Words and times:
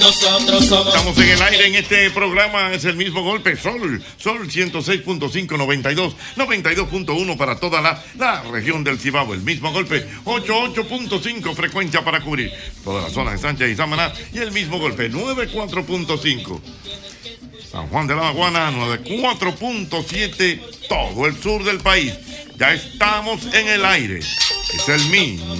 Nosotros 0.00 0.64
somos. 0.64 0.94
Estamos 0.94 1.18
en 1.18 1.28
el 1.28 1.42
aire 1.42 1.66
en 1.66 1.74
este 1.74 2.10
programa, 2.10 2.72
es 2.72 2.86
el 2.86 2.96
mismo 2.96 3.22
golpe, 3.22 3.54
Sol, 3.56 4.02
Sol 4.16 4.48
106.5, 4.48 5.58
92, 5.58 6.16
92.1 6.36 7.36
para 7.36 7.60
toda 7.60 7.82
la, 7.82 8.02
la 8.18 8.42
región 8.44 8.82
del 8.82 8.98
Cibao, 8.98 9.34
el 9.34 9.42
mismo 9.42 9.70
golpe, 9.72 10.06
88.5 10.24 11.54
frecuencia 11.54 12.02
para 12.02 12.20
cubrir 12.20 12.50
toda 12.82 13.02
la 13.02 13.10
zona 13.10 13.32
de 13.32 13.38
Sánchez 13.38 13.70
y 13.70 13.76
Samaná 13.76 14.10
y 14.32 14.38
el 14.38 14.52
mismo 14.52 14.78
golpe, 14.78 15.10
94.5. 15.10 16.60
San 17.70 17.86
Juan 17.88 18.06
de 18.06 18.14
la 18.16 18.22
Maguana, 18.22 18.72
94.7, 18.72 20.60
todo 20.88 21.26
el 21.26 21.40
sur 21.40 21.62
del 21.62 21.78
país. 21.78 22.14
Ya 22.58 22.72
estamos 22.72 23.44
en 23.54 23.68
el 23.68 23.84
aire. 23.84 24.18
Es 24.18 24.88
el 24.88 25.04
mismo. 25.06 25.54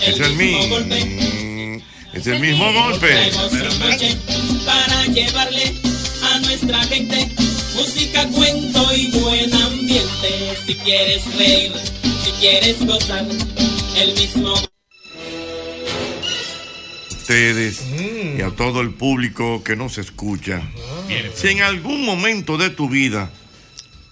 Es 0.00 0.20
el 0.20 0.36
mismo. 0.36 1.82
Es 2.12 2.26
el 2.26 2.40
mismo 2.40 2.72
golpe. 2.72 3.30
Para 4.64 5.06
llevarle 5.06 5.74
a 6.22 6.38
nuestra 6.40 6.82
gente 6.84 7.28
música, 7.74 8.28
cuento 8.28 8.94
y 8.94 9.06
buen 9.18 9.52
ambiente. 9.54 10.56
Si 10.66 10.74
quieres 10.76 11.24
reír, 11.36 11.72
si 12.24 12.30
quieres 12.32 12.84
gozar, 12.84 13.24
el 13.96 14.14
mismo 14.14 14.54
ustedes 17.22 17.84
y 18.36 18.42
a 18.42 18.50
todo 18.50 18.80
el 18.80 18.90
público 18.90 19.62
que 19.62 19.76
nos 19.76 19.96
escucha. 19.96 20.60
Si 21.34 21.48
en 21.48 21.62
algún 21.62 22.04
momento 22.04 22.58
de 22.58 22.68
tu 22.68 22.88
vida 22.88 23.30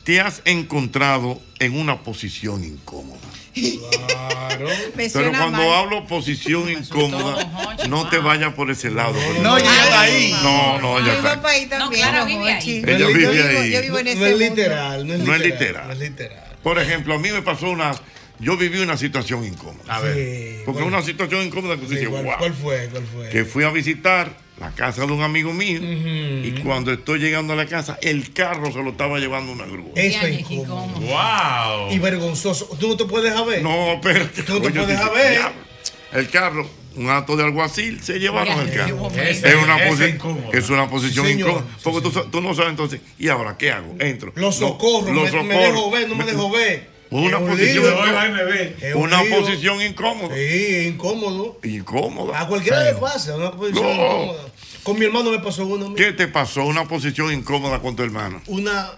te 0.05 0.21
has 0.21 0.43
encontrado 0.45 1.41
en 1.59 1.77
una 1.77 2.03
posición 2.03 2.65
incómoda. 2.65 3.30
Me 4.95 5.09
Pero 5.09 5.31
cuando 5.31 5.59
mal. 5.59 5.73
hablo 5.73 6.07
posición 6.07 6.69
incómoda, 6.71 7.77
no 7.89 8.09
te 8.11 8.19
vayas 8.19 8.53
por 8.55 8.71
ese 8.71 8.91
lado. 8.91 9.15
No, 9.43 9.57
ella 9.57 9.85
está 9.85 10.01
ahí. 10.03 10.37
No, 10.43 10.79
no, 10.81 10.99
ella 10.99 11.13
Mi 11.13 11.17
está 11.19 11.35
papá 11.37 11.51
ahí 11.51 11.67
también. 11.67 12.03
claro, 12.03 12.19
no, 12.21 12.27
vive 12.27 12.49
ahí. 12.53 12.55
Jochi. 12.61 12.77
Ella 12.79 12.99
Yo 12.99 13.07
vive 13.09 13.31
vivo- 13.31 13.59
ahí. 13.61 13.73
Yo 13.73 13.81
vivo 13.83 13.99
en 13.99 14.09
ese 14.09 14.19
No 14.21 14.27
es 14.27 14.39
literal, 14.39 15.07
no 15.07 15.15
es 15.15 15.21
No 15.21 15.35
es 15.35 15.41
literal. 15.41 15.59
literal. 15.61 15.87
No 15.87 15.93
es 15.95 15.99
literal. 15.99 16.45
Por 16.63 16.79
ejemplo, 16.79 17.15
a 17.15 17.19
mí 17.19 17.31
me 17.31 17.43
pasó 17.43 17.71
una. 17.71 17.93
Yo 18.39 18.57
viví 18.57 18.79
una 18.81 18.97
situación 18.97 19.45
incómoda. 19.45 19.95
A 19.95 20.01
ver. 20.01 20.15
Sí, 20.15 20.63
Porque 20.67 20.83
bueno. 20.83 20.97
una 20.97 21.05
situación 21.07 21.43
incómoda 21.43 21.77
que 21.77 21.83
tú 21.83 21.89
Sí, 21.89 21.95
dices, 21.97 22.09
¿cuál, 22.09 22.25
wow. 22.25 22.35
cuál 22.39 22.55
fue? 22.55 22.89
¿Cuál 22.91 23.05
fue? 23.07 23.29
que 23.31 23.45
fui 23.45 23.65
a 23.65 23.71
visitar 23.71 24.35
la 24.61 24.71
casa 24.73 25.07
de 25.07 25.13
un 25.13 25.23
amigo 25.23 25.53
mío 25.55 25.81
y 25.83 26.53
cuando 26.63 26.93
estoy 26.93 27.19
llegando 27.19 27.55
a 27.55 27.57
la 27.57 27.65
casa, 27.67 27.99
el 28.03 28.33
carro 28.33 28.71
se 28.71 28.83
lo 28.83 28.91
estaba 28.91 29.19
llevando 29.19 29.53
una 29.53 29.65
grúa. 29.67 29.91
Eso 29.95 30.27
es 30.27 30.51
incómodo. 30.51 31.89
Y 31.91 31.99
vergonzoso. 31.99 32.67
¿Tú 32.79 32.89
no 32.89 32.97
te 32.97 33.07
puedes 33.07 33.35
ver? 33.47 33.63
No, 33.63 33.93
espérate. 33.95 34.43
Tú 34.43 34.61
no 34.61 34.61
te 34.61 34.71
puedes. 34.71 35.31
"Diablo". 35.31 35.71
El 36.13 36.29
carro, 36.29 36.69
un 36.97 37.09
acto 37.09 37.37
de 37.37 37.45
alguacil, 37.45 38.03
se 38.03 38.19
llevaron 38.19 38.59
el 38.61 38.75
carro. 38.75 39.09
Ese- 39.17 39.49
es, 39.49 39.55
una 39.55 39.79
incómodo. 40.09 40.53
es 40.53 40.69
una 40.71 40.91
posición 40.91 41.25
Sí, 41.27 41.33
incómoda. 41.35 41.65
Porque 41.83 42.01
tú, 42.03 42.11
sa- 42.11 42.25
tú 42.31 42.41
no 42.41 42.53
sabes 42.55 42.71
entonces, 42.71 43.01
¿y 43.19 43.29
ahora 43.29 43.57
qué 43.57 43.71
hago? 43.71 43.95
Entro. 44.01 44.33
Los 44.35 44.57
socorros, 44.57 45.15
los 45.15 45.33
me, 45.33 45.43
me 45.45 45.57
dejo 45.59 45.91
ver, 45.91 46.09
no 46.09 46.17
me 46.17 46.25
dejo 46.25 46.51
ver. 46.51 46.90
Una 47.11 47.39
Es 47.39 47.43
posición 47.49 47.85
incómoda. 47.85 48.95
Un 48.95 49.03
Una 49.03 49.23
posición 49.25 49.83
incómoda. 49.83 50.35
Sí, 50.37 50.87
incómodo. 50.87 51.59
Incómoda. 51.65 52.41
A 52.41 52.47
cualquiera 52.47 52.81
Feo. 52.83 52.95
le 52.95 53.01
pasa, 53.01 53.37
una 53.37 53.51
posición 53.53 53.85
No. 53.85 53.93
incómoda. 53.93 54.43
Con 54.83 54.99
mi 54.99 55.05
hermano 55.07 55.31
me 55.31 55.41
pasó 55.41 55.67
uno. 55.67 55.95
¿Qué 55.95 56.13
te 56.13 56.29
pasó? 56.29 56.65
Una 56.65 56.87
posición 56.87 57.33
incómoda 57.33 57.81
con 57.81 57.97
tu 57.97 58.03
hermano. 58.03 58.41
Una. 58.47 58.93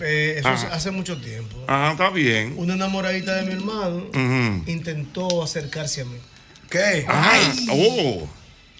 eh, 0.00 0.36
eso 0.38 0.48
Ajá. 0.48 0.68
hace 0.72 0.90
mucho 0.90 1.20
tiempo. 1.20 1.56
Ajá, 1.66 1.92
está 1.92 2.10
bien. 2.10 2.54
Una 2.56 2.74
enamoradita 2.74 3.34
de 3.36 3.42
mi 3.42 3.52
hermano 3.52 4.04
intentó 4.66 5.42
acercarse 5.42 6.02
a 6.02 6.04
mí. 6.04 6.16
¿Qué? 6.70 7.04
Ajá. 7.06 7.52
Oh. 7.70 8.26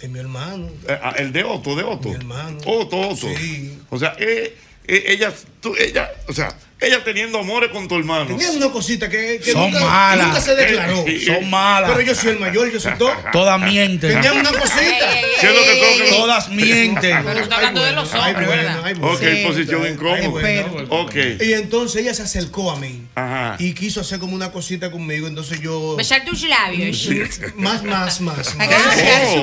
De 0.01 0.09
mi 0.09 0.19
hermano. 0.19 0.69
Eh, 0.89 0.99
ah, 1.03 1.15
el 1.19 1.33
de 1.33 1.45
Otto, 1.45 1.77
de 1.77 1.83
Otto. 1.85 2.09
Mi 2.09 2.15
hermano. 2.17 2.59
Otto, 2.67 2.99
Otto. 3.01 3.29
Sí. 3.37 3.79
O 3.91 3.99
sea, 3.99 4.15
eh, 4.19 4.57
eh, 4.87 5.05
ella, 5.09 5.33
tú, 5.61 5.75
ella, 5.79 6.11
o 6.29 6.33
sea, 6.33 6.55
ella 6.87 7.03
teniendo 7.05 7.39
amores 7.39 7.71
con 7.71 7.89
tu 7.89 7.97
hermano. 7.97 8.27
Tenía 8.27 8.51
una 8.51 8.71
cosita 8.71 9.09
que, 9.09 9.41
que 9.43 9.53
Son 9.53 9.71
nunca, 9.71 9.85
malas. 9.85 10.27
nunca 10.29 10.41
se 10.41 10.55
declaró. 10.55 11.05
Son 11.27 11.51
malas. 11.51 11.91
Pero 11.91 12.01
yo 12.03 12.15
soy 12.15 12.31
el 12.31 12.39
mayor, 12.41 12.71
yo 12.73 12.81
soy 12.81 12.93
todo. 12.99 13.13
Todas 13.33 13.61
mienten. 13.61 14.13
Tenía 14.13 14.33
una 14.33 14.51
cosita. 14.51 15.09
¿Qué 15.41 15.47
es 15.47 15.55
lo 15.55 15.61
que 15.63 15.81
tengo 15.81 16.05
que- 16.05 16.17
Todas 16.17 16.49
mienten. 16.51 17.25
Pero 17.25 17.41
está 17.41 17.57
hablando 17.57 17.83
de 17.85 17.93
los 17.93 18.13
Ay, 18.15 18.21
hombres, 18.33 18.47
bueno, 18.49 18.63
¿verdad? 18.63 18.83
ay, 18.85 18.95
bueno. 18.95 19.15
Ok, 19.15 19.21
Sí. 19.23 19.43
posición 19.47 19.87
incómoda. 19.87 20.29
bueno. 20.29 20.87
Ok. 20.91 21.15
Y 21.41 21.53
entonces 21.55 22.03
ella 22.03 22.15
se 22.15 22.23
acercó 22.23 22.71
a 22.71 22.77
mí 22.77 23.03
Ajá. 23.15 23.57
y 23.59 23.73
quiso 23.75 24.01
hacer 24.01 24.19
como 24.19 24.35
una 24.35 24.51
cosita 24.53 24.91
conmigo. 24.91 25.27
Entonces 25.27 25.61
yo. 25.61 25.97
Besar 25.97 26.25
tus 26.25 26.43
labios. 26.49 27.09
Más, 27.57 27.83
más, 27.83 28.21
más. 28.21 28.55
Oh, 28.59 29.35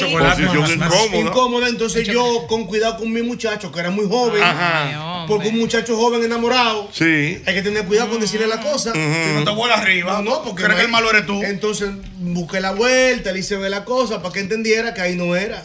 incómoda. 0.00 1.18
Incómoda, 1.18 1.68
entonces 1.68 2.06
yo 2.06 2.46
con 2.48 2.66
cuidado 2.66 2.96
con 2.98 3.12
mi 3.12 3.22
muchacho, 3.22 3.70
que 3.72 3.80
era 3.80 3.90
muy 3.90 4.06
joven, 4.06 4.42
Ajá. 4.42 5.24
porque 5.26 5.48
un 5.48 5.58
muchacho 5.58 5.96
joven 5.96 6.17
enamorado, 6.26 6.88
Sí. 6.92 7.40
hay 7.46 7.54
que 7.54 7.62
tener 7.62 7.84
cuidado 7.86 8.10
con 8.10 8.20
decirle 8.20 8.46
la 8.46 8.60
cosa. 8.60 8.92
Si 8.92 8.98
no 9.34 9.44
te 9.44 9.50
vuelas 9.50 9.80
arriba, 9.80 10.20
No, 10.22 10.22
no, 10.22 10.42
porque 10.42 10.62
crees 10.64 10.70
no 10.70 10.76
que 10.76 10.82
el 10.84 10.90
malo 10.90 11.10
eres 11.10 11.26
tú. 11.26 11.42
Entonces 11.42 11.90
busqué 12.18 12.60
la 12.60 12.72
vuelta, 12.72 13.32
le 13.32 13.40
hice 13.40 13.56
ver 13.56 13.70
la 13.70 13.84
cosa 13.84 14.22
para 14.22 14.32
que 14.32 14.40
entendiera 14.40 14.94
que 14.94 15.00
ahí 15.00 15.16
no 15.16 15.34
era. 15.36 15.64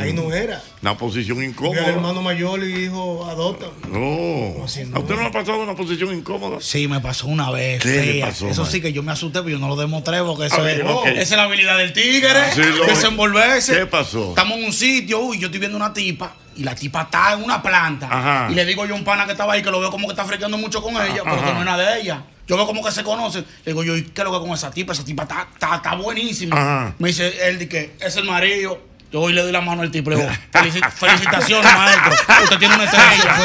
Ahí 0.00 0.12
no 0.14 0.32
era. 0.32 0.62
Una 0.80 0.96
posición 0.96 1.36
Porque 1.36 1.44
el 1.46 1.50
incómoda. 1.50 1.86
hermano 1.88 2.22
mayor 2.22 2.60
le 2.60 2.66
dijo, 2.66 3.26
adopta. 3.28 3.66
No. 3.90 4.64
Así 4.64 4.84
no. 4.84 4.96
¿A 4.96 5.00
usted 5.00 5.16
no 5.16 5.20
le 5.22 5.26
ha 5.26 5.32
pasado 5.32 5.58
una 5.62 5.74
posición 5.74 6.14
incómoda? 6.14 6.58
Sí, 6.60 6.88
me 6.88 7.00
pasó 7.00 7.26
una 7.26 7.50
vez. 7.50 7.82
¿Qué 7.82 7.88
le 8.14 8.20
pasó, 8.20 8.48
eso 8.48 8.62
man? 8.62 8.70
sí 8.70 8.80
que 8.80 8.92
yo 8.92 9.02
me 9.02 9.12
asusté, 9.12 9.40
pero 9.40 9.50
yo 9.50 9.58
no 9.58 9.68
lo 9.68 9.76
demostré 9.76 10.22
porque 10.22 10.46
eso 10.46 10.62
ver, 10.62 10.80
es, 10.80 10.86
ok. 10.86 11.06
esa 11.08 11.20
es 11.20 11.30
la 11.32 11.42
habilidad 11.42 11.76
del 11.78 11.92
tigre. 11.92 12.30
Sí, 12.54 12.62
lo- 12.62 12.86
desenvolverse. 12.86 13.76
¿Qué 13.80 13.86
pasó? 13.86 14.30
Estamos 14.30 14.56
en 14.56 14.64
un 14.64 14.72
sitio, 14.72 15.18
uy, 15.20 15.38
yo 15.38 15.46
estoy 15.48 15.58
viendo 15.60 15.76
una 15.76 15.92
tipa 15.92 16.36
y 16.60 16.62
la 16.62 16.74
tipa 16.74 17.02
está 17.02 17.32
en 17.32 17.42
una 17.42 17.62
planta. 17.62 18.06
Ajá. 18.10 18.48
Y 18.50 18.54
le 18.54 18.66
digo 18.66 18.84
yo 18.84 18.94
a 18.94 18.98
un 18.98 19.02
pana 19.02 19.24
que 19.24 19.32
estaba 19.32 19.54
ahí 19.54 19.62
que 19.62 19.70
lo 19.70 19.80
veo 19.80 19.90
como 19.90 20.06
que 20.06 20.12
está 20.12 20.26
frequeando 20.26 20.58
mucho 20.58 20.82
con 20.82 20.94
ella, 20.94 21.22
pero 21.24 21.36
Ajá. 21.36 21.46
que 21.46 21.52
no 21.54 21.60
es 21.60 21.64
nada 21.64 21.90
de 21.90 22.00
ella. 22.02 22.22
Yo 22.46 22.56
veo 22.56 22.66
como 22.66 22.84
que 22.84 22.92
se 22.92 23.02
conocen. 23.02 23.46
Le 23.64 23.72
digo 23.72 23.82
yo, 23.82 23.96
¿y 23.96 24.02
qué 24.02 24.20
es 24.20 24.24
lo 24.26 24.32
que 24.32 24.46
con 24.46 24.54
esa 24.54 24.70
tipa? 24.70 24.92
Esa 24.92 25.02
tipa 25.02 25.22
está, 25.22 25.48
está, 25.54 25.76
está 25.76 25.94
buenísima. 25.94 26.56
Ajá. 26.56 26.94
Me 26.98 27.08
dice 27.08 27.48
él 27.48 27.60
de 27.60 27.66
que 27.66 27.96
es 27.98 28.14
el 28.16 28.24
marido. 28.24 28.78
Yo 29.12 29.20
hoy 29.22 29.32
le 29.32 29.42
doy 29.42 29.50
la 29.50 29.60
mano 29.60 29.82
al 29.82 29.90
tipo 29.90 30.10
"Felici- 30.12 30.88
felicitaciones, 30.92 31.72
maestro. 31.74 32.12
Usted 32.44 32.58
tiene 32.58 32.74
una 32.76 32.84
estrella. 32.84 33.36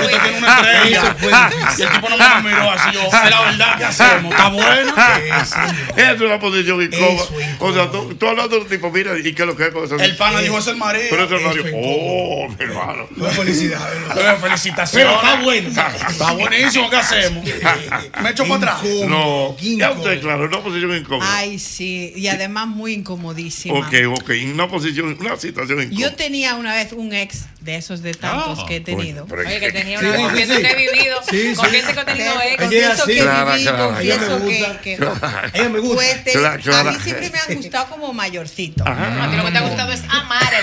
Usted 0.00 0.20
tiene 0.22 0.38
una 0.38 0.54
estrella. 0.54 1.16
Y 1.76 1.82
el 1.82 1.90
tipo 1.90 2.08
no 2.10 2.16
me 2.16 2.48
miró 2.50 2.70
así. 2.70 2.90
Yo, 2.92 3.00
es 3.02 3.12
la 3.30 3.40
verdad 3.40 3.78
que 3.78 3.84
hacemos. 3.86 4.30
Está 4.32 4.48
bueno. 4.50 4.94
Es 5.96 6.20
una 6.20 6.38
posición 6.38 6.80
incómoda. 6.82 7.24
O 7.58 7.72
sea, 7.72 7.90
tú, 7.90 8.14
tú 8.14 8.28
hablando 8.28 8.54
de 8.56 8.62
un 8.62 8.68
tipo, 8.68 8.90
mira, 8.92 9.18
¿y 9.18 9.32
qué 9.34 9.42
es 9.42 9.48
lo 9.48 9.56
que 9.56 9.64
es 9.64 9.70
con 9.70 9.84
eso? 9.84 9.96
El 9.96 10.16
pana 10.16 10.40
dijo, 10.40 10.58
es 10.58 10.66
el 10.68 10.76
marido. 10.76 11.06
Pero 11.10 11.24
es 11.24 11.30
el 11.32 11.40
marido. 11.40 11.66
Eso 11.66 11.68
es 11.68 11.74
Oh, 11.76 12.48
mi 12.56 12.64
hermano. 12.64 13.08
No, 13.16 13.26
felicidades. 13.30 13.98
Eh, 14.16 14.36
Felicitaciones. 14.40 15.08
Pero 15.08 15.16
está 15.16 15.42
bueno. 15.42 15.68
Está 16.08 16.32
buenísimo. 16.32 16.90
¿Qué 16.90 16.96
hacemos? 16.96 17.44
Me 18.22 18.30
echo 18.30 18.44
para 18.46 18.72
atrás. 18.74 18.82
No, 19.08 19.56
ya 19.58 19.90
usted, 19.90 20.20
claro, 20.20 20.44
una 20.44 20.60
posición 20.60 20.96
incómoda. 20.96 21.36
Ay, 21.36 21.58
sí, 21.58 22.12
y 22.14 22.28
además 22.28 22.68
muy 22.68 22.92
incomodísima. 22.94 23.78
Ok, 23.78 23.92
ok, 24.20 24.30
una 24.52 24.68
posición, 24.68 24.83
una 24.84 25.36
situación 25.36 25.82
incómoda. 25.82 26.00
Yo 26.00 26.14
tenía 26.14 26.54
una 26.56 26.74
vez 26.74 26.92
un 26.92 27.12
ex 27.12 27.46
de 27.64 27.76
esos 27.76 28.02
de 28.02 28.12
tantos 28.12 28.58
Ah, 28.60 28.66
que 28.68 28.76
he 28.76 28.80
tenido. 28.80 29.24
bueno, 29.24 29.42
pero 29.42 29.48
Oye, 29.48 29.58
que 29.58 29.72
tenía 29.72 29.98
Sí, 29.98 30.04
una 30.04 30.16
sí, 30.16 30.22
confieso 30.22 30.54
sí. 30.54 30.62
que 30.62 30.70
he 30.70 30.74
vivido. 30.76 31.16
Sí, 31.30 31.54
confieso 31.56 31.88
sí. 31.88 31.94
que 31.94 32.00
he 32.00 32.04
tenido 32.04 32.34
ex. 32.42 32.56
Confieso 32.60 33.06
que 33.06 33.18
Clara, 33.18 33.52
viví, 33.54 33.62
clara. 33.64 33.84
confieso 33.86 34.38
me 34.38 34.46
que, 34.46 34.58
gusta. 34.58 34.80
que- 35.52 35.68
me 35.70 35.78
gusta. 35.80 35.94
Pues 35.94 36.24
te- 36.24 36.32
Clara, 36.32 36.58
Clara. 36.58 36.90
a 36.90 36.92
mí 36.92 36.98
siempre 37.02 37.30
me 37.30 37.38
han 37.38 37.54
gustado 37.56 37.86
como 37.86 38.12
mayorcito. 38.12 38.84
A 38.86 39.28
ti 39.30 39.36
lo 39.36 39.44
que 39.46 39.50
te 39.50 39.58
ha 39.58 39.62
gustado 39.62 39.92
es 39.92 40.02
amar. 40.10 40.42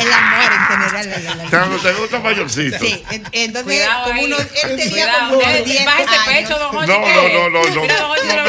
El 0.00 0.12
amor 0.12 0.52
en 0.52 0.66
general. 0.66 1.10
la- 1.10 1.18
la- 1.18 1.34
la- 1.44 1.50
Claro, 1.50 1.76
te 1.78 1.92
gusta 1.92 2.18
mayorcito. 2.20 2.78
Sí, 2.78 3.04
en- 3.10 3.24
entonces, 3.32 3.64
Cuidado 3.64 4.04
como 4.04 4.22
uno, 4.22 4.36
él 4.38 4.76
tenía 4.76 5.28
como 5.28 5.40
Eh, 5.42 5.62
10 5.64 5.84
Baja 5.84 6.02
ese 6.02 6.32
pecho, 6.32 6.58
don 6.58 6.74
No, 6.74 6.80
Jochi. 6.80 6.92
no, 6.92 7.28
no, 7.28 7.50
no, 7.50 7.62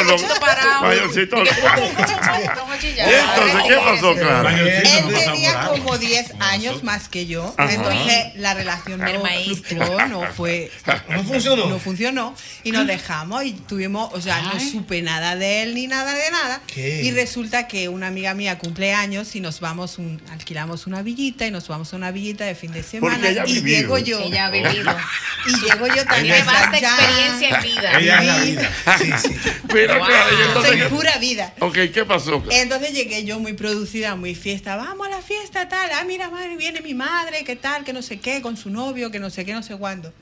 no. 0.04 0.18
No, 0.18 0.40
parado. 0.40 0.82
Mayorcito. 0.84 1.36
Don 1.40 1.46
Jochi, 2.68 2.94
ya. 2.94 3.10
¿Y 3.10 3.14
entonces 3.16 3.62
qué 3.68 3.76
pasó, 3.76 4.16
Clara? 4.16 4.60
Él 4.60 4.84
tenía 5.14 5.54
como 5.68 5.98
10 5.98 6.34
años 6.40 6.69
más 6.84 7.10
que 7.10 7.26
yo. 7.26 7.54
Ajá. 7.58 7.74
Entonces 7.74 8.36
la 8.36 8.54
relación 8.54 9.06
El 9.08 9.16
no 9.18 9.24
maíz. 9.24 9.62
fructuó, 9.64 10.06
no 10.08 10.24
fue. 10.34 10.72
No 11.10 11.24
funcionó. 11.24 11.66
No 11.68 11.80
funcionó 11.80 12.36
y 12.64 12.72
nos 12.72 12.86
dejamos 12.88 13.44
y 13.44 13.54
tuvimos, 13.54 14.14
o 14.14 14.22
sea, 14.22 14.42
no 14.42 14.60
supe 14.60 15.02
nada 15.02 15.36
de 15.36 15.64
él 15.64 15.74
ni 15.76 15.88
nada 15.88 16.14
de 16.14 16.32
nada. 16.32 16.62
¿Qué? 16.68 17.02
Y 17.04 17.12
resulta 17.12 17.68
que 17.68 17.90
una 17.90 18.08
amiga 18.08 18.34
mía 18.34 18.58
cumple 18.60 18.94
años 18.94 19.36
y 19.36 19.42
nos 19.42 19.60
vamos, 19.60 19.98
un, 19.98 20.22
alquilamos 20.32 20.88
una 20.88 21.02
villita 21.02 21.46
y 21.48 21.52
nos 21.52 21.68
vamos 21.68 21.94
a 21.94 21.96
una 21.98 22.12
villita 22.12 22.46
de 22.46 22.56
fin 22.56 22.72
de 22.72 22.84
semana. 22.84 23.16
Porque 23.16 23.30
ella 23.32 23.44
ha 23.44 23.48
y 23.50 23.54
vivido. 23.54 23.80
llego 23.82 23.98
yo. 23.98 24.20
Ella 24.22 24.46
ha 24.46 24.50
vivido. 24.52 24.96
Y 25.48 25.66
llego 25.66 25.88
yo 25.88 26.06
también. 26.06 26.36
Tiene 26.36 26.44
vasta 26.44 26.78
experiencia 26.78 27.50
en 27.50 27.62
vida. 27.64 28.00
Ella 28.00 28.20
es 28.20 28.26
la 28.26 28.38
vida. 28.40 28.72
Sí, 28.98 29.12
sí. 29.30 29.36
Mira, 29.74 29.98
Wow. 29.98 30.08
Soy 30.08 30.46
entonces, 30.48 30.76
¿qué- 30.76 30.90
pura 30.90 31.18
vida. 31.18 31.54
Ok, 31.60 31.78
¿qué 31.94 32.06
pasó? 32.06 32.44
Entonces 32.52 32.92
llegué 32.94 33.24
yo 33.26 33.40
muy 33.40 33.54
producida, 33.54 34.16
muy 34.16 34.36
fiesta. 34.36 34.76
Vamos 34.76 35.08
a 35.08 35.10
la 35.10 35.22
fiesta, 35.22 35.68
tal. 35.68 35.90
Ah, 35.94 36.04
mira, 36.06 36.30
madre, 36.30 36.56
viene 36.60 36.82
mi 36.82 36.94
madre, 36.94 37.44
qué 37.44 37.56
tal, 37.56 37.84
que 37.84 37.94
no 37.94 38.04
sé 38.04 38.20
qué, 38.20 38.42
con 38.44 38.56
su 38.58 38.70
novio, 38.70 39.10
que 39.10 39.20
no 39.20 39.32
sé 39.32 39.46
qué, 39.46 39.54
no 39.54 39.64
sé 39.64 39.76
cuándo. 39.76 40.14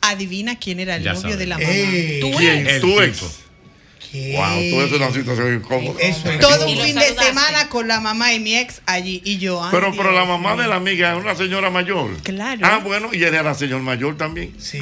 Adivina 0.00 0.56
quién 0.60 0.78
era 0.78 0.94
el 0.96 1.02
Ya 1.02 1.12
novio 1.14 1.30
sabe. 1.30 1.36
de 1.36 1.46
la 1.46 1.58
mamá. 1.58 1.70
Ey, 1.70 2.20
Tu 2.20 2.30
¿Quién? 2.36 2.66
ex. 2.68 2.80
Tu 2.80 3.00
ex. 3.00 3.24
¿Qué? 4.10 4.34
Wow, 4.36 4.70
tú 4.70 4.80
es 4.82 4.92
una 5.00 5.12
situación 5.12 5.54
incómoda. 5.54 6.00
Eso 6.00 6.30
es. 6.30 6.40
Todo 6.40 6.66
un 6.66 6.78
fin 6.78 6.94
de 6.96 7.14
semana 7.14 7.68
con 7.68 7.86
la 7.88 8.00
mamá 8.00 8.32
y 8.32 8.40
mi 8.40 8.56
ex 8.56 8.80
allí. 8.86 9.20
Y 9.24 9.38
yo, 9.38 9.62
ay, 9.62 9.68
Pero, 9.70 9.92
pero 9.96 10.12
la 10.12 10.24
mamá 10.24 10.56
de 10.56 10.66
la 10.66 10.76
amiga 10.76 11.12
es 11.16 11.20
una 11.22 11.34
señora 11.34 11.68
mayor. 11.70 12.16
Claro. 12.22 12.60
Ah, 12.62 12.80
bueno, 12.82 13.10
y 13.12 13.16
ella 13.24 13.40
era 13.40 13.54
señor 13.54 13.82
mayor 13.82 14.16
también. 14.16 14.54
Sí. 14.58 14.80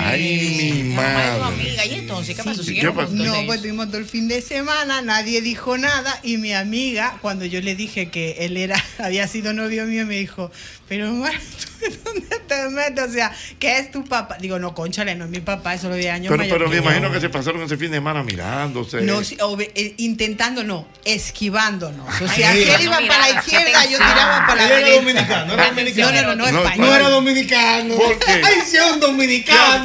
Ay, 0.00 0.82
mi 0.84 0.94
La 0.94 1.02
mamá 1.02 1.22
de 1.22 1.30
tu 1.38 1.42
madre. 1.44 1.54
amiga. 1.62 1.86
¿Y 1.86 1.94
entonces 1.94 2.36
qué 2.36 2.42
pasó? 2.42 2.58
¿Qué 2.60 2.64
¿Siguieron 2.66 2.94
pasó? 2.96 3.12
No, 3.12 3.46
pues 3.46 3.60
tuvimos 3.62 3.86
todo 3.88 3.98
el 3.98 4.06
fin 4.06 4.28
de 4.28 4.40
semana, 4.42 5.02
nadie 5.02 5.40
dijo 5.40 5.78
nada 5.78 6.18
y 6.22 6.36
mi 6.38 6.52
amiga, 6.52 7.18
cuando 7.22 7.44
yo 7.44 7.60
le 7.60 7.74
dije 7.76 8.10
que 8.10 8.36
él 8.40 8.56
era, 8.56 8.82
había 8.98 9.28
sido 9.28 9.52
novio 9.52 9.84
mío, 9.86 10.04
me 10.06 10.16
dijo, 10.18 10.50
pero 10.88 11.06
hermano, 11.06 11.38
¿tú 11.80 11.86
¿dónde 12.04 12.38
te 12.48 12.68
metes? 12.70 13.04
O 13.04 13.12
sea, 13.12 13.32
¿qué 13.58 13.78
es 13.78 13.90
tu 13.90 14.04
papá? 14.04 14.36
Digo, 14.40 14.58
no, 14.58 14.74
conchale, 14.74 15.14
no 15.14 15.24
es 15.26 15.30
mi 15.30 15.40
papá, 15.40 15.74
eso 15.74 15.88
lo 15.88 15.94
de 15.96 16.10
años 16.10 16.30
Pero, 16.30 16.38
mayor 16.42 16.58
pero 16.58 16.70
me 16.70 16.76
yo". 16.76 16.82
imagino 16.82 17.12
que 17.12 17.20
se 17.20 17.28
pasaron 17.28 17.62
ese 17.62 17.76
fin 17.76 17.90
de 17.90 17.98
semana 17.98 18.22
mirándose. 18.22 18.63
Ob- 18.72 19.70
eh, 19.74 19.94
intentando 19.98 20.64
no, 20.64 20.86
esquivándonos. 21.04 22.08
O 22.20 22.28
sea, 22.28 22.50
Ay, 22.50 22.64
si 22.64 22.70
él 22.70 22.80
iba 22.82 22.96
para 23.06 23.18
la 23.18 23.30
izquierda, 23.30 23.84
yo 23.84 23.98
tiraba 23.98 24.46
para 24.46 24.54
la 24.56 24.64
Él 24.64 24.70
era 24.70 24.78
derecha. 24.80 25.00
dominicano, 25.00 25.54
era 25.54 25.66
dominicano. 25.66 26.10
No, 26.10 26.22
no, 26.22 26.22
no, 26.22 26.34
no, 26.34 26.52
No, 26.52 26.58
español. 26.64 26.86
No 26.88 26.94
era 26.96 27.08
dominicano. 27.08 27.94
¿Por 27.96 28.18
qué? 28.18 28.42
Ay, 28.44 28.54
si 28.68 28.76
es 28.76 28.82
un 28.92 29.00
dominicano. 29.00 29.84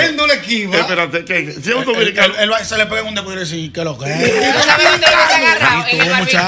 Él 0.00 0.16
no 0.16 0.26
le 0.26 0.34
esquiva. 0.34 0.76
Espérate, 0.78 1.24
¿qué? 1.24 1.52
Si 1.52 1.68
es 1.70 1.74
un 1.74 1.80
Él, 1.80 1.84
dominicano. 1.84 2.34
él- 2.38 2.52
se 2.64 2.76
le 2.78 2.86
pega 2.86 3.02
un 3.02 3.14
dedo 3.14 3.32
y 3.32 3.38
dice, 3.38 3.72
¿qué 3.72 3.84
lo 3.84 3.96
que 3.98 4.12
es? 4.12 4.20
En 4.20 4.32
el 4.32 6.10
barbecue. 6.10 6.40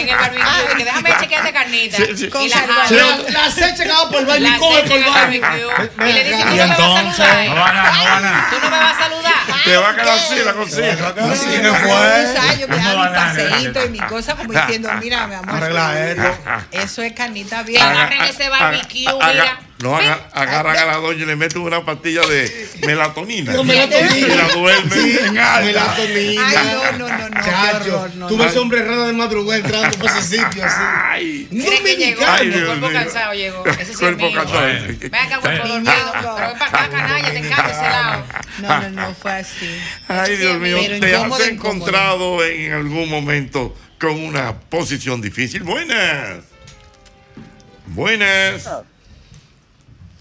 En 0.00 0.08
el 0.08 0.16
barbecue. 0.16 0.76
Que 0.76 0.84
déjame 0.84 1.10
chequearte 1.20 1.52
carnita. 1.52 1.96
Sí, 1.96 2.04
sí. 2.16 2.24
Y 2.26 2.28
Con 2.28 2.48
la 2.48 2.56
salvación. 2.56 3.08
jalo. 3.10 3.24
La, 3.30 3.44
la 3.44 3.50
se 3.50 3.72
llegaba 3.76 4.10
por 4.10 4.20
el 4.20 4.26
barbecue. 4.26 6.08
Y 6.08 6.12
le 6.12 6.24
dice, 6.24 6.44
tú 6.44 6.50
no 6.50 6.66
me 6.66 6.66
vas 6.66 7.08
a 7.08 7.14
saludar. 7.16 8.50
Tú 8.50 8.56
no 8.62 8.70
me 8.70 8.76
vas 8.78 8.96
a 8.96 8.98
saludar. 8.98 9.32
Te 9.64 9.76
va 9.76 9.90
a 9.90 9.96
quedar 9.96 10.08
así 10.18 10.34
la 10.44 10.52
cocina. 10.82 11.32
Así 11.32 11.46
que 11.46 11.62
Yo 11.62 11.74
fue. 11.74 12.58
yo 12.60 12.68
me 12.68 12.76
No 12.76 12.82
daba 12.82 12.90
mi 12.92 12.96
va 12.96 13.10
nada, 13.10 13.26
paseíto 13.26 13.72
dale. 13.72 13.86
y 13.86 13.90
mi 13.90 13.98
cosa 14.00 14.34
como 14.36 14.52
diciendo, 14.52 14.90
mira, 15.00 15.26
mi 15.26 15.34
amor. 15.34 15.54
Arregla 15.56 16.08
esto. 16.10 16.38
Eso 16.72 17.02
es 17.02 17.12
carnita 17.12 17.58
Que 17.64 17.70
bien. 17.72 17.82
agarren 17.82 18.22
ese 18.22 18.48
barbecue, 18.48 19.06
mira. 19.12 19.58
No, 19.78 19.94
aga- 19.94 20.30
agarran 20.32 20.74
a 20.78 20.86
la 20.86 20.96
doña 20.96 21.24
y 21.24 21.26
le 21.26 21.36
meten 21.36 21.60
una 21.60 21.84
pastilla 21.84 22.22
de 22.26 22.68
melatonina. 22.86 23.52
No, 23.52 23.62
melatonina. 23.62 24.16
Y 24.16 24.22
la 24.34 24.48
duermen. 24.48 24.90
Sí, 24.90 25.18
melatonina. 25.32 26.46
Ay, 26.48 26.56
no, 26.98 26.98
no, 26.98 27.08
no, 27.18 27.28
no, 27.28 27.44
Chacho, 27.44 28.08
no, 28.14 28.26
tú 28.28 28.38
no. 28.38 28.44
ves 28.44 28.56
hombre 28.56 28.82
raro 28.82 29.06
de 29.06 29.12
madrugada 29.12 29.60
entrando 29.60 29.98
por 29.98 30.08
ese 30.08 30.22
sitio 30.22 30.64
así. 30.64 30.80
Ay. 31.04 31.48
Un. 31.50 31.60
Ay, 32.26 32.46
El 32.46 32.52
Dios 32.54 32.64
cuerpo 32.68 32.90
cansado 32.90 33.34
llegó. 33.34 33.66
Ese 33.66 33.84
sí 33.84 33.90
es 33.92 33.98
Cuerpo 33.98 34.26
mío. 34.28 34.34
cansado. 34.38 34.60
Ven 34.66 35.14
acá, 35.14 35.38
cuerpo 35.40 35.68
dormido. 35.68 35.92
Pero 36.12 36.36
ven 36.36 36.58
para 36.58 36.66
acá, 36.84 36.88
canalla, 36.90 37.30
te 37.32 37.38
encanta 37.38 37.70
ese 37.70 37.82
lado. 37.82 38.24
No, 38.62 38.80
no, 38.80 38.90
no, 39.08 39.14
fue 39.14 39.32
así. 39.32 39.78
Ay, 40.08 40.36
Dios 40.38 40.58
mío, 40.58 40.78
¿te 41.00 41.14
has 41.16 41.40
encontrado 41.40 42.42
en 42.42 42.72
algún 42.72 43.10
momento 43.10 43.76
con 44.00 44.12
una 44.24 44.54
posición 44.58 45.20
difícil? 45.20 45.62
Buenas. 45.64 46.44
Buenas. 47.88 48.68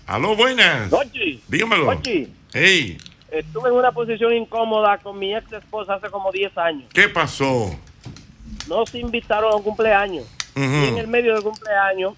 Aló, 0.08 0.36
buenas. 0.36 0.92
Ochi, 0.94 1.42
Dígamelo. 1.48 1.88
Ochi, 1.90 2.28
Hey, 2.54 2.98
estuve 3.32 3.70
en 3.70 3.76
una 3.76 3.92
posición 3.92 4.34
incómoda 4.34 4.98
con 5.00 5.18
mi 5.20 5.36
ex 5.36 5.52
esposa 5.52 5.96
hace 5.96 6.10
como 6.10 6.32
10 6.32 6.58
años. 6.58 6.84
¿qué 6.94 7.10
pasó? 7.10 7.76
Nos 8.68 8.94
invitaron 8.96 9.52
a 9.52 9.56
un 9.56 9.64
cumpleaños. 9.64 10.26
Y 10.56 10.62
en 10.62 10.98
el 10.98 11.08
medio 11.08 11.34
del 11.34 11.44
cumpleaños, 11.44 12.14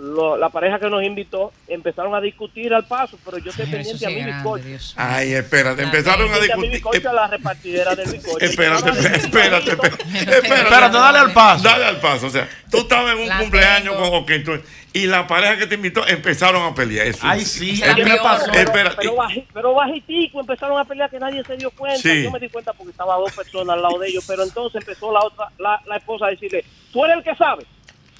lo- 0.00 0.38
la 0.38 0.48
pareja 0.48 0.78
que 0.78 0.88
nos 0.88 1.02
invitó 1.04 1.52
empezaron 1.68 2.14
a 2.14 2.20
discutir 2.22 2.72
al 2.72 2.86
paso, 2.86 3.18
pero 3.22 3.36
yo 3.36 3.50
estoy 3.50 3.66
pendiente 3.66 3.98
sí 3.98 4.04
a 4.06 4.08
mi 4.08 4.22
grande, 4.22 4.32
bizcocho. 4.72 4.94
Ay, 4.96 5.32
espérate, 5.34 5.82
empezaron 5.82 6.30
a 6.30 6.32
Pendiente 6.32 6.52
a 6.52 6.56
mi 6.56 6.68
discutir. 6.68 7.00
bizcocho, 7.02 7.10
a 7.10 7.12
la 7.12 7.26
repartidera 7.26 7.94
del 7.94 8.10
bizcocho. 8.10 8.38
Espérate, 8.42 8.88
espérate, 8.90 9.16
espérate, 9.18 9.70
espérate, 9.72 10.02
Espérate, 10.48 10.96
dale 10.96 11.18
al 11.18 11.32
paso. 11.34 11.62
Dale 11.64 11.84
al 11.84 12.00
paso. 12.00 12.28
O 12.28 12.30
sea, 12.30 12.48
tú 12.70 12.78
estabas 12.78 13.12
en 13.14 13.20
un 13.20 13.28
La 13.28 13.38
cumpleaños 13.40 13.94
tengo. 13.94 14.10
con 14.10 14.22
ok, 14.22 14.30
entonces, 14.30 14.66
y 14.92 15.06
la 15.06 15.26
pareja 15.26 15.56
que 15.56 15.66
te 15.66 15.74
invitó 15.76 16.06
empezaron 16.06 16.62
a 16.70 16.74
pelear. 16.74 17.06
Eso. 17.06 17.20
Ay, 17.22 17.40
sí, 17.44 17.80
es 17.82 17.94
¿qué 17.94 18.04
me 18.04 18.16
pasó? 18.18 18.46
Pero, 18.52 18.60
Espera, 18.70 18.92
pero, 18.96 19.12
y- 19.12 19.16
baji- 19.16 19.46
pero 19.52 19.74
bajitico 19.74 20.40
empezaron 20.40 20.78
a 20.78 20.84
pelear 20.84 21.08
que 21.10 21.18
nadie 21.18 21.42
se 21.44 21.56
dio 21.56 21.70
cuenta. 21.70 21.98
Sí. 22.00 22.22
Yo 22.24 22.30
me 22.30 22.38
di 22.38 22.48
cuenta 22.48 22.72
porque 22.72 22.90
estaba 22.90 23.16
dos 23.16 23.32
personas 23.32 23.74
al 23.76 23.82
lado 23.82 23.98
de 23.98 24.08
ellos, 24.08 24.24
pero 24.26 24.42
entonces 24.42 24.80
empezó 24.80 25.12
la 25.12 25.20
otra, 25.24 25.48
la, 25.58 25.80
la 25.86 25.96
esposa 25.96 26.26
a 26.26 26.30
decirle, 26.30 26.64
tú 26.92 27.04
eres 27.04 27.16
el 27.18 27.22
que 27.24 27.34
sabe. 27.36 27.64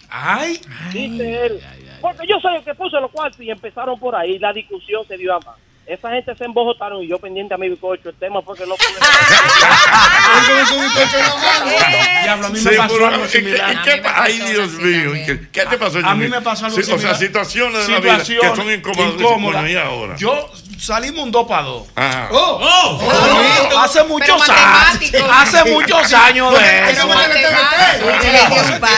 Ay, 0.09 0.61
Dice 0.93 1.47
él, 1.47 1.61
porque 2.01 2.27
yo 2.29 2.39
soy 2.41 2.57
el 2.57 2.65
que 2.65 2.75
puse 2.75 3.01
los 3.01 3.11
cuartos 3.11 3.41
y 3.41 3.51
empezaron 3.51 3.99
por 3.99 4.15
ahí, 4.15 4.39
la 4.39 4.53
discusión 4.53 5.07
se 5.09 5.17
dio 5.17 5.35
a 5.35 5.41
más. 5.41 5.57
Esa 5.85 6.11
gente 6.11 6.35
se 6.37 6.45
embojotaron 6.45 7.03
y 7.03 7.09
yo 7.09 7.19
pendiente 7.19 7.55
a 7.55 7.59
mi 7.59 7.69
bizcocho. 7.69 8.11
El 8.11 8.15
tema 8.15 8.41
fue 8.43 8.57
que 8.57 8.65
no 8.67 8.77
pude. 8.77 8.87
Él 8.89 10.57
con 10.57 10.67
su 10.67 10.81
bizcocho 10.81 11.17
en 11.19 11.23
la 11.27 11.35
mano. 11.35 11.71
diablo, 12.23 12.47
a 12.47 12.51
mí 12.51 12.59
Sí, 12.59 12.69
me 12.69 12.77
pasó 12.77 12.95
pero, 12.95 13.07
algo 13.09 13.25
¿y 13.25 13.29
qué- 13.29 13.39
similar. 13.39 13.83
qué 13.83 13.97
pasó 13.99 14.23
Ay, 14.23 14.39
Dios 14.41 14.71
mío. 14.75 15.13
¿Qué, 15.27 15.49
qué 15.51 15.67
te 15.67 15.79
pasó, 15.79 15.99
A 16.05 16.15
mí 16.15 16.29
me 16.29 16.41
pasó 16.41 16.67
algo 16.67 16.77
Sí, 16.77 16.83
O 16.83 16.85
sea, 16.85 16.97
similar. 16.99 17.17
situaciones 17.19 17.87
de 17.87 17.93
la 17.93 18.01
vida 18.01 18.19
que 18.19 18.57
son 18.57 18.71
incómodas. 18.73 19.15
incómoda. 19.21 19.61
Bueno, 19.61 19.69
¿y 19.69 19.77
ahora? 19.77 20.17
Yo 20.17 20.51
salimos 20.83 21.25
un 21.25 21.31
2 21.31 21.47
para 21.47 21.63
2. 21.63 21.89
Ajá. 21.95 22.29
Oh, 22.33 23.79
hace 23.79 24.03
muchos 24.05 24.49
años. 24.49 25.23
Hace 25.31 25.65
muchos 25.71 26.13
años 26.13 26.53
de 26.59 26.91
eso. 26.91 27.09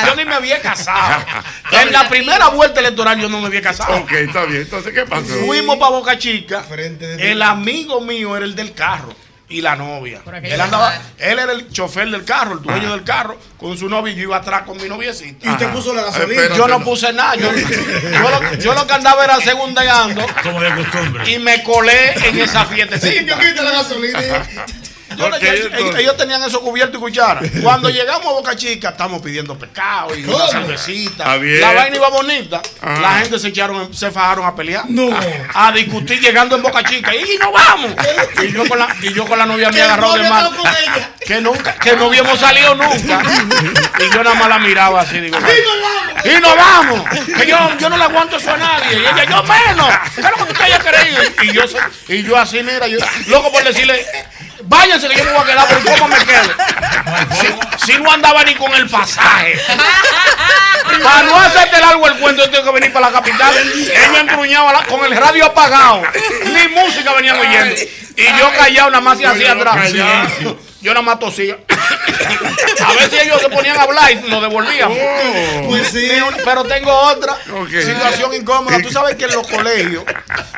Yo 0.07 0.17
ni 0.17 0.25
me 0.25 0.35
había 0.35 0.61
casado. 0.61 1.25
En 1.73 1.93
la 1.93 2.09
primera 2.09 2.49
vuelta 2.49 2.81
electoral 2.81 3.21
yo 3.21 3.29
no 3.29 3.41
me 3.41 3.47
había 3.49 3.63
casado. 3.63 3.97
Ok, 3.97 4.13
está 4.13 4.45
bien. 4.45 4.63
Entonces, 4.63 4.93
¿qué 4.93 5.05
pasó? 5.05 5.27
Fuimos 5.47 5.77
para 5.77 5.91
Boca 5.91 6.19
Chica. 6.19 6.63
Frente 6.63 7.07
de 7.07 7.17
ti. 7.17 7.23
El 7.23 7.43
amigo 7.43 8.01
mío 8.01 8.37
era 8.37 8.47
el 8.47 8.55
del 8.55 8.73
carro 8.73 9.15
y 9.49 9.61
la 9.61 9.77
novia. 9.77 10.23
Él 10.43 10.61
andaba, 10.61 10.95
él 11.19 11.39
era 11.39 11.53
el 11.53 11.71
chofer 11.71 12.11
del 12.11 12.25
carro, 12.25 12.55
el 12.55 12.63
dueño 12.63 12.87
Ajá. 12.87 12.95
del 12.97 13.05
carro, 13.05 13.39
con 13.59 13.77
su 13.77 13.89
novia 13.89 14.13
y 14.13 14.17
yo 14.17 14.23
iba 14.23 14.37
atrás 14.39 14.63
con 14.63 14.77
mi 14.81 14.89
noviecita. 14.89 15.47
Y 15.47 15.51
usted 15.51 15.71
puso 15.71 15.93
la 15.95 16.03
gasolina. 16.03 16.33
Espérate, 16.43 16.57
Yo 16.59 16.69
no 16.69 16.83
puse 16.83 17.13
nada. 17.13 17.35
Yo, 17.37 17.53
yo 18.13 18.31
lo, 18.31 18.55
yo 18.55 18.75
lo 18.75 18.87
que 18.87 18.93
andaba 18.95 19.25
era 19.25 19.37
segundeando 19.41 20.27
Como 20.43 20.61
de 20.63 20.75
costumbre. 20.75 21.31
y 21.31 21.39
me 21.39 21.63
colé 21.63 22.15
en 22.29 22.39
esa 22.41 22.65
fiesta. 22.65 22.99
Sí, 22.99 23.25
yo 23.27 23.39
quité 23.39 23.63
la 23.63 23.71
gasolina. 23.71 24.21
Yo 25.17 25.29
yo- 25.29 25.37
ellos, 25.79 25.97
ellos 25.99 26.17
tenían 26.17 26.43
eso 26.43 26.61
cubierto 26.61 26.97
y 26.99 27.01
cuchara. 27.01 27.41
Cuando 27.63 27.89
llegamos 27.91 28.27
a 28.27 28.31
Boca 28.31 28.57
Chica, 28.57 28.91
estamos 28.91 29.21
pidiendo 29.23 29.57
pescado 29.59 30.15
y 30.17 30.25
una 30.25 30.47
cervecita. 30.49 31.25
La 31.61 31.73
vaina 31.73 31.97
iba 31.97 32.09
bonita. 32.11 32.61
Ajá. 32.81 33.01
La 33.01 33.19
gente 33.19 33.39
se 33.39 33.49
echaron, 33.49 33.93
se 33.95 34.11
fajaron 34.11 34.47
a 34.47 34.55
pelear. 34.55 34.85
A, 35.55 35.69
a 35.69 35.73
discutir 35.73 36.21
llegando 36.21 36.57
en 36.57 36.63
Boca 36.63 36.83
Chica. 36.85 37.15
Y 37.15 37.37
nos 37.39 37.53
vamos. 37.53 37.93
Y 38.43 38.53
yo 38.53 38.67
con 38.69 38.79
la, 38.79 38.89
y 39.03 39.13
yo 39.13 39.25
con 39.27 39.39
la 39.39 39.47
novia 39.47 39.71
me 39.71 39.83
agarró 39.83 40.09
no 40.17 40.23
de 40.23 40.29
mano. 40.31 40.51
Que 41.27 41.41
nunca, 41.41 41.75
que 41.77 41.97
no 41.97 42.07
habíamos 42.07 42.39
salido 42.39 42.75
nunca. 42.75 43.23
Y 43.99 44.11
yo 44.15 44.23
nada 44.23 44.35
más 44.35 44.49
la 44.49 44.59
miraba 44.59 45.01
así, 45.03 45.21
digo. 45.21 45.39
Y 46.25 46.41
nos 46.41 46.57
vamos. 46.57 47.03
Que 47.37 47.47
yo, 47.47 47.59
yo 47.79 47.89
no 47.89 47.97
le 47.97 48.05
aguanto 48.05 48.37
eso 48.37 48.51
a 48.53 48.57
nadie. 48.57 48.99
Y 48.99 49.01
ella, 49.01 49.25
yo 49.25 49.43
menos. 49.43 49.89
¿Qué 50.15 50.21
es 50.21 50.31
lo 50.31 50.37
que 50.47 50.53
usted 50.53 50.65
haya 50.65 50.79
querido? 50.79 51.23
Y 51.43 51.53
yo, 51.53 51.63
y 52.09 52.23
yo 52.23 52.37
así, 52.37 52.63
mira, 52.63 52.87
yo, 52.87 52.99
loco 53.27 53.51
por 53.53 53.65
decirle, 53.65 54.05
váyanse 54.67 55.09
que 55.09 55.17
yo 55.17 55.25
me 55.25 55.33
voy 55.33 55.43
a 55.43 55.47
quedar, 55.47 55.67
pero 55.69 55.99
¿cómo 55.99 56.09
me 56.09 56.25
quedo? 56.25 56.55
Si, 57.41 57.93
si 57.93 57.99
no 57.99 58.11
andaba 58.11 58.43
ni 58.45 58.55
con 58.55 58.73
el 58.75 58.89
pasaje. 58.89 59.61
Para 61.03 61.23
no 61.23 61.41
hacerte 61.41 61.81
largo 61.81 62.07
el 62.07 62.19
cuento, 62.19 62.45
yo 62.45 62.51
tengo 62.51 62.65
que 62.65 62.73
venir 62.73 62.93
para 62.93 63.11
la 63.11 63.13
capital. 63.13 63.55
Él 63.57 64.11
me 64.13 64.19
con 64.87 65.05
el 65.05 65.17
radio 65.17 65.47
apagado. 65.47 66.03
Ni 66.45 66.69
música 66.69 67.13
venían 67.15 67.39
oyendo. 67.39 67.75
Y 68.17 68.23
yo 68.39 68.51
callado, 68.57 68.91
nada 68.91 69.01
más 69.03 69.21
y 69.21 69.25
hacia 69.25 69.53
atrás. 69.53 69.91
Yo 70.81 70.93
nada 70.93 71.03
más 71.03 71.19
tosía. 71.19 71.57
A 72.85 72.93
veces 72.93 73.23
ellos 73.23 73.41
se 73.41 73.49
ponían 73.49 73.77
a 73.79 73.83
hablar 73.85 74.13
y 74.13 74.17
nos 74.29 74.43
devolvíamos. 74.43 74.99
Pues 75.67 75.89
sí. 75.89 76.09
Pero 76.45 76.63
tengo 76.65 76.93
otra 76.93 77.37
situación 77.71 78.35
incómoda. 78.35 78.83
Tú 78.83 78.91
sabes 78.91 79.15
que 79.15 79.25
en 79.25 79.33
los 79.33 79.49
colegios 79.49 80.05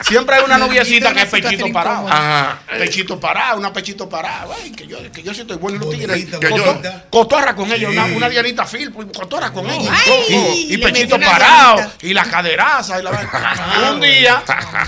siempre 0.02 0.36
hay 0.36 0.44
una 0.44 0.58
noviecita 0.58 1.14
que 1.14 1.22
es 1.22 1.28
pechito 1.28 1.72
parado. 1.72 2.08
Ajá. 2.08 2.58
Pechito 2.76 3.20
parado, 3.20 3.58
una 3.58 3.72
pechito 3.72 4.08
parada. 4.08 4.48
Ay, 4.60 4.72
que 4.72 4.88
yo, 4.88 4.98
que 5.12 5.22
yo 5.22 5.32
sí 5.32 5.42
estoy 5.42 5.58
bueno 5.58 5.76
en 5.76 5.82
los 5.82 5.90
tigres. 5.90 6.30
Bonita, 6.30 6.48
Coto- 6.48 6.64
bonita. 6.64 7.04
Cotorra 7.08 7.54
con 7.54 7.72
ella, 7.72 7.88
una, 7.88 8.04
una 8.06 8.28
Dianita 8.28 8.66
Phil, 8.66 8.90
pues, 8.90 9.06
cotorra 9.16 9.52
con 9.52 9.70
ella. 9.70 9.92
Ay, 9.94 10.66
y, 10.70 10.78
pechito 10.78 11.20
parado. 11.20 11.92
Y 12.02 12.12
la 12.12 12.24
caderaza. 12.24 12.98
Y 12.98 13.02
la... 13.04 13.90
Un 13.92 14.00
día, 14.00 14.42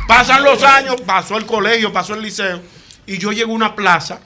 pasan 0.08 0.42
los 0.42 0.62
años, 0.64 0.96
pasó 1.06 1.36
el 1.36 1.46
colegio, 1.46 1.92
pasó 1.92 2.14
el 2.14 2.22
liceo. 2.22 2.57
Y 3.08 3.18
yo 3.18 3.32
llego 3.32 3.52
a 3.52 3.54
una 3.54 3.74
plaza 3.74 4.20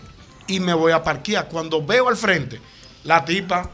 y 0.49 0.59
me 0.61 0.75
voy 0.75 0.93
a 0.93 1.03
parquear. 1.03 1.49
Cuando 1.49 1.85
veo 1.85 2.09
al 2.09 2.17
frente, 2.17 2.61
la 3.05 3.25
tipa 3.25 3.71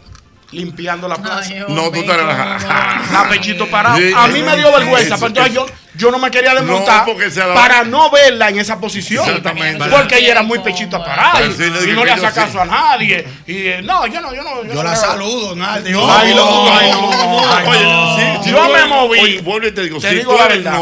limpiando 0.51 1.09
la 1.09 1.17
plaza. 1.17 1.51
No, 1.69 1.91
tú 1.91 2.05
te 2.05 2.17
relajas. 2.17 2.65
La 3.13 3.29
pechito 3.29 3.67
parado. 3.71 3.99
Sí. 3.99 4.13
a 4.15 4.29
mí 4.29 4.43
me 4.43 4.57
dio 4.57 4.73
vergüenza, 4.73 5.17
pero 5.17 5.29
entonces 5.29 5.55
yo, 5.55 5.67
yo 5.95 6.11
no 6.11 6.19
me 6.19 6.31
quería 6.31 6.55
desmontar 6.55 7.07
No, 7.07 7.55
para 7.55 7.85
no 7.85 8.11
verla 8.11 8.49
en 8.49 8.59
esa 8.59 8.79
posición. 8.79 9.27
Exactamente. 9.27 9.85
Porque 9.91 10.19
ella 10.19 10.33
era 10.33 10.43
muy 10.43 10.59
pechito 10.61 10.99
parada 11.03 11.43
y, 11.45 11.53
Sí, 11.53 11.71
no, 11.71 11.85
y 11.85 11.93
no 11.93 12.05
le 12.05 12.17
yo 12.17 12.17
hace 12.17 12.29
sí. 12.29 12.35
caso 12.35 12.61
a 12.61 12.65
nadie. 12.65 13.27
Y 13.47 13.57
eh, 13.67 13.83
no, 13.83 14.07
yo 14.07 14.21
no, 14.21 14.35
yo 14.35 14.43
no. 14.43 14.65
Yo 14.65 14.75
no 14.75 14.83
la 14.83 14.97
saludo, 14.97 15.55
Naldi. 15.55 15.91
No, 15.91 16.11
ay, 16.11 16.35
no, 16.35 16.73
ay, 16.73 16.91
no, 16.93 17.11
ay, 17.13 17.65
no. 17.65 17.71
Oye, 17.71 18.39
si, 18.39 18.45
si 18.45 18.51
Yo 18.51 18.69
me 18.69 18.85
moví. 18.87 19.19
Oye, 19.21 19.41
vuelvo 19.43 19.69
y 19.69 19.73
te 19.73 19.83
digo, 19.83 20.01
Te 20.01 20.11
si 20.11 20.15
digo 20.17 20.33
tú 20.33 20.39
la 20.39 20.45
eres 20.47 20.65
verdad. 20.65 20.79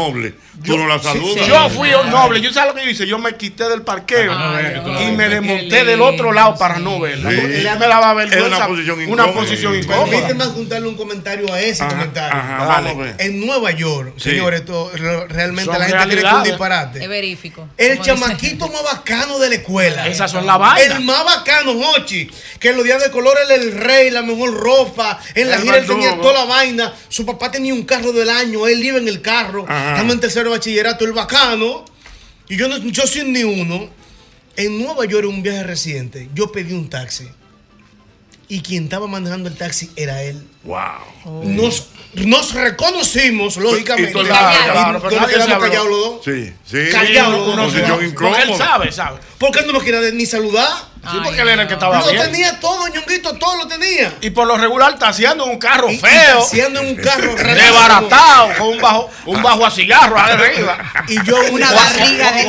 Tú 0.65 0.77
no 0.77 0.87
la 0.87 0.99
saludas. 0.99 1.47
Yo 1.47 1.69
fui 1.69 1.93
un 1.93 2.09
noble. 2.09 2.41
¿Yo 2.41 2.51
sabes 2.51 2.73
lo 2.73 2.79
que 2.79 2.85
yo 2.85 2.91
hice? 2.91 3.07
Yo 3.07 3.17
me 3.19 3.35
quité 3.35 3.67
del 3.69 3.81
parqueo 3.83 4.31
y 5.01 5.11
me 5.11 5.29
desmonté 5.29 5.83
del 5.85 6.01
otro 6.01 6.31
lado 6.31 6.55
para 6.57 6.79
no 6.79 6.99
verla. 6.99 7.29
Sí. 7.29 7.37
Porque 7.37 7.57
me 7.79 7.87
daba 7.87 8.13
vergüenza. 8.13 8.47
Es 8.47 8.53
una 8.57 8.67
posición 8.67 8.95
Una 8.99 9.03
incómoda. 9.23 9.33
posición 9.33 9.73
Sí. 9.73 9.79
incómoda. 9.81 10.05
Permíteme 10.09 10.43
juntarle 10.45 10.87
un 10.87 10.95
comentario 10.97 11.53
a 11.53 11.59
ese 11.61 11.83
Ajá, 11.83 11.91
comentario. 11.91 12.39
ajá, 12.39 12.77
a 12.77 12.81
ver. 12.93 13.15
En 13.19 13.39
Nueva 13.45 13.71
York, 13.71 14.13
Sí. 14.17 14.31
señores, 14.31 14.61
esto 14.61 14.91
re- 14.93 15.27
realmente 15.27 15.71
Son 15.71 15.79
la 15.79 15.85
gente 15.85 16.03
cree 16.07 16.21
que 16.21 16.27
es 16.27 16.33
un 16.33 16.43
disparate. 16.43 17.03
Es 17.03 17.09
verífico. 17.09 17.67
El 17.77 18.01
chamaquito 18.01 18.67
más 18.69 18.83
bacano 18.83 19.39
de 19.39 19.49
la 19.49 19.55
escuela. 19.55 20.07
Esas 20.07 20.31
son 20.31 20.45
las 20.45 20.57
vainas. 20.59 20.97
El 20.97 21.03
más 21.03 21.23
bacano, 21.23 21.71
Hochi. 21.71 22.29
Que 22.59 22.69
en 22.69 22.75
los 22.77 22.85
días 22.85 23.01
de 23.03 23.11
color 23.11 23.37
era 23.45 23.55
el 23.55 23.71
rey, 23.73 24.09
la 24.11 24.21
mejor 24.21 24.53
ropa. 24.53 25.19
En 25.35 25.49
la 25.49 25.55
El 25.57 25.61
gira 25.63 25.77
él 25.77 25.85
tenía 25.87 26.15
toda 26.17 26.33
la 26.33 26.45
vaina. 26.45 26.93
Su 27.09 27.25
papá 27.25 27.51
tenía 27.51 27.73
un 27.73 27.83
carro 27.83 28.11
del 28.11 28.29
año. 28.29 28.67
Él 28.67 28.83
iba 28.83 28.97
en 28.97 29.07
el 29.07 29.21
carro. 29.21 29.61
Estamos 29.67 30.13
en 30.13 30.19
tercero 30.19 30.46
de 30.49 30.57
bachillerato. 30.57 31.05
El 31.05 31.13
bacano. 31.13 31.85
Y 32.49 32.57
yo, 32.57 32.67
no, 32.67 32.77
yo 32.77 33.05
sin 33.07 33.33
ni 33.33 33.43
uno. 33.43 33.89
En 34.55 34.81
Nueva 34.81 35.05
York, 35.05 35.25
en 35.25 35.35
un 35.35 35.43
viaje 35.43 35.63
reciente, 35.63 36.29
yo 36.33 36.51
pedí 36.51 36.73
un 36.73 36.89
taxi. 36.89 37.27
Y 38.49 38.61
quien 38.61 38.85
estaba 38.85 39.07
manejando 39.07 39.49
el 39.49 39.55
taxi 39.55 39.91
era 39.95 40.23
él. 40.23 40.41
Wow. 40.63 41.43
Nos, 41.43 41.89
nos 42.13 42.53
reconocimos, 42.53 43.57
lógicamente. 43.57 44.17
y 44.17 44.25
Claro, 44.25 45.01
claro, 45.01 45.59
callados 45.59 45.89
los 45.89 45.99
dos. 45.99 46.21
Sí, 46.25 46.53
sí. 46.65 46.89
Callado, 46.91 47.43
Una 47.43 47.53
uno 47.53 47.63
posición 47.65 48.13
Porque 48.15 48.41
él 48.43 48.55
sabe, 48.57 48.91
sabe. 48.91 49.19
¿Por 49.37 49.51
qué 49.51 49.65
no 49.65 49.73
nos 49.73 49.83
quería 49.83 50.11
ni 50.11 50.25
saludar? 50.25 50.71
Sí, 51.11 51.17
porque 51.23 51.41
él 51.41 51.47
era 51.49 51.61
el 51.61 51.67
que 51.67 51.73
estaba 51.75 51.99
Lo 51.99 52.11
bien. 52.11 52.23
tenía 52.23 52.59
todo, 52.59 52.87
ñonguito, 52.87 53.33
todo 53.37 53.55
lo 53.57 53.67
tenía. 53.67 54.13
Y 54.21 54.29
por 54.31 54.45
lo 54.47 54.57
regular 54.57 54.97
taseando 54.99 55.45
en 55.45 55.51
un 55.51 55.57
carro 55.59 55.89
Y- 55.89 55.97
feo, 55.97 56.39
Haciendo 56.41 56.81
en 56.81 56.87
un 56.87 56.95
carro 56.95 57.33
desbaratado, 57.35 58.49
con 58.57 58.67
un 58.69 58.81
bajo, 58.81 59.09
un 59.25 59.41
bajo 59.41 59.65
a 59.65 59.71
cigarro 59.71 60.17
arriba. 60.17 60.77
Y 61.07 61.23
yo 61.23 61.37
Una 61.51 61.71
barriga 61.71 62.31
de, 62.31 62.41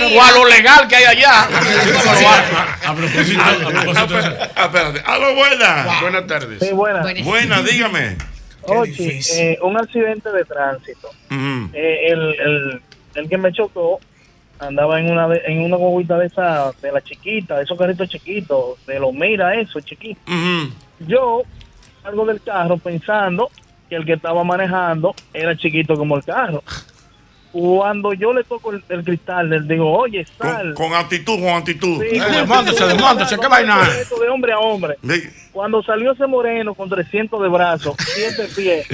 de. 0.00 0.18
O 0.18 0.22
a 0.22 0.32
lo 0.32 0.44
legal 0.46 0.88
que 0.88 0.96
hay 0.96 1.04
allá. 1.04 1.42
A 1.42 1.48
propósito, 2.94 3.40
a 3.42 3.70
propósito 3.70 4.14
de 4.14 4.20
eso. 4.20 4.36
Ah, 4.56 4.64
Espérate. 4.64 5.02
Aló, 5.06 5.34
buena. 5.34 5.98
Buenas 6.00 6.26
tardes. 6.26 6.58
Sí, 6.60 6.72
buena. 6.72 7.02
Bueno. 7.02 7.24
Buena, 7.24 7.62
dígame. 7.62 8.16
Oye, 8.62 9.20
eh, 9.34 9.58
un 9.62 9.76
accidente 9.76 10.30
de 10.30 10.44
tránsito. 10.44 11.10
Eh, 11.30 12.06
el, 12.10 12.20
el, 12.40 12.82
el 13.16 13.28
que 13.28 13.36
me 13.38 13.52
chocó 13.52 14.00
andaba 14.66 15.00
en 15.00 15.10
una 15.10 15.28
de- 15.28 15.42
en 15.46 15.60
una 15.62 15.76
guaguita 15.76 16.18
de 16.18 16.26
esa, 16.26 16.72
de 16.80 16.92
la 16.92 17.00
chiquita, 17.02 17.56
de 17.56 17.64
esos 17.64 17.78
carritos 17.78 18.08
chiquitos, 18.08 18.84
de 18.86 18.98
los 18.98 19.12
mira 19.12 19.54
eso, 19.54 19.80
chiquito. 19.80 20.20
Yo 21.06 21.42
salgo 22.02 22.24
del 22.26 22.40
carro 22.40 22.76
pensando 22.78 23.50
que 23.88 23.96
el 23.96 24.04
que 24.06 24.14
estaba 24.14 24.42
manejando 24.44 25.14
era 25.32 25.56
chiquito 25.56 25.94
como 25.96 26.16
el 26.16 26.24
carro. 26.24 26.62
Cuando 27.52 28.14
yo 28.14 28.32
le 28.32 28.44
toco 28.44 28.72
el, 28.72 28.82
el 28.88 29.04
cristal, 29.04 29.50
le 29.50 29.60
digo, 29.60 29.92
oye, 29.92 30.26
Con, 30.38 30.50
sal. 30.50 30.74
con 30.74 30.94
actitud, 30.94 31.38
con 31.38 31.50
actitud. 31.50 32.00
Sí, 32.02 32.16
Eh, 32.16 32.18
con 32.18 32.32
desmándese, 32.32 32.82
actitud, 32.82 32.92
desmándese, 33.02 33.38
¿qué 33.38 33.46
vaina 33.46 33.78
De 33.80 34.28
hombre 34.30 34.52
a 34.54 34.58
hombre. 34.58 34.96
Sí. 35.06 35.22
Cuando 35.52 35.82
salió 35.82 36.12
ese 36.12 36.26
moreno 36.26 36.72
con 36.74 36.88
300 36.88 37.42
de 37.42 37.48
brazos, 37.50 37.94
7 37.98 38.48
pies, 38.56 38.86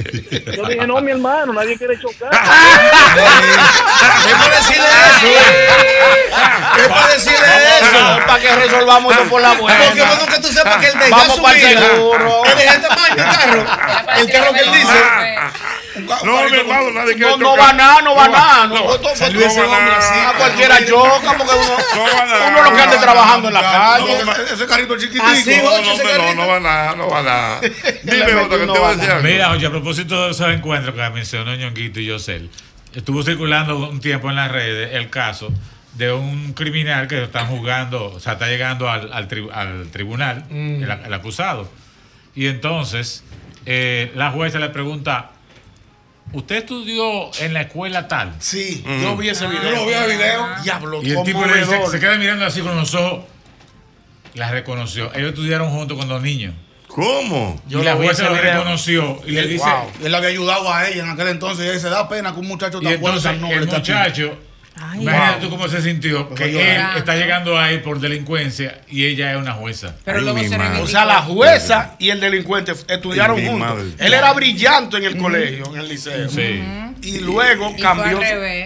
yo 0.57 0.65
dije, 0.67 0.85
no, 0.85 0.99
mi 0.99 1.11
hermano, 1.11 1.53
nadie 1.53 1.77
quiere 1.77 1.97
chocar. 1.97 2.29
¿Qué 4.27 4.33
para 4.35 4.55
decirle 4.57 4.87
eso? 5.07 5.27
¿Qué 6.75 6.89
para 6.89 7.07
decirle 7.13 7.47
eso? 7.81 8.19
Para 8.27 8.39
que 8.41 8.55
resolvamos 8.55 9.13
esto 9.15 9.29
por 9.29 9.41
la 9.41 9.53
buena. 9.53 9.79
Porque 9.85 10.01
bueno 10.01 10.25
que 10.25 10.39
tú 10.41 10.47
sepas 10.49 10.77
que 10.77 10.87
el 10.87 10.99
de 10.99 11.09
Vamos 11.09 11.35
su 11.35 11.41
pa'l 11.41 11.55
vida, 11.55 11.79
seguro. 11.79 12.43
el 12.45 12.57
de 12.57 12.65
este 12.65 12.87
tamaño, 12.89 13.15
el 13.15 13.23
carro, 13.23 13.65
el 14.17 14.31
carro 14.31 14.53
que 14.53 14.59
él 14.59 14.71
dice. 14.73 14.97
No, 16.23 16.49
mi 16.49 16.57
hermano, 16.57 16.91
nadie 16.91 17.15
quiere 17.15 17.37
No, 17.39 17.57
va 17.57 17.73
nada, 17.73 18.01
no 18.01 18.15
va 18.15 18.27
nada. 18.27 18.67
no, 18.67 18.85
va. 18.85 18.93
A 18.93 20.33
cualquiera 20.37 20.85
choca 20.85 21.37
porque 21.37 21.53
uno, 21.55 21.77
No 21.95 22.03
va 22.03 22.25
nada. 22.25 22.47
uno 22.47 22.63
lo 22.63 22.75
que 22.75 22.81
ande 22.81 22.97
trabajando 22.97 23.47
en 23.47 23.53
la 23.53 23.61
calle. 23.61 24.17
Ese 24.53 24.65
carrito 24.67 24.97
chiquitico. 24.97 25.23
No, 25.25 25.81
no, 25.81 26.35
no, 26.35 26.47
va 26.47 26.59
nada, 26.59 26.95
no 26.95 27.09
va 27.09 27.21
nada. 27.23 27.61
Dime 28.03 28.35
otra 28.35 28.57
que 28.57 28.65
te 28.65 28.71
voy 28.71 28.77
a 28.77 28.81
va 28.81 28.95
decir 28.95 29.11
algo. 29.11 29.23
Mira, 29.27 29.51
oye, 29.51 29.65
a 29.65 29.69
propósito 29.71 30.25
de 30.25 30.31
esos 30.31 30.49
encuentros 30.49 30.95
que 30.95 31.09
mencionó 31.09 31.55
Ñonguito 31.55 31.99
y 31.99 32.05
Yosel, 32.05 32.49
estuvo 32.93 33.23
circulando 33.23 33.77
un 33.77 33.99
tiempo 33.99 34.29
en 34.29 34.35
las 34.35 34.51
redes 34.51 34.93
el 34.93 35.09
caso 35.09 35.51
de 35.93 36.11
un 36.13 36.53
criminal 36.53 37.07
que 37.07 37.23
están 37.23 37.47
jugando, 37.47 38.13
o 38.13 38.19
sea, 38.19 38.33
está 38.33 38.47
llegando 38.47 38.89
al, 38.89 39.11
al 39.11 39.27
tri- 39.27 39.49
al 39.51 39.89
tribunal, 39.91 40.45
Mm. 40.49 40.83
el, 40.83 40.91
el 41.05 41.13
acusado. 41.13 41.69
Y 42.35 42.47
entonces 42.47 43.23
eh, 43.65 44.11
la 44.15 44.31
jueza 44.31 44.59
le 44.59 44.69
pregunta, 44.69 45.31
¿usted 46.33 46.55
estudió 46.57 47.31
en 47.39 47.53
la 47.53 47.61
escuela 47.61 48.07
tal? 48.07 48.33
Sí, 48.39 48.83
yo 49.01 49.15
vi 49.17 49.29
ese 49.29 49.47
video. 49.47 49.63
Yo 49.63 49.71
lo 49.71 49.85
vi 49.85 49.93
el 49.93 50.17
video. 50.17 50.47
Diablo, 50.63 50.99
Y 51.03 51.11
el 51.11 51.23
tipo 51.23 51.45
le 51.45 51.59
dice, 51.59 51.79
se 51.89 51.99
queda 51.99 52.15
mirando 52.17 52.45
así 52.45 52.61
con 52.61 52.75
los 52.75 52.93
ojos. 52.95 53.25
La 54.35 54.51
reconoció. 54.51 55.13
Ellos 55.15 55.29
estudiaron 55.29 55.69
juntos 55.71 55.97
con 55.97 56.07
dos 56.07 56.21
niños. 56.21 56.53
¿Cómo? 56.87 57.61
y 57.69 57.73
la 57.75 57.95
jueza 57.95 58.25
lo 58.25 58.33
video. 58.33 58.53
reconoció 58.53 59.21
y 59.25 59.31
le 59.31 59.47
dice, 59.47 59.63
Wow. 59.69 60.05
Él 60.07 60.15
había 60.15 60.29
ayudado 60.29 60.73
a 60.73 60.87
ella 60.87 61.03
en 61.03 61.09
aquel 61.09 61.27
entonces 61.27 61.65
y 61.65 61.69
ahí 61.69 61.79
se 61.79 61.89
da 61.89 62.09
pena 62.09 62.33
que 62.33 62.39
un 62.39 62.47
muchacho 62.47 62.79
Y 62.81 62.85
tan 62.85 62.99
bueno, 62.99 63.21
tan 63.21 63.39
noble 63.39 63.55
el 63.57 63.67
muchacho, 63.67 64.37
Ay, 64.75 65.01
imagínate 65.01 65.31
wow. 65.31 65.41
tú 65.41 65.49
cómo 65.49 65.67
se 65.67 65.81
sintió, 65.81 66.33
que 66.33 66.51
Llorando. 66.53 66.91
él 66.93 66.97
está 66.99 67.15
llegando 67.15 67.59
ahí 67.59 67.79
por 67.79 67.99
delincuencia 67.99 68.79
y 68.87 69.05
ella 69.05 69.31
es 69.33 69.37
una 69.37 69.53
jueza. 69.53 69.95
Pero 70.05 70.19
Ay, 70.19 70.23
luego 70.23 70.39
se. 70.39 70.81
O 70.81 70.87
sea, 70.87 71.05
la 71.05 71.21
jueza 71.21 71.95
y 71.99 72.09
el 72.09 72.19
delincuente 72.21 72.71
estudiaron 72.87 73.37
juntos. 73.45 73.59
madre. 73.59 73.83
Él 73.99 74.13
era 74.13 74.31
brillante 74.33 74.97
en 74.97 75.03
el 75.03 75.17
colegio, 75.17 75.65
en 75.73 75.77
el 75.81 75.87
liceo. 75.89 76.29
Sí. 76.29 76.63
Y 77.01 77.19
luego 77.19 77.73
Y 77.77 77.81
cambió, 77.81 78.19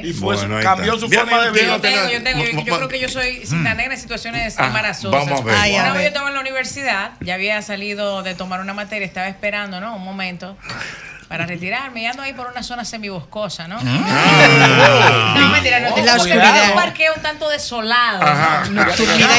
y 0.03 0.11
fue- 0.13 0.35
Bueno, 0.35 0.59
cambió 0.61 0.97
su 0.97 1.07
Bien, 1.07 1.21
forma 1.21 1.43
de 1.45 1.51
vida. 1.51 1.75
Yo 1.75 1.81
tengo, 1.81 2.09
yo 2.09 2.23
tengo, 2.23 2.43
yo, 2.63 2.75
creo 2.77 2.87
que 2.87 2.99
yo 2.99 3.07
soy 3.09 3.45
cinta 3.45 3.73
negra 3.75 3.93
en 3.93 3.99
situaciones 3.99 4.55
Ah, 4.57 4.67
embarazosas. 4.67 5.25
vamos 5.25 5.41
a 5.41 5.43
ver. 5.43 5.55
Ay, 5.55 5.73
Una 5.75 5.93
vez 5.93 6.01
yo 6.01 6.07
estaba 6.07 6.29
en 6.29 6.35
la 6.35 6.41
universidad, 6.41 7.11
ya 7.21 7.35
había 7.35 7.61
salido 7.61 8.23
de 8.23 8.33
tomar 8.35 8.59
una 8.61 8.73
materia, 8.73 9.05
estaba 9.05 9.27
esperando, 9.27 9.79
¿no? 9.81 9.95
Un 9.95 10.03
momento 10.03 10.57
para 11.33 11.47
retirarme. 11.47 12.03
Y 12.03 12.05
ando 12.05 12.21
ahí 12.21 12.31
por 12.33 12.45
una 12.47 12.61
zona 12.61 12.85
semiboscosa, 12.85 13.67
¿no? 13.67 13.79
Ah. 13.83 15.33
No, 15.35 15.49
mentira, 15.49 15.79
no. 15.79 15.89
La 15.89 15.95
tengo- 15.95 16.11
oscuridad. 16.13 16.53
tengo 16.53 16.73
Un 16.75 16.79
parqueo 16.79 17.13
un 17.15 17.21
tanto 17.23 17.49
desolado. 17.49 18.21
Ajá. 18.21 18.65
¿no? 18.69 18.85
Nocturnidad 18.85 19.31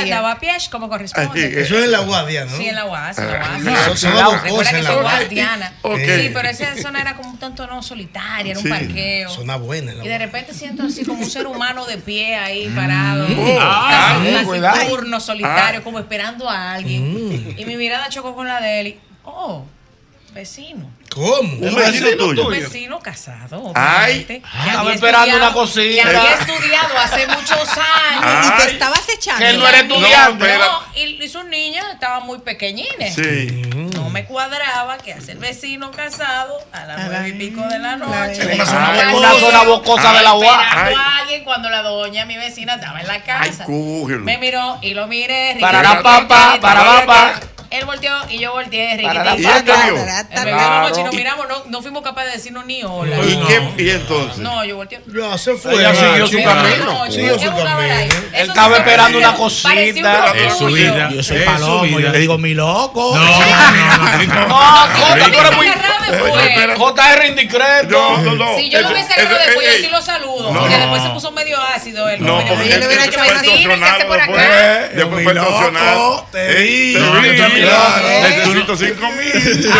andaba 0.00 0.30
a 0.32 0.40
pie 0.40 0.52
como 0.70 0.88
corresponde. 0.88 1.60
Eso 1.60 1.76
es 1.78 1.84
en 1.84 1.92
la 1.92 1.98
guardia, 1.98 2.46
¿no? 2.46 2.56
Sí, 2.56 2.66
en 2.68 2.74
la 2.76 2.86
UAS. 2.86 3.18
Eso 3.18 3.96
son 3.96 4.42
Recuerda 4.42 4.70
que 4.70 4.82
soy 4.82 4.94
UAS. 4.96 5.02
guardiana. 5.02 5.72
Ok. 5.82 5.98
Sí, 5.98 6.30
pero 6.32 6.48
esa 6.48 6.76
zona 6.80 7.02
era 7.02 7.14
como 7.14 7.28
un 7.28 7.38
tanto 7.38 7.66
no 7.66 7.82
solitaria, 7.82 8.52
era 8.52 8.58
un 8.60 8.64
Sí. 8.64 8.70
parqueo. 8.70 9.28
Zona 9.28 9.56
buena. 9.56 9.92
la 9.92 10.02
Y 10.02 10.08
de 10.08 10.16
repente 10.18 10.54
siento 10.54 10.84
así 10.84 11.04
como 11.04 11.18
un 11.24 11.30
ser 11.30 11.46
humano 11.46 11.84
de 11.84 11.98
pie 11.98 12.36
ahí 12.36 12.68
parado. 12.74 13.28
Mm. 13.28 13.58
Ah, 13.60 14.18
cuidado. 14.46 14.86
turno, 14.88 15.20
solitario, 15.20 15.80
Ah. 15.80 15.84
como 15.84 15.98
esperando 15.98 16.48
a 16.48 16.72
alguien. 16.72 17.52
Mm. 17.52 17.58
Y 17.58 17.64
mi 17.66 17.76
mirada 17.76 18.08
chocó 18.08 18.34
con 18.34 18.48
la 18.48 18.60
de 18.62 18.80
él. 18.80 18.86
y, 18.86 18.98
Oh, 19.26 19.64
vecino. 20.34 20.90
¿Cómo? 21.14 21.52
Un 21.68 21.74
vecino 21.76 22.08
tuyo. 22.16 22.46
Un 22.46 22.50
vecino 22.50 22.98
casado, 22.98 23.72
Ay. 23.76 24.24
que 24.24 24.36
estaba 24.36 24.80
había 24.80 24.94
esperando 24.94 25.36
una 25.36 25.52
cosita. 25.52 26.02
Que 26.10 26.16
había 26.16 26.34
estudiado 26.34 26.98
hace 26.98 27.26
muchos 27.28 27.68
años. 27.78 28.22
Ay. 28.22 28.48
Y 28.62 28.66
te 28.66 28.72
estabas 28.72 29.08
echando. 29.08 29.38
Que 29.40 29.50
él 29.50 29.58
no 29.60 29.68
era 29.68 29.78
estudiante. 29.80 30.58
No, 30.58 30.82
y, 30.96 31.22
y 31.24 31.28
sus 31.28 31.44
niños 31.44 31.86
estaban 31.92 32.26
muy 32.26 32.38
pequeñines. 32.40 33.14
Sí. 33.14 33.62
No 33.94 34.10
me 34.10 34.24
cuadraba 34.24 34.98
que 34.98 35.12
hace 35.12 35.32
el 35.32 35.38
vecino 35.38 35.90
casado 35.92 36.58
a 36.72 36.84
las 36.84 37.06
nueve 37.06 37.28
y 37.28 37.32
pico 37.34 37.60
de 37.68 37.78
la 37.78 37.96
noche. 37.96 38.42
Ay, 38.42 38.58
ay, 38.60 39.00
ay, 39.00 39.14
Una 39.14 39.32
zona 39.34 39.62
bocosa 39.62 40.12
de 40.14 40.22
la 40.22 40.34
UAS. 40.34 40.64
esperando 40.66 40.98
Ay. 41.00 41.04
a 41.06 41.16
alguien 41.18 41.44
cuando 41.44 41.70
la 41.70 41.82
doña, 41.82 42.24
mi 42.24 42.36
vecina, 42.36 42.74
estaba 42.74 43.00
en 43.00 43.06
la 43.06 43.14
Ay, 43.14 43.22
casa. 43.22 43.64
cógelo. 43.66 44.20
Me 44.20 44.38
miró 44.38 44.78
y 44.82 44.94
lo 44.94 45.06
miré. 45.06 45.56
Para 45.60 45.80
la 45.82 46.02
papa, 46.02 46.58
para 46.60 46.82
la 46.84 47.06
papa. 47.06 47.40
Él 47.74 47.84
volteó 47.86 48.12
y 48.28 48.38
yo 48.38 48.52
volteé. 48.52 48.96
Riquitito. 48.96 49.36
¿Y 49.36 49.46
él 49.46 49.64
te 49.64 49.72
vio? 49.72 49.94
Claro. 49.94 51.04
nos 51.04 51.14
miramos, 51.14 51.48
no, 51.48 51.64
no 51.66 51.82
fuimos 51.82 52.02
capaces 52.02 52.30
de 52.30 52.36
decirnos 52.38 52.66
ni 52.66 52.84
hola. 52.84 53.16
¿Y 53.18 53.36
qué? 53.46 53.82
¿Y 53.82 53.90
entonces? 53.90 54.38
No, 54.38 54.64
yo 54.64 54.76
volteé. 54.76 55.00
Ya 55.06 55.36
se 55.36 55.54
fue. 55.54 55.74
Ella 55.74 55.94
siguió 55.94 56.26
su 56.26 56.42
camino. 56.42 57.10
Siguió 57.10 57.38
su 57.38 57.46
camino. 57.46 57.94
Él 58.32 58.48
estaba 58.48 58.76
esperando 58.76 59.18
una 59.18 59.34
cosita. 59.34 60.32
Es 60.36 60.56
su 60.56 60.66
vida. 60.66 61.10
Yo 61.10 61.22
soy 61.22 61.40
palomo, 61.40 61.98
yo 61.98 62.10
le 62.10 62.18
digo 62.18 62.38
mi 62.38 62.54
loco. 62.54 63.16
No, 63.16 63.24
no, 63.24 64.26
no. 64.26 64.48
No, 64.48 64.54
Jota, 64.54 65.30
tú 65.30 65.38
eres 65.38 65.56
muy. 65.56 65.66
después. 65.66 66.78
JR 66.78 67.26
indiscreto. 67.26 67.98
No, 67.98 68.22
no, 68.22 68.34
no. 68.34 68.56
Si 68.56 68.70
yo 68.70 68.80
lo 68.82 68.90
hubiese 68.90 69.12
agarrado 69.14 69.38
después, 69.46 69.66
yo 69.66 69.84
sí 69.84 69.88
lo 69.90 70.02
saludo. 70.02 70.52
No. 70.52 70.60
Porque 70.60 70.76
después 70.76 71.02
se 71.02 71.10
puso 71.10 71.32
medio 71.32 71.60
ácido 71.60 72.08
él. 72.08 72.22
No, 72.22 72.38
después. 72.38 72.58
Fue 75.24 75.34
loco, 75.34 75.72
te 77.64 77.70
Eh, 77.70 77.72
te 77.72 77.74
yo 77.74 77.76
claro. 77.76 78.08
Eh. 78.08 78.44
Necesito 78.46 78.76
cinco 78.76 79.06
mil. 79.12 79.70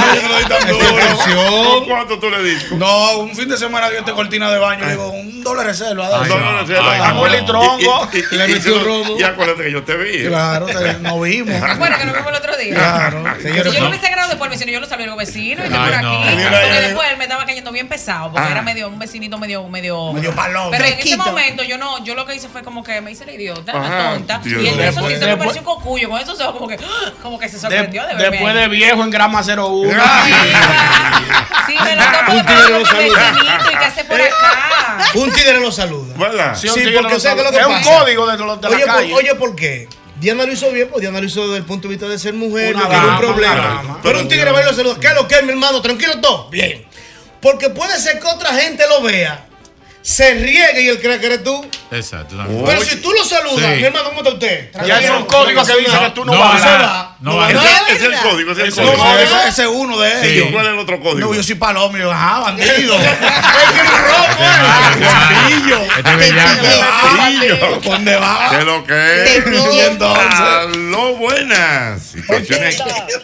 Atención. 0.50 1.84
¿Cuánto 1.86 2.18
tú 2.18 2.30
le 2.30 2.42
dices? 2.42 2.72
No, 2.72 3.18
un 3.18 3.34
fin 3.34 3.48
de 3.48 3.56
semana 3.56 3.88
dio 3.90 3.98
este 4.00 4.12
cortina 4.12 4.50
de 4.50 4.58
baño. 4.58 4.86
Digo, 4.88 5.08
un 5.10 5.42
dólar 5.42 5.66
reserva. 5.66 6.04
No, 6.04 6.10
dale. 6.10 6.28
no, 6.28 6.38
no, 6.40 6.52
no, 6.62 6.90
Ay, 6.90 6.98
no, 7.00 7.08
no. 7.08 7.14
no, 7.14 7.26
el 7.26 7.44
tronco. 7.44 8.08
y- 8.12 8.18
y- 8.18 8.36
Le 8.36 8.48
metió 8.48 8.82
romo. 8.84 9.16
Y 9.18 9.22
acuérdate 9.22 9.62
que 9.64 9.72
yo 9.72 9.82
te 9.82 9.96
vi. 9.96 10.26
Claro, 10.26 10.66
te- 10.66 10.94
nos 11.00 11.20
vimos. 11.22 11.78
Bueno, 11.78 11.98
que 11.98 12.04
nos 12.04 12.14
vimos 12.16 12.28
el 12.30 12.34
otro 12.36 12.56
día. 12.56 12.74
Claro. 12.74 13.24
Si 13.40 13.48
yo 13.52 13.64
no. 13.80 13.88
hubiese 13.88 14.06
agarrado 14.06 14.28
después, 14.30 14.50
el 14.50 14.58
vecino, 14.58 14.72
yo 14.72 14.80
lo 14.80 14.86
sabía, 14.86 15.06
digo, 15.06 15.16
vecino, 15.16 15.64
y 15.64 15.68
por 15.68 15.78
aquí. 15.78 16.02
no. 16.04 16.20
Porque 16.20 16.80
después 16.80 17.08
él 17.10 17.16
me 17.18 17.24
estaba 17.24 17.46
cayendo 17.46 17.72
bien 17.72 17.88
pesado, 17.88 18.32
porque 18.32 18.46
Ah. 18.48 18.52
era 18.52 18.62
medio, 18.62 18.88
un 18.88 18.98
vecinito 18.98 19.38
medio, 19.38 19.66
medio. 19.68 20.12
Medio 20.12 20.34
palón. 20.34 20.70
Pero 20.70 20.84
en 20.84 20.98
ese 20.98 21.16
momento, 21.16 21.62
yo 21.64 21.78
no, 21.78 22.02
yo 22.04 22.14
lo 22.14 22.26
que 22.26 22.34
hice 22.34 22.48
fue 22.48 22.62
como 22.62 22.82
que 22.82 23.00
me 23.00 23.12
hice 23.12 23.24
la 23.26 23.32
idiota, 23.32 23.72
la 23.72 24.12
tonta. 24.14 24.40
Y 24.44 24.66
eso 24.66 25.06
sí 25.08 25.16
se 25.16 25.26
me 25.26 25.36
pareció 25.36 25.60
un 25.60 25.64
cocuyo, 25.66 26.08
con 26.10 26.20
eso 26.20 26.34
se 26.36 26.44
como 26.44 26.66
que, 26.68 26.78
como 27.22 27.38
que 27.38 27.48
se 27.48 27.56
De- 27.56 27.60
sorprendió 27.60 28.02
de 28.06 28.14
verme. 28.14 28.30
después 28.30 28.54
ahí. 28.54 28.60
de 28.62 28.68
viejo 28.68 29.02
en 29.02 29.10
grama 29.10 29.42
01. 29.42 29.92
Sí, 31.66 31.74
me 31.84 31.96
lo 31.96 32.02
topo 32.04 32.32
Un 32.32 32.36
de 32.38 32.44
tigre 32.44 32.78
lo 32.78 32.86
saluda. 32.86 33.34
y 33.72 33.76
qué 33.78 33.84
hace 33.84 34.04
por 34.04 34.20
acá. 34.20 34.98
Un 35.14 35.32
tigre 35.32 35.60
lo 35.60 35.72
saluda. 35.72 36.14
¿Verdad? 36.16 36.54
Sí, 36.56 36.68
un 36.68 36.74
Sí, 36.74 36.80
tigre 36.80 36.98
porque 37.00 37.14
lo 37.14 37.20
¿sabes 37.20 37.34
qué 37.36 37.40
es 37.40 37.46
lo 37.46 37.52
que 37.52 37.58
saluda. 37.62 37.78
Es 37.78 37.86
un 37.86 37.90
pasa? 37.92 38.00
código 38.04 38.26
de, 38.26 38.38
los- 38.38 38.60
de 38.60 38.68
la 38.68 38.76
Oye, 38.76 38.84
por, 38.86 38.94
calle. 38.94 39.14
oye, 39.14 39.34
¿por 39.36 39.56
qué? 39.56 39.88
Diana 40.16 40.44
lo 40.44 40.52
hizo 40.52 40.70
bien, 40.70 40.88
pues 40.90 41.00
Diana 41.00 41.18
lo 41.20 41.26
hizo 41.26 41.42
desde 41.46 41.56
el 41.58 41.64
punto 41.64 41.88
de 41.88 41.94
vista 41.94 42.06
de 42.08 42.18
ser 42.18 42.34
mujer, 42.34 42.74
Una 42.74 42.84
no 42.84 42.88
tiene 42.90 43.04
un 43.04 43.10
dama, 43.10 43.18
problema. 43.20 43.54
dama. 43.56 43.98
Pero 44.02 44.20
un 44.20 44.28
tigre 44.28 44.50
va 44.52 44.60
y 44.60 44.64
lo 44.64 44.74
saluda. 44.74 44.96
¿Qué 45.00 45.06
es 45.06 45.14
lo 45.14 45.26
que 45.26 45.36
es, 45.36 45.42
mi 45.44 45.50
hermano? 45.50 45.80
Tranquilo 45.80 46.20
todo. 46.20 46.50
Bien. 46.50 46.84
Porque 47.40 47.70
puede 47.70 47.98
ser 47.98 48.20
que 48.20 48.26
otra 48.26 48.52
gente 48.54 48.84
lo 48.88 49.00
vea, 49.00 49.46
se 50.02 50.34
riegue 50.34 50.82
y 50.82 50.88
él 50.88 51.00
cree 51.00 51.18
que 51.20 51.26
eres 51.26 51.44
tú. 51.44 51.66
Exacto. 51.90 52.36
Pero 52.66 52.80
si 52.82 52.96
tú 53.02 53.12
lo 53.12 53.22
saludas, 53.24 53.70
Sí. 53.74 53.76
mi 53.80 53.84
hermano, 53.84 54.04
¿cómo 54.10 54.20
está 54.20 54.32
usted? 54.32 54.70
Ya 54.86 54.98
es 55.00 55.10
un 55.10 55.24
código 55.26 55.64
que 55.64 55.76
dice 55.78 55.98
que 55.98 56.10
tú 56.14 56.24
no, 56.24 56.32
No 56.32 56.38
vas. 56.40 56.62
a 56.64 56.78
va. 56.78 57.16
No 57.20 57.36
va 57.36 57.46
a 57.46 57.50
Ese 57.50 57.58
No, 57.58 57.62
ese 57.62 57.94
es 57.94 58.02
el 58.02 58.18
código, 58.30 58.52
ese 58.52 58.66
es 58.68 58.78
el 58.78 58.86
No, 58.86 58.92
código. 58.94 59.18
ese, 59.18 59.48
ese 59.48 59.62
es 59.62 59.68
uno 59.68 59.98
de 59.98 60.10
¿Y 60.26 60.32
ellos. 60.38 60.48
cuál 60.52 60.66
es 60.66 60.72
el 60.72 60.78
otro 60.78 61.00
código? 61.00 61.28
No, 61.28 61.34
yo 61.34 61.42
soy 61.42 61.54
palomo. 61.56 61.96
yo, 61.98 62.10
ajá, 62.10 62.40
bandido. 62.40 62.96
Bandido. 65.00 65.78
Este 65.98 66.10
es 66.10 66.16
bellaco. 66.18 66.66
Pillo. 67.26 67.80
¿Dónde 67.90 68.16
va? 68.16 68.46
¿Qué 68.50 68.56
es 68.58 68.64
lo 68.64 68.84
que 68.84 69.22
es? 69.24 69.36
Entonces. 69.88 70.40
Aló, 70.40 71.16
buenas. 71.16 72.14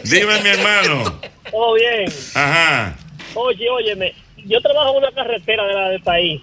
Dime, 0.03 0.41
mi 0.41 0.49
hermano. 0.49 1.19
Todo 1.51 1.73
bien. 1.75 2.11
Ajá. 2.35 2.95
Oye, 3.33 3.69
óyeme, 3.69 4.13
yo 4.45 4.59
trabajo 4.61 4.91
en 4.91 4.97
una 4.97 5.11
carretera 5.11 5.63
de 5.65 5.73
la 5.73 5.89
del 5.89 6.01
país. 6.01 6.41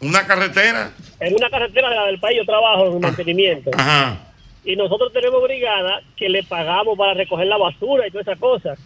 ¿Una 0.00 0.26
carretera? 0.26 0.92
En 1.20 1.34
una 1.34 1.48
carretera 1.48 1.88
de 1.88 1.94
la 1.96 2.06
del 2.06 2.20
país 2.20 2.38
yo 2.38 2.44
trabajo 2.44 2.86
en 2.86 3.00
mantenimiento. 3.00 3.70
Ajá. 3.74 4.18
Y 4.64 4.76
nosotros 4.76 5.12
tenemos 5.12 5.42
brigada 5.42 6.02
que 6.16 6.28
le 6.28 6.42
pagamos 6.42 6.98
para 6.98 7.14
recoger 7.14 7.46
la 7.46 7.56
basura 7.56 8.06
y 8.06 8.10
todas 8.10 8.26
esas 8.26 8.38
cosas. 8.38 8.78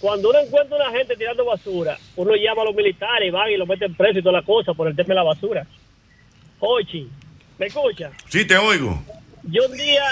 Cuando 0.00 0.30
uno 0.30 0.38
encuentra 0.38 0.76
a 0.76 0.88
una 0.88 0.98
gente 0.98 1.16
tirando 1.16 1.44
basura, 1.44 1.98
uno 2.16 2.34
llama 2.36 2.62
a 2.62 2.64
los 2.66 2.74
militares, 2.74 3.32
van 3.32 3.50
y 3.50 3.56
lo 3.56 3.66
meten 3.66 3.94
preso 3.94 4.18
y 4.18 4.22
toda 4.22 4.40
la 4.40 4.42
cosa 4.42 4.72
por 4.74 4.88
el 4.88 4.96
tema 4.96 5.08
de 5.08 5.14
la 5.16 5.22
basura. 5.24 5.66
Ochi, 6.60 7.08
¿me 7.58 7.66
escucha? 7.66 8.10
Sí, 8.28 8.46
te 8.46 8.56
oigo. 8.56 9.02
Yo 9.44 9.66
un 9.66 9.76
día 9.76 10.04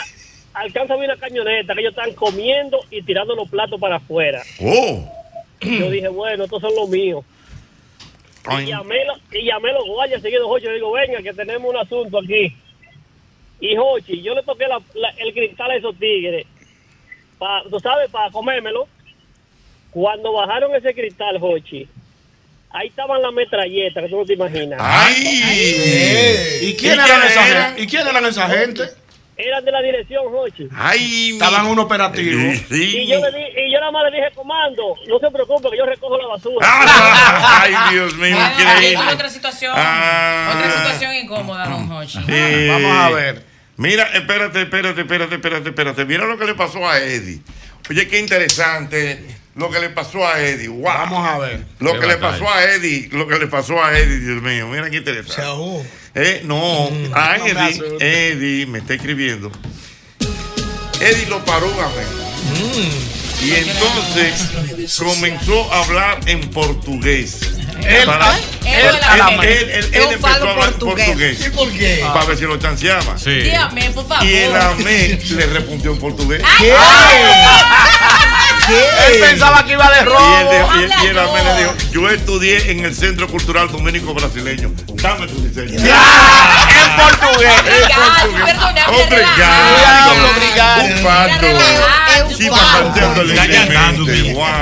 alcanzo 0.54 0.94
a 0.94 0.96
ver 0.96 1.10
una 1.10 1.18
camioneta 1.18 1.74
que 1.74 1.80
ellos 1.80 1.96
están 1.96 2.12
comiendo 2.14 2.80
y 2.90 3.02
tirando 3.02 3.34
los 3.34 3.48
platos 3.48 3.80
para 3.80 3.96
afuera. 3.96 4.42
Oh. 4.60 5.12
Yo 5.60 5.90
dije, 5.90 6.08
bueno, 6.08 6.44
estos 6.44 6.60
son 6.60 6.74
los 6.74 6.88
míos. 6.88 7.24
Y 8.62 8.66
llamé, 8.66 8.96
y 9.32 9.44
llamé 9.44 9.70
a 9.70 9.74
los 9.74 9.86
guardias 9.86 10.22
seguidos, 10.22 10.46
Jochi, 10.46 10.66
le 10.66 10.74
digo, 10.74 10.92
venga, 10.92 11.22
que 11.22 11.32
tenemos 11.32 11.70
un 11.70 11.76
asunto 11.78 12.18
aquí. 12.18 12.54
Y 13.60 13.76
Jochi, 13.76 14.22
yo 14.22 14.34
le 14.34 14.42
toqué 14.42 14.66
la- 14.68 14.80
la- 14.94 15.10
el 15.18 15.32
cristal 15.32 15.70
a 15.70 15.76
esos 15.76 15.96
tigres, 15.98 16.46
pa, 17.38 17.62
tú 17.70 17.78
sabes, 17.80 18.10
para 18.10 18.30
comérmelo. 18.30 18.86
Cuando 19.90 20.32
bajaron 20.32 20.74
ese 20.74 20.92
cristal, 20.94 21.38
Jochi, 21.40 21.88
ahí 22.70 22.88
estaban 22.88 23.22
las 23.22 23.32
metralletas, 23.32 24.02
que 24.04 24.10
tú 24.10 24.16
no 24.18 24.24
te 24.26 24.34
imaginas. 24.34 24.78
¡Ay! 24.82 26.58
¿Y 26.62 26.74
quién 26.76 26.92
eran 26.94 27.22
esa 27.26 27.42
gente? 27.44 27.82
¿Y 27.82 27.86
quién 27.86 28.06
eran 28.06 28.24
esa 28.26 28.48
gente? 28.48 28.82
Eran 29.38 29.64
de 29.66 29.70
la 29.70 29.82
dirección, 29.82 30.24
Jochi. 30.30 30.66
¡Ay! 30.74 31.32
Estaban 31.34 31.66
en 31.66 31.72
un 31.72 31.78
operativo. 31.78 32.40
Y 32.70 33.06
yo, 33.06 33.20
le 33.20 33.38
di- 33.38 33.60
y 33.66 33.72
yo 33.72 33.78
nada 33.80 33.92
más 33.92 34.04
le 34.10 34.16
dije, 34.16 34.30
comando, 34.34 34.94
no 35.08 35.18
se 35.18 35.30
preocupe, 35.30 35.68
que 35.70 35.76
yo 35.76 35.84
recojo 35.84 36.16
la 36.16 36.26
basura. 36.26 36.66
Ah, 36.66 37.60
¡Ay, 37.62 37.74
Dios 37.94 38.14
mío! 38.16 38.34
Increíble. 38.58 39.12
otra 39.12 39.28
situación, 39.28 39.74
Ah. 39.76 40.54
otra 40.56 40.70
situación 40.78 41.14
incómoda, 41.16 41.66
don 41.68 41.90
Hochi. 41.92 42.18
Eh, 42.28 42.68
Vamos 42.70 42.96
a 42.96 43.10
ver. 43.10 43.44
Mira, 43.76 44.04
espérate, 44.14 44.62
espérate, 44.62 45.02
espérate, 45.02 45.34
espérate, 45.34 45.68
espérate. 45.68 46.04
Mira 46.06 46.24
lo 46.24 46.38
que 46.38 46.46
le 46.46 46.54
pasó 46.54 46.88
a 46.88 46.98
Eddie. 46.98 47.40
Oye, 47.90 48.08
qué 48.08 48.18
interesante 48.20 49.22
lo 49.54 49.70
que 49.70 49.80
le 49.80 49.90
pasó 49.90 50.26
a 50.26 50.40
Eddie. 50.40 50.68
Wow. 50.68 50.82
Vamos 50.82 51.28
a 51.28 51.38
ver. 51.38 51.60
Lo 51.80 51.92
Qué 51.92 52.00
que 52.00 52.06
le 52.06 52.16
pasó 52.16 52.48
a 52.50 52.64
Eddie, 52.64 53.10
lo 53.12 53.28
que 53.28 53.38
le 53.38 53.46
pasó 53.48 53.84
a 53.84 53.96
Eddie, 53.98 54.18
Dios 54.18 54.42
mío, 54.42 54.66
mira 54.68 54.88
qué 54.88 54.96
interesante. 54.96 55.34
Se 55.34 55.42
ahogó. 55.42 55.84
Eh, 56.18 56.40
no, 56.44 56.86
a 57.14 57.36
no 57.36 57.44
me 57.44 57.50
Eddie, 57.50 57.60
asustes. 57.60 58.00
Eddie 58.00 58.66
me 58.66 58.78
está 58.78 58.94
escribiendo. 58.94 59.52
Eddie 60.98 61.26
lo 61.26 61.44
paró 61.44 61.66
a 61.66 61.88
ver. 61.94 62.06
Y 63.44 63.52
entonces 63.52 64.48
comenzó 64.98 65.70
a 65.70 65.84
hablar 65.84 66.20
en 66.26 66.40
portugués. 66.50 67.40
Él, 67.84 68.08
empezó 69.92 70.18
falo 70.20 70.48
a 70.48 70.52
hablar 70.52 70.70
portugués. 70.72 71.06
portugués. 71.06 71.46
¿Y 71.46 71.50
por 71.50 71.70
qué? 71.72 72.04
Para 72.12 72.24
ver 72.26 72.36
si 72.38 72.44
lo 72.44 72.56
chanceaba. 72.58 73.16
Sí. 73.18 73.30
Dígame, 73.30 73.90
por 73.90 74.08
favor. 74.08 74.24
Y 74.24 74.34
el 74.34 74.56
amé 74.56 75.18
le 75.28 75.46
respondió 75.46 75.92
en 75.92 75.98
portugués. 75.98 76.42
Él 78.68 79.20
pensaba 79.20 79.64
que 79.64 79.72
iba 79.74 79.88
de 79.92 80.04
robo. 80.04 80.50
de- 80.50 80.80
y 80.80 80.84
el- 80.84 80.90
y 81.04 81.06
el 81.06 81.18
habla 81.18 81.30
amé 81.30 81.40
yo. 81.40 81.44
le 81.54 81.58
dijo, 81.58 81.74
yo 81.92 82.08
estudié 82.10 82.70
en 82.72 82.84
el 82.84 82.94
Centro 82.96 83.28
Cultural 83.28 83.70
Dominico 83.70 84.12
Brasileño. 84.12 84.72
Dame 84.94 85.26
tu 85.28 85.40
diseño. 85.42 85.78
En 85.78 86.96
portugués. 86.96 87.52
Obrigado, 87.60 88.32
perdoname, 88.44 88.82
Obrigado. 88.88 90.12
Obrigado. 90.30 90.82
Un 90.82 91.40
relajado. 91.40 92.06
Sí. 92.36 92.50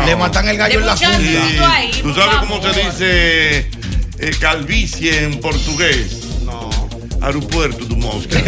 Le 0.07 0.17
matan 0.17 0.49
el 0.49 0.57
gallo 0.59 0.81
en 0.81 0.87
la 0.87 0.93
ahí, 0.93 1.91
¿Tú 2.03 2.15
sabes 2.15 2.37
cómo 2.41 2.61
se 2.63 2.69
dice 2.81 3.04
eh, 3.05 4.37
calvicie 4.41 5.25
en 5.25 5.41
portugués? 5.41 6.25
No. 6.45 6.71
Aeropuerto 7.21 7.85
de 7.85 7.97
Mosca. 7.97 8.39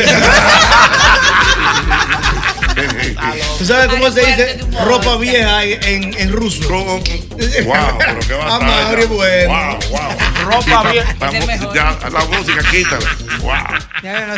¿Tú 3.59 3.65
sabes 3.65 3.89
cómo 3.89 4.11
se 4.11 4.21
dice 4.21 4.61
ropa 4.85 5.17
vieja 5.17 5.65
en, 5.65 6.13
en 6.19 6.33
ruso? 6.33 6.69
Wow, 6.69 7.03
pero 7.03 8.21
qué 8.21 8.35
batalla. 8.35 8.57
Amable, 8.57 9.07
bueno. 9.07 9.55
Wow, 9.55 9.79
wow. 9.91 10.11
Ropa 10.45 10.91
vieja. 10.93 11.15
La, 11.75 12.11
la 12.11 12.25
música, 12.27 12.63
quítala. 12.71 13.17
Wow. 13.41 13.55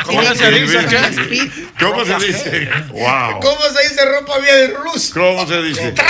¿Cómo 0.05 0.23
se 0.35 0.51
dice? 0.53 0.87
¿Cómo 1.81 2.05
se 2.05 2.15
dice? 2.27 2.71
Wow. 2.91 3.41
¿Cómo 3.41 3.63
se 3.77 3.89
dice 3.89 4.05
ropa 4.05 4.39
vieja 4.39 4.59
en 4.61 4.75
ruso? 4.75 5.15
¿Cómo 5.15 5.47
se 5.47 5.63
dice? 5.63 5.95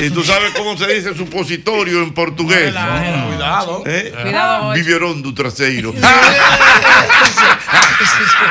¿Y 0.00 0.10
tú 0.10 0.24
sabes 0.24 0.52
cómo 0.52 0.76
se 0.76 0.86
dice 0.86 1.14
supositorio 1.14 2.02
en 2.02 2.12
portugués? 2.12 2.72
Cuidado. 2.72 3.82
¿Eh? 3.86 4.12
Cuidado. 4.22 4.72
Biberón 4.72 5.22
do 5.22 5.32
traseiro. 5.34 5.94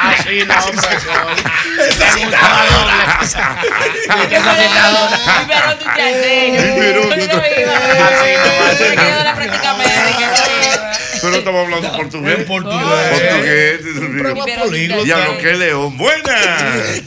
Así 0.03 0.45
no, 0.45 0.55
de 0.55 0.61
un 5.85 5.93
trasero. 5.93 6.75
Biberón 6.75 7.09
de 7.09 7.25
un 7.25 7.31
Yo 10.19 10.27
no 10.27 10.42
Pero 11.23 11.35
estamos 11.37 11.63
hablando 11.65 11.91
portugués. 11.97 12.39
En 12.39 12.45
portugués. 12.45 13.81
Portugués. 14.35 15.05
Ya 15.05 15.27
lo 15.27 15.37
que 15.37 15.53
león. 15.55 15.97
Buenas. 15.97 17.01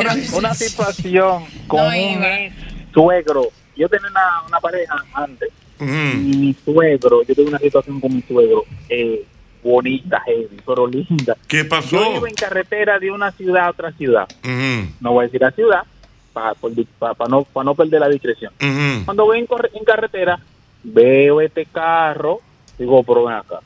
Una, 0.00 0.16
una 0.32 0.54
situación 0.54 1.44
con 1.66 1.80
un 1.86 2.24
ex 2.24 2.54
suegro. 2.92 3.48
Yo 3.76 3.88
tenía 3.88 4.08
una, 4.10 4.42
una 4.48 4.60
pareja 4.60 4.94
antes. 5.14 5.50
Y 5.80 5.84
mi 5.84 6.56
suegro, 6.64 7.22
yo 7.26 7.34
tengo 7.34 7.48
una 7.48 7.58
situación 7.58 8.00
con 8.00 8.14
mi 8.14 8.22
suegro. 8.22 8.64
Eh, 8.88 9.24
bonita, 9.62 10.20
heavy, 10.26 10.60
pero 10.66 10.86
linda. 10.86 11.36
¿Qué 11.46 11.64
pasó? 11.64 11.96
Yo 12.02 12.16
iba 12.16 12.28
en 12.28 12.34
carretera 12.34 12.98
de 12.98 13.10
una 13.10 13.32
ciudad 13.32 13.66
a 13.66 13.70
otra 13.70 13.92
ciudad. 13.92 14.26
No 15.00 15.12
voy 15.12 15.24
a 15.24 15.26
decir 15.26 15.40
la 15.40 15.50
ciudad 15.50 15.80
para 16.32 16.54
no, 17.28 17.42
pa 17.44 17.64
no 17.64 17.74
perder 17.74 18.00
la 18.00 18.08
discreción. 18.08 18.52
Cuando 19.04 19.24
voy 19.24 19.38
en, 19.40 19.46
corre- 19.46 19.70
en 19.74 19.84
carretera, 19.84 20.38
veo 20.82 21.40
este 21.40 21.66
carro, 21.66 22.40
digo, 22.78 23.02
pero 23.02 23.24
ven 23.24 23.36
acá. 23.36 23.60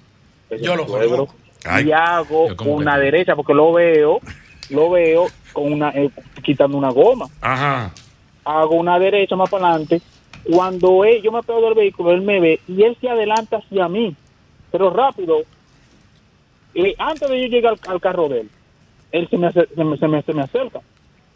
Yo 0.60 0.76
lo 0.76 0.86
suegro. 0.86 1.26
conozco. 1.26 1.34
Y 1.82 1.92
hago 1.92 2.48
una 2.64 2.98
derecha 2.98 3.34
porque 3.34 3.54
lo 3.54 3.72
veo, 3.72 4.20
lo 4.70 4.90
veo 4.90 5.26
con 5.52 5.72
una 5.72 5.90
eh, 5.90 6.10
quitando 6.42 6.76
una 6.76 6.90
goma. 6.90 7.26
Ajá. 7.40 7.90
Hago 8.44 8.74
una 8.74 8.98
derecha 8.98 9.34
más 9.36 9.48
para 9.48 9.68
adelante. 9.70 10.02
Cuando 10.50 11.04
él, 11.04 11.22
yo 11.22 11.32
me 11.32 11.42
pego 11.42 11.62
del 11.62 11.74
vehículo, 11.74 12.10
él 12.10 12.20
me 12.20 12.38
ve 12.38 12.60
y 12.68 12.82
él 12.82 12.96
se 13.00 13.08
adelanta 13.08 13.56
hacia 13.56 13.88
mí, 13.88 14.14
pero 14.70 14.90
rápido. 14.90 15.38
Y 16.74 16.94
antes 16.98 17.28
de 17.30 17.40
yo 17.40 17.46
llegar 17.48 17.74
al, 17.86 17.92
al 17.92 18.00
carro 18.00 18.28
de 18.28 18.40
él, 18.40 18.50
él 19.12 19.28
se 19.30 19.38
me, 19.38 19.46
acer- 19.48 19.68
se 19.74 19.84
me, 19.84 19.96
se 19.96 20.08
me, 20.08 20.22
se 20.22 20.32
me 20.34 20.42
acerca. 20.42 20.80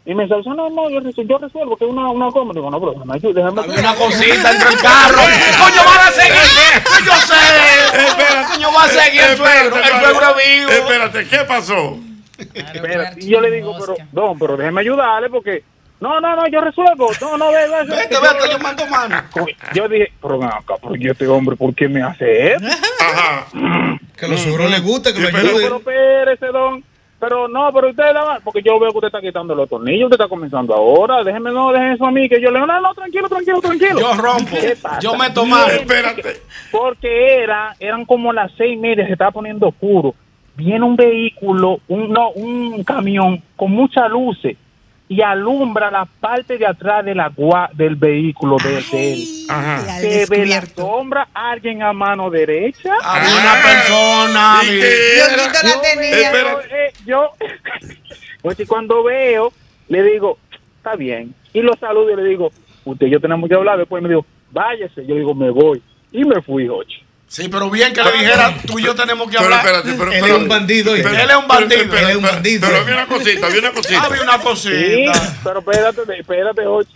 Y 0.09 0.15
me 0.15 0.23
dice, 0.23 0.35
no, 0.43 0.69
no, 0.71 0.89
yo, 0.89 1.01
resuelvo- 1.01 1.29
yo 1.29 1.37
resuelvo, 1.37 1.77
que 1.77 1.85
es 1.85 1.91
una, 1.91 2.09
una 2.09 2.31
goma. 2.31 2.51
Digo, 2.51 2.71
no, 2.71 2.79
pero 2.79 2.93
déjame 2.93 3.13
ayudar, 3.13 3.53
déjame 3.53 3.79
Una 3.79 3.93
cosita 3.93 4.51
entre 4.51 4.69
el 4.69 4.79
carro. 4.81 5.17
Coño, 5.61 5.81
van 5.85 6.07
a 6.07 6.11
seguir. 6.11 7.05
Yo 7.05 7.13
sé. 7.13 8.47
Coño, 8.51 8.73
va 8.73 8.83
a 8.85 8.87
seguir 8.87 9.21
el 9.21 9.37
suegro. 9.37 9.75
El 9.75 9.83
suegro 9.83 10.35
vivo. 10.35 10.71
Espérate, 10.71 11.27
¿qué 11.27 11.37
pasó? 11.47 11.99
Espérate, 12.39 13.19
y 13.23 13.27
yo 13.29 13.39
le 13.39 13.51
digo, 13.51 13.75
pero, 13.79 13.95
don, 14.11 14.39
pero 14.39 14.57
déjeme 14.57 14.81
ayudarle 14.81 15.29
porque, 15.29 15.63
no, 15.99 16.19
no, 16.19 16.35
no, 16.35 16.47
yo 16.47 16.61
resuelvo, 16.61 17.11
no, 17.21 17.37
no, 17.37 17.51
ve, 17.51 17.67
ve, 17.69 17.83
Vete, 17.95 18.15
vete, 18.19 18.51
yo 18.51 18.57
mando 18.59 18.87
mano. 18.87 19.21
Yo 19.75 19.87
dije, 19.87 20.11
pero 20.19 20.39
ven 20.39 20.47
acá, 20.49 20.73
pero 20.81 20.95
yo 20.95 21.11
este 21.11 21.27
hombre, 21.27 21.55
¿por 21.55 21.75
qué 21.75 21.87
me 21.87 22.01
hace 22.01 22.53
esto? 22.53 22.67
Ajá. 22.99 23.45
Que 24.17 24.25
a 24.25 24.29
los 24.29 24.39
suegros 24.39 24.71
les 24.71 24.81
gusta 24.81 25.13
que 25.13 25.19
lo 25.19 25.29
Pero, 25.29 25.51
pero 25.53 25.77
espérese, 25.77 26.47
don. 26.47 26.83
Pero 27.19 27.49
no, 27.49 27.71
pero 27.73 27.89
usted 27.89 28.13
la 28.13 28.39
porque 28.43 28.61
yo 28.61 28.79
veo 28.79 28.91
que 28.91 28.97
usted 28.97 29.07
está 29.07 29.19
quitando 29.19 29.53
los 29.53 29.67
tornillos, 29.67 30.05
usted 30.05 30.15
está 30.15 30.29
comenzando 30.29 30.73
ahora, 30.73 31.21
déjeme, 31.23 31.51
no, 31.51 31.71
déjeme 31.71 31.95
eso 31.95 32.05
a 32.05 32.11
mí, 32.11 32.29
que 32.29 32.39
yo 32.39 32.49
le 32.49 32.59
digo, 32.59 32.65
no, 32.65 32.79
no, 32.79 32.93
tranquilo, 32.93 33.27
tranquilo, 33.27 33.59
tranquilo. 33.59 33.99
Yo 33.99 34.13
rompo. 34.13 34.55
¿Qué 34.59 34.77
pasa? 34.81 34.99
Yo 34.99 35.15
meto 35.15 35.45
mano. 35.45 35.67
Espérate. 35.67 36.41
Porque 36.71 37.43
era, 37.43 37.75
eran 37.79 38.05
como 38.05 38.31
las 38.31 38.51
seis 38.57 38.75
y 38.75 38.77
media, 38.77 39.05
se 39.05 39.13
estaba 39.13 39.31
poniendo 39.31 39.67
oscuro. 39.67 40.15
Viene 40.55 40.85
un 40.85 40.95
vehículo, 40.95 41.79
un, 41.89 42.09
no, 42.09 42.31
un 42.31 42.83
camión 42.83 43.41
con 43.55 43.71
muchas 43.71 44.09
luces 44.09 44.55
y 45.11 45.21
alumbra 45.23 45.89
la 45.89 46.05
parte 46.05 46.57
de 46.59 46.65
atrás 46.67 47.03
de 47.03 47.15
la 47.15 47.29
gua- 47.31 47.69
del 47.73 47.95
vehículo 47.95 48.57
de, 48.63 48.81
de 48.91 49.13
él. 49.13 49.23
Ajá. 49.49 49.81
Se 49.99 50.25
ve 50.29 50.45
la 50.45 50.55
sombra, 50.83 51.27
alguien 51.33 51.81
a 51.83 51.91
mano 51.93 52.29
derecha. 52.29 52.93
Había 53.03 53.35
una 53.35 53.53
persona. 53.61 54.59
¿Y 54.63 54.71
mi- 54.71 54.79
qué 56.11 56.21
era? 56.21 56.51
Yo 56.53 56.61
eh, 56.75 56.93
yo, 57.05 57.29
pues, 58.43 58.59
y 58.59 58.65
cuando 58.65 59.03
veo, 59.03 59.51
le 59.87 60.03
digo, 60.03 60.37
está 60.77 60.95
bien. 60.95 61.33
Y 61.53 61.61
lo 61.61 61.75
saludo 61.77 62.11
y 62.11 62.15
le 62.15 62.23
digo, 62.23 62.51
usted 62.85 63.07
y 63.07 63.09
yo 63.09 63.19
tenemos 63.19 63.49
que 63.49 63.55
hablar. 63.55 63.77
Después 63.79 64.03
me 64.03 64.09
dijo, 64.09 64.25
váyase. 64.51 65.05
Yo 65.07 65.15
digo, 65.15 65.33
me 65.33 65.49
voy. 65.49 65.81
Y 66.11 66.23
me 66.23 66.41
fui, 66.41 66.67
Jochi. 66.67 67.03
Sí, 67.29 67.47
pero 67.47 67.69
bien 67.69 67.93
que 67.93 68.01
le 68.03 68.11
dijera, 68.11 68.55
tú 68.65 68.79
y 68.79 68.83
yo 68.83 68.95
tenemos 68.95 69.29
que 69.29 69.37
Pero 69.37 69.43
hablar. 69.45 69.59
espérate, 69.65 69.93
pero, 69.97 70.11
Él 70.11 70.17
pero- 70.21 70.35
es 70.35 70.41
un 70.41 70.47
bandido. 70.49 70.95
Él 70.95 71.01
es 71.01 71.35
un 71.35 71.47
bandido. 71.47 71.81
pero- 71.89 71.97
Él 71.97 72.09
es 72.09 72.15
un 72.15 72.21
pero- 72.23 72.33
bandido. 72.33 72.67
Pero 72.67 72.81
había 72.81 72.93
una 72.95 73.05
cosita, 73.07 73.45
había 73.47 73.59
una 73.59 73.71
cosita. 73.71 74.01
Había 74.03 74.21
una 74.23 74.37
Sí, 74.37 74.41
cosita. 74.43 75.37
pero 75.43 75.59
espérate, 75.59 76.01
espérate, 76.19 76.65
Jochi. 76.65 76.93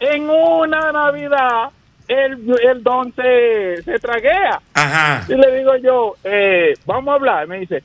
En 0.00 0.30
una 0.30 0.92
Navidad, 0.92 1.68
el, 2.08 2.38
el 2.70 2.82
don 2.82 3.14
se, 3.14 3.82
se 3.84 3.98
traguea. 3.98 4.60
Ajá. 4.74 5.24
Y 5.28 5.34
le 5.34 5.58
digo 5.58 5.76
yo, 5.76 6.14
eh, 6.24 6.74
vamos 6.86 7.12
a 7.12 7.14
hablar. 7.16 7.46
Me 7.46 7.58
dice, 7.60 7.82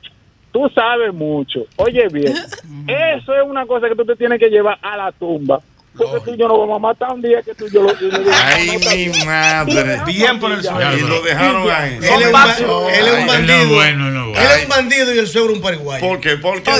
tú 0.53 0.69
sabes 0.73 1.13
mucho. 1.13 1.65
Oye 1.75 2.07
bien, 2.09 2.33
eso 2.87 3.35
es 3.35 3.43
una 3.45 3.65
cosa 3.65 3.89
que 3.89 3.95
tú 3.95 4.05
te 4.05 4.15
tienes 4.15 4.39
que 4.39 4.49
llevar 4.49 4.77
a 4.81 4.95
la 4.95 5.11
tumba. 5.11 5.59
Porque 5.97 6.19
tú 6.23 6.33
y 6.33 6.37
yo 6.37 6.47
nos 6.47 6.57
vamos 6.57 6.77
a 6.77 6.79
matar 6.79 7.11
un 7.11 7.21
día 7.21 7.41
que 7.41 7.53
tú 7.53 7.67
y 7.67 7.71
yo 7.71 7.83
lo 7.83 7.93
tienes. 7.95 8.21
Ay, 8.31 8.79
mi 9.09 9.25
madre. 9.25 10.01
Bien 10.05 10.39
por 10.39 10.51
el 10.53 10.63
suegro. 10.63 10.97
Y 10.97 11.01
lo 11.01 11.21
dejaron 11.21 11.69
ahí. 11.69 11.97
Él 12.01 12.03
es 12.21 12.25
un, 12.27 12.31
ba- 12.31 12.55
él 12.57 12.63
es 12.63 12.69
un 12.69 12.89
Él 12.89 13.05
no 13.05 13.17
es 13.17 13.27
bandido. 13.27 13.75
bueno, 13.75 14.11
no 14.11 14.19
es 14.21 14.25
bueno. 14.27 14.39
Él 14.41 14.57
es 14.57 14.63
un 14.63 14.69
bandido 14.69 15.13
y 15.13 15.19
el 15.19 15.27
suegro 15.27 15.53
un 15.53 15.61
paraguayo. 15.61 16.07
¿Por 16.07 16.19
qué? 16.21 16.37
¿Por 16.37 16.63
qué? 16.63 16.71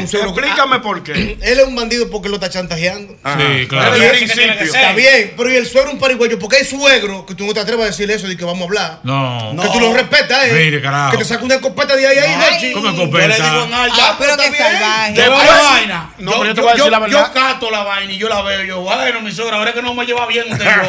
Explícame 0.00 0.80
por 0.80 1.02
qué. 1.02 1.12
Él 1.42 1.58
es 1.60 1.66
un 1.66 1.74
bandido 1.76 2.08
porque 2.10 2.28
lo 2.30 2.36
está 2.36 2.48
chantajeando. 2.48 3.14
Ajá. 3.22 3.38
Sí, 3.38 3.66
claro. 3.68 3.96
Está 3.96 4.92
bien, 4.94 5.34
pero 5.36 5.50
y 5.52 5.56
el 5.56 5.66
suegro 5.66 5.90
un 5.92 5.98
pariguayo, 5.98 6.38
porque 6.38 6.56
hay 6.56 6.64
suegro 6.64 7.26
que 7.26 7.34
tú 7.34 7.44
no 7.46 7.52
te 7.52 7.60
atreves 7.60 7.84
a 7.84 7.86
decirle 7.88 8.14
eso 8.14 8.26
de 8.26 8.36
que 8.36 8.44
vamos 8.46 8.62
a 8.62 8.64
hablar. 8.64 9.00
No. 9.02 9.54
Que 9.62 9.68
tú 9.68 9.80
lo 9.80 9.92
respetas, 9.92 10.46
¿eh? 10.46 10.52
Mire, 10.64 10.80
carajo. 10.80 11.12
Que 11.12 11.18
te 11.18 11.24
saca 11.26 11.44
una 11.44 11.56
escopeta 11.56 11.94
de 11.96 12.06
ahí, 12.06 12.16
ahí, 12.16 12.34
Jochi. 12.34 12.72
¿Cómo 12.72 12.86
Yo 12.86 12.92
le 12.92 12.96
digo 12.96 13.18
escopeta? 13.18 13.64
en 13.66 13.74
alta. 13.74 13.96
Ah, 14.00 14.16
pero 14.18 14.36
bien. 14.38 14.54
salvaje. 14.54 15.28
Vaina. 15.28 16.14
No, 16.18 16.32
pero 16.32 16.44
yo 16.46 16.54
te 16.54 16.60
voy 16.62 16.70
a 16.70 16.74
decir 16.74 16.90
la 16.90 16.98
verdad. 16.98 17.26
Yo 17.28 17.32
cato 17.40 17.70
la 17.70 17.82
vaina 17.84 18.12
y 18.12 18.16
yo 18.18 18.28
la 18.28 18.40
veo. 18.42 18.53
Yo, 18.62 18.80
bueno, 18.80 19.20
mi 19.20 19.32
suegra, 19.32 19.56
ahora 19.58 19.72
que 19.72 19.82
no 19.82 19.94
me 19.94 20.04
lleva 20.06 20.26
bien 20.26 20.52
usted. 20.52 20.64
yo. 20.64 20.82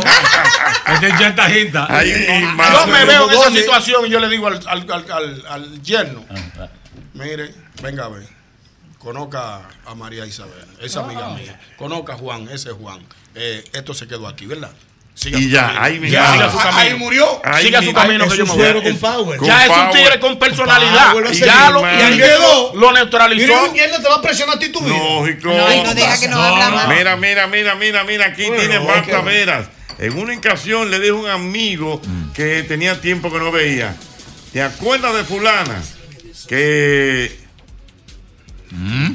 Es. 0.93 1.87
Ay, 1.89 2.11
mi 2.11 2.57
Yo 2.73 2.87
me 2.87 3.05
veo 3.05 3.23
en 3.23 3.29
esa 3.31 3.49
situación 3.61 4.05
y 4.05 4.09
yo 4.09 4.19
le 4.19 4.29
digo 4.29 4.47
al, 4.47 4.59
al, 4.67 4.91
al, 4.91 5.11
al- 5.11 5.43
al 5.49 5.81
yerno, 5.81 6.25
mire, 7.13 7.53
venga 7.81 8.05
a 8.05 8.09
ver, 8.09 8.27
conozca 8.99 9.61
a 9.85 9.95
María 9.95 10.25
Isabel, 10.25 10.65
esa 10.81 11.01
amiga 11.01 11.29
mía, 11.29 11.59
conozca 11.77 12.13
a 12.13 12.17
Juan, 12.17 12.43
ese 12.51 12.69
es 12.69 12.75
Juan, 12.75 12.99
Eh, 13.35 13.63
esto 13.73 13.93
se 13.93 14.07
quedó 14.07 14.27
aquí, 14.27 14.45
¿verdad? 14.45 14.71
Siga 15.15 15.39
Y 15.39 15.49
ya, 15.49 15.81
ahí 15.81 15.99
Ya, 16.09 16.21
madre. 16.23 16.33
siga 16.37 16.51
su 16.51 16.57
camino. 16.57 16.77
Ahí 16.81 16.93
murió. 16.95 17.41
Ay, 17.43 17.65
Siga 17.65 17.79
mi- 17.79 17.87
su 17.87 17.93
camino 17.93 18.27
que 18.27 18.37
yo 18.37 18.45
me 18.45 18.51
voy. 18.51 18.59
suegro 18.61 18.83
con 18.83 18.97
power. 18.97 19.37
Con 19.39 19.47
Ya 19.47 19.63
es 19.63 19.69
un 19.69 19.75
power. 19.75 19.91
tigre 19.91 20.19
con 20.19 20.37
personalidad. 20.39 21.11
Power, 21.13 21.27
y 21.33 21.39
ya 21.39 21.69
lo, 21.69 21.79
y 21.79 22.17
quedó. 22.17 22.75
lo 22.75 22.91
neutralizó. 22.91 23.47
Mira, 23.71 23.73
yerno 23.85 24.01
te 24.03 24.09
va 24.09 24.15
a 24.15 24.21
presionar 24.21 24.57
a 24.57 24.59
ti 24.59 24.69
tu 24.69 24.81
vida. 24.81 24.93
Lógico. 24.97 25.47
No, 25.49 25.73
y 25.73 25.81
no 25.83 25.93
deja 25.95 26.19
que 26.19 26.27
nos 26.27 26.39
habla 26.39 26.69
más. 26.69 26.87
Mira, 26.89 27.15
mira, 27.15 27.47
mira, 27.47 27.75
mira, 27.75 28.03
mira, 28.03 28.25
aquí 28.27 28.43
tiene 28.43 28.75
no, 28.75 28.83
Marta 28.83 29.05
que- 29.05 29.21
Veras. 29.23 29.67
En 29.97 30.17
una 30.17 30.35
ocasión 30.37 30.91
le 30.91 30.99
dijo 30.99 31.15
un 31.15 31.29
amigo 31.29 32.01
que 32.33 32.63
tenía 32.63 32.99
tiempo 32.99 33.31
que 33.31 33.39
no 33.39 33.51
veía. 33.53 33.95
¿Te 34.51 34.61
acuerdas 34.61 35.15
de 35.15 35.23
fulana? 35.23 35.81
Que 36.49 37.39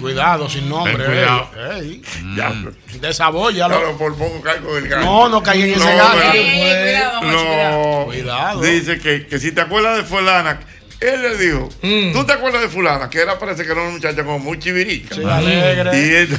Cuidado, 0.01 0.49
sin 0.49 0.68
nombre. 0.68 0.94
Ten 0.96 1.07
cuidado. 1.07 1.51
ey, 1.75 1.81
ey. 1.90 2.03
ya, 2.37 2.53
Desabóllalo. 3.01 3.77
claro, 3.79 3.99
por 3.99 4.16
poco 4.16 4.40
caigo 4.40 4.75
del 4.75 4.88
gato. 4.88 5.05
No, 5.05 5.29
no 5.29 5.42
caí 5.42 5.62
en 5.62 5.70
ese 5.70 5.79
No, 5.81 5.96
gato. 5.96 6.16
cuidado, 6.31 7.20
cuidado. 7.20 8.01
No, 8.01 8.05
Cuidado. 8.07 8.61
dice 8.62 8.99
que, 8.99 9.27
que 9.27 9.38
si 9.38 9.53
te 9.53 9.61
acuerdas 9.61 9.96
de 9.99 10.05
fulana, 10.05 10.61
él 11.01 11.23
le 11.23 11.37
dijo, 11.38 11.68
Mm. 11.83 12.12
¿tú 12.12 12.25
te 12.25 12.33
acuerdas 12.33 12.62
de 12.62 12.68
fulana? 12.68 13.09
Que 13.11 13.20
era, 13.20 13.38
parece 13.38 13.64
que 13.64 13.73
era 13.73 13.83
una 13.83 13.90
muchacha 13.92 14.23
como 14.25 14.38
muy 14.38 14.59
chivirica. 14.59 15.14
Sí, 15.14 15.23
alegre. 15.25 15.90
Y, 15.99 16.14
él- 16.14 16.38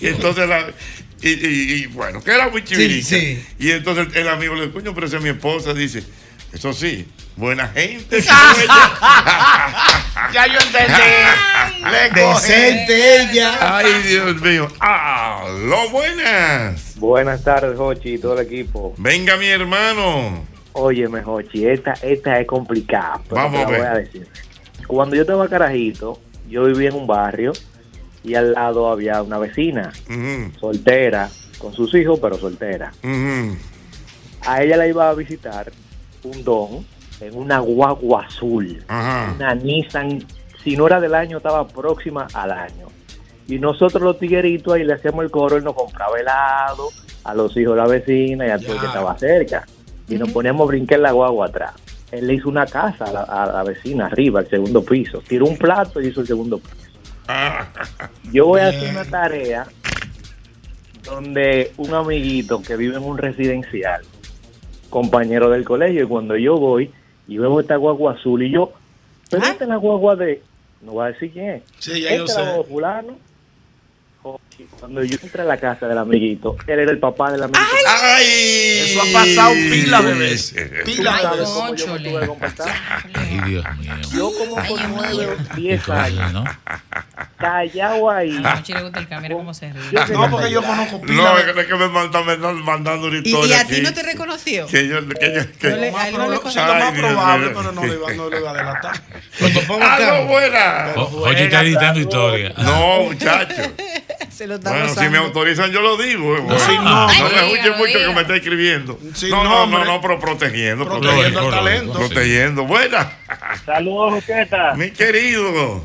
y 0.00 0.06
entonces 0.08 0.48
la... 0.48 0.66
Y, 1.24 1.28
y- 1.28 1.72
y, 1.82 1.86
bueno, 1.86 2.22
que 2.22 2.32
era 2.32 2.48
muy 2.48 2.64
chivirica. 2.64 3.06
sí. 3.06 3.44
Y 3.58 3.70
entonces 3.70 4.08
el 4.16 4.28
amigo 4.28 4.54
le 4.54 4.62
dice, 4.62 4.72
coño, 4.72 4.92
pero 4.94 5.06
esa 5.06 5.18
es 5.18 5.22
mi 5.22 5.28
esposa. 5.28 5.72
Dice, 5.72 6.02
eso 6.52 6.72
sí, 6.72 7.08
buena 7.36 7.68
gente. 7.68 8.22
Ya 10.32 10.46
yo 10.46 10.58
entendí. 10.60 12.20
Decente 12.20 13.22
ella. 13.22 13.76
Ay, 13.78 14.02
Dios 14.06 14.40
mío. 14.40 14.68
Ah, 14.80 15.44
lo 15.66 15.90
buenas. 15.90 16.94
Buenas 16.98 17.42
tardes, 17.42 17.76
Jochi 17.76 18.14
y 18.14 18.18
todo 18.18 18.38
el 18.38 18.46
equipo. 18.46 18.94
Venga, 18.98 19.36
mi 19.36 19.46
hermano. 19.48 20.44
Óyeme, 20.74 21.22
Jochi, 21.22 21.66
esta, 21.66 21.92
esta 22.02 22.40
es 22.40 22.46
complicada. 22.46 23.20
pero 23.28 23.34
Vamos 23.42 23.60
te 23.60 23.64
a 23.64 23.64
la 23.64 23.70
ver. 23.70 23.80
voy 23.80 23.88
a 23.88 23.94
decir. 24.00 24.28
Cuando 24.86 25.16
yo 25.16 25.22
estaba 25.22 25.48
carajito, 25.48 26.20
yo 26.48 26.64
vivía 26.64 26.88
en 26.90 26.94
un 26.96 27.06
barrio 27.06 27.52
y 28.24 28.34
al 28.34 28.52
lado 28.52 28.90
había 28.90 29.20
una 29.22 29.38
vecina, 29.38 29.92
soltera, 30.60 31.28
con 31.58 31.72
sus 31.74 31.94
hijos, 31.94 32.18
pero 32.22 32.38
soltera. 32.38 32.92
A 34.46 34.62
ella 34.62 34.76
la 34.76 34.86
iba 34.86 35.08
a 35.10 35.14
visitar 35.14 35.70
un 36.24 36.44
don 36.44 36.86
en 37.20 37.36
una 37.36 37.60
guagua 37.60 38.26
azul, 38.26 38.82
una 38.88 39.54
Nissan, 39.54 40.24
si 40.62 40.76
no 40.76 40.86
era 40.86 41.00
del 41.00 41.14
año, 41.14 41.36
estaba 41.36 41.66
próxima 41.66 42.26
al 42.34 42.50
año. 42.50 42.88
Y 43.46 43.58
nosotros 43.58 44.02
los 44.02 44.18
tigueritos 44.18 44.74
ahí 44.74 44.84
le 44.84 44.94
hacíamos 44.94 45.24
el 45.24 45.30
coro, 45.30 45.56
él 45.56 45.64
nos 45.64 45.74
compraba 45.74 46.18
helado 46.18 46.88
a 47.24 47.34
los 47.34 47.56
hijos 47.56 47.74
de 47.74 47.80
la 47.80 47.88
vecina 47.88 48.46
y 48.46 48.50
a 48.50 48.58
todo 48.58 48.74
el 48.74 48.80
que 48.80 48.86
estaba 48.86 49.16
cerca. 49.18 49.66
Y 50.08 50.16
nos 50.16 50.30
poníamos 50.30 50.64
a 50.64 50.68
brincar 50.68 51.00
la 51.00 51.12
guagua 51.12 51.46
atrás. 51.46 51.74
Él 52.10 52.26
le 52.26 52.34
hizo 52.34 52.48
una 52.48 52.66
casa 52.66 53.04
a 53.04 53.12
la, 53.12 53.22
a 53.22 53.46
la 53.46 53.62
vecina 53.62 54.06
arriba, 54.06 54.40
al 54.40 54.48
segundo 54.48 54.84
piso. 54.84 55.22
Tiró 55.26 55.46
un 55.46 55.56
plato 55.56 56.00
y 56.00 56.08
hizo 56.08 56.20
el 56.20 56.26
segundo 56.26 56.58
piso. 56.58 56.92
Yo 58.32 58.46
voy 58.46 58.60
a 58.60 58.68
hacer 58.68 58.90
una 58.90 59.04
tarea 59.04 59.66
donde 61.04 61.72
un 61.76 61.94
amiguito 61.94 62.62
que 62.62 62.76
vive 62.76 62.96
en 62.96 63.02
un 63.02 63.18
residencial, 63.18 64.02
compañero 64.92 65.48
del 65.48 65.64
colegio, 65.64 66.04
y 66.04 66.06
cuando 66.06 66.36
yo 66.36 66.56
voy 66.58 66.90
y 67.26 67.38
veo 67.38 67.58
esta 67.58 67.76
guagua 67.76 68.12
azul 68.12 68.42
y 68.42 68.50
yo, 68.50 68.72
pero 69.30 69.42
esta 69.42 69.64
es 69.64 69.68
la 69.68 69.76
guagua 69.76 70.14
de, 70.16 70.42
no 70.82 70.92
voy 70.92 71.06
a 71.06 71.12
decir 71.12 71.32
quién 71.32 71.48
es. 71.50 71.62
Sí, 71.78 72.02
ya 72.02 72.10
Esta 72.10 72.16
yo 72.16 72.24
la 72.24 72.28
sé. 72.28 72.42
guagua 72.42 72.64
fulano. 72.64 73.16
Cuando 74.78 75.02
yo 75.04 75.16
entré 75.22 75.42
a 75.42 75.44
la 75.44 75.56
casa 75.56 75.86
del 75.86 75.98
amiguito, 75.98 76.56
él 76.66 76.78
era 76.80 76.90
el 76.90 76.98
papá 76.98 77.32
del 77.32 77.42
amiguito. 77.42 77.64
¡Ay! 77.86 78.24
Eso 78.84 79.00
ha 79.02 79.12
pasado 79.12 79.52
pila 79.52 80.02
de 80.02 80.14
veces. 80.14 80.70
Pila 80.84 81.18
de 81.22 81.38
veces. 81.38 81.48
cómo 81.54 81.74
yo 81.74 81.86
me 81.94 81.98
tuve 82.00 82.20
que 82.20 82.26
comportar. 82.26 82.74
Ay, 83.14 83.40
Dios 83.46 83.64
mío. 83.78 83.92
Yo 84.14 84.32
como 84.38 84.56
con 84.56 84.94
nueve 84.96 85.26
o 85.26 85.56
diez 85.56 85.88
años, 85.88 86.32
¿no? 86.32 86.44
callado 87.42 88.08
ahí. 88.10 88.40
A 88.44 88.54
Mochi 88.56 88.72
le 88.72 88.82
gusta 88.82 89.00
el 89.00 89.08
mira 89.20 89.34
cómo 89.34 89.52
se 89.52 89.72
ríe. 89.72 90.00
No, 90.12 90.30
porque 90.30 90.50
yo 90.50 90.62
conozco 90.62 91.00
pila 91.00 91.14
No, 91.14 91.38
es 91.38 91.66
que, 91.66 91.74
me 91.74 91.88
mandan, 91.88 92.26
me 92.26 92.32
están 92.34 92.62
mandando 92.62 93.08
una 93.08 93.16
¿Y, 93.16 93.20
historia 93.20 93.56
y 93.56 93.60
a 93.60 93.66
ti 93.66 93.80
no 93.80 93.92
te 93.92 94.02
reconoció? 94.02 94.66
Que 94.66 94.88
yo, 94.88 95.06
que 95.08 95.34
yo, 95.34 95.58
que 95.58 95.70
No 95.70 95.76
le- 95.76 95.90
a 95.90 96.08
él 96.08 96.14
no 96.16 96.30
le 96.30 96.36
Sí, 96.36 96.58
lo 96.58 96.74
más 96.74 96.82
Ay, 96.82 96.92
Dios 96.92 97.06
probable, 97.10 97.48
pero 97.48 97.72
no 97.72 97.84
le 97.84 97.94
iba, 97.94 98.12
no 98.12 98.30
le 98.30 98.38
iba 98.38 98.50
a 98.50 98.54
delatar. 98.54 99.02
¡Algo 99.40 100.26
buena! 100.26 100.92
O- 100.96 101.22
Oye, 101.22 101.44
está 101.44 101.62
editando 101.62 102.00
historia. 102.00 102.54
No, 102.58 103.02
muchacho. 103.04 103.62
Se 104.42 104.48
lo 104.48 104.56
está 104.56 104.70
Bueno, 104.70 104.88
si 104.88 105.08
me 105.08 105.18
autorizan, 105.18 105.70
yo 105.70 105.80
lo 105.82 105.96
digo. 105.96 106.36
eh, 106.36 106.40
bueno. 106.40 106.58
sí, 106.58 106.72
no. 106.76 107.06
me 107.06 107.12
escuche 107.12 107.62
dígalo, 107.62 107.76
mucho 107.76 107.98
que 108.00 108.12
me 108.12 108.20
está 108.22 108.34
escribiendo. 108.34 108.98
Sí, 109.14 109.30
no, 109.30 109.44
no, 109.44 109.66
no, 109.68 109.84
no, 109.84 110.00
pero 110.00 110.18
protegiendo. 110.18 110.84
Protegiendo 110.84 111.40
protegiendo, 111.40 111.40
el 111.42 111.50
talento. 111.54 111.92
Protegiendo. 111.92 112.64
Buena. 112.64 113.18
Saludos, 113.64 114.14
Ocheta. 114.14 114.74
Mi 114.74 114.90
querido. 114.90 115.84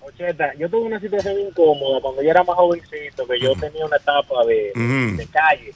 Ocheta, 0.00 0.54
yo 0.54 0.70
tuve 0.70 0.86
una 0.86 0.98
situación 1.00 1.38
incómoda 1.38 2.00
cuando 2.00 2.22
yo 2.22 2.30
era 2.30 2.42
más 2.44 2.56
jovencito, 2.56 3.26
que 3.28 3.38
yo 3.38 3.52
tenía 3.56 3.84
una 3.84 3.96
etapa 3.96 4.42
de, 4.46 5.28
calle. 5.30 5.74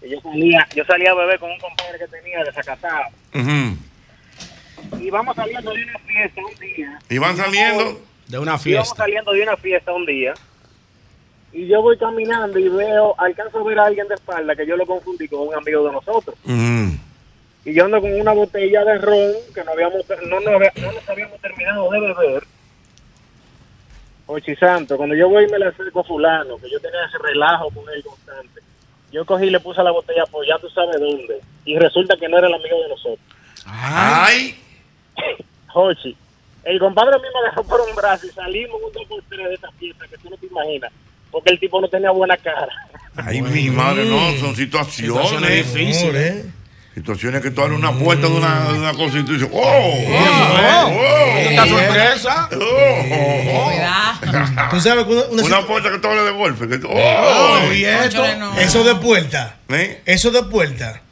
Que 0.00 0.10
yo 0.10 0.20
salía, 0.22 0.66
yo 0.74 0.84
salía 0.86 1.12
a 1.12 1.14
beber 1.14 1.38
con 1.38 1.52
un 1.52 1.58
compadre 1.60 2.00
que 2.00 2.08
tenía 2.08 2.42
desacatado. 2.42 3.10
Y 5.00 5.08
vamos 5.08 5.36
saliendo 5.36 5.72
de 5.72 5.84
una 5.84 5.98
fiesta 6.00 6.40
un 6.40 6.58
día. 6.58 6.98
Y 7.10 7.18
van 7.18 7.36
saliendo. 7.36 8.00
De 8.28 8.38
una 8.38 8.52
Íbamos 8.52 8.62
fiesta. 8.62 8.94
saliendo 8.96 9.32
de 9.32 9.42
una 9.42 9.56
fiesta 9.56 9.92
un 9.92 10.06
día. 10.06 10.34
Y 11.52 11.66
yo 11.68 11.80
voy 11.80 11.96
caminando 11.96 12.58
y 12.58 12.68
veo, 12.68 13.14
alcanzo 13.18 13.58
a 13.58 13.64
ver 13.64 13.78
a 13.78 13.86
alguien 13.86 14.08
de 14.08 14.14
espalda 14.16 14.54
que 14.54 14.66
yo 14.66 14.76
lo 14.76 14.84
confundí 14.84 15.26
con 15.28 15.46
un 15.48 15.54
amigo 15.54 15.84
de 15.86 15.92
nosotros. 15.92 16.36
Y 16.44 17.72
yo 17.74 17.84
ando 17.84 18.00
con 18.00 18.12
una 18.20 18.32
botella 18.32 18.84
de 18.84 18.98
ron 18.98 19.32
que 19.54 19.64
no 19.64 19.72
habíamos 19.72 20.04
no, 20.28 20.40
nos 20.40 20.54
había- 20.54 20.72
no 20.80 20.92
nos 20.92 21.08
habíamos 21.08 21.40
terminado 21.40 21.90
de 21.90 22.00
beber. 22.00 22.44
Ochi 24.26 24.56
Santo, 24.56 24.96
cuando 24.96 25.14
yo 25.14 25.28
voy 25.28 25.44
y 25.44 25.48
me 25.52 25.58
le 25.58 25.66
acerco 25.66 26.00
a 26.00 26.04
fulano, 26.04 26.56
que 26.58 26.68
yo 26.70 26.80
tenía 26.80 27.04
ese 27.08 27.18
relajo 27.18 27.70
con 27.70 27.84
él 27.94 28.02
constante, 28.04 28.60
yo 29.12 29.24
cogí 29.24 29.46
y 29.46 29.50
le 29.50 29.60
puse 29.60 29.82
la 29.84 29.92
botella 29.92 30.24
por 30.26 30.44
ya 30.46 30.58
tú 30.58 30.68
sabes 30.70 30.98
dónde. 31.00 31.40
Y 31.64 31.78
resulta 31.78 32.16
que 32.16 32.28
no 32.28 32.38
era 32.38 32.48
el 32.48 32.54
amigo 32.54 32.76
de 32.82 32.88
nosotros. 32.88 33.20
Ay. 33.66 34.60
Jochi, 35.68 36.16
el 36.66 36.78
compadre 36.78 37.18
mío 37.18 37.30
me 37.42 37.48
agarró 37.48 37.64
por 37.64 37.80
un 37.80 37.94
brazo 37.96 38.26
y 38.26 38.30
salimos 38.30 38.80
un 38.84 38.92
dos 38.92 39.04
por 39.08 39.22
tres 39.28 39.48
de 39.48 39.54
esta 39.54 39.70
fiesta 39.72 40.06
que 40.08 40.16
tú 40.18 40.30
no 40.30 40.36
te 40.36 40.46
imaginas. 40.46 40.92
Porque 41.30 41.50
el 41.52 41.60
tipo 41.60 41.80
no 41.80 41.88
tenía 41.88 42.10
buena 42.10 42.36
cara. 42.36 42.68
Ay, 43.16 43.40
mi 43.42 43.70
madre, 43.70 44.04
no, 44.04 44.36
son 44.38 44.54
situaciones. 44.56 45.28
Situaciones 45.28 45.74
difíciles. 45.74 46.44
Situaciones 46.94 47.42
que 47.42 47.50
tú 47.50 47.60
abres 47.60 47.78
una 47.78 47.92
puerta 47.92 48.26
de 48.26 48.32
una, 48.34 48.72
de 48.72 48.78
una 48.78 48.94
cosa 48.94 49.18
y 49.18 49.22
tú 49.24 49.34
dices, 49.34 49.48
¡oh! 49.52 49.60
Oh, 49.60 50.88
¡Oh! 50.88 51.38
Esta 51.38 51.66
sorpresa. 51.66 52.48
¡Oh! 52.58 53.72
Tú 54.70 54.80
sabes 54.80 55.04
que 55.04 55.12
una, 55.12 55.24
una 55.26 55.42
Una 55.42 55.66
puerta 55.66 55.90
que 55.90 55.98
tú 55.98 56.08
abres 56.08 56.24
de 56.24 56.30
golpe. 56.30 56.68
que 56.68 56.78
tú- 56.78 56.88
Oh, 56.90 57.58
¡Oh! 57.68 57.72
y 57.72 57.84
esto. 57.84 58.24
No. 58.38 58.58
eso 58.58 58.82
de 58.82 58.94
puerta. 58.96 59.56
¿Eh? 59.68 60.00
Eso 60.06 60.30
de 60.30 60.42
puerta. 60.44 61.02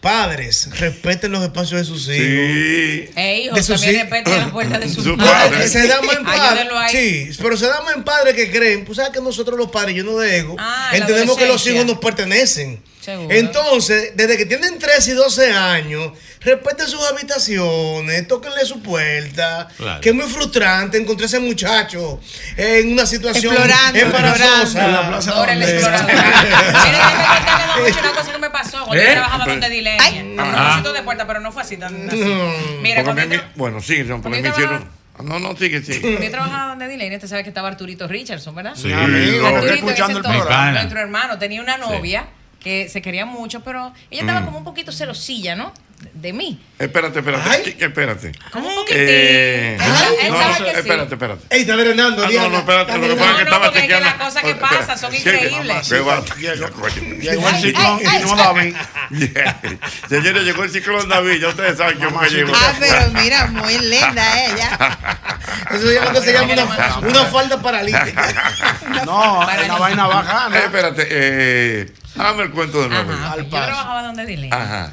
Padres, 0.00 0.68
respeten 0.78 1.30
los 1.30 1.42
espacios 1.42 1.80
de 1.80 1.84
sus 1.84 2.02
hijos. 2.08 2.16
Sí. 2.16 3.10
Eh, 3.16 3.42
hijo, 3.44 3.54
De 3.54 3.62
sus 3.62 3.80
también 3.80 3.96
hijos. 3.96 4.10
respete 4.10 4.38
la 4.38 4.50
puerta 4.50 4.78
de 4.78 4.88
sus 4.94 5.04
Su 5.04 5.16
padres. 5.16 5.50
padre. 5.52 5.68
Se 5.68 5.86
da 5.86 6.00
más 6.00 6.16
en 6.16 6.24
padres. 6.24 6.68
Sí, 6.90 7.30
pero 7.42 7.56
se 7.56 7.66
da 7.66 7.82
más 7.82 7.94
en 7.96 8.02
padres 8.04 8.34
que 8.34 8.50
creen. 8.50 8.84
Pues 8.86 8.96
sabes 8.96 9.12
que 9.12 9.20
nosotros 9.20 9.58
los 9.58 9.70
padres, 9.70 9.94
llenos 9.94 10.18
de 10.20 10.38
ego, 10.38 10.56
Ah, 10.58 10.90
entendemos 10.94 11.36
que 11.36 11.46
los 11.46 11.66
hijos 11.66 11.84
nos 11.84 11.98
pertenecen. 11.98 12.82
Seguro. 13.00 13.34
Entonces, 13.34 14.12
desde 14.14 14.36
que 14.36 14.44
tienen 14.44 14.78
13 14.78 15.12
y 15.12 15.14
12 15.14 15.52
años, 15.52 16.12
respeten 16.40 16.86
sus 16.86 17.00
habitaciones, 17.06 18.28
tóquenle 18.28 18.66
su 18.66 18.82
puerta. 18.82 19.68
Claro. 19.78 20.00
Que 20.02 20.10
es 20.10 20.14
muy 20.14 20.26
frustrante 20.26 20.98
encontrar 20.98 21.26
ese 21.26 21.40
muchacho 21.40 22.20
en 22.58 22.92
una 22.92 23.06
situación 23.06 23.54
Explorando, 23.54 23.98
embarazosa. 23.98 24.62
explorando. 24.62 24.80
En 24.86 24.92
la 24.92 25.08
plaza 25.08 25.30
Ahora 25.30 25.52
el 25.54 25.60
mucho 25.60 25.78
una 28.00 28.10
cosa 28.12 28.32
que 28.32 28.38
me 28.38 28.49
cuando 28.90 29.04
¿Eh? 29.04 29.06
yo 29.08 29.12
trabajaba 29.12 29.46
donde 29.46 29.68
Dilenia. 29.70 30.42
A 30.42 30.44
Ah. 30.44 30.52
propósito 30.64 30.92
de 30.92 31.02
puerta, 31.02 31.26
pero 31.26 31.40
no 31.40 31.52
fue 31.52 31.62
así 31.62 31.76
tan 31.76 32.08
así. 32.08 32.34
Mira, 32.82 33.04
Porque 33.04 33.40
bueno, 33.56 33.80
sí, 33.80 33.98
no, 34.04 34.20
porque 34.20 34.38
Porque 34.38 34.42
me 34.42 34.48
hicieron. 34.48 35.00
No, 35.22 35.38
no, 35.38 35.54
sigue, 35.56 35.82
sigue. 35.82 36.00
cuando 36.00 36.22
yo 36.22 36.30
trabajaba 36.30 36.68
donde 36.70 36.88
Dilenia, 36.88 37.18
usted 37.18 37.28
sabe 37.28 37.42
que 37.42 37.50
estaba 37.50 37.68
Arturito 37.68 38.08
Richardson, 38.08 38.54
¿verdad? 38.54 38.72
Sí, 38.74 38.86
Mi 38.88 38.94
amigo, 38.94 39.46
Arturito 39.46 39.74
escuchando 39.74 40.18
el 40.18 40.24
programa. 40.24 40.72
Nuestro 40.72 40.98
hermano 41.00 41.38
tenía 41.38 41.60
una 41.62 41.76
novia 41.76 42.26
que 42.58 42.88
se 42.88 43.00
quería 43.02 43.26
mucho, 43.26 43.60
pero 43.60 43.92
ella 44.10 44.22
Mm. 44.22 44.28
estaba 44.28 44.44
como 44.46 44.58
un 44.58 44.64
poquito 44.64 44.92
celosilla, 44.92 45.54
¿no? 45.56 45.72
De, 46.14 46.32
mí. 46.32 46.60
Espérate, 46.78 47.18
espérate. 47.20 47.48
Ay. 47.50 47.62
¿qué- 47.62 47.76
qué- 47.76 47.84
espérate. 47.86 48.32
Como 48.50 48.68
un 48.68 48.74
poquitín. 48.74 48.96
Eh, 49.00 49.78
Él 49.80 49.88
no, 49.88 50.38
sabe 50.38 50.50
no, 50.50 50.64
que 50.64 50.70
sí. 50.72 50.78
espérate, 50.78 51.14
espérate. 51.14 51.42
Ey, 51.50 51.60
está 51.62 51.76
drenando, 51.76 52.24
Ah, 52.24 52.28
no, 52.32 52.48
no, 52.50 52.58
espérate, 52.58 52.98
lo 52.98 53.08
que 53.08 53.14
pasa 53.16 53.30
es 53.30 53.36
que 53.36 53.38
No, 53.38 53.38
no, 53.38 53.38
estaba 53.44 53.64
porque 53.64 53.78
es 53.78 53.84
que 53.84 53.90
chequeando. 53.94 54.04
las 54.18 54.26
cosas 54.26 54.42
que 54.42 54.54
pasan 54.54 54.98
son 54.98 55.10
¿qué- 55.12 55.18
increíbles. 55.18 55.88
Llegó 55.90 57.48
el 57.48 57.56
ciclón 57.56 58.00
y 58.00 58.24
no 58.24 58.36
David. 58.36 58.76
Señores, 60.08 60.42
llegó 60.44 60.64
el 60.64 60.70
ciclón 60.70 61.08
David, 61.08 61.40
ya 61.40 61.48
ustedes 61.48 61.78
saben 61.78 61.98
que 61.98 62.06
me 62.10 62.28
llegó. 62.28 62.52
Ah, 62.54 62.72
pero 62.78 63.10
mira, 63.20 63.46
muy 63.48 63.78
linda 63.78 64.44
ella. 64.46 64.98
Eso 65.70 65.90
es 65.90 66.04
lo 66.04 66.12
que 66.12 66.20
se 66.20 66.32
llama 66.32 66.52
una, 67.02 67.24
falda 67.26 67.60
paralítica. 67.60 68.32
No, 69.04 69.48
es 69.50 69.64
una 69.64 69.78
vaina 69.78 70.04
Eh, 70.04 70.08
bajana. 70.08 70.58
espérate, 70.58 71.06
eh, 71.10 71.92
hágame 72.18 72.42
el 72.44 72.50
cuento 72.50 72.82
de 72.82 72.88
nuevo. 72.88 73.12
Yo 73.36 73.46
trabajaba 73.46 74.02
donde 74.02 74.26
Dilenia. 74.26 74.54
Ajá. 74.56 74.92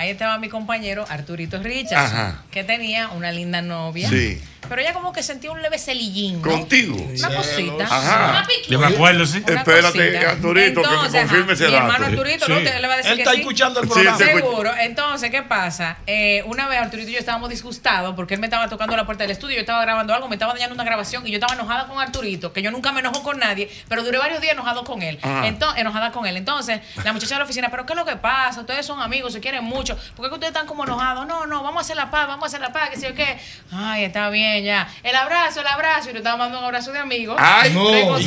Ahí 0.00 0.08
estaba 0.08 0.38
mi 0.38 0.48
compañero 0.48 1.04
Arturito 1.10 1.62
Richardson, 1.62 2.18
Ajá. 2.18 2.42
que 2.50 2.64
tenía 2.64 3.10
una 3.10 3.32
linda 3.32 3.60
novia. 3.60 4.08
Sí. 4.08 4.40
Pero 4.68 4.82
ella 4.82 4.92
como 4.92 5.12
que 5.12 5.22
sentía 5.22 5.50
un 5.50 5.60
leve 5.62 5.78
celillín. 5.78 6.40
Contigo. 6.42 6.94
Una 6.96 7.34
cosita. 7.34 7.84
Ajá. 7.84 8.30
Una 8.30 8.46
piquita. 8.46 8.68
Yo 8.68 8.78
me 8.78 8.86
acuerdo, 8.86 9.26
sí. 9.26 9.42
Una 9.46 9.58
Espérate, 9.60 9.98
cosita. 10.12 10.30
Arturito, 10.30 10.82
que 10.82 10.86
me 10.88 10.94
Entonces, 10.94 11.20
confirme 11.22 11.52
ese 11.54 11.66
Mi 11.66 11.72
dato. 11.72 11.84
hermano 11.86 12.06
Arturito, 12.06 12.48
¿no? 12.48 12.58
Te- 12.58 12.80
le 12.80 12.86
va 12.86 12.94
a 12.94 12.96
decir 12.98 13.10
Él 13.12 13.16
que 13.16 13.22
está 13.22 13.34
sí. 13.34 13.40
escuchando 13.40 13.80
el 13.80 13.88
programa. 13.88 14.18
sí. 14.18 14.24
Seguro. 14.24 14.72
Entonces, 14.78 15.30
¿qué 15.30 15.42
pasa? 15.42 15.98
Eh, 16.06 16.42
una 16.46 16.68
vez 16.68 16.78
Arturito 16.80 17.10
y 17.10 17.14
yo 17.14 17.18
estábamos 17.18 17.50
disgustados 17.50 18.14
porque 18.14 18.34
él 18.34 18.40
me 18.40 18.46
estaba 18.46 18.68
tocando 18.68 18.96
la 18.96 19.06
puerta 19.06 19.24
del 19.24 19.32
estudio, 19.32 19.56
yo 19.56 19.60
estaba 19.60 19.82
grabando 19.82 20.14
algo, 20.14 20.28
me 20.28 20.36
estaba 20.36 20.52
dañando 20.52 20.74
una 20.74 20.84
grabación 20.84 21.26
y 21.26 21.30
yo 21.30 21.38
estaba 21.38 21.54
enojada 21.54 21.86
con 21.88 21.98
Arturito, 22.00 22.52
que 22.52 22.62
yo 22.62 22.70
nunca 22.70 22.92
me 22.92 23.00
enojo 23.00 23.22
con 23.24 23.38
nadie, 23.38 23.68
pero 23.88 24.04
duré 24.04 24.18
varios 24.18 24.40
días 24.40 24.52
enojado 24.52 24.84
con 24.84 25.02
él. 25.02 25.18
Entonces, 25.44 25.80
enojada 25.80 26.12
con 26.12 26.26
él. 26.26 26.36
Entonces, 26.36 26.80
la 27.04 27.12
muchacha 27.12 27.34
de 27.34 27.38
la 27.40 27.44
oficina, 27.44 27.70
¿pero 27.70 27.86
qué 27.86 27.94
es 27.94 27.98
lo 27.98 28.04
que 28.04 28.16
pasa? 28.16 28.60
Ustedes 28.60 28.86
son 28.86 29.00
amigos, 29.00 29.32
se 29.32 29.40
quieren 29.40 29.64
mucho. 29.64 29.98
¿Por 30.14 30.28
qué 30.28 30.34
ustedes 30.34 30.52
están 30.52 30.66
como 30.68 30.84
enojados? 30.84 31.26
No, 31.26 31.46
no, 31.46 31.62
vamos 31.62 31.78
a 31.78 31.80
hacer 31.80 31.96
la 31.96 32.10
paz, 32.10 32.28
vamos 32.28 32.44
a 32.44 32.46
hacer 32.46 32.60
la 32.60 32.72
paz, 32.72 32.90
que 32.90 32.96
sé 33.00 33.08
yo 33.08 33.14
qué. 33.14 33.38
Ay, 33.72 34.04
está 34.04 34.28
bien, 34.30 34.49
ya. 34.58 34.88
El 35.02 35.14
abrazo, 35.16 35.60
el 35.60 35.66
abrazo. 35.66 36.10
Y 36.10 36.12
le 36.12 36.18
estaba 36.18 36.36
mandando 36.36 36.58
un 36.60 36.64
abrazo 36.66 36.92
de 36.92 36.98
amigo. 36.98 37.36
Ay, 37.38 37.72
No, 37.72 37.84
no, 37.90 37.96
entró 37.96 38.18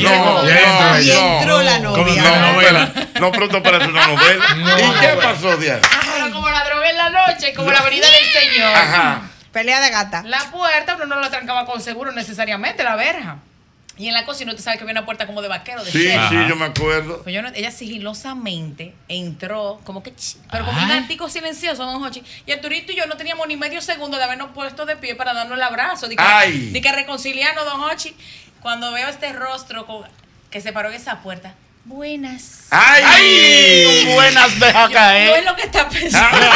Y 1.02 1.12
entró 1.12 1.62
la 1.64 1.80
novia. 1.80 2.04
una 2.24 2.40
No, 2.40 2.54
novela. 2.54 2.92
no 3.20 3.32
pronto 3.32 3.62
parece 3.64 3.88
una 3.88 4.08
novela. 4.08 4.46
¿Y 4.56 5.00
qué 5.00 5.08
pasó, 5.22 5.58
Diana? 5.58 5.82
Pero 6.14 6.32
como 6.34 6.50
la 6.50 6.64
droga 6.66 6.90
en 6.90 6.98
la 6.98 7.10
noche, 7.10 7.54
como 7.54 7.72
la 7.72 7.82
venida 7.82 8.08
del 8.10 8.26
Señor. 8.42 8.74
Ajá. 8.76 9.22
Pelea 9.52 9.80
de 9.82 9.90
gata. 9.92 10.24
La 10.26 10.40
puerta, 10.52 10.96
pero 10.96 11.06
no 11.08 11.20
la 11.20 11.30
trancaba 11.30 11.66
con 11.66 11.80
seguro 11.82 12.12
necesariamente, 12.12 12.84
la 12.84 12.96
verja. 12.96 13.38
Y 13.98 14.08
en 14.08 14.14
la 14.16 14.26
cocina 14.26 14.52
usted 14.52 14.64
sabe 14.64 14.78
que 14.78 14.84
había 14.84 14.94
una 14.94 15.06
puerta 15.06 15.28
como 15.28 15.42
de 15.44 15.48
vaquero, 15.48 15.84
de 15.84 15.92
Sí, 15.92 16.04
chef. 16.06 16.30
sí, 16.30 16.36
yo 16.50 16.56
me 16.56 16.66
acuerdo. 16.66 17.22
Pues 17.22 17.34
yo 17.36 17.42
no- 17.44 17.50
ella 17.54 17.70
sigilosamente 17.70 18.94
entró, 19.08 19.80
como 19.84 20.02
que, 20.02 20.16
ch- 20.16 20.38
pero 20.52 20.66
como 20.66 20.82
un 20.82 20.90
Ay. 20.90 21.02
gatito 21.02 21.30
silencioso, 21.30 21.84
don 21.86 22.04
Hochi. 22.04 22.24
Y 22.46 22.52
el 22.52 22.62
turito 22.62 22.92
y 22.92 22.96
yo 22.96 23.06
no 23.06 23.18
teníamos 23.18 23.48
ni 23.48 23.56
medio 23.58 23.82
segundo 23.82 24.18
de 24.18 24.24
habernos 24.24 24.50
puesto 24.52 24.86
de 24.86 24.96
pie 24.96 25.16
para 25.16 25.34
darnos 25.34 25.58
el 25.58 25.64
abrazo. 25.64 26.08
De 26.08 26.16
que, 26.16 26.24
Ay. 26.24 26.70
de 26.72 26.82
que 26.82 26.92
reconciliarnos, 26.92 27.66
don 27.66 27.82
Hochi. 27.82 28.16
Cuando 28.62 28.92
veo 28.92 29.08
este 29.10 29.32
rostro 29.34 29.86
con- 29.86 30.08
que 30.50 30.62
se 30.62 30.72
paró 30.74 30.90
en 30.90 30.96
esa 30.96 31.22
puerta. 31.22 31.54
Buenas. 31.86 32.68
¡Ay! 32.72 33.04
Ay, 33.06 34.06
buenas 34.14 34.58
deja 34.60 34.88
No 34.88 34.94
caer. 34.94 35.38
es 35.40 35.46
lo 35.46 35.56
que 35.56 35.64
está 35.64 35.90
pensando. 35.90 36.38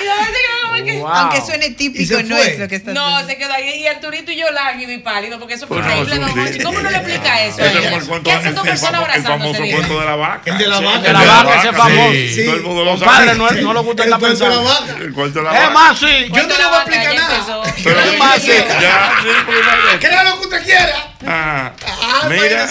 Y 0.00 0.04
don 0.04 0.18
Hochi 0.20 0.32
quedó 0.32 0.70
como 0.70 0.84
que- 0.84 0.98
Wow. 0.98 1.08
Aunque 1.08 1.40
suene 1.40 1.70
típico, 1.70 2.22
no 2.22 2.36
es 2.36 2.58
lo 2.58 2.68
que 2.68 2.76
está 2.76 2.92
No, 2.92 3.26
se 3.26 3.36
quedó 3.36 3.52
ahí. 3.52 3.80
Y 3.82 3.86
el 3.86 3.98
turito 4.00 4.30
y 4.30 4.36
yo 4.36 4.50
lánguido 4.52 4.92
y 4.92 4.98
pálido, 4.98 5.38
porque 5.40 5.54
eso 5.54 5.66
fue 5.66 5.78
Pues 5.78 5.88
no, 5.88 6.02
increíble, 6.02 6.44
es 6.50 6.54
día. 6.54 6.64
¿Cómo 6.64 6.80
no 6.80 6.90
le 6.90 6.96
explica 6.98 7.42
eso? 7.44 7.56
fue 7.56 7.66
el 7.66 7.72
cuento- 8.06 8.30
¿Qué 8.30 8.36
el- 8.36 8.46
el 8.46 8.54
personas 8.54 8.80
famo- 8.80 8.88
el 8.88 8.94
abrazándose? 8.94 9.54
famoso 9.58 9.76
cuento 9.76 10.00
de 10.00 10.06
la 10.06 10.14
vaca. 10.16 10.42
El 10.50 10.58
de 10.58 10.66
la 10.68 10.80
vaca. 10.80 10.96
el 10.96 11.02
De 11.02 11.12
la 11.12 11.20
vaca, 11.24 11.54
ese 11.58 11.68
es 11.68 11.76
famoso. 11.76 12.12
Sí, 12.12 12.44
todo 12.44 12.54
el 12.54 12.62
mundo 12.62 12.84
lo 12.84 12.90
Compadre, 12.92 13.26
sabe. 13.26 13.38
no, 13.38 13.50
no 13.50 13.72
lo 13.72 13.82
gusta 13.82 14.02
El 14.04 14.08
estar 14.08 14.20
cuento 14.20 14.44
de 14.44 14.50
la 14.50 14.56
pensando. 14.56 14.86
vaca. 14.86 15.02
El 15.04 15.12
cuento 15.12 15.38
de 15.40 15.44
la 15.44 15.50
Es 15.54 15.60
vaca. 15.60 15.70
más, 15.74 15.98
sí. 15.98 16.06
Yo 16.06 16.42
no 16.46 16.56
le 16.58 16.64
voy 16.64 16.74
a 16.74 16.78
explicar 16.78 17.14
nada. 17.14 17.62
Pero 17.84 18.00
Es 18.00 18.18
más, 18.18 18.42
sí. 18.42 18.52
Ya, 18.80 19.12
sí, 19.22 19.28
no- 19.92 19.98
Crea 20.00 20.24
lo 20.24 20.34
que 20.40 20.44
usted 20.46 20.64
quiera. 20.64 21.07
Ah, 21.26 21.72
Ah, 21.86 22.28
mira, 22.28 22.66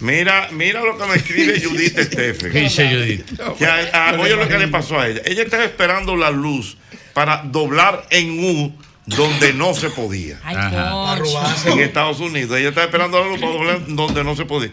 mira, 0.00 0.48
mira 0.52 0.80
lo 0.82 0.96
que 0.98 1.04
me 1.06 1.16
escribe 1.16 1.60
Judith 1.60 1.98
Stephen. 1.98 2.52
¿Qué 2.52 2.60
dice 2.60 2.88
Judith? 2.88 3.56
Que 3.58 3.66
a- 3.66 4.10
a- 4.10 4.20
oye 4.20 4.36
lo 4.36 4.48
que 4.48 4.58
le 4.58 4.68
pasó 4.68 4.98
a 5.00 5.08
ella. 5.08 5.22
Ella 5.24 5.42
estaba 5.42 5.64
esperando 5.64 6.16
la 6.16 6.30
luz 6.30 6.76
para 7.12 7.38
doblar 7.44 8.06
en 8.10 8.38
U 8.44 8.76
donde 9.06 9.52
no 9.52 9.74
se 9.74 9.90
podía. 9.90 10.40
Ay, 10.44 10.56
Ajá. 10.56 10.70
En 11.72 11.80
Estados 11.80 12.20
Unidos. 12.20 12.58
Ella 12.58 12.68
estaba 12.70 12.86
esperando 12.86 13.20
la 13.20 13.26
luz 13.28 13.40
para 13.40 13.52
doblar 13.52 13.80
donde 13.88 14.24
no 14.24 14.34
se 14.36 14.44
podía. 14.46 14.70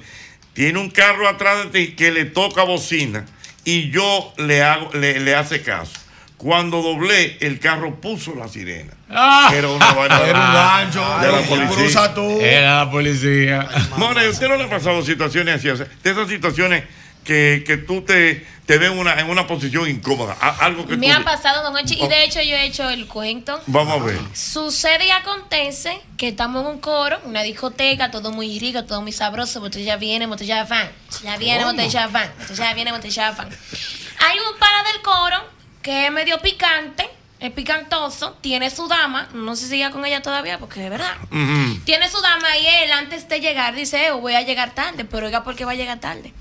Tiene 0.53 0.79
un 0.79 0.89
carro 0.89 1.27
atrás 1.27 1.63
de 1.71 1.85
ti 1.87 1.95
que 1.95 2.11
le 2.11 2.25
toca 2.25 2.63
bocina 2.63 3.25
y 3.63 3.89
yo 3.91 4.33
le 4.37 4.61
hago, 4.63 4.89
le, 4.93 5.19
le 5.19 5.35
hace 5.35 5.61
caso. 5.61 5.93
Cuando 6.41 6.81
doblé, 6.81 7.37
el 7.41 7.59
carro 7.59 8.01
puso 8.01 8.33
la 8.33 8.47
sirena. 8.47 8.93
Ah. 9.11 9.51
Era 9.53 9.67
una 9.69 9.93
vaina 9.93 10.19
Era 10.25 10.39
un 10.39 10.53
gancho. 10.53 11.19
de 11.19 11.31
la 11.31 11.41
policía. 11.47 12.13
Tú. 12.15 12.39
Era 12.41 12.77
la 12.85 12.89
policía. 12.91 13.67
More, 13.97 14.27
¿usted 14.27 14.47
no 14.47 14.55
le 14.57 14.63
ha 14.63 14.69
pasado 14.69 15.03
situaciones 15.03 15.57
así? 15.57 15.69
O 15.69 15.77
sea, 15.77 15.85
de 16.03 16.09
esas 16.09 16.27
situaciones 16.27 16.83
que, 17.23 17.63
que 17.67 17.77
tú 17.77 18.01
te, 18.01 18.43
te 18.65 18.79
ves 18.79 18.91
en 18.91 18.97
una, 18.97 19.19
en 19.19 19.29
una 19.29 19.45
posición 19.45 19.87
incómoda. 19.87 20.33
algo 20.59 20.87
que 20.87 20.97
Me 20.97 21.09
tú... 21.09 21.13
ha 21.13 21.23
pasado, 21.23 21.61
don 21.61 21.75
Ochi, 21.75 21.93
y 21.99 22.01
Oh. 22.01 22.07
de 22.07 22.23
hecho 22.23 22.41
yo 22.41 22.55
he 22.55 22.65
hecho 22.65 22.89
el 22.89 23.05
cuento. 23.05 23.61
Vamos 23.67 24.01
a 24.01 24.03
ver. 24.03 24.17
Sucede 24.33 25.05
y 25.05 25.11
acontece 25.11 26.01
que 26.17 26.29
estamos 26.29 26.63
en 26.63 26.69
un 26.71 26.79
coro, 26.79 27.19
una 27.25 27.43
discoteca, 27.43 28.09
todo 28.09 28.31
muy 28.31 28.57
rico, 28.57 28.83
todo 28.85 29.03
muy 29.03 29.11
sabroso, 29.11 29.59
botella 29.59 29.95
viene, 29.97 30.25
botella 30.25 30.63
van, 30.63 30.89
botella 31.11 31.37
viene, 31.37 31.59
¿Cómo? 31.63 31.73
botella 31.75 32.07
van, 32.07 32.31
botella 32.39 32.73
viene, 32.73 32.91
botella 32.91 33.31
van. 33.31 33.49
Hay 34.27 34.37
un 34.39 34.59
pana 34.59 34.83
del 34.91 35.01
coro 35.03 35.60
que 35.81 36.05
es 36.07 36.11
medio 36.11 36.39
picante, 36.39 37.09
es 37.39 37.51
picantoso, 37.51 38.33
tiene 38.41 38.69
su 38.69 38.87
dama, 38.87 39.27
no 39.33 39.55
sé 39.55 39.63
si 39.63 39.69
sigue 39.71 39.89
con 39.91 40.05
ella 40.05 40.21
todavía, 40.21 40.59
porque 40.59 40.83
es 40.83 40.89
verdad. 40.89 41.15
Tiene 41.85 42.07
su 42.09 42.21
dama 42.21 42.55
y 42.57 42.67
él 42.67 42.91
antes 42.91 43.27
de 43.27 43.39
llegar 43.39 43.73
dice, 43.73 44.05
"Eh, 44.07 44.11
voy 44.11 44.35
a 44.35 44.41
llegar 44.43 44.75
tarde, 44.75 45.05
pero 45.05 45.25
oiga, 45.25 45.43
¿por 45.43 45.55
qué 45.55 45.65
va 45.65 45.71
a 45.71 45.75
llegar 45.75 45.99
tarde? 45.99 46.33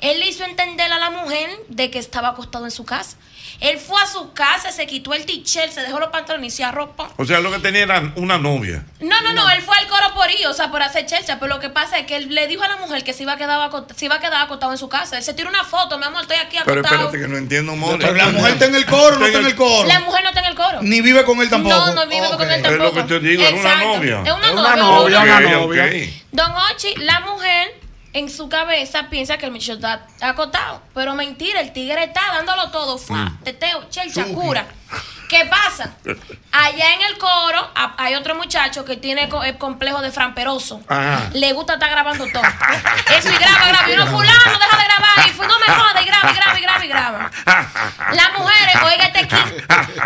Él 0.00 0.20
le 0.20 0.28
hizo 0.28 0.44
entender 0.44 0.90
a 0.92 0.98
la 0.98 1.10
mujer 1.10 1.50
de 1.68 1.90
que 1.90 1.98
estaba 1.98 2.28
acostado 2.28 2.64
en 2.64 2.70
su 2.70 2.84
casa. 2.84 3.16
Él 3.60 3.78
fue 3.78 4.00
a 4.02 4.06
su 4.06 4.32
casa, 4.32 4.70
se 4.72 4.86
quitó 4.86 5.14
el 5.14 5.24
t-shirt, 5.24 5.70
se 5.72 5.80
dejó 5.80 5.98
los 5.98 6.10
pantalones 6.10 6.52
y 6.52 6.56
se 6.58 6.64
arropó. 6.64 7.08
O 7.16 7.24
sea, 7.24 7.40
lo 7.40 7.50
que 7.50 7.58
tenía 7.58 7.82
era 7.84 8.12
una 8.16 8.38
novia. 8.38 8.84
No, 9.00 9.20
no, 9.22 9.32
no, 9.32 9.48
él 9.50 9.62
fue 9.62 9.76
al 9.78 9.86
coro 9.86 10.14
por 10.14 10.30
ir, 10.30 10.46
o 10.46 10.52
sea, 10.52 10.70
por 10.70 10.82
hacer 10.82 11.06
chelcha, 11.06 11.38
pero 11.40 11.54
lo 11.54 11.60
que 11.60 11.70
pasa 11.70 11.98
es 11.98 12.06
que 12.06 12.16
él 12.16 12.34
le 12.34 12.46
dijo 12.48 12.62
a 12.62 12.68
la 12.68 12.76
mujer 12.76 13.02
que 13.04 13.12
se 13.12 13.22
iba 13.22 13.32
a 13.32 13.36
quedar, 13.36 13.58
acot- 13.70 13.92
se 13.94 14.04
iba 14.04 14.16
a 14.16 14.20
quedar 14.20 14.42
acostado 14.42 14.72
en 14.72 14.78
su 14.78 14.88
casa. 14.88 15.16
Él 15.16 15.22
se 15.22 15.32
tiró 15.34 15.48
una 15.48 15.64
foto, 15.64 15.98
mi 15.98 16.04
amor, 16.04 16.22
estoy 16.22 16.36
aquí 16.36 16.58
Pero 16.64 16.80
acostado. 16.80 17.06
espérate 17.06 17.18
que 17.26 17.28
no 17.32 17.38
entiendo. 17.38 17.74
Pero 17.98 18.14
la 18.14 18.26
mujer 18.28 18.52
está 18.52 18.64
en 18.66 18.74
el 18.74 18.86
coro, 18.86 19.18
no 19.18 19.26
está 19.26 19.38
en 19.38 19.46
el 19.46 19.54
coro. 19.56 19.88
La 19.88 20.00
mujer 20.00 20.22
no 20.22 20.28
está 20.28 20.40
en 20.40 20.46
el 20.46 20.54
coro. 20.54 20.78
Ni 20.82 21.00
vive 21.00 21.24
con 21.24 21.40
él 21.40 21.48
tampoco. 21.48 21.74
No, 21.74 21.94
no 21.94 22.06
vive 22.06 22.28
con 22.36 22.42
él 22.50 22.56
Es 22.56 22.62
tampoco. 22.62 22.84
lo 22.84 22.94
que 22.94 23.02
te 23.14 23.20
digo, 23.20 23.42
era 23.42 23.56
una 23.56 23.76
novia. 23.84 24.22
Es 24.24 24.32
una 24.32 24.46
Es 24.46 24.52
una 24.52 24.76
novia. 24.76 25.20
una 25.22 25.40
novia. 25.40 25.90
Don 26.32 26.52
Ochi, 26.72 26.94
la 26.96 27.20
mujer 27.20 27.74
en 28.18 28.30
su 28.30 28.48
cabeza 28.48 29.08
piensa 29.10 29.36
que 29.38 29.46
el 29.46 29.52
muchacho 29.52 29.74
está 29.74 30.06
acostado. 30.20 30.80
Pero 30.94 31.14
mentira, 31.14 31.60
el 31.60 31.72
tigre 31.72 32.04
está 32.04 32.20
dándolo 32.34 32.70
todo. 32.70 32.96
Fua, 32.98 33.26
Mm. 33.26 33.44
teteo, 33.44 33.88
chelcha, 33.90 34.24
cura. 34.32 34.66
¿Qué 35.28 35.44
pasa? 35.46 35.90
Allá 36.52 36.94
en 36.94 37.02
el 37.02 37.18
coro 37.18 37.70
a- 37.74 37.94
hay 37.98 38.14
otro 38.14 38.34
muchacho 38.34 38.84
que 38.84 38.96
tiene 38.96 39.28
co- 39.28 39.42
el 39.42 39.58
complejo 39.58 40.00
de 40.00 40.10
framperoso. 40.12 40.80
Ajá. 40.88 41.30
Le 41.34 41.52
gusta 41.52 41.74
estar 41.74 41.90
grabando 41.90 42.26
todo. 42.32 42.42
Eso 43.10 43.30
y 43.30 43.36
graba, 43.36 43.66
graba. 43.68 43.90
Y 43.90 43.92
uno, 43.94 44.06
fulano, 44.06 44.58
deja 44.58 44.76
de 44.76 44.84
grabar. 44.84 45.28
Y 45.28 45.30
fu- 45.32 45.42
no 45.44 45.58
me 45.58 45.66
jodas, 45.66 46.02
y 46.02 46.06
graba, 46.06 46.30
y 46.32 46.34
graba, 46.36 46.58
y 46.58 46.62
graba, 46.62 46.84
y 46.84 46.88
graba. 46.88 47.30
Las 48.12 48.32
mujeres, 48.38 48.76
oiga 48.84 49.04
este 49.06 49.18
aquí. 49.20 49.36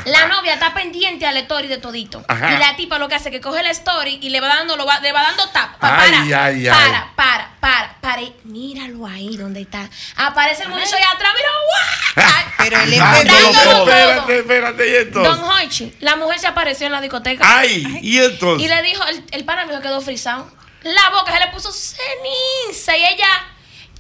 La 0.06 0.26
novia 0.26 0.54
está 0.54 0.72
pendiente 0.74 1.26
al 1.26 1.36
story 1.36 1.68
de 1.68 1.78
todito. 1.78 2.24
Ajá. 2.26 2.52
Y 2.54 2.58
la 2.58 2.74
tipa 2.76 2.98
lo 2.98 3.08
que 3.08 3.14
hace 3.14 3.28
es 3.28 3.34
que 3.34 3.40
coge 3.40 3.60
el 3.60 3.66
story 3.68 4.18
y 4.22 4.30
le 4.30 4.40
va 4.40 4.48
dando, 4.48 4.76
lo 4.76 4.86
va, 4.86 4.98
le 5.00 5.12
va 5.12 5.22
dando 5.22 5.48
tap. 5.50 5.76
Pa- 5.76 6.02
Ay, 6.02 6.10
para, 6.10 6.44
ay, 6.46 6.68
ay. 6.68 6.74
para, 6.90 7.12
para, 7.14 7.50
para, 7.60 7.96
para. 8.00 8.22
Y 8.22 8.34
Míralo 8.44 9.06
ahí 9.06 9.36
donde 9.36 9.60
está. 9.62 9.88
Aparece 10.16 10.64
el 10.64 10.70
muchacho 10.70 10.96
allá 10.96 11.10
atrás, 11.14 11.32
mira, 11.36 11.48
¡guau! 11.68 12.44
Pero 12.58 12.80
él 12.80 12.92
es 12.92 12.98
dándolo 12.98 13.52
todo. 13.62 13.88
Espérate, 13.90 14.38
espérate, 14.40 14.88
y 14.90 14.94
entonces. 15.18 15.40
Don 15.40 15.50
Hochi, 15.50 15.94
la 16.00 16.16
mujer 16.16 16.38
se 16.38 16.46
apareció 16.46 16.86
en 16.86 16.92
la 16.92 17.00
discoteca. 17.00 17.44
Ay, 17.58 17.98
y 18.02 18.18
entonces. 18.18 18.66
Y 18.66 18.68
le 18.68 18.82
dijo, 18.82 19.04
el, 19.06 19.24
el 19.30 19.44
pana 19.44 19.66
mío 19.66 19.80
quedó 19.80 20.00
frisado. 20.00 20.50
La 20.82 21.10
boca 21.10 21.32
se 21.32 21.40
le 21.40 21.48
puso 21.52 21.70
ceniza 21.72 22.96
y 22.96 23.04
ella. 23.04 23.28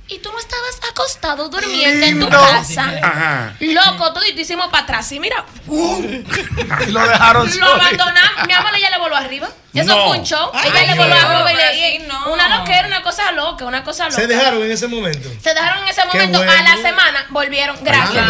Y 0.08 0.18
tú 0.18 0.32
no 0.32 0.40
estabas 0.40 0.80
acostado 0.90 1.48
durmiendo 1.48 2.04
en 2.04 2.18
tu 2.18 2.28
casa. 2.28 2.92
Ajá. 3.00 3.54
Loco, 3.60 4.12
todo 4.12 4.26
y 4.26 4.32
te 4.34 4.40
hicimos 4.40 4.66
para 4.68 4.82
atrás. 4.82 5.12
Y 5.12 5.20
mira, 5.20 5.44
Y 5.68 6.90
lo 6.90 7.00
dejaron 7.06 7.46
lo 7.46 7.52
solo. 7.52 7.66
abandonamos. 7.74 8.46
Mi 8.46 8.52
amor, 8.52 8.74
ella 8.74 8.90
le 8.90 8.98
voló 8.98 9.14
arriba. 9.16 9.48
Eso 9.72 9.94
No. 9.96 10.08
fue 10.08 10.18
un 10.18 10.24
show. 10.24 10.50
Ay, 10.52 10.70
ella 10.70 10.80
le 10.82 10.94
no. 10.96 11.02
voló 11.02 11.14
arriba 11.14 11.52
y 11.52 11.56
Pero 11.56 11.70
le 12.02 12.08
no. 12.08 12.32
Una 12.32 12.58
loquera, 12.58 12.86
una 12.88 13.02
cosa 13.02 13.32
loca, 13.32 13.64
una 13.66 13.84
cosa 13.84 14.04
loca. 14.04 14.16
Se 14.16 14.26
dejaron 14.26 14.62
en 14.62 14.70
ese 14.72 14.88
momento. 14.88 15.28
Se 15.40 15.54
dejaron 15.54 15.82
en 15.84 15.88
ese 15.88 16.04
momento. 16.06 16.38
bueno. 16.38 16.52
A 16.52 16.62
la 16.62 16.76
semana 16.76 17.26
volvieron. 17.30 17.76
Gracias. 17.82 18.26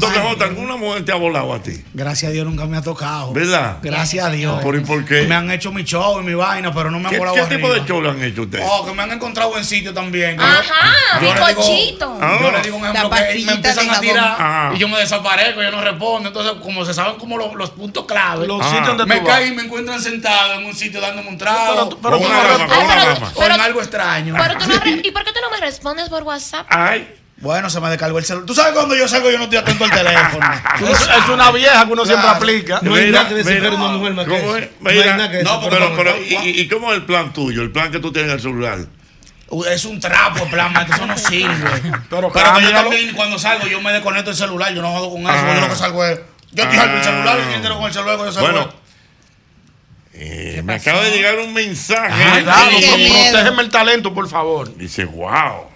Doble 0.00 0.18
J, 0.20 0.44
¿alguna 0.44 0.76
mujer 0.76 1.04
te 1.04 1.12
ha 1.12 1.16
volado 1.16 1.52
a 1.54 1.62
ti? 1.62 1.82
Gracias 1.94 2.30
a 2.30 2.32
Dios 2.32 2.44
nunca 2.46 2.66
me 2.66 2.76
ha 2.76 2.82
tocado. 2.82 3.32
¿Verdad? 3.32 3.78
Gracias 3.82 4.24
a 4.24 4.30
Dios. 4.30 4.60
¿Por, 4.62 4.76
y 4.76 4.80
por 4.80 5.04
qué? 5.04 5.22
Me 5.22 5.34
han 5.34 5.50
hecho 5.50 5.70
mi 5.72 5.84
show 5.84 6.20
y 6.20 6.24
mi 6.24 6.34
vaina, 6.34 6.72
pero 6.74 6.90
no 6.90 6.98
me 6.98 7.06
han 7.06 7.12
¿Qué, 7.12 7.18
volado 7.18 7.34
qué 7.36 7.42
arriba. 7.42 7.56
tipo 7.56 7.72
de 7.74 7.84
show 7.86 8.02
le 8.02 8.10
han 8.10 8.22
hecho 8.22 8.42
ustedes? 8.42 8.66
Oh, 8.68 8.84
que 8.84 8.92
me 8.92 9.02
han 9.02 9.12
encontrado 9.12 9.56
en 9.56 9.64
sitio 9.64 9.94
también. 9.94 10.40
Ajá, 10.40 11.20
yo- 11.20 11.28
yo 11.34 11.46
le 11.46 11.54
digo-. 11.54 12.18
Ah. 12.20 12.38
Yo 12.40 12.50
le 12.50 12.60
digo 12.62 12.76
un 12.76 12.84
ejemplo 12.86 13.10
que 13.10 13.44
me 13.44 13.52
empiezan 13.52 13.90
a 13.90 14.00
tirar 14.00 14.74
y 14.74 14.78
yo 14.78 14.88
me 14.88 14.98
desaparezco, 14.98 15.62
yo 15.62 15.70
no 15.70 15.80
respondo. 15.80 16.28
Entonces, 16.28 16.54
como 16.62 16.84
se 16.84 16.92
saben 16.94 17.14
como 17.16 17.36
los, 17.38 17.70
puntos 17.70 18.04
clave, 18.06 18.46
Los 18.46 18.60
Ah. 18.62 18.68
sitios 18.70 18.86
donde 18.88 19.06
me 19.06 19.22
caen 19.22 19.52
y 19.52 19.56
me 19.56 19.62
encuentran 19.62 20.00
sentado 20.00 20.63
en 20.64 20.70
un 20.70 20.76
sitio 20.76 21.00
dándome 21.00 21.28
un 21.28 21.38
trago. 21.38 21.98
Pero 22.02 22.18
una 22.18 22.38
o 23.34 23.44
en 23.44 23.60
algo 23.60 23.80
extraño. 23.80 24.34
Pero 24.36 24.58
tú 24.58 24.66
no 24.68 24.78
re- 24.80 24.90
¿Y 25.04 25.10
por 25.10 25.24
qué 25.24 25.32
tú 25.32 25.40
no 25.42 25.50
me 25.50 25.58
respondes 25.60 26.08
por 26.08 26.22
WhatsApp? 26.22 26.66
Ay, 26.70 27.08
Bueno, 27.36 27.68
se 27.68 27.80
me 27.80 27.88
descargó 27.90 28.18
el 28.18 28.24
celular. 28.24 28.46
Tú 28.46 28.54
sabes 28.54 28.72
cuando 28.72 28.94
yo 28.96 29.06
salgo 29.08 29.30
yo 29.30 29.38
no 29.38 29.44
estoy 29.44 29.58
atento 29.58 29.84
al 29.84 29.90
teléfono. 29.90 30.46
Es, 30.90 31.28
una 31.28 31.50
vieja 31.50 31.86
que 31.86 31.92
uno 31.92 32.04
siempre 32.06 32.28
aplica. 32.28 32.78
No 32.82 32.94
hay 32.94 33.06
Mira, 33.06 33.22
nada 33.24 33.34
que 33.36 33.44
mira. 33.44 33.70
una 33.70 33.88
mujer 33.88 34.12
más 34.14 34.26
¿Cómo 34.26 34.56
es? 34.56 34.68
No 34.80 34.90
hay 34.90 34.98
nada 34.98 35.30
que 35.30 35.42
no, 35.42 35.60
pero, 35.68 35.94
pero, 35.96 36.14
pero- 36.14 36.16
¿y, 36.22 36.68
cómo 36.68 36.90
es 36.92 36.98
el 36.98 37.04
plan 37.04 37.32
tuyo? 37.32 37.62
El 37.62 37.70
plan 37.72 37.90
que 37.92 37.98
tú 37.98 38.12
tienes 38.12 38.30
en 38.30 38.36
el 38.36 38.42
celular. 38.42 38.78
Es 39.68 39.84
un 39.84 40.00
trapo, 40.00 40.46
plan, 40.46 40.72
maestro, 40.72 40.96
eso 40.96 41.06
no 41.06 41.16
sirve. 41.18 41.54
Pero 42.10 42.32
Pero 42.32 42.54
que 42.54 42.62
yo 42.62 42.70
también 42.72 43.14
cuando 43.14 43.38
salgo 43.38 43.66
yo 43.68 43.80
me 43.80 43.92
desconecto 43.92 44.30
el 44.30 44.36
celular, 44.36 44.74
yo 44.74 44.82
no 44.82 44.90
jodo 44.92 45.10
con 45.10 45.20
eso, 45.20 45.30
Ah. 45.30 45.52
yo 45.54 45.60
lo 45.60 45.68
que 45.68 45.76
salgo 45.76 46.04
es. 46.04 46.18
Yo 46.50 46.64
estoy 46.64 46.78
Ah. 46.78 46.94
el 46.96 47.04
celular 47.04 47.38
y 47.50 47.54
entero 47.54 47.76
con 47.76 47.86
el 47.86 47.92
celular 47.92 48.16
cuando 48.16 48.32
yo 48.34 48.40
salgo. 48.40 48.52
Bueno, 48.58 48.74
eh, 50.16 50.62
me 50.64 50.74
acaba 50.74 51.02
de 51.02 51.10
llegar 51.10 51.38
un 51.40 51.52
mensaje. 51.52 52.14
Miedo. 52.40 53.32
protégeme 53.32 53.62
el 53.62 53.70
talento, 53.70 54.14
por 54.14 54.28
favor. 54.28 54.76
Dice, 54.76 55.04
wow. 55.04 55.73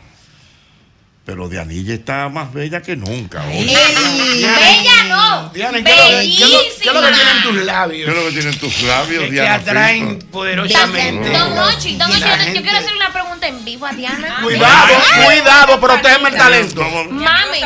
Pero 1.29 1.47
Dianilla 1.47 1.93
está 1.93 2.31
más 2.31 2.51
bella 2.55 2.81
que 2.81 2.97
nunca. 2.97 3.45
oye. 3.49 3.67
Bella 3.67 5.05
no. 5.11 5.51
Diana, 5.51 5.85
¿qué 5.85 5.91
es 5.91 5.97
lo 5.99 6.07
que- 6.07 6.47
lo- 6.87 7.01
lo 7.03 7.03
que 7.03 7.13
tienen 7.13 7.43
tus 7.43 7.55
Bellísima. 7.55 7.61
¿Qué 7.61 7.65
labios? 7.67 8.09
es 8.09 8.17
lo 8.17 8.25
que 8.25 8.31
tienen 8.33 8.59
tus 8.59 8.83
labios, 8.83 9.25
que 9.25 9.31
Diana? 9.33 9.55
atraen 9.57 10.09
Filpo? 10.09 10.31
poderosamente. 10.31 11.29
Don 11.29 11.59
Ochi, 11.59 11.97
Don 11.97 12.11
Ochi, 12.11 12.21
yo- 12.21 12.55
yo 12.55 12.63
quiero 12.63 12.79
hacer 12.79 12.95
una 12.97 13.13
pregunta 13.13 13.47
en 13.47 13.63
vivo 13.63 13.85
a 13.85 13.93
Diana. 13.93 14.39
Cuidado, 14.43 14.95
cuidado, 15.27 15.79
protégeme 15.81 16.31
el 16.31 16.37
talento. 16.37 16.83
Mami, 17.11 17.61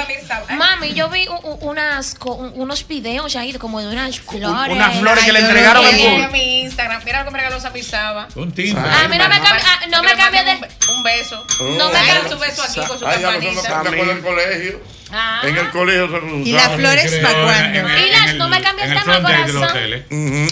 mami, 0.57 0.95
yo 0.95 1.09
vi 1.09 1.29
unas, 1.61 2.17
unos 2.55 2.89
videos 2.89 3.37
ahí 3.37 3.53
como 3.55 3.79
de 3.81 3.87
unas 3.87 4.19
flores. 4.19 4.75
unas 4.75 4.99
flores 4.99 5.25
que 5.25 5.33
le 5.33 5.39
entregaron 5.39 5.87
en 5.87 5.97
Mira 5.97 6.11
público. 6.11 6.33
mi 6.33 6.61
Instagram. 6.63 7.01
Mira 7.05 7.21
lo 7.21 7.27
que 7.27 7.31
me 7.31 7.39
regaló 7.39 7.61
Samir 7.61 7.85
Saba. 7.85 8.27
Un 8.35 8.51
timbre. 8.51 8.83
A 8.91 9.07
mí 9.07 9.17
no 9.19 9.29
me 9.29 9.41
cambia, 9.41 9.63
ah, 9.65 9.87
no 9.89 10.03
me 10.03 10.17
cambia 10.17 10.43
de... 10.43 10.69
Un 10.97 11.03
beso. 11.05 11.45
No 11.61 11.87
me 11.89 11.95
cambia 11.95 12.29
su 12.29 12.39
beso 12.41 12.63
aquí 12.65 12.81
con 12.89 12.99
su 12.99 13.07
Ay, 13.07 13.23
campanita. 13.61 13.91
me 13.91 13.97
acuerdo 14.03 14.15
del 14.15 14.23
colegio. 14.23 14.81
Ah. 15.15 15.41
En 15.45 15.57
el 15.59 15.69
colegio 15.71 16.09
se 16.09 16.49
¿Y 16.49 16.53
las 16.53 16.69
flores 16.73 17.15
para 17.23 17.43
cuándo? 17.43 17.79
Y 17.99 18.11
las, 18.11 18.35
no 18.37 18.49
me 18.49 18.63
cambies 18.63 18.89
el 18.91 18.99
tema, 18.99 19.21
corazón. 19.21 19.63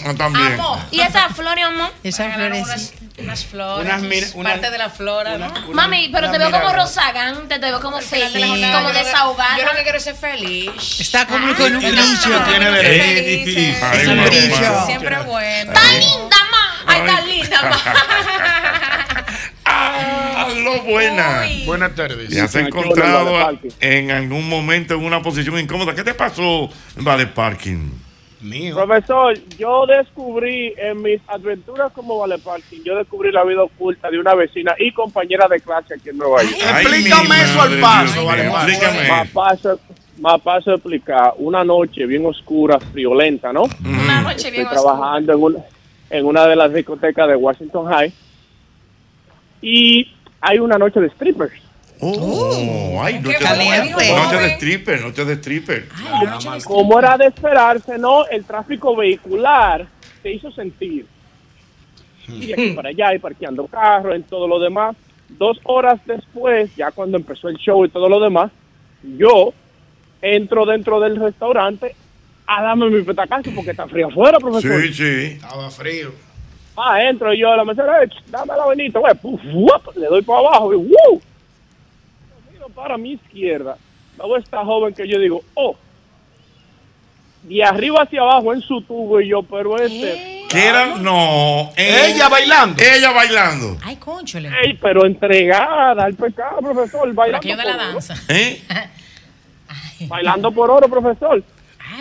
Ah, 0.05 0.13
también. 0.15 0.53
Amor. 0.53 0.79
¿Y 0.91 1.01
esa 1.01 1.29
flor, 1.29 1.59
amor? 1.59 1.91
Esas 2.03 2.35
flores. 2.35 2.63
flores. 2.63 2.93
Unas, 3.17 3.45
flores. 3.45 3.85
Unas 3.87 4.01
mira- 4.03 4.27
una- 4.35 4.49
parte 4.51 4.69
de 4.71 4.77
la 4.77 4.89
flora, 4.91 5.37
¿no? 5.39 5.51
Mami, 5.73 6.09
pero 6.13 6.27
una 6.29 6.31
te 6.31 6.37
veo 6.37 6.51
como 6.51 6.73
rozagante, 6.73 7.57
te 7.59 7.65
veo 7.65 7.79
como 7.81 7.99
feliz, 8.01 8.67
como 8.71 8.91
desahogada. 8.91 9.57
Yo 9.57 9.65
lo 9.65 9.71
que 9.75 9.81
quiero 9.83 9.97
es 9.97 10.03
ser 10.03 10.15
feliz. 10.15 10.71
Está 10.99 11.25
como 11.25 11.47
Ay, 11.47 11.53
con 11.55 11.75
un 11.75 11.79
brillo. 11.81 12.29
no- 12.39 12.43
Tiene 12.45 12.71
derecho. 12.71 13.59
Es 13.93 14.03
eh. 14.03 14.07
Un 14.09 14.25
brillo. 14.25 14.85
Siempre 14.85 15.19
bueno. 15.23 15.71
¡Está 15.73 15.91
linda, 15.93 16.37
ma! 16.51 16.83
¡Ay, 16.85 16.99
está 16.99 17.21
linda, 17.21 17.61
ma! 17.63 18.87
Ah, 19.65 20.47
lo 20.63 20.81
buena. 20.83 21.43
Uy. 21.45 21.65
Buenas 21.65 21.95
tardes. 21.95 22.29
¿Te 22.29 22.41
has 22.41 22.55
encontrado 22.55 23.59
en 23.79 24.11
algún 24.11 24.49
momento 24.49 24.95
en 24.95 25.03
una 25.03 25.21
posición 25.21 25.59
incómoda? 25.59 25.95
¿Qué 25.95 26.03
te 26.03 26.13
pasó, 26.13 26.69
Vale 26.97 27.27
Parking? 27.27 27.89
Mío. 28.41 28.75
Profesor, 28.75 29.37
yo 29.59 29.85
descubrí 29.85 30.73
en 30.75 30.99
mis 31.03 31.21
aventuras 31.27 31.91
como 31.93 32.17
Vale 32.17 32.39
Parking, 32.39 32.79
yo 32.83 32.95
descubrí 32.95 33.31
la 33.31 33.43
vida 33.43 33.61
oculta 33.61 34.09
de 34.09 34.19
una 34.19 34.33
vecina 34.33 34.73
y 34.79 34.91
compañera 34.93 35.47
de 35.47 35.59
clase 35.59 35.93
aquí 35.93 36.09
en 36.09 36.17
Nueva 36.17 36.41
York. 36.41 36.55
Ay, 36.73 36.85
Explícame 36.85 37.43
eso 37.43 37.61
al 37.61 37.79
paso, 37.79 38.13
Dios 38.13 38.25
Vale. 38.25 38.47
Explícame. 38.47 39.07
Más 39.07 39.27
paso, 39.29 39.79
más 40.17 40.41
paso 40.41 40.71
a 40.71 40.73
explicar, 40.73 41.33
una 41.37 41.63
noche 41.63 42.07
bien 42.07 42.25
oscura, 42.25 42.79
friolenta, 42.79 43.53
¿no? 43.53 43.65
Una 43.85 44.21
noche 44.21 44.35
Estoy 44.37 44.51
bien 44.53 44.69
trabajando 44.69 45.33
en 45.33 45.43
una, 45.43 45.59
en 46.09 46.25
una 46.25 46.47
de 46.47 46.55
las 46.55 46.73
discotecas 46.73 47.27
de 47.27 47.35
Washington 47.35 47.85
High 47.91 48.11
y 49.61 50.11
hay 50.41 50.59
una 50.59 50.77
noche 50.77 50.99
de 50.99 51.09
strippers. 51.09 51.53
Oh, 52.03 52.99
ay, 53.03 53.19
noche, 53.19 53.37
de, 53.37 54.15
noche 54.15 54.37
de 54.37 54.47
stripper, 54.55 55.01
noche 55.01 55.23
de 55.23 55.33
stripper. 55.33 55.87
Como 56.65 56.97
era 56.97 57.15
de 57.15 57.27
esperarse, 57.27 57.99
¿no? 57.99 58.25
El 58.25 58.43
tráfico 58.43 58.95
vehicular 58.95 59.85
se 60.23 60.31
hizo 60.31 60.51
sentir. 60.51 61.05
Y 62.27 62.47
de 62.47 62.53
aquí 62.53 62.71
para 62.71 62.89
allá, 62.89 63.13
y 63.13 63.19
parqueando 63.19 63.67
carros, 63.67 64.15
en 64.15 64.23
todo 64.23 64.47
lo 64.47 64.59
demás. 64.59 64.95
Dos 65.29 65.59
horas 65.63 65.99
después, 66.05 66.75
ya 66.75 66.91
cuando 66.91 67.17
empezó 67.17 67.49
el 67.49 67.57
show 67.57 67.85
y 67.85 67.89
todo 67.89 68.09
lo 68.09 68.19
demás, 68.19 68.51
yo 69.03 69.53
entro 70.23 70.65
dentro 70.65 70.99
del 70.99 71.17
restaurante 71.17 71.95
a 72.47 72.63
darme 72.63 72.89
mi 72.89 73.03
petacazo 73.03 73.51
porque 73.55 73.71
está 73.71 73.87
frío 73.87 74.07
afuera, 74.07 74.39
profesor. 74.39 74.81
Sí, 74.81 74.93
sí. 74.93 75.25
Estaba 75.35 75.69
frío. 75.69 76.11
Ah, 76.75 77.03
entro 77.03 77.33
yo 77.33 77.51
a 77.51 77.57
la 77.57 77.65
mesera, 77.65 78.03
"Eh, 78.03 78.09
dame 78.27 78.53
la 78.55 78.65
güey, 78.65 78.91
wup, 79.53 79.95
le 79.97 80.07
doy 80.07 80.21
para 80.21 80.39
abajo 80.39 80.73
y 80.73 80.77
¡wow! 80.77 81.21
Miro 82.51 82.69
para 82.69 82.97
mi 82.97 83.13
izquierda, 83.13 83.77
luego 84.17 84.37
esta 84.37 84.63
joven 84.63 84.93
que 84.93 85.07
yo 85.07 85.19
digo, 85.19 85.43
oh, 85.55 85.75
de 87.43 87.63
arriba 87.63 88.03
hacia 88.03 88.21
abajo 88.21 88.53
en 88.53 88.61
su 88.61 88.81
tubo 88.81 89.19
y 89.19 89.27
yo, 89.29 89.43
pero 89.43 89.77
este, 89.77 90.45
¿Qué 90.51 90.65
era? 90.67 90.97
No. 90.97 91.71
Ella 91.77 92.27
bailando. 92.27 92.81
Ella 92.83 93.11
bailando. 93.11 93.77
Ay, 93.83 93.95
conchole. 93.95 94.49
ey, 94.63 94.73
pero 94.73 95.05
entregada 95.05 96.03
al 96.03 96.13
pecado, 96.13 96.57
profesor, 96.59 97.13
bailando 97.13 97.37
aquello 97.37 97.57
de 97.57 97.63
la 97.65 97.77
danza. 97.77 98.15
¿Eh? 98.27 98.61
Bailando 100.07 100.51
por 100.51 100.69
oro, 100.71 100.89
profesor. 100.89 101.43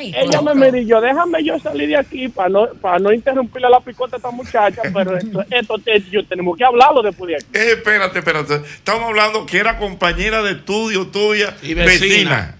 Ay, 0.01 0.15
Ella 0.17 0.41
me 0.55 0.73
dijo, 0.73 1.01
déjame 1.01 1.45
yo 1.45 1.59
salir 1.59 1.89
de 1.89 1.97
aquí 1.97 2.29
para 2.29 2.49
no, 2.49 2.67
para 2.81 2.99
no 2.99 3.13
interrumpirle 3.13 3.69
la 3.69 3.81
picota 3.81 4.17
a 4.17 4.19
esta 4.19 4.31
muchacha, 4.31 4.83
pero 4.95 5.17
esto, 5.17 5.45
esto, 5.51 5.79
te- 5.79 6.01
yo 6.11 6.25
tenemos 6.25 6.57
que 6.57 6.65
hablarlo 6.65 7.03
después 7.03 7.29
de 7.29 7.37
aquí. 7.37 7.47
Eh, 7.53 7.73
espérate, 7.75 8.19
espérate. 8.21 8.55
Estamos 8.55 9.05
hablando 9.11 9.45
que 9.45 9.59
era 9.59 9.77
compañera 9.79 10.43
de 10.43 10.53
estudio 10.53 11.07
tuya 11.09 11.55
Y 11.63 11.75
vecina. 11.75 11.85
vecina. 11.85 12.57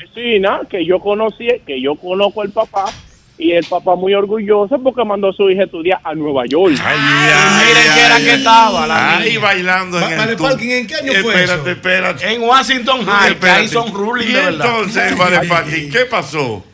vecina 0.00 0.60
que 0.68 0.84
yo 0.84 0.98
conocí, 1.00 1.48
que 1.66 1.80
yo 1.80 1.94
conozco 1.94 2.42
al 2.42 2.50
papá, 2.50 2.84
y 3.42 3.52
el 3.52 3.64
papá 3.64 3.96
muy 3.96 4.14
orgulloso 4.14 4.78
porque 4.82 5.04
mandó 5.04 5.28
a 5.30 5.32
su 5.32 5.50
hija 5.50 5.62
a 5.62 5.64
estudiar 5.64 6.00
a 6.04 6.14
Nueva 6.14 6.44
York. 6.46 6.74
Ay, 6.84 6.98
miren 6.98 7.76
ay, 7.90 7.94
que 7.94 8.00
era 8.06 8.14
ay, 8.16 8.24
que 8.24 8.34
estaba 8.34 8.86
la 8.86 9.16
Ahí 9.18 9.28
niña. 9.30 9.40
bailando 9.40 9.98
en 10.00 10.20
el. 10.20 10.36
Parking, 10.36 10.68
¿en 10.70 10.86
qué 10.86 10.94
año 10.94 11.12
fue 11.22 11.32
espérate, 11.34 11.60
eso? 11.62 11.70
Espérate, 11.70 12.32
En 12.34 12.42
Washington 12.42 13.04
High, 13.06 13.34
que 13.38 13.48
ahí 13.50 13.68
son 13.68 13.92
ruling 13.92 14.28
Y 14.28 14.32
de 14.32 14.40
verdad. 14.40 14.66
entonces, 14.66 15.18
Vale 15.18 15.46
Parking, 15.48 15.90
¿qué 15.90 16.04
pasó? 16.04 16.64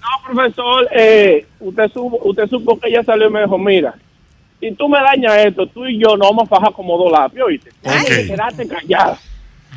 No, 0.00 0.34
profesor, 0.34 0.88
eh, 0.94 1.46
usted, 1.60 1.90
supo, 1.92 2.20
usted 2.22 2.46
supo 2.48 2.78
que 2.78 2.88
ella 2.88 3.02
salió 3.02 3.28
y 3.28 3.30
me 3.30 3.40
dijo, 3.40 3.56
mira, 3.58 3.94
si 4.60 4.72
tú 4.72 4.88
me 4.88 4.98
dañas 5.00 5.36
esto, 5.46 5.66
tú 5.66 5.86
y 5.86 5.98
yo 5.98 6.16
nos 6.16 6.28
vamos 6.28 6.44
a 6.44 6.56
fajar 6.56 6.72
como 6.72 6.96
dos 6.98 7.10
lapios, 7.10 7.46
¿oíste? 7.46 7.70
Ok. 7.82 8.06
Quédate 8.06 8.68
callada. 8.68 9.18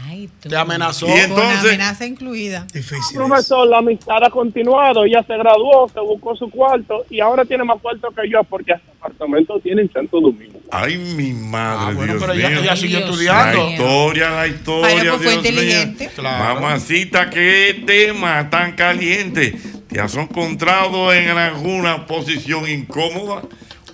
Ay, 0.08 0.30
tú. 0.42 0.50
Te 0.50 0.56
amenazó. 0.56 1.06
Y 1.08 1.10
Con 1.10 1.20
entonces, 1.20 1.66
amenaza 1.70 2.06
incluida. 2.06 2.66
Difícil. 2.74 3.16
Profesor, 3.18 3.68
la 3.68 3.80
amistad 3.80 4.24
ha 4.24 4.30
continuado, 4.30 5.04
ella 5.06 5.24
se 5.28 5.38
graduó, 5.38 5.90
se 5.90 6.00
buscó 6.00 6.36
su 6.36 6.50
cuarto 6.50 7.06
y 7.10 7.20
ahora 7.20 7.44
tiene 7.46 7.64
más 7.64 7.80
cuarto 7.82 8.10
que 8.12 8.30
yo 8.30 8.44
porque 8.44 8.74
hasta 8.74 8.92
apartamento 9.00 9.60
tiene 9.60 9.84
en 9.84 9.92
Santo 9.92 10.20
Domingo. 10.20 10.60
ay, 10.72 10.98
mi 10.98 11.32
madre, 11.34 11.78
Ah, 11.80 11.92
bueno, 11.96 12.14
Dios 12.14 12.22
pero 12.22 12.34
ella, 12.34 12.50
mío. 12.50 12.60
ella 12.62 12.76
siguió 12.76 12.98
Dios 13.00 13.10
La 13.24 13.52
estudiando. 13.52 13.70
historia, 13.72 14.30
la 14.32 14.48
historia. 14.48 14.82
Pues 14.82 14.94
fue 14.94 15.02
Dios 15.04 15.20
mío. 15.22 15.32
inteligente. 15.34 16.10
Claro. 16.16 16.56
Mamacita, 16.56 17.30
qué 17.30 17.84
tema 17.86 18.50
tan 18.50 18.74
caliente. 18.76 19.56
¿Te 19.88 20.02
has 20.02 20.16
encontrado 20.16 21.14
en 21.14 21.30
alguna 21.30 22.06
posición 22.06 22.68
incómoda? 22.70 23.44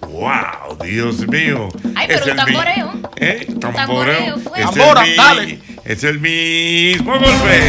¡Wow! 0.10 0.78
Dios 0.84 1.28
mío. 1.28 1.70
Ay, 1.95 2.08
pero 2.08 2.20
Es 2.20 2.26
un 2.26 2.30
el 2.32 2.36
mi- 2.36 2.43
tamboreo. 2.54 2.93
¿Eh? 3.18 3.47
tamboreo 3.60 3.74
Tamboreo. 3.76 4.38
fue. 4.39 4.60
Es 4.60 4.66
Tambora, 4.66 5.04
el 5.04 5.10
mi- 5.10 5.16
dale. 5.16 5.60
Es 5.86 6.04
el 6.04 6.20
mismo 6.20 7.14
golpe. 7.14 7.62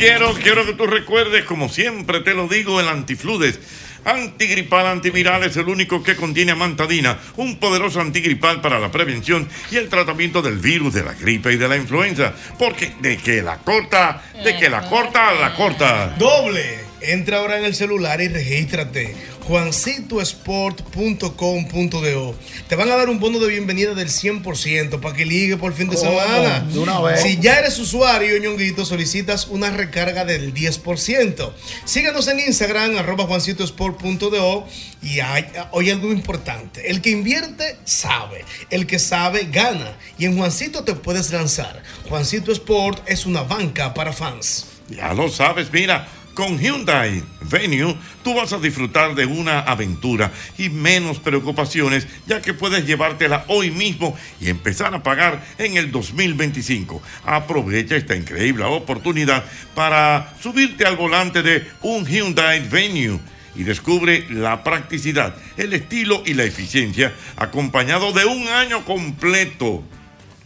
Quiero, 0.00 0.32
quiero 0.32 0.64
que 0.64 0.72
tú 0.72 0.86
recuerdes, 0.86 1.44
como 1.44 1.68
siempre 1.68 2.20
te 2.20 2.32
lo 2.32 2.48
digo, 2.48 2.80
el 2.80 2.88
antifludes. 2.88 3.60
Antigripal 4.06 4.86
antiviral 4.86 5.44
es 5.44 5.58
el 5.58 5.68
único 5.68 6.02
que 6.02 6.16
contiene 6.16 6.52
amantadina, 6.52 7.18
un 7.36 7.58
poderoso 7.58 8.00
antigripal 8.00 8.62
para 8.62 8.78
la 8.78 8.90
prevención 8.90 9.46
y 9.70 9.76
el 9.76 9.90
tratamiento 9.90 10.40
del 10.40 10.56
virus, 10.56 10.94
de 10.94 11.04
la 11.04 11.12
gripe 11.12 11.52
y 11.52 11.58
de 11.58 11.68
la 11.68 11.76
influenza. 11.76 12.32
Porque 12.58 12.94
de 13.02 13.18
que 13.18 13.42
la 13.42 13.58
corta, 13.58 14.22
de 14.42 14.56
que 14.56 14.70
la 14.70 14.88
corta, 14.88 15.34
la 15.34 15.54
corta. 15.54 16.14
Doble. 16.18 16.89
Entra 17.02 17.38
ahora 17.38 17.58
en 17.58 17.64
el 17.64 17.74
celular 17.74 18.20
y 18.20 18.28
regístrate. 18.28 19.14
juancitosport.com.do 19.46 22.34
Te 22.68 22.76
van 22.76 22.90
a 22.90 22.96
dar 22.96 23.08
un 23.08 23.18
bono 23.18 23.38
de 23.38 23.48
bienvenida 23.48 23.94
del 23.94 24.08
100% 24.08 25.00
para 25.00 25.16
que 25.16 25.24
ligue 25.24 25.56
por 25.56 25.72
fin 25.72 25.88
de 25.88 25.96
¿Cómo? 25.96 26.10
semana. 26.10 26.60
De 26.60 26.78
una 26.78 27.00
vez. 27.00 27.22
Si 27.22 27.38
ya 27.40 27.58
eres 27.58 27.78
usuario, 27.78 28.36
ñonguito, 28.38 28.84
solicitas 28.84 29.46
una 29.46 29.70
recarga 29.70 30.24
del 30.24 30.52
10%. 30.52 31.52
Síguenos 31.84 32.28
en 32.28 32.40
Instagram, 32.40 32.98
arroba 32.98 33.24
juancitosport.do 33.24 34.66
y 35.02 35.20
hay, 35.20 35.46
hoy 35.70 35.90
algo 35.90 36.12
importante. 36.12 36.90
El 36.90 37.00
que 37.00 37.10
invierte 37.10 37.78
sabe. 37.84 38.44
El 38.68 38.86
que 38.86 38.98
sabe 38.98 39.48
gana. 39.50 39.96
Y 40.18 40.26
en 40.26 40.36
Juancito 40.36 40.84
te 40.84 40.94
puedes 40.94 41.32
lanzar. 41.32 41.82
Juancito 42.08 42.52
Sport 42.52 43.02
es 43.06 43.24
una 43.24 43.42
banca 43.42 43.94
para 43.94 44.12
fans. 44.12 44.66
Ya 44.88 45.14
lo 45.14 45.28
sabes, 45.28 45.72
mira, 45.72 46.08
con 46.40 46.58
Hyundai 46.58 47.22
Venue 47.50 47.94
tú 48.24 48.32
vas 48.32 48.50
a 48.54 48.58
disfrutar 48.58 49.14
de 49.14 49.26
una 49.26 49.60
aventura 49.60 50.32
y 50.56 50.70
menos 50.70 51.18
preocupaciones, 51.18 52.06
ya 52.26 52.40
que 52.40 52.54
puedes 52.54 52.86
llevártela 52.86 53.44
hoy 53.48 53.70
mismo 53.70 54.16
y 54.40 54.48
empezar 54.48 54.94
a 54.94 55.02
pagar 55.02 55.44
en 55.58 55.76
el 55.76 55.92
2025. 55.92 57.02
Aprovecha 57.26 57.94
esta 57.94 58.16
increíble 58.16 58.64
oportunidad 58.64 59.44
para 59.74 60.34
subirte 60.40 60.86
al 60.86 60.96
volante 60.96 61.42
de 61.42 61.66
un 61.82 62.06
Hyundai 62.06 62.66
Venue 62.66 63.20
y 63.54 63.64
descubre 63.64 64.26
la 64.30 64.64
practicidad, 64.64 65.34
el 65.58 65.74
estilo 65.74 66.22
y 66.24 66.32
la 66.32 66.44
eficiencia 66.44 67.12
acompañado 67.36 68.12
de 68.12 68.24
un 68.24 68.48
año 68.48 68.82
completo 68.86 69.84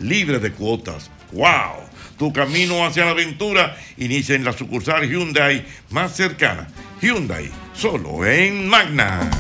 libre 0.01 0.41
de 0.41 0.51
cuotas. 0.51 1.09
¡Wow! 1.31 1.94
Tu 2.19 2.33
camino 2.33 2.87
hacia 2.87 3.05
la 3.05 3.11
aventura 3.13 3.77
inicia 3.97 4.35
en 4.35 4.45
la 4.45 4.53
sucursal 4.53 5.09
Hyundai 5.09 5.65
más 5.91 6.15
cercana. 6.15 6.69
Hyundai, 7.01 7.51
solo 7.75 8.25
en 8.25 8.69
Magna. 8.69 9.31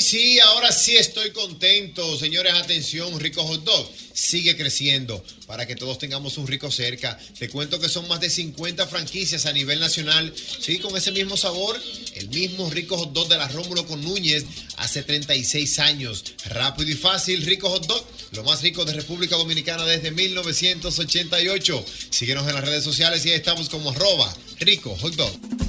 Sí, 0.00 0.38
ahora 0.40 0.72
sí 0.72 0.96
estoy 0.96 1.30
contento. 1.30 2.18
Señores, 2.18 2.52
atención, 2.54 3.18
Rico 3.18 3.42
Hot 3.44 3.64
Dog. 3.64 3.90
sigue 4.12 4.56
creciendo 4.56 5.24
para 5.46 5.66
que 5.66 5.76
todos 5.76 5.98
tengamos 5.98 6.38
un 6.38 6.46
rico 6.46 6.70
cerca. 6.70 7.18
Te 7.38 7.48
cuento 7.48 7.78
que 7.78 7.88
son 7.88 8.08
más 8.08 8.20
de 8.20 8.28
50 8.28 8.86
franquicias 8.88 9.46
a 9.46 9.52
nivel 9.52 9.78
nacional. 9.78 10.34
Sí, 10.60 10.78
con 10.78 10.96
ese 10.96 11.12
mismo 11.12 11.36
sabor, 11.36 11.80
el 12.14 12.28
mismo 12.28 12.68
rico 12.70 12.98
hot 12.98 13.12
dog 13.12 13.28
de 13.28 13.38
la 13.38 13.48
Rómulo 13.48 13.86
con 13.86 14.02
Núñez 14.02 14.44
hace 14.76 15.02
36 15.02 15.78
años. 15.78 16.24
Rápido 16.46 16.90
y 16.90 16.94
fácil, 16.94 17.46
rico 17.46 17.70
hot 17.70 17.86
dog, 17.86 18.04
lo 18.32 18.42
más 18.44 18.60
rico 18.62 18.84
de 18.84 18.92
República 18.92 19.36
Dominicana 19.36 19.84
desde 19.84 20.10
1988. 20.10 21.84
Síguenos 22.10 22.48
en 22.48 22.54
las 22.54 22.64
redes 22.64 22.84
sociales 22.84 23.24
y 23.24 23.30
ahí 23.30 23.36
estamos 23.36 23.68
como 23.68 23.90
arroba 23.90 24.36
rico 24.58 24.96
hot 25.00 25.14
dog. 25.14 25.67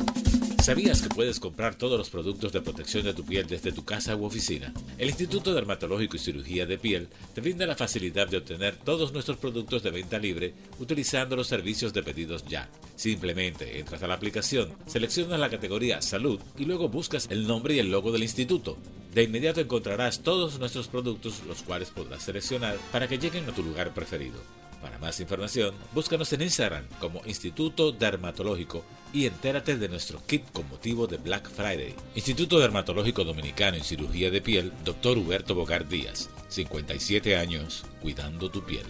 ¿Sabías 0.70 1.02
que 1.02 1.10
puedes 1.10 1.40
comprar 1.40 1.74
todos 1.74 1.98
los 1.98 2.12
productos 2.12 2.52
de 2.52 2.62
protección 2.62 3.04
de 3.04 3.16
tu 3.16 3.26
piel 3.26 3.48
desde 3.48 3.72
tu 3.72 3.84
casa 3.86 4.16
u 4.16 4.24
oficina? 4.24 4.72
El 5.00 5.10
Instituto 5.10 5.52
Dermatológico 5.52 6.16
y 6.16 6.20
Cirugía 6.20 6.68
de 6.68 6.78
Piel 6.78 7.08
te 7.34 7.42
brinda 7.42 7.66
la 7.66 7.76
facilidad 7.76 8.28
de 8.28 8.38
obtener 8.38 8.76
todos 8.76 9.12
nuestros 9.12 9.38
productos 9.38 9.82
de 9.82 9.90
venta 9.90 10.20
libre 10.20 10.54
utilizando 10.78 11.36
los 11.36 11.48
servicios 11.48 11.92
de 11.92 12.04
pedidos 12.04 12.46
ya. 12.48 12.70
Simplemente 12.96 13.80
entras 13.80 14.04
a 14.04 14.08
la 14.08 14.14
aplicación, 14.14 14.70
seleccionas 14.86 15.40
la 15.40 15.50
categoría 15.50 16.04
Salud 16.04 16.40
y 16.56 16.66
luego 16.66 16.88
buscas 16.88 17.26
el 17.32 17.48
nombre 17.48 17.74
y 17.74 17.80
el 17.80 17.90
logo 17.90 18.12
del 18.12 18.22
instituto. 18.22 18.78
De 19.16 19.24
inmediato 19.24 19.62
encontrarás 19.62 20.22
todos 20.22 20.60
nuestros 20.60 20.88
productos 20.88 21.42
los 21.48 21.64
cuales 21.64 21.90
podrás 21.90 22.22
seleccionar 22.22 22.78
para 22.92 23.08
que 23.08 23.18
lleguen 23.18 23.50
a 23.50 23.56
tu 23.56 23.64
lugar 23.64 23.92
preferido. 23.96 24.38
Para 24.82 24.98
más 24.98 25.20
información, 25.20 25.76
búscanos 25.94 26.32
en 26.32 26.42
Instagram 26.42 26.86
como 27.00 27.22
Instituto 27.26 27.92
Dermatológico 27.92 28.86
y 29.12 29.26
entérate 29.26 29.78
de 29.78 29.90
nuestro 29.90 30.26
kit 30.26 30.50
con 30.54 30.70
motivo 30.70 31.06
de 31.06 31.18
Black 31.18 31.50
Friday. 31.50 31.94
Instituto 32.16 32.60
Dermatológico 32.60 33.26
Dominicano 33.26 33.76
en 33.78 33.84
Cirugía 33.84 34.30
de 34.32 34.42
Piel, 34.42 34.72
Dr. 34.86 35.18
Huberto 35.18 35.54
Bogar 35.54 35.88
Díaz, 35.88 36.30
57 36.48 37.36
años, 37.36 37.84
cuidando 38.02 38.50
tu 38.50 38.64
piel. 38.64 38.86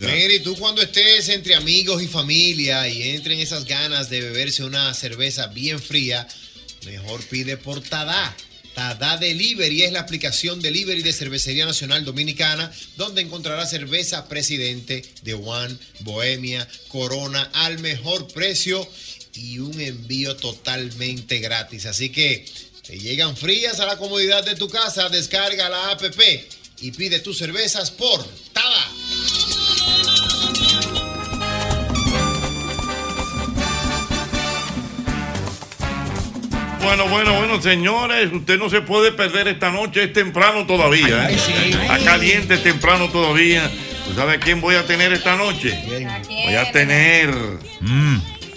Mira, 0.00 0.32
y 0.32 0.40
tú 0.40 0.56
cuando 0.56 0.80
estés 0.80 1.28
entre 1.28 1.54
amigos 1.54 2.02
y 2.02 2.06
familia 2.06 2.88
y 2.88 3.02
entren 3.10 3.40
esas 3.40 3.64
ganas 3.64 4.08
de 4.08 4.20
beberse 4.20 4.64
una 4.64 4.94
cerveza 4.94 5.48
bien 5.48 5.80
fría, 5.80 6.26
mejor 6.88 7.22
pide 7.24 7.56
por 7.56 7.82
Tada. 7.82 8.34
Tada 8.74 9.16
Delivery 9.18 9.82
es 9.82 9.92
la 9.92 10.00
aplicación 10.00 10.60
delivery 10.60 11.02
de 11.02 11.12
Cervecería 11.12 11.66
Nacional 11.66 12.04
Dominicana, 12.04 12.72
donde 12.96 13.20
encontrarás 13.22 13.70
cerveza 13.70 14.28
Presidente 14.28 15.04
de 15.22 15.34
One, 15.34 15.76
Bohemia, 16.00 16.66
Corona 16.88 17.50
al 17.52 17.78
mejor 17.80 18.28
precio 18.28 18.88
y 19.34 19.58
un 19.58 19.80
envío 19.80 20.36
totalmente 20.36 21.40
gratis. 21.40 21.86
Así 21.86 22.08
que 22.10 22.46
te 22.86 22.98
llegan 22.98 23.36
frías 23.36 23.80
a 23.80 23.86
la 23.86 23.98
comodidad 23.98 24.44
de 24.44 24.54
tu 24.54 24.68
casa, 24.68 25.08
descarga 25.08 25.68
la 25.68 25.90
app 25.90 26.02
y 26.80 26.92
pide 26.92 27.18
tus 27.20 27.36
cervezas 27.36 27.90
por 27.90 28.26
Tada. 28.52 29.17
Bueno, 36.82 37.08
bueno, 37.08 37.34
bueno, 37.34 37.60
señores, 37.60 38.32
usted 38.32 38.58
no 38.58 38.70
se 38.70 38.80
puede 38.80 39.12
perder 39.12 39.48
esta 39.48 39.70
noche, 39.70 40.04
es 40.04 40.12
temprano 40.12 40.66
todavía. 40.66 41.28
¿eh? 41.30 41.34
Está 41.34 41.98
caliente, 42.04 42.54
es 42.54 42.62
temprano 42.62 43.08
todavía. 43.08 43.70
¿Tú 44.06 44.14
sabes 44.14 44.38
quién 44.38 44.60
voy 44.60 44.74
a 44.76 44.86
tener 44.86 45.12
esta 45.12 45.36
noche? 45.36 45.78
Voy 46.26 46.54
a 46.54 46.70
tener 46.72 47.30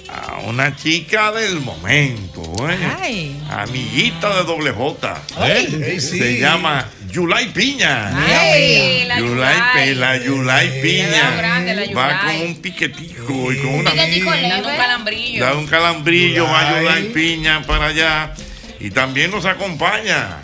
a 0.10 0.40
una 0.48 0.76
chica 0.76 1.32
del 1.32 1.60
momento, 1.62 2.42
¿eh? 2.70 3.34
Amiguita 3.50 4.38
de 4.38 4.44
doble 4.44 4.72
J. 4.72 5.22
¿eh? 5.42 6.00
Sí. 6.00 6.20
Se 6.20 6.40
llama 6.40 6.88
Yulai 7.12 7.48
Piña. 7.54 8.10
Ay, 8.16 9.04
la 9.06 9.20
Yulai, 9.20 9.58
Pe- 9.74 9.96
la 9.96 10.18
Yulai 10.18 10.82
Piña. 10.82 11.36
grande, 11.38 11.76
la 11.76 11.94
Va 11.94 12.22
con 12.22 12.36
un 12.48 12.56
piquetico 12.62 13.52
y 13.52 13.58
con 13.58 13.74
una 13.76 13.92
Dando 13.94 14.70
un 14.70 14.76
calambrillo. 14.78 15.46
Da 15.46 15.54
un 15.56 15.68
calambrillo, 15.68 16.46
va 16.46 16.60
a 16.60 16.78
ayudar 16.78 17.02
piña 17.14 17.62
para 17.64 17.88
allá. 17.88 18.34
Y 18.80 18.92
también 18.92 19.30
nos 19.32 19.46
acompaña 19.46 20.38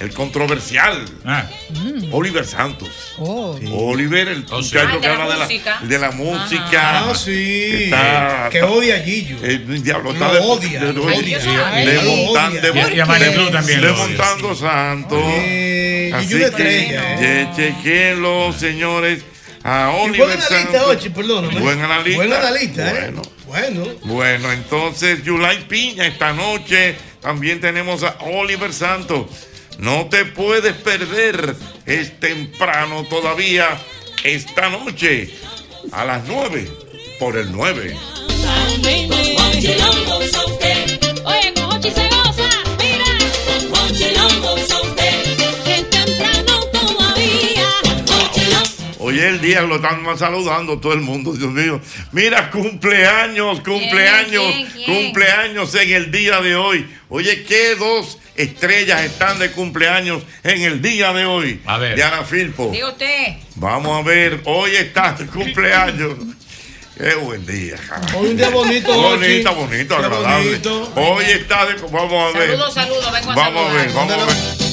el 0.00 0.12
controversial 0.14 1.04
Oliver 2.12 2.46
Santos. 2.46 2.88
Oliver, 3.18 4.28
el 4.28 4.44
muchacho 4.44 4.78
Ah, 4.88 4.92
de 4.94 5.00
que 5.00 5.06
la 5.08 5.12
habla 5.14 5.26
de 5.34 5.38
la, 5.38 5.44
música. 5.44 5.78
de 5.82 5.98
la 5.98 6.10
música. 6.12 6.98
Ah, 7.10 7.14
sí. 7.14 7.30
Que, 7.32 7.84
está- 7.84 8.48
Que 8.50 8.62
odia 8.62 8.96
a 8.96 9.00
Gillo. 9.00 9.36
el 9.42 9.82
diablo 9.82 10.12
está 10.12 10.28
Lo 10.28 10.34
de, 10.34 10.40
odia. 10.40 10.80
de- 10.80 10.92
montando 13.96 14.54
santos. 14.54 15.22
Así 15.22 16.26
Gillo 16.28 16.46
es 16.46 16.50
que 16.54 16.86
estrella, 16.86 17.18
che- 17.18 17.48
chequenlo, 17.56 18.52
señores. 18.52 19.22
A 19.62 19.90
Oliver 19.90 20.26
buen 20.26 20.30
analista, 20.40 20.56
Santos. 20.72 20.82
Ochi, 20.96 21.10
perdóname. 21.10 21.60
Buen 21.60 21.80
analista. 21.82 22.16
Buen 22.16 22.32
analista, 22.32 22.88
¿eh? 22.90 22.92
Bueno. 23.12 23.22
Bueno. 23.46 23.84
Bueno, 24.04 24.52
entonces 24.52 25.22
Yulai 25.22 25.68
Piña 25.68 26.06
esta 26.06 26.32
noche. 26.32 26.94
También 27.20 27.60
tenemos 27.60 28.02
a 28.02 28.16
Oliver 28.20 28.72
Santos. 28.72 29.26
No 29.78 30.06
te 30.08 30.24
puedes 30.24 30.74
perder. 30.74 31.56
Es 31.86 32.18
temprano 32.20 33.04
todavía. 33.04 33.78
Esta 34.24 34.68
noche. 34.70 35.30
A 35.92 36.04
las 36.04 36.26
9. 36.26 36.70
Por 37.18 37.36
el 37.36 37.50
9. 37.52 37.96
Oye, 41.24 41.92
Hoy 49.10 49.18
es 49.18 49.24
el 49.24 49.40
día 49.40 49.62
que 49.62 49.66
lo 49.66 49.76
están 49.76 50.06
saludando 50.16 50.78
todo 50.78 50.92
el 50.92 51.00
mundo, 51.00 51.32
Dios 51.32 51.50
mío. 51.50 51.80
Mira, 52.12 52.48
cumpleaños, 52.48 53.60
cumpleaños, 53.60 54.54
¿Quién, 54.54 54.66
quién, 54.68 54.84
quién? 54.84 55.04
cumpleaños 55.04 55.74
en 55.74 55.92
el 55.92 56.12
día 56.12 56.40
de 56.40 56.54
hoy. 56.54 56.88
Oye, 57.08 57.42
¿qué 57.42 57.74
dos 57.74 58.18
estrellas 58.36 59.02
están 59.02 59.40
de 59.40 59.50
cumpleaños 59.50 60.22
en 60.44 60.62
el 60.62 60.80
día 60.80 61.12
de 61.12 61.24
hoy? 61.24 61.60
A 61.66 61.78
ver. 61.78 61.96
Diana 61.96 62.22
Filpo. 62.22 62.70
Diga 62.70 62.90
usted. 62.90 63.34
Vamos 63.56 63.98
a 63.98 64.08
ver, 64.08 64.42
hoy 64.44 64.76
está 64.76 65.12
de 65.14 65.26
cumpleaños. 65.26 66.14
Qué 66.96 67.14
buen 67.16 67.44
día, 67.44 67.78
carajo. 67.88 68.16
Hoy 68.20 68.28
un 68.28 68.36
día 68.36 68.50
bonito. 68.50 68.94
Bonito, 68.94 69.54
bonito, 69.56 69.96
agradable. 69.96 70.50
bonito. 70.50 70.92
Hoy 70.94 71.24
está 71.24 71.66
de. 71.66 71.74
Vamos 71.90 72.32
a 72.32 72.38
ver. 72.38 72.50
Saludos, 72.50 72.74
saludos, 72.74 73.12
vengo 73.12 73.30
a 73.32 73.34
Vamos 73.34 73.70
a 73.70 73.72
ver, 73.72 73.92
vamos 73.92 74.12
a 74.12 74.26
ver. 74.26 74.69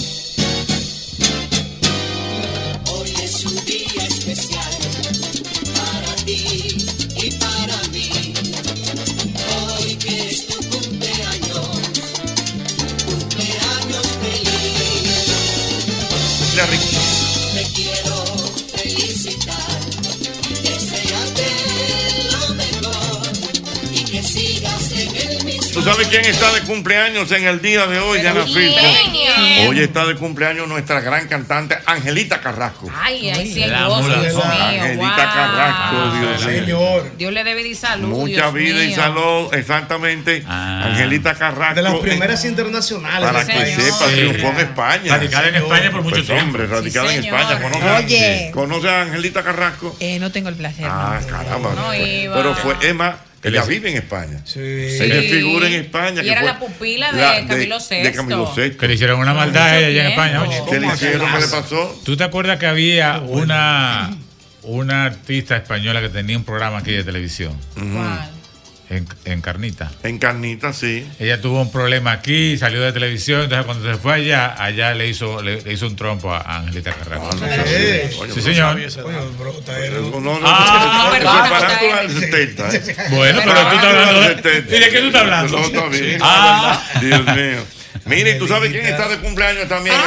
¿Tú 25.78 25.84
sabes 25.84 26.08
quién 26.08 26.26
está 26.26 26.52
de 26.54 26.62
cumpleaños 26.62 27.32
en 27.32 27.46
el 27.46 27.62
día 27.62 27.86
de 27.86 28.00
hoy, 28.00 28.20
Diana 28.20 28.44
¿quién? 28.46 28.74
Filpo? 28.74 29.70
Hoy 29.70 29.80
está 29.80 30.08
de 30.08 30.16
cumpleaños 30.16 30.68
nuestra 30.68 31.02
gran 31.02 31.28
cantante 31.28 31.78
Angelita 31.86 32.42
Carrasco. 32.42 32.90
Ay, 33.00 33.30
ay, 33.30 33.54
sí, 33.54 33.62
el 33.62 33.72
La 33.72 33.86
gozo, 33.86 34.02
mula. 34.02 34.22
Dios 34.22 34.34
mío. 34.34 34.44
Angelita 34.44 35.06
wow. 35.06 35.34
Carrasco, 35.36 36.18
Dios 36.18 36.66
mío. 36.66 37.04
Dios 37.20 37.32
le 37.32 37.44
debe 37.44 37.64
de 37.64 37.76
salud. 37.76 38.08
Mucha 38.08 38.34
Dios 38.50 38.54
vida 38.56 38.84
y 38.86 38.94
salud, 38.96 39.54
exactamente. 39.54 40.44
Angelita 40.48 41.36
Carrasco. 41.36 41.76
De 41.76 41.82
las 41.84 41.94
eh, 41.94 42.00
primeras 42.02 42.44
internacionales. 42.44 43.30
Para 43.30 43.46
que 43.46 43.52
España. 43.52 43.80
sepa, 43.80 44.06
triunfó 44.08 44.48
en 44.48 44.58
España. 44.58 45.16
Radicada 45.18 45.48
en 45.50 45.56
España 45.58 45.92
por 45.92 46.02
mucho 46.02 46.16
Pues, 46.16 46.26
tiempo. 46.26 46.44
Hombre, 46.44 46.66
radicada 46.66 47.10
Sí, 47.10 47.16
en 47.18 47.22
señor. 47.22 47.40
España. 47.40 47.62
¿Conoce, 47.62 48.04
Oye. 48.04 48.52
¿Conoce 48.52 48.90
a 48.90 49.02
Angelita 49.04 49.44
Carrasco? 49.44 49.96
Eh, 50.00 50.18
no 50.18 50.32
tengo 50.32 50.50
el 50.50 50.56
placer. 50.56 50.86
Ah, 50.90 51.20
caramba. 51.30 51.72
No 51.76 51.94
iba. 51.94 52.36
Pero 52.36 52.56
fue 52.56 52.76
Emma. 52.82 53.20
Ella 53.44 53.60
les- 53.62 53.68
vive 53.70 53.92
en 53.92 53.98
España. 53.98 54.42
Sí. 54.46 54.60
Ella 54.60 55.22
Sí. 55.22 55.28
figura 55.30 55.68
en 55.68 55.74
España. 55.74 56.22
Y 56.22 56.26
que 56.26 56.32
era 56.32 56.42
fue 56.42 56.50
la 56.50 56.60
pupila 56.60 57.12
de 57.12 57.22
la- 57.22 57.48
Camilo 57.48 57.78
De 57.80 58.12
Camilo 58.12 58.54
VI. 58.56 58.62
VI. 58.62 58.72
Que 58.78 58.88
le 58.88 58.94
hicieron 58.96 59.20
una 59.20 59.34
maldad 59.34 59.64
a 59.68 59.78
ella 59.80 59.88
allá 59.88 60.02
en 60.06 60.08
España, 60.12 60.42
oye. 60.44 60.62
¿Qué 60.70 60.80
le 60.80 60.88
hicieron? 60.88 61.32
¿Qué 61.34 61.40
le 61.42 61.48
pasó? 61.48 62.02
¿Tú 62.04 62.18
te 62.18 62.24
acuerdas 62.24 62.58
que 62.60 62.66
había 62.66 63.20
una, 63.20 64.16
una 64.64 65.06
artista 65.06 65.56
española 65.56 66.02
que 66.02 66.10
tenía 66.10 66.38
un 66.38 66.44
programa 66.44 66.80
aquí 66.80 66.92
de 66.92 67.04
televisión? 67.04 67.54
¿Cuál? 67.76 68.32
En, 68.90 69.06
en 69.26 69.42
Carnita. 69.42 69.92
En 70.04 70.18
Carnita, 70.18 70.72
sí. 70.72 71.06
Ella 71.20 71.42
tuvo 71.42 71.62
un 71.62 71.70
problema 71.74 72.14
aquí, 72.14 72.58
salió 72.58 72.80
de 72.82 72.94
televisión, 72.94 73.42
entonces 73.42 73.66
cuando 73.66 73.92
se 73.92 73.98
fue 74.00 74.14
allá, 74.14 74.56
allá 74.64 74.94
le 74.94 75.10
hizo, 75.10 75.42
le, 75.42 75.62
le 75.62 75.74
hizo 75.74 75.88
un 75.88 75.98
trompo 75.98 76.34
a 76.34 76.40
Angelita 76.60 76.94
Carrasco. 76.94 77.30
Eh, 77.66 78.10
sí, 78.34 78.42
señor. 78.42 78.80
Coño, 79.04 79.30
bro, 79.38 79.60
está 79.60 79.76
ahí. 79.76 79.90
No, 79.92 80.22
no, 80.22 80.40
Ah, 80.42 81.10
eso 81.12 81.18
perdón, 81.18 81.44
es 81.44 81.50
farándula 81.50 82.02
está 82.02 82.02
del 82.02 82.12
70, 82.72 82.76
¿eh? 82.76 82.96
Bueno, 83.12 83.42
pero 83.44 83.62
tú 83.70 83.76
estás 83.76 83.94
hablando 83.94 84.22
de- 84.22 84.78
¿Y 84.78 84.80
de 84.80 84.90
qué 84.90 85.00
tú 85.02 85.08
estás 85.08 85.22
hablando? 85.22 85.60
No, 85.60 85.66
está 85.66 85.88
bien. 85.90 86.20
Ah. 86.22 86.82
Dios 87.02 87.26
mío. 87.26 87.66
Mire, 88.06 88.36
¿tú 88.36 88.48
sabes 88.48 88.72
quién 88.72 88.86
está 88.86 89.10
de 89.10 89.18
cumpleaños 89.18 89.68
también? 89.68 89.98
¿Y 89.98 90.00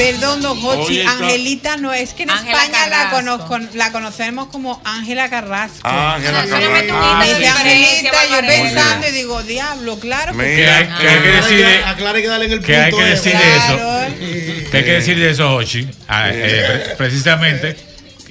Perdón, 0.00 0.40
don 0.40 0.58
Jochi, 0.60 1.02
Angelita 1.02 1.76
no 1.76 1.92
es 1.92 2.14
que 2.14 2.22
en 2.22 2.30
Ángela 2.30 2.64
España 2.64 2.86
la, 2.88 3.10
conozco- 3.10 3.58
la 3.74 3.92
conocemos 3.92 4.48
como 4.48 4.80
Ángela 4.84 5.28
Carrasco. 5.28 5.80
Ah, 5.84 6.14
Ángela 6.14 6.44
Carrasco. 6.46 6.94
Ah, 6.94 7.22
dice. 7.26 7.46
Angelita, 7.48 8.10
yo 8.30 8.46
pensando 8.46 9.08
y 9.08 9.12
digo, 9.12 9.42
diablo, 9.42 9.98
claro. 9.98 10.32
Mira, 10.32 10.48
Que 10.48 10.70
hay, 10.70 10.86
que 11.00 11.08
hay 11.08 11.20
que 11.20 11.28
decir 11.28 11.66
de- 11.66 11.84
Aclara 11.84 12.20
que 12.22 12.26
darle 12.28 12.46
en 12.46 12.52
el 12.52 12.62
que 12.62 12.76
hay 12.76 12.90
punto, 12.90 13.04
que 13.04 13.10
decir 13.10 13.32
de 13.36 13.56
eso. 13.56 14.70
Que 14.70 14.76
hay 14.78 14.84
que 14.84 14.92
decir 14.92 15.18
de 15.18 15.30
eso, 15.30 15.54
Ochi. 15.54 15.88
Ah, 16.08 16.30
eh, 16.32 16.64
pre- 16.86 16.96
precisamente 16.96 17.76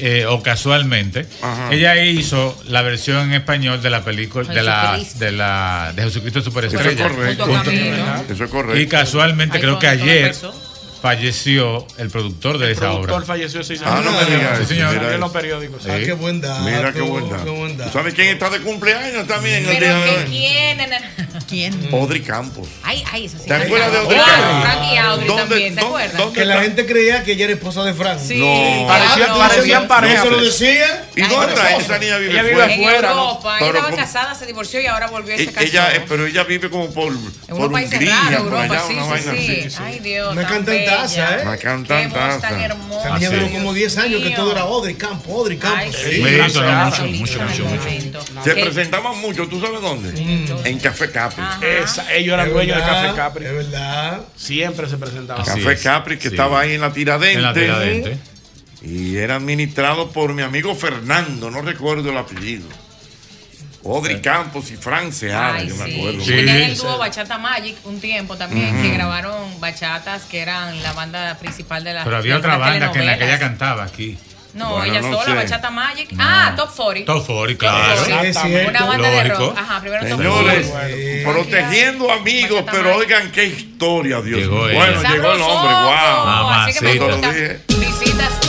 eh, 0.02 0.26
o 0.26 0.42
casualmente, 0.42 1.28
ella 1.72 1.98
hizo 2.04 2.58
la 2.68 2.82
versión 2.82 3.28
en 3.28 3.34
español 3.34 3.82
de 3.82 3.90
la 3.90 4.04
película 4.04 4.52
de 4.52 4.64
la 4.64 4.82
Jesucristo. 4.94 5.20
de 5.26 5.32
la 5.34 5.92
de 5.96 6.04
Jesucristo 6.04 6.42
Superestrella. 6.42 6.90
Eso 6.90 7.06
es 7.06 7.12
correcto. 7.12 7.62
Eso 8.34 8.44
es 8.46 8.50
correcto. 8.50 8.78
Y 8.80 8.88
casualmente 8.88 9.58
Ahí 9.58 9.62
creo 9.62 9.78
que 9.78 9.88
ayer 9.88 10.18
empezó. 10.28 10.69
Falleció 11.02 11.86
el 11.97 12.10
productor 12.10 12.58
de 12.58 12.72
esa 12.72 12.91
obra. 12.91 13.08
productor 13.08 13.26
falleció 13.26 13.64
seis 13.64 13.82
Ah, 13.86 14.02
no 14.04 14.12
me 14.12 14.26
digas 14.26 14.60
Sí, 14.60 14.66
señor. 14.66 14.93
mira 14.93 15.14
en 15.14 15.20
los 15.20 15.32
periódicos. 15.32 15.84
Sí. 15.84 15.89
Ah, 15.91 15.97
qué 16.04 16.14
buen 16.14 16.41
dato. 16.41 16.62
Mira 16.64 16.91
qué 16.93 17.02
buen 17.02 17.30
dato. 17.30 17.43
qué 17.43 17.50
buen 17.50 17.78
dato. 17.78 17.91
¿Tú 17.91 17.97
sabes 17.97 18.14
quién 18.14 18.28
está 18.30 18.50
de 18.50 18.60
cumpleaños 18.60 19.28
también 19.28 19.58
el 19.66 19.70
día 19.70 19.80
Pero 19.80 19.95
de 20.02 20.04
que 20.06 20.18
hoy? 20.18 20.26
quién. 20.26 20.80
¿Quién? 21.47 21.89
Audrey 21.91 22.22
Campos. 22.22 22.68
Ay, 22.84 23.04
ay, 23.12 23.26
eso 23.26 23.38
sí. 23.39 23.47
¿Te 23.47 23.54
acuerdas 23.56 23.91
de 23.91 23.97
Audrey 23.97 24.20
Claro, 24.20 24.41
Campos? 24.43 24.62
Frank 24.70 24.93
y 24.93 24.97
Audrey 24.97 25.28
¿Dónde- 25.28 25.43
también, 25.43 25.76
¿te 25.76 25.82
dónde- 25.82 26.04
acuerdas? 26.06 26.34
Que 26.34 26.45
la 26.45 26.62
gente 26.62 26.86
creía 26.86 27.24
que 27.24 27.32
ella 27.32 27.45
era 27.45 27.54
esposa 27.54 27.84
de 27.84 27.93
Frank. 27.95 28.20
Sí. 28.20 28.36
No. 28.38 28.88
Parecían- 28.88 29.30
Ah, 29.32 29.36
parecían 29.50 29.82
no, 29.84 29.88
pareja. 29.88 30.18
No 30.18 30.24
se 30.26 30.30
lo 30.32 30.41
decía. 30.43 31.06
¿Y 31.16 31.22
dónde 31.22 31.54
está? 31.54 31.76
Esa 31.76 31.97
niña 31.97 32.18
vive 32.18 32.32
Ella 32.34 32.41
vive 32.43 32.54
fuera. 32.56 32.74
En 32.74 32.80
afuera, 32.82 33.02
¿no? 33.02 33.08
Europa. 33.30 33.56
Pero 33.60 33.72
Ella 33.72 33.80
estaba 33.80 33.95
casada, 33.97 34.36
se 34.36 34.45
divorció 34.45 34.80
y 34.82 34.86
ahora 34.86 35.08
volvió 35.08 35.34
y 35.34 35.38
se 35.38 35.43
E- 35.45 35.47
casó. 35.54 35.66
Ella, 35.66 35.95
eh, 35.95 36.06
pero 36.08 36.26
ella 36.28 36.43
vive 36.43 36.70
como 36.70 36.91
por, 36.93 37.08
en 37.14 37.18
Hungría, 37.18 38.16
por 38.26 38.34
Europa, 38.34 38.64
allá, 38.64 38.82
sí, 38.88 38.93
una 38.93 39.04
sí, 39.04 39.10
vaina 39.10 39.32
sí. 39.32 39.64
así. 39.66 39.78
Ay, 39.82 40.00
Dios, 40.00 40.32
Una 40.34 40.41
tan 40.43 40.52
cantantaza, 40.90 41.30
bella. 41.30 41.38
¿eh? 41.38 41.42
Una 41.44 41.58
Qué 41.58 41.68
voz 41.68 41.88
cantantaza. 41.88 42.40
tan 42.50 42.62
hermosa. 42.62 43.20
Sí. 43.20 43.26
duró 43.26 43.50
como 43.52 43.74
10 43.74 43.98
años 43.98 44.22
que 44.24 44.30
todo 44.32 44.52
era 44.52 44.62
Audrey 44.62 44.96
Campo, 44.96 45.34
Audrey 45.40 45.58
Campo. 45.58 45.78
Ay, 45.78 45.92
Sí. 45.94 46.20
mucho, 46.22 46.62
mucho, 46.64 47.06
mucho, 47.06 47.66
mucho. 47.66 48.44
Se 48.44 48.52
presentaban 48.56 49.18
mucho, 49.20 49.48
¿tú 49.48 49.60
sabes 49.62 49.82
dónde? 49.82 50.10
En 50.66 50.80
Café 50.80 51.12
Capri. 51.12 51.44
Esa- 51.84 52.14
ellos 52.14 52.34
eran 52.34 52.52
dueños 52.52 52.78
de 52.78 52.84
Café 52.84 53.16
Capri. 53.16 53.46
Es 53.46 53.54
verdad. 53.54 54.22
Siempre 54.36 54.90
se 54.90 54.98
presentaban. 54.98 55.46
Café 55.46 55.74
es. 55.74 55.82
Capri, 55.82 56.18
que 56.18 56.30
Sí. 56.30 56.36
estaba 56.36 56.60
ahí 56.62 56.74
en 56.74 56.82
la 56.82 56.92
Tiradente. 56.94 57.34
En 57.38 57.42
la 57.44 57.54
Tiradente. 57.54 58.18
Y 58.82 59.18
era 59.18 59.36
administrado 59.36 60.10
por 60.12 60.34
mi 60.34 60.42
amigo 60.42 60.74
Fernando, 60.74 61.52
no 61.52 61.62
recuerdo 61.62 62.12
el 62.12 62.18
apellido. 62.18 62.66
Audrey 63.86 64.20
Campos 64.22 64.70
y 64.72 64.76
Fran 64.76 65.12
Seara, 65.14 65.56
Ay, 65.56 65.70
yo 65.70 65.76
me 65.76 65.86
sí. 65.86 65.96
acuerdo. 66.00 66.20
Sí. 66.22 66.32
Tenían 66.32 66.58
el 66.58 66.78
dúo 66.78 66.98
Bachata 66.98 67.38
Magic 67.38 67.78
un 67.86 68.00
tiempo 68.02 68.36
también, 68.38 68.74
Ujú. 68.76 68.84
que 68.84 68.90
grabaron 68.94 69.60
bachatas 69.62 70.24
que 70.24 70.40
eran 70.42 70.82
la 70.84 70.94
banda 70.94 71.38
principal 71.40 71.84
de 71.84 71.94
la 71.94 72.04
Pero 72.04 72.18
había 72.18 72.34
de 72.34 72.40
otra 72.40 72.58
banda 72.58 72.92
que 72.92 73.00
en 73.00 73.06
la 73.06 73.18
que 73.18 73.24
ella 73.26 73.40
cantaba 73.40 73.84
aquí. 73.84 74.18
No, 74.54 74.72
Bueno, 74.78 74.86
ella 74.92 75.02
no 75.02 75.14
sola, 75.14 75.26
sé. 75.26 75.34
Bachata 75.36 75.70
Magic. 75.70 76.10
Ah, 76.18 76.54
Top 76.58 76.76
40. 76.76 77.14
Top 77.14 77.26
40, 77.28 77.58
claro. 77.60 78.04
Sí, 78.06 78.12
es 78.24 78.38
cierto. 78.42 78.70
Una 78.72 78.86
banda 78.86 79.10
de 79.10 79.24
Lógico. 79.26 79.38
rock. 79.50 79.58
Ajá, 79.60 79.80
primero 79.80 80.02
Top 80.10 80.18
Señores, 80.18 80.68
40. 80.68 81.32
protegiendo 81.32 82.12
amigos, 82.12 82.52
Bachata 82.66 82.72
pero 82.72 82.84
Magic. 82.86 83.00
oigan 83.00 83.32
qué 83.32 83.46
historia, 83.46 84.22
Dios 84.22 84.40
mío. 84.50 84.70
ella. 84.70 84.78
Bueno, 84.80 85.02
llegó 85.14 85.32
el 85.34 85.42
hombre, 85.42 85.74
wow. 85.74 86.50
Así 86.50 86.74
que 86.74 86.82
me 86.82 86.96
Mamacita. 86.96 87.32
visitas. 87.80 88.49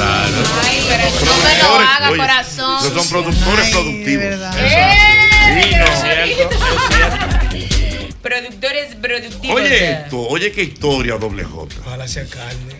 Claro. 0.00 0.32
Ay, 0.64 0.86
pero 0.88 1.04
No 1.26 1.36
me 1.42 1.58
lo 1.62 1.74
haga, 1.78 2.08
oye, 2.10 2.18
corazón. 2.18 2.80
Son 2.94 3.08
productores 3.08 3.66
Ay, 3.66 3.72
productivos. 3.72 4.24
¡Eh! 4.56 5.62
Sí, 5.62 5.70
no. 5.76 5.84
Es 5.84 6.00
cierto, 6.00 6.54
es 6.54 6.96
cierto. 6.96 8.16
Productores 8.22 8.94
productivos. 8.96 9.60
Oye 9.60 9.92
esto, 9.92 10.20
oye 10.28 10.52
qué 10.52 10.62
historia, 10.62 11.16
doble 11.16 11.44
J. 11.44 11.74
Ojalá 11.86 12.06
sea 12.08 12.24
carne. 12.26 12.76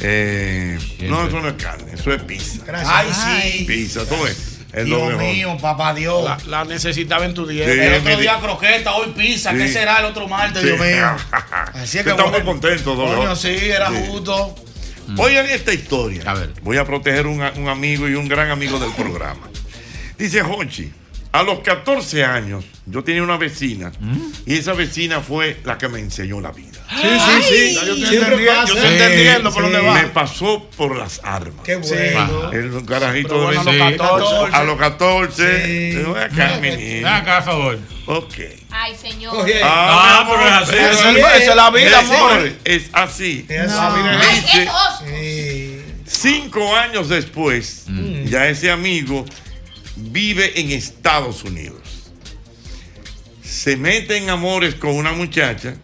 Eh, 0.00 0.78
no, 1.02 1.26
eso 1.26 1.40
no 1.40 1.48
es 1.48 1.54
carne, 1.54 1.92
eso 1.94 2.12
es 2.12 2.22
pizza. 2.22 2.62
Gracias. 2.66 2.92
Ay, 2.92 3.52
sí. 3.58 3.64
Pizza, 3.64 4.04
tú 4.06 4.22
ves. 4.22 4.58
El 4.72 4.86
Dios 4.86 5.00
doble 5.00 5.14
J. 5.16 5.24
mío, 5.24 5.56
papá 5.60 5.92
Dios. 5.94 6.24
La, 6.24 6.38
la 6.46 6.64
necesitaba 6.64 7.24
en 7.24 7.34
tu 7.34 7.46
dieta. 7.46 7.72
Sí, 7.72 7.78
el 7.80 7.94
otro 7.94 8.16
di- 8.16 8.22
día 8.22 8.38
croqueta, 8.40 8.94
hoy 8.94 9.12
pizza. 9.16 9.52
¿Qué 9.54 9.68
será 9.68 9.98
el 9.98 10.04
otro 10.06 10.28
martes, 10.28 10.62
Sí. 10.62 10.68
Dios 10.68 10.80
mío? 10.80 11.16
Así 11.74 11.98
es 11.98 12.04
que 12.04 12.10
Estamos 12.10 12.30
bueno. 12.30 12.46
contentos, 12.46 12.96
doble 12.96 13.14
Coño, 13.16 13.34
sí, 13.36 13.48
era 13.62 13.88
Sí. 13.90 13.94
justo. 14.08 14.54
Oigan 15.18 15.46
esta 15.46 15.72
historia. 15.72 16.22
A 16.26 16.34
ver. 16.34 16.52
Voy 16.62 16.76
a 16.76 16.84
proteger 16.84 17.26
un, 17.26 17.40
un 17.40 17.68
amigo 17.68 18.08
y 18.08 18.14
un 18.14 18.28
gran 18.28 18.50
amigo 18.50 18.78
del 18.78 18.92
programa. 18.92 19.48
Dice 20.18 20.42
Hochi, 20.42 20.92
a 21.32 21.42
los 21.42 21.60
14 21.60 22.24
años 22.24 22.64
yo 22.86 23.04
tenía 23.04 23.22
una 23.22 23.36
vecina 23.36 23.92
y 24.46 24.54
esa 24.54 24.72
vecina 24.72 25.20
fue 25.20 25.58
la 25.64 25.78
que 25.78 25.88
me 25.88 26.00
enseñó 26.00 26.40
la 26.40 26.50
vida. 26.50 26.69
Sí, 26.90 26.96
sí, 27.02 27.42
sí. 27.42 27.74
Yo 27.74 27.80
estoy 27.80 28.06
Siempre 28.06 28.18
entendiendo, 28.34 28.46
pasa. 28.52 28.66
yo 28.68 28.74
estoy 28.74 28.88
Sí, 28.90 28.94
entendiendo 29.02 29.52
por 29.52 29.62
dónde 29.62 29.78
Me 29.82 29.86
va. 29.88 30.12
pasó 30.12 30.68
por 30.76 30.96
las 30.96 31.20
armas. 31.22 31.64
Qué 31.64 31.76
bueno. 31.76 32.52
El 32.52 32.84
carajito 32.84 33.28
Pero 33.28 33.42
bueno, 33.44 33.64
de 33.64 33.82
a 33.82 33.90
los 33.90 33.98
14. 33.98 34.56
A 34.56 34.64
los 34.64 34.78
14. 34.78 35.66
Sí. 35.66 35.96
Digo, 35.96 36.12
"Ven 36.14 36.22
acá, 36.24 36.58
mi 36.60 36.68
Ven 36.70 36.94
niño". 36.94 37.08
acá, 37.08 37.38
a 37.38 37.42
favor. 37.42 37.78
Ok. 38.06 38.34
Ay, 38.70 38.94
señor. 39.00 39.34
Ah, 39.62 40.24
mi 40.26 40.32
pero 40.32 40.46
es 40.46 40.52
amor, 40.52 40.62
así. 40.62 40.74
es 40.76 40.80
Esa 40.98 41.10
es- 41.12 41.16
esa 41.18 41.50
es 41.50 41.56
la 41.56 41.70
vida, 41.70 41.98
amor. 42.00 42.52
Es 42.64 42.82
así. 42.92 43.46
es 43.48 43.70
La 43.72 43.86
así. 43.88 44.00
vida 44.02 44.20
Ay, 44.20 44.40
Dice- 44.40 44.52
qué 44.52 44.64
tosco. 44.66 45.04
Sí. 45.06 45.76
Cinco 46.06 46.74
años 46.76 47.08
después, 47.08 47.84
ya 48.24 48.48
ese 48.48 48.70
amigo 48.72 49.24
vive 49.94 50.58
en 50.60 50.72
Estados 50.72 51.44
Unidos. 51.44 51.78
Se 53.44 53.76
mete 53.76 54.16
en 54.16 54.28
amores 54.30 54.74
con 54.74 54.90
una 54.96 55.12
muchacha 55.12 55.74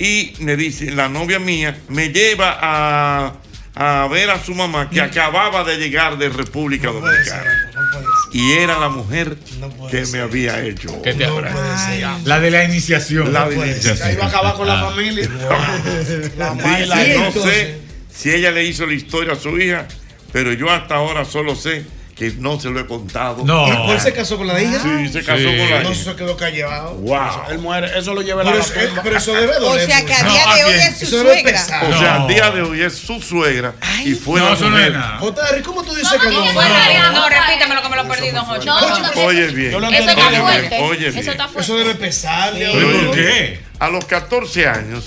y 0.00 0.32
me 0.40 0.56
dice, 0.56 0.90
la 0.92 1.08
novia 1.08 1.38
mía 1.38 1.78
me 1.88 2.08
lleva 2.08 2.58
a, 2.60 3.34
a 3.74 4.08
ver 4.08 4.30
a 4.30 4.42
su 4.42 4.54
mamá 4.54 4.88
que 4.90 5.00
acababa 5.00 5.62
de 5.62 5.76
llegar 5.76 6.16
de 6.18 6.28
República 6.30 6.88
No 6.88 7.00
puede 7.00 7.22
ser, 7.24 7.34
Dominicana. 7.34 7.70
no 7.74 7.90
puede 7.92 8.04
ser. 8.04 8.40
Y 8.40 8.52
era 8.52 8.78
la 8.78 8.88
mujer 8.88 9.36
No 9.60 9.88
que 9.88 10.06
ser. 10.06 10.16
me 10.16 10.22
había 10.22 10.64
hecho. 10.64 11.02
¿Qué 11.02 11.12
te 11.14 11.26
No 11.26 11.32
habrá? 11.36 11.52
puede 11.52 11.78
ser. 11.78 12.06
La 12.24 12.40
de 12.40 12.50
la 12.50 12.64
iniciación. 12.64 13.32
La 13.32 13.48
de 13.48 13.56
iniciación. 13.56 14.08
Ahí 14.08 14.16
va 14.16 14.24
a 14.24 14.28
acabar 14.28 14.54
con 14.54 14.66
la 14.66 14.80
Ah. 14.80 14.90
familia. 14.90 15.28
La 16.38 16.54
no 16.54 17.32
sé 17.42 17.78
si 18.12 18.30
ella 18.30 18.50
le 18.50 18.64
hizo 18.64 18.86
la 18.86 18.94
historia 18.94 19.32
a 19.34 19.36
su 19.36 19.58
hija, 19.58 19.86
pero 20.32 20.52
yo 20.52 20.70
hasta 20.70 20.96
ahora 20.96 21.24
solo 21.24 21.54
sé 21.54 21.84
que 22.20 22.34
no 22.38 22.60
se 22.60 22.68
lo 22.68 22.78
he 22.80 22.86
contado. 22.86 23.46
No. 23.46 23.66
¿Y 23.88 23.92
él 23.92 23.98
se 24.00 24.12
casó 24.12 24.36
con 24.36 24.46
la 24.46 24.60
hija? 24.60 24.78
Sí, 24.82 25.08
se 25.10 25.24
casó 25.24 25.38
Sí. 25.38 25.44
con 25.56 25.70
la 25.70 25.80
No, 25.82 25.90
hija. 25.90 26.04
se 26.04 26.16
quedó 26.16 26.36
callado. 26.36 26.94
Wow. 26.96 27.18
Él 27.48 27.58
muere, 27.60 27.98
eso 27.98 28.12
lo 28.12 28.20
lleva 28.20 28.42
a 28.42 28.44
la 28.44 28.50
Pero 28.50 28.62
eso, 28.62 28.74
tumba. 28.88 29.02
pero 29.02 29.16
eso 29.16 29.32
debe 29.32 29.56
O 29.56 29.60
doler. 29.60 29.86
sea 29.86 30.04
que 30.04 30.12
a 30.12 30.22
No, 30.24 30.30
día 30.32 30.50
¿a 30.50 30.54
de 30.56 30.64
hoy 30.64 30.72
es 30.74 30.98
su 30.98 31.04
Eso 31.06 31.22
suegra. 31.22 31.60
O 31.62 31.98
sea, 31.98 32.14
No. 32.18 32.22
al 32.24 32.28
día 32.28 32.50
de 32.50 32.60
hoy 32.62 32.82
es 32.82 32.94
su 32.94 33.22
suegra 33.22 33.72
y 34.04 34.12
fue 34.12 34.38
No, 34.38 34.50
la 34.50 34.54
eso 34.54 34.64
no 34.64 34.70
mujer. 34.76 34.94
JR, 35.20 35.62
¿cómo 35.62 35.82
tú 35.82 35.94
dices 35.94 36.10
¿Cómo 36.12 36.22
que 36.22 36.28
no? 36.36 36.44
fue 36.52 36.62
No. 36.64 36.70
María? 36.74 37.10
No, 37.10 37.26
repítamelo 37.30 37.82
que 37.82 37.88
me 37.88 37.96
lo 37.96 38.06
perdí, 38.08 38.30
don. 38.32 38.46
No, 38.46 38.58
no, 38.58 38.98
no. 38.98 39.20
Oye 39.22 39.46
bien. 39.46 39.70
Eso 39.74 40.10
está 40.10 40.28
Oye 40.28 40.40
fuerte. 40.40 40.68
bien, 40.68 40.82
oye 40.84 41.06
Eso 41.08 41.14
bien. 41.20 41.28
está 41.30 41.48
fuerte. 41.48 41.60
Eso 41.72 41.78
debe 41.78 41.94
pesarle. 41.94 42.68
¿Pero 42.70 42.86
Oye, 42.88 42.98
por 43.06 43.14
qué? 43.14 43.60
A 43.78 43.88
los 43.88 44.04
14 44.04 44.68
años, 44.68 45.06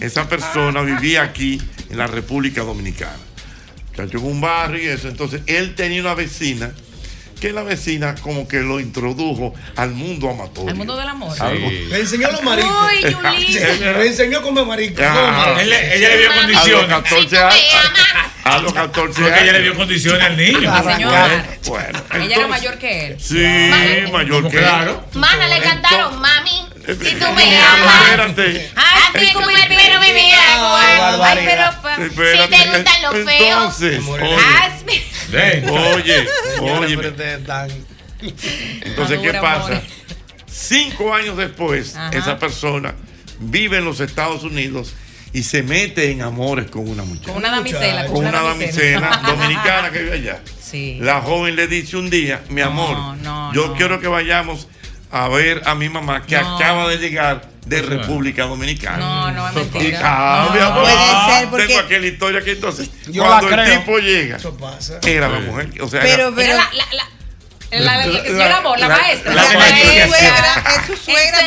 esa 0.00 0.26
persona 0.26 0.80
vivía 0.80 1.24
aquí 1.24 1.60
en 1.90 1.98
la 1.98 2.06
República 2.06 2.62
Dominicana. 2.62 3.18
Chacho 3.96 4.18
en 4.18 4.24
un 4.24 4.40
barrio 4.40 4.82
y 4.82 4.86
eso. 4.88 5.08
Entonces, 5.08 5.42
él 5.46 5.74
tenía 5.74 6.00
una 6.00 6.14
vecina 6.14 6.72
que 7.40 7.52
la 7.52 7.62
vecina 7.62 8.14
como 8.16 8.48
que 8.48 8.60
lo 8.60 8.80
introdujo 8.80 9.54
al 9.76 9.90
mundo 9.90 10.30
amatorio. 10.30 10.70
Al 10.70 10.76
mundo 10.76 10.96
del 10.96 11.08
amor. 11.08 11.36
Algo- 11.40 11.70
Le 11.70 12.00
enseñó 12.00 12.30
los 12.30 12.42
maricos. 12.42 12.72
Uy, 12.72 13.02
Yulín. 13.12 13.80
Le 13.98 14.06
enseñó 14.06 14.40
como 14.42 14.64
maricos. 14.64 15.04
Ah, 15.06 15.56
Él 15.60 15.68
le- 15.68 15.96
ella 15.96 16.08
le 16.08 16.18
dio 16.18 16.30
a 16.30 16.34
los 16.36 16.44
condiciones. 16.44 16.88
14 16.88 17.38
años. 17.38 17.64
A 18.44 18.58
los 18.58 18.72
14 18.72 19.20
Porque 19.22 19.34
ella 19.34 19.42
le 19.44 19.50
años. 19.50 19.62
dio 19.62 19.74
condiciones 19.76 20.22
al 20.22 20.36
niño. 20.36 20.82
Señora. 20.84 21.56
Bueno, 21.66 21.88
Ella 21.88 21.98
era 22.14 22.22
entonces- 22.24 22.48
mayor 22.48 22.78
que 22.78 23.06
él. 23.08 23.16
Sí, 23.20 24.10
mayor 24.10 24.36
¿Cómo 24.38 24.50
que 24.50 24.58
claro? 24.58 25.04
Mana, 25.14 25.48
le 25.48 25.60
cantaron, 25.60 26.20
mami. 26.20 26.63
Si 26.86 27.14
tú 27.14 27.32
me 27.32 27.58
amas. 27.58 28.02
Espérate. 28.02 28.70
Antes 29.06 29.32
tú 29.32 29.40
me 29.40 29.54
pero 29.68 30.00
me 30.00 30.12
me 30.12 30.34
pero 32.14 32.44
si 32.44 32.50
te 32.50 32.56
gustan 32.68 33.02
los 33.02 33.14
feos. 33.24 33.82
Entonces, 33.82 34.04
oye, 35.70 36.28
oye, 36.60 36.94
Entonces, 38.82 39.18
¿qué 39.20 39.34
pasa? 39.34 39.82
Cinco 40.46 41.14
años 41.14 41.36
después, 41.36 41.96
esa 42.12 42.38
persona 42.38 42.94
vive 43.40 43.78
en 43.78 43.84
los 43.84 44.00
Estados 44.00 44.44
Unidos 44.44 44.94
y 45.32 45.42
se 45.42 45.62
mete 45.62 46.12
en 46.12 46.22
amores 46.22 46.70
con 46.70 46.88
una 46.88 47.02
muchacha. 47.02 47.32
Con 47.32 47.38
una 47.38 47.50
damisela. 47.50 48.06
Con 48.06 48.24
una 48.24 48.42
damisela 48.42 49.22
dominicana 49.26 49.90
que 49.90 49.98
vive 50.02 50.14
allá. 50.14 50.40
La 51.00 51.20
joven 51.20 51.54
le 51.56 51.68
dice 51.68 51.96
un 51.96 52.10
día, 52.10 52.42
mi 52.48 52.60
amor, 52.60 53.16
yo 53.52 53.74
quiero 53.74 54.00
que 54.00 54.08
vayamos 54.08 54.68
a 55.14 55.28
ver 55.28 55.62
a 55.64 55.76
mi 55.76 55.88
mamá 55.88 56.26
que 56.26 56.36
acaba 56.36 56.88
de 56.88 56.98
llegar 56.98 57.48
de 57.64 57.82
República 57.82 58.46
Dominicana. 58.46 58.98
No, 58.98 59.30
no 59.30 59.48
es 59.48 59.54
mentira. 59.54 59.84
Y 59.84 59.92
cambia, 59.92 60.70
no, 60.70 60.82
ah, 60.84 61.44
tengo 61.56 61.78
aquella 61.78 62.06
historia 62.06 62.42
que 62.42 62.50
entonces 62.50 62.90
cuando 63.16 63.48
el 63.48 63.78
tipo 63.78 63.98
llega, 63.98 64.38
era 65.06 65.28
la 65.28 65.38
mujer, 65.38 65.70
o 65.80 65.88
sea, 65.88 66.00
pero, 66.02 66.34
pero 66.34 66.56
la 66.56 67.08
la, 67.80 68.06
la, 68.06 68.06
la, 68.76 68.88
maestra. 68.88 69.34
Es 70.76 70.86
su 70.86 70.96
suegra, 70.96 71.38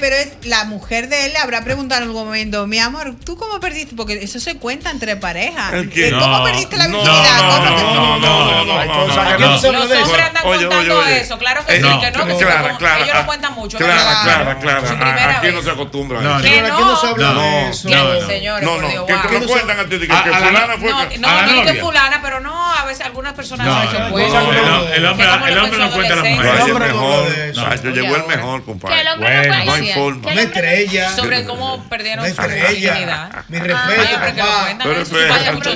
pero, 0.00 0.16
es, 0.16 0.28
la 0.44 0.64
mujer 0.64 1.08
de 1.08 1.26
él 1.26 1.32
le 1.32 1.38
habrá 1.38 1.62
preguntado 1.64 2.02
en 2.02 2.08
algún 2.08 2.24
momento, 2.24 2.66
mi 2.66 2.78
amor, 2.78 3.14
¿tú 3.24 3.36
cómo 3.36 3.60
perdiste? 3.60 3.94
Porque 3.94 4.14
eso 4.14 4.40
se 4.40 4.56
cuenta 4.56 4.90
entre 4.90 5.16
parejas. 5.16 5.72
Eh, 5.72 6.12
¿Cómo 6.18 6.44
perdiste 6.44 6.76
la 6.76 6.86
virginidad? 6.88 7.38
No, 7.38 8.18
no, 8.18 8.18
no, 8.18 8.64
no, 8.64 8.64
no, 8.64 9.38
Los 9.38 9.64
hombres 9.64 10.22
andan 10.22 10.42
contando 10.42 11.04
eso, 11.06 11.38
claro 11.38 11.64
que 11.66 11.76
sí, 11.76 11.82
que 11.82 12.10
no, 12.10 12.28
ellos 12.28 13.14
no 13.14 13.26
cuentan 13.26 13.54
mucho. 13.54 13.78
Claro, 13.78 14.58
claro, 14.60 14.84
claro. 14.86 15.38
Aquí 15.38 15.52
no 15.52 15.62
se 15.62 15.70
acostumbra. 15.70 16.20
No, 16.20 16.34
aquí 16.34 16.50
no 16.60 17.00
se 17.00 17.06
habla 17.06 17.32
de 17.34 17.70
eso. 17.70 17.88
No, 17.88 18.78
no, 18.80 19.06
que 19.06 19.40
no 19.40 19.46
cuentan 19.46 19.78
antes 19.78 20.00
de 20.00 20.08
que 20.08 20.14
fulana 20.14 20.76
fue. 20.78 21.18
No, 21.18 21.46
no, 21.46 21.62
que 21.62 21.74
fulana, 21.80 22.20
pero 22.22 22.40
no, 22.40 22.74
a 22.74 22.84
veces 22.84 23.06
algunas 23.06 23.32
personas 23.34 23.66
no 23.66 23.90
se 23.90 24.10
cuentan 24.10 24.47
el 24.52 25.06
hombre, 25.06 25.26
el 25.48 25.54
no 25.78 25.90
cuenta 25.90 26.16
las 26.16 26.24
mujeres. 26.24 26.54
El 26.54 26.70
hombre 26.70 26.86
mejor. 26.86 27.82
Yo 27.82 27.90
llegó 27.90 28.16
el 28.16 28.26
mejor, 28.26 28.64
compadre. 28.64 29.04
No 29.16 29.72
hay 29.72 29.92
forma. 29.92 30.30
Una 30.30 30.42
estrella. 30.42 31.10
Sobre 31.14 31.44
cómo 31.44 31.84
perdieron 31.88 32.24
su 32.26 32.42
dignidad. 32.42 33.30
Mi 33.48 33.58
respeto, 33.58 34.20
papá. 34.20 34.74
Mi 34.84 34.94
respeto. 34.94 35.70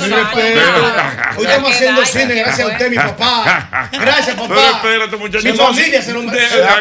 Hoy 1.36 1.46
estamos 1.46 1.70
haciendo 1.72 2.04
cine 2.04 2.34
gracias 2.34 2.68
a 2.68 2.72
usted, 2.72 2.90
mi 2.90 2.96
papá. 2.96 3.88
Gracias, 3.92 4.36
papá. 4.36 4.82
Mi 5.42 5.52
familia 5.52 6.02
se 6.02 6.12
lo 6.12 6.22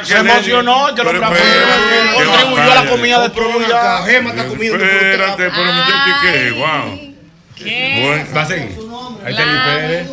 Se 0.03 0.17
emocionó, 0.17 0.95
que 0.95 1.03
lo 1.03 1.11
Contribuyó 1.11 2.71
a 2.71 2.75
la 2.75 2.85
comida 2.89 3.21
de 3.21 3.29
todo. 3.29 4.05
Gema 4.05 4.29
está 4.31 4.47
comiendo. 4.47 4.83
Espérate, 4.83 5.49
pero 5.49 5.73
muchacho, 5.73 6.11
¿qué? 6.21 6.51
Wow. 6.51 7.15
¿Qué? 7.55 8.25
Va 8.35 8.41
a 8.41 8.45
seguir. 8.45 8.77
Ahí 9.23 9.33
está 9.33 9.43
el 9.43 9.61
Pérez. 9.61 10.07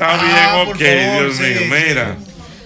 Está 0.00 0.14
ah, 0.14 0.24
bien, 0.24 0.72
ok, 0.72 0.78
favor, 0.78 1.24
Dios 1.24 1.36
sí, 1.36 1.42
mío, 1.42 1.58
sí. 1.58 1.88
mira. 1.88 2.16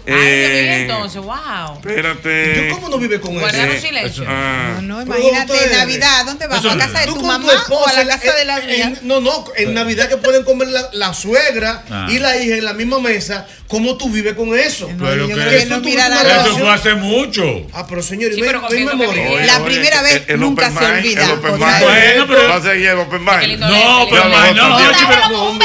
Ay, 0.06 0.14
eh, 0.14 0.80
entonces, 0.82 1.22
wow. 1.22 1.76
Espérate. 1.76 2.68
¿Yo 2.68 2.74
cómo 2.74 2.90
no 2.90 2.98
vive 2.98 3.20
con 3.20 3.32
él? 3.32 3.40
Guardamos 3.40 3.80
silencio. 3.80 4.24
Ah. 4.28 4.74
No, 4.82 4.82
no, 4.82 5.02
imagínate, 5.02 5.64
en 5.64 5.72
Navidad, 5.72 6.26
¿dónde 6.26 6.46
vas? 6.46 6.64
¿A 6.64 6.76
casa 6.76 7.00
de 7.00 7.06
tu 7.06 7.22
mamá 7.22 7.52
tu 7.66 7.74
o 7.74 7.86
a 7.86 7.92
la 7.92 8.06
casa 8.06 8.30
en, 8.32 8.36
de 8.36 8.44
la 8.44 8.58
en, 8.58 8.98
No, 9.02 9.20
no, 9.20 9.44
en 9.56 9.72
Navidad 9.72 10.08
que 10.08 10.18
pueden 10.18 10.44
comer 10.44 10.68
la, 10.68 10.90
la 10.92 11.14
suegra 11.14 11.84
ah. 11.90 12.06
y 12.10 12.18
la 12.18 12.36
hija 12.36 12.56
en 12.56 12.64
la 12.66 12.74
misma 12.74 12.98
mesa, 13.00 13.46
¿cómo 13.66 13.96
tú 13.96 14.10
vives 14.10 14.34
con 14.34 14.58
eso? 14.58 14.90
No, 14.92 15.04
pero 15.04 15.26
yo 15.26 15.34
creo 15.34 15.48
que, 15.48 15.56
que 15.56 15.62
eso, 15.62 15.80
no 15.80 15.88
eso 15.88 16.58
fue 16.58 16.70
hace 16.70 16.94
mucho. 16.94 17.66
Ah, 17.72 17.86
pero 17.88 18.02
señor, 18.02 18.32
sí, 18.34 18.40
pero 18.40 18.60
me. 18.60 19.46
La 19.46 19.64
primera 19.64 20.02
vez 20.02 20.22
el, 20.26 20.34
el 20.34 20.40
nunca 20.40 20.70
se 20.70 20.84
olvida. 20.84 21.24
El 21.24 21.30
open 21.30 21.52
mind. 21.52 22.50
Va 22.50 22.56
a 22.56 22.62
seguir 22.62 22.88
el 22.88 22.98
open 22.98 23.24
mind. 23.24 23.58
No, 23.58 24.02
open 24.02 24.22
mind, 24.24 24.56
no. 24.56 25.58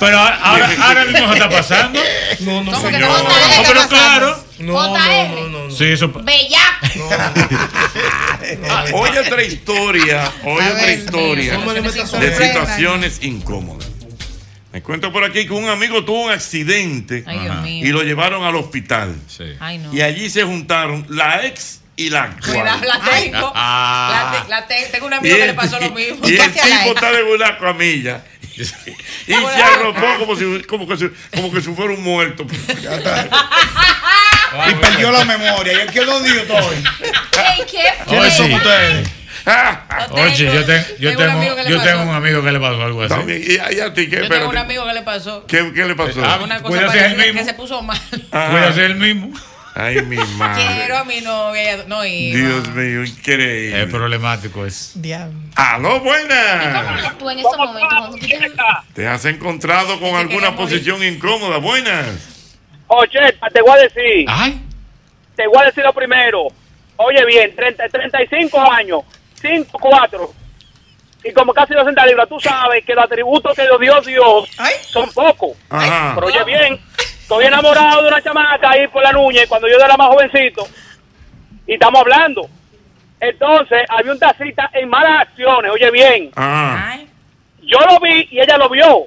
Pero 0.00 0.18
ahora 0.18 1.04
mismo 1.04 1.28
se 1.28 1.32
está 1.34 1.50
pasando. 1.50 2.00
No, 2.40 2.64
no, 2.64 2.80
señor. 2.80 3.81
Pero 3.88 3.88
claro. 3.88 4.44
No, 4.58 4.72
no, 4.72 5.48
no, 5.48 5.48
no, 5.48 5.70
Sí, 5.70 5.84
eso. 5.84 6.08
Bella. 6.08 6.60
Oye 8.92 9.20
otra 9.20 9.42
historia, 9.42 10.30
oye 10.44 10.70
otra 10.70 10.92
historia 10.92 11.58
de 12.20 12.36
situaciones 12.36 13.22
incómodas. 13.22 13.88
Me 14.72 14.82
cuento 14.82 15.12
por 15.12 15.24
aquí 15.24 15.46
que 15.46 15.52
un 15.52 15.68
amigo 15.68 16.04
tuvo 16.04 16.24
un 16.24 16.32
accidente 16.32 17.24
y 17.66 17.88
lo 17.88 18.02
llevaron 18.02 18.44
al 18.44 18.56
hospital. 18.56 19.14
Y 19.92 20.00
allí 20.00 20.30
se 20.30 20.44
juntaron 20.44 21.06
la 21.08 21.46
ex 21.46 21.80
y 21.94 22.08
la 22.08 22.24
actual. 22.24 22.64
La, 22.64 22.76
la 22.78 23.00
tengo. 23.00 23.52
Ah. 23.54 24.44
La, 24.48 24.60
la 24.60 24.66
tengo 24.66 25.06
un 25.06 25.14
amigo 25.14 25.36
que 25.36 25.46
le 25.46 25.54
pasó 25.54 25.78
lo 25.78 25.90
mismo. 25.90 26.26
Y, 26.26 26.32
y 26.32 26.36
el 26.36 26.52
tipo 26.52 26.94
está 26.94 27.12
de 27.12 27.22
una 27.22 27.58
camilla 27.58 28.24
y 29.26 29.32
se 29.34 29.62
arropó 29.62 30.18
como 30.18 30.36
si, 30.36 30.62
como, 30.62 30.86
que, 30.86 31.10
como 31.34 31.52
que 31.52 31.60
si 31.60 31.72
fuera 31.72 31.92
un 31.92 32.02
muerto. 32.02 32.46
y 34.70 34.74
perdió 34.74 35.10
la 35.10 35.24
memoria. 35.24 35.72
¿Y 35.72 35.80
en 35.80 35.88
qué 35.88 36.04
dos 36.04 36.22
días 36.22 36.36
estoy? 36.38 36.76
Ey, 36.76 37.64
qué 37.70 37.82
¿Quiénes 38.06 38.24
Oye. 38.24 38.36
son 38.36 38.52
ustedes? 38.52 39.08
Oye, 40.10 40.52
yo, 40.52 40.64
te- 40.64 40.96
yo 41.00 41.16
tengo, 41.16 41.38
un 41.38 41.68
yo 41.68 41.82
tengo 41.82 42.02
un 42.02 42.14
amigo 42.14 42.44
que 42.44 42.52
le 42.52 42.60
pasó 42.60 42.82
algo 42.82 43.02
así. 43.02 43.14
También, 43.14 43.42
y, 43.44 43.74
y 43.74 43.80
a 43.80 43.92
ti, 43.92 44.08
¿qué? 44.08 44.22
Yo 44.22 44.28
tengo 44.28 44.48
un 44.48 44.58
amigo 44.58 44.86
que 44.86 44.94
le 44.94 45.02
pasó 45.02 45.44
¿Qué, 45.46 45.72
qué 45.74 45.84
le 45.84 45.96
pasó? 45.96 46.22
Ah, 46.24 46.38
una 46.42 46.62
cosa 46.62 46.80
el 46.80 46.86
parecida 46.86 47.32
que 47.32 47.44
se 47.44 47.54
puso 47.54 47.82
mal. 47.82 47.98
Ah. 48.30 48.48
Puede 48.50 48.72
ser 48.74 48.84
el 48.84 48.94
mismo. 48.96 49.32
Ay, 49.74 50.02
mi 50.02 50.16
madre. 50.16 50.62
Quiero 50.76 50.98
a 50.98 51.04
mi 51.04 51.20
novia. 51.20 51.84
No, 51.86 52.04
iba. 52.04 52.36
Dios 52.38 52.68
mío, 52.70 53.04
increíble. 53.04 53.82
Es 53.82 53.90
problemático 53.90 54.66
es. 54.66 54.92
Diablo. 54.94 55.38
¡Aló, 55.56 56.00
buena! 56.00 57.00
¿Y 57.12 57.18
tú 57.18 57.30
en 57.30 57.38
estos 57.38 57.56
momentos? 57.56 58.20
¿Te 58.94 59.06
has 59.06 59.24
encontrado 59.24 59.98
con 60.00 60.14
alguna 60.14 60.54
posición 60.56 61.02
incómoda? 61.02 61.58
Buenas. 61.58 62.06
Oye, 62.88 63.20
te 63.52 63.62
voy 63.62 63.78
a 63.78 63.82
decir. 63.82 64.26
Ay. 64.28 64.60
Te 65.34 65.46
voy 65.46 65.62
a 65.62 65.66
decir 65.66 65.82
lo 65.82 65.92
primero. 65.94 66.48
Oye, 66.96 67.24
bien, 67.24 67.54
30, 67.56 67.88
35 67.88 68.70
años, 68.70 69.00
5, 69.40 69.78
4. 69.78 70.34
Y 71.24 71.32
como 71.32 71.54
casi 71.54 71.72
200 71.72 72.04
libras, 72.06 72.28
tú 72.28 72.38
sabes 72.40 72.84
que 72.84 72.94
los 72.94 73.04
atributos 73.04 73.54
que 73.56 73.64
los 73.64 73.80
Dios 73.80 74.06
dio 74.06 74.22
son 74.88 75.10
pocos. 75.12 75.56
Pero 75.68 76.26
oye, 76.26 76.44
bien 76.44 76.80
estoy 77.32 77.46
enamorado 77.46 78.02
de 78.02 78.08
una 78.08 78.20
chamaca 78.20 78.70
ahí 78.70 78.86
por 78.88 79.02
la 79.02 79.12
Núñez 79.12 79.46
cuando 79.48 79.66
yo 79.68 79.76
era 79.76 79.96
más 79.96 80.08
jovencito 80.08 80.66
y 81.66 81.74
estamos 81.74 82.00
hablando. 82.00 82.46
Entonces 83.20 83.84
había 83.88 84.12
un 84.12 84.18
taxista 84.18 84.68
en 84.74 84.88
malas 84.88 85.22
acciones, 85.22 85.70
oye 85.70 85.90
bien. 85.90 86.30
Ah. 86.36 86.98
Yo 87.62 87.78
lo 87.88 88.00
vi 88.00 88.28
y 88.30 88.40
ella 88.40 88.58
lo 88.58 88.68
vio. 88.68 89.06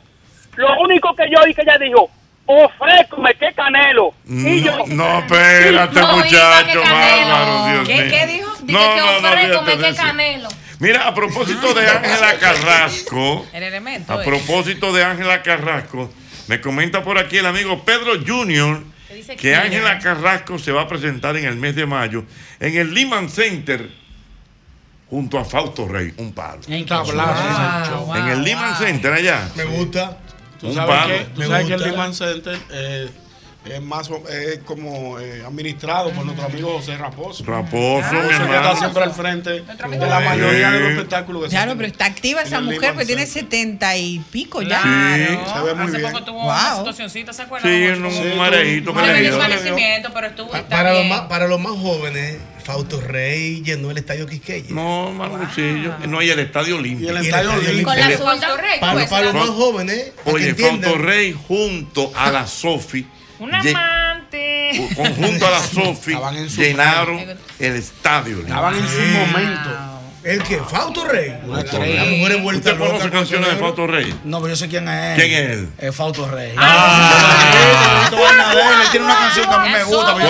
Lo 0.55 0.80
único 0.80 1.13
que 1.15 1.30
yo 1.30 1.45
y 1.47 1.53
que 1.53 1.61
ella 1.61 1.78
dijo, 1.78 2.09
ofrécome 2.45 3.34
que 3.36 3.53
canelo. 3.53 4.13
No, 4.23 4.49
yo, 4.49 4.86
no, 4.88 5.19
espérate, 5.19 6.01
muchacho, 6.01 6.82
bárbaro, 6.82 7.84
¿Qué, 7.86 7.95
mío. 7.95 8.28
Dijo? 8.28 8.51
Dije 8.61 8.80
no, 8.80 8.95
que 8.95 9.01
ofrécome 9.01 9.78
que 9.78 9.95
canelo. 9.95 10.49
Mira, 10.80 11.07
a 11.07 11.13
propósito 11.13 11.73
de 11.73 11.88
Ángela 11.88 12.38
Carrasco, 12.39 13.45
El 13.53 13.63
elemento, 13.63 14.13
a 14.13 14.23
propósito 14.23 14.93
de 14.93 15.03
Ángela 15.03 15.41
Carrasco, 15.41 16.09
me 16.47 16.61
comenta 16.61 17.03
por 17.03 17.17
aquí 17.17 17.37
el 17.37 17.45
amigo 17.45 17.83
Pedro 17.83 18.13
Junior 18.25 18.83
que 19.37 19.55
Ángela 19.55 19.99
Carrasco 19.99 20.59
se 20.59 20.71
va 20.71 20.81
a 20.81 20.87
presentar 20.87 21.37
en 21.37 21.45
el 21.45 21.55
mes 21.55 21.75
de 21.75 21.85
mayo 21.85 22.25
en 22.59 22.75
el 22.77 22.93
Lehman 22.93 23.29
Center 23.29 23.89
junto 25.09 25.37
a 25.37 25.45
Fausto 25.45 25.87
Rey, 25.87 26.13
un 26.17 26.33
palo. 26.33 26.61
En, 26.67 26.85
wow, 26.85 28.15
en 28.15 28.27
el 28.27 28.43
Lehman. 28.43 28.77
Center 28.77 29.13
allá. 29.13 29.49
Me 29.55 29.63
gusta. 29.63 30.17
¿Tú 30.59 30.67
un 30.67 30.73
sabes 30.73 30.95
palo. 30.95 31.13
Que, 31.13 31.23
¿tú 31.25 31.73
el 31.73 31.81
Lehman 31.81 32.13
Center... 32.13 32.59
Eh, 32.71 33.09
es 33.66 33.82
más 33.82 34.09
es 34.30 34.59
como 34.59 35.20
eh, 35.20 35.43
administrado 35.45 36.11
por 36.11 36.26
nuestro 36.26 36.45
amigo 36.45 36.78
José 36.78 36.97
Raposo. 36.97 37.43
Raposo, 37.45 38.07
ah, 38.11 38.28
que 38.28 38.55
está 38.55 38.76
siempre 38.76 39.03
al 39.03 39.11
frente 39.13 39.49
de 39.49 39.97
la 40.07 40.20
mayoría 40.20 40.72
de 40.72 40.80
los 40.80 40.89
espectáculos 40.91 41.43
que 41.43 41.49
Claro, 41.49 41.74
pero 41.76 41.88
está 41.88 42.05
activa 42.05 42.41
esa 42.41 42.61
mujer, 42.61 42.93
pues 42.93 43.07
tiene 43.07 43.26
setenta 43.26 43.97
y 43.97 44.20
pico 44.32 44.61
ya. 44.61 44.82
Sí. 44.82 45.89
Se 45.89 45.97
Hace 45.97 45.99
poco 45.99 46.24
tuvo 46.24 46.45
una 46.45 46.76
situacioncita, 46.76 47.34
¿se 47.34 47.41
acuerdan? 47.41 47.72
Sí, 47.72 47.84
en 47.84 48.05
un 48.05 48.11
sí, 48.11 48.18
que 48.22 48.30
le 48.32 50.09
pero 50.13 50.28
estuvo 50.28 50.49
para, 50.49 50.93
los 50.93 51.05
más, 51.05 51.22
para 51.22 51.47
los 51.47 51.59
más 51.59 51.74
jóvenes. 51.74 52.38
Fausto 52.63 52.99
Rey 52.99 53.61
llenó 53.61 53.91
el 53.91 53.97
estadio 53.99 54.26
Quisqueya. 54.26 54.74
No, 54.74 55.11
Marcuchillo. 55.11 55.97
Wow. 55.99 56.07
No, 56.07 56.22
y 56.24 56.32
el 56.32 56.39
estadio 56.39 56.78
Olímpico. 56.78 57.11
Y. 57.22 57.84
Con 57.84 57.99
la 57.99 58.09
Fausto 58.09 58.57
Rey. 58.57 58.80
Para, 58.80 58.93
pues, 58.93 59.07
para 59.07 59.26
los 59.26 59.34
más 59.36 59.49
jóvenes. 59.49 60.13
Oye, 60.26 60.55
Fausto 60.55 60.97
Rey 60.97 61.38
junto 61.47 62.11
a 62.16 62.32
la 62.32 62.47
Sofi 62.55 63.05
un 63.39 63.53
amante. 63.53 64.89
Conjunto 64.95 65.47
a 65.47 65.51
la 65.51 65.59
Sofi 65.59 66.15
llenaron 66.57 67.19
el 67.59 67.75
estadio. 67.75 68.39
Estaban 68.39 68.75
en 68.75 68.88
su 68.88 69.01
momento. 69.01 69.95
¿El 70.25 70.41
que 70.41 70.57
¿Fausto 70.57 71.05
Rey? 71.05 71.38
Fausto 71.47 71.79
Rey. 71.79 71.93
La 71.93 72.05
mujer 72.05 72.31
es 72.31 72.41
vuelta 72.41 72.71
¿Usted 72.71 72.83
conoce 72.83 73.11
canciones 73.11 73.47
de 73.47 73.57
Fausto 73.57 73.86
Rey? 73.86 74.11
No, 74.23 74.41
pero 74.41 74.53
yo 74.53 74.55
sé 74.55 74.67
quién 74.67 74.89
es. 74.89 75.19
¿Quién 75.19 75.31
es 75.31 75.51
él? 75.51 75.69
Es 75.77 75.95
Fausto 75.95 76.27
Rey. 76.27 76.55
Ah, 76.57 78.09
él 78.11 78.17
tiene 78.89 79.05
una 79.05 79.15
canción 79.15 79.47
que 79.47 79.55
a 79.55 79.59
mí 79.59 79.69
me 79.69 79.83
gusta. 79.83 80.13
¿Cuál, 80.13 80.25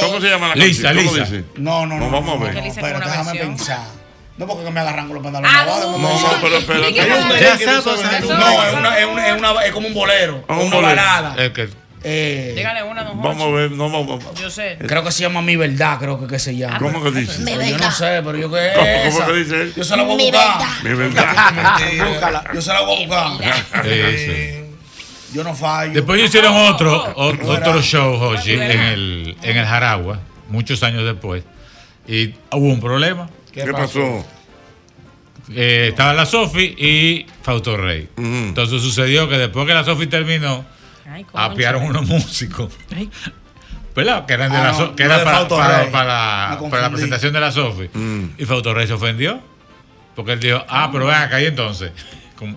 ¿Cómo 0.00 0.20
se 0.20 0.28
llama 0.28 0.48
la 0.48 0.54
canción? 0.54 0.66
Lisa, 0.68 0.92
Lisa. 0.92 1.28
No, 1.56 1.86
no, 1.86 1.98
no. 1.98 2.10
vamos 2.10 2.40
a 2.40 2.44
ver. 2.44 2.60
Pero 2.74 2.98
déjame 2.98 3.38
pensar. 3.38 3.86
No, 4.36 4.46
porque 4.46 4.70
me 4.70 4.80
agarran 4.80 5.06
con 5.06 5.14
los 5.14 5.22
pantalones. 5.22 5.54
Ah, 5.54 5.64
no, 5.64 5.80
no, 5.80 5.98
no, 5.98 6.08
pero 6.40 6.56
espérate. 6.56 7.06
No, 7.06 7.34
es, 7.34 7.60
es, 9.66 9.72
como 9.72 9.86
un 9.86 9.94
bolero. 9.94 10.44
Un 10.48 10.58
una 10.58 10.78
balada. 10.78 11.44
Es 11.44 11.52
que 11.52 11.68
eh, 12.04 12.52
Dígale 12.56 12.82
una, 12.82 13.04
don 13.04 13.20
Vamos 13.22 13.42
a 13.42 13.50
ver, 13.50 13.70
no 13.70 13.88
vamos. 13.90 14.24
Yo 14.40 14.50
sé. 14.50 14.76
Creo 14.86 15.04
que 15.04 15.12
se 15.12 15.22
llama 15.22 15.40
Mi 15.42 15.56
Verdad, 15.56 15.98
creo 15.98 16.20
que, 16.20 16.26
que 16.26 16.38
se 16.38 16.56
llama. 16.56 16.78
¿Cómo 16.78 17.02
que 17.02 17.10
dice? 17.12 17.44
Yo 17.70 17.78
no 17.78 17.90
sé, 17.92 18.20
pero 18.24 18.36
yo 18.36 18.50
qué 18.50 18.66
es 18.68 18.74
¿Cómo- 18.76 19.18
cómo 19.20 19.26
que 19.32 19.38
dice 19.44 19.62
él? 19.62 19.74
Yo 19.76 19.84
se 19.84 19.96
la 19.96 20.02
voy 20.02 20.12
a 20.12 20.16
Mi 20.16 20.30
buscar. 20.30 20.58
verdad. 20.58 20.82
Mi 20.82 20.94
verdad. 20.94 22.08
Búscala. 22.10 22.44
Yo 22.54 22.62
se 22.62 22.72
la 22.72 22.80
voy 22.82 23.04
a 23.04 23.06
buscar. 23.06 23.84
Sí, 23.84 24.18
sí. 24.18 25.34
Yo 25.34 25.44
no 25.44 25.54
fallo. 25.54 25.92
Después 25.92 26.22
hicieron 26.22 26.54
otro, 26.54 27.14
o- 27.16 27.28
otro 27.52 27.80
show, 27.82 28.18
Jochi, 28.18 28.52
en 28.52 28.62
el, 28.62 29.36
en 29.42 29.56
el 29.56 29.64
Jaragua, 29.66 30.20
muchos 30.48 30.82
años 30.82 31.04
después. 31.04 31.44
Y 32.06 32.28
hubo 32.50 32.66
un 32.66 32.80
problema. 32.80 33.30
¿Qué 33.52 33.62
¿Qué 33.64 33.72
pasó? 33.72 34.26
Eh, 35.54 35.88
estaba 35.90 36.14
la 36.14 36.24
Sofi 36.26 36.74
y 36.78 37.26
Fausto 37.42 37.76
Rey. 37.76 38.08
Entonces 38.16 38.80
sucedió 38.82 39.28
que 39.28 39.36
después 39.38 39.66
que 39.66 39.74
la 39.74 39.84
Sofi 39.84 40.06
terminó, 40.06 40.64
apiaron 41.34 41.82
unos 41.84 42.06
músicos. 42.06 42.72
¿Verdad? 43.94 44.24
Que 44.26 44.32
eran 44.32 44.50
de 44.52 44.58
Ah, 44.58 44.62
la 44.64 44.72
no, 44.72 44.78
So- 44.78 44.96
que 44.96 45.04
no 45.04 45.14
era 45.14 45.24
para, 45.90 46.58
la 46.82 46.90
presentación 46.90 47.32
de 47.32 47.40
la 47.40 47.52
Sofi. 47.52 47.90
Y 48.38 48.44
Fausto 48.46 48.72
Rey 48.74 48.86
se 48.86 48.94
ofendió. 48.94 49.40
Porque 50.14 50.32
él 50.32 50.40
dijo, 50.40 50.62
ah, 50.68 50.90
pero 50.92 51.06
ven 51.06 51.14
acá 51.16 51.40
y 51.40 51.46
entonces. 51.46 51.92
Como- 52.36 52.56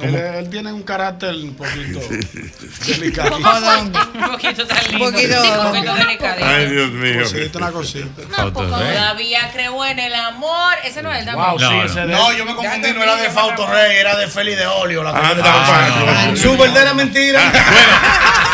Él, 0.00 0.48
tiene 0.50 0.72
un 0.72 0.82
carácter 0.82 1.34
un 1.34 1.54
poquito 1.54 2.00
delicado. 2.86 3.36
Un 3.36 3.42
poquito 3.42 4.66
tan 4.66 4.84
lindo. 4.90 5.06
Un 5.06 5.12
poquito- 5.12 5.42
Sí, 5.42 5.48
un 5.50 5.66
poquito 5.72 5.94
delicadito. 5.94 6.46
Ay, 6.46 6.70
Dios 6.70 6.90
mío. 6.90 7.22
Cosita, 7.22 7.58
una 7.58 7.70
cosita. 7.72 8.22
Fausto 8.30 8.78
Rey. 8.78 8.94
Todavía 8.94 9.50
creo 9.52 9.84
en 9.86 9.98
el 9.98 10.14
amor. 10.14 10.74
Ese 10.84 11.02
no 11.02 11.12
es 11.12 11.26
el 11.26 11.34
Wow, 11.34 11.58
sí, 11.58 11.64
ese 11.84 12.00
de- 12.00 12.06
no, 12.06 12.32
yo 12.32 12.44
me 12.44 12.54
confundí, 12.54 12.92
no 12.92 13.02
era 13.02 13.16
de 13.16 13.30
Fausto 13.30 13.66
Rey, 13.66 13.96
era 13.96 14.16
de 14.16 14.26
Feli 14.28 14.54
de 14.54 14.66
Olio. 14.66 15.02
La 15.02 15.12
Paco. 15.12 16.36
Su 16.36 16.56
verdadera 16.56 16.92
mentira. 16.94 17.40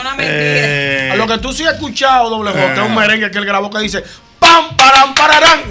Una 0.00 0.14
Eh, 0.18 1.10
A 1.12 1.16
lo 1.16 1.26
que 1.26 1.38
tú 1.38 1.52
sí 1.52 1.64
has 1.66 1.74
escuchado, 1.74 2.30
doble 2.30 2.50
J, 2.52 2.72
es 2.74 2.78
un 2.78 2.92
Eh. 2.92 2.96
merengue 2.96 3.30
que 3.30 3.38
él 3.38 3.44
grabó 3.44 3.70
que 3.70 3.78
dice 3.80 4.04
¡Pam, 4.38 4.76
param, 4.76 5.14
pararán! 5.14 5.62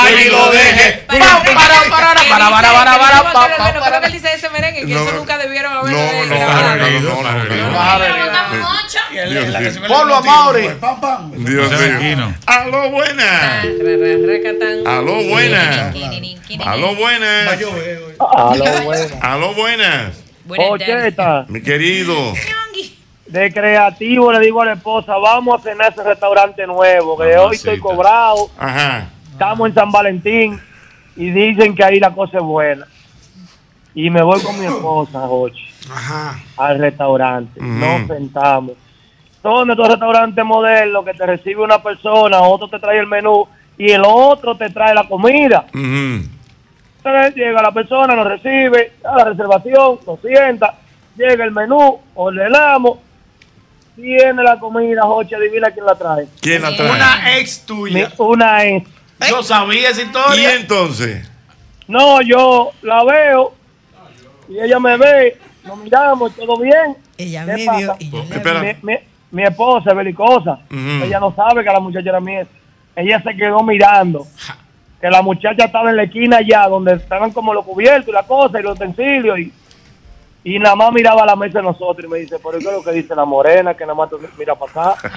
para, 2.28 3.32
pa, 3.32 3.48
pa, 3.56 3.72
Lo 3.72 3.82
creo 3.82 4.00
que 4.00 4.06
él 4.06 4.12
dice 4.12 4.34
ese 4.34 4.50
merengue, 4.50 4.86
que 4.86 4.92
eso 4.92 5.12
nunca 5.12 5.38
debieron 5.38 5.72
haber 5.72 5.92
No, 5.92 6.12
no, 6.12 6.26
no, 6.26 6.36
no, 6.36 6.76
no, 6.78 7.44
Dios 11.36 11.70
mío. 11.70 12.34
Aló, 12.46 12.90
buenas. 12.90 13.54
Aló, 16.56 16.94
buenas. 16.94 17.56
Aló. 19.20 19.54
Ocheta, 20.48 21.46
Mi 21.48 21.62
querido. 21.62 22.34
de 23.26 23.52
creativo 23.52 24.32
le 24.32 24.40
digo 24.40 24.60
a 24.62 24.66
la 24.66 24.72
esposa, 24.74 25.16
vamos 25.16 25.58
a 25.58 25.62
cenar 25.62 25.92
ese 25.92 26.04
restaurante 26.04 26.66
nuevo, 26.66 27.16
que 27.16 27.36
hoy 27.36 27.56
estoy 27.56 27.80
cobrado, 27.80 28.50
Ajá. 28.58 29.08
Estamos 29.34 29.68
en 29.68 29.74
San 29.74 29.90
Valentín 29.90 30.60
y 31.16 31.30
dicen 31.30 31.74
que 31.74 31.84
ahí 31.84 31.98
la 31.98 32.14
cosa 32.14 32.38
es 32.38 32.44
buena. 32.44 32.86
Y 33.94 34.10
me 34.10 34.22
voy 34.22 34.40
con 34.40 34.58
mi 34.58 34.66
esposa, 34.66 35.26
Jochi, 35.26 35.68
al 36.56 36.78
restaurante. 36.78 37.60
Nos 37.60 38.06
sentamos. 38.06 38.72
Son 39.42 39.70
estos 39.70 39.88
restaurantes 39.88 40.44
modernos 40.44 41.04
que 41.04 41.12
te 41.12 41.26
recibe 41.26 41.62
una 41.62 41.82
persona, 41.82 42.40
otro 42.40 42.68
te 42.68 42.78
trae 42.78 42.98
el 42.98 43.06
menú 43.06 43.46
y 43.76 43.90
el 43.90 44.02
otro 44.04 44.56
te 44.56 44.70
trae 44.70 44.94
la 44.94 45.06
comida. 45.06 45.66
Entonces 45.72 47.34
llega 47.34 47.60
la 47.60 47.72
persona, 47.72 48.16
nos 48.16 48.26
recibe, 48.26 48.92
da 49.02 49.16
la 49.16 49.24
reservación, 49.24 49.98
nos 50.06 50.20
sienta, 50.20 50.74
llega 51.16 51.44
el 51.44 51.52
menú, 51.52 51.98
ordenamos, 52.14 52.98
viene 53.96 54.42
la 54.42 54.58
comida, 54.58 55.02
Jochi, 55.02 55.34
adivina 55.34 55.70
quién 55.70 55.84
la 55.84 55.94
trae. 55.94 56.26
¿Quién 56.40 56.62
la 56.62 56.74
trae? 56.74 56.90
Una 56.90 57.38
ex 57.38 57.66
tuya. 57.66 58.10
Una 58.16 58.64
ex. 58.64 58.93
Yo 59.30 59.42
sabía 59.42 59.90
esa 59.90 60.02
historia. 60.02 60.52
¿Y 60.54 60.60
entonces? 60.60 61.30
No, 61.88 62.20
yo 62.22 62.70
la 62.82 63.04
veo 63.04 63.54
y 64.48 64.58
ella 64.60 64.78
me 64.78 64.96
ve, 64.96 65.38
nos 65.64 65.78
miramos, 65.78 66.34
todo 66.34 66.58
bien. 66.58 66.96
Ella 67.16 67.44
¿Qué 67.46 67.52
me 67.52 67.64
pasa? 67.66 67.78
vio 67.78 67.96
y 67.98 68.10
yo. 68.10 68.24
Mi, 68.62 68.76
mi- 68.92 68.98
mi 69.30 69.42
esposa 69.42 69.90
es 69.90 69.96
belicosa. 69.96 70.60
Ella 70.70 71.18
no 71.20 71.34
sabe 71.34 71.64
que 71.64 71.70
la 71.70 71.80
muchacha 71.80 72.08
era 72.10 72.20
mía. 72.20 72.46
Ella 72.96 73.20
se 73.22 73.34
quedó 73.36 73.62
mirando. 73.62 74.26
Que 75.00 75.10
la 75.10 75.20
muchacha 75.22 75.64
estaba 75.66 75.90
en 75.90 75.96
la 75.96 76.04
esquina 76.04 76.36
allá, 76.38 76.68
donde 76.68 76.94
estaban 76.94 77.30
como 77.32 77.52
los 77.52 77.64
cubiertos 77.64 78.08
y 78.08 78.12
la 78.12 78.22
cosa 78.22 78.60
y 78.60 78.62
los 78.62 78.76
utensilios. 78.76 79.38
Y, 79.38 79.52
y 80.44 80.58
nada 80.58 80.76
más 80.76 80.92
miraba 80.92 81.22
a 81.22 81.26
la 81.26 81.36
mesa 81.36 81.58
de 81.58 81.64
nosotros 81.64 82.04
y 82.04 82.08
me 82.08 82.18
dice, 82.18 82.38
¿por 82.38 82.52
qué 82.58 82.66
es 82.66 82.72
lo 82.72 82.82
que 82.84 82.92
dice 82.92 83.14
la 83.14 83.24
morena? 83.24 83.74
Que 83.74 83.84
nada 83.84 83.94
más 83.94 84.10
mira 84.38 84.54
para 84.54 84.90
acá. 84.92 85.10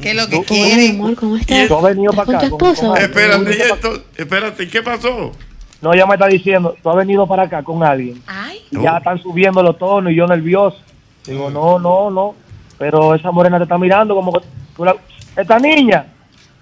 ¿Qué 0.00 0.10
es 0.10 0.16
lo 0.16 0.28
que 0.28 0.42
quiere? 0.44 0.90
amor, 0.90 1.14
¿cómo 1.16 1.36
estás? 1.36 1.68
Tú 1.68 1.76
has 1.76 1.82
venido 1.82 2.12
para 2.12 2.38
acá. 2.38 2.50
con-. 2.50 2.58
Espérate, 2.96 3.56
y 3.56 3.60
esto- 3.60 4.02
espérate, 4.16 4.68
¿qué 4.68 4.82
pasó? 4.82 5.32
No, 5.80 5.92
ella 5.92 6.06
me 6.06 6.14
está 6.14 6.28
diciendo, 6.28 6.76
tú 6.80 6.90
has 6.90 6.96
venido 6.96 7.26
para 7.26 7.42
acá 7.42 7.62
con 7.64 7.82
alguien. 7.82 8.22
Y 8.70 8.80
Ya 8.82 8.98
están 8.98 9.20
subiendo 9.20 9.62
los 9.62 9.76
tonos 9.78 10.12
y 10.12 10.14
yo 10.16 10.26
nervioso. 10.28 10.78
Digo, 11.26 11.50
no, 11.50 11.78
no, 11.80 12.10
no. 12.10 12.34
Pero 12.78 13.14
esa 13.16 13.30
morena 13.32 13.58
te 13.58 13.64
está 13.64 13.76
mirando 13.78 14.14
como 14.14 14.32
que 14.32 14.46
tú 14.76 14.84
la- 14.84 14.96
esta 15.36 15.58
niña. 15.58 16.06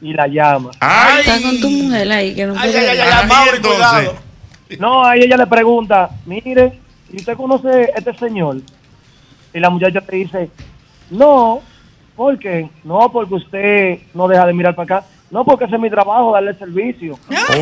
Y 0.03 0.15
la 0.15 0.27
llama. 0.27 0.71
Está 1.21 1.43
con 1.43 1.61
tu 1.61 1.69
mujer 1.69 2.11
ahí 2.11 2.35
que 2.35 2.47
no 2.47 2.55
Ay, 2.59 2.71
puede 2.73 2.89
ay, 2.91 2.99
ay, 2.99 3.09
ay, 3.13 3.29
Mauri, 3.29 3.59
cuidado. 3.61 4.15
No, 4.79 5.05
ahí 5.05 5.21
ella 5.23 5.37
le 5.37 5.47
pregunta, 5.47 6.09
mire, 6.25 6.79
¿y 7.13 7.17
usted 7.17 7.37
conoce 7.37 7.69
a 7.69 7.99
este 7.99 8.15
señor? 8.15 8.57
Y 9.53 9.61
la 9.61 9.71
muchacha 9.71 10.01
te 10.01 10.17
dice, 10.17 10.51
no, 11.11 11.61
¿por 12.17 12.39
qué? 12.39 12.71
No, 12.85 13.11
porque 13.11 13.35
usted 13.35 13.99
no 14.15 14.29
deja 14.29 14.47
de 14.47 14.53
mirar 14.53 14.75
para 14.75 14.99
acá. 14.99 15.07
No, 15.31 15.45
porque 15.45 15.65
ese 15.65 15.77
es 15.77 15.81
mi 15.81 15.89
trabajo, 15.89 16.33
darle 16.33 16.55
servicio. 16.55 17.17
protegió. 17.29 17.61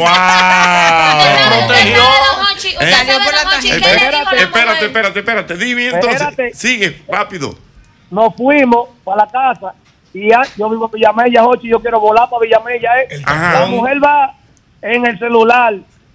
O 2.77 2.83
sea, 2.83 3.05
¿sabe, 3.05 3.13
don 3.13 3.49
Hochi, 3.59 3.71
qué 3.71 3.77
le 3.77 4.11
dijo 4.11 4.31
la 4.33 4.43
Espérate, 4.43 4.43
espérate, 4.43 4.87
espérate, 4.87 5.19
espérate. 5.19 5.57
Dime 5.57 5.89
entonces. 5.89 6.23
Espérate. 6.23 6.55
Sigue, 6.55 7.03
rápido. 7.09 7.55
Nos 8.11 8.35
fuimos 8.35 8.89
para 9.05 9.25
la 9.25 9.31
casa 9.31 9.75
y 10.15 10.31
ya, 10.31 10.43
yo 10.57 10.71
vivo 10.71 10.87
en 10.87 10.93
Villamella, 10.93 11.43
Jochi, 11.43 11.67
y 11.67 11.71
yo 11.71 11.81
quiero 11.81 12.01
volar 12.01 12.29
para 12.31 12.41
Villamella. 12.41 13.03
¿eh? 13.03 13.23
La 13.27 13.67
mujer 13.67 14.03
va 14.03 14.35
en 14.81 15.07
el 15.07 15.19
celular, 15.19 15.75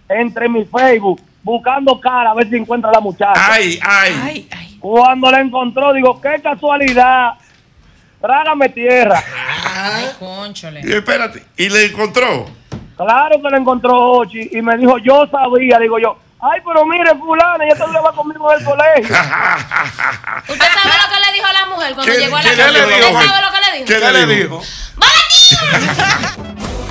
entre 0.09 0.49
mi 0.49 0.65
Facebook, 0.65 1.21
buscando 1.43 1.99
cara 1.99 2.31
a 2.31 2.33
ver 2.33 2.49
si 2.49 2.55
encuentra 2.55 2.89
a 2.89 2.93
la 2.93 2.99
muchacha. 2.99 3.33
Ay, 3.35 3.79
ay. 3.83 4.47
Cuando 4.79 5.29
la 5.31 5.39
encontró, 5.41 5.93
digo, 5.93 6.19
qué 6.21 6.41
casualidad. 6.41 7.33
Trágame 8.21 8.69
tierra. 8.69 9.21
Ay, 9.75 10.09
conchole. 10.19 10.81
Y 10.83 10.93
espérate, 10.93 11.43
¿y 11.57 11.69
le 11.69 11.85
encontró? 11.85 12.45
Claro 12.95 13.41
que 13.41 13.49
la 13.49 13.57
encontró 13.57 14.11
Ochi 14.19 14.49
y 14.51 14.61
me 14.61 14.77
dijo, 14.77 14.97
yo 14.99 15.27
sabía, 15.29 15.77
digo 15.79 15.99
yo, 15.99 16.17
ay, 16.39 16.61
pero 16.65 16.85
mire, 16.85 17.13
fulana, 17.17 17.65
ella 17.65 17.75
todavía 17.75 18.01
va 18.01 18.13
conmigo 18.13 18.49
en 18.53 18.59
el 18.59 18.65
colegio. 18.65 19.03
¿Usted 20.49 20.65
sabe 20.67 20.95
lo 21.01 21.13
que 21.13 21.19
le 21.27 21.33
dijo 21.33 21.45
a 21.47 21.53
la 21.53 21.65
mujer 21.65 21.93
cuando 21.95 22.13
¿Qué- 22.13 22.19
llegó 22.19 22.37
a 22.37 22.43
la 22.43 22.49
qué 22.49 22.55
casa? 22.55 22.71
le 22.71 22.79
dijo? 22.85 23.09
¿Usted 23.09 23.25
sabe 23.27 23.41
lo 23.41 23.51
que 23.51 23.59
le 23.59 23.77
dijo? 23.77 23.87
¿Qué 23.87 24.11
le 24.13 24.35
dijo? 24.35 24.61
Siempre 25.29 26.53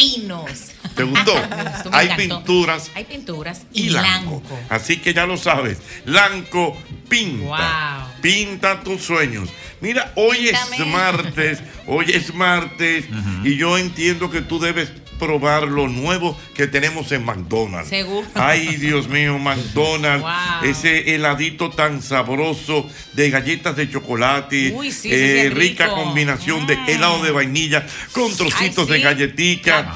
finos! 0.01 0.73
¿Te 0.95 1.03
gustó? 1.05 1.35
Hay 1.93 2.07
encantó. 2.07 2.39
pinturas 2.39 2.91
Hay 2.95 3.05
pinturas 3.05 3.63
y, 3.73 3.87
y 3.87 3.91
Lanco. 3.91 4.41
blanco. 4.41 4.59
Así 4.69 4.97
que 4.99 5.15
ya 5.15 5.27
lo 5.27 5.37
sabes. 5.37 5.79
Lanco 6.05 6.77
pinta. 7.09 7.45
Wow. 7.45 8.21
Pinta 8.23 8.81
tus 8.81 9.03
sueños. 9.03 9.49
Mira, 9.81 10.13
hoy 10.17 10.49
es 10.49 10.87
martes, 10.87 11.61
hoy 11.87 12.07
es 12.09 12.35
martes 12.35 13.07
y 13.45 13.57
yo 13.57 13.79
entiendo 13.79 14.31
que 14.31 14.43
tú 14.43 14.59
debes 14.59 14.91
probar 15.21 15.69
lo 15.69 15.87
nuevo 15.87 16.37
que 16.55 16.67
tenemos 16.67 17.13
en 17.13 17.25
McDonald's. 17.25 17.89
Seguro. 17.91 18.27
Ay, 18.35 18.77
Dios 18.77 19.09
mío, 19.09 19.39
McDonald's, 19.39 20.23
Wow. 20.23 20.69
ese 20.71 21.15
heladito 21.15 21.71
tan 21.71 22.03
sabroso 22.03 22.89
de 23.13 23.31
galletas 23.31 23.77
de 23.77 23.89
chocolate, 23.89 24.73
Uy, 24.75 24.91
sí, 24.91 25.11
eh, 25.13 25.45
sí, 25.45 25.49
rica 25.51 25.85
rico. 25.87 25.97
Mm. 25.97 26.05
combinación 26.05 26.67
de 26.67 26.75
helado 26.89 27.23
de 27.23 27.31
vainilla 27.31 27.87
con 28.13 28.35
trocitos 28.37 28.87
Ay, 28.87 28.93
de 28.93 28.97
sí, 28.97 29.03
galletica, 29.03 29.93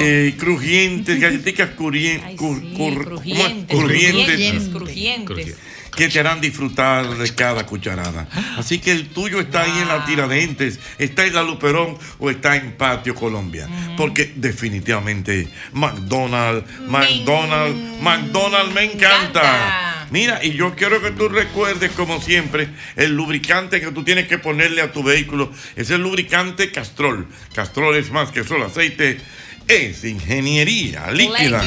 eh, 0.00 0.34
crujientes, 0.36 1.20
galletitas 1.20 1.70
Crujientes 1.70 3.64
crujientes, 3.68 4.68
crujientes. 4.68 5.56
Que 5.96 6.08
te 6.08 6.20
harán 6.20 6.40
disfrutar 6.40 7.08
de 7.16 7.34
cada 7.34 7.66
cucharada. 7.66 8.28
Así 8.56 8.78
que 8.78 8.92
el 8.92 9.08
tuyo 9.08 9.40
está 9.40 9.62
ahí 9.62 9.78
en 9.78 9.88
la 9.88 10.04
Tiradentes, 10.04 10.80
está 10.98 11.24
en 11.24 11.34
la 11.34 11.42
Luperón 11.42 11.98
o 12.18 12.30
está 12.30 12.56
en 12.56 12.72
Patio 12.72 13.14
Colombia. 13.14 13.68
Porque 13.96 14.32
definitivamente 14.36 15.48
McDonald's, 15.72 16.68
McDonald's, 16.88 18.00
McDonald's 18.00 18.74
me 18.74 18.84
encanta. 18.84 20.06
Mira, 20.10 20.44
y 20.44 20.52
yo 20.52 20.74
quiero 20.74 21.02
que 21.02 21.10
tú 21.10 21.28
recuerdes, 21.28 21.90
como 21.92 22.20
siempre, 22.20 22.68
el 22.96 23.16
lubricante 23.16 23.80
que 23.80 23.90
tú 23.90 24.04
tienes 24.04 24.28
que 24.28 24.38
ponerle 24.38 24.82
a 24.82 24.92
tu 24.92 25.02
vehículo 25.02 25.50
es 25.76 25.90
el 25.90 26.02
lubricante 26.02 26.70
Castrol. 26.70 27.26
Castrol 27.54 27.96
es 27.96 28.10
más 28.10 28.30
que 28.30 28.44
solo 28.44 28.66
aceite, 28.66 29.18
es 29.66 30.04
ingeniería 30.04 31.10
líquida. 31.10 31.64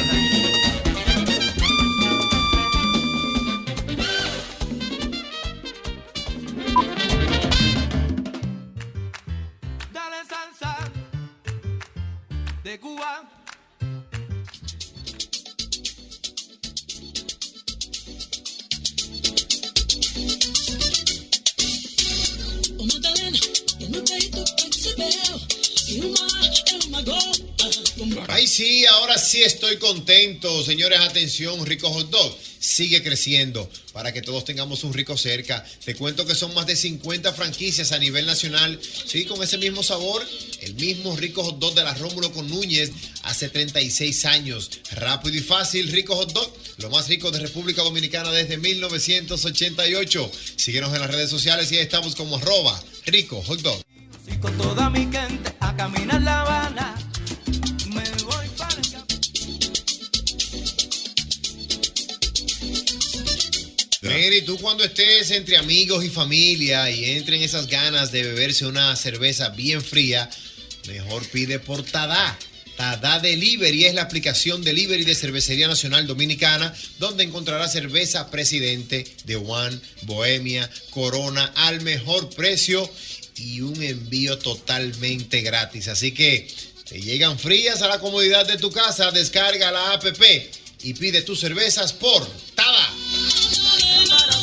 Rico 31.66 31.90
Hot 31.90 32.10
Dog 32.10 32.38
sigue 32.60 33.04
creciendo 33.04 33.70
para 33.94 34.12
que 34.14 34.22
todos 34.22 34.46
tengamos 34.46 34.84
un 34.84 34.94
rico 34.94 35.18
cerca. 35.18 35.64
Te 35.84 35.96
cuento 35.96 36.26
que 36.26 36.36
son 36.36 36.54
más 36.54 36.66
de 36.66 36.76
50 36.76 37.34
franquicias 37.34 37.92
a 37.92 38.00
nivel 38.00 38.26
nacional. 38.26 38.80
Sí, 39.06 39.26
con 39.26 39.42
ese 39.44 39.58
mismo 39.58 39.84
sabor, 39.84 40.26
el 40.62 40.74
mismo 40.76 41.16
Rico 41.16 41.44
Hot 41.44 41.60
Dog 41.60 41.76
de 41.76 41.84
la 41.84 41.94
Rómulo 41.96 42.32
con 42.32 42.48
Núñez 42.50 42.92
hace 43.24 43.50
36 43.50 44.26
años. 44.26 44.70
Rápido 44.92 45.38
y 45.38 45.42
fácil, 45.42 45.92
Rico 45.92 46.16
Hot 46.16 46.32
Dog, 46.32 46.52
lo 46.78 46.90
más 46.90 47.08
rico 47.08 47.32
de 47.32 47.40
República 47.40 47.84
Dominicana 47.84 48.32
desde 48.32 48.58
1988. 48.58 50.32
Síguenos 50.56 50.94
en 50.94 51.02
las 51.02 51.12
redes 51.12 51.30
sociales 51.30 51.72
y 51.72 51.78
estamos 51.78 52.16
como 52.16 52.38
arroba 52.38 52.82
Rico 53.06 53.42
Hot 53.44 53.62
Dog. 53.62 53.84
Y 64.20 64.42
tú 64.42 64.58
cuando 64.58 64.84
estés 64.84 65.30
entre 65.30 65.58
amigos 65.58 66.04
y 66.04 66.10
familia 66.10 66.90
y 66.90 67.06
entren 67.06 67.44
esas 67.44 67.68
ganas 67.68 68.12
de 68.12 68.24
beberse 68.24 68.66
una 68.66 68.96
cerveza 68.96 69.50
bien 69.50 69.84
fría, 69.84 70.28
mejor 70.88 71.24
pide 71.28 71.60
por 71.60 71.84
Tadá. 71.84 72.38
Tadá 72.76 73.20
Delivery 73.20 73.86
es 73.86 73.94
la 73.94 74.02
aplicación 74.02 74.64
delivery 74.64 75.06
de 75.06 75.14
Cervecería 75.14 75.68
Nacional 75.68 76.08
Dominicana, 76.08 76.74
donde 76.98 77.26
encontrarás 77.26 77.72
cerveza 77.72 78.32
Presidente, 78.32 79.06
de 79.26 79.36
One, 79.36 79.80
Bohemia, 80.04 80.68
Corona 80.90 81.54
al 81.56 81.82
mejor 81.82 82.30
precio 82.32 82.92
y 83.36 83.62
un 83.62 83.84
envío 83.84 84.40
totalmente 84.40 85.42
gratis. 85.42 85.90
Así 85.90 86.12
que 86.12 86.48
te 86.90 87.00
llegan 87.00 87.38
frías 87.38 87.84
a 87.84 87.88
la 87.88 88.00
comodidad 88.00 88.48
de 88.48 88.58
tu 88.58 88.72
casa, 88.72 89.12
descarga 89.12 89.72
la 89.72 89.94
app 89.94 90.06
y 90.82 90.94
pide 90.96 91.22
tus 91.22 91.40
cervezas 91.40 91.94
por 91.94 92.28
Tada. 92.56 92.94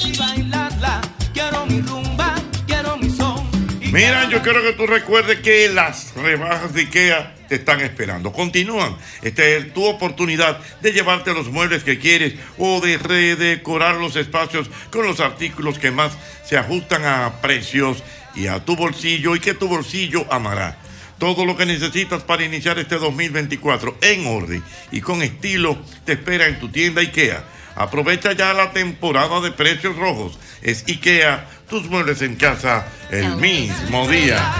Para 0.05 0.27
así 0.27 0.37
bailarla. 0.37 1.01
Quiero 1.33 1.67
mi 1.67 1.81
rumba, 1.81 2.35
quiero 2.67 2.97
mi 2.99 3.11
son. 3.11 3.43
Mira, 3.81 4.29
yo 4.29 4.43
quiero 4.43 4.63
que 4.63 4.73
tú 4.73 4.87
recuerdes 4.87 5.41
que 5.41 5.69
las 5.69 6.15
rebajas 6.15 6.75
de 6.75 6.83
IKEA 6.83 7.35
te 7.49 7.55
están 7.55 7.81
esperando. 7.81 8.33
Continúan. 8.33 8.97
Esta 9.23 9.45
es 9.45 9.73
tu 9.73 9.85
oportunidad 9.85 10.59
de 10.83 10.93
llevarte 10.93 11.33
los 11.33 11.49
muebles 11.49 11.85
que 11.85 11.99
quieres 11.99 12.35
o 12.59 12.81
de 12.81 12.99
redecorar 12.99 13.97
los 13.97 14.17
espacios 14.17 14.69
con 14.91 15.07
los 15.07 15.21
artículos 15.21 15.79
que 15.79 15.91
más 15.91 16.13
se 16.45 16.59
ajustan 16.59 17.05
a 17.05 17.41
precios 17.41 18.03
y 18.35 18.49
a 18.49 18.65
tu 18.65 18.77
bolsillo 18.77 19.37
y 19.37 19.41
que 19.41 19.55
tu 19.55 19.69
bolsillo 19.69 20.27
amará. 20.31 20.77
Todo 21.19 21.47
lo 21.47 21.57
que 21.57 21.65
necesitas 21.65 22.25
para 22.25 22.45
iniciar 22.45 22.79
este 22.79 22.99
2024 22.99 23.99
en 24.03 24.27
orden 24.27 24.63
y 24.91 25.01
con 25.01 25.23
estilo 25.23 25.79
te 26.05 26.13
espera 26.13 26.47
en 26.47 26.59
tu 26.59 26.69
tienda 26.69 27.01
IKEA. 27.01 27.45
Aprovecha 27.77 28.33
ya 28.33 28.53
la 28.53 28.73
temporada 28.73 29.41
de 29.41 29.51
precios 29.51 29.97
rojos. 29.97 30.39
Es 30.63 30.85
IKEA, 30.87 31.47
tus 31.69 31.89
muebles 31.89 32.23
en 32.23 32.37
casa 32.37 32.87
el 33.11 33.37
mismo 33.37 34.09
día. 34.09 34.55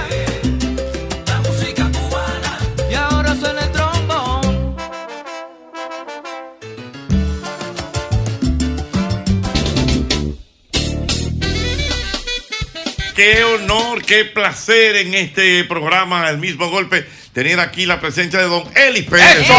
Qué 13.15 13.45
honor, 13.45 14.03
qué 14.05 14.25
placer 14.25 14.97
en 14.97 15.15
este 15.15 15.63
programa, 15.65 16.29
el 16.29 16.39
mismo 16.39 16.69
golpe, 16.69 17.07
tener 17.33 17.61
aquí 17.61 17.87
la 17.87 18.01
presencia 18.01 18.41
de 18.41 18.47
don 18.47 18.65
Eli 18.77 19.03
Pérez. 19.03 19.45
¡Eso! 19.45 19.55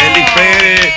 Eli 0.00 0.24
Pérez, 0.36 0.94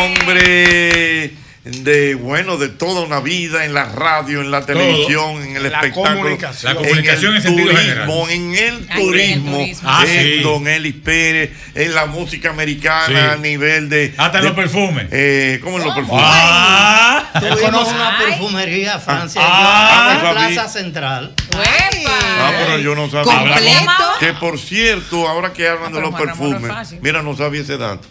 hombre 0.00 1.32
de, 1.64 2.14
bueno, 2.14 2.58
de 2.58 2.68
toda 2.68 3.00
una 3.00 3.20
vida 3.20 3.64
en 3.64 3.72
la 3.72 3.86
radio, 3.86 4.42
en 4.42 4.50
la 4.50 4.66
televisión, 4.66 5.42
en 5.42 5.56
el 5.56 5.62
La 5.62 5.68
espectáculo. 5.80 6.10
comunicación. 6.14 6.74
La 6.74 6.78
comunicación 6.78 7.24
en 7.24 7.30
en 7.30 7.36
el 7.36 7.42
sentido 7.42 7.68
turismo, 7.70 8.26
general. 8.26 8.30
en 8.30 8.54
el 8.54 8.74
Ah, 8.90 8.94
en 8.96 9.00
el 9.00 9.06
turismo. 9.06 9.66
Ah, 9.84 10.04
es 10.06 10.10
sí. 10.36 10.40
don 10.42 10.68
Eli 10.68 10.92
Pérez, 10.92 11.52
en 11.74 11.94
la 11.94 12.04
música 12.04 12.50
americana 12.50 13.06
Sí. 13.06 13.14
a 13.14 13.36
nivel 13.36 13.88
de... 13.88 14.12
Hasta 14.18 14.38
de- 14.38 14.44
los 14.44 14.52
perfumes. 14.52 15.06
Eh, 15.10 15.58
¿Cómo 15.64 15.78
en 15.78 15.84
los 15.84 15.94
perfumes? 15.94 16.22
Ah. 16.28 17.30
Tuvimos 17.40 17.88
una 17.88 18.18
perfumería, 18.18 18.98
Francia, 18.98 19.40
yo, 19.40 19.48
Ah, 19.50 20.12
en 20.16 20.20
sabía. 20.20 20.48
Plaza 20.48 20.68
Central. 20.68 21.34
Ah, 21.56 22.52
pero 22.58 22.78
yo 22.78 22.94
no 22.94 23.08
sabía. 23.10 23.32
¿Completo? 23.38 24.04
Que 24.20 24.34
por 24.34 24.58
cierto, 24.58 25.26
ahora 25.26 25.54
que 25.54 25.66
hablan 25.66 25.94
de 25.94 26.00
los 26.02 26.10
no 26.10 26.16
perfumes, 26.18 26.70
mira, 27.00 27.22
no 27.22 27.34
sabía 27.34 27.62
ese 27.62 27.78
dato. 27.78 28.06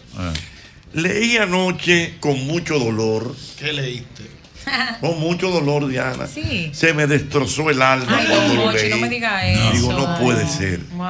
Leí 0.94 1.36
anoche 1.36 2.14
con 2.20 2.46
mucho 2.46 2.78
dolor, 2.78 3.34
¿Qué 3.58 3.72
leíste? 3.72 4.22
con 5.00 5.18
mucho 5.20 5.50
dolor, 5.50 5.88
Diana. 5.88 6.26
Sí. 6.26 6.70
Se 6.72 6.94
me 6.94 7.06
destrozó 7.06 7.68
el 7.70 7.82
alma 7.82 8.16
Ay, 8.18 8.26
cuando 8.28 8.54
lo 8.54 8.72
leí. 8.72 8.88
no 8.90 8.96
me 8.98 9.08
diga 9.08 9.46
eso. 9.46 9.72
Digo, 9.72 9.92
no 9.92 10.18
puede 10.18 10.46
ser. 10.48 10.80
Wow. 10.92 11.06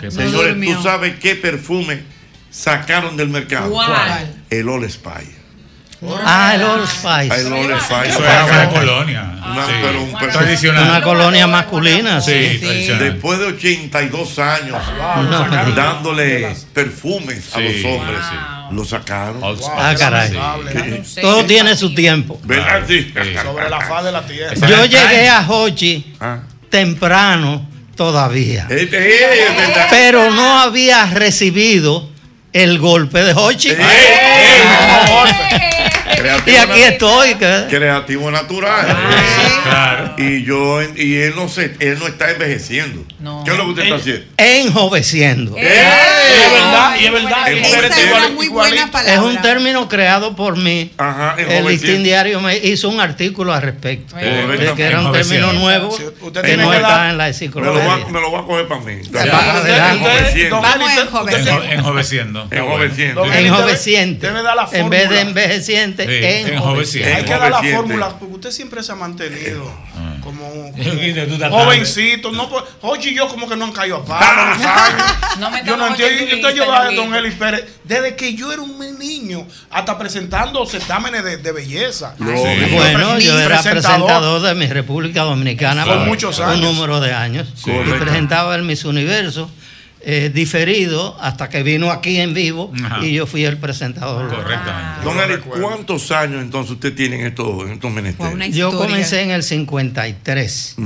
¿Qué 0.00 0.10
Señores, 0.10 0.32
durmió. 0.48 0.76
¿tú 0.76 0.82
sabes 0.82 1.16
qué 1.18 1.34
perfume 1.36 2.02
sacaron 2.50 3.16
del 3.16 3.28
mercado? 3.28 3.70
¿Cuál? 3.70 4.34
El 4.50 4.68
All 4.68 4.90
Spy. 4.90 5.36
Ah, 6.24 6.52
el 6.54 6.62
Old 6.62 6.86
Spice. 6.88 7.40
El 7.42 7.52
Old 7.52 7.78
Spy. 7.82 8.08
Eso 8.08 8.22
de 8.22 8.68
colonia. 8.72 9.34
Una, 9.52 9.66
Sí. 9.66 9.72
pero 9.82 10.02
un 10.02 10.12
Tradicional. 10.16 10.84
Una 10.88 11.02
colonia 11.02 11.46
masculina, 11.46 12.20
sí. 12.22 12.58
tradicional. 12.58 13.04
Después 13.12 13.38
de 13.38 13.44
82 13.46 14.38
años 14.38 14.78
No 15.30 15.44
me 15.44 15.48
digas. 15.50 15.76
dándole 15.76 16.56
perfumes 16.72 17.50
a 17.54 17.58
Sí, 17.58 17.82
los 17.82 17.92
hombres, 17.92 18.18
sí. 18.30 18.36
Lo 18.72 18.84
sacaron. 18.84 19.40
Ah, 19.76 19.94
caray. 19.98 20.30
Sí. 21.04 21.20
Todo 21.20 21.44
tiene 21.44 21.76
su 21.76 21.94
tiempo. 21.94 22.40
¿Verdad? 22.44 22.82
Sí. 22.86 23.12
Sobre 23.42 23.68
la 23.68 23.80
faz 23.80 24.04
de 24.04 24.12
la 24.12 24.22
tierra. 24.26 24.54
Yo 24.68 24.84
llegué 24.84 25.28
a 25.28 25.44
Hochi 25.48 26.14
Ah. 26.20 26.38
temprano 26.68 27.68
todavía. 27.96 28.66
Este, 28.70 29.10
Pero 29.90 30.30
no 30.30 30.60
había 30.60 31.06
recibido 31.06 32.08
el 32.52 32.78
golpe 32.78 33.22
de 33.22 33.32
Hochi. 33.34 33.70
Y 36.46 36.56
aquí 36.56 36.82
estoy. 36.82 37.34
¿qué? 37.36 37.66
Creativo 37.70 38.30
natural. 38.30 38.86
Claro. 39.64 40.14
Y 40.18 40.42
yo 40.44 40.82
y 40.82 41.16
él 41.16 41.34
no 41.36 41.48
se, 41.48 41.74
él 41.80 41.98
no 41.98 42.06
está 42.06 42.30
envejeciendo. 42.30 43.04
¿Qué 43.44 43.50
es 43.52 43.56
lo 43.56 43.64
que 43.64 43.70
usted 43.70 43.82
está 43.84 43.96
haciendo? 43.96 44.26
Enjoveciendo. 44.36 45.56
Y 45.56 45.60
es 45.60 46.52
verdad, 46.52 46.94
y 47.00 47.04
es 47.06 47.12
verdad. 47.12 47.48
Esa 47.48 47.68
Tú 47.68 47.74
eres 47.74 47.90
es 47.98 48.04
igual- 48.06 48.22
una 48.24 48.34
muy 48.34 48.46
igualito. 48.46 48.76
buena 48.76 48.92
palabra. 48.92 49.14
Es 49.14 49.20
un 49.20 49.42
término 49.42 49.88
creado 49.88 50.34
por 50.36 50.56
mí. 50.56 50.90
Ajá, 50.98 51.36
el 51.38 51.66
listín 51.66 52.02
diario 52.02 52.40
me 52.40 52.56
hizo 52.56 52.88
un 52.88 53.00
artículo 53.00 53.52
al 53.52 53.62
respecto. 53.62 54.16
De 54.16 54.72
que 54.76 54.82
era 54.84 55.00
un 55.00 55.12
término 55.12 55.52
nuevo 55.52 55.90
Sí, 55.96 56.04
usted 56.20 56.40
que 56.42 56.46
tiene 56.48 56.62
no 56.64 56.70
que 56.70 56.76
está 56.76 56.88
dar- 56.88 57.10
en 57.10 57.18
la 57.18 57.24
Me 57.24 57.28
lo, 57.30 57.34
enciclopedia. 57.34 57.86
va, 57.86 57.96
me 58.08 58.20
lo 58.20 58.32
va 58.32 58.40
a 58.40 58.44
coger 58.44 58.66
para 58.68 58.80
mí. 58.80 58.92
Enjoveciendo. 61.70 62.48
Enjoveciendo. 62.50 63.24
Enjoveciendo. 63.32 64.14
En 64.72 64.90
vez 64.90 65.10
de 65.10 65.20
Sí. 66.86 67.02
Hay 67.02 67.24
que 67.24 67.30
dar 67.30 67.50
la 67.50 67.62
fórmula, 67.62 68.08
porque 68.18 68.34
usted 68.34 68.50
siempre 68.50 68.82
se 68.82 68.92
ha 68.92 68.94
mantenido 68.94 69.70
como 70.22 70.48
un 70.52 70.74
Tú 70.74 70.80
estás 71.34 71.50
jovencito. 71.50 72.32
No, 72.32 72.48
pues, 72.48 72.64
Oye 72.82 73.10
y 73.10 73.14
yo 73.14 73.28
como 73.28 73.48
que 73.48 73.56
no 73.56 73.66
han 73.66 73.72
caído 73.72 73.96
a 73.98 74.04
palo 74.04 74.54
los 74.54 74.64
años. 74.64 75.02
No 75.38 75.50
me 75.50 75.64
Yo 75.64 75.76
no 75.76 75.86
entiendo. 75.88 76.24
Yo 76.26 76.48
estoy 76.48 76.60
a. 76.60 76.90
Don 76.90 77.14
Eli 77.14 77.30
Pérez 77.32 77.64
desde 77.84 78.14
que 78.16 78.34
yo 78.34 78.52
era 78.52 78.62
un 78.62 78.78
niño, 78.98 79.46
hasta 79.70 79.98
presentando 79.98 80.64
certámenes 80.66 81.24
de, 81.24 81.38
de 81.38 81.52
belleza. 81.52 82.14
Sí. 82.18 82.24
Bueno, 82.24 83.18
yo 83.18 83.38
era 83.38 83.60
Presentador. 83.62 84.06
presentador 84.06 84.42
de 84.42 84.54
mi 84.54 84.66
República 84.66 85.22
Dominicana 85.22 85.84
Por 85.84 85.98
muchos 86.00 86.38
un 86.38 86.44
años. 86.46 86.72
número 86.74 87.00
de 87.00 87.12
años. 87.12 87.48
Y 87.66 87.70
presentaba 87.98 88.54
el 88.54 88.62
Miss 88.62 88.84
Universo 88.84 89.50
eh, 90.02 90.30
diferido 90.32 91.16
hasta 91.20 91.48
que 91.48 91.62
vino 91.62 91.90
aquí 91.90 92.18
en 92.20 92.32
vivo 92.34 92.72
Ajá. 92.84 93.04
y 93.04 93.12
yo 93.12 93.26
fui 93.26 93.44
el 93.44 93.58
presentador. 93.58 94.28
Correctamente. 94.34 95.02
Don 95.04 95.18
Eli, 95.20 95.38
¿cuántos 95.42 96.10
años 96.10 96.42
entonces 96.42 96.72
usted 96.72 96.94
tiene 96.94 97.20
en 97.20 97.26
estos, 97.26 97.66
en 97.66 97.72
estos 97.72 97.90
menesteres? 97.92 98.54
Yo 98.54 98.70
comencé 98.76 99.22
en 99.22 99.30
el 99.30 99.42
53. 99.42 100.76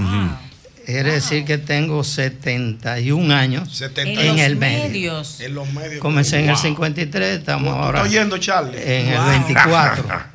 Quiere 0.86 1.12
decir 1.12 1.46
que 1.46 1.56
tengo 1.56 2.04
71 2.04 3.34
años 3.34 3.74
70 3.74 4.20
en 4.20 4.28
los 4.36 4.38
el 4.40 4.56
medio. 4.56 4.82
medios. 4.84 5.40
en 5.40 5.54
los 5.54 5.72
medios. 5.72 6.00
Comencé 6.00 6.36
en 6.40 6.44
el 6.44 6.50
Wow. 6.56 6.62
53, 6.62 7.38
estamos 7.38 7.74
¿Tú 7.74 7.82
ahora 7.82 7.98
estás 8.00 8.12
oyendo, 8.12 8.36
Charlie? 8.38 8.78
en 8.82 9.08
el 9.08 9.16
Wow. 9.18 9.28
24. 9.30 10.04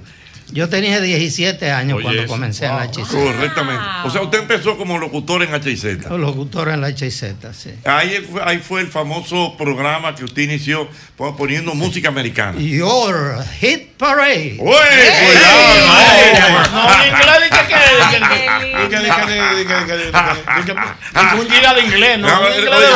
Yo 0.52 0.68
tenía 0.70 1.00
17 1.00 1.72
años 1.72 1.98
Oye, 1.98 2.04
cuando 2.04 2.28
comencé 2.28 2.66
en 2.66 2.76
la 2.76 2.84
HZ. 2.84 3.08
Correctamente. 3.12 3.84
O 4.06 4.10
sea, 4.10 4.22
usted 4.22 4.40
empezó 4.40 4.78
como 4.78 4.98
locutor 4.98 5.44
en 5.44 5.50
HIZ. 5.54 6.10
Locutor 6.10 6.70
en 6.70 6.82
la 6.82 6.88
HZ, 6.90 7.24
sí. 7.54 7.72
Ahí 7.86 8.26
fue, 8.32 8.42
ahí 8.44 8.58
fue 8.60 8.82
el 8.82 8.88
famoso 8.88 9.56
programa 9.58 10.16
que 10.16 10.24
usted 10.24 10.44
inició 10.44 10.88
pon- 11.16 11.36
poniendo 11.38 11.74
música 11.76 12.10
americana. 12.10 12.60
Your 12.60 13.44
Hit 13.60 13.90
Parade. 13.98 14.58
¡Uy! 14.60 14.74
Eh, 14.92 16.40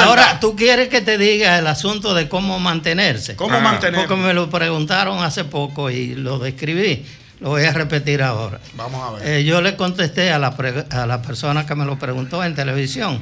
Ahora, 0.03 0.39
¿tú 0.39 0.55
quieres 0.55 0.89
que 0.89 1.01
te 1.01 1.17
diga 1.17 1.57
el 1.59 1.67
asunto 1.67 2.13
de 2.13 2.27
cómo 2.29 2.59
mantenerse? 2.59 3.35
¿Cómo 3.35 3.57
Ah. 3.57 3.61
mantener? 3.61 3.99
Porque 4.07 4.21
me 4.21 4.33
lo 4.33 4.49
preguntaron 4.49 5.23
hace 5.23 5.43
poco 5.43 5.89
y 5.89 6.15
lo 6.15 6.39
describí. 6.39 7.05
Lo 7.43 7.49
voy 7.49 7.63
a 7.65 7.73
repetir 7.73 8.23
ahora. 8.23 8.57
Vamos 8.75 9.01
a 9.05 9.11
ver. 9.19 9.27
Eh, 9.27 9.43
yo 9.43 9.61
le 9.61 9.75
contesté 9.75 10.31
a 10.31 10.39
la, 10.39 10.55
pre- 10.55 10.85
a 10.89 11.05
la 11.05 11.21
persona 11.21 11.65
que 11.65 11.75
me 11.75 11.83
lo 11.83 11.99
preguntó 11.99 12.41
en 12.41 12.55
televisión 12.55 13.21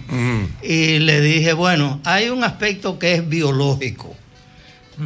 y 0.61 0.99
le 0.99 1.21
dije, 1.21 1.53
bueno, 1.53 1.99
hay 2.03 2.29
un 2.29 2.43
aspecto 2.43 2.99
que 2.99 3.15
es 3.15 3.27
biológico, 3.27 4.15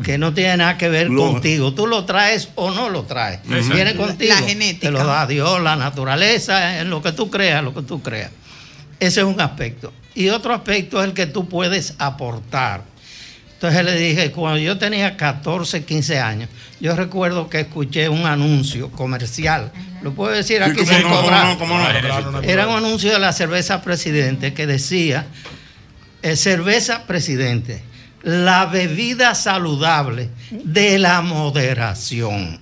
que 0.03 0.17
no 0.17 0.33
tiene 0.33 0.57
nada 0.57 0.77
que 0.77 0.89
ver 0.89 1.09
Lo- 1.09 1.31
contigo. 1.31 1.73
Tú 1.73 1.87
lo 1.87 2.03
traes 2.03 2.49
o 2.55 2.71
no 2.71 2.89
lo 2.89 3.03
traes. 3.03 3.39
Viene 3.47 3.95
contigo. 3.95 4.33
La 4.37 4.41
genética. 4.45 4.87
Te 4.87 4.91
lo 4.91 5.05
da 5.05 5.25
Dios, 5.25 5.61
la 5.61 5.77
naturaleza, 5.77 6.81
en 6.81 6.89
lo 6.89 7.01
que 7.01 7.13
tú 7.13 7.29
creas, 7.31 7.63
lo 7.63 7.73
que 7.73 7.83
tú 7.83 8.01
creas. 8.01 8.31
Ese 8.99 9.21
es 9.21 9.25
un 9.25 9.39
aspecto. 9.39 9.93
Y 10.13 10.27
otro 10.27 10.53
aspecto 10.53 11.01
es 11.01 11.07
el 11.07 11.13
que 11.13 11.25
tú 11.25 11.47
puedes 11.47 11.93
aportar. 11.99 12.83
Entonces 13.55 13.85
le 13.85 13.97
dije, 13.97 14.31
cuando 14.31 14.59
yo 14.59 14.77
tenía 14.77 15.15
14, 15.17 15.85
15 15.85 16.19
años, 16.19 16.49
yo 16.79 16.95
recuerdo 16.95 17.49
que 17.49 17.61
escuché 17.61 18.09
un 18.09 18.25
anuncio 18.25 18.91
comercial. 18.91 19.71
Lo 20.03 20.13
puedo 20.13 20.31
decir 20.31 20.61
Sí, 20.63 20.71
aquí 20.71 20.85
sin 20.85 21.01
no, 21.03 21.21
cobrar. 21.21 21.57
cómo 21.57 21.79
Era 22.43 22.67
un 22.67 22.75
anuncio 22.75 23.11
de 23.11 23.19
la 23.19 23.31
cerveza 23.31 23.81
Presidente 23.81 24.53
que 24.53 24.67
decía, 24.67 25.25
eh, 26.21 26.35
cerveza 26.35 27.05
Presidente, 27.07 27.81
la 28.23 28.65
bebida 28.65 29.35
saludable 29.35 30.29
de 30.51 30.99
la 30.99 31.21
moderación. 31.21 32.59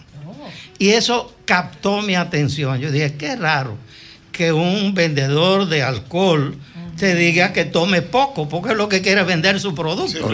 Y 0.77 0.89
eso 0.89 1.35
captó 1.45 2.01
mi 2.01 2.15
atención. 2.15 2.79
Yo 2.79 2.91
dije, 2.91 3.15
qué 3.15 3.35
raro 3.35 3.77
que 4.31 4.51
un 4.51 4.93
vendedor 4.93 5.67
de 5.67 5.83
alcohol 5.83 6.57
te 7.03 7.15
diga 7.15 7.51
que 7.51 7.65
tome 7.65 8.01
poco, 8.01 8.47
porque 8.47 8.69
es 8.71 8.77
lo 8.77 8.87
que 8.87 9.01
quiere 9.01 9.23
vender 9.23 9.59
su 9.59 9.75
producto. 9.75 10.29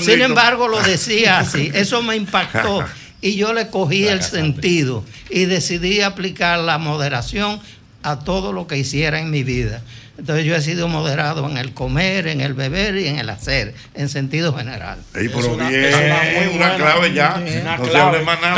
Sin 0.00 0.22
embargo, 0.22 0.68
lo 0.68 0.80
decía 0.80 1.38
así. 1.40 1.72
Eso 1.74 2.00
me 2.00 2.14
impactó 2.14 2.84
y 3.20 3.34
yo 3.34 3.52
le 3.52 3.66
cogí 3.66 4.06
el 4.06 4.22
sentido 4.22 5.04
y 5.30 5.46
decidí 5.46 6.00
aplicar 6.00 6.60
la 6.60 6.78
moderación 6.78 7.58
a 8.04 8.20
todo 8.20 8.52
lo 8.52 8.68
que 8.68 8.76
hiciera 8.78 9.18
en 9.18 9.30
mi 9.32 9.42
vida. 9.42 9.82
Entonces 10.16 10.44
yo 10.44 10.54
he 10.54 10.60
sido 10.60 10.86
moderado 10.86 11.50
en 11.50 11.56
el 11.56 11.72
comer, 11.74 12.28
en 12.28 12.40
el 12.40 12.54
beber 12.54 12.96
y 12.98 13.08
en 13.08 13.18
el 13.18 13.28
hacer, 13.28 13.74
en 13.94 14.08
sentido 14.08 14.54
general. 14.54 14.98
Ey, 15.16 15.26
pero 15.26 15.40
Es 15.40 15.46
una- 15.48 15.68
bien, 15.70 15.84
es 15.86 15.94
una 15.96 16.04
muy 16.22 16.54
una 16.56 16.68
buena. 16.68 16.76
clave 16.76 17.12
ya. 17.14 17.42
Una 17.62 17.76
no 17.78 17.84
se 17.84 17.90
clave. 17.90 18.06
hable 18.18 18.22
más 18.24 18.40
nada. 18.40 18.54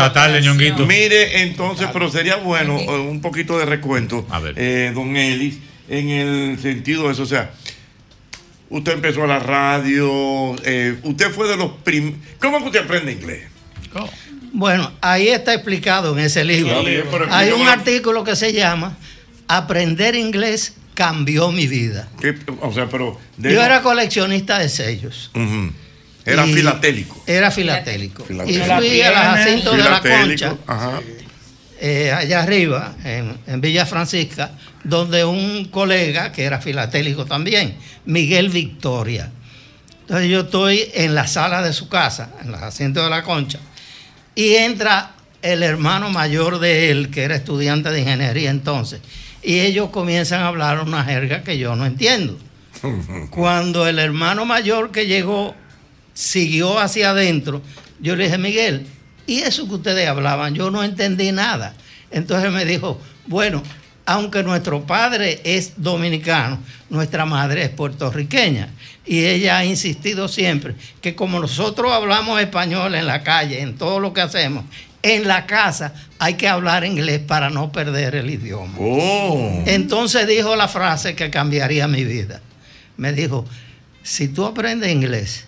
Mire, 0.87 1.43
entonces, 1.45 1.89
pero 1.95 2.11
sería 2.11 2.37
bueno 2.37 2.79
eh, 2.79 2.91
un 2.91 3.23
poquito 3.23 3.59
de 3.59 3.65
recuento, 3.65 4.27
A 4.29 4.41
ver. 4.41 4.53
eh, 4.59 4.93
don 4.95 5.17
Elis, 5.17 5.55
en 5.89 6.09
el 6.09 6.59
sentido 6.61 7.05
de 7.07 7.13
eso. 7.13 7.23
O 7.23 7.27
sea, 7.27 7.51
usted 8.71 8.93
empezó 8.93 9.25
a 9.25 9.27
la 9.27 9.39
radio, 9.39 10.55
eh, 10.65 10.99
usted 11.03 11.31
fue 11.31 11.49
de 11.49 11.57
los 11.57 11.73
primeros. 11.85 12.19
¿Cómo 12.41 12.59
que 12.61 12.65
usted 12.67 12.85
aprende 12.85 13.13
inglés? 13.13 13.45
Bueno, 14.53 14.93
ahí 15.01 15.29
está 15.29 15.53
explicado 15.55 16.17
en 16.17 16.25
ese 16.25 16.45
libro. 16.45 16.83
Hay 17.31 17.51
un 17.51 17.67
artículo 17.69 18.23
que 18.25 18.37
se 18.37 18.53
llama 18.53 18.97
Aprender 19.49 20.15
inglés 20.15 20.75
cambió 20.95 21.51
mi 21.51 21.67
vida. 21.67 22.09
¿Qué- 22.21 22.37
o 22.61 22.73
sea, 22.73 22.87
pero. 22.89 23.19
de- 23.37 23.53
Yo 23.53 23.63
era 23.63 23.83
coleccionista 23.83 24.59
de 24.59 24.69
sellos. 24.69 25.31
Era 26.25 26.45
filatélico. 26.47 27.23
Era 27.27 27.51
filatélico. 27.51 28.25
Filatélico. 28.25 28.65
Y 28.65 28.79
fui 28.89 29.01
a 29.03 29.11
la 29.11 29.19
Jacinto 29.25 29.73
de 29.73 29.79
la 29.83 30.01
Concha, 30.01 30.57
Ajá. 30.67 31.01
Eh, 31.87 32.11
allá 32.11 32.43
arriba, 32.43 32.95
en, 33.05 33.37
en 33.47 33.61
Villa 33.61 33.85
Francisca, 33.85 34.53
donde 34.85 35.23
un 35.23 35.67
colega 35.67 36.33
que 36.33 36.45
era 36.45 36.59
filatélico 36.59 37.27
también, 37.27 37.77
Miguel 38.07 38.49
Victoria. 38.49 39.31
Entonces 40.01 40.31
yo 40.31 40.41
estoy 40.41 40.91
en 40.95 41.15
la 41.15 41.27
sala 41.27 41.61
de 41.61 41.75
su 41.75 41.91
casa, 41.91 42.31
en 42.43 42.53
la 42.53 42.57
Jacinto 42.57 43.05
de 43.05 43.11
la 43.11 43.23
Concha, 43.23 43.59
y 44.35 44.55
entra 44.55 45.13
el 45.43 45.63
hermano 45.63 46.09
mayor 46.09 46.59
de 46.59 46.91
él, 46.91 47.11
que 47.11 47.25
era 47.25 47.37
estudiante 47.37 47.91
de 47.91 48.01
ingeniería 48.01 48.49
entonces, 48.49 49.03
y 49.43 49.61
ellos 49.61 49.91
comienzan 49.91 50.41
a 50.41 50.47
hablar 50.49 50.81
una 50.81 51.05
jerga 51.05 51.43
que 51.43 51.59
yo 51.59 51.77
no 51.77 51.85
entiendo. 51.85 52.39
Cuando 53.31 53.87
el 53.87 53.99
hermano 53.99 54.47
mayor 54.47 54.91
que 54.91 55.07
llegó 55.07 55.55
siguió 56.15 56.79
hacia 56.79 57.11
adentro, 57.11 57.61
yo 58.01 58.17
le 58.17 58.25
dije, 58.25 58.39
Miguel, 58.39 58.87
¿y 59.27 59.41
eso 59.41 59.69
que 59.69 59.75
ustedes 59.75 60.09
hablaban? 60.09 60.55
Yo 60.55 60.71
no 60.71 60.83
entendí 60.83 61.31
nada. 61.31 61.75
Entonces 62.15 62.53
me 62.53 62.65
dijo, 62.65 63.01
bueno, 63.27 63.61
aunque 64.07 64.45
nuestro 64.45 64.87
padre 64.87 65.41
es 65.43 65.73
dominicano, 65.77 66.61
nuestra 66.89 67.27
madre 67.27 67.65
es 67.65 67.71
puertorriqueña. 67.71 68.69
Y 69.05 69.25
ella 69.25 69.59
ha 69.59 69.65
insistido 69.65 70.29
siempre 70.29 70.77
que 71.03 71.17
como 71.17 71.41
nosotros 71.41 71.93
hablamos 71.93 72.41
español 72.41 72.95
en 72.95 73.07
la 73.07 73.25
calle, 73.25 73.61
en 73.61 73.77
todo 73.77 73.99
lo 73.99 74.13
que 74.13 74.21
hacemos, 74.21 74.65
en 75.03 75.27
la 75.27 75.45
casa 75.45 75.93
hay 76.21 76.35
que 76.35 76.49
hablar 76.49 76.85
inglés 76.85 77.19
para 77.19 77.51
no 77.51 77.73
perder 77.73 78.15
el 78.15 78.31
idioma. 78.31 78.79
Entonces 79.67 80.27
dijo 80.29 80.55
la 80.55 80.69
frase 80.69 81.17
que 81.17 81.31
cambiaría 81.31 81.89
mi 81.89 82.05
vida. 82.05 82.41
Me 82.97 83.13
dijo, 83.13 83.45
si 84.05 84.29
tú 84.29 84.47
aprendes 84.47 84.93
inglés, 84.93 85.47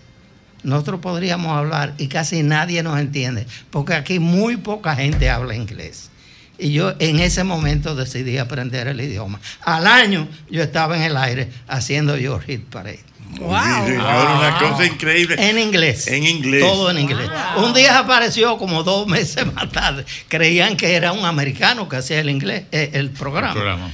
nosotros 0.64 0.98
podríamos 1.01 1.56
hablar 1.56 1.94
y 1.97 2.09
casi 2.09 2.43
nadie 2.43 2.82
nos 2.82 2.98
entiende, 2.98 3.47
porque 3.70 3.94
aquí 3.94 4.18
muy 4.18 4.56
poca 4.56 4.97
gente 4.97 5.30
habla 5.30 5.55
inglés. 5.55 6.10
Y 6.59 6.73
yo 6.73 6.95
en 6.99 7.19
ese 7.19 7.45
momento 7.45 7.95
decidí 7.95 8.39
aprender 8.39 8.89
el 8.89 9.01
idioma. 9.01 9.41
Al 9.62 9.87
año 9.87 10.28
yo 10.51 10.62
estaba 10.62 10.97
en 10.97 11.03
el 11.03 11.16
aire 11.16 11.51
haciendo 11.69 12.16
Your 12.16 12.43
Hit 12.43 12.65
Parade. 12.65 13.05
Señor, 13.35 13.49
una 13.49 14.59
cosa 14.59 14.87
increíble. 14.87 15.37
En 15.39 15.59
inglés. 15.59 16.07
En 16.09 16.24
inglés. 16.24 16.62
Todo 16.62 16.91
en 16.91 16.99
inglés. 16.99 17.28
Un 17.59 17.74
día 17.74 17.99
apareció 17.99 18.57
como 18.57 18.83
dos 18.83 19.07
meses 19.07 19.53
más 19.55 19.70
tarde. 19.70 20.05
Creían 20.28 20.77
que 20.77 20.95
era 20.95 21.12
un 21.12 21.24
americano 21.24 21.89
que 21.89 21.97
hacía 21.97 22.20
el 22.20 22.31
inglés, 22.31 22.65
eh, 22.73 22.91
el 22.95 23.11
programa. 23.11 23.55
Programa. 23.55 23.91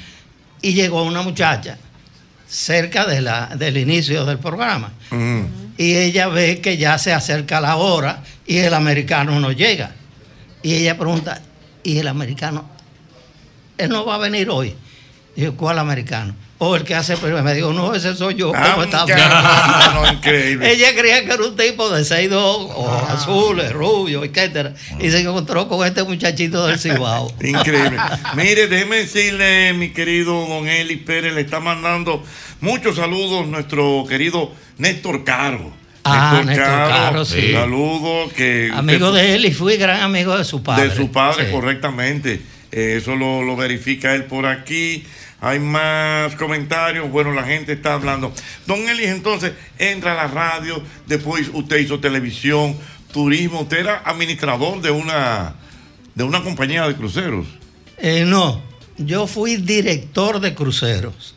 Y 0.61 0.75
llegó 0.75 1.03
una 1.03 1.23
muchacha 1.23 1.79
cerca 2.47 3.07
de 3.07 3.21
la, 3.21 3.47
del 3.57 3.79
inicio 3.79 4.25
del 4.25 4.39
programa. 4.39 4.93
Y 5.79 5.97
ella 5.97 6.29
ve 6.29 6.61
que 6.61 6.77
ya 6.77 6.99
se 6.99 7.13
acerca 7.13 7.61
la 7.61 7.77
hora 7.77 8.23
y 8.47 8.59
el 8.59 8.75
americano 8.75 9.41
no 9.41 9.51
llega. 9.51 9.93
Y 10.63 10.75
ella 10.75 10.97
pregunta, 10.97 11.41
¿y 11.83 11.99
el 11.99 12.09
americano? 12.09 12.65
Él 13.79 13.89
no 13.91 14.05
va 14.05 14.17
a 14.17 14.19
venir 14.19 14.49
hoy. 14.51 14.75
Digo, 15.35 15.55
¿cuál 15.57 15.79
americano? 15.79 16.35
O 16.59 16.77
el 16.77 16.85
que 16.85 16.95
hace 16.95 17.17
primero. 17.17 17.43
Me 17.43 17.55
dijo, 17.55 17.73
no, 17.73 17.95
ese 17.95 18.15
soy 18.15 18.35
yo. 18.35 18.53
Ah, 18.55 18.73
¿Cómo 18.73 18.83
está? 18.85 19.05
no, 19.07 20.03
no, 20.03 20.13
increíble. 20.13 20.71
Ella 20.71 20.95
creía 20.95 21.25
que 21.25 21.33
era 21.33 21.43
un 21.43 21.57
tipo 21.57 21.91
de 21.91 22.03
6'2, 22.03 22.33
ojos 22.35 23.11
azules, 23.11 23.73
rubio, 23.73 24.23
etcétera. 24.23 24.75
Y 25.01 25.11
se 25.11 25.21
encontró 25.21 25.69
con 25.69 25.87
este 25.87 26.05
muchachito 26.05 26.67
del 26.67 26.79
Cibao. 26.79 27.33
Increíble. 27.43 27.99
Mire, 28.37 28.69
déjeme 28.69 28.97
decirle, 28.97 29.73
mi 29.73 29.91
querido 29.91 30.47
don 30.47 30.69
Eli 30.69 30.97
Pérez, 30.97 31.35
le 31.35 31.41
está 31.41 31.59
mandando 31.59 32.23
muchos 32.61 32.97
saludos 32.97 33.49
nuestro 33.49 34.05
querido 34.09 34.53
Néstor 34.79 35.25
Caro. 35.25 35.82
Ah, 36.05 36.43
Néstor 36.45 36.65
Caro, 36.67 37.25
sí. 37.25 37.53
Saludos 37.53 38.33
que 38.33 38.71
Amigo 38.75 39.13
de 39.13 39.35
él 39.37 39.45
y 39.47 39.53
fui 39.53 39.77
gran 39.77 40.01
amigo 40.01 40.37
de 40.37 40.45
su 40.45 40.63
padre. 40.63 40.89
de 40.89 40.97
su 40.97 41.11
padre, 41.13 41.47
Sí. 41.47 41.53
correctamente. 41.53 42.43
Eh, 42.73 42.97
eso 42.99 43.15
lo, 43.15 43.43
lo 43.43 43.55
verifica 43.57 44.15
él 44.15 44.25
por 44.25 44.47
aquí. 44.47 45.05
Hay 45.41 45.59
más 45.59 46.35
comentarios. 46.37 47.11
Bueno, 47.11 47.33
la 47.33 47.45
gente 47.45 47.73
está 47.73 47.95
hablando. 47.95 48.33
Don 48.67 48.89
Elis, 48.89 49.09
entonces, 49.09 49.53
entra 49.79 50.13
a 50.13 50.15
la 50.15 50.27
radio. 50.29 50.83
Después 51.07 51.51
usted 51.53 51.79
hizo 51.79 52.01
televisión, 52.01 52.77
turismo. 53.13 53.61
Usted 53.63 53.79
era 53.81 54.03
administrador 54.05 54.81
de 54.81 54.91
una, 54.91 55.55
de 56.15 56.25
una 56.25 56.43
compañía 56.43 56.87
de 56.89 56.95
cruceros. 56.97 57.47
Eh, 57.99 58.25
no, 58.27 58.63
yo 58.99 59.27
fui 59.27 59.57
director 59.57 60.41
de 60.41 60.55
cruceros. 60.55 61.35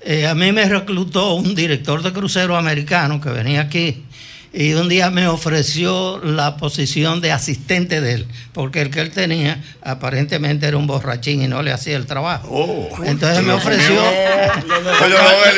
Eh, 0.00 0.26
a 0.26 0.34
mí 0.34 0.52
me 0.52 0.64
reclutó 0.64 1.34
un 1.34 1.54
director 1.54 2.02
de 2.02 2.12
crucero 2.12 2.56
americano 2.56 3.20
que 3.20 3.30
venía 3.30 3.62
aquí 3.62 4.04
y 4.52 4.72
un 4.72 4.88
día 4.88 5.10
me 5.10 5.28
ofreció 5.28 6.18
la 6.24 6.56
posición 6.56 7.20
de 7.20 7.32
asistente 7.32 8.00
de 8.00 8.14
él, 8.14 8.28
porque 8.52 8.80
el 8.80 8.90
que 8.90 9.00
él 9.00 9.10
tenía 9.10 9.62
aparentemente 9.82 10.66
era 10.66 10.76
un 10.78 10.86
borrachín 10.86 11.42
y 11.42 11.48
no 11.48 11.62
le 11.62 11.70
hacía 11.70 11.96
el 11.96 12.06
trabajo. 12.06 12.88
Entonces 13.04 13.44
me 13.44 13.52
ofreció... 13.52 14.02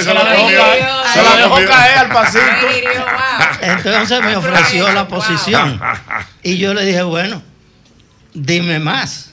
Se 0.02 0.12
la 0.12 0.24
dejó 0.24 0.46
caer, 0.46 0.84
se 1.12 1.22
la 1.22 1.36
dejó 1.36 1.54
caer 1.66 1.98
al 1.98 2.08
pasito. 2.08 2.44
Entonces 3.62 4.20
me 4.22 4.36
ofreció 4.36 4.92
la 4.92 5.06
posición. 5.06 5.80
Y 6.42 6.58
yo 6.58 6.74
le 6.74 6.84
dije, 6.84 7.02
bueno, 7.02 7.42
dime 8.34 8.80
más. 8.80 9.29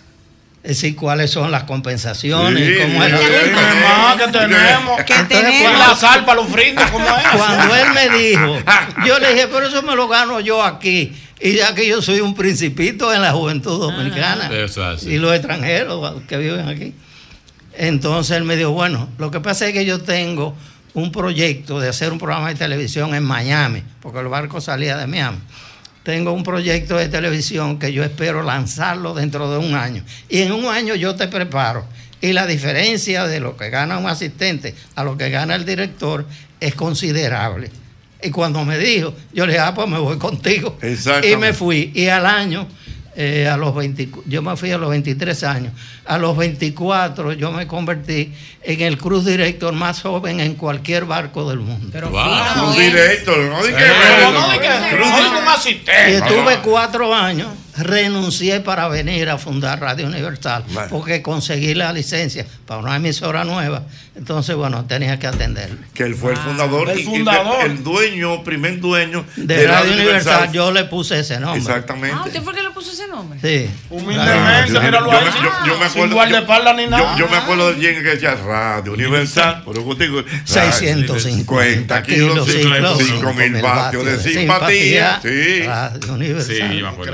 Es 0.63 0.81
decir, 0.81 0.95
cuáles 0.97 1.31
son 1.31 1.49
las 1.49 1.63
compensaciones 1.63 2.69
y 2.69 2.81
cómo 2.81 3.01
es 3.03 3.11
la 3.11 3.19
Dime 3.19 3.51
más 3.53 4.15
que 4.17 4.27
tenemos. 4.27 5.03
Que 5.03 5.13
tenemos. 5.29 5.79
La 5.79 5.95
sal 5.95 6.25
para 6.25 6.41
los 6.41 6.49
fritos, 6.51 6.83
¿cómo 6.91 7.05
es? 7.05 7.27
Cuando 7.37 7.75
él 7.75 7.87
me 7.93 8.09
dijo, 8.17 8.57
yo 9.05 9.19
le 9.19 9.33
dije, 9.33 9.47
pero 9.47 9.67
eso 9.67 9.81
me 9.83 9.95
lo 9.95 10.07
gano 10.07 10.39
yo 10.41 10.61
aquí. 10.61 11.13
Y 11.39 11.53
ya 11.53 11.73
que 11.73 11.87
yo 11.87 12.01
soy 12.01 12.19
un 12.19 12.33
principito 12.35 13.13
en 13.13 13.21
la 13.21 13.31
juventud 13.31 13.79
dominicana 13.79 14.49
Eso 14.51 14.81
es 14.91 15.03
así. 15.03 15.11
y 15.11 15.17
los 15.19 15.33
extranjeros 15.33 16.21
que 16.27 16.35
viven 16.37 16.67
aquí. 16.67 16.93
Entonces 17.75 18.35
él 18.35 18.43
me 18.43 18.55
dijo, 18.55 18.71
bueno, 18.71 19.07
lo 19.19 19.29
que 19.29 19.39
pasa 19.39 19.67
es 19.67 19.73
que 19.73 19.85
yo 19.85 20.01
tengo 20.01 20.55
un 20.95 21.11
proyecto 21.11 21.79
de 21.79 21.89
hacer 21.89 22.11
un 22.11 22.17
programa 22.17 22.49
de 22.49 22.55
televisión 22.55 23.13
en 23.13 23.23
Miami, 23.23 23.83
porque 24.01 24.19
el 24.19 24.27
barco 24.27 24.59
salía 24.59 24.97
de 24.97 25.05
Miami. 25.05 25.37
Tengo 26.07 26.31
un 26.31 26.41
proyecto 26.41 26.95
de 26.95 27.09
televisión 27.09 27.77
que 27.79 27.91
yo 27.91 28.01
espero 28.01 28.41
lanzarlo 28.41 29.13
dentro 29.13 29.51
de 29.51 29.57
un 29.57 29.75
año. 29.75 30.05
Y 30.29 30.37
en 30.39 30.53
un 30.53 30.67
año 30.67 30.95
yo 30.95 31.17
te 31.17 31.27
preparo. 31.27 31.85
Y 32.21 32.31
la 32.31 32.47
diferencia 32.47 33.27
de 33.27 33.41
lo 33.41 33.57
que 33.57 33.69
gana 33.69 33.97
un 33.97 34.07
asistente 34.07 34.73
a 34.95 35.03
lo 35.03 35.17
que 35.17 35.29
gana 35.29 35.55
el 35.55 35.65
director 35.65 36.25
es 36.61 36.75
considerable. 36.75 37.71
Y 38.23 38.29
cuando 38.29 38.63
me 38.63 38.77
dijo, 38.77 39.13
yo 39.33 39.45
le 39.45 39.51
dije, 39.51 39.65
ah, 39.65 39.73
pues 39.73 39.89
me 39.89 39.99
voy 39.99 40.17
contigo. 40.17 40.79
Y 40.81 41.35
me 41.35 41.51
fui. 41.51 41.91
Y 41.93 42.07
al 42.07 42.25
año, 42.25 42.69
eh, 43.19 43.47
a 43.51 43.57
los 43.57 43.73
20, 43.73 44.09
yo 44.27 44.43
me 44.43 44.55
fui 44.55 44.69
a 44.71 44.77
los 44.77 44.91
23 44.91 45.43
años. 45.43 45.73
A 46.05 46.19
los 46.19 46.37
24 46.37 47.33
yo 47.33 47.51
me 47.51 47.65
convertí 47.65 48.31
en 48.61 48.81
el 48.81 48.99
cruz 48.99 49.25
director 49.25 49.73
más 49.73 50.01
joven 50.03 50.39
en 50.39 50.53
cualquier 50.53 51.05
barco 51.05 51.49
del 51.49 51.57
mundo. 51.59 51.87
Pero 51.91 52.11
Cruz 52.53 52.77
director, 52.77 53.39
no 53.49 53.63
di 53.63 53.69
que- 53.73 53.75
Pero 53.79 54.31
no 54.31 54.51
Cruz 54.89 55.07
no 55.43 55.49
asistente. 55.49 56.11
Y 56.11 56.13
estuve 56.13 56.59
cuatro 56.59 57.13
años, 57.13 57.47
renuncié 57.77 58.59
para 58.61 58.87
venir 58.87 59.29
a 59.29 59.37
fundar 59.37 59.79
Radio 59.79 60.07
Universal, 60.07 60.63
porque 60.89 61.21
conseguí 61.21 61.73
la 61.73 61.93
licencia 61.93 62.45
para 62.65 62.79
una 62.81 62.95
emisora 62.95 63.43
nueva. 63.43 63.83
Entonces, 64.15 64.55
bueno, 64.55 64.85
tenía 64.85 65.19
que 65.19 65.27
atender. 65.27 65.69
Que 65.93 66.03
él 66.03 66.15
fue 66.15 66.31
el 66.31 66.37
fundador. 66.37 66.89
El 66.89 66.97
y- 66.99 67.01
y 67.01 67.05
fundador. 67.05 67.65
el 67.65 67.83
dueño, 67.83 68.43
primer 68.43 68.79
dueño 68.79 69.23
De, 69.35 69.67
Radio 69.67 69.93
Universal, 69.93 70.51
yo 70.51 70.71
le 70.71 70.85
puse 70.85 71.19
ese 71.19 71.39
nombre. 71.39 71.59
Exactamente. 71.59 72.15
Ah, 72.19 72.23
¿usted 72.25 72.41
fue 72.41 72.55
que 72.55 72.63
le 72.63 72.71
puso 72.71 72.91
ese 72.91 73.07
nombre? 73.07 73.39
Sí. 73.39 73.69
Humildemente, 73.91 74.73
Yo- 74.73 74.81
míralo 74.81 75.11
yo, 75.11 75.17
ahí. 75.19 75.25
me- 75.25 75.31
yo- 75.31 75.43
yo 75.67 75.79
me 75.79 75.89
Sin 75.89 76.03
acuerdo. 76.11 76.73
ni 76.73 76.87
nada. 76.87 77.15
Yo, 77.17 77.27
me 77.29 77.37
acuerdo 77.37 77.67
del 77.71 77.75
jingle 77.79 78.01
que 78.03 78.09
decía 78.09 78.35
Radio 78.35 78.93
Universal. 78.93 79.61
Por 79.63 79.83
contigo. 79.83 80.23
650 80.45 82.03
kilos, 82.03 82.45
kilos, 82.47 82.97
5 82.97 83.05
cinco 83.05 83.33
mil 83.33 83.53
de 83.53 83.61
vatios 83.61 84.05
de 84.05 84.19
simpatía. 84.19 85.19
simpatía. 85.19 85.19
Sí. 85.21 85.63
Radio 85.63 86.13
Universal. 86.13 86.55
Sí, 86.55 86.77
yo 86.79 86.85
me 86.85 86.89
acuerdo. 86.89 87.13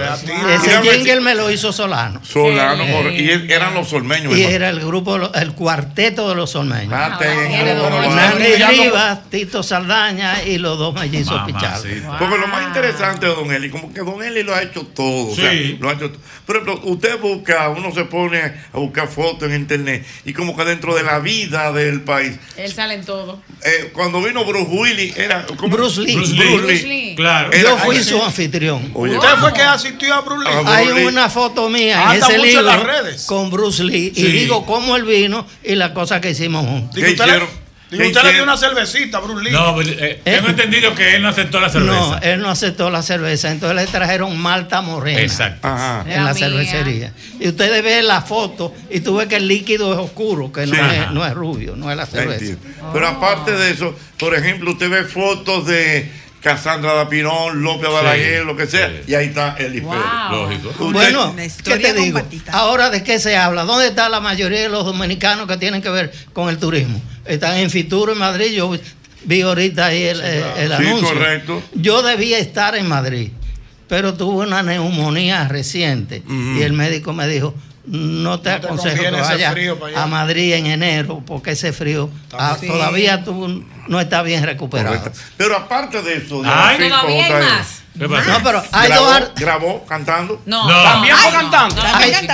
Ese 0.56 0.82
jingle 0.82 1.22
me 1.22 1.36
lo 1.36 1.50
hizo 1.52 1.72
Solano. 1.74 2.20
Solano, 2.24 2.84
y 3.12 3.30
eran 3.52 3.74
los 3.74 3.90
solmeños. 3.90 4.36
Y 4.38 4.44
era 4.44 4.70
el 4.70 4.80
grupo, 4.80 5.18
el 5.34 5.54
cuarteto 5.54 6.30
de 6.30 6.36
los 6.36 6.52
solmeños. 6.52 6.90
Ya 6.90 8.72
no- 8.72 8.84
Rivas, 8.84 9.30
Tito 9.30 9.64
Saldaña 9.64 10.44
y 10.44 10.58
los 10.58 10.78
dos 10.78 10.94
mellizos 10.94 11.42
Pichardo. 11.46 11.84
Porque 12.20 12.38
lo 12.38 12.48
más 12.48 12.68
interesante 12.68 13.26
de 13.28 13.34
Don 13.36 13.52
Eli, 13.52 13.70
como 13.70 13.94
que 13.94 14.02
Don 14.02 14.22
Eli 14.24 14.44
lo 14.44 14.54
ha 14.56 14.62
hecho 14.62 14.82
todo. 14.88 15.32
o 15.32 15.36
sea, 15.36 15.52
Sí. 15.52 15.78
lo 15.80 15.90
ha 15.90 15.94
hecho 15.94 16.10
todo. 16.12 16.20
Por 16.46 16.56
ejemplo, 16.58 16.82
usted 16.84 17.20
busca, 17.20 17.70
uno 17.70 17.94
se 17.94 18.06
pone 18.06 18.40
a 18.42 18.78
buscar 18.78 19.08
fotos 19.08 19.50
en 19.50 19.56
internet 19.56 20.06
y 20.26 20.34
como 20.34 20.56
que 20.56 20.64
dentro 20.66 20.96
de 20.96 21.04
la 21.04 21.20
vida 21.20 21.72
del 21.72 22.02
país. 22.02 22.38
Él 22.58 22.72
sale 22.72 22.96
en 22.96 23.06
todo. 23.06 23.42
eh, 23.66 23.92
cuando 23.94 24.22
vino 24.22 24.44
Bruce 24.46 24.68
Willis, 24.70 25.18
era. 25.18 25.46
Bruce 25.68 26.02
Lee. 26.02 26.16
Bruce 26.16 26.34
Bruce 26.34 26.50
Lee. 26.50 26.58
Bruce 26.58 26.88
Lee. 26.88 27.16
Claro. 27.16 27.52
Era- 27.52 27.70
Yo 27.70 27.78
fui 27.78 28.04
su 28.04 28.22
anfitrión. 28.22 28.92
Oye, 28.94 29.18
Usted 29.18 29.36
fue 29.40 29.54
que 29.54 29.62
asistió 29.62 30.14
a 30.14 30.22
Bruce 30.22 30.43
Lee. 30.44 30.49
Ah, 30.65 30.76
Hay 30.78 30.86
Bruce 30.88 30.99
Lee. 31.02 31.07
una 31.07 31.30
foto 31.30 31.70
mía 31.70 31.94
en 32.03 32.07
Anda 32.10 32.15
ese 32.15 32.26
mucho 32.26 32.36
en 32.36 32.41
libro 32.48 32.61
las 32.64 32.84
redes. 32.84 33.26
con 33.26 33.49
Bruce 33.49 33.84
Lee 33.84 34.11
y 34.15 34.24
digo 34.28 34.65
cómo 34.65 34.95
él 34.95 35.03
vino 35.03 35.45
y 35.64 35.76
la 35.76 35.94
cosa 35.94 36.20
que 36.22 36.32
hicimos 36.32 36.65
juntos. 36.65 36.95
Digo, 36.95 37.07
usted, 37.10 37.26
le, 37.91 38.07
usted 38.07 38.24
le 38.24 38.34
dio 38.34 38.44
una 38.44 38.57
cervecita 38.57 39.18
a 39.20 39.22
Bruce 39.22 39.44
Lee. 39.44 39.52
No, 39.52 39.76
pero, 39.76 39.90
eh, 39.91 40.20
tengo 40.24 40.48
entendido 40.48 40.95
que 40.95 41.15
él 41.15 41.22
no 41.22 41.30
aceptó 41.30 41.60
la 41.60 41.70
cerveza. 41.70 41.91
No, 41.94 42.18
él 42.22 42.41
no 42.41 42.49
aceptó 42.49 42.90
la 42.90 43.03
cerveza, 43.03 43.52
entonces 43.52 43.76
le 43.76 43.86
trajeron 43.91 44.36
Malta 44.38 44.82
Morena. 44.82 45.22
Exacto. 45.22 45.68
Ajá. 45.68 46.03
En 46.07 46.24
la 46.26 46.34
cervecería. 46.34 47.14
Y 47.40 47.49
ustedes 47.49 47.84
ven 47.84 48.07
la 48.07 48.22
foto 48.22 48.74
y 48.90 49.02
tú 49.02 49.18
ves 49.18 49.28
que 49.28 49.36
el 49.36 49.48
líquido 49.48 49.94
es 49.94 49.99
oscuro, 49.99 50.52
que 50.52 50.65
no, 50.65 50.76
es, 50.91 51.11
no 51.11 51.24
es 51.26 51.34
rubio, 51.36 51.76
no 51.76 51.91
es 51.91 51.98
la 51.98 52.06
cerveza. 52.07 52.45
Entiendo. 52.45 52.90
Pero 52.94 53.07
aparte 53.07 53.52
de 53.52 53.72
eso, 53.72 53.95
por 54.18 54.34
ejemplo, 54.34 54.72
usted 54.72 54.90
ve 54.90 55.03
fotos 55.03 55.68
de 55.68 56.11
Cassandra 56.44 56.94
Dapinón, 56.94 57.64
López 57.64 57.90
Balaguer, 57.90 58.44
lo 58.44 58.56
que 58.57 58.68
sea, 58.68 58.91
y 59.07 59.14
ahí 59.15 59.28
está 59.28 59.56
Eli 59.57 59.80
Pérez. 59.80 60.03
Lógico. 60.30 60.91
Bueno, 60.91 61.34
¿qué 61.64 61.78
te 61.78 61.94
digo? 61.94 62.20
Ahora, 62.52 62.90
¿de 62.90 63.02
qué 63.02 63.18
se 63.18 63.38
habla? 63.38 63.64
¿Dónde 63.64 63.88
está 63.88 64.10
la 64.10 64.20
mayoría 64.20 64.60
de 64.61 64.70
los 64.70 64.84
dominicanos 64.86 65.48
que 65.48 65.56
tienen 65.57 65.82
que 65.82 65.90
ver 65.90 66.11
con 66.34 66.49
el 66.49 66.57
turismo? 66.57 67.02
Están 67.26 67.56
en 67.57 67.70
Fituro, 67.70 68.11
en 68.11 68.20
Madrid. 68.20 68.52
Yo 68.53 68.76
vi 69.24 69.41
ahorita 69.41 69.86
ahí 69.86 70.03
el, 70.03 70.20
el 70.20 70.68
Sí, 70.68 70.74
anuncio. 70.74 71.07
correcto. 71.07 71.64
Yo 71.76 72.02
debía 72.02 72.38
estar 72.40 72.76
en 72.76 72.90
Madrid, 72.90 73.32
pero 73.88 74.14
tuve 74.14 74.45
una 74.45 74.61
neumonía 74.64 75.48
reciente 75.48 76.24
y 76.57 76.61
el 76.61 76.74
médico 76.74 77.14
me 77.14 77.26
dijo, 77.26 77.56
no 77.85 78.39
te 78.39 78.49
No 78.49 78.60
te 78.60 78.68
aconsejo 78.68 79.03
que 79.03 79.11
vayas 79.11 79.55
a 79.95 80.07
Madrid 80.07 80.53
en 80.53 80.68
enero, 80.68 81.22
porque 81.26 81.51
ese 81.51 81.73
frío 81.73 82.10
ah, 82.31 82.57
todavía 82.65 83.23
tú 83.23 83.64
no 83.88 83.99
estás 83.99 84.23
bien 84.23 84.43
recuperado. 84.43 84.97
Correcto. 84.97 85.19
Pero 85.38 85.57
aparte 85.57 86.01
de 86.01 86.18
eso, 86.18 86.41
Ay, 86.45 86.77
todavía 86.77 87.26
hay 87.26 87.34
más. 87.34 87.84
No, 87.95 88.07
pero 88.43 88.64
hay 88.72 88.88
grabó, 88.88 89.05
dos 89.05 89.14
ar- 89.15 89.31
grabó 89.35 89.85
cantando. 89.85 90.41
No. 90.47 90.68
No. 90.68 90.84
También 90.84 91.15
fue 91.15 91.31
no. 91.31 91.41
No, 91.43 91.49
cantante. 91.51 91.81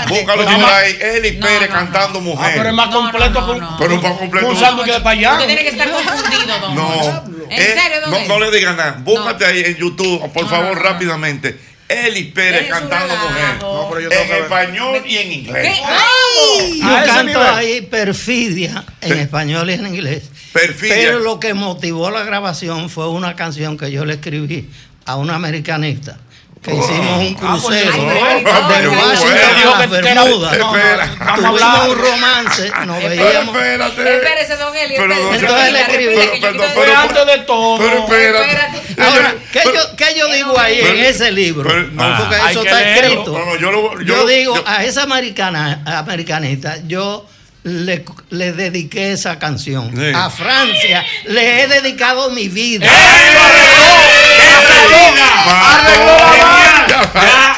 Búscalo 0.07 0.43
más- 0.45 0.71
ahí, 0.71 0.97
Eli 1.01 1.31
Pérez 1.33 1.69
cantando 1.69 2.21
mujer. 2.21 2.47
Ah, 2.49 2.53
pero 2.55 2.69
es 2.69 2.75
más 2.75 2.87
completo 2.95 3.75
Pero 3.77 3.95
un 3.95 4.01
poco 4.01 4.19
completo. 4.19 4.47
un 4.47 4.57
sándwich 4.57 4.85
de 4.87 4.99
para 5.01 5.09
allá. 5.09 5.33
Usted 5.33 5.47
tiene 5.47 5.61
que 5.63 5.69
estar 5.69 5.91
confundido, 5.91 6.59
don 6.61 6.75
No. 6.75 7.23
¿En 7.49 7.61
eh, 7.61 7.75
serio, 7.75 8.01
don 8.01 8.11
no, 8.11 8.27
no 8.27 8.39
le 8.39 8.57
digan 8.57 8.77
nada. 8.77 8.97
Búscate 8.99 9.45
ahí 9.45 9.63
en 9.65 9.75
YouTube, 9.75 10.31
por 10.31 10.43
No, 10.43 10.49
favor, 10.49 10.67
no, 10.69 10.75
no. 10.75 10.81
rápidamente. 10.81 11.59
Eli 11.89 12.25
Pérez 12.25 12.69
cantando 12.69 13.07
relajo. 13.15 13.29
mujer. 13.29 13.55
No, 13.61 13.87
pero 13.89 14.01
yo 14.01 14.09
tengo 14.09 14.33
en 14.35 14.43
español 14.43 15.01
y 15.07 15.17
en 15.17 15.31
inglés. 15.31 15.63
¿Qué? 15.63 15.81
¡Ay! 15.85 16.79
Yo 16.79 17.05
canto 17.05 17.23
nivel. 17.25 17.37
ahí 17.55 17.81
perfidia 17.81 18.83
en 19.01 19.13
Sí. 19.13 19.19
español 19.19 19.69
y 19.69 19.73
en 19.73 19.87
inglés. 19.87 20.29
Perfidia. 20.53 20.95
Pero 20.95 21.19
lo 21.19 21.39
que 21.39 21.53
motivó 21.55 22.11
la 22.11 22.23
grabación 22.23 22.89
fue 22.89 23.09
una 23.09 23.35
canción 23.35 23.75
que 23.77 23.91
yo 23.91 24.05
le 24.05 24.13
escribí 24.15 24.69
a 25.05 25.15
una 25.15 25.33
americanista. 25.35 26.19
Que 26.61 26.71
hicimos 26.75 27.19
un 27.21 27.37
Ah, 27.41 27.57
pues, 27.61 27.83
crucero 27.89 28.03
de 28.03 28.17
Washington 28.17 28.59
a 28.59 29.55
dijo 29.55 29.69
las 29.69 29.87
que 29.87 29.97
era- 30.09 30.23
Bermudas. 30.23 30.57
no, 30.57 30.71
no, 30.71 30.75
Espera. 30.77 31.09
vamos 31.19 31.61
a 31.61 31.71
Tuvimos 31.71 31.87
un 31.87 31.97
romance, 32.05 32.71
nos 32.85 32.97
Pero 32.97 33.09
veíamos. 33.09 33.55
espérate. 33.55 34.15
Espérese, 34.17 34.55
don 34.57 34.75
Eli. 34.75 34.95
Entonces 34.95 35.71
le 35.71 35.81
escribí. 35.81 36.15
Pero, 36.41 36.97
antes 36.97 37.25
de 37.25 37.37
todo. 37.45 37.77
Pero 37.77 37.97
espérate. 37.99 38.51
Espérate. 38.51 39.01
Ahora, 39.01 39.35
¿qué, 39.53 39.61
yo, 39.63 39.95
qué 39.95 40.19
yo 40.19 40.27
digo 40.33 40.59
ahí 40.59 40.79
en 40.81 40.97
ese 40.99 41.31
libro? 41.31 41.69
no, 41.91 42.17
Porque 42.17 42.35
hay 42.35 42.51
eso 42.51 42.63
está 42.63 42.93
escrito. 42.95 43.57
Yo 44.03 44.27
digo, 44.27 44.55
a 44.65 44.83
esa 44.83 45.03
americana, 45.03 45.81
americanista, 45.85 46.75
yo 46.85 47.25
le, 47.63 48.05
le 48.29 48.53
dediqué 48.53 49.11
esa 49.11 49.37
canción. 49.39 49.91
Sí. 49.95 50.11
A 50.15 50.29
Francia 50.29 51.05
le 51.25 51.63
he 51.63 51.67
dedicado 51.67 52.29
mi 52.31 52.47
vida. 52.47 52.87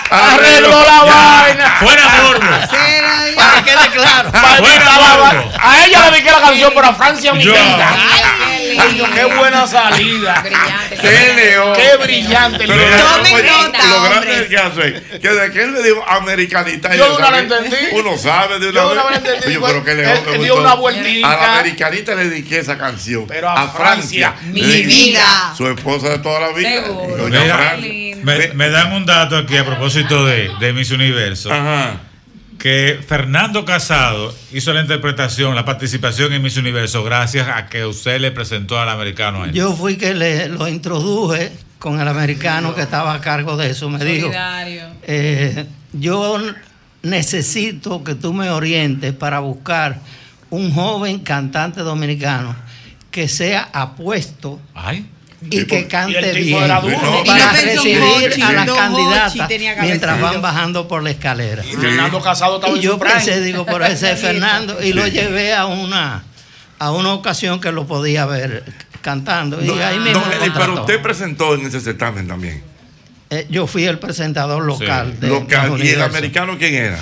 Arregló 0.09 0.83
la 0.85 1.03
vaina. 1.03 1.75
Fuera 1.79 2.09
morbo. 2.09 2.39
Para 3.35 3.63
que 3.63 3.71
quede 3.71 3.89
claro. 3.91 4.31
Fuera 4.57 4.97
La. 4.97 5.51
A 5.59 5.85
ella 5.85 5.99
le 6.05 6.11
dediqué 6.11 6.31
la 6.31 6.41
canción, 6.41 6.71
pero 6.75 6.87
a 6.87 6.95
Francia 6.95 7.33
mi 7.33 7.45
vida. 7.45 7.95
Coño, 8.77 9.05
qué 9.13 9.25
buena 9.35 9.67
salida. 9.67 10.41
Brillante. 10.41 10.97
Qué 11.01 11.33
león. 11.35 11.73
Qué 11.75 11.97
brillante. 12.03 12.57
Pero 12.67 12.73
Tomen 12.83 13.45
nota, 13.45 13.87
lo 13.87 14.03
grande 14.03 14.47
que 14.47 14.57
hace 14.57 15.19
que 15.19 15.29
de 15.29 15.51
que 15.51 15.63
él 15.63 15.73
le 15.73 15.83
dijo 15.83 16.03
americanita 16.07 16.95
Yo 16.95 17.17
sabe- 17.17 17.31
vez 17.43 17.51
entendí. 17.61 17.77
uno 17.93 18.17
sabe 18.17 18.59
de 18.59 18.69
una 18.69 18.81
Yo 18.81 18.89
vez 18.95 19.03
vez 19.23 19.33
entendí, 19.35 19.57
pero 19.61 19.83
que 19.83 19.95
león 19.95 20.23
dio 20.43 20.53
gustó. 20.55 20.61
una 20.61 20.73
vueltica. 20.75 21.31
a 21.31 21.37
la 21.37 21.53
americanita 21.59 22.15
le 22.15 22.29
dediqué 22.29 22.59
esa 22.59 22.77
canción 22.77 23.25
Pero 23.27 23.49
a 23.49 23.67
Francia, 23.69 24.35
mi 24.43 24.61
vida. 24.83 25.53
su 25.57 25.67
esposa 25.67 26.09
de 26.09 26.19
toda 26.19 26.39
la 26.39 26.49
vida 26.49 26.81
doña 26.87 27.39
Mira, 27.41 27.57
Francia. 27.57 28.15
Me, 28.23 28.47
me 28.53 28.69
dan 28.69 28.93
un 28.93 29.05
dato 29.05 29.37
aquí 29.37 29.57
a 29.57 29.65
propósito 29.65 30.25
de, 30.25 30.51
de 30.59 30.73
Miss 30.73 30.91
Universo. 30.91 31.51
Ajá. 31.51 31.97
Que 32.61 32.99
Fernando 33.07 33.65
Casado 33.65 34.33
hizo 34.51 34.71
la 34.73 34.81
interpretación, 34.81 35.55
la 35.55 35.65
participación 35.65 36.31
en 36.33 36.41
Miss 36.43 36.57
Universo 36.57 37.03
gracias 37.03 37.47
a 37.47 37.67
que 37.67 37.85
usted 37.85 38.21
le 38.21 38.31
presentó 38.31 38.79
al 38.79 38.89
americano 38.89 39.41
a 39.43 39.45
él. 39.47 39.53
Yo 39.53 39.73
fui 39.75 39.97
que 39.97 40.13
le, 40.13 40.47
lo 40.47 40.67
introduje 40.67 41.51
con 41.79 41.99
el 41.99 42.07
americano 42.07 42.75
que 42.75 42.81
estaba 42.83 43.13
a 43.15 43.21
cargo 43.21 43.57
de 43.57 43.71
eso. 43.71 43.89
Me 43.89 44.03
dijo, 44.05 44.27
Solidario. 44.27 44.83
eh, 45.03 45.65
yo 45.93 46.39
necesito 47.01 48.03
que 48.03 48.13
tú 48.15 48.33
me 48.33 48.49
orientes 48.49 49.13
para 49.13 49.39
buscar 49.39 49.99
un 50.51 50.71
joven 50.71 51.19
cantante 51.19 51.81
dominicano 51.81 52.55
que 53.09 53.27
sea 53.27 53.69
apuesto 53.73 54.59
Ay. 54.75 55.05
Y 55.49 55.65
que 55.65 55.79
Y 55.79 55.85
cante 55.85 56.33
tipo 56.33 56.57
bien. 56.59 56.67
No, 56.67 57.21
Y 57.21 57.25
para 57.25 57.45
no 57.45 57.61
recibir 57.61 57.99
Hochi, 58.01 58.41
a 58.41 58.51
las 58.51 58.65
candidatas 58.71 59.49
mientras 59.81 60.21
van 60.21 60.41
bajando 60.41 60.87
por 60.87 61.01
la 61.03 61.09
escalera. 61.11 61.63
Y 61.65 61.75
Fernando 61.75 62.21
Casado 62.21 62.55
estaba 62.57 62.77
Y 62.77 62.81
yo 62.81 62.99
pensé, 62.99 63.41
digo, 63.41 63.65
por 63.65 63.81
ese 63.83 64.11
es 64.11 64.19
Fernando, 64.19 64.81
y 64.83 64.93
lo 64.93 65.07
llevé 65.07 65.53
a 65.53 65.65
una 65.65 66.23
a 66.79 66.91
una 66.91 67.13
ocasión 67.13 67.59
que 67.61 67.71
lo 67.71 67.85
podía 67.85 68.25
ver 68.25 68.63
cantando. 69.01 69.63
Y 69.63 69.69
ahí 69.81 69.99
mismo 69.99 70.19
Don 70.21 70.29
me 70.29 70.35
Eli, 70.37 70.51
pero 70.55 70.81
usted 70.81 71.01
presentó 71.01 71.53
en 71.55 71.65
ese 71.67 71.79
certamen 71.79 72.27
también 72.27 72.63
Eh, 73.29 73.45
yo 73.49 73.65
fui 73.67 73.85
el 73.85 73.97
presentador 73.99 74.63
local 74.63 75.19
de 75.19 75.27
Local. 75.27 75.79
Y 75.83 75.89
el 75.89 76.01
americano 76.01 76.57
quién 76.57 76.73
era 76.75 76.99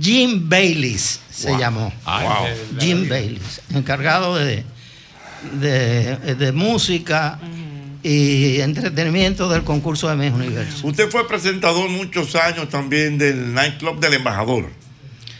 Jim 0.00 0.48
Baileys 0.48 1.20
se 1.30 1.48
Wow. 1.50 1.58
llamó. 1.60 1.92
Ay, 2.04 2.26
Wow. 2.26 2.46
Jim 2.80 3.08
Baileys, 3.08 3.60
encargado 3.74 4.36
de, 4.36 4.64
de, 5.52 6.34
de 6.34 6.52
música 6.52 7.38
y 8.08 8.60
entretenimiento 8.60 9.48
del 9.48 9.62
concurso 9.64 10.08
de 10.08 10.16
Miss 10.16 10.32
Universo. 10.32 10.86
usted 10.86 11.10
fue 11.10 11.28
presentador 11.28 11.88
muchos 11.90 12.34
años 12.36 12.68
también 12.68 13.18
del 13.18 13.52
nightclub 13.52 14.00
del 14.00 14.14
embajador 14.14 14.70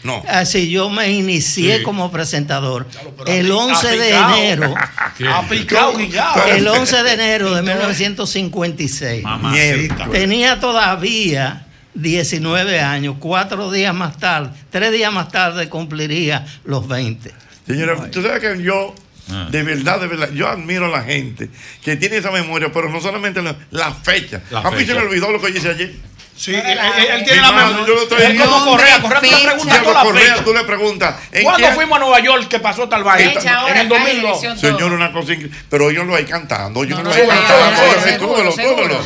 no 0.03 0.23
Así 0.29 0.69
yo 0.69 0.89
me 0.89 1.11
inicié 1.11 1.77
Sí. 1.79 1.83
como 1.83 2.09
presentador 2.11 2.87
el 3.27 3.51
ha- 3.51 3.55
11 3.55 3.87
ha 3.87 3.91
de 3.91 4.09
enero. 4.11 4.73
Guillado. 5.97 6.45
El 6.47 6.67
11 6.67 7.03
de 7.03 7.13
enero 7.13 7.53
de 7.53 7.61
1956. 7.63 9.23
Mamacita. 9.23 10.07
Tenía 10.09 10.59
todavía 10.59 11.65
19 11.95 12.79
años, 12.79 13.15
cuatro 13.19 13.69
días 13.71 13.93
más 13.93 14.17
tarde, 14.17 14.51
tres 14.69 14.91
días 14.93 15.11
más 15.11 15.29
tarde 15.29 15.67
cumpliría 15.67 16.45
los 16.63 16.87
20. 16.87 17.33
Señora, 17.67 18.09
tú 18.09 18.21
sabes 18.21 18.39
que 18.39 18.63
yo, 18.63 18.95
Ah. 19.31 19.47
de 19.49 19.63
verdad, 19.63 19.99
de 19.99 20.07
verdad, 20.07 20.29
yo 20.33 20.47
admiro 20.47 20.85
a 20.85 20.89
la 20.89 21.03
gente 21.03 21.49
que 21.83 21.95
tiene 21.95 22.17
esa 22.17 22.31
memoria, 22.31 22.71
pero 22.73 22.89
no 22.89 22.99
solamente 23.01 23.41
la, 23.41 23.55
la 23.71 23.91
fecha. 23.93 24.41
La 24.49 24.59
a 24.61 24.71
mí 24.71 24.79
se 24.79 24.85
fecha. 24.87 24.99
me 24.99 25.05
olvidó 25.07 25.31
lo 25.31 25.39
que 25.41 25.51
yo 25.51 25.57
hice 25.59 25.69
ayer. 25.69 25.93
Sí, 26.35 26.55
él, 26.55 26.61
él- 26.65 26.77
él 27.11 27.23
tiene 27.25 27.41
la 27.41 27.51
mano, 27.51 27.85
yo 27.85 27.95
lo 27.95 28.03
estoy- 28.03 28.21
Él 28.21 28.37
como 28.37 28.65
Correa, 28.65 29.01
Correa, 29.01 29.19
tú 29.19 29.25
le 29.25 29.31
fecha. 29.31 29.49
preguntas 29.49 29.83
toda 29.83 29.93
la 29.93 30.01
Correa, 30.03 30.23
fecha. 30.31 30.43
tú 30.45 30.53
le 30.53 30.63
preguntas. 30.63 31.15
¿en 31.33 31.43
¿Cuándo 31.43 31.67
qué- 31.67 31.73
fuimos 31.75 31.97
a 31.97 31.99
Nueva 31.99 32.19
York 32.21 32.47
que 32.47 32.59
pasó 32.59 32.87
tal 32.87 33.03
vaina? 33.03 33.31
Fecha, 33.31 33.69
En 33.69 33.77
el 33.77 33.89
calle, 33.89 33.89
2002. 33.89 34.41
dirección, 34.41 34.57
Señor, 34.57 34.93
una 34.93 35.11
cosa 35.11 35.33
increíble. 35.33 35.57
Pero 35.69 35.85
óyelo 35.87 36.15
ahí 36.15 36.23
cantando, 36.23 36.79
óyelo 36.79 37.03
No, 37.03 37.09
no, 37.09 37.09
cantando. 37.09 38.01
seguro, 38.03 38.31
óyelo, 38.33 38.51
seguro, 38.51 38.53
túbelo, 38.53 38.75
túbelo. 38.75 39.05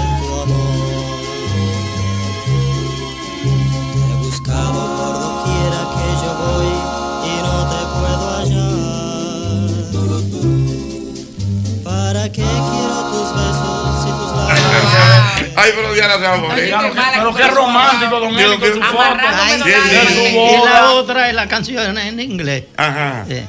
Ay, 15.55 15.71
pero 15.75 15.93
Diana 15.93 16.13
se 16.15 16.21
va 16.21 16.33
a 16.33 16.37
morir. 16.37 16.73
Pero 17.13 17.33
que 17.35 17.41
qué 17.41 17.47
romántico, 17.49 18.19
don 18.19 18.39
Eli, 18.39 18.57
con 18.57 18.73
su 18.73 18.81
foto. 18.81 19.17
Y 19.65 20.65
la 20.65 20.91
otra 20.91 21.29
es 21.29 21.35
la 21.35 21.47
canción 21.47 21.97
en 21.97 22.19
inglés. 22.19 22.65
Ajá. 22.77 23.25
Sí. 23.27 23.41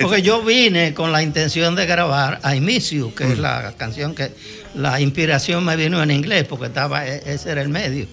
Porque 0.00 0.22
yo 0.22 0.42
vine 0.42 0.92
con 0.92 1.12
la 1.12 1.22
intención 1.22 1.76
de 1.76 1.86
grabar 1.86 2.40
I 2.52 2.60
Miss 2.60 2.90
You, 2.90 3.14
que 3.14 3.24
es 3.32 3.38
la 3.38 3.74
canción 3.76 4.14
que 4.14 4.32
la 4.74 5.00
inspiración 5.00 5.64
me 5.64 5.76
vino 5.76 6.02
en 6.02 6.10
inglés, 6.10 6.44
porque 6.48 6.66
estaba 6.66 7.06
e- 7.06 7.22
ese 7.26 7.52
era 7.52 7.62
el 7.62 7.68
medio. 7.68 8.06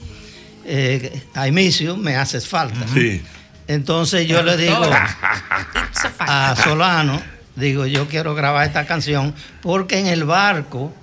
Eh, 0.63 1.21
I 1.35 1.51
Miss 1.51 1.79
You, 1.79 1.97
me 1.97 2.15
haces 2.15 2.47
falta. 2.47 2.85
Sí. 2.93 3.23
Entonces 3.67 4.27
yo 4.27 4.43
le 4.43 4.57
digo 4.57 4.79
a 6.19 6.55
Solano, 6.55 7.21
digo, 7.55 7.85
yo 7.87 8.07
quiero 8.07 8.35
grabar 8.35 8.67
esta 8.67 8.85
canción 8.85 9.33
porque 9.61 9.97
en 9.99 10.07
el 10.07 10.23
barco 10.23 10.93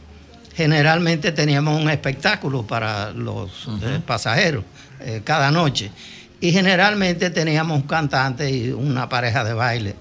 generalmente 0.59 1.30
teníamos 1.30 1.80
un 1.80 1.89
espectáculo 1.89 2.64
para 2.64 3.12
los 3.12 3.68
eh, 3.80 4.01
pasajeros 4.05 4.64
eh, 4.98 5.20
cada 5.24 5.52
noche. 5.52 5.89
Y 6.40 6.51
generalmente 6.51 7.30
teníamos 7.30 7.76
un 7.76 7.86
cantante 7.86 8.51
y 8.51 8.70
una 8.72 9.09
pareja 9.09 9.44
de 9.44 9.52
baile, 9.55 9.94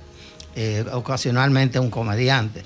eh, 0.56 0.84
ocasionalmente 0.92 1.78
un 1.80 1.92
comediante. 1.92 2.66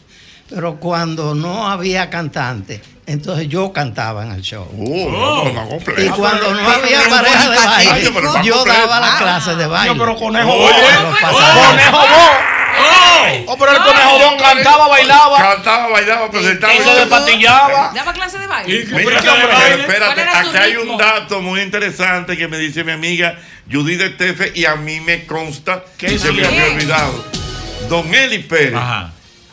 Pero 0.49 0.77
cuando 0.79 1.35
no 1.35 1.67
había 1.69 2.09
cantante, 2.09 2.81
entonces 3.05 3.49
yo 3.49 3.73
cantaba 3.73 4.25
en 4.25 4.31
el 4.31 4.41
show. 4.41 4.65
Oh. 4.73 5.77
Y 5.97 6.07
cuando 6.11 6.53
no 6.53 6.69
había 6.69 7.01
pareja 7.09 7.49
de 7.49 7.57
baile, 7.57 8.11
yo 8.45 8.63
daba 8.63 9.01
las 9.01 9.15
Ah. 9.15 9.17
clases 9.19 9.57
de 9.57 9.67
baile. 9.67 9.95
pero 9.99 10.15
conejo 10.15 10.49
Oye. 10.49 10.73
Conejo. 11.19 11.99
Oh, 13.47 13.57
pero 13.57 13.71
el 13.71 13.77
conejo 13.77 14.19
Bon 14.19 14.37
cantaba, 14.39 14.87
bailaba. 14.87 15.37
Cantaba, 15.37 15.87
bailaba, 15.89 16.31
presentaba. 16.31 16.73
Y 16.73 16.77
se 16.79 16.89
despatillaba. 16.91 17.91
¿Daba 17.93 18.13
clase 18.13 18.37
de 18.39 18.47
baile? 18.47 18.85
Mira, 18.85 19.21
¿Cuál 19.21 19.37
pero 19.41 19.81
espérate, 19.81 20.21
aquí 20.21 20.57
hay 20.57 20.75
un 20.75 20.97
dato 20.97 21.41
muy 21.41 21.61
interesante 21.61 22.37
que 22.37 22.47
me 22.47 22.57
dice 22.57 22.83
mi 22.83 22.91
amiga 22.91 23.37
Judith 23.71 24.01
Estefe 24.01 24.51
y 24.55 24.65
a 24.65 24.75
mí 24.75 24.99
me 24.99 25.25
consta 25.25 25.83
que 25.97 26.17
se 26.19 26.31
me 26.31 26.45
había 26.45 26.65
olvidado. 26.65 27.25
Don 27.89 28.13
Eli 28.13 28.39
Pérez, 28.39 28.73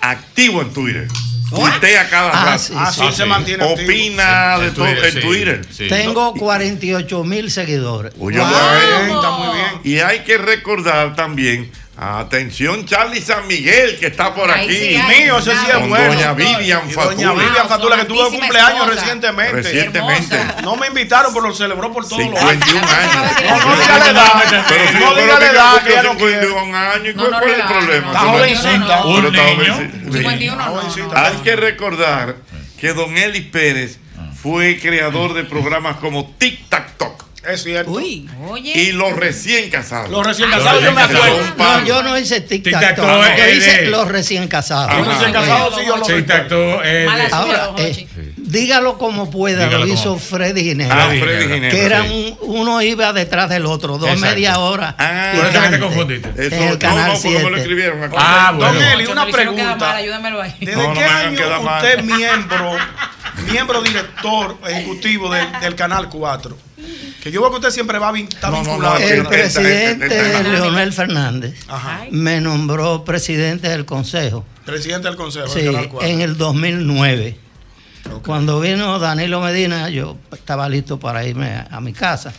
activo 0.01 0.63
en 0.63 0.73
Twitter. 0.73 1.09
Tuitea 1.51 2.11
cada 2.11 2.31
Ah, 2.31 2.45
rato. 2.45 2.59
sí, 2.59 2.75
Ah, 2.77 2.93
sí, 2.93 3.01
sí. 3.09 3.17
se 3.17 3.25
mantiene. 3.25 3.65
Opina 3.65 4.57
En- 4.57 4.61
de 4.61 4.67
en 4.69 4.75
todo 4.75 4.85
Twitter, 4.85 5.05
en 5.07 5.13
sí, 5.13 5.21
Twitter. 5.21 5.67
Tengo 5.89 6.35
48 6.35 7.25
mil 7.25 7.51
seguidores. 7.51 8.13
Oye, 8.21 8.39
Wow. 8.39 8.49
Está 8.49 9.31
muy 9.31 9.57
bien. 9.57 9.81
Y 9.83 9.99
hay 10.01 10.21
que 10.25 10.37
recordar 10.37 11.17
también, 11.17 11.73
atención 12.01 12.85
Charlie 12.87 13.21
San 13.21 13.47
Miguel, 13.49 13.99
que 13.99 14.07
está 14.07 14.33
por 14.35 14.51
Ahí 14.51 14.65
aquí. 14.67 14.75
sí 14.77 14.97
hay, 14.97 15.23
Mío, 15.25 15.39
ese 15.39 15.51
sí 15.53 15.67
es 15.69 15.75
Con 15.75 15.89
bueno. 15.89 16.15
Doña 16.15 16.33
Vivian 16.35 16.89
Y 16.89 16.93
Fatula. 16.93 17.15
Doña 17.15 17.33
Vivian 17.33 17.69
Fatula, 17.69 17.97
que 17.97 18.05
tuvo 18.05 18.19
Santísima 18.23 18.41
cumpleaños 18.47 18.79
esposa. 18.81 19.01
recientemente. 19.01 19.53
Recientemente. 19.53 20.39
No 20.63 20.77
me 20.77 20.87
invitaron, 20.87 21.33
pero 21.35 21.49
lo 21.49 21.55
celebró 21.55 21.93
por 21.93 22.09
todos 22.09 22.19
los 22.25 22.29
51 22.41 22.87
años. 22.89 23.15
No, 23.51 23.65
no 23.71 23.81
diga 23.81 23.99
la 23.99 24.11
edad. 24.11 24.65
Pero 24.69 24.89
si 24.89 24.95
No 24.95 25.01
yo 25.15 25.21
diga 25.23 25.33
la 25.35 25.39
que 25.41 25.47
edad, 25.47 25.73
cumplió 25.73 25.85
que 25.85 25.93
ella 25.93 26.03
no 26.03 26.11
51 26.19 26.77
años, 26.77 27.07
¿y 27.09 27.15
No, 27.15 27.23
¿cuál 27.23 27.31
no 27.33 27.39
fue 27.39 27.47
el 27.49 27.53
relaja, 27.55 27.69
problema? 27.79 28.07
Está 28.07 28.19
jovencita. 28.21 29.03
Pero 29.03 29.09
Un 29.09 29.27
está 29.27 29.45
niño. 29.45 29.75
jovencita. 29.75 30.19
51 30.19 31.17
Hay 31.17 31.37
que 31.39 31.57
recordar 31.57 32.37
que 32.81 32.93
Don 32.95 33.17
Eli 33.19 33.41
Pérez 33.41 33.99
fue 34.41 34.79
creador 34.81 35.35
de 35.35 35.43
programas 35.45 35.97
como 35.97 36.33
Tic 36.39 36.69
Tac 36.69 36.97
Toc. 36.97 37.25
Es 37.47 37.63
cierto. 37.63 37.93
Oye. 37.93 38.27
Y 38.75 38.93
los 38.93 39.13
recién 39.15 39.71
casados. 39.71 40.11
Los 40.11 40.27
recién 40.27 40.51
casados, 40.51 40.83
yo 40.83 40.93
me 40.93 41.03
acuerdo. 41.03 41.55
No, 41.57 41.85
yo 41.85 42.03
no 42.03 42.19
hice 42.19 42.37
es 42.39 42.63
Yo 42.63 43.49
hice 43.57 43.87
los 43.87 44.09
recién 44.09 44.49
casados. 44.49 44.97
Los 44.99 45.07
recién 45.07 45.33
casados, 45.33 45.75
sí, 45.79 45.87
yo 45.87 45.97
lo 45.97 46.05
Tic 46.07 46.17
Tic-tac 46.27 46.49
toe 46.49 46.77
es 46.85 46.93
de- 47.01 47.07
Mala 47.07 47.29
Ahora, 47.31 47.71
eh, 47.79 48.09
dígalo 48.37 48.99
como 48.99 49.31
pueda, 49.31 49.65
Dígalo 49.65 49.79
lo 49.79 49.83
como- 49.85 49.95
hizo 49.95 50.19
Freddy 50.19 50.63
Ginebra. 50.65 51.05
Ah, 51.05 51.09
Freddy 51.09 51.45
Ginebra, 51.45 51.71
Que 51.71 51.85
eran 51.85 52.07
uno 52.41 52.83
iba 52.83 53.13
detrás 53.13 53.49
del 53.49 53.67
otro, 53.67 53.99
dos 53.99 54.11
Exacto. 54.11 54.35
media 54.35 54.59
hora. 54.59 54.95
Ah, 54.99 55.33
Por 55.37 55.47
eso 55.47 55.59
es 55.59 55.65
que 55.65 55.69
te 55.71 55.79
confundiste. 55.81 56.29
Eso, 56.47 56.57
no, 56.73 56.79
canal 56.79 57.09
no, 57.09 57.15
porque 57.15 57.29
me 57.29 57.35
lo 57.43 57.49
7. 57.49 57.57
escribieron. 57.61 58.11
Ah, 58.17 58.53
bueno. 58.57 58.73
Don 58.75 58.83
Eli, 58.83 59.07
una 59.07 59.27
pregunta. 59.27 59.77
mal, 59.77 59.97
ayúdamelo 59.97 60.43
ahí. 60.43 60.55
¿Desde 60.61 60.77
No, 60.77 60.89
no 60.89 60.95
qué 60.95 61.05
año 61.05 61.61
usted 61.77 61.99
es 61.99 62.05
miembro, 62.05 62.77
miembro 63.51 63.83
director 63.83 64.57
ejecutivo 64.69 65.31
del, 65.33 65.47
del 65.61 65.75
Canal 65.75 66.09
4? 66.09 66.57
Que 67.23 67.31
yo 67.33 67.41
veo 67.41 67.51
que 67.51 67.57
usted 67.57 67.71
siempre 67.71 67.99
va 67.99 68.13
vin- 68.13 68.29
está 68.29 68.51
No, 68.51 68.59
no, 68.59 68.65
vinculado. 68.71 68.99
no, 68.99 69.05
El 69.05 69.27
presidente 69.27 70.43
Leonel 70.45 70.93
Fernández 70.93 71.59
Ajá. 71.69 72.05
me 72.11 72.41
nombró 72.41 73.05
presidente 73.05 73.69
del 73.69 73.85
consejo. 73.85 74.45
Presidente 74.65 75.09
del 75.09 75.17
Consejo 75.17 75.49
Sí, 75.49 75.61
del 75.63 75.73
Canal 75.73 75.89
4. 75.89 76.09
en 76.09 76.21
el 76.21 76.37
2009. 76.37 77.39
Cuando 78.25 78.61
vino 78.61 78.99
Danilo 78.99 79.41
Medina, 79.41 79.89
yo 79.91 80.17
estaba 80.33 80.69
listo 80.69 80.99
para 80.99 81.27
irme 81.27 81.49
a, 81.49 81.69
a 81.71 81.81
mi 81.81 81.93
casa. 81.93 82.33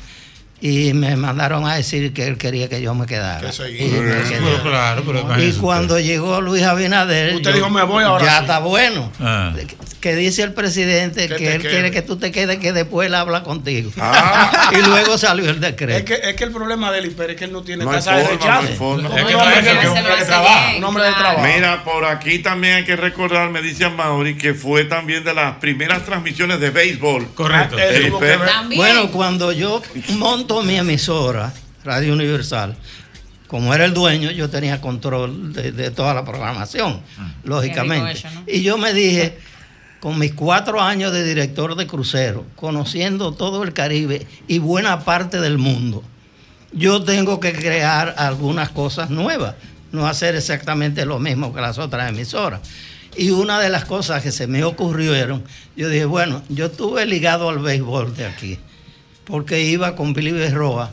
Y 0.61 0.93
me 0.93 1.15
mandaron 1.15 1.65
a 1.67 1.75
decir 1.75 2.11
que 2.13 2.27
él 2.27 2.37
quería 2.37 2.67
que 2.67 2.81
yo 2.81 2.93
me 2.93 3.05
quedara. 3.05 3.49
Que. 3.49 3.71
Y, 3.71 3.89
pero 3.89 4.61
claro, 4.63 5.03
pero 5.05 5.41
Y 5.41 5.53
cuando 5.53 5.99
llegó 5.99 6.41
Luis 6.41 6.63
Abinader, 6.63 7.33
Usted 7.35 7.53
dijo, 7.53 7.69
"Me 7.69 7.83
voy 7.83 8.03
ahora 8.03 8.25
Ya 8.25 8.35
sí". 8.37 8.41
está 8.41 8.59
bueno. 8.59 9.09
Ah. 9.21 9.53
Que 10.01 10.15
dice 10.15 10.43
el 10.43 10.53
presidente 10.53 11.27
Que 11.27 11.55
él 11.55 11.61
quede. 11.61 11.69
quiere 11.71 11.91
que 11.91 12.01
tú 12.01 12.15
te 12.17 12.31
quedes, 12.31 12.57
que 12.59 12.71
después 12.71 13.07
él 13.07 13.15
habla 13.15 13.43
contigo. 13.43 13.91
Ah. 13.99 14.71
y 14.77 14.81
luego 14.87 15.17
salió 15.17 15.45
el 15.45 15.55
Es 15.55 15.61
decreto. 15.61 16.05
que, 16.05 16.13
es 16.29 16.35
que 16.35 16.43
el 16.45 16.51
problema 16.51 16.89
de 16.91 17.01
Pérez 17.09 17.31
es 17.31 17.35
que 17.37 17.45
él 17.45 17.51
no 17.51 17.63
tiene 17.63 17.83
No 17.85 17.91
tasa 17.91 18.15
de 18.17 18.27
rechazo. 18.27 18.61
no 18.63 18.75
forma. 18.75 19.09
Es 19.09 19.25
que 19.25 19.25
un 19.25 19.31
no 19.33 19.39
hombre 19.43 19.59
es 19.59 19.65
que- 19.65 19.87
un 19.89 19.97
hombre 19.97 20.15
de 20.17 20.25
trabajo. 20.25 20.77
Un 20.77 20.83
hombre 20.85 21.03
de 21.05 21.11
trabajo. 21.13 21.41
Mira, 21.53 21.83
por 21.83 22.05
aquí 22.05 22.39
también 22.39 22.75
hay 22.75 22.85
que 22.85 22.95
recordar, 22.95 23.49
me 23.49 23.61
dice 23.61 23.89
Mauri, 23.89 24.37
que 24.37 24.53
fue 24.53 24.85
también 24.85 25.23
de 25.23 25.33
las 25.33 25.55
primeras 25.57 26.05
transmisiones 26.05 26.59
de 26.61 26.69
béisbol. 26.69 27.27
Correcto. 27.33 27.75
Ah. 27.79 28.63
Bueno, 28.75 29.09
cuando 29.11 29.51
yo 29.51 29.81
monto 30.17 30.48
mi 30.63 30.75
emisora, 30.75 31.53
Radio 31.83 32.13
Universal, 32.13 32.75
como 33.47 33.73
era 33.73 33.85
el 33.85 33.93
dueño, 33.93 34.29
yo 34.31 34.49
tenía 34.49 34.81
control 34.81 35.53
de, 35.53 35.71
de 35.71 35.91
toda 35.91 36.13
la 36.13 36.23
programación, 36.25 37.01
lógicamente. 37.43 38.11
Eso, 38.11 38.29
¿no? 38.31 38.43
Y 38.45 38.61
yo 38.61 38.77
me 38.77 38.93
dije, 38.93 39.39
con 39.99 40.19
mis 40.19 40.33
cuatro 40.33 40.81
años 40.81 41.11
de 41.11 41.23
director 41.23 41.75
de 41.75 41.87
crucero, 41.87 42.45
conociendo 42.55 43.33
todo 43.33 43.63
el 43.63 43.73
Caribe 43.73 44.27
y 44.47 44.59
buena 44.59 45.03
parte 45.03 45.39
del 45.39 45.57
mundo, 45.57 46.03
yo 46.71 47.03
tengo 47.03 47.39
que 47.39 47.53
crear 47.53 48.15
algunas 48.17 48.69
cosas 48.69 49.09
nuevas, 49.09 49.55
no 49.91 50.07
hacer 50.07 50.35
exactamente 50.35 51.05
lo 51.05 51.19
mismo 51.19 51.53
que 51.53 51.61
las 51.61 51.77
otras 51.79 52.09
emisoras. 52.09 52.61
Y 53.17 53.31
una 53.31 53.59
de 53.59 53.69
las 53.69 53.85
cosas 53.85 54.21
que 54.21 54.31
se 54.31 54.45
me 54.45 54.63
ocurrieron, 54.63 55.43
yo 55.75 55.89
dije, 55.89 56.05
bueno, 56.05 56.43
yo 56.49 56.67
estuve 56.67 57.05
ligado 57.05 57.49
al 57.49 57.59
béisbol 57.59 58.15
de 58.15 58.25
aquí, 58.25 58.59
porque 59.29 59.61
iba 59.61 59.95
con 59.95 60.13
Billy 60.13 60.31
Berroa 60.31 60.91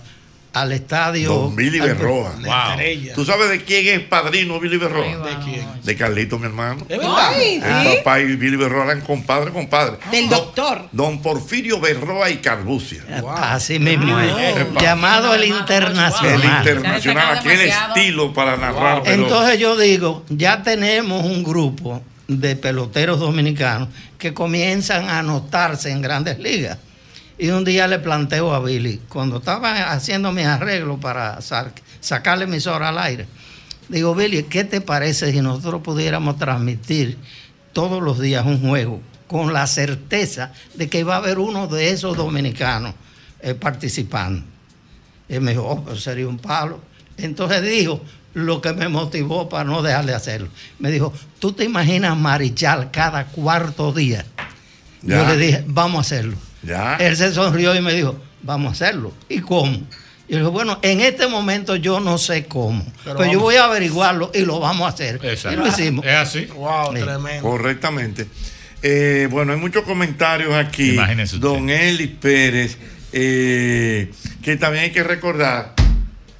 al 0.52 0.72
estadio. 0.72 1.32
Don 1.34 1.54
Billy 1.56 1.80
Berroa. 1.80 2.30
Estrella. 2.30 3.12
¿Tú 3.14 3.26
sabes 3.26 3.50
de 3.50 3.62
quién 3.62 3.88
es 3.88 4.06
padrino 4.06 4.58
Billy 4.58 4.78
Berroa? 4.78 5.04
¿De 5.04 5.36
quién? 5.44 5.66
De 5.82 5.96
Carlito, 5.96 6.38
mi 6.38 6.46
hermano. 6.46 6.86
¿Es 6.88 6.96
verdad? 6.96 7.30
Ay, 7.34 7.60
El 7.62 7.90
¿sí? 7.90 7.96
papá 7.98 8.20
y 8.20 8.36
Billy 8.36 8.56
Berroa 8.56 8.84
eran 8.84 9.02
compadre, 9.02 9.52
compadre. 9.52 9.98
Del 10.10 10.30
doctor. 10.30 10.88
Don 10.92 11.20
Porfirio 11.20 11.78
Berroa 11.78 12.30
y 12.30 12.38
Carbucia. 12.38 13.02
Así 13.36 13.78
mismo 13.78 14.18
es. 14.18 14.32
Wow. 14.72 14.80
Llamado 14.80 15.34
el 15.34 15.42
El 15.42 15.50
internacional. 15.50 16.42
internacional, 16.42 17.38
aquel 17.38 17.60
estilo 17.60 18.32
para 18.32 18.56
narrar. 18.56 19.02
Entonces 19.04 19.58
yo 19.58 19.76
digo, 19.76 20.24
ya 20.30 20.62
tenemos 20.62 21.22
un 21.24 21.42
grupo 21.44 22.02
de 22.28 22.56
peloteros 22.56 23.20
dominicanos 23.20 23.88
que 24.18 24.32
comienzan 24.32 25.08
a 25.10 25.18
anotarse 25.18 25.90
en 25.90 26.00
grandes 26.00 26.38
ligas. 26.38 26.78
Y 27.38 27.48
un 27.50 27.64
día 27.64 27.86
le 27.86 27.98
planteo 27.98 28.54
a 28.54 28.60
Billy, 28.60 29.00
cuando 29.08 29.38
estaba 29.38 29.92
haciendo 29.92 30.32
mis 30.32 30.46
arreglos 30.46 30.98
para 31.00 31.40
sa- 31.42 31.70
sacar 32.00 32.38
la 32.38 32.44
emisora 32.44 32.88
al 32.88 32.98
aire, 32.98 33.26
digo, 33.88 34.14
Billy, 34.14 34.44
¿qué 34.44 34.64
te 34.64 34.80
parece 34.80 35.32
si 35.32 35.40
nosotros 35.42 35.82
pudiéramos 35.82 36.38
transmitir 36.38 37.18
todos 37.74 38.02
los 38.02 38.18
días 38.18 38.46
un 38.46 38.60
juego 38.66 39.02
con 39.26 39.52
la 39.52 39.66
certeza 39.66 40.52
de 40.74 40.88
que 40.88 41.04
va 41.04 41.14
a 41.16 41.18
haber 41.18 41.38
uno 41.38 41.66
de 41.66 41.90
esos 41.90 42.16
dominicanos 42.16 42.94
eh, 43.40 43.54
participando? 43.54 44.42
Y 45.28 45.38
me 45.40 45.50
dijo, 45.50 45.64
oh, 45.66 45.84
pues 45.84 46.02
sería 46.02 46.28
un 46.28 46.38
palo. 46.38 46.80
Entonces 47.18 47.60
dijo 47.62 48.00
lo 48.32 48.62
que 48.62 48.72
me 48.72 48.88
motivó 48.88 49.48
para 49.48 49.64
no 49.64 49.82
dejar 49.82 50.06
de 50.06 50.14
hacerlo. 50.14 50.48
Me 50.78 50.90
dijo, 50.90 51.12
¿tú 51.38 51.52
te 51.52 51.64
imaginas 51.64 52.16
Marichal 52.16 52.90
cada 52.90 53.26
cuarto 53.26 53.92
día? 53.92 54.24
Yo 55.02 55.26
le 55.26 55.36
dije, 55.36 55.64
vamos 55.66 55.98
a 55.98 56.00
hacerlo. 56.00 56.36
Ya. 56.66 56.96
Él 56.96 57.16
se 57.16 57.32
sonrió 57.32 57.74
y 57.74 57.80
me 57.80 57.94
dijo, 57.94 58.18
vamos 58.42 58.68
a 58.68 58.72
hacerlo. 58.72 59.12
¿Y 59.28 59.40
cómo? 59.40 59.72
Y 60.28 60.32
yo 60.32 60.38
le 60.38 60.38
dije, 60.38 60.50
bueno, 60.50 60.78
en 60.82 61.00
este 61.00 61.28
momento 61.28 61.76
yo 61.76 62.00
no 62.00 62.18
sé 62.18 62.46
cómo, 62.46 62.84
Pero 63.04 63.16
pero, 63.16 63.32
yo 63.32 63.40
voy 63.40 63.54
a 63.56 63.64
averiguarlo 63.64 64.30
y 64.34 64.40
lo 64.44 64.58
vamos 64.58 64.86
a 64.86 64.88
hacer. 64.94 65.20
Exacto. 65.22 65.52
Y 65.52 65.56
lo 65.62 65.68
hicimos. 65.68 66.04
Es 66.04 66.14
así. 66.14 66.46
Wow, 66.46 66.94
Sí. 66.96 67.02
tremendo. 67.02 67.42
Correctamente. 67.48 68.26
Eh, 68.82 69.28
bueno, 69.30 69.52
hay 69.52 69.58
muchos 69.58 69.84
comentarios 69.84 70.52
aquí. 70.54 70.94
Imagínese 70.94 71.36
usted. 71.36 71.48
Don 71.48 71.70
Eli 71.70 72.08
Pérez, 72.08 72.76
eh, 73.12 74.10
que 74.42 74.56
también 74.56 74.84
hay 74.84 74.90
que 74.90 75.02
recordar, 75.02 75.74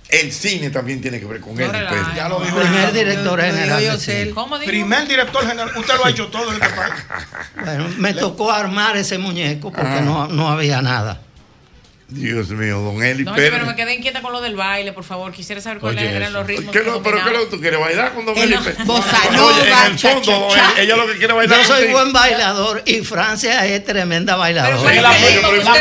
el 0.09 0.33
cine 0.33 0.71
también 0.71 1.01
tiene 1.01 1.19
que 1.19 1.27
ver 1.27 1.41
con. 1.41 1.57
Ya 1.57 2.29
lo 2.29 2.41
dijo. 2.41 2.57
Primer 2.57 2.93
director 2.93 3.41
general. 3.41 3.83
yo. 3.83 4.65
Primer 4.67 5.09
director 5.09 5.47
general. 5.47 5.71
Usted 5.77 5.95
lo 5.97 6.05
ha 6.07 6.11
hecho 6.11 6.29
todo 6.29 6.53
en 6.55 6.63
este 6.63 6.75
país. 6.77 6.95
Bueno, 7.65 7.87
me 7.99 8.13
tocó 8.15 8.53
armar 8.53 8.97
ese 8.97 9.19
muñeco 9.19 9.73
porque 9.73 9.89
Ah. 9.99 10.01
no, 10.03 10.29
no 10.29 10.49
había 10.51 10.83
nada. 10.83 11.21
Dios 12.09 12.49
mío, 12.51 12.79
don 12.79 13.03
Eli 13.03 13.25
No, 13.25 13.35
Pérez. 13.35 13.51
pero 13.51 13.67
me 13.67 13.75
quedé 13.75 13.95
inquieta 13.95 14.23
con 14.23 14.33
lo 14.33 14.41
del 14.41 14.55
baile, 14.55 14.93
por 14.93 15.03
favor. 15.03 15.33
Quisiera 15.33 15.61
saber 15.61 15.79
cuáles 15.81 16.05
eran 16.05 16.33
los 16.33 16.47
ritmos. 16.47 16.73
¿Qué 16.73 16.79
que 16.83 16.85
lo, 16.85 17.03
pero 17.03 17.19
¿qué 17.25 17.31
lo 17.33 17.41
que 17.41 17.47
tú 17.57 17.61
quieres 17.61 17.81
bailar 17.81 18.15
con 18.15 18.25
don 18.25 18.37
El- 18.39 18.53
Eli 18.53 18.63
Pérez? 18.63 18.79
bossa 18.85 19.19
Oye, 19.29 19.37
nova, 19.37 19.51
en 19.87 19.93
el 19.93 19.99
fondo, 19.99 20.21
don 20.33 20.51
cha-cha-cha. 20.51 20.73
Eli, 20.77 20.81
ella 20.87 20.97
lo 20.97 21.07
que 21.09 21.17
quiere 21.19 21.33
bailar 21.35 21.59
Yo 21.59 21.65
soy 21.65 21.77
contigo. 21.79 21.99
buen 21.99 22.13
bailador 22.13 22.83
y 22.87 23.01
Francia 23.01 23.67
es 23.67 23.85
tremenda 23.85 24.37
bailadora. 24.37 24.77
¿cuál 24.77 24.97
es 24.97 25.03
la, 25.03 25.09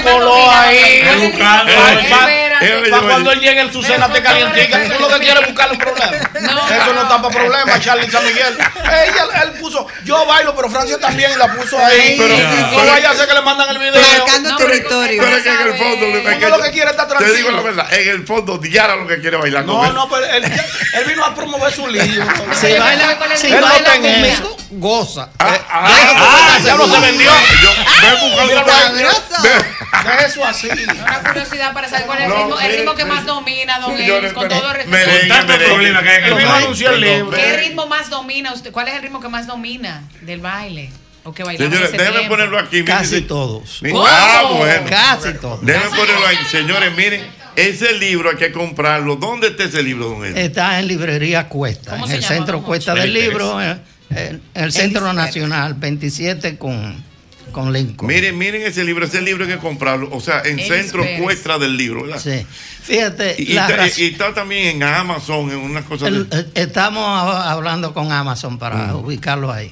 coló 0.01 0.51
ahí. 0.51 1.01
¿Cuál 1.03 1.15
es 1.15 1.21
el 1.23 1.29
buscando. 1.29 1.73
Para- 1.75 2.01
Espérate. 2.01 2.45
Él- 2.85 2.89
Para 2.89 3.03
cuando 3.03 3.31
él 3.33 3.39
llegue 3.41 3.59
en 3.61 3.71
su 3.73 3.83
cena 3.83 4.07
te 4.07 4.13
Pero, 4.13 4.23
calientica, 4.23 4.77
pero, 4.81 4.95
tú 4.95 5.01
lo 5.03 5.09
que 5.09 5.25
quieres 5.25 5.41
es 5.41 5.47
buscarle 5.49 5.73
un 5.73 5.79
problema. 5.79 6.15
Eso 6.15 6.93
no 6.95 7.07
para 7.09 7.29
problemas, 7.29 7.81
Charlie 7.81 8.09
San 8.09 8.25
Miguel. 8.25 8.57
Ella, 8.57 9.43
él 9.43 9.51
puso, 9.59 9.85
yo 10.05 10.25
bailo, 10.25 10.55
pero 10.55 10.69
Francia 10.71 10.97
también 10.97 11.37
la 11.37 11.53
puso 11.53 11.77
ahí. 11.77 12.15
Pero- 12.17 12.33
pero- 12.35 12.91
vaya 12.91 13.11
a 13.11 13.13
ser 13.15 13.27
que 13.27 13.33
le 13.35 13.41
mandan 13.41 13.69
el 13.69 13.77
video. 13.77 14.01
Marcando 14.01 14.55
pero- 14.57 14.69
territorio. 14.71 15.21
Pero 15.21 15.37
es 15.37 15.43
que 15.43 15.49
en 15.49 15.61
el 15.61 15.73
fondo, 15.75 16.05
es 16.17 16.37
que 16.37 16.49
lo 16.49 16.61
que 16.61 16.71
quiere 16.71 16.91
es 16.91 16.97
estar 16.97 17.07
Te 17.17 17.23
digo 17.33 17.49
tranquilo. 17.49 17.51
la 17.57 17.61
verdad, 17.61 17.93
en 17.93 18.09
el 18.09 18.25
fondo, 18.27 18.57
Diara 18.57 18.95
lo 18.95 19.07
que 19.07 19.19
quiere 19.19 19.37
bailar 19.37 19.65
con 19.65 19.75
No, 19.75 19.93
no, 19.93 20.09
pero 20.09 20.25
él, 20.25 20.43
él 20.43 21.05
vino 21.05 21.23
a 21.25 21.33
promover 21.35 21.71
su 21.73 21.87
lío. 21.87 22.03
Si 22.53 22.73
baila, 22.77 23.17
si 23.35 23.51
baila 23.51 23.75
está 23.75 23.93
conmigo, 23.95 24.57
goza. 24.71 25.29
Ah, 25.39 25.55
Eh, 25.55 25.61
ah, 25.69 25.87
ah, 25.89 26.59
ya 26.63 26.75
no 26.75 26.87
se 26.87 26.95
el 26.95 27.01
vendió. 27.01 27.31
Yo, 27.61 27.71
eso 30.25 30.43
así. 30.45 30.67
Una 30.69 31.19
curiosidad 31.23 31.73
para 31.73 31.89
saber 31.89 32.05
cuál 32.05 32.19
es 32.19 32.25
el 32.25 32.35
ritmo, 32.37 32.59
el 32.59 32.71
ritmo 32.77 32.95
que 32.95 33.05
más 33.05 33.25
domina, 33.25 33.79
don 33.79 33.97
Elvis, 33.97 34.33
con 34.33 34.47
todo 34.47 34.73
respeto. 34.73 35.27
tantos 35.27 35.47
merengue. 35.57 35.65
problemas 35.65 36.03
que 36.03 36.09
hay 36.09 36.17
en 36.17 36.23
el 36.23 36.31
Él 36.31 36.37
vino 36.37 36.49
a 36.49 36.53
país. 36.53 36.63
anunciar 36.65 36.93
el 36.93 37.01
libro. 37.01 37.37
¿Qué 37.37 37.57
ritmo 37.57 37.87
más 37.87 38.09
domina 38.09 38.53
usted? 38.53 38.71
¿Cuál 38.71 38.87
es 38.87 38.95
el 38.95 39.01
ritmo 39.01 39.19
que 39.19 39.29
más 39.29 39.47
domina 39.47 40.03
del 40.21 40.39
baile? 40.41 40.91
¿O 41.25 41.33
que 41.33 41.43
bailamos 41.43 41.69
Señores, 41.73 41.89
ese 41.89 41.97
déjenme 41.97 42.19
tiempo? 42.19 42.35
ponerlo 42.35 42.59
aquí. 42.59 42.83
Casi 42.85 43.15
miren, 43.15 43.27
todos. 43.27 43.79
miren. 43.81 43.97
¿Cómo? 43.97 44.07
Ah, 44.09 44.43
bueno. 44.57 44.89
Casi 44.89 45.33
todos. 45.33 45.65
Déjenme 45.65 45.89
ponerlo 45.97 46.27
ahí. 46.27 46.37
Señores, 46.51 46.95
miren, 46.95 47.21
ese 47.55 47.93
libro 47.93 48.29
hay 48.29 48.35
que 48.37 48.51
comprarlo. 48.51 49.15
¿Dónde 49.15 49.47
está 49.47 49.63
ese 49.63 49.81
libro, 49.83 50.09
don? 50.09 50.25
Está 50.25 50.79
en 50.79 50.87
librería 50.87 51.49
Cuesta, 51.49 51.91
¿Cómo 51.91 52.05
en 52.05 52.11
el 52.11 52.21
llama, 52.21 52.35
centro 52.35 52.61
Cuesta 52.63 52.93
del 52.93 53.11
Libro, 53.13 53.61
en, 53.61 53.81
en 54.11 54.41
el 54.53 54.71
Centro 54.71 55.11
Nacional 55.13 55.73
27 55.73 56.57
con, 56.59 57.03
con 57.51 57.73
Lincoln. 57.73 58.07
Miren, 58.07 58.37
miren 58.37 58.61
ese 58.61 58.83
libro, 58.83 59.05
ese 59.05 59.21
libro 59.21 59.45
hay 59.45 59.51
que 59.53 59.57
comprarlo. 59.57 60.09
O 60.11 60.21
sea, 60.21 60.41
en 60.45 60.59
Centro 60.59 61.01
Pérez. 61.01 61.21
Cuesta 61.23 61.57
del 61.57 61.75
Libro, 61.75 62.03
¿verdad? 62.03 62.19
Sí. 62.21 62.45
Fíjate, 62.83 63.35
Y, 63.39 63.51
y 63.51 63.53
la 63.55 63.67
está, 63.67 63.87
y 64.01 64.05
está 64.05 64.33
también 64.35 64.75
en 64.75 64.83
Amazon, 64.83 65.49
en 65.49 65.57
unas 65.57 65.85
cosas. 65.85 66.09
el- 66.09 66.29
de- 66.29 66.39
eh, 66.41 66.45
estamos 66.53 67.03
hablando 67.35 67.95
con 67.95 68.11
Amazon 68.11 68.59
para 68.59 68.75
Mm. 68.93 68.95
ubicarlo 68.97 69.51
ahí. 69.51 69.71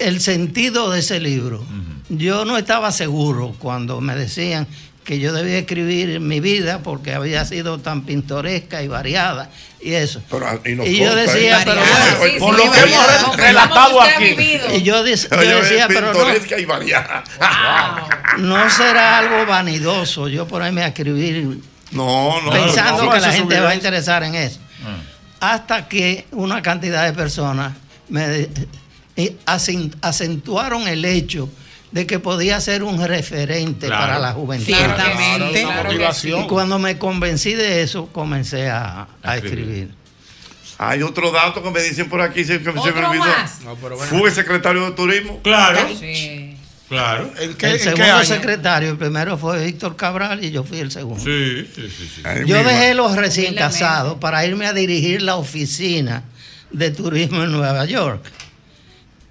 El 0.00 0.20
sentido 0.20 0.90
de 0.90 1.00
ese 1.00 1.20
libro, 1.20 1.64
yo 2.08 2.44
no 2.44 2.56
estaba 2.56 2.90
seguro 2.92 3.54
cuando 3.58 4.00
me 4.00 4.14
decían 4.16 4.66
que 5.04 5.18
yo 5.18 5.32
debía 5.32 5.58
escribir 5.58 6.20
mi 6.20 6.40
vida 6.40 6.80
porque 6.82 7.14
había 7.14 7.44
sido 7.44 7.78
tan 7.78 8.02
pintoresca 8.02 8.82
y 8.82 8.88
variada 8.88 9.50
y 9.80 9.92
eso. 9.94 10.22
Pero, 10.30 10.46
ah, 10.46 10.58
y 10.64 10.98
yo 10.98 11.14
decía, 11.14 11.60
¿eh? 11.60 11.64
pero 11.64 11.80
Oye, 11.80 12.32
Sí, 12.34 12.38
Por 12.38 12.56
sí, 12.56 12.64
lo 12.66 12.72
que 12.72 12.80
hemos 12.80 13.36
relatado 13.36 14.00
aquí. 14.02 14.24
vivido. 14.24 14.74
y 14.76 14.82
yo, 14.82 14.96
yo 15.04 15.60
decía, 15.60 15.86
pero 15.88 16.08
no, 16.08 16.12
pintoresca 16.12 16.58
y 16.58 16.64
variada. 16.64 17.24
no 18.38 18.70
será 18.70 19.18
algo 19.18 19.46
vanidoso 19.46 20.28
yo 20.28 20.46
ponerme 20.46 20.82
a 20.82 20.88
escribir 20.88 21.58
No, 21.92 22.40
no. 22.42 22.50
pensando 22.50 23.04
no, 23.04 23.10
que 23.12 23.20
la 23.20 23.32
gente 23.32 23.58
va 23.60 23.70
a 23.70 23.74
interesar 23.74 24.22
en 24.22 24.34
eso. 24.34 24.60
Hasta 25.40 25.88
que 25.88 26.26
una 26.32 26.60
cantidad 26.62 27.04
de 27.06 27.12
personas 27.14 27.72
me 28.08 28.48
acentuaron 29.46 30.88
el 30.88 31.04
hecho 31.04 31.48
de 31.92 32.06
que 32.06 32.18
podía 32.20 32.60
ser 32.60 32.82
un 32.84 33.04
referente 33.04 33.86
Claro. 33.88 34.02
para 34.06 34.18
la 34.18 34.32
juventud. 34.32 34.66
Ciertamente. 34.66 35.62
Claro 35.62 35.84
Motivación. 35.92 36.42
Y 36.42 36.46
cuando 36.46 36.78
me 36.78 36.98
convencí 36.98 37.54
de 37.54 37.82
eso, 37.82 38.06
comencé 38.12 38.68
a, 38.70 39.08
escribir. 39.34 39.58
escribir. 39.60 39.88
Hay 40.78 41.02
otro 41.02 41.30
dato 41.30 41.62
que 41.62 41.70
me 41.70 41.82
dicen 41.82 42.08
por 42.08 42.20
aquí, 42.22 42.44
se, 42.44 42.58
que 42.58 42.64
se 42.64 42.72
me 42.72 42.80
¿Otro 42.80 43.08
olvidó. 43.10 43.24
más? 43.24 43.60
No. 43.62 43.76
Fue 43.76 44.30
secretario 44.30 44.84
de 44.86 44.92
turismo. 44.92 45.40
Claro, 45.42 45.80
Sí. 45.98 46.56
claro. 46.88 47.30
¿En 47.38 47.54
qué, 47.54 47.66
El 47.66 47.72
en 47.72 47.78
qué 47.78 47.84
segundo 47.84 48.04
año? 48.14 48.24
secretario, 48.24 48.90
el 48.90 48.96
primero 48.96 49.36
fue 49.36 49.62
Víctor 49.66 49.94
Cabral 49.96 50.42
y 50.44 50.50
yo 50.52 50.64
fui 50.64 50.78
el 50.78 50.90
segundo. 50.90 51.22
Sí, 51.22 51.68
sí, 51.74 51.82
sí. 51.90 52.10
sí. 52.16 52.22
Ay, 52.24 52.44
Yo 52.46 52.62
dejé 52.64 52.94
los 52.94 53.14
recién 53.16 53.54
casados 53.56 54.16
para 54.18 54.46
irme 54.46 54.66
a 54.66 54.72
dirigir 54.72 55.20
la 55.22 55.34
oficina 55.36 56.22
de 56.70 56.90
turismo 56.92 57.42
en 57.42 57.52
Nueva 57.52 57.84
York. 57.84 58.22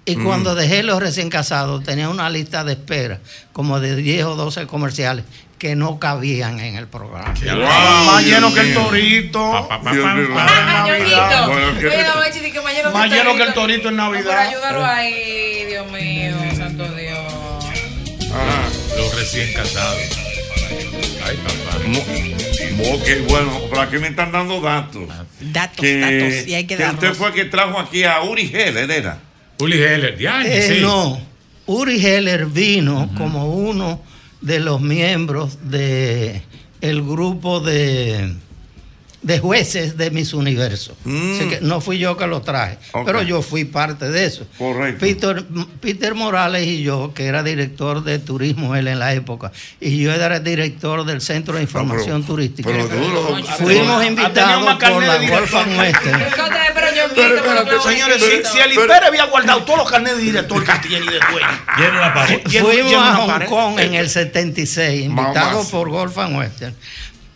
Y 0.06 0.16
Mm. 0.16 0.24
cuando 0.24 0.54
dejé 0.54 0.82
los 0.82 0.98
recién 1.00 1.28
casados, 1.30 1.84
tenía 1.84 2.08
una 2.08 2.28
lista 2.30 2.64
de 2.64 2.72
espera, 2.72 3.20
como 3.52 3.80
de 3.80 3.96
10 3.96 4.24
o 4.24 4.34
12 4.34 4.66
comerciales, 4.66 5.24
que 5.58 5.76
no 5.76 5.98
cabían 5.98 6.58
en 6.58 6.74
el 6.76 6.86
programa. 6.88 7.34
Más 8.06 8.24
lleno 8.24 8.52
que 8.54 8.60
el 8.60 8.74
torito. 8.74 9.52
Pa, 9.52 9.68
pa, 9.68 9.82
pa, 9.82 9.92
Dios 9.92 10.04
pa, 10.04 10.14
mío. 10.14 10.28
pa. 10.34 10.46
Ah, 10.48 10.86
Ñonguito. 10.88 11.46
Bueno, 11.52 11.78
¿qué- 11.80 11.86
Oye, 11.88 12.02
no, 12.14 12.24
Echi, 12.24 12.38
di 12.40 12.50
que 12.50 12.60
mañana 12.62 12.90
Más 12.90 13.10
lleno 13.10 13.36
que 13.36 13.42
el 13.42 13.52
torito 13.54 13.88
en 13.90 13.96
Navidad. 13.96 14.24
Para 14.26 14.40
ayudarlo 14.48 14.84
ahí, 14.86 15.64
Dios 15.68 15.90
mío, 15.92 16.36
santo 16.56 16.84
Dios. 16.94 17.18
Ajá. 18.32 18.62
Los 18.96 19.14
recién 19.16 19.52
casados. 19.52 19.98
Ay, 21.24 21.36
papá. 21.36 21.78
Mo- 21.86 22.30
Ok, 22.94 23.06
bueno, 23.28 23.58
por 23.68 23.78
aquí 23.80 23.98
me 23.98 24.08
están 24.08 24.32
dando 24.32 24.58
datos. 24.62 25.02
Datos, 25.40 25.80
Que, 25.84 25.98
datos. 26.00 26.48
Y 26.48 26.54
hay 26.54 26.64
que 26.66 26.76
que 26.76 26.82
usted 26.84 26.96
darlos. 26.96 27.18
fue 27.18 27.28
el 27.28 27.34
que 27.34 27.44
trajo 27.44 27.78
aquí 27.78 28.04
a 28.04 28.22
Uri 28.22 28.50
Heller, 28.54 28.90
¿era? 28.90 29.18
Uli 29.60 29.78
Heller, 29.78 30.18
ya, 30.18 30.42
Eh, 30.44 30.76
sí. 30.76 30.82
No, 30.82 31.20
Uri 31.66 32.00
Heller 32.04 32.46
vino 32.46 33.10
como 33.16 33.54
uno 33.54 34.00
de 34.40 34.60
los 34.60 34.80
miembros 34.80 35.58
de 35.70 36.42
el 36.80 37.02
grupo 37.02 37.60
de, 37.60 38.32
de 39.22 39.38
jueces 39.38 39.96
de 39.98 40.10
Miss 40.10 40.32
Universo. 40.32 40.96
Mm. 41.04 41.32
Así 41.34 41.48
que 41.48 41.58
no 41.60 41.80
fui 41.80 41.98
yo 41.98 42.16
que 42.16 42.26
lo 42.26 42.40
traje, 42.40 42.78
pero 43.04 43.22
yo 43.22 43.42
fui 43.42 43.64
parte 43.64 44.10
de 44.10 44.24
eso. 44.24 44.46
Correcto. 44.56 45.00
Peter, 45.00 45.44
Peter 45.80 46.14
Morales 46.14 46.66
y 46.66 46.82
yo, 46.82 47.12
que 47.14 47.26
era 47.26 47.42
director 47.42 48.02
de 48.02 48.18
turismo 48.18 48.74
él 48.76 48.88
en 48.88 48.98
la 48.98 49.12
época, 49.12 49.52
y 49.80 49.98
yo 49.98 50.12
era 50.12 50.40
director 50.40 51.04
del 51.04 51.20
Centro 51.20 51.56
de 51.56 51.62
Información 51.62 52.24
Turística. 52.24 52.70
Pero 52.70 52.88
duro. 52.88 53.38
Fuimos 53.58 54.04
invitados 54.04 54.74
por 54.76 55.00
de 55.00 55.06
la. 55.06 55.30
Wolfgang 55.30 55.78
Western. 55.78 56.24
Pero 57.14 57.64
Pero, 57.64 57.82
señores, 57.82 58.22
si, 58.22 58.52
si 58.52 58.58
el 58.58 58.72
Impere 58.72 59.06
había 59.06 59.24
guardado 59.24 59.62
todos 59.64 59.80
los 59.80 59.90
carnets 59.90 60.16
de 60.16 60.22
director 60.22 60.64
que 60.64 60.88
tiene 60.88 61.04
y 61.04 61.08
de 61.08 61.20
dueño. 61.30 62.64
Fuimos 62.64 62.94
a 62.94 63.16
Hong. 63.16 63.44
Kong 63.46 63.80
en 63.80 63.94
el 63.94 64.08
76, 64.08 65.04
invitados 65.04 65.52
Mamás. 65.52 65.66
por 65.68 65.90
Golfan 65.90 66.36
Western, 66.36 66.74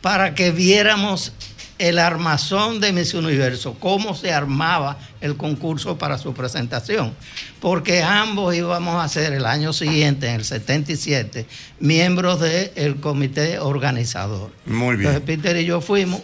para 0.01 0.35
que 0.35 0.51
viéramos 0.51 1.33
el 1.79 1.99
armazón 1.99 2.81
de 2.81 2.93
Miss 2.93 3.15
Universo, 3.15 3.75
cómo 3.81 4.15
se 4.15 4.33
armaba 4.33 4.97
el 5.21 5.37
concurso 5.37 5.99
para 5.99 6.19
su 6.19 6.33
presentación. 6.33 7.13
Porque 7.61 8.03
ambos 8.03 8.55
íbamos 8.55 9.05
a 9.05 9.09
ser 9.09 9.33
el 9.33 9.45
año 9.47 9.73
siguiente, 9.73 10.29
en 10.29 10.37
el 10.37 10.45
77, 10.45 11.47
miembros 11.81 12.41
del 12.41 12.97
comité 13.01 13.59
organizador. 13.59 14.53
Muy 14.67 14.97
bien. 14.97 15.09
Entonces 15.15 15.23
Peter 15.37 15.57
y 15.57 15.65
yo 15.65 15.81
fuimos, 15.81 16.21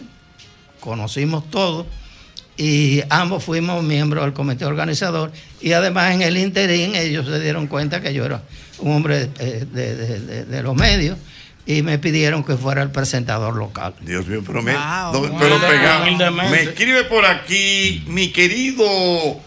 conocimos 0.79 1.49
todo 1.49 1.85
y 2.57 3.01
ambos 3.09 3.43
fuimos 3.43 3.83
miembros 3.83 4.23
del 4.23 4.33
comité 4.33 4.65
organizador 4.65 5.31
y 5.61 5.71
además 5.73 6.13
en 6.13 6.21
el 6.21 6.37
interín 6.37 6.95
ellos 6.95 7.25
se 7.27 7.39
dieron 7.39 7.67
cuenta 7.67 8.01
que 8.01 8.13
yo 8.13 8.25
era 8.25 8.43
un 8.79 8.93
hombre 8.97 9.29
eh, 9.39 9.65
de, 9.71 9.95
de- 9.95 10.19
de- 10.19 10.45
de 10.45 10.63
los 10.63 10.75
medios 10.75 11.17
y 11.65 11.81
me 11.83 11.99
pidieron 11.99 12.43
que 12.43 12.55
fuera 12.55 12.81
el 12.81 12.91
presentador 12.91 13.55
local. 13.55 13.93
Dios 14.01 14.25
mío, 14.27 14.41
pero, 14.45 14.61
me, 14.61 14.73
Wow, 14.73 15.13
no, 15.13 15.19
wow. 15.29 15.39
pero 15.39 15.59
pegado. 15.61 16.03
Humildemente. 16.03 16.51
Me 16.51 16.61
escribe 16.63 17.03
por 17.05 17.25
aquí 17.25 18.03
mi 18.07 18.29
querido 18.31 19.39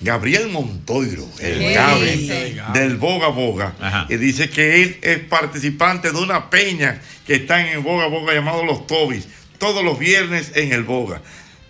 Gabriel 0.00 0.48
Montoiro, 0.48 1.26
el 1.40 1.58
¿Qué 1.58 1.72
Gaby, 1.74 2.06
dice? 2.10 2.56
del 2.74 2.96
Boga 2.96 3.28
Boga. 3.28 3.74
Ajá. 3.80 4.06
Y 4.10 4.16
dice 4.16 4.50
que 4.50 4.82
él 4.82 4.98
es 5.02 5.18
participante 5.20 6.10
de 6.12 6.18
una 6.18 6.50
peña 6.50 7.00
que 7.26 7.36
está 7.36 7.60
en 7.60 7.68
el 7.68 7.78
Boga 7.80 8.06
Boga 8.08 8.34
llamado 8.34 8.64
Los 8.64 8.86
Tobis, 8.86 9.26
todos 9.58 9.82
los 9.84 9.98
viernes 9.98 10.52
en 10.56 10.72
el 10.72 10.82
Boga. 10.82 11.22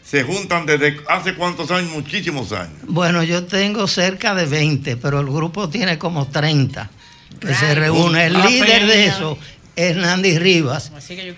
Se 0.05 0.23
juntan 0.23 0.66
desde 0.66 0.97
hace 1.09 1.35
cuántos 1.35 1.70
años, 1.70 1.90
muchísimos 1.93 2.52
años. 2.52 2.74
Bueno, 2.86 3.23
yo 3.23 3.44
tengo 3.44 3.86
cerca 3.86 4.35
de 4.35 4.47
20, 4.47 4.97
pero 4.97 5.20
el 5.20 5.27
grupo 5.27 5.69
tiene 5.69 5.98
como 5.98 6.27
30 6.27 6.90
que 7.40 7.55
se 7.55 7.74
reúne. 7.74 8.27
El 8.27 8.35
líder 8.43 8.86
de 8.86 9.06
eso 9.06 9.39
es 9.76 9.96
Nandy 9.96 10.38
Rivas 10.38 10.92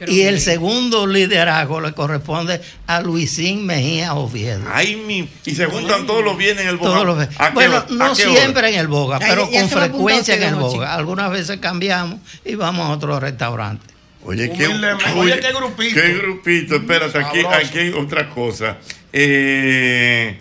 y 0.06 0.22
el 0.22 0.40
segundo 0.40 1.06
liderazgo 1.06 1.80
le 1.80 1.92
corresponde 1.92 2.60
a 2.86 3.00
Luisín 3.00 3.64
Mejía 3.66 4.14
Oviedo. 4.14 4.62
Ay, 4.72 4.96
mi, 4.96 5.28
y 5.44 5.54
se 5.54 5.66
juntan 5.66 6.06
todos 6.06 6.22
los 6.24 6.36
viernes 6.36 6.64
en 6.64 6.70
el 6.70 6.76
Boga. 6.76 6.90
Todos 6.92 7.06
los 7.06 7.16
¿A 7.16 7.20
veces. 7.20 7.36
qué 7.38 7.50
Bueno, 7.54 7.84
no 7.90 8.04
hora? 8.06 8.14
siempre 8.14 8.68
en 8.68 8.74
el 8.74 8.88
Boga, 8.88 9.18
pero 9.18 9.50
con 9.50 9.68
frecuencia 9.68 10.34
en 10.36 10.42
el 10.42 10.54
Boga. 10.56 10.72
Chico. 10.72 10.84
Algunas 10.84 11.30
veces 11.30 11.58
cambiamos 11.60 12.20
y 12.44 12.54
vamos 12.54 12.86
a 12.86 12.90
otro 12.92 13.18
restaurante. 13.18 13.86
Oye, 14.24 14.50
qué. 14.50 14.66
Oye, 14.66 15.38
qué 15.40 15.52
grupito. 15.52 15.94
Qué 15.94 16.14
grupito. 16.14 16.76
Espérate, 16.76 17.18
aquí, 17.18 17.38
aquí 17.44 17.78
hay 17.78 17.90
otra 17.90 18.28
cosa. 18.28 18.76
Eh, 19.12 20.38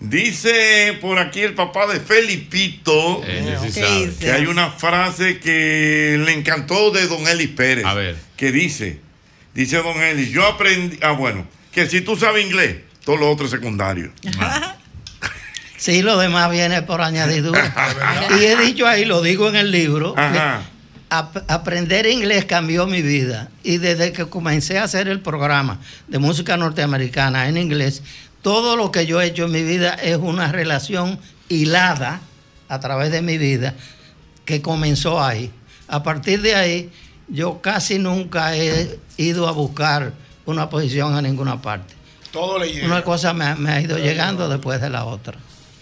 dice 0.00 0.98
por 1.00 1.18
aquí 1.18 1.40
el 1.40 1.54
papá 1.54 1.86
de 1.86 2.00
Felipito 2.00 3.22
Ese 3.24 3.58
sí 3.58 3.64
¿Qué 3.74 3.80
sabe. 3.86 4.06
dice? 4.06 4.18
que 4.18 4.32
hay 4.32 4.46
una 4.46 4.70
frase 4.70 5.38
que 5.38 6.20
le 6.24 6.32
encantó 6.32 6.90
de 6.90 7.06
Don 7.06 7.26
Eli 7.28 7.46
Pérez. 7.48 7.84
A 7.84 7.94
ver. 7.94 8.16
Que 8.36 8.50
dice, 8.52 9.00
dice 9.54 9.76
Don 9.78 10.00
Eli, 10.02 10.30
yo 10.30 10.46
aprendí, 10.46 10.98
ah 11.02 11.12
bueno, 11.12 11.46
que 11.72 11.86
si 11.88 12.00
tú 12.00 12.16
sabes 12.16 12.44
inglés, 12.44 12.76
todo 13.04 13.16
lo 13.16 13.30
otro 13.30 13.44
es 13.46 13.50
secundario. 13.52 14.10
Sí, 15.76 16.02
lo 16.02 16.18
demás 16.18 16.50
viene 16.50 16.82
por 16.82 17.00
añadidura. 17.00 17.72
y 18.38 18.44
he 18.44 18.54
dicho 18.56 18.86
ahí, 18.86 19.06
lo 19.06 19.22
digo 19.22 19.48
en 19.48 19.56
el 19.56 19.70
libro, 19.70 20.12
Ajá. 20.14 20.64
ap- 21.08 21.50
aprender 21.50 22.04
inglés 22.06 22.44
cambió 22.44 22.86
mi 22.86 23.00
vida. 23.00 23.48
Y 23.62 23.78
desde 23.78 24.12
que 24.12 24.26
comencé 24.26 24.76
a 24.78 24.84
hacer 24.84 25.08
el 25.08 25.20
programa 25.20 25.80
de 26.06 26.18
música 26.18 26.58
norteamericana 26.58 27.48
en 27.48 27.56
inglés, 27.56 28.02
todo 28.42 28.76
lo 28.76 28.90
que 28.90 29.06
yo 29.06 29.20
he 29.20 29.26
hecho 29.26 29.44
en 29.46 29.52
mi 29.52 29.62
vida 29.62 29.94
es 29.94 30.16
una 30.16 30.50
relación 30.52 31.18
hilada 31.48 32.20
a 32.68 32.80
través 32.80 33.10
de 33.10 33.22
mi 33.22 33.38
vida 33.38 33.74
que 34.44 34.62
comenzó 34.62 35.22
ahí. 35.22 35.50
A 35.88 36.02
partir 36.02 36.40
de 36.42 36.54
ahí 36.54 36.90
yo 37.28 37.60
casi 37.60 37.98
nunca 37.98 38.56
he 38.56 38.98
ido 39.16 39.46
a 39.48 39.52
buscar 39.52 40.12
una 40.46 40.68
posición 40.70 41.14
a 41.14 41.22
ninguna 41.22 41.60
parte. 41.60 41.94
Todo 42.32 42.58
le 42.58 42.72
llega. 42.72 42.86
Una 42.86 43.02
cosa 43.02 43.32
me, 43.34 43.44
ha- 43.44 43.56
me 43.56 43.70
ha 43.72 43.80
ido 43.80 43.98
llegando 43.98 44.48
después 44.48 44.80
de 44.80 44.88
la 44.90 45.04
otra. 45.04 45.36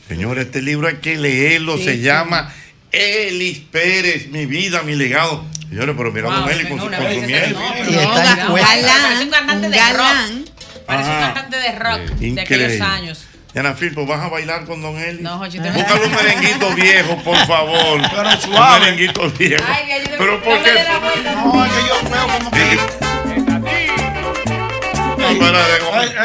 Señores, 0.09 0.47
este 0.47 0.62
libro 0.62 0.89
hay 0.89 0.97
que 0.97 1.16
leerlo. 1.18 1.76
Sí, 1.76 1.85
se 1.85 1.93
sí. 1.97 2.01
llama 2.01 2.52
Elis 2.90 3.59
Pérez, 3.70 4.28
mi 4.30 4.47
vida, 4.47 4.82
mi 4.82 4.94
legado. 4.97 5.44
Señores, 5.68 5.94
pero 5.98 6.10
mira 6.10 6.35
a 6.35 6.40
Don 6.40 6.51
Eli 6.51 6.66
con 6.66 6.78
su, 6.80 6.86
con 6.86 6.94
su 6.97 7.20
miel. 7.26 7.55
Y 7.86 7.94
está. 7.94 8.48
Parece 8.51 9.24
un 9.24 9.70
galán. 9.70 10.44
Parece 10.89 11.10
un 11.10 11.16
Ajá. 11.16 11.35
cantante 11.35 11.56
de 11.59 11.73
rock 11.78 12.01
de 12.01 12.27
Increíble. 12.28 12.65
aquellos 12.65 12.81
años. 12.81 13.24
Yana 13.55 13.74
Filpo, 13.74 14.06
¿vas 14.06 14.20
a 14.24 14.28
bailar 14.28 14.65
con 14.65 14.81
Don 14.82 14.98
Eli? 14.98 15.23
No, 15.23 15.39
Jochi, 15.39 15.59
te 15.60 15.70
Búscale 15.70 16.05
un 16.06 16.15
merenguito 16.15 16.70
viejo, 16.74 17.16
por 17.23 17.36
favor. 17.47 18.01
Pero 18.10 18.40
suave. 18.40 18.74
Un 18.77 18.81
merenguito 18.97 19.31
viejo. 19.31 19.65
Ay, 19.69 19.93
ayúdame, 19.93 20.16
Pero 20.19 20.43
¿por 20.43 20.62
qué? 20.62 20.73
No, 20.73 21.65
es 21.65 21.73
que 21.73 21.81
yo 21.89 22.10
veo 22.10 22.27
como 22.39 22.51
que. 22.51 22.78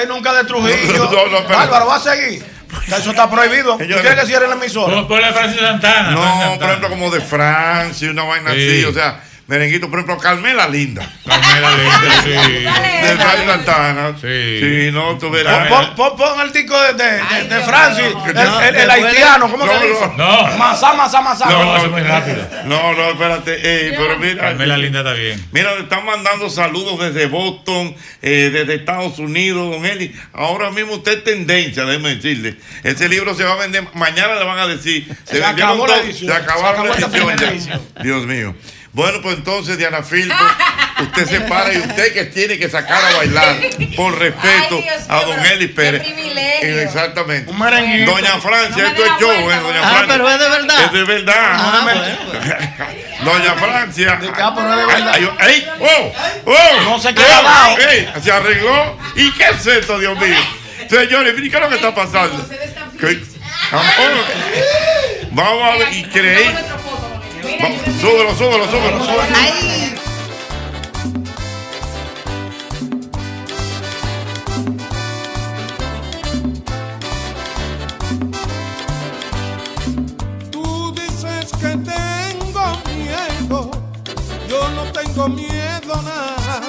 Él, 0.02 0.08
nunca 0.10 0.34
de 0.34 0.44
Trujillo. 0.46 0.94
No, 0.98 1.12
no, 1.12 1.28
no, 1.28 1.38
espera. 1.40 1.62
Álvaro, 1.64 1.88
va 1.88 1.96
a 1.96 2.00
seguir. 2.00 2.44
Eso 2.88 3.10
está 3.12 3.30
prohibido. 3.30 3.78
¿Tú 3.78 3.86
quieres 3.86 4.16
que 4.16 4.26
cierre 4.28 4.48
la 4.48 4.56
emisora? 4.56 4.96
No, 4.96 5.08
por 5.08 5.20
ejemplo, 5.22 6.90
como 6.90 7.10
de 7.12 7.22
Francia, 7.22 8.10
una 8.12 8.24
vaina 8.24 8.52
Sí. 8.54 8.58
así. 8.58 8.86
O 8.86 8.94
sea, 8.94 9.22
merenguito, 9.54 9.90
por 9.90 10.00
ejemplo, 10.00 10.18
Carmela 10.18 10.68
Linda. 10.68 11.08
Carmela 11.26 11.70
Linda, 11.78 12.22
sí. 12.24 12.30
De 13.04 13.16
Francis 13.18 13.46
Santana. 13.46 14.16
Sí. 14.20 14.60
Sí, 14.60 14.90
no, 14.92 15.18
tú 15.18 15.30
verás. 15.30 15.68
Pon, 15.68 15.96
pon, 15.96 16.18
pon 16.18 16.42
el 16.42 16.52
disco 16.52 16.80
de, 16.82 16.94
de, 16.94 17.04
de, 17.04 17.56
de 17.56 17.62
Francis, 17.64 18.06
el, 18.06 18.34
No, 18.34 18.62
el- 18.62 18.76
el 18.76 18.88
después- 18.88 19.06
haitiano, 19.06 19.52
¿cómo 19.52 19.66
no, 19.66 19.72
que 19.80 19.88
dice? 19.88 20.08
no. 20.18 20.50
No. 20.50 20.58
Masá, 20.58 20.94
masá, 20.94 21.22
masá. 21.22 21.46
No, 21.50 21.76
eso 21.78 21.86
es 21.86 21.92
muy 21.92 22.02
rápido. 22.02 22.48
No, 22.66 22.94
no, 22.94 23.10
espérate. 23.12 23.60
eh, 23.62 23.96
pero 23.98 24.18
mira. 24.18 24.42
Carmela 24.42 24.78
Linda 24.78 25.00
está 25.00 25.14
bien. 25.14 25.44
Mira, 25.52 25.76
le 25.76 25.82
están 25.82 26.06
mandando 26.06 26.50
saludos 26.50 27.00
desde 27.00 27.28
Boston, 27.28 27.96
eh, 28.22 28.50
desde 28.54 28.76
Estados 28.76 29.20
Unidos, 29.20 29.72
don 29.72 29.86
Eli. 29.86 30.16
Ahora 30.34 30.72
mismo 30.72 30.94
usted 30.94 31.20
es 31.20 31.24
tendencia, 31.24 31.84
déjeme 31.86 32.16
decirle. 32.16 32.56
Ese 32.84 33.08
libro 33.10 33.36
se 33.36 33.44
va 33.44 33.54
a 33.54 33.58
vender, 33.58 33.84
mañana 33.94 34.36
le 34.36 34.46
van 34.46 34.60
a 34.60 34.68
decir. 34.68 35.08
Se, 35.26 35.38
Se 35.38 35.46
acabó 35.46 35.86
la 35.88 35.98
edición, 35.98 36.32
Se 36.32 36.38
acabaron 36.38 36.84
se 36.94 37.02
la 37.02 37.08
acabó 37.08 37.32
ya. 37.36 37.48
edición. 37.50 37.82
Dios 38.02 38.26
mío. 38.26 38.56
Bueno, 38.94 39.22
pues 39.24 39.38
entonces, 39.38 39.76
Diana 39.80 40.04
Filpo, 40.04 40.36
usted 41.02 41.28
se 41.28 41.42
para 41.42 41.74
y 41.74 41.78
usted 41.80 42.14
que 42.14 42.26
tiene 42.26 42.60
que 42.60 42.70
sacar 42.70 43.04
a 43.04 43.18
bailar 43.18 43.56
por 43.96 44.18
respeto 44.20 44.76
Ay, 44.76 44.82
Dios 44.84 45.02
a 45.10 45.22
don 45.24 45.40
Eli 45.48 45.68
qué 45.70 45.74
Pérez. 45.74 46.04
privilegio. 46.04 46.80
Exactamente. 46.82 47.50
Un. 47.52 47.58
Doña 48.06 48.40
Francia, 48.40 48.84
No 48.84 48.90
esto 48.90 49.04
es 49.06 49.12
show, 49.20 49.32
¿eh? 49.32 49.56
Doña 49.62 49.80
Ah, 49.84 49.90
Francia. 49.90 50.06
pero 50.10 50.30
es 50.30 50.40
de 50.40 50.50
verdad. 50.50 50.84
Es 50.86 50.92
de 50.92 51.04
verdad. 51.06 51.36
Ah, 51.38 51.86
Doña 53.24 53.54
Francia. 53.56 54.20
ah, 54.40 54.54
pero 54.56 54.72
es 54.74 54.80
de 54.80 54.86
verdad. 54.86 55.12
Ay, 55.16 55.30
ay, 55.40 55.54
¡Ey! 55.54 55.68
¡Oh! 55.80 56.14
¡Oh! 56.46 56.82
No 56.84 57.00
se 57.00 57.16
queda. 57.16 57.76
¡Ey! 57.90 58.10
Se 58.22 58.32
arregló. 58.32 58.98
¿Y 59.16 59.32
qué 59.32 59.46
es 59.50 59.66
esto, 59.66 59.98
Dios 59.98 60.16
mío? 60.20 60.38
Señores, 60.88 61.34
miren 61.34 61.50
qué 61.50 61.58
es 61.58 61.64
lo 61.64 61.70
que 61.70 61.76
está 61.76 61.96
pasando. 61.96 62.48
¿Qué? 63.00 63.20
Vamos- 63.72 63.94
Vamos 65.32 65.64
a 65.64 65.78
ver. 65.78 65.94
Y 65.94 66.04
creí. 66.04 66.56
Vamos, 67.44 67.82
Súbelo, 68.02 68.36
súbelo, 68.36 68.66
súbelo. 68.66 69.04
súbelo. 69.04 69.22
Ay, 69.36 69.94
Tú 80.52 80.94
dices 80.94 81.52
que 81.60 81.70
tengo 81.78 82.66
miedo, 82.96 83.72
yo 84.48 84.70
no 84.70 84.84
tengo 84.92 85.30
miedo 85.30 86.02
nada. 86.04 86.62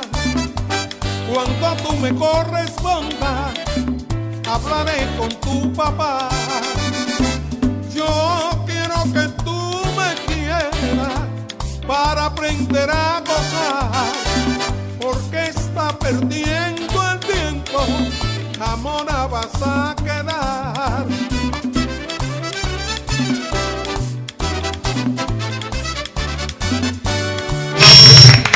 Cuando 1.32 1.76
tú 1.82 1.96
me 1.96 2.14
correspondas, 2.14 3.54
hablaré 4.48 5.06
con 5.18 5.28
tu 5.40 5.72
papá. 5.72 6.28
Yo 7.94 8.50
quiero 8.66 9.02
que 9.12 9.43
para 11.86 12.26
aprender 12.26 12.90
a 12.90 13.20
gozar, 13.20 13.90
porque 15.00 15.48
está 15.48 15.98
perdiendo 15.98 17.12
el 17.12 17.20
tiempo, 17.20 17.86
amor 18.60 19.06
vas 19.30 19.62
a 19.62 19.94
quedar. 20.02 21.04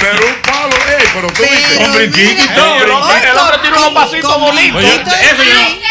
Pero 0.01 0.27
un 0.27 0.43
palo, 0.43 0.77
ey, 0.89 1.07
pero 1.13 1.29
tú 1.29 1.43
viste. 1.43 1.85
Hombre, 1.85 2.09
todo. 2.55 2.83
El 2.83 2.91
hombre, 2.91 3.59
tiene 3.61 3.77
unos 3.77 3.93
pasitos 3.93 4.41
bonitos. 4.41 4.83
Eso 4.83 5.43
yo 5.43 5.55
no. 5.55 5.89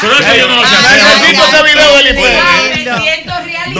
Pero 0.00 0.18
eso 0.18 0.34
yo 0.34 0.48
no 0.48 0.56
lo 0.56 0.66
sé. 0.66 0.76
Necesito 0.76 1.46
ese 1.46 1.62
video 1.62 1.96
de 1.96 2.02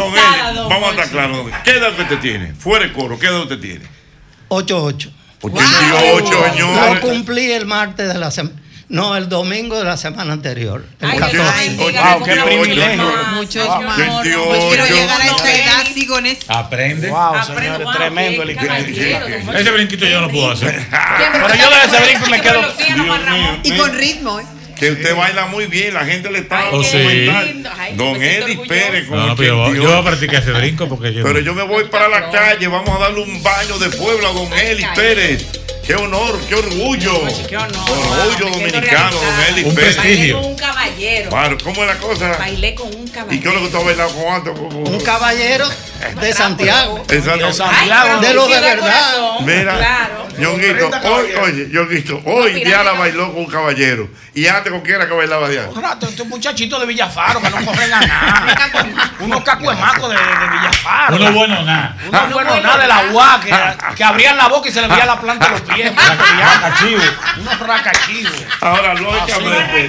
Don 0.00 0.68
vamos 0.68 0.88
a 0.88 0.90
estar 0.92 1.08
claros. 1.08 1.46
¿Qué 1.64 1.70
edad 1.72 1.98
usted 1.98 2.18
tiene? 2.18 2.54
Fuera 2.54 2.86
de 2.86 2.92
coro, 2.92 3.18
¿qué 3.18 3.26
edad 3.26 3.40
usted 3.42 3.58
tiene? 3.58 3.84
88. 4.48 5.10
88 5.42 6.30
Yo 6.30 6.44
señores. 6.50 7.00
cumplí 7.00 7.52
el 7.52 7.66
martes 7.66 8.08
de 8.12 8.18
la 8.18 8.30
semana. 8.30 8.56
No, 8.88 9.16
el 9.16 9.28
domingo 9.28 9.76
de 9.76 9.82
la 9.84 9.96
semana 9.96 10.32
anterior. 10.32 10.86
El 11.00 11.10
Ay, 11.10 11.18
14. 11.18 11.36
Dios, 11.36 11.52
Ay, 11.56 11.76
wow, 11.76 12.22
qué 12.24 12.36
privilegio. 12.36 13.12
Muchos 13.34 13.66
Yo 13.66 14.22
quiero 14.22 14.86
llegar 14.86 15.20
a 15.20 15.26
esa 15.26 15.52
edad, 15.54 15.80
Eli. 15.84 15.92
sigo 15.94 16.18
en 16.18 16.26
esto. 16.26 16.52
Aprende. 16.52 17.08
Wow, 17.08 17.18
Aprendo, 17.34 17.60
señores, 17.60 17.84
wow, 17.84 17.92
tremendo 17.94 18.42
Jochi. 18.44 19.58
Ese 19.58 19.70
brinquito 19.72 20.06
yo 20.06 20.20
no 20.20 20.28
puedo 20.28 20.52
hacer. 20.52 20.86
Pero 20.88 21.54
yo 21.56 21.70
de 21.70 21.84
ese 21.84 22.04
brinco 22.04 22.30
me 22.30 22.40
quedo. 22.40 22.62
Y 23.64 23.76
con 23.76 23.92
ritmo, 23.96 24.38
¿eh? 24.38 24.46
Que 24.78 24.90
usted 24.90 25.16
baila 25.16 25.46
muy 25.46 25.66
bien, 25.66 25.94
la 25.94 26.04
gente 26.04 26.30
le 26.30 26.40
está 26.40 26.68
Oh, 26.70 26.82
sí. 26.84 26.98
Ay, 26.98 27.62
Don 27.94 28.22
Eli. 28.22 28.56
Pérez 28.68 29.08
con 29.08 29.18
No, 29.26 29.34
pero 29.36 29.48
yo, 29.48 29.56
voy- 29.56 29.76
yo 29.76 29.82
voy 29.82 29.92
a 29.92 30.00
88. 30.00 30.04
practicar 30.04 30.42
ese 30.42 30.52
brinco 30.52 30.88
porque 30.88 31.12
yo. 31.14 31.22
Pero 31.24 31.40
yo 31.40 31.54
me 31.54 31.62
voy 31.62 31.84
para 31.84 32.08
la 32.08 32.30
calle, 32.30 32.68
vamos 32.68 32.90
a 32.94 32.98
darle 33.04 33.20
un 33.20 33.42
baño 33.42 33.78
de 33.78 33.88
pueblo 33.90 34.28
a 34.28 34.32
don 34.32 34.52
Eli 34.52 34.84
Pérez. 34.94 35.46
Qué 35.86 35.94
honor, 35.94 36.40
qué 36.48 36.54
orgullo. 36.56 37.12
qué 37.48 37.56
honor. 37.56 37.90
Orgullo 37.90 38.50
dominicano, 38.50 39.10
don. 39.12 39.40
Eli 39.48 39.64
Un 39.64 39.74
Pérez. 39.74 39.96
prestigio. 39.96 40.36
Bailé 40.36 40.42
con 40.42 40.50
un 40.50 40.56
caballero. 40.56 41.30
Claro, 41.30 41.58
¿cómo 41.62 41.82
es 41.82 41.86
la 41.88 41.96
cosa? 41.98 42.36
Bailé 42.38 42.74
con 42.74 42.86
un 42.88 42.92
¿Y 42.92 42.96
qué 43.04 43.08
es 43.08 43.12
caballero. 43.14 43.52
lo 43.52 43.58
que 43.60 43.64
usted 43.66 43.78
ha 43.78 43.82
bailado 43.84 44.10
con 44.16 44.34
Anto? 44.34 44.52
Un 44.52 45.00
caballero 45.02 45.68
de 46.20 46.32
Santiago. 46.32 47.04
De 47.06 47.22
Santiago. 47.22 48.20
De 48.20 48.34
lo 48.34 48.48
de 48.48 48.60
verdad. 48.60 49.12
Mira, 49.42 49.76
Claro. 49.76 50.26
Ñonguito, 50.38 50.90
30 50.90 51.10
hoy, 51.10 51.32
oye, 51.34 51.68
Ñonguito, 51.70 52.20
hoy. 52.26 52.62
Diana 52.62 52.92
bailó 52.92 53.32
con 53.32 53.44
un 53.44 53.46
caballero. 53.50 54.06
¿Y 54.34 54.46
antes 54.48 54.70
con 54.70 54.82
quién 54.82 54.96
era 54.96 55.08
que 55.08 55.14
bailaba 55.14 55.48
Diana? 55.48 55.68
Un 55.70 55.80
rato, 55.82 56.06
estos 56.06 56.26
muchachitos 56.26 56.78
de 56.78 56.84
Villafaro 56.84 57.40
que 57.40 57.48
no 57.48 57.64
corren 57.64 57.90
a 57.94 58.00
nada. 58.00 58.58
Unos 59.20 59.42
cacuemacos 59.42 60.10
de, 60.10 60.16
de 60.16 60.48
Villafaro. 60.50 61.16
Uno 61.16 61.32
bueno, 61.32 61.62
nada. 61.62 61.96
Unos 62.08 62.32
buenos 62.34 62.62
nada 62.62 62.82
de 62.82 62.86
la 62.88 63.04
UA 63.12 63.40
que, 63.42 63.94
que 63.96 64.04
abrían 64.04 64.36
la 64.36 64.48
boca 64.48 64.68
y 64.68 64.72
se 64.72 64.82
les 64.82 64.90
veía 64.90 65.06
la 65.06 65.18
planta 65.18 65.46
de 65.46 65.52
los 65.52 65.60
pies. 65.62 65.75
Racachivos. 65.84 67.04
Unos 67.40 67.58
racachivos. 67.60 68.32
Ahora, 68.60 68.94
lógicamente, 68.94 69.88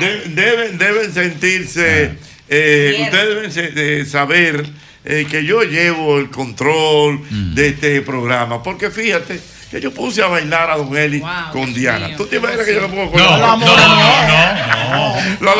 de- 0.00 0.22
deben, 0.28 0.78
deben 0.78 1.12
sentirse, 1.12 2.12
eh, 2.48 2.98
ustedes 3.04 3.28
deben 3.34 3.52
se- 3.52 3.70
de 3.72 4.06
saber 4.06 4.64
eh, 5.06 5.26
que 5.30 5.44
yo 5.44 5.62
llevo 5.64 6.18
el 6.18 6.30
control 6.30 7.20
de 7.54 7.68
este 7.68 8.00
programa, 8.00 8.62
porque 8.62 8.90
fíjate 8.90 9.38
que 9.74 9.80
yo 9.80 9.90
puse 9.92 10.22
a 10.22 10.28
bailar 10.28 10.70
a 10.70 10.76
Don 10.76 10.96
Eli 10.96 11.18
Wow, 11.18 11.30
con 11.50 11.74
Diana. 11.74 12.06
mío, 12.06 12.16
¿Tú 12.16 12.26
te 12.26 12.36
imaginas 12.36 12.64
que 12.64 12.74
yo 12.74 12.80
lo 12.82 12.88
pongo 12.88 13.10
con 13.10 13.20
No, 13.20 13.30
la- 13.38 13.38
no, 13.38 13.56
no, 13.56 13.76
no, 13.76 15.16
no. 15.16 15.16
Lo 15.40 15.52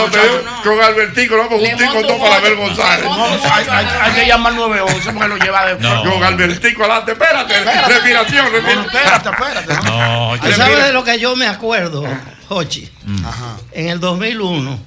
con 0.62 0.81
Albertico, 0.81 1.35
lo 1.35 1.43
vamos 1.49 1.61
juntico 1.69 2.01
todo 2.07 2.19
para 2.19 2.39
ver 2.39 2.55
González. 2.55 3.07
Hay, 3.53 3.66
hay- 3.69 3.86
hay 4.03 4.12
que 4.12 4.27
llamar 4.28 4.55
911 4.55 5.12
porque 5.12 5.28
lo 5.28 5.36
lleva 5.36 5.66
de. 5.66 5.81
No. 5.81 6.03
Con 6.05 6.23
Albertico 6.23 6.85
adelante, 6.85 7.11
espérate, 7.12 7.55
respiración, 7.89 8.45
No, 8.45 8.51
respiración. 8.51 8.85
espérate, 8.86 9.28
espérate. 9.31 9.74
No, 9.91 10.36
¿Tú 10.41 10.47
yo- 10.49 10.55
sabes 10.57 10.85
de 10.85 10.93
lo 10.93 11.03
que 11.03 11.19
yo 11.19 11.35
me 11.35 11.49
acuerdo. 11.49 12.05
Jochi? 12.49 12.89
Ajá. 13.27 13.57
En 13.73 13.89
el 13.89 13.99
2001, 13.99 14.78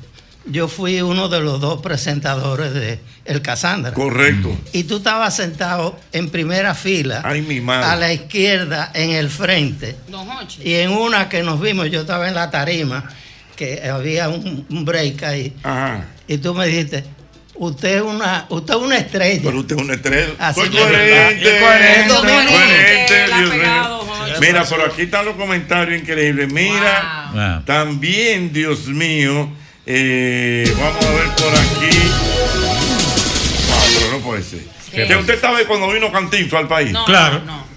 yo 0.49 0.67
fui 0.67 1.01
uno 1.01 1.27
de 1.29 1.39
los 1.41 1.59
dos 1.59 1.81
presentadores 1.81 2.73
de 2.73 2.99
El 3.25 3.41
Casandra. 3.41 3.93
Correcto. 3.93 4.55
Y 4.73 4.83
tú 4.83 4.97
estabas 4.97 5.35
sentado 5.35 5.99
en 6.11 6.29
primera 6.29 6.73
fila, 6.75 7.21
Ay, 7.25 7.41
mi 7.41 7.59
madre. 7.61 7.85
a 7.91 7.95
la 7.95 8.13
izquierda, 8.13 8.91
en 8.93 9.11
el 9.11 9.29
frente. 9.29 9.95
Don. 10.07 10.27
Y 10.63 10.73
en 10.75 10.91
una 10.91 11.27
que 11.29 11.43
nos 11.43 11.59
vimos, 11.59 11.89
yo 11.91 12.01
estaba 12.01 12.27
en 12.27 12.35
la 12.35 12.49
tarima, 12.51 13.03
que 13.55 13.89
había 13.89 14.29
un, 14.29 14.65
un 14.69 14.85
break 14.85 15.23
ahí. 15.23 15.53
Ajá. 15.63 16.05
Y 16.27 16.37
tú 16.37 16.53
me 16.53 16.67
dijiste, 16.67 17.03
usted 17.55 17.97
es 17.97 18.01
una, 18.01 18.45
usted 18.49 18.73
es 18.75 18.79
una 18.79 18.97
estrella. 18.97 19.41
Pero 19.43 19.59
usted 19.59 19.75
es 19.75 19.81
una 19.81 19.93
estrella. 19.95 20.33
Así 20.39 20.61
que- 20.61 20.77
coherente. 20.77 21.55
Es 21.57 21.61
coherente. 21.63 22.13
Coherente. 22.13 23.87
Mira, 24.39 24.63
pero 24.69 24.85
aquí 24.85 25.03
están 25.03 25.25
los 25.25 25.35
comentarios 25.35 25.99
increíbles. 26.01 26.51
Mira, 26.51 27.29
Wow. 27.33 27.63
también, 27.65 28.53
Dios 28.53 28.87
mío, 28.87 29.49
eh, 29.87 30.73
vamos 30.77 31.05
a 31.05 31.09
ver 31.11 31.27
por 31.35 31.53
aquí. 31.55 31.97
Ah, 33.71 33.85
pero 33.99 34.11
no 34.11 34.19
puede 34.19 34.43
ser. 34.43 34.59
¿Qué 34.91 35.05
Que 35.07 35.15
usted 35.15 35.39
sabe 35.39 35.65
cuando 35.65 35.91
vino 35.91 36.11
Cantinflas 36.11 36.61
al 36.63 36.67
país. 36.67 36.91
No, 36.91 37.05
Claro. 37.05 37.39
no, 37.45 37.57
no. 37.57 37.67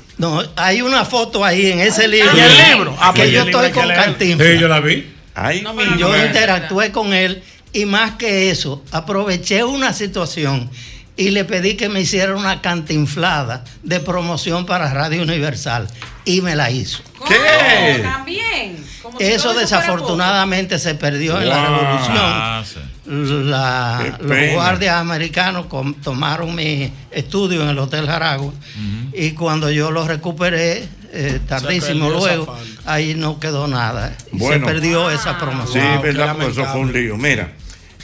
No, 0.43 0.43
hay 0.57 0.83
una 0.83 1.07
foto 1.07 1.43
ahí 1.43 1.73
en 1.73 1.81
ese 1.81 2.07
libro. 2.07 2.31
¿En 2.33 2.39
el 2.41 2.69
libro? 2.71 2.97
Ah, 3.01 3.13
que 3.15 3.23
pues 3.23 3.33
yo 3.33 3.43
estoy 3.43 3.71
con. 3.71 3.89
Cantinflas. 3.89 4.49
Sí, 4.49 4.59
yo 4.59 4.69
la 4.69 4.81
vi. 4.81 5.15
Ay, 5.35 5.65
Yo 5.99 6.15
interactué 6.27 6.93
con 6.93 7.15
él 7.15 7.43
y 7.73 7.87
más 7.87 8.17
que 8.17 8.51
eso, 8.51 8.85
aproveché 8.91 9.65
una 9.65 9.95
situación 9.95 10.69
y 11.17 11.31
le 11.31 11.45
pedí 11.45 11.75
que 11.75 11.89
me 11.89 12.01
hiciera 12.01 12.35
una 12.37 12.61
cantinflada 12.61 13.65
de 13.83 14.01
promoción 14.01 14.67
para 14.67 14.93
Radio 14.93 15.23
Universal 15.23 15.89
y 16.25 16.41
me 16.43 16.57
la 16.57 16.71
hizo. 16.71 17.03
¿Qué? 17.27 18.03
También. 18.03 18.40
Si 19.19 19.25
Eso 19.25 19.53
desafortunadamente 19.55 20.79
se 20.79 20.95
perdió 20.95 21.41
en 21.41 21.49
la 21.49 21.57
Wow. 21.57 21.79
revolución. 21.81 22.17
Ah, 22.19 22.65
sí. 22.65 22.79
La- 23.07 24.19
los 24.21 24.53
guardias 24.53 24.97
americanos 24.97 25.67
com- 25.67 25.95
tomaron 25.95 26.55
mi 26.55 26.93
estudio 27.11 27.63
en 27.63 27.71
el 27.71 27.79
Hotel 27.79 28.07
Jaragua 28.07 28.53
y 29.13 29.33
cuando 29.33 29.71
yo 29.71 29.91
lo 29.91 30.07
recuperé, 30.07 30.87
eh, 31.13 31.41
tardísimo 31.49 32.09
luego, 32.11 32.57
ahí 32.87 33.15
no 33.15 33.41
quedó 33.41 33.67
nada. 33.67 34.15
Y 34.33 34.39
Bueno. 34.39 34.65
se 34.67 34.73
perdió 34.73 35.11
esa 35.11 35.33
Sí, 35.33 35.37
promoción. 35.41 36.03
verdad, 36.03 36.37
porque 36.37 36.51
eso 36.53 36.65
fue 36.67 36.81
un 36.81 36.93
lío. 36.93 37.17
Mira, 37.17 37.53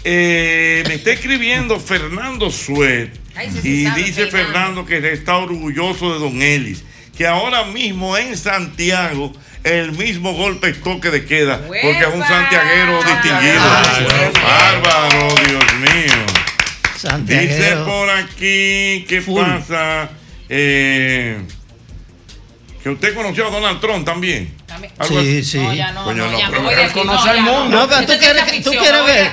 eh, 0.03 0.83
me 0.89 0.95
está 0.95 1.13
escribiendo 1.13 1.79
Fernando 1.81 2.51
Suet 2.51 3.11
Ay, 3.37 3.51
sí, 3.53 3.59
sí 3.63 3.69
y 3.83 3.85
sabe, 3.87 4.03
dice 4.03 4.27
Fernando. 4.27 4.85
Fernando 4.85 4.87
que 4.87 5.13
está 5.13 5.37
orgulloso 5.37 6.13
de 6.15 6.19
Don 6.19 6.43
Elis, 6.43 6.83
que 7.17 7.27
ahora 7.27 7.65
mismo 7.65 8.17
en 8.17 8.37
Santiago 8.37 9.33
el 9.67 9.93
mismo 9.93 10.33
golpe 10.33 10.73
toque 10.75 11.11
de 11.11 11.25
queda, 11.25 11.59
porque 11.59 11.99
es 12.01 12.15
un 12.15 12.23
santiaguero 12.25 12.99
distinguido. 13.03 13.63
Bárbaro, 14.43 15.29
Dios 15.49 15.75
mío. 15.81 16.25
Dice 16.95 17.09
Santiaguero. 17.09 17.85
por 17.85 18.11
aquí, 18.11 19.05
¿qué 19.09 19.23
pasa? 19.27 20.09
Eh, 20.49 21.41
que 22.83 22.91
usted 22.91 23.15
conoció 23.15 23.49
a 23.49 23.51
Donald 23.51 23.81
Trump 23.81 24.05
también. 24.07 24.55
Algo 24.99 25.21
Sí, 25.21 25.29
así. 25.41 25.45
sí. 25.45 25.59
No, 25.59 25.75
ya 25.75 25.93
no, 25.93 26.05
Coño, 26.05 26.25
no, 26.27 26.31
no, 26.33 26.39
ya 26.39 26.49
pero 26.49 26.63
voy 26.63 26.75
conoce 26.93 27.25
no, 27.25 27.31
al 27.31 27.37
ya 27.37 27.43
mundo. 27.43 27.77
No, 27.77 27.89
pero 27.89 27.99
Eso 28.01 28.07
tú 28.07 28.13
es 28.13 28.19
quieres, 28.19 28.65
tú 28.65 28.71
ver. 29.05 29.33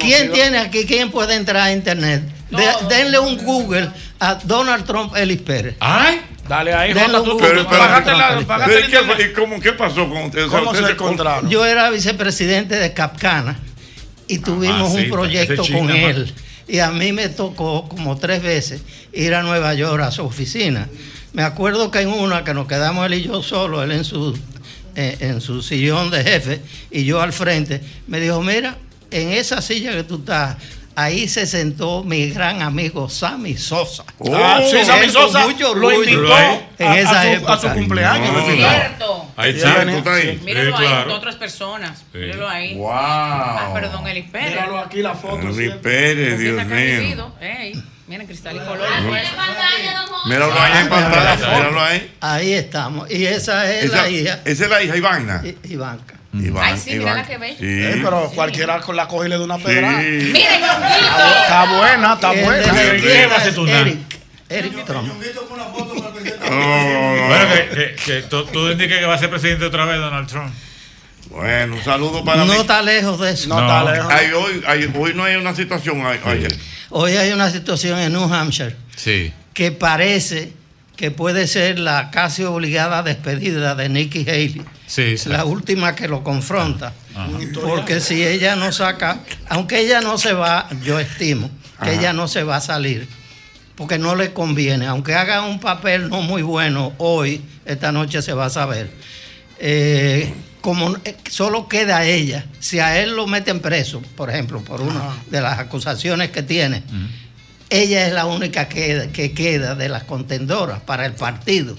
¿Quién 0.00 0.32
tiene 0.32 0.58
aquí? 0.58 0.84
¿Quién 0.86 1.10
puede 1.10 1.34
entrar 1.36 1.62
a 1.62 1.72
internet? 1.72 2.22
De- 2.50 2.94
denle 2.94 3.18
un 3.18 3.36
Google 3.38 3.88
a 4.18 4.34
Donald 4.34 4.84
Trump 4.84 5.16
Ellis 5.16 5.40
Pérez. 5.40 5.76
Ay, 5.80 6.20
dale 6.50 6.74
ahí, 6.74 6.92
Jota, 6.92 7.22
tú. 7.24 7.38
Pero, 7.38 7.60
¿y 7.62 8.90
qué, 8.90 8.98
fue- 8.98 9.24
y 9.24 9.32
cómo, 9.32 9.60
¿Qué 9.60 9.72
pasó 9.72 10.08
con 10.08 10.24
usted? 10.24 10.46
O 10.46 10.50
sea, 10.50 10.58
¿Cómo 10.58 10.74
se 10.74 10.90
encontraron? 10.92 11.48
Yo 11.48 11.64
era 11.64 11.88
vicepresidente 11.90 12.76
de 12.76 12.92
Capcana 12.92 13.58
y 14.26 14.38
tuvimos 14.38 14.90
Ah, 14.92 14.94
sí, 14.96 15.04
un 15.04 15.10
proyecto 15.10 15.56
con 15.56 15.64
chino, 15.64 15.94
él. 15.94 16.32
Y 16.68 16.78
a 16.80 16.90
mí 16.90 17.12
me 17.12 17.28
tocó 17.28 17.88
como 17.88 18.16
tres 18.18 18.42
veces 18.42 18.82
ir 19.12 19.34
a 19.34 19.42
Nueva 19.42 19.74
York 19.74 20.02
a 20.02 20.10
su 20.10 20.22
oficina. 20.24 20.88
Me 21.32 21.42
acuerdo 21.42 21.90
que 21.90 22.00
en 22.00 22.08
una 22.08 22.44
que 22.44 22.52
nos 22.54 22.66
quedamos 22.66 23.06
él 23.06 23.14
y 23.14 23.22
yo 23.22 23.42
solo, 23.42 23.82
él 23.82 23.92
en 23.92 24.04
su, 24.04 24.36
eh, 24.96 25.16
en 25.20 25.40
su 25.40 25.62
sillón 25.62 26.10
de 26.10 26.22
jefe 26.24 26.60
y 26.90 27.04
yo 27.04 27.20
al 27.22 27.32
frente, 27.32 27.80
me 28.08 28.20
dijo, 28.20 28.42
mira, 28.42 28.76
en 29.12 29.30
esa 29.32 29.62
silla 29.62 29.92
que 29.92 30.02
tú 30.04 30.16
estás, 30.16 30.56
ahí 30.96 31.28
se 31.28 31.46
sentó 31.46 32.02
mi 32.04 32.30
gran 32.30 32.62
amigo 32.62 33.08
Sammy 33.08 33.56
Sosa. 33.56 34.04
Ah, 34.32 34.60
sí, 34.70 34.84
Sammy 34.84 35.08
Sosa 35.08 35.46
mucho 35.46 35.74
lo 35.74 35.92
invitó 35.92 36.36
en 36.78 36.86
a- 36.86 36.90
a 36.92 36.98
esa 36.98 37.10
su- 37.10 37.16
a 37.16 37.32
época. 37.32 37.58
su 37.58 37.68
cumpleaños. 37.70 38.32
No, 38.32 38.46
Cierto. 38.46 39.26
Ahí 39.36 39.50
está. 39.50 39.80
ahí. 40.14 40.40
Míralo 40.44 40.76
Sí, 40.76 40.82
ahí, 40.82 40.88
claro. 40.88 41.06
con 41.08 41.16
otras 41.18 41.36
personas. 41.36 41.98
Sí. 42.12 42.18
Míralo 42.18 42.48
ahí. 42.48 42.74
Wow. 42.74 42.90
Ah, 42.92 43.70
perdón, 43.72 44.06
Elis 44.06 44.30
Pérez. 44.30 44.50
Míralo 44.50 44.78
aquí 44.78 45.02
la 45.02 45.14
foto. 45.14 45.52
¿sí? 45.54 45.70
Pérez, 45.82 46.38
Dios 46.38 46.64
mío. 46.66 47.32
Ey, 47.40 47.82
miren, 48.06 48.26
cristal 48.26 48.56
y 48.56 48.58
color. 48.60 48.88
Míralo 50.26 50.52
ahí 50.60 50.78
en 50.82 50.88
pantalla, 50.88 51.36
míralo 51.56 51.80
ahí. 51.82 52.12
Ahí 52.20 52.52
estamos. 52.52 53.10
Y 53.10 53.24
esa 53.26 53.70
es 53.72 53.84
Esa, 53.86 54.02
la 54.02 54.08
hija, 54.10 54.40
esa 54.44 54.64
es 54.64 54.70
la 54.70 54.82
hija 54.82 54.96
Ivana. 54.96 55.42
I- 55.44 55.72
Ivanka. 55.72 56.14
Iván, 56.32 56.64
Ay, 56.74 56.78
sí, 56.78 56.94
mira 56.96 57.14
la 57.14 57.26
que 57.26 57.38
bella. 57.38 57.56
Sí. 57.58 57.64
Eh, 57.66 58.00
pero 58.04 58.30
cualquiera 58.34 58.80
con 58.80 58.94
la 58.94 59.08
coge 59.08 59.26
y 59.26 59.30
le 59.30 59.38
da 59.38 59.44
una 59.44 59.58
pedrada. 59.58 60.00
Sí. 60.00 60.06
Miren, 60.06 60.60
Ñonguito. 60.60 61.40
Está 61.42 61.76
buena, 61.78 62.12
está 62.14 62.32
El 62.32 62.44
buena. 62.44 62.72
de 62.72 62.84
la 62.84 62.90
¿Qué 62.90 62.96
izquierda 62.98 63.34
vas 63.36 63.44
a 63.44 63.48
es 63.48 63.54
tú, 63.54 63.66
Nan? 63.66 63.74
Eric, 63.76 63.98
Eric 64.48 64.84
Trump. 64.84 65.10
Oh, 66.52 67.26
Bueno, 67.28 67.46
que, 67.54 67.68
que, 67.74 67.94
que 68.04 68.22
tú, 68.22 68.44
tú 68.46 68.70
indiques 68.70 68.98
que 68.98 69.04
va 69.06 69.14
a 69.14 69.18
ser 69.18 69.30
presidente 69.30 69.64
otra 69.64 69.84
vez 69.84 69.98
Donald 69.98 70.28
Trump. 70.28 70.52
Bueno, 71.30 71.76
un 71.76 71.84
saludo 71.84 72.24
para 72.24 72.44
No 72.44 72.52
mí. 72.52 72.58
está 72.60 72.82
lejos 72.82 73.20
de 73.20 73.30
eso. 73.32 73.48
No, 73.48 73.60
está 73.60 73.92
lejos. 73.92 74.12
Ay, 74.12 74.32
hoy, 74.32 74.62
ay, 74.66 74.90
hoy 74.94 75.14
no 75.14 75.24
hay 75.24 75.36
una 75.36 75.54
situación. 75.54 76.02
ay, 76.04 76.18
ay, 76.24 76.48
Hoy 76.90 77.12
hay 77.16 77.30
una 77.32 77.50
situación 77.50 77.98
en 78.00 78.12
New 78.12 78.32
Hampshire 78.32 78.74
Sí. 78.96 79.32
que 79.54 79.70
parece 79.70 80.52
que 80.96 81.10
puede 81.12 81.46
ser 81.46 81.78
la 81.78 82.10
casi 82.10 82.42
obligada 82.42 83.02
despedida 83.04 83.74
de 83.76 83.88
Nikki 83.88 84.22
Haley. 84.28 84.62
Sí, 84.90 85.16
sí. 85.16 85.28
La 85.28 85.44
última 85.44 85.94
que 85.94 86.08
lo 86.08 86.24
confronta. 86.24 86.92
Ajá. 87.14 87.28
Porque 87.62 88.00
si 88.00 88.26
ella 88.26 88.56
no 88.56 88.72
saca, 88.72 89.20
aunque 89.48 89.78
ella 89.78 90.00
no 90.00 90.18
se 90.18 90.32
va, 90.32 90.68
yo 90.82 90.98
estimo 90.98 91.48
que 91.80 91.90
Ajá. 91.90 91.92
ella 91.92 92.12
no 92.12 92.26
se 92.26 92.42
va 92.42 92.56
a 92.56 92.60
salir, 92.60 93.06
porque 93.76 93.98
no 93.98 94.16
le 94.16 94.32
conviene. 94.32 94.88
Aunque 94.88 95.14
haga 95.14 95.42
un 95.46 95.60
papel 95.60 96.08
no 96.08 96.22
muy 96.22 96.42
bueno 96.42 96.92
hoy, 96.98 97.40
esta 97.66 97.92
noche 97.92 98.20
se 98.20 98.32
va 98.32 98.46
a 98.46 98.50
saber. 98.50 98.90
Eh, 99.60 100.34
como 100.60 100.96
eh, 101.04 101.16
solo 101.30 101.68
queda 101.68 102.04
ella, 102.04 102.46
si 102.58 102.80
a 102.80 103.00
él 103.00 103.14
lo 103.14 103.28
meten 103.28 103.60
preso, 103.60 104.02
por 104.16 104.28
ejemplo, 104.28 104.60
por 104.60 104.80
una 104.80 105.14
de 105.30 105.40
las 105.40 105.60
acusaciones 105.60 106.30
que 106.30 106.42
tiene, 106.42 106.82
ella 107.70 108.08
es 108.08 108.12
la 108.12 108.26
única 108.26 108.68
que, 108.68 109.10
que 109.12 109.32
queda 109.34 109.76
de 109.76 109.88
las 109.88 110.02
contendoras 110.02 110.80
para 110.80 111.06
el 111.06 111.12
partido. 111.12 111.76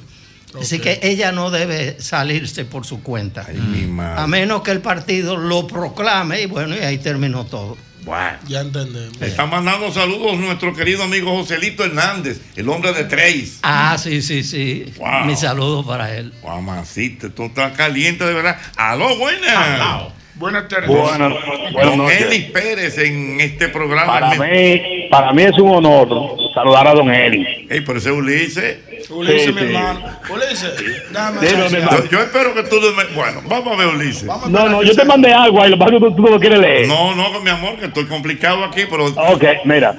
Así 0.60 0.80
que 0.80 1.00
ella 1.04 1.32
no 1.32 1.52
debe 1.52 2.00
salirse 2.00 2.66
por 2.66 2.86
su 2.86 3.02
cuenta. 3.02 3.48
mi 3.54 3.86
madre. 3.88 4.22
A 4.22 4.28
menos 4.28 4.62
que 4.62 4.72
el 4.72 4.82
partido 4.82 5.38
lo 5.38 5.68
proclame 5.68 6.42
y 6.42 6.46
bueno, 6.46 6.76
y 6.76 6.80
ahí 6.80 6.98
terminó 6.98 7.46
todo. 7.46 7.78
Bueno. 8.04 8.38
Ya 8.48 8.62
entendemos. 8.62 9.20
Le 9.20 9.28
está 9.28 9.46
mandando 9.46 9.92
saludos 9.92 10.38
nuestro 10.38 10.74
querido 10.74 11.04
amigo 11.04 11.36
Joselito 11.36 11.86
Hernández, 11.86 12.42
el 12.56 12.68
hombre 12.70 12.94
de 12.94 13.04
Trace. 13.04 13.60
Ah, 13.62 13.96
sí, 14.00 14.22
sí, 14.22 14.44
sí. 14.44 14.92
Wow. 14.98 15.26
Mi 15.26 15.36
saludo 15.36 15.86
para 15.86 16.16
él. 16.16 16.34
Mamacita, 16.44 17.28
esto 17.28 17.46
está 17.46 17.74
caliente 17.74 18.26
de 18.26 18.34
verdad. 18.34 18.58
Aló, 18.76 19.18
buenas. 19.18 20.14
Buenas 20.36 20.68
tardes. 20.68 20.90
Buenas, 20.90 21.32
buenas 21.72 21.98
Don. 21.98 22.10
Eli 22.10 22.40
Pérez 22.52 22.98
en 22.98 23.40
este 23.40 23.70
programa. 23.70 24.20
Para 24.20 24.36
mí, 24.36 25.08
para 25.12 25.34
mí 25.34 25.44
es 25.44 25.60
un 25.60 25.70
honor 25.70 26.42
saludar 26.54 26.88
a 26.88 26.94
don 26.94 27.10
Eli. 27.10 27.68
Ey, 27.70 27.82
pero 27.82 28.00
ese 28.00 28.10
es 28.10 28.16
Ulises. 28.16 28.78
Ulises, 29.12 29.44
Sí, 29.44 29.52
mi 29.54 29.60
sí. 29.60 29.66
hermano. 29.68 30.00
Ulises, 30.30 30.78
decir 30.78 31.58
mi 31.72 31.78
hermano. 31.78 32.04
Yo 32.12 32.22
espero 32.22 32.54
que 32.54 32.64
tú... 32.64 32.78
me- 32.96 33.14
Bueno, 33.16 33.42
vamos 33.48 33.74
a 33.74 33.76
ver 33.78 33.96
Ulises. 33.96 34.24
No, 34.50 34.70
no, 34.70 34.84
yo 34.84 34.96
te 34.96 35.06
mandé 35.06 35.32
algo 35.34 35.62
ahí, 35.62 35.70
lo 35.72 35.78
que 35.78 35.92
tú, 36.00 36.16
tú 36.16 36.22
no 36.24 36.30
lo 36.30 36.40
quieres 36.40 36.60
leer. 36.60 36.88
No, 36.88 37.14
no, 37.16 37.40
mi 37.42 37.50
amor, 37.50 37.76
que 37.78 37.86
estoy 37.86 38.06
complicado 38.06 38.64
aquí, 38.64 38.82
pero... 38.90 39.06
Ok, 39.06 39.44
mira. 39.66 39.94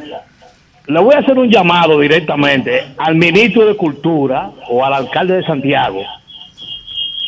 Le 0.87 0.99
voy 1.01 1.15
a 1.15 1.19
hacer 1.19 1.39
un 1.39 1.49
llamado 1.49 2.01
directamente 2.01 2.87
al 2.99 3.15
ministro 3.15 3.67
de 3.67 3.77
Cultura 3.77 4.51
o 4.69 4.85
al 4.85 4.93
alcalde 4.95 5.35
de 5.37 5.45
Santiago 5.45 6.03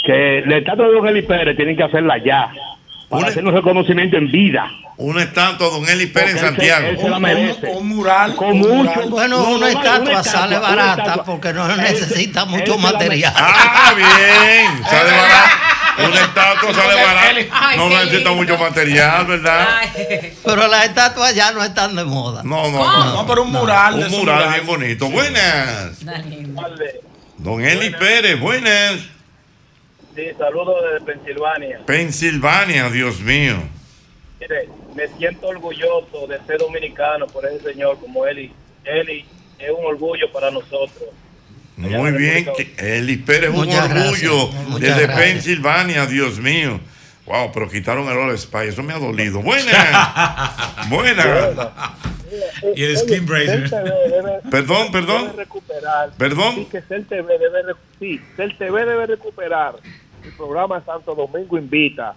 que 0.05 0.43
la 0.47 0.59
estatua 0.59 0.87
de 0.89 0.93
don 0.95 1.07
Eli 1.09 1.23
Pérez 1.23 1.57
tienen 1.57 1.77
que 1.77 1.83
hacerla 1.85 2.19
ya 2.19 2.51
para 3.09 3.29
hacer 3.29 3.45
un 3.45 3.53
reconocimiento 3.55 4.17
en 4.17 4.31
vida. 4.31 4.71
Una 4.97 5.25
estatua 5.25 5.67
de 5.67 5.73
Don 5.73 5.89
Eli 5.89 6.07
Pérez 6.07 6.37
en 6.37 6.37
Porque 6.37 6.47
él 6.47 6.51
se- 6.51 6.57
Santiago. 6.71 6.87
él 6.89 6.99
se 7.01 7.09
la 7.11 7.19
merece. 7.19 7.67
Un 7.67 7.89
mural. 7.89 8.37
Con 8.37 8.51
un 8.53 8.59
mucho-. 8.87 9.09
Bueno, 9.11 9.39
No, 9.39 9.49
una 9.51 9.59
no, 9.59 9.67
estatua 9.67 10.11
una 10.13 10.23
sale 10.23 10.55
estatua, 10.55 10.61
barata 10.77 11.03
estatua. 11.03 11.25
porque 11.25 11.53
no 11.53 11.69
Él- 11.71 11.81
necesita 11.81 12.45
mucho 12.45 12.79
material. 12.79 13.33
Ah, 13.37 13.93
bien. 13.97 14.85
Sale 14.89 15.11
barato. 15.11 15.57
Una 15.97 16.21
estatua 16.23 16.75
sale 16.75 16.95
barato. 17.05 17.39
Ay, 17.53 17.77
No 17.79 17.89
necesita 17.89 18.31
mucho 18.33 18.59
material, 18.59 19.27
¿verdad? 19.27 19.69
Pero 20.45 20.67
las 20.69 20.85
estatuas 20.87 21.35
ya 21.35 21.53
no 21.53 21.63
están 21.65 21.95
de 21.97 22.05
moda. 22.05 22.43
No, 22.45 22.69
no, 22.71 23.15
No, 23.15 23.27
pero 23.27 23.43
un 23.43 23.51
mural. 23.53 23.95
Un 23.95 24.11
mural 24.11 24.49
bien 24.55 24.67
bonito. 24.67 25.09
Buenas. 25.09 26.05
Don 27.39 27.65
Eli 27.65 27.91
Pérez, 27.91 28.39
buenas. 28.41 28.95
Sí, 30.17 30.23
saludos 30.39 30.77
desde 30.93 31.05
Pensilvania. 31.05 31.79
Pensilvania, 31.87 32.89
Dios 32.91 33.21
mío. 33.21 33.57
Mire, 34.41 34.69
me 34.95 35.09
siento 35.19 35.49
orgulloso 35.49 36.27
de 36.29 36.39
ser 36.47 36.59
dominicano 36.59 37.27
por 37.27 37.45
ese 37.47 37.73
señor 37.73 37.99
como 38.01 38.27
Eli. 38.27 38.53
Eli 38.85 39.25
es 39.59 39.71
un 39.71 39.85
orgullo 39.85 40.31
para 40.33 40.51
nosotros. 40.51 41.09
Muy 41.77 42.13
bien. 42.13 42.47
Eli 42.79 43.17
Pérez 43.17 43.51
es 43.51 43.57
un 43.57 43.69
orgullo 43.73 44.49
gracias, 44.51 44.81
desde 44.81 45.03
gracias. 45.07 45.19
Pensilvania, 45.21 46.07
Dios 46.07 46.39
mío. 46.39 46.79
Wow, 47.27 47.51
pero 47.53 47.69
quitaron 47.71 48.07
el 48.09 48.19
All 48.19 48.39
Spy, 48.39 48.69
eso 48.69 48.83
me 48.83 48.93
ha 48.93 48.99
dolido. 48.99 49.41
Buenas. 49.41 49.75
Buenas. 50.91 51.27
Y 52.77 52.85
el 52.85 52.97
skin 52.99 53.25
bracer. 53.27 53.71
Perdón, 54.51 54.93
perdón. 54.93 55.23
Debe 55.29 55.37
recuperar. 55.37 56.11
Perdón. 56.19 56.55
Sí, 56.57 56.65
que 56.71 56.83
Cel 56.83 57.07
TV 57.07 57.39
debe, 57.39 57.63
re- 57.63 57.75
sí, 57.99 58.21
Cel 58.37 58.57
TV 58.59 58.85
debe 58.85 59.07
recuperar 59.07 59.77
el 60.23 60.33
programa 60.33 60.83
Santo 60.85 61.15
Domingo 61.15 61.57
Invita 61.59 62.15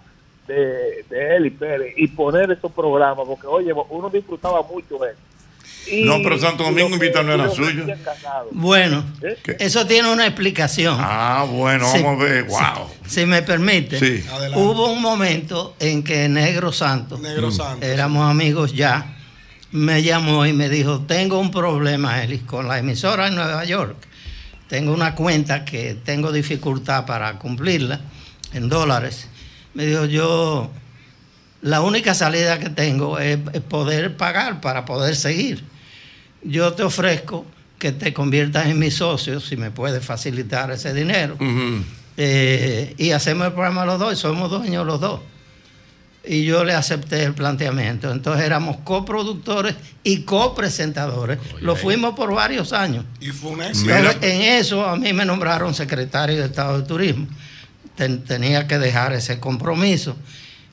de, 0.48 1.04
de 1.08 1.36
Eli 1.36 1.50
Pérez 1.50 1.94
y 1.96 2.08
poner 2.08 2.50
esos 2.50 2.72
programas, 2.72 3.26
porque 3.26 3.46
oye, 3.46 3.72
uno 3.90 4.10
disfrutaba 4.10 4.62
mucho 4.62 4.98
de 4.98 5.10
él. 5.10 5.16
Y- 5.90 6.04
No, 6.04 6.16
pero 6.22 6.38
Santo 6.38 6.64
Domingo 6.64 6.90
invita 6.90 7.22
no 7.22 7.32
era 7.32 7.48
suyo. 7.50 7.84
Bueno, 8.50 9.04
¿Qué? 9.42 9.56
eso 9.60 9.86
tiene 9.86 10.10
una 10.12 10.26
explicación. 10.26 10.96
Ah, 10.98 11.46
bueno, 11.48 11.90
Sí. 11.90 12.02
vamos 12.02 12.20
a 12.20 12.24
ver. 12.24 12.44
Sí. 12.44 12.50
Wow. 12.50 12.86
Si 13.06 13.26
me 13.26 13.42
permite, 13.42 13.98
Sí. 13.98 14.24
Hubo 14.54 14.90
un 14.92 15.00
momento 15.00 15.74
en 15.78 16.02
que 16.02 16.28
Negro 16.28 16.72
Santo, 16.72 17.16
Negro 17.18 17.50
Santo, 17.50 17.86
éramos 17.86 18.28
amigos 18.30 18.74
ya, 18.74 19.14
me 19.70 20.02
llamó 20.02 20.44
y 20.46 20.52
me 20.52 20.68
dijo, 20.68 21.00
tengo 21.06 21.38
un 21.38 21.50
problema, 21.50 22.22
Elis, 22.22 22.42
con 22.42 22.68
la 22.68 22.78
emisora 22.78 23.28
en 23.28 23.34
Nueva 23.36 23.64
York. 23.64 23.96
Tengo 24.68 24.92
una 24.92 25.14
cuenta 25.14 25.64
que 25.64 25.94
tengo 26.04 26.32
dificultad 26.32 27.06
para 27.06 27.38
cumplirla 27.38 28.00
en 28.52 28.68
dólares. 28.68 29.28
Me 29.74 29.86
dijo, 29.86 30.06
yo, 30.06 30.70
la 31.62 31.80
única 31.80 32.14
salida 32.14 32.58
que 32.58 32.70
tengo 32.70 33.18
es, 33.18 33.38
es 33.52 33.60
poder 33.60 34.16
pagar 34.16 34.60
para 34.60 34.84
poder 34.84 35.14
seguir. 35.14 35.64
Yo 36.42 36.72
te 36.72 36.82
ofrezco 36.82 37.44
que 37.78 37.92
te 37.92 38.12
conviertas 38.12 38.66
en 38.66 38.78
mi 38.78 38.90
socio 38.90 39.40
si 39.40 39.56
me 39.56 39.70
puedes 39.70 40.04
facilitar 40.04 40.70
ese 40.70 40.92
dinero. 40.92 41.36
Eh, 42.16 42.94
y 42.98 43.12
hacemos 43.12 43.46
el 43.46 43.52
programa 43.52 43.84
los 43.84 43.98
dos, 43.98 44.12
y 44.12 44.16
somos 44.16 44.50
dueños 44.50 44.84
los 44.84 45.00
dos. 45.00 45.20
Y 46.24 46.44
yo 46.44 46.64
le 46.64 46.74
acepté 46.74 47.22
el 47.22 47.32
planteamiento. 47.32 48.10
Entonces 48.10 48.44
éramos 48.44 48.78
coproductores 48.78 49.76
y 50.02 50.22
copresentadores. 50.22 51.38
Lo 51.60 51.76
fuimos 51.76 52.14
por 52.14 52.34
varios 52.34 52.72
años. 52.72 53.04
Y 53.20 53.28
fue 53.28 53.52
un 53.52 53.60
Pero 53.86 54.10
en 54.20 54.42
eso 54.42 54.84
a 54.84 54.96
mí 54.96 55.12
me 55.12 55.24
nombraron 55.24 55.72
secretario 55.72 56.36
de 56.36 56.46
Estado 56.46 56.80
de 56.80 56.86
Turismo. 56.86 57.28
Ten- 57.98 58.22
tenía 58.22 58.68
que 58.68 58.78
dejar 58.78 59.12
ese 59.12 59.40
compromiso. 59.40 60.16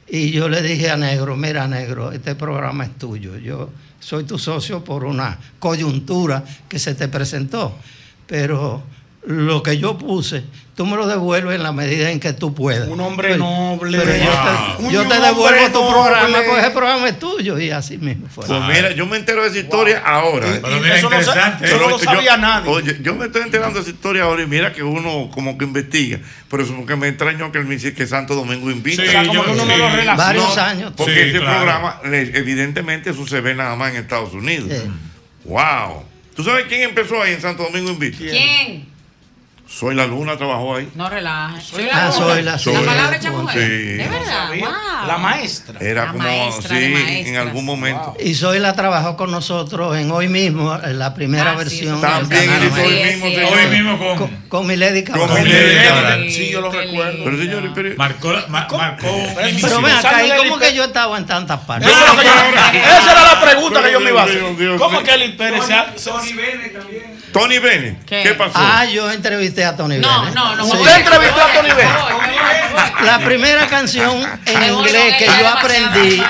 Y 0.07 0.30
yo 0.30 0.47
le 0.47 0.61
dije 0.61 0.91
a 0.91 0.95
Negro, 0.97 1.35
mira 1.35 1.68
Negro, 1.68 2.11
este 2.11 2.35
programa 2.35 2.84
es 2.85 2.95
tuyo. 2.99 3.35
Yo 3.39 3.72
soy 3.99 4.23
tu 4.26 4.38
socio 4.38 4.84
por 4.84 5.03
una 5.03 5.39
coyuntura 5.57 6.43
que 6.69 6.77
se 6.77 6.93
te 6.93 7.07
presentó. 7.07 7.76
Pero 8.27 8.84
lo 9.26 9.64
que 9.64 9.80
yo 9.80 9.97
puse, 9.97 10.43
tú 10.76 10.85
me 10.85 10.97
lo 10.97 11.07
devuelves 11.07 11.56
en 11.56 11.64
la 11.64 11.72
medida 11.72 12.11
en 12.11 12.19
que 12.19 12.34
tú 12.34 12.53
puedas. 12.53 12.88
Un 12.89 12.99
hombre 12.99 13.30
Pero- 13.30 13.45
noble. 13.45 13.97
pero 13.97 14.11
yo 14.11 14.18
te, 14.19 14.26
yo 14.26 14.85
Un 14.85 14.91
te 14.91 14.97
hombre 14.99 15.19
devuelvo 15.19 15.68
tu 15.68 15.80
noble. 15.80 15.93
programa, 15.93 16.38
porque 16.45 16.60
ese 16.61 16.69
programa 16.72 17.07
es 17.10 17.18
tuyo. 17.19 17.57
Y 17.60 17.72
así 17.72 17.97
mismo 17.97 18.27
fue. 18.27 18.45
Pues 18.45 18.61
mira, 18.68 18.91
yo 18.91 19.06
me 19.06 19.15
entero 19.18 19.41
de 19.43 19.49
esa 19.49 19.60
historia 19.60 20.03
ahora. 20.06 20.47
Pero 20.61 20.80
mira, 20.81 20.97
eso 20.97 21.10
no 21.10 21.18
eso 21.18 21.34
no 21.80 21.89
lo 21.89 21.97
yo- 21.97 22.03
sabía 22.03 22.35
nadie. 22.38 22.69
Oye, 22.69 22.97
yo 23.02 23.15
me 23.15 23.26
estoy 23.27 23.43
enterando 23.43 23.76
de 23.76 23.81
esa 23.84 23.89
historia 23.91 24.23
ahora 24.23 24.43
y 24.43 24.47
mira 24.47 24.73
que 24.73 24.84
uno 24.84 25.30
como 25.34 25.57
que 25.57 25.64
investiga. 25.65 26.19
Pero 26.49 26.64
eso 26.64 26.76
porque 26.76 26.95
me 26.97 27.07
extrañó 27.07 27.52
que 27.52 27.57
él 27.60 27.65
me 27.65 27.76
dice 27.76 27.93
que 27.93 28.06
Santo 28.06 28.35
Domingo 28.35 28.69
invita. 28.69 29.02
Sí, 29.02 29.07
O 29.07 29.11
sea, 29.11 29.22
como 29.22 29.34
yo- 29.34 29.45
que 29.45 29.52
uno 29.52 29.65
no 29.65 29.77
lo 29.77 29.89
relaciona. 29.89 30.15
Varios 30.15 30.57
años. 30.57 30.93
Porque 30.97 31.14
Sí, 31.14 31.19
ese 31.30 31.39
claro. 31.39 31.56
programa, 31.57 32.02
evidentemente, 32.03 33.11
eso 33.11 33.26
se 33.27 33.39
ve 33.41 33.56
nada 33.56 33.76
más 33.76 33.91
en 33.91 33.97
Estados 34.02 34.34
Unidos. 34.34 34.69
Sí. 34.72 34.89
Wow. 35.45 36.03
¿Tú 36.35 36.43
sabes 36.43 36.65
quién 36.68 36.81
empezó 36.81 37.22
ahí 37.22 37.34
en 37.34 37.41
Santo 37.41 37.64
Domingo 37.64 37.91
Invita? 37.91 38.18
¿Quién? 38.18 38.93
Soy 39.68 39.96
la 39.96 40.06
Luna 40.06 40.38
trabajó 40.38 40.76
ahí. 40.76 40.90
No 40.94 41.10
relajes. 41.10 41.64
Soy 41.66 41.88
Ah, 41.92 42.12
soy 42.12 42.44
la- 42.44 42.52
La 42.52 42.60
sí. 42.60 42.70
palabra 42.86 43.16
hecha 43.18 43.32
mujer. 43.32 43.60
Sí. 43.62 43.68
¿De 43.98 44.08
verdad? 44.08 44.48
Wow. 44.60 45.08
La 45.08 45.18
maestra. 45.18 45.80
Era 45.82 46.06
La 46.06 46.12
como, 46.12 46.24
maestra 46.24 46.70
sí, 46.78 46.94
en 47.26 47.36
algún 47.38 47.66
momento. 47.66 48.16
Y 48.24 48.36
Zoila 48.36 48.74
trabajó 48.74 49.18
con 49.18 49.32
nosotros 49.32 49.98
en 49.98 50.12
hoy 50.12 50.28
mismo, 50.28 50.78
en 50.82 51.00
la 51.00 51.14
primera 51.16 51.52
Ah, 51.52 51.54
sí, 51.54 51.58
versión. 51.58 52.00
del 52.00 52.10
También 52.12 52.50
hoy 52.50 52.60
mismo. 52.60 53.28
sí. 53.28 53.36
Hoy 53.38 53.68
mismo 53.72 53.98
con. 53.98 54.18
con, 54.18 54.38
con 54.50 54.68
Milady 54.68 55.04
Cabral. 55.04 55.28
Con 55.30 55.44
Milady 55.44 55.88
Cabral. 55.88 56.32
Sí, 56.32 56.50
yo 56.52 56.62
lo 56.62 56.72
recuerdo. 56.72 57.24
Pero 57.26 57.38
señores, 57.38 57.72
pero- 57.74 57.96
Marcó, 57.98 58.34
ma- 58.48 58.68
marcó 58.72 59.08
Pero 59.62 59.82
ven 59.82 59.96
acá, 59.96 60.12
Sale 60.12 60.28
¿y 60.28 60.30
del 60.30 60.38
cómo 60.38 60.58
que 60.60 60.74
yo 60.76 60.84
estaba 60.84 61.18
en 61.18 61.26
tantas 61.26 61.60
partes? 61.62 61.90
Esa 61.90 63.12
era 63.12 63.24
la 63.34 63.42
pregunta 63.42 63.82
que 63.84 63.92
yo 63.92 64.00
me 64.00 64.10
iba 64.12 64.22
a 64.22 64.26
hacer. 64.26 64.44
¿Cómo 64.78 65.02
que 65.04 65.12
el 65.16 65.36
Pérez 65.36 65.66
se 65.66 65.74
ha- 65.74 65.94
se- 65.96 66.12
Tony 67.40 67.60
Bennett, 67.60 68.06
¿Qué? 68.06 68.24
¿qué, 68.24 68.34
pasó? 68.34 68.53
Ah, 68.56 68.86
yo 68.86 69.12
entrevisté 69.12 69.66
a 69.66 69.76
Tony 69.76 69.98
No, 69.98 70.22
Bennett. 70.22 70.36
no, 70.36 70.56
no. 70.56 70.64
Sí. 70.66 70.72
me 70.72 70.78
voy. 70.78 70.88
¿Usted 70.88 70.99
entrevistó 71.02 71.41
a 71.41 71.48
Tony 71.53 71.70
Bennett? 71.70 73.02
La 73.03 73.20
primera 73.20 73.68
canción 73.68 74.16
en 74.45 74.64
inglés 74.74 75.12
no, 75.14 75.18
que 75.18 75.26
yo 75.26 75.48
aprendí 75.49 76.24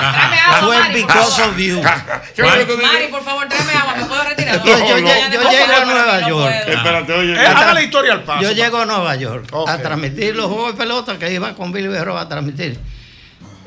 fue 0.62 0.78
Because 0.94 1.42
of 1.44 1.58
You. 1.58 1.82
Mari, 1.82 3.08
por 3.12 3.24
favor, 3.24 3.48
tráeme 3.48 3.74
agua. 3.74 3.96
¿Me 3.96 4.06
puedo 4.06 4.24
retirar? 4.24 4.56
Entonces, 4.56 4.90
yo, 4.90 5.00
No, 5.00 5.08
lle- 5.08 5.28
no. 5.28 5.34
yo 5.34 5.44
No 5.44 5.52
llego 5.52 5.74
a 5.76 5.86
Nueva 5.86 6.22
no 6.22 6.28
York. 6.28 6.54
Espérate, 6.68 7.14
oye. 7.14 7.34
Eh, 7.34 7.46
haga 7.48 7.74
la 7.74 7.82
historia 7.84 8.14
al 8.14 8.24
paso. 8.24 8.42
Yo 8.42 8.52
llego 8.52 8.78
a 8.80 8.86
Nueva 8.86 9.16
York 9.16 9.48
a 9.68 9.78
transmitir 9.78 10.36
los 10.36 10.48
juegos 10.48 10.72
de 10.74 10.78
pelota 10.78 11.20
que 11.20 11.32
iba 11.32 11.54
con 11.54 11.72
Billy 11.72 11.88
Berro 11.88 12.18
a 12.18 12.28
transmitir. 12.28 12.80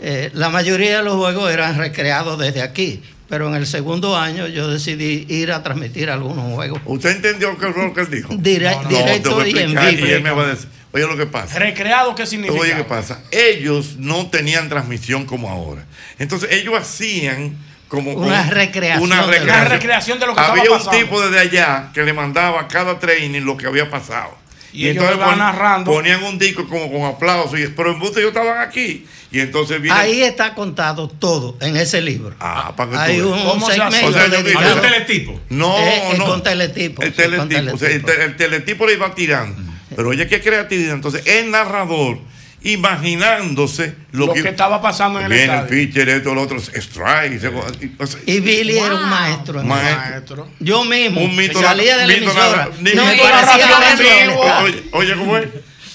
Eh, 0.00 0.30
la 0.34 0.48
mayoría 0.48 0.98
de 0.98 1.02
los 1.04 1.14
juegos 1.14 1.50
eran 1.50 1.76
recreados 1.78 2.38
desde 2.38 2.62
aquí, 2.62 3.02
pero 3.28 3.48
en 3.48 3.54
el 3.54 3.66
segundo 3.66 4.16
año 4.16 4.46
yo 4.46 4.68
decidí 4.68 5.26
ir 5.28 5.52
a 5.52 5.62
transmitir 5.62 6.10
algunos 6.10 6.52
juegos 6.54 6.80
¿Usted 6.86 7.10
entendió 7.16 7.56
qué 7.58 7.72
fue 7.72 7.86
lo 7.86 7.92
que 7.94 8.00
él 8.02 8.10
dijo? 8.10 8.34
dire- 8.34 8.70
No, 8.82 8.88
directo 8.88 9.46
y 9.46 9.58
en 9.58 9.70
vivo. 9.70 10.06
y 10.06 10.10
él 10.10 10.22
me 10.22 10.30
va 10.30 10.44
a 10.44 10.46
decir, 10.48 10.68
oye 10.92 11.06
lo 11.06 11.16
que 11.16 11.26
pasa. 11.26 11.58
Recreado, 11.58 12.14
¿qué 12.14 12.26
significa? 12.26 12.60
Oye, 12.60 12.74
¿qué 12.74 12.84
pasa? 12.84 13.20
Ellos 13.30 13.96
no 13.98 14.28
tenían 14.28 14.68
transmisión 14.68 15.26
como 15.26 15.50
ahora. 15.50 15.84
Entonces, 16.18 16.50
ellos 16.52 16.74
hacían 16.78 17.56
como 17.88 18.12
Una 18.12 18.40
como 18.40 18.50
recreación 18.52 19.02
Una 19.02 19.16
de 19.16 19.22
lo- 19.22 19.28
recreación, 19.32 19.60
Una 19.66 19.68
recreación 19.68 20.18
de 20.20 20.26
lo 20.26 20.34
que 20.34 20.40
Había 20.40 20.62
estaba 20.62 20.78
un 20.78 20.84
pasando. 20.84 21.04
tipo 21.04 21.20
desde 21.22 21.38
allá 21.38 21.90
que 21.94 22.02
le 22.02 22.12
mandaba 22.12 22.60
a 22.62 22.68
cada 22.68 22.98
training 22.98 23.42
lo 23.42 23.56
que 23.56 23.66
había 23.66 23.88
pasado. 23.90 24.36
Y 24.72 24.88
ellos 24.88 25.02
iban 25.14 25.38
narrando. 25.38 25.90
ponían 25.90 26.22
un 26.24 26.38
disco 26.38 26.68
como 26.68 26.90
con 26.92 27.02
aplausos. 27.04 27.58
y- 27.58 27.68
Pero 27.68 27.92
en 27.92 27.98
Buste 27.98 28.20
ellos 28.20 28.32
estaban 28.34 28.60
aquí. 28.60 29.06
Y 29.30 29.40
entonces 29.40 29.80
viene. 29.82 29.98
Ahí 29.98 30.22
está 30.22 30.54
contado 30.54 31.08
todo 31.08 31.56
en 31.60 31.76
ese 31.76 32.00
libro. 32.00 32.34
Ah, 32.40 32.72
para 32.76 32.90
que 32.90 32.96
tú 32.96 33.02
Hay 33.02 33.20
un 33.20 33.38
¿Cómo 33.44 33.66
se 33.66 33.72
hace? 33.80 33.98
segmento 33.98 34.06
O 34.08 34.12
sea, 34.12 34.22
yo 34.24 34.30
dedicado- 34.42 34.44
digo- 34.48 34.60
¿Había 34.60 34.74
un 34.74 34.80
teletipo? 34.80 35.40
No, 35.50 35.78
Eh, 35.78 36.02
eh, 36.12 36.14
no. 36.18 36.24
con 36.26 36.42
teletipo, 36.42 37.02
El 37.02 37.12
con 37.14 37.16
teletipo. 37.48 37.74
o 37.74 37.78
sea, 37.78 37.88
el, 37.90 38.02
teletipo. 38.02 38.06
te- 38.12 38.24
el 38.24 38.36
teletipo 38.36 38.86
le 38.86 38.92
iba 38.94 39.14
tirando. 39.14 39.62
Pero 39.94 40.08
oye, 40.10 40.26
qué 40.28 40.40
creatividad. 40.40 40.94
Entonces, 40.94 41.26
el 41.26 41.50
narrador, 41.50 42.18
imaginándose 42.62 43.94
lo, 44.12 44.26
Lo 44.26 44.32
que 44.32 44.48
estaba 44.48 44.80
pasando 44.80 45.18
en 45.20 45.26
el 45.26 45.32
Viene 45.32 45.44
el 45.44 45.50
estadio. 45.60 45.70
pitcher, 45.70 46.08
esto, 46.08 46.32
el 46.32 46.38
otro, 46.38 46.58
strike. 46.58 47.40
se- 47.40 47.84
y- 47.84 47.94
o 47.98 48.06
sea, 48.06 48.20
Y 48.26 48.40
Billy 48.40 48.78
era 48.78 48.94
un 48.94 49.08
maestro. 49.08 49.62
Maestro. 49.62 50.48
Yo 50.58 50.84
mismo 50.84 51.20
Un 51.20 51.36
mito 51.36 51.60
salía 51.60 51.96
de 51.96 52.06
la 52.06 52.14
mito 52.14 52.24
emisora. 52.30 52.68
me 52.80 52.92
parecía 53.16 53.92
estadio. 53.92 54.82
Oye, 54.92 55.14
¿cómo 55.16 55.36
es? 55.38 55.48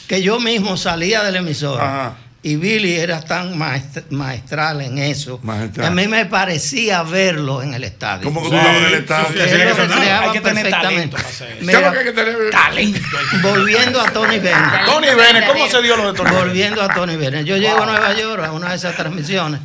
que 0.07 0.22
yo 0.22 0.39
mismo 0.39 0.76
salía 0.77 1.23
de 1.23 1.31
la 1.31 1.39
emisora 1.39 1.84
Ajá. 1.84 2.18
Y 2.45 2.57
Billy 2.57 2.95
era 2.95 3.22
tan 3.22 3.57
maest- 3.57 4.10
maestral 4.10 4.82
en 4.82 4.98
eso. 4.98 5.40
Maestral. 5.44 5.88
A 5.88 5.91
mí 5.91 6.07
me 6.10 6.26
parecía 6.26 7.02
verlo 7.03 7.61
en 7.64 7.74
el 7.74 7.86
estadio. 7.86 8.26
¿Cómo 8.26 8.44
que 8.44 8.49
tú 8.49 8.56
estabas 8.56 8.78
en 8.78 8.86
el 8.86 8.94
estadio? 8.95 9.28
Que 9.34 9.44
él 9.52 9.70
lo 9.70 9.76
recreaba 9.76 10.26
Hay 10.26 10.32
que 10.34 10.41
tener 10.41 10.64
perfectamente. 10.64 11.15
talento 11.15 11.18
para 11.18 11.28
hacer 11.30 11.48
eso. 11.52 11.65
¿Qué 11.65 11.72
es 11.72 11.74
lo 11.74 11.80
Mira, 11.80 11.91
que 11.94 11.98
hay 11.99 12.06
que 12.06 12.11
tener? 12.11 12.49
Talento. 12.52 12.99
volviendo 13.41 14.02
a 14.02 14.11
Tony 14.11 14.40
Bennett. 14.40 14.86
Tony 14.86 15.07
Bennett, 15.15 15.48
¿cómo 15.48 15.68
se 15.70 15.82
dio 15.82 15.95
lo 15.95 16.11
de 16.11 16.18
Tony 16.18 16.30
Bennett? 16.32 16.45
Volviendo 16.45 16.82
a 16.82 16.94
Tony 16.94 17.15
Bennett. 17.15 17.45
Yo 17.45 17.56
llego 17.57 17.82
a 17.82 17.86
Nueva 17.86 18.14
York 18.14 18.44
a 18.44 18.52
una 18.52 18.70
de 18.72 18.76
esas 18.76 18.95
transmisiones 18.98 19.61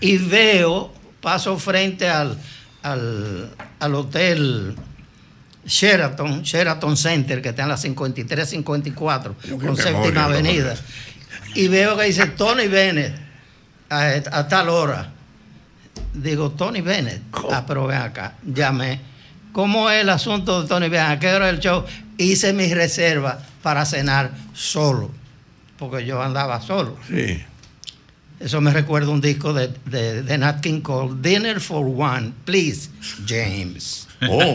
y 0.00 0.16
veo, 0.16 0.90
paso 1.20 1.58
frente 1.58 2.08
al, 2.08 2.38
al, 2.82 3.50
al 3.78 3.94
hotel 3.94 4.74
Sheraton, 5.66 6.42
Sheraton 6.42 6.96
Center, 6.96 7.40
que 7.42 7.50
está 7.50 7.62
en 7.62 7.68
la 7.68 7.76
53-54, 7.76 9.34
Yo 9.44 9.58
qué 9.58 9.66
con 9.66 9.76
séptima 9.76 10.24
avenida. 10.24 10.74
Y 11.54 11.68
veo 11.68 11.96
que 11.96 12.04
dice 12.04 12.26
Tony 12.28 12.66
Bennett 12.66 13.14
a, 13.90 14.38
a 14.38 14.48
tal 14.48 14.68
hora. 14.68 15.12
Digo, 16.14 16.50
Tony 16.50 16.80
Bennett. 16.80 17.22
Ah, 17.50 17.64
pero 17.66 17.86
ven 17.86 17.98
acá, 17.98 18.34
llamé. 18.44 19.00
¿Cómo 19.52 19.90
es 19.90 20.02
el 20.02 20.08
asunto 20.08 20.62
de 20.62 20.68
Tony 20.68 20.88
Bennett? 20.88 21.10
¿A 21.10 21.18
qué 21.18 21.32
hora 21.32 21.48
es 21.48 21.54
el 21.54 21.60
show? 21.60 21.84
Hice 22.18 22.52
mi 22.52 22.72
reserva 22.72 23.38
para 23.62 23.84
cenar 23.84 24.30
solo, 24.54 25.10
porque 25.78 26.04
yo 26.04 26.22
andaba 26.22 26.60
solo. 26.60 26.96
Sí. 27.06 27.42
Eso 28.40 28.60
me 28.60 28.72
recuerda 28.72 29.10
un 29.10 29.20
disco 29.20 29.52
de, 29.52 29.68
de, 29.86 30.22
de 30.22 30.38
Nat 30.38 30.60
King 30.60 30.80
Cole, 30.80 31.14
Dinner 31.20 31.60
for 31.60 31.86
One, 31.86 32.32
Please, 32.44 32.90
James. 33.26 34.08
Oh. 34.28 34.54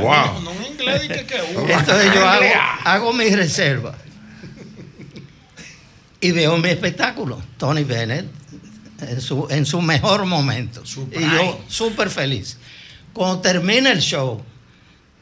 wow. 0.00 0.42
No 0.42 0.50
en 0.50 0.72
inglés, 0.72 1.02
dije 1.02 1.24
que 1.24 1.40
uno. 1.56 1.68
Entonces 1.68 2.14
yo 2.14 2.28
hago, 2.28 2.44
hago 2.84 3.12
mi 3.12 3.30
reserva 3.34 3.94
y 6.20 6.32
veo 6.32 6.58
mi 6.58 6.68
espectáculo, 6.68 7.40
Tony 7.56 7.84
Bennett, 7.84 8.26
en 9.00 9.20
su, 9.20 9.46
en 9.50 9.64
su 9.64 9.80
mejor 9.80 10.26
momento. 10.26 10.82
y 11.12 11.20
yo 11.20 11.64
súper 11.68 12.10
feliz. 12.10 12.58
Cuando 13.12 13.40
termina 13.40 13.90
el 13.90 14.00
show, 14.00 14.42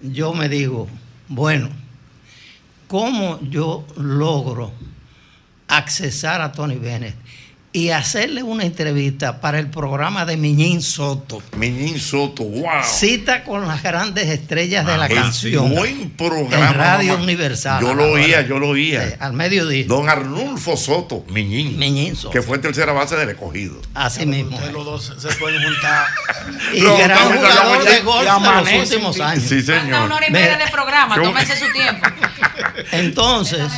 yo 0.01 0.35
me 0.35 0.49
digo, 0.49 0.89
bueno, 1.29 1.71
¿cómo 2.87 3.41
yo 3.43 3.87
logro 3.97 4.73
accesar 5.69 6.41
a 6.41 6.53
Tony 6.53 6.77
Bennett 6.77 7.17
y 7.71 7.91
hacerle 7.91 8.43
una 8.43 8.65
entrevista 8.65 9.43
para 9.43 9.59
el 9.59 9.69
programa 9.69 10.25
de 10.25 10.39
Miñín 10.39 10.81
Soto. 10.81 11.43
Miñín 11.57 12.01
Soto, 12.01 12.43
wow. 12.45 12.65
Cita 12.83 13.45
con 13.45 13.69
las 13.69 13.83
grandes 13.83 14.27
estrellas 14.29 14.87
de 14.87 14.97
la 14.97 15.05
Ah, 15.05 15.09
canción. 15.09 15.75
Buen 15.75 16.11
programa. 16.11 16.69
En 16.69 16.75
Radio 16.75 17.13
mamá. 17.13 17.25
Universal. 17.25 17.83
Yo 17.83 17.93
lo 17.95 18.13
oía, 18.13 18.41
yo 18.41 18.59
lo 18.59 18.71
oía. 18.71 19.09
Sí, 19.11 19.15
al 19.21 19.35
mediodía. 19.35 19.85
Don 19.87 20.09
Arnulfo 20.09 20.77
Soto, 20.79 21.25
Miñín. 21.29 21.79
Miñín 21.79 22.17
Soto. 22.17 22.31
Que 22.31 22.41
fue 22.41 22.59
tercera 22.59 22.93
base 22.93 23.17
del 23.17 23.29
escogido. 23.29 23.81
Así 23.95 24.25
mismo. 24.25 24.57
Ustedes 24.57 24.73
los 24.73 24.85
dos 24.87 25.15
se 25.19 25.29
pueden 25.37 25.63
juntar. 25.63 26.07
Y 26.75 26.81
No, 26.81 26.97
gran 26.97 27.33
jugador 27.37 27.85
de 27.85 28.01
golf 28.01 28.25
de 28.25 28.73
los 28.73 28.89
últimos 28.91 29.17
sí. 29.17 29.23
años. 29.23 29.45
Sí, 29.45 29.61
señor. 29.61 30.05
Una 30.07 30.17
hora 30.17 30.27
y 30.27 30.31
media 30.33 30.57
de 30.57 30.69
programa, 30.71 31.17
¿Cómo? 31.17 31.27
tómense 31.29 31.55
su 31.57 31.71
tiempo. 31.73 32.07
Entonces, 32.93 33.71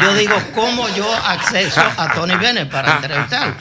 yo 0.00 0.14
digo, 0.14 0.34
¿cómo 0.54 0.88
yo 0.90 1.12
acceso 1.14 1.80
a 1.96 2.12
Tony 2.14 2.36
Bennett 2.36 2.70
para 2.70 2.96
entrevistar? 2.96 3.56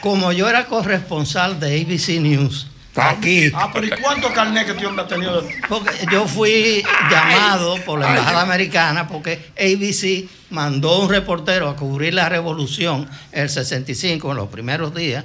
Como 0.00 0.32
yo 0.32 0.48
era 0.48 0.64
corresponsal 0.66 1.60
de 1.60 1.80
ABC 1.82 2.20
News 2.20 2.66
aquí, 2.96 3.50
Ah, 3.54 3.70
pero 3.72 3.86
¿y 3.86 3.90
cuántos 3.90 4.32
carnets 4.32 4.66
que 4.66 4.72
este 4.72 4.86
hombre 4.86 5.04
ha 5.04 5.08
tenido? 5.08 5.46
porque 5.68 5.90
yo 6.10 6.26
fui 6.26 6.82
llamado 7.10 7.76
por 7.84 8.00
la 8.00 8.08
embajada 8.10 8.42
americana 8.42 9.06
porque 9.08 9.52
ABC 9.58 10.28
mandó 10.50 10.98
un 11.00 11.08
reportero 11.08 11.68
a 11.68 11.76
cubrir 11.76 12.14
la 12.14 12.28
revolución 12.28 13.08
el 13.32 13.48
65 13.48 14.30
en 14.32 14.36
los 14.36 14.48
primeros 14.48 14.94
días. 14.94 15.24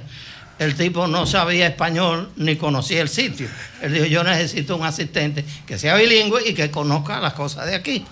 El 0.58 0.74
tipo 0.74 1.06
no 1.06 1.26
sabía 1.26 1.66
español 1.66 2.30
ni 2.36 2.56
conocía 2.56 3.02
el 3.02 3.10
sitio. 3.10 3.46
Él 3.82 3.92
dijo, 3.92 4.06
yo 4.06 4.24
necesito 4.24 4.74
un 4.76 4.84
asistente 4.86 5.44
que 5.66 5.78
sea 5.78 5.96
bilingüe 5.96 6.48
y 6.48 6.54
que 6.54 6.70
conozca 6.70 7.20
las 7.20 7.34
cosas 7.34 7.66
de 7.66 7.74
aquí. 7.74 8.06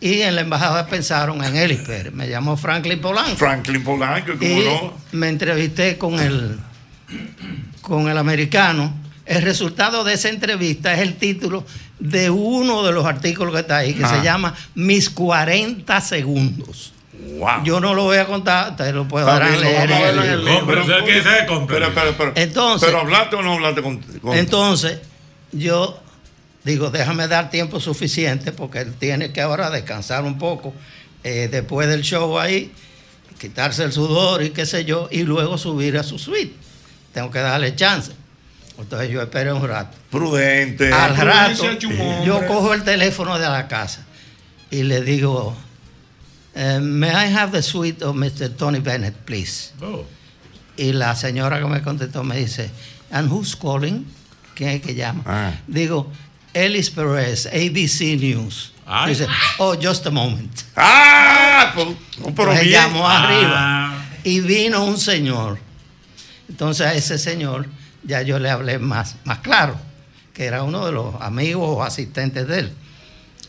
Y 0.00 0.20
en 0.20 0.34
la 0.34 0.42
embajada 0.42 0.86
pensaron 0.86 1.42
en 1.42 1.56
Eli 1.56 1.76
Pérez. 1.76 2.12
Me 2.12 2.28
llamó 2.28 2.56
Franklin 2.56 3.00
Polanco. 3.00 3.36
Franklin 3.36 3.82
Polanco, 3.82 4.32
¿cómo 4.38 4.50
Y 4.50 4.64
no? 4.64 4.94
me 5.12 5.28
entrevisté 5.28 5.96
con 5.96 6.18
el, 6.20 6.58
con 7.80 8.08
el 8.08 8.18
americano. 8.18 8.92
El 9.24 9.42
resultado 9.42 10.04
de 10.04 10.14
esa 10.14 10.28
entrevista 10.28 10.92
es 10.94 11.00
el 11.00 11.16
título 11.16 11.64
de 11.98 12.28
uno 12.30 12.82
de 12.84 12.92
los 12.92 13.06
artículos 13.06 13.54
que 13.54 13.60
está 13.60 13.78
ahí, 13.78 13.94
que 13.94 14.04
Ah. 14.04 14.08
se 14.18 14.22
llama 14.22 14.54
Mis 14.74 15.08
40 15.10 16.00
segundos. 16.00 16.92
Yo 17.64 17.80
no 17.80 17.94
lo 17.94 18.04
voy 18.04 18.18
a 18.18 18.26
contar, 18.26 18.76
te 18.76 18.92
lo 18.92 19.08
puedo 19.08 19.26
dar 19.26 19.42
a 19.42 19.50
leer. 19.56 19.88
Pero. 19.88 20.66
Pero, 20.66 20.84
pero, 21.94 22.14
pero, 22.16 22.32
pero 22.80 22.98
hablaste 23.00 23.36
o 23.36 23.42
no 23.42 23.54
hablaste 23.54 23.82
con. 23.82 23.98
con- 23.98 24.36
Entonces, 24.36 25.00
yo 25.52 25.98
digo, 26.66 26.90
déjame 26.90 27.28
dar 27.28 27.48
tiempo 27.48 27.78
suficiente 27.78 28.50
porque 28.50 28.80
él 28.80 28.94
tiene 28.98 29.30
que 29.30 29.40
ahora 29.40 29.70
descansar 29.70 30.24
un 30.24 30.36
poco 30.36 30.74
eh, 31.22 31.48
después 31.50 31.88
del 31.88 32.02
show 32.02 32.38
ahí, 32.40 32.72
quitarse 33.38 33.84
el 33.84 33.92
sudor 33.92 34.42
y 34.42 34.50
qué 34.50 34.66
sé 34.66 34.84
yo, 34.84 35.08
y 35.12 35.22
luego 35.22 35.58
subir 35.58 35.96
a 35.96 36.02
su 36.02 36.18
suite. 36.18 36.54
Tengo 37.14 37.30
que 37.30 37.38
darle 37.38 37.76
chance. 37.76 38.12
Entonces 38.76 39.08
yo 39.10 39.22
esperé 39.22 39.52
un 39.52 39.66
rato. 39.66 39.96
Prudente. 40.10 40.92
Al 40.92 41.16
rato, 41.16 41.78
yo 42.24 42.46
cojo 42.48 42.74
el 42.74 42.82
teléfono 42.82 43.38
de 43.38 43.48
la 43.48 43.68
casa 43.68 44.04
y 44.68 44.82
le 44.82 45.02
digo, 45.02 45.56
eh, 46.54 46.80
¿May 46.80 47.30
I 47.30 47.32
have 47.32 47.52
the 47.52 47.62
suite 47.62 48.04
of 48.04 48.16
Mr. 48.16 48.56
Tony 48.56 48.80
Bennett, 48.80 49.14
please? 49.14 49.70
Y 50.76 50.92
la 50.92 51.14
señora 51.14 51.60
que 51.60 51.66
me 51.66 51.80
contestó 51.80 52.24
me 52.24 52.36
dice, 52.36 52.70
¿And 53.12 53.30
who's 53.30 53.54
calling? 53.54 54.04
¿Quién 54.56 54.70
es 54.70 54.82
que 54.82 54.94
llama? 54.94 55.22
Ah. 55.26 55.52
Digo, 55.66 56.10
Ellis 56.56 56.90
Perez, 56.90 57.46
ABC 57.46 58.16
News. 58.18 58.72
Ay. 58.86 59.10
Dice, 59.10 59.26
oh, 59.58 59.74
just 59.80 60.06
a 60.06 60.10
moment. 60.10 60.52
¡Ah! 60.76 61.72
Pues, 61.74 61.88
no, 62.18 62.34
pero 62.34 62.52
bien. 62.52 62.68
llamó 62.70 63.06
Ah. 63.08 63.24
arriba 63.24 64.04
y 64.24 64.40
vino 64.40 64.84
un 64.84 64.96
señor. 64.98 65.58
Entonces 66.48 66.86
a 66.86 66.94
ese 66.94 67.18
señor 67.18 67.66
ya 68.04 68.22
yo 68.22 68.38
le 68.38 68.48
hablé 68.50 68.78
más, 68.78 69.16
más 69.24 69.38
claro, 69.38 69.76
que 70.32 70.44
era 70.46 70.62
uno 70.62 70.86
de 70.86 70.92
los 70.92 71.14
amigos 71.20 71.68
o 71.68 71.82
asistentes 71.82 72.46
de 72.46 72.60
él. 72.60 72.72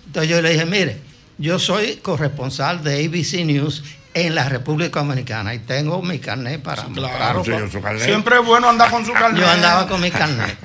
Entonces 0.08 0.30
yo 0.32 0.42
le 0.42 0.50
dije, 0.52 0.66
mire, 0.66 1.00
yo 1.38 1.60
soy 1.60 1.98
corresponsal 1.98 2.84
de 2.84 3.06
ABC 3.06 3.46
News 3.46 3.84
en 4.16 4.34
la 4.34 4.50
República 4.50 5.00
Dominicana 5.02 5.54
y 5.54 5.60
tengo 5.60 6.02
mi 6.02 6.18
carnet 6.18 6.62
para 6.64 6.84
señor, 6.84 7.72
su 7.72 7.82
carnet. 7.82 8.04
Siempre 8.04 8.38
es 8.40 8.46
bueno 8.46 8.68
andar 8.70 8.90
con 8.90 9.06
su 9.06 9.14
carnet. 9.14 9.40
Yo 9.40 9.48
andaba 9.48 9.88
con 9.88 10.02
mi 10.02 10.10
carnet, 10.10 10.58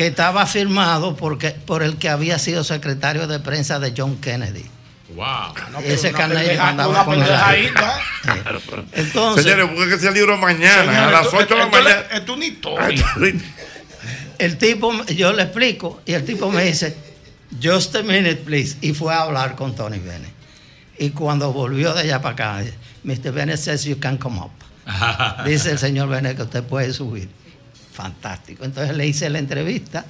que 0.00 0.06
estaba 0.06 0.46
firmado 0.46 1.14
porque, 1.14 1.50
por 1.50 1.82
el 1.82 1.98
que 1.98 2.08
había 2.08 2.38
sido 2.38 2.64
secretario 2.64 3.26
de 3.26 3.38
prensa 3.38 3.78
de 3.78 3.92
John 3.94 4.16
Kennedy. 4.16 4.64
Wow. 5.14 5.52
Ese 5.84 6.10
carnet 6.10 6.38
yo 6.38 6.48
pendeja- 6.48 6.68
andaba 6.70 7.04
con 7.04 7.14
él. 7.16 7.20
pendejadita. 7.20 8.00
Entonces, 8.94 9.44
Señores, 9.44 9.70
busquen 9.74 9.92
ese 9.92 10.10
libro 10.12 10.38
mañana, 10.38 11.08
a 11.08 11.10
las 11.10 11.24
esto- 11.26 11.36
8 11.36 11.54
de 11.54 11.60
la 11.60 11.66
mañana. 11.66 12.00
Es 12.14 12.26
una 12.30 12.44
historia. 12.46 13.04
el 14.38 14.56
tipo, 14.56 15.04
yo 15.04 15.34
le 15.34 15.42
explico 15.42 16.00
y 16.06 16.14
el 16.14 16.24
tipo 16.24 16.50
me 16.50 16.64
dice, 16.64 16.96
just 17.62 17.94
a 17.94 18.02
minute, 18.02 18.36
please. 18.36 18.78
Y 18.80 18.94
fue 18.94 19.12
a 19.12 19.20
hablar 19.20 19.54
con 19.54 19.74
Tony 19.76 19.98
Bennett. 19.98 20.32
Y 20.98 21.10
cuando 21.10 21.52
volvió 21.52 21.92
de 21.92 22.00
allá 22.00 22.22
para 22.22 22.32
acá, 22.62 22.70
Mr. 23.04 23.32
Bennett 23.32 23.58
says 23.58 23.84
you 23.84 23.98
can 24.00 24.16
come 24.16 24.38
up. 24.38 24.50
Dice 25.44 25.70
el 25.70 25.78
señor 25.78 26.08
Bennett 26.08 26.36
que 26.38 26.44
usted 26.44 26.62
puede 26.62 26.90
subir. 26.94 27.28
Fantástico. 27.92 28.64
Entonces 28.64 28.96
le 28.96 29.06
hice 29.06 29.28
la 29.30 29.38
entrevista. 29.38 30.04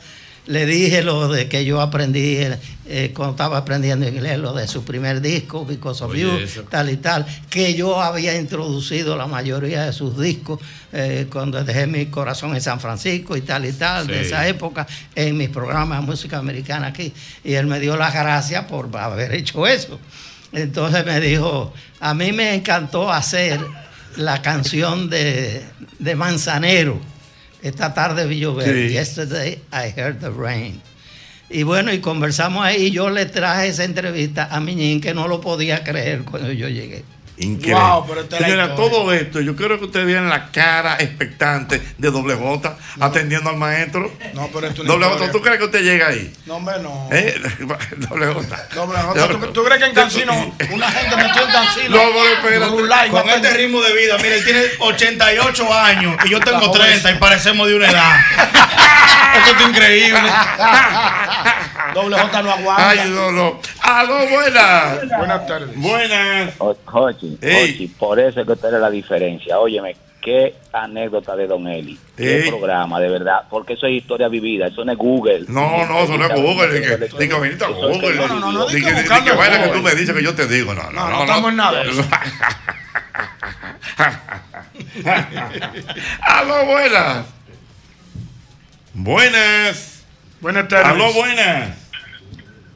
Le 0.46 0.66
dije 0.66 1.02
lo 1.02 1.28
de 1.28 1.48
que 1.48 1.64
yo 1.64 1.80
aprendí 1.80 2.38
eh, 2.86 3.12
cuando 3.14 3.32
estaba 3.32 3.58
aprendiendo 3.58 4.08
inglés, 4.08 4.38
lo 4.38 4.52
de 4.52 4.66
su 4.66 4.82
primer 4.84 5.20
disco, 5.20 5.64
Because 5.64 6.02
of 6.02 6.10
Oye, 6.10 6.22
You, 6.22 6.30
eso. 6.38 6.62
tal 6.62 6.90
y 6.90 6.96
tal, 6.96 7.24
que 7.48 7.74
yo 7.74 8.00
había 8.00 8.34
introducido 8.36 9.16
la 9.16 9.26
mayoría 9.26 9.84
de 9.84 9.92
sus 9.92 10.18
discos 10.18 10.58
eh, 10.92 11.28
cuando 11.30 11.62
dejé 11.62 11.86
mi 11.86 12.06
corazón 12.06 12.54
en 12.54 12.60
San 12.62 12.80
Francisco 12.80 13.36
y 13.36 13.42
tal 13.42 13.66
y 13.66 13.72
tal, 13.72 14.06
de 14.06 14.22
esa 14.22 14.48
época, 14.48 14.86
en 15.14 15.36
mis 15.36 15.50
programas 15.50 16.00
de 16.00 16.06
música 16.06 16.38
americana 16.38 16.88
aquí. 16.88 17.12
Y 17.44 17.52
él 17.52 17.66
me 17.66 17.78
dio 17.78 17.96
las 17.96 18.12
gracias 18.14 18.64
por 18.64 18.88
haber 18.96 19.34
hecho 19.34 19.66
eso. 19.66 20.00
Entonces 20.52 21.04
me 21.06 21.20
dijo, 21.20 21.72
a 22.00 22.14
mí 22.14 22.32
me 22.32 22.54
encantó 22.54 23.12
hacer 23.12 23.60
la 24.16 24.42
canción 24.42 25.08
de, 25.10 25.62
de 25.98 26.14
Manzanero. 26.16 26.98
Esta 27.62 27.92
tarde 27.94 28.26
vi 28.26 28.40
llover. 28.40 28.66
Sí. 28.66 28.94
Yesterday 28.94 29.60
I 29.72 29.92
heard 29.94 30.20
the 30.20 30.30
rain. 30.30 30.80
Y 31.48 31.64
bueno, 31.64 31.92
y 31.92 31.98
conversamos 31.98 32.64
ahí 32.64 32.86
y 32.86 32.90
yo 32.92 33.10
le 33.10 33.26
traje 33.26 33.68
esa 33.68 33.84
entrevista 33.84 34.48
a 34.50 34.60
Miñín 34.60 35.00
que 35.00 35.14
no 35.14 35.26
lo 35.26 35.40
podía 35.40 35.82
creer 35.82 36.22
cuando 36.22 36.52
yo 36.52 36.68
llegué. 36.68 37.04
Increíble. 37.40 37.80
Wow, 37.82 38.06
pero 38.06 38.20
es 38.20 38.28
Señora, 38.28 38.74
todo 38.74 39.12
esto, 39.14 39.40
yo 39.40 39.56
quiero 39.56 39.78
que 39.78 39.86
ustedes 39.86 40.04
vean 40.04 40.28
la 40.28 40.50
cara 40.50 40.96
expectante 41.00 41.80
de 41.96 42.10
Doble 42.10 42.34
J 42.34 42.76
atendiendo 43.00 43.48
al 43.48 43.56
maestro. 43.56 44.12
No, 44.34 44.48
pero 44.52 44.66
esto 44.66 44.82
es 44.82 44.88
Doble 44.88 45.06
J. 45.06 45.32
¿tú 45.32 45.40
crees 45.40 45.58
que 45.58 45.64
usted 45.64 45.82
llega 45.82 46.08
ahí? 46.08 46.30
No, 46.44 46.56
hombre, 46.56 46.74
no. 46.82 47.08
¿Eh? 47.10 47.40
Doble 47.96 48.26
J. 48.26 48.68
Doble 48.74 48.98
J, 48.98 49.28
¿tú, 49.28 49.52
tú 49.52 49.64
crees 49.64 49.80
que 49.80 49.86
en 49.86 49.94
Cancino 49.94 50.32
una 50.70 50.90
gente 50.90 51.16
metió 51.16 51.42
en 51.42 51.50
Cancino? 51.50 51.96
No, 51.96 52.02
pero 52.12 52.34
espérate. 52.34 52.70
por 52.70 52.82
un 52.82 52.88
like, 52.88 53.10
Con 53.10 53.30
este 53.30 53.50
ritmo 53.54 53.80
de 53.80 53.94
vida, 53.94 54.16
mira, 54.18 54.34
él 54.34 54.44
tiene 54.44 54.62
88 54.78 55.74
años 55.74 56.16
y 56.26 56.28
yo 56.28 56.40
tengo 56.40 56.60
La 56.60 56.66
joven. 56.66 56.82
30 56.82 57.10
y 57.12 57.14
parecemos 57.14 57.68
de 57.68 57.74
una 57.74 57.90
edad. 57.90 58.12
Esto 59.38 59.50
está 59.52 59.62
increíble. 59.62 60.30
Doble 61.94 62.18
J 62.18 62.42
no 62.42 62.52
aguanta. 62.52 62.90
Ay, 62.90 63.10
no, 63.10 63.32
no. 63.32 63.60
Aló, 63.80 64.28
buenas. 64.28 65.08
Buenas 65.16 65.46
tardes. 65.46 65.76
Buenas. 65.76 66.52
Por 67.98 68.18
eso 68.20 68.40
es 68.40 68.46
que 68.46 68.52
usted 68.52 68.74
es 68.74 68.80
la 68.80 68.90
diferencia. 68.90 69.58
Óyeme, 69.58 69.96
qué 70.20 70.54
anécdota 70.72 71.36
de 71.36 71.46
Don 71.46 71.66
Eli. 71.68 71.98
Qué 72.16 72.42
Ey. 72.42 72.50
programa, 72.50 73.00
de 73.00 73.08
verdad. 73.08 73.42
Porque 73.48 73.74
eso 73.74 73.86
es 73.86 73.94
historia 73.94 74.28
vivida, 74.28 74.66
eso 74.66 74.84
no 74.84 74.92
es 74.92 74.98
Google. 74.98 75.44
No, 75.48 75.86
no, 75.86 76.00
eso 76.00 76.16
no 76.16 76.24
es 76.26 76.34
Google. 76.40 76.80
Que, 76.80 77.28
que 77.28 77.34
veniste 77.38 77.64
a 77.64 77.68
Google. 77.68 78.14
No, 78.16 78.28
no, 78.28 78.52
no, 78.52 78.66
di 78.66 78.82
que, 78.82 78.90
tú 79.72 79.82
me 79.82 79.94
dices 79.94 80.14
que 80.14 80.22
yo 80.22 80.34
te 80.34 80.46
digo. 80.46 80.74
No, 80.74 80.82
no, 80.90 80.92
No, 80.92 81.10
no. 81.10 81.16
no 81.16 81.20
estamos 81.24 81.50
en 81.50 81.56
nada. 81.56 81.82
Aló, 86.22 86.64
buenas. 86.66 87.26
Buenas. 88.94 90.02
Buenas 90.40 90.68
tardes. 90.68 90.86
Aló, 90.86 91.12
buenas. 91.12 91.76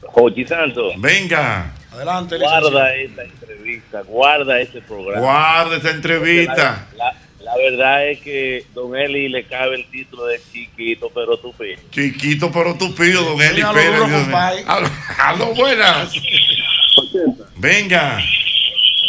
Jochi 0.01 0.45
Santos, 0.45 0.93
Venga. 0.97 1.71
Adelante, 1.95 2.37
guarda 2.37 2.95
esta 2.95 3.23
entrevista, 3.23 4.01
guarda 4.01 4.59
ese 4.59 4.81
programa. 4.81 5.19
Guarda 5.21 5.77
esta 5.77 5.91
entrevista. 5.91 6.87
La, 6.97 7.05
la- 7.05 7.15
la 7.45 7.55
verdad 7.57 8.07
es 8.09 8.21
que 8.21 8.65
Don 8.73 8.95
Eli 8.95 9.29
le 9.29 9.43
cabe 9.45 9.75
el 9.75 9.85
título 9.91 10.25
de 10.25 10.41
chiquito, 10.51 11.11
pero 11.13 11.37
tú 11.37 11.53
Chiquito 11.91 12.51
pero 12.51 12.75
tupido, 12.75 13.21
don 13.23 13.39
Eli 13.39 13.61
lo 13.61 13.71
Pérez. 13.71 14.01
Aló, 14.65 14.89
aló, 15.19 15.53
buenas. 15.53 16.11
Venga. 17.57 18.17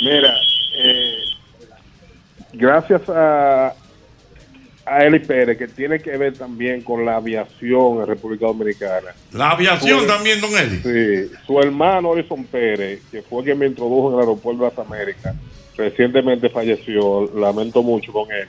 Mira, 0.02 0.34
eh, 0.78 1.14
gracias 2.52 3.00
a, 3.08 3.72
a 4.86 5.04
Eli 5.04 5.18
Pérez, 5.18 5.58
que 5.58 5.66
tiene 5.66 5.98
que 5.98 6.16
ver 6.16 6.32
también 6.38 6.80
con 6.82 7.04
la 7.04 7.16
aviación 7.16 8.00
en 8.00 8.06
República 8.06 8.46
Dominicana. 8.46 9.08
La 9.32 9.50
aviación 9.50 9.98
Pues, 9.98 10.08
también, 10.08 10.40
don 10.40 10.50
Eli. 10.56 10.76
Sí, 10.78 11.34
su 11.46 11.58
hermano 11.60 12.10
Orison 12.10 12.44
Pérez, 12.44 13.00
que 13.10 13.20
fue 13.22 13.42
quien 13.44 13.58
me 13.58 13.66
introdujo 13.66 14.08
en 14.10 14.14
el 14.14 14.20
aeropuerto 14.20 14.62
de 14.64 14.70
las 14.70 14.78
Américas, 14.78 15.34
recientemente 15.76 16.48
falleció, 16.48 17.28
lamento 17.34 17.82
mucho 17.82 18.12
con 18.12 18.28
él. 18.30 18.48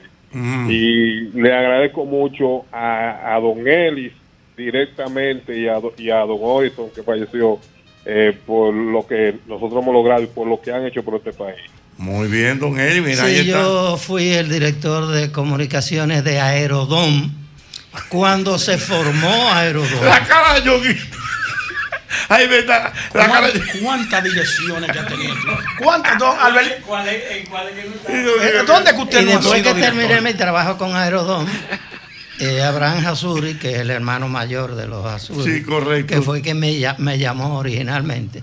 Y 0.70 1.20
le 1.40 1.52
agradezco 1.52 2.04
mucho 2.04 2.66
a, 2.70 3.34
a 3.34 3.40
don 3.40 3.66
Ellis 3.66 4.12
directamente 4.56 5.58
y 5.58 5.68
a, 5.68 5.80
y 5.96 6.10
a 6.10 6.18
don 6.20 6.38
Orison 6.40 6.90
que 6.90 7.02
falleció 7.02 7.58
eh, 8.04 8.36
por 8.46 8.72
lo 8.74 9.06
que 9.06 9.36
nosotros 9.46 9.82
hemos 9.82 9.94
logrado 9.94 10.22
y 10.22 10.26
por 10.26 10.46
lo 10.46 10.60
que 10.60 10.70
han 10.70 10.84
hecho 10.86 11.02
por 11.02 11.14
este 11.16 11.32
país. 11.32 11.60
Muy 11.98 12.28
bien, 12.28 12.58
don 12.60 12.78
Eli, 12.78 13.00
mira, 13.00 13.24
ahí 13.24 13.34
Sí, 13.42 13.50
está. 13.50 13.60
yo 13.62 13.96
fui 13.98 14.28
el 14.30 14.48
director 14.48 15.08
de 15.08 15.32
comunicaciones 15.32 16.22
de 16.24 16.40
Aerodom 16.40 17.32
cuando 18.08 18.58
se 18.58 18.78
formó 18.78 19.50
Aerodom. 19.52 20.04
La 20.04 20.24
cara 20.24 20.54
de 20.60 20.66
Yoguito. 20.66 21.16
Ahí 22.28 22.46
verdad. 22.46 22.92
La 23.14 23.26
cara 23.26 23.48
de... 23.50 23.60
¿Cuántas 23.82 24.22
direcciones 24.22 24.90
que 24.92 24.98
ha 24.98 25.06
tenido? 25.06 25.34
¿Cuántas, 25.82 26.18
don 26.18 26.38
Albert? 26.38 26.82
¿Cuál 26.82 27.08
es? 27.08 27.48
¿Cuál 27.48 27.66
es? 27.68 28.66
¿Dónde 28.66 28.92
que 28.94 29.00
usted 29.02 29.22
y 29.22 29.24
no 29.24 29.30
ha 29.32 29.36
después 29.38 29.60
sido 29.60 29.74
que 29.74 29.80
terminé 29.80 30.02
director? 30.08 30.32
mi 30.32 30.34
trabajo 30.38 30.78
con 30.78 30.94
Aerodom, 30.96 31.46
eh, 32.38 32.62
Abraham 32.62 33.04
Hasuri, 33.06 33.54
que 33.54 33.72
es 33.74 33.80
el 33.80 33.90
hermano 33.90 34.28
mayor 34.28 34.74
de 34.76 34.86
los 34.86 35.04
Hasuri, 35.04 35.52
Sí, 35.58 35.62
correcto. 35.64 36.14
que 36.14 36.22
fue 36.22 36.40
quien 36.42 36.60
me, 36.60 36.70
lla- 36.74 36.96
me 36.98 37.18
llamó 37.18 37.58
originalmente, 37.58 38.42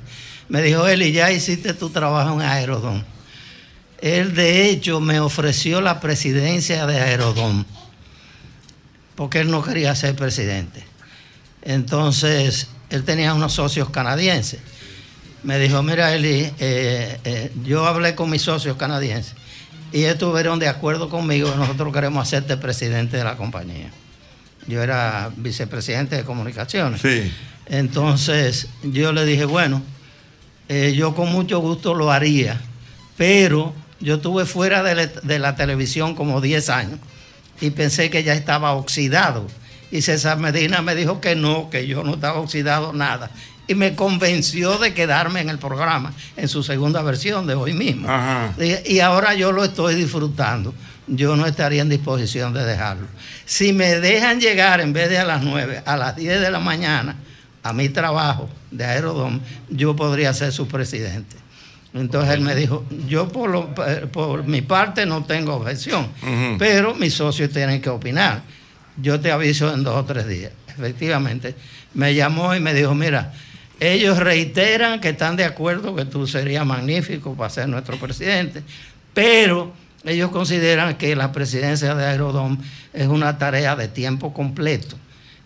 me 0.49 0.61
dijo, 0.61 0.87
Eli, 0.87 1.11
ya 1.13 1.31
hiciste 1.31 1.73
tu 1.73 1.89
trabajo 1.89 2.33
en 2.33 2.41
Aerodom. 2.41 3.01
Él, 4.05 4.35
de 4.35 4.69
hecho, 4.69 4.99
me 4.99 5.19
ofreció 5.19 5.81
la 5.81 5.99
presidencia 5.99 6.85
de 6.85 6.99
Aerodom, 7.01 7.65
porque 9.15 9.39
él 9.39 9.49
no 9.49 9.63
quería 9.63 9.95
ser 9.95 10.15
presidente. 10.15 10.85
Entonces, 11.63 12.67
él 12.91 13.03
tenía 13.03 13.33
unos 13.33 13.53
socios 13.53 13.89
canadienses. 13.89 14.59
Me 15.41 15.57
dijo, 15.57 15.81
mira, 15.81 16.13
Eli, 16.13 16.51
eh, 16.59 17.19
eh, 17.23 17.51
yo 17.63 17.87
hablé 17.87 18.13
con 18.13 18.29
mis 18.29 18.43
socios 18.43 18.77
canadienses 18.77 19.33
y 19.91 20.03
estuvieron 20.03 20.59
de 20.59 20.67
acuerdo 20.67 21.09
conmigo, 21.09 21.51
nosotros 21.55 21.91
queremos 21.91 22.27
hacerte 22.27 22.57
presidente 22.57 23.17
de 23.17 23.23
la 23.23 23.35
compañía. 23.37 23.89
Yo 24.67 24.83
era 24.83 25.31
vicepresidente 25.35 26.15
de 26.15 26.23
comunicaciones. 26.23 27.01
Sí. 27.01 27.33
Entonces 27.65 28.67
yo 28.83 29.11
le 29.13 29.25
dije, 29.25 29.45
bueno, 29.45 29.81
eh, 30.69 30.93
yo 30.95 31.15
con 31.15 31.31
mucho 31.31 31.57
gusto 31.57 31.95
lo 31.95 32.11
haría, 32.11 32.61
pero 33.17 33.73
yo 33.99 34.15
estuve 34.15 34.45
fuera 34.45 34.83
de 34.83 34.95
la, 34.95 35.07
de 35.07 35.39
la 35.39 35.55
televisión 35.55 36.15
como 36.15 36.41
10 36.41 36.69
años 36.69 36.99
y 37.61 37.69
pensé 37.71 38.09
que 38.09 38.23
ya 38.23 38.33
estaba 38.33 38.73
oxidado. 38.73 39.47
Y 39.91 40.01
César 40.01 40.37
Medina 40.37 40.81
me 40.81 40.95
dijo 40.95 41.21
que 41.21 41.35
no, 41.35 41.69
que 41.69 41.87
yo 41.87 42.03
no 42.03 42.15
estaba 42.15 42.39
oxidado 42.39 42.93
nada. 42.93 43.31
Y 43.67 43.75
me 43.75 43.95
convenció 43.95 44.77
de 44.77 44.93
quedarme 44.93 45.41
en 45.41 45.49
el 45.49 45.57
programa, 45.57 46.13
en 46.35 46.47
su 46.47 46.63
segunda 46.63 47.01
versión 47.01 47.47
de 47.47 47.55
hoy 47.55 47.73
mismo. 47.73 48.07
Y, 48.59 48.95
y 48.95 48.99
ahora 48.99 49.33
yo 49.33 49.51
lo 49.51 49.63
estoy 49.63 49.95
disfrutando. 49.95 50.73
Yo 51.07 51.35
no 51.35 51.45
estaría 51.45 51.81
en 51.81 51.89
disposición 51.89 52.53
de 52.53 52.65
dejarlo. 52.65 53.07
Si 53.45 53.73
me 53.73 53.99
dejan 53.99 54.39
llegar 54.39 54.81
en 54.81 54.91
vez 54.91 55.09
de 55.09 55.19
a 55.19 55.23
las 55.23 55.43
9, 55.43 55.83
a 55.85 55.97
las 55.97 56.15
10 56.15 56.41
de 56.41 56.51
la 56.51 56.59
mañana, 56.59 57.15
a 57.61 57.73
mi 57.73 57.89
trabajo 57.89 58.49
de 58.71 58.85
Aerodom, 58.85 59.39
yo 59.69 59.95
podría 59.95 60.33
ser 60.33 60.51
su 60.51 60.67
presidente. 60.67 61.35
Entonces 61.95 62.33
él 62.33 62.41
me 62.41 62.53
dijo, 62.55 62.85
yo 63.07 63.27
por, 63.29 63.49
lo- 63.49 63.73
por 64.11 64.43
mi 64.45 64.61
parte 64.61 65.05
no 65.05 65.23
tengo 65.23 65.55
objeción, 65.55 66.07
pero 66.59 66.93
mis 66.93 67.13
socios 67.13 67.49
tienen 67.51 67.81
que 67.81 67.89
opinar. 67.89 68.41
Yo 68.97 69.19
te 69.19 69.31
aviso 69.31 69.73
en 69.73 69.83
dos 69.83 69.95
o 69.95 70.05
tres 70.05 70.27
días. 70.27 70.51
Efectivamente, 70.67 71.55
me 71.93 72.13
llamó 72.13 72.53
y 72.53 72.59
me 72.59 72.73
dijo, 72.73 72.93
mira, 72.93 73.33
ellos 73.79 74.17
reiteran 74.19 74.99
que 74.99 75.09
están 75.09 75.35
de 75.37 75.45
acuerdo 75.45 75.95
que 75.95 76.03
tú 76.05 76.27
serías 76.27 76.65
magnífico 76.65 77.33
para 77.33 77.49
ser 77.49 77.69
nuestro 77.69 77.97
presidente, 77.97 78.61
pero 79.13 79.71
ellos 80.03 80.31
consideran 80.31 80.95
que 80.97 81.15
la 81.15 81.31
presidencia 81.31 81.95
de 81.95 82.05
Aerodom 82.05 82.57
es 82.93 83.07
una 83.07 83.37
tarea 83.37 83.75
de 83.75 83.87
tiempo 83.87 84.33
completo 84.33 84.97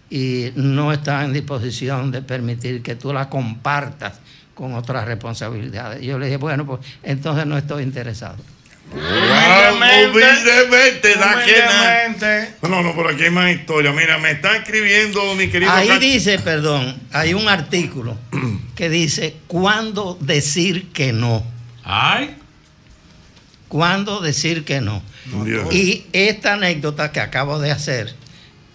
y 0.10 0.52
no 0.56 0.92
están 0.92 1.26
en 1.26 1.34
disposición 1.34 2.12
de 2.12 2.22
permitir 2.22 2.82
que 2.82 2.96
tú 2.96 3.14
la 3.14 3.30
compartas 3.30 4.20
con 4.56 4.74
otras 4.74 5.06
responsabilidades. 5.06 6.02
Yo 6.02 6.20
le 6.20 6.26
dije, 6.26 6.38
bueno, 6.38 6.66
pues 6.66 6.82
entonces 7.04 7.46
no 7.46 7.58
estoy 7.58 7.84
interesado. 7.84 8.38
Humildemente. 8.92 11.14
Humildemente. 11.14 12.56
No, 12.64 12.82
no, 12.82 12.96
por 12.96 13.12
aquí 13.12 13.24
hay 13.24 13.30
más 13.30 13.52
historia. 13.52 13.92
Mira, 13.92 14.18
me 14.18 14.32
está 14.32 14.58
escribiendo 14.58 15.36
mi 15.36 15.48
querido. 15.48 15.72
Ahí 15.72 15.98
dice, 16.00 16.40
perdón, 16.40 17.00
hay 17.12 17.36
un 17.36 17.48
artículo 17.48 18.18
que 18.76 18.90
dice 18.90 19.36
cuándo 19.48 20.18
decir 20.20 20.92
que 20.92 21.14
no. 21.14 21.44
Ay. 21.84 22.36
¿Cuándo 23.68 24.22
decir 24.22 24.66
que 24.66 24.82
no? 24.82 25.04
Dios. 25.46 25.72
Y 25.72 26.08
esta 26.12 26.54
anécdota 26.54 27.12
que 27.12 27.20
acabo 27.20 27.60
de 27.60 27.72
hacer 27.72 28.16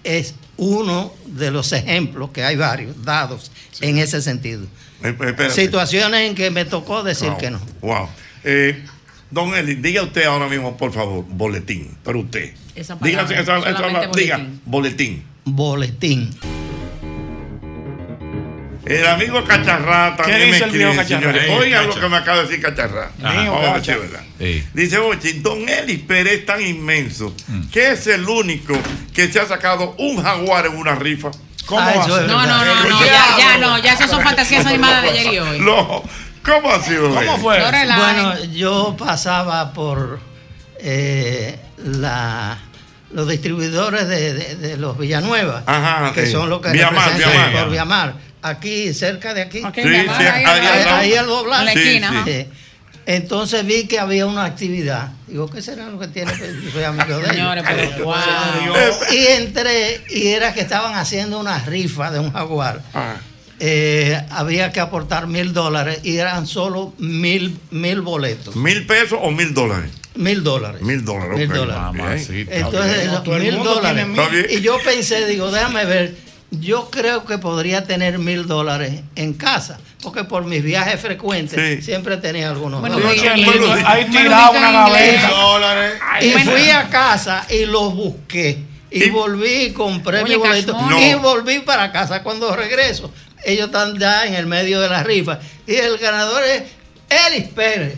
es 0.04 0.36
uno 0.56 1.12
de 1.26 1.50
los 1.50 1.72
ejemplos, 1.72 2.30
que 2.30 2.44
hay 2.44 2.56
varios, 2.56 3.02
dados 3.04 3.50
en 3.80 3.98
ese 3.98 4.22
sentido. 4.22 4.64
Eh, 5.02 5.08
eh, 5.08 5.08
espérate. 5.10 5.50
Situaciones 5.50 6.20
en 6.28 6.34
que 6.34 6.50
me 6.50 6.64
tocó 6.64 7.02
decir 7.02 7.28
Wow, 7.30 7.38
que 7.38 7.50
no. 7.50 7.60
Wow. 7.80 8.08
Eh, 8.44 8.82
don 9.30 9.54
Eli, 9.54 9.74
diga 9.74 10.02
usted 10.02 10.24
ahora 10.24 10.48
mismo, 10.48 10.76
por 10.76 10.92
favor, 10.92 11.24
boletín. 11.28 11.96
Pero 12.04 12.20
usted. 12.20 12.52
Esa 12.74 12.94
Diga, 12.96 13.24
palabra, 13.26 13.40
esa- 13.40 13.58
esa- 13.70 14.10
diga, 14.16 14.46
boletín. 14.66 15.24
boletín. 15.44 16.30
El 18.86 19.06
amigo 19.06 19.44
Cacharrá 19.44 20.14
también 20.16 20.38
¿Qué 20.40 20.46
me 20.50 20.56
escribe, 20.58 21.04
señores. 21.04 21.50
Oigan 21.50 21.86
lo 21.86 21.94
que 21.98 22.08
me 22.08 22.16
acaba 22.16 22.38
de 22.38 22.42
decir 22.44 22.60
Cacharrá. 22.62 23.10
Vamos 23.18 23.62
a 23.64 23.96
verdad. 23.96 24.20
Sí. 24.38 24.64
Dice, 24.74 24.98
oye, 24.98 25.34
don 25.34 25.68
Eli 25.68 25.98
Pérez 25.98 26.40
es 26.40 26.46
tan 26.46 26.60
inmenso 26.60 27.34
Mm. 27.48 27.68
que 27.70 27.92
es 27.92 28.06
el 28.08 28.28
único 28.28 28.74
que 29.14 29.30
se 29.32 29.40
ha 29.40 29.46
sacado 29.46 29.94
un 29.98 30.22
jaguar 30.22 30.66
en 30.66 30.76
una 30.76 30.94
rifa. 30.94 31.30
¿Cómo 31.66 31.80
Ah, 31.80 31.92
eso 31.92 32.14
hace? 32.14 32.24
es 32.26 32.30
No, 32.30 32.46
no, 32.46 32.64
no, 32.64 32.74
no, 32.88 33.00
ya, 33.06 33.24
ya 33.38 33.58
no, 33.58 33.78
ya 33.78 33.92
esas 33.94 34.10
son 34.10 34.22
fantasías 34.22 34.66
animadas 34.66 35.02
de 35.02 35.08
ayer 35.10 35.32
y 35.34 35.38
hoy. 35.38 35.58
No, 35.60 36.02
¿cómo 36.44 36.70
ha 36.70 36.82
sido 36.82 37.14
¿Cómo 37.14 37.38
fue? 37.38 37.58
No. 37.58 37.96
Bueno, 37.96 38.44
yo 38.52 38.96
pasaba 38.98 39.72
por 39.72 40.20
eh, 40.78 41.58
la, 41.82 42.58
los 43.12 43.28
distribuidores 43.28 44.06
de, 44.08 44.34
de- 44.34 44.56
de 44.56 44.76
los 44.76 44.98
Villanueva, 44.98 45.62
Ajá, 45.66 46.12
que 46.12 46.26
son 46.26 46.50
los 46.50 46.60
que 46.60 46.70
Viamar, 46.72 47.06
representan 47.12 47.32
Viamar. 47.50 47.62
por 47.62 47.72
Viamar, 47.72 48.14
aquí 48.44 48.92
cerca 48.94 49.34
de 49.34 49.42
aquí. 49.42 49.58
Ok, 49.64 49.74
Sí, 49.74 49.82
sí, 49.82 49.88
ahí, 49.88 50.44
ahí 50.44 50.86
ahí, 50.88 51.14
al 51.14 51.26
doblar. 51.26 51.60
En 51.60 51.66
la 51.66 51.72
Sí, 51.72 51.78
esquina, 51.80 52.08
sí. 52.10 52.14
ajá. 52.16 52.24
Sí. 52.26 52.46
Entonces 53.06 53.66
vi 53.66 53.86
que 53.86 53.98
había 53.98 54.24
una 54.26 54.44
actividad. 54.44 55.12
Digo, 55.26 55.50
¿qué 55.50 55.60
será 55.60 55.86
lo 55.90 55.98
que 55.98 56.08
tiene? 56.08 56.32
Yo 56.64 56.70
soy 56.70 56.84
amigo 56.84 57.04
de 57.18 57.24
ellos. 57.24 57.28
Señores, 57.28 57.64
pero 57.66 58.04
wow. 58.06 58.14
Y 59.12 59.26
entré 59.26 60.00
y 60.10 60.28
era 60.28 60.54
que 60.54 60.60
estaban 60.62 60.94
haciendo 60.94 61.38
una 61.38 61.58
rifa 61.58 62.10
de 62.10 62.18
un 62.20 62.32
jaguar. 62.32 62.80
Ah, 62.94 63.16
Eh, 63.60 64.20
había 64.30 64.72
que 64.72 64.80
aportar 64.80 65.26
mil 65.28 65.52
dólares 65.52 66.00
y 66.02 66.16
eran 66.16 66.46
solo 66.46 66.92
mil, 66.98 67.56
mil 67.70 68.00
boletos. 68.00 68.56
¿Mil 68.56 68.84
pesos 68.86 69.18
o 69.22 69.30
mil 69.30 69.54
dólares? 69.54 69.90
Mil 70.16 70.42
dólares. 70.42 70.80
Mil 70.82 71.04
dólares, 71.04 71.38
Mil 71.38 71.48
dólares. 71.48 71.82
Mamacita. 71.98 72.54
Entonces, 72.54 73.10
mil 73.40 73.62
dólares. 73.62 74.06
Y 74.50 74.60
yo 74.60 74.78
pensé, 74.84 75.26
digo, 75.26 75.50
déjame 75.52 75.84
ver, 75.84 76.14
yo 76.60 76.90
creo 76.90 77.24
que 77.24 77.38
podría 77.38 77.84
tener 77.84 78.18
mil 78.18 78.46
dólares 78.46 79.00
en 79.16 79.34
casa, 79.34 79.78
porque 80.02 80.24
por 80.24 80.44
mis 80.44 80.62
viajes 80.62 81.00
frecuentes 81.00 81.78
Sí. 81.78 81.82
siempre 81.82 82.16
tenía 82.18 82.50
algunos 82.50 82.80
Bueno, 82.80 82.98
dólares. 82.98 83.84
Ahí 83.86 84.04
tirado 84.06 84.52
una 84.52 84.70
gaveta. 84.72 85.30
Y 86.20 86.30
fui 86.30 86.70
a 86.70 86.88
casa 86.88 87.46
y 87.50 87.66
los 87.66 87.94
busqué. 87.94 88.58
Y, 88.90 89.04
Y- 89.04 89.10
volví 89.10 89.54
y 89.66 89.70
compré 89.72 90.22
Oye, 90.22 90.34
mi 90.36 90.42
boleto. 90.42 90.78
Y 91.00 91.14
volví 91.14 91.58
para 91.60 91.90
casa 91.90 92.22
cuando 92.22 92.54
regreso. 92.54 93.12
Ellos 93.44 93.66
están 93.66 93.98
ya 93.98 94.24
en 94.26 94.34
el 94.34 94.46
medio 94.46 94.80
de 94.80 94.88
la 94.88 95.02
rifa. 95.02 95.38
Y 95.66 95.74
el 95.74 95.98
ganador 95.98 96.42
es 96.44 96.62
Elis 97.10 97.48
Pérez. 97.48 97.94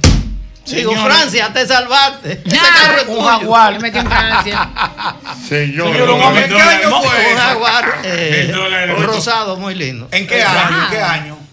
Digo. 0.66 0.93
Francia, 1.05 1.52
te 1.52 1.66
salvaste. 1.66 2.32
Ese 2.44 2.56
Ya, 2.56 2.60
carro 2.60 3.01
es 3.01 3.09
Un 3.09 3.24
jaguar. 3.24 3.72
Me 3.74 3.78
metió 3.80 4.01
en 4.01 4.06
Francia. 4.06 4.70
Señor, 5.48 5.93
Señor, 5.93 6.36
¿En 6.36 6.48
qué 6.51 6.60
año 6.60 7.01
fue 7.02 7.32
Un 7.32 7.38
jaguar 7.38 8.01
eh, 8.05 8.55
rosado, 8.98 9.56
muy 9.56 9.74
lindo. 9.74 10.09
¿En 10.10 10.26
qué 10.26 10.43
año? 10.43 10.82
¿En 10.84 10.90
qué 10.90 11.02
año? 11.02 11.45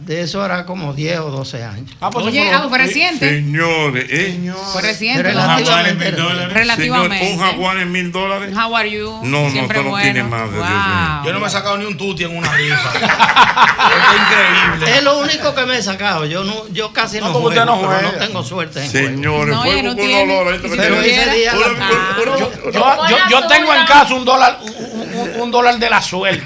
De 0.00 0.22
eso 0.22 0.44
era 0.44 0.66
como 0.66 0.92
10 0.92 1.18
o 1.20 1.30
12 1.30 1.62
años. 1.62 1.90
Ah, 2.00 2.10
pues 2.10 2.26
Oye, 2.26 2.50
ah, 2.52 2.66
fue 2.68 2.78
reciente. 2.78 3.28
señores, 3.28 4.06
eh. 4.10 4.52
Fue 4.72 4.82
reciente. 4.82 5.22
Relativamente. 5.22 5.70
jaguar 5.70 5.86
en 5.88 5.96
mil 5.98 6.04
reciente. 6.06 6.22
dólares. 6.22 6.54
Relativamente. 6.54 7.18
Señor, 7.18 7.32
un 7.38 7.44
jaguar 7.44 7.76
en 7.78 7.92
mil 7.92 8.12
dólares. 8.12 8.54
How 8.56 8.76
are 8.76 8.90
you? 8.90 9.20
No, 9.22 9.42
no, 9.44 9.50
Siempre 9.50 9.78
esto 9.78 9.84
no 9.84 9.90
bueno. 9.90 10.02
tiene 10.12 10.22
madre, 10.24 10.50
Dios 10.52 10.66
Wow. 10.68 11.26
Yo 11.26 11.32
no 11.32 11.40
me 11.40 11.46
he 11.46 11.50
sacado 11.50 11.78
ni 11.78 11.84
un 11.84 11.96
tuti 11.96 12.24
en 12.24 12.36
una 12.36 12.52
rifa. 12.52 12.90
Esto 12.98 13.94
es 14.14 14.20
increíble. 14.20 14.96
Es 14.98 15.02
lo 15.04 15.18
único 15.18 15.54
que 15.54 15.66
me 15.66 15.78
he 15.78 15.82
sacado. 15.82 16.24
Yo 16.26 16.42
no, 16.44 16.68
yo 16.72 16.92
casi 16.92 17.20
No, 17.20 17.26
no, 17.26 17.32
juego, 17.34 17.48
no 17.50 17.54
pero 17.54 17.64
no 17.66 17.76
juega. 17.78 18.18
tengo 18.18 18.42
suerte 18.42 18.84
en. 18.84 18.90
Señores, 18.90 19.54
No, 19.54 19.62
fue 19.62 19.82
no 19.82 19.92
un 19.92 20.30
olor. 20.30 20.60
que 20.60 20.68
Pero 20.68 21.00
ese 21.00 21.30
día 21.30 21.52
Yo, 21.54 23.08
yo, 23.08 23.16
yo 23.30 23.46
tengo 23.46 23.74
en 23.74 23.86
casa 23.86 24.14
un 24.14 24.24
dólar, 24.24 24.58
un, 24.62 25.14
un- 25.18 25.40
un 25.42 25.50
dólar 25.50 25.78
de 25.78 25.90
la 25.90 26.02
suerte. 26.02 26.44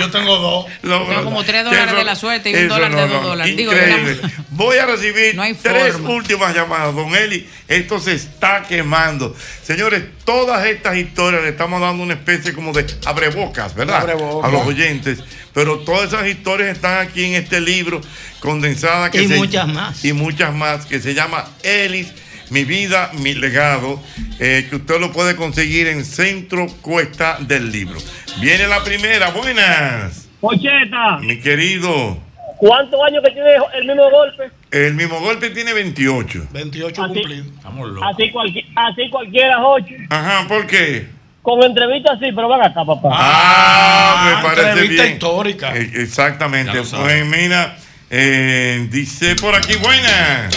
Yo 0.00 0.10
tengo 0.10 0.36
dos. 0.36 0.66
No, 0.82 1.04
Tengo 1.06 1.24
como 1.24 1.44
tres 1.44 1.64
dólares 1.64 1.86
eso- 1.88 1.96
de 1.96 2.04
la 2.04 2.16
suerte 2.16 2.50
y 2.50 2.54
un 2.54 2.68
dólar 2.68 2.94
de 2.94 3.00
dos 3.02 3.10
no, 3.22 3.28
dólares. 3.28 3.56
Digo, 3.56 3.72
Increíble. 3.72 4.20
Voy 4.50 4.76
a 4.78 4.86
recibir 4.86 5.36
tres 5.62 5.92
forma. 5.92 6.10
últimas 6.10 6.54
llamadas, 6.54 6.94
don 6.94 7.14
Eli. 7.14 7.48
Esto 7.68 7.98
se 8.00 8.14
está 8.14 8.62
quemando. 8.68 9.34
Señores, 9.62 10.02
todas 10.24 10.66
estas 10.66 10.96
historias 10.96 11.42
le 11.42 11.50
estamos 11.50 11.80
dando 11.80 12.02
una 12.02 12.14
especie 12.14 12.52
como 12.52 12.72
de 12.72 12.86
abrebocas, 13.04 13.74
¿verdad? 13.74 14.02
Abrebocas. 14.02 14.48
A 14.48 14.52
los 14.52 14.66
oyentes. 14.66 15.20
Pero 15.52 15.80
todas 15.80 16.12
esas 16.12 16.26
historias 16.28 16.70
están 16.76 16.98
aquí 17.06 17.24
en 17.24 17.34
este 17.34 17.60
libro 17.60 18.00
condensada 18.40 19.10
que 19.10 19.22
Y 19.22 19.28
se- 19.28 19.36
muchas 19.36 19.66
más. 19.68 20.04
Y 20.04 20.12
muchas 20.12 20.54
más 20.54 20.86
que 20.86 21.00
se 21.00 21.14
llama 21.14 21.44
Elis. 21.62 22.08
Mi 22.50 22.64
vida, 22.64 23.10
mi 23.14 23.34
legado, 23.34 24.00
eh, 24.40 24.66
que 24.68 24.76
usted 24.76 24.98
lo 25.00 25.12
puede 25.12 25.36
conseguir 25.36 25.86
en 25.86 26.04
Centro 26.04 26.66
Cuesta 26.82 27.36
del 27.40 27.70
Libro. 27.70 27.98
Viene 28.40 28.66
la 28.66 28.82
primera, 28.82 29.30
buenas. 29.30 30.28
Pocheta, 30.40 31.18
Mi 31.20 31.38
querido, 31.38 32.18
¿cuántos 32.58 32.98
años 33.06 33.22
que 33.24 33.30
tiene 33.32 33.50
el 33.74 33.84
mismo 33.86 34.10
golpe? 34.10 34.50
el 34.72 34.94
mismo 34.94 35.20
golpe 35.20 35.50
tiene 35.50 35.72
28. 35.72 36.46
28 36.52 37.02
Así- 37.04 37.12
cumplidos. 37.14 37.46
Estamos 37.56 37.90
Así, 38.12 38.30
cualqui- 38.32 38.66
así 38.74 39.10
cualquiera, 39.10 39.58
Jochi. 39.60 39.96
Ajá, 40.08 40.48
¿por 40.48 40.66
qué? 40.66 41.06
Con 41.42 41.62
entrevista 41.62 42.12
sí, 42.18 42.26
pero 42.34 42.48
van 42.48 42.62
acá, 42.62 42.84
papá. 42.84 43.08
Ah, 43.12 44.34
me 44.36 44.42
parece 44.42 44.68
entrevista 44.70 45.02
bien. 45.04 45.12
histórica. 45.14 45.76
Eh, 45.76 45.90
Exactamente. 45.94 46.72
Pues 46.82 47.26
mira, 47.26 47.76
eh, 48.10 48.86
dice 48.90 49.36
por 49.36 49.54
aquí, 49.54 49.74
buenas. 49.76 50.54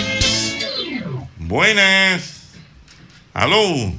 Buenas. 1.54 2.52
Aló. 3.32 3.94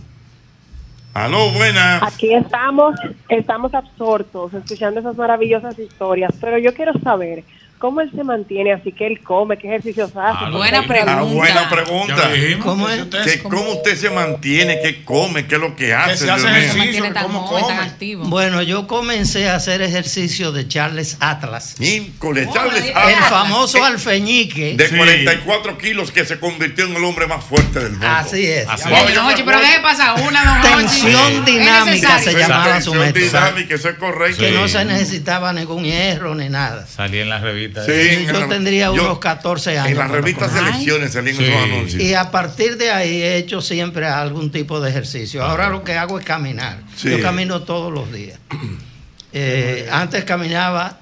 Aló, 1.15 1.53
buenas. 1.53 2.03
Aquí 2.03 2.35
estamos, 2.35 2.97
estamos 3.29 3.73
absortos 3.73 4.53
escuchando 4.55 4.99
esas 4.99 5.17
maravillosas 5.17 5.79
historias, 5.79 6.35
pero 6.41 6.59
yo 6.59 6.75
quiero 6.75 6.93
saber 6.99 7.45
cómo 7.79 8.01
él 8.01 8.11
se 8.15 8.25
mantiene, 8.25 8.73
así 8.73 8.93
que 8.93 9.07
él 9.07 9.21
come, 9.23 9.59
qué 9.59 9.67
ejercicios 9.69 10.11
hace. 10.17 10.51
buena 10.51 10.83
Porque- 10.87 11.01
Ah, 11.07 11.23
buena 11.23 11.69
pregunta. 11.69 12.29
Lo 12.29 12.35
dijimos. 12.35 12.65
¿Cómo 12.65 12.89
es? 12.89 13.05
Que 13.05 13.43
¿Cómo 13.43 13.71
usted 13.73 13.97
se 13.97 14.11
mantiene? 14.11 14.81
¿Qué 14.83 15.05
come? 15.05 15.47
¿Qué 15.47 15.57
es 15.57 15.61
lo 15.61 15.77
que 15.77 15.93
hace? 15.93 16.25
se 16.25 16.31
hace 16.31 16.47
ejercicio, 16.49 16.79
mantiene 16.79 17.11
tan 17.13 17.23
¿cómo 17.25 17.41
joven, 17.47 17.67
tan 17.67 17.77
come? 17.77 17.89
activo. 17.89 18.25
Bueno, 18.25 18.63
yo 18.63 18.87
comencé 18.87 19.49
a 19.51 19.57
hacer 19.57 19.83
ejercicio 19.83 20.51
de 20.53 20.67
Charles 20.67 21.17
Atlas. 21.21 21.81
Híjole, 21.81 22.49
Charles 22.53 22.85
El 22.85 22.91
El 22.91 22.97
Atlas, 22.97 23.29
famoso 23.29 23.79
eh, 23.79 23.83
alfeñique. 23.87 24.75
De 24.77 24.89
44 24.89 25.77
kilos 25.79 26.11
que 26.11 26.25
se 26.25 26.39
convirtió 26.41 26.87
en 26.87 26.97
el 26.97 27.05
hombre 27.05 27.27
más 27.27 27.45
fuerte 27.45 27.81
del 27.81 27.93
mundo. 27.93 28.07
Así 28.09 28.47
es. 28.47 28.67
Así 28.69 28.89
es. 28.93 29.15
me 29.15 29.19
Hochi, 29.19 29.43
pero 29.43 29.59
deje 29.61 29.81
pasar 29.81 30.21
una. 30.27 30.61
Tensión 30.63 31.45
dinámica 31.45 32.19
se 32.19 32.33
llamaba 32.35 32.81
su 32.81 32.93
Tensión 32.93 32.99
método. 32.99 33.25
dinámica, 33.25 33.75
eso 33.75 33.89
es 33.89 33.97
correcto. 33.99 34.41
Que 34.43 34.51
no 34.53 34.69
se 34.69 34.85
necesitaba 34.85 35.53
ningún 35.53 35.85
hierro 35.85 36.35
ni 36.35 36.49
nada. 36.49 36.87
Salí 36.87 37.19
en 37.21 37.29
las 37.29 37.43
revistas. 37.43 37.64
Sí, 37.87 37.93
en 37.93 38.27
Yo 38.27 38.41
la- 38.41 38.49
tendría 38.49 38.87
yo- 38.87 38.93
unos 39.05 39.19
14 39.19 39.79
años. 39.79 39.93
En 39.93 39.99
las 39.99 40.11
revistas. 40.11 40.53
Selecciones 40.53 41.13
salían 41.13 41.37
Sí. 41.37 41.45
esos 41.45 41.63
anuncios. 41.63 42.03
Y 42.03 42.15
a 42.15 42.31
partir 42.31 42.77
de 42.77 42.91
ahí 42.91 43.23
he 43.23 43.37
hecho 43.37 43.61
siempre 43.61 44.07
algún 44.07 44.51
tipo 44.51 44.81
de 44.81 44.91
ejercicio. 44.91 45.43
Ahora 45.45 45.69
lo 45.71 45.85
que 45.85 45.95
hago 45.95 46.19
es 46.19 46.25
caminar. 46.25 46.79
Sí. 46.97 47.11
Yo 47.11 47.21
camino 47.23 47.63
todos 47.63 47.93
los 47.93 48.13
días. 48.13 48.39
Eh, 49.37 49.89
antes 49.91 50.23
caminaba 50.23 51.01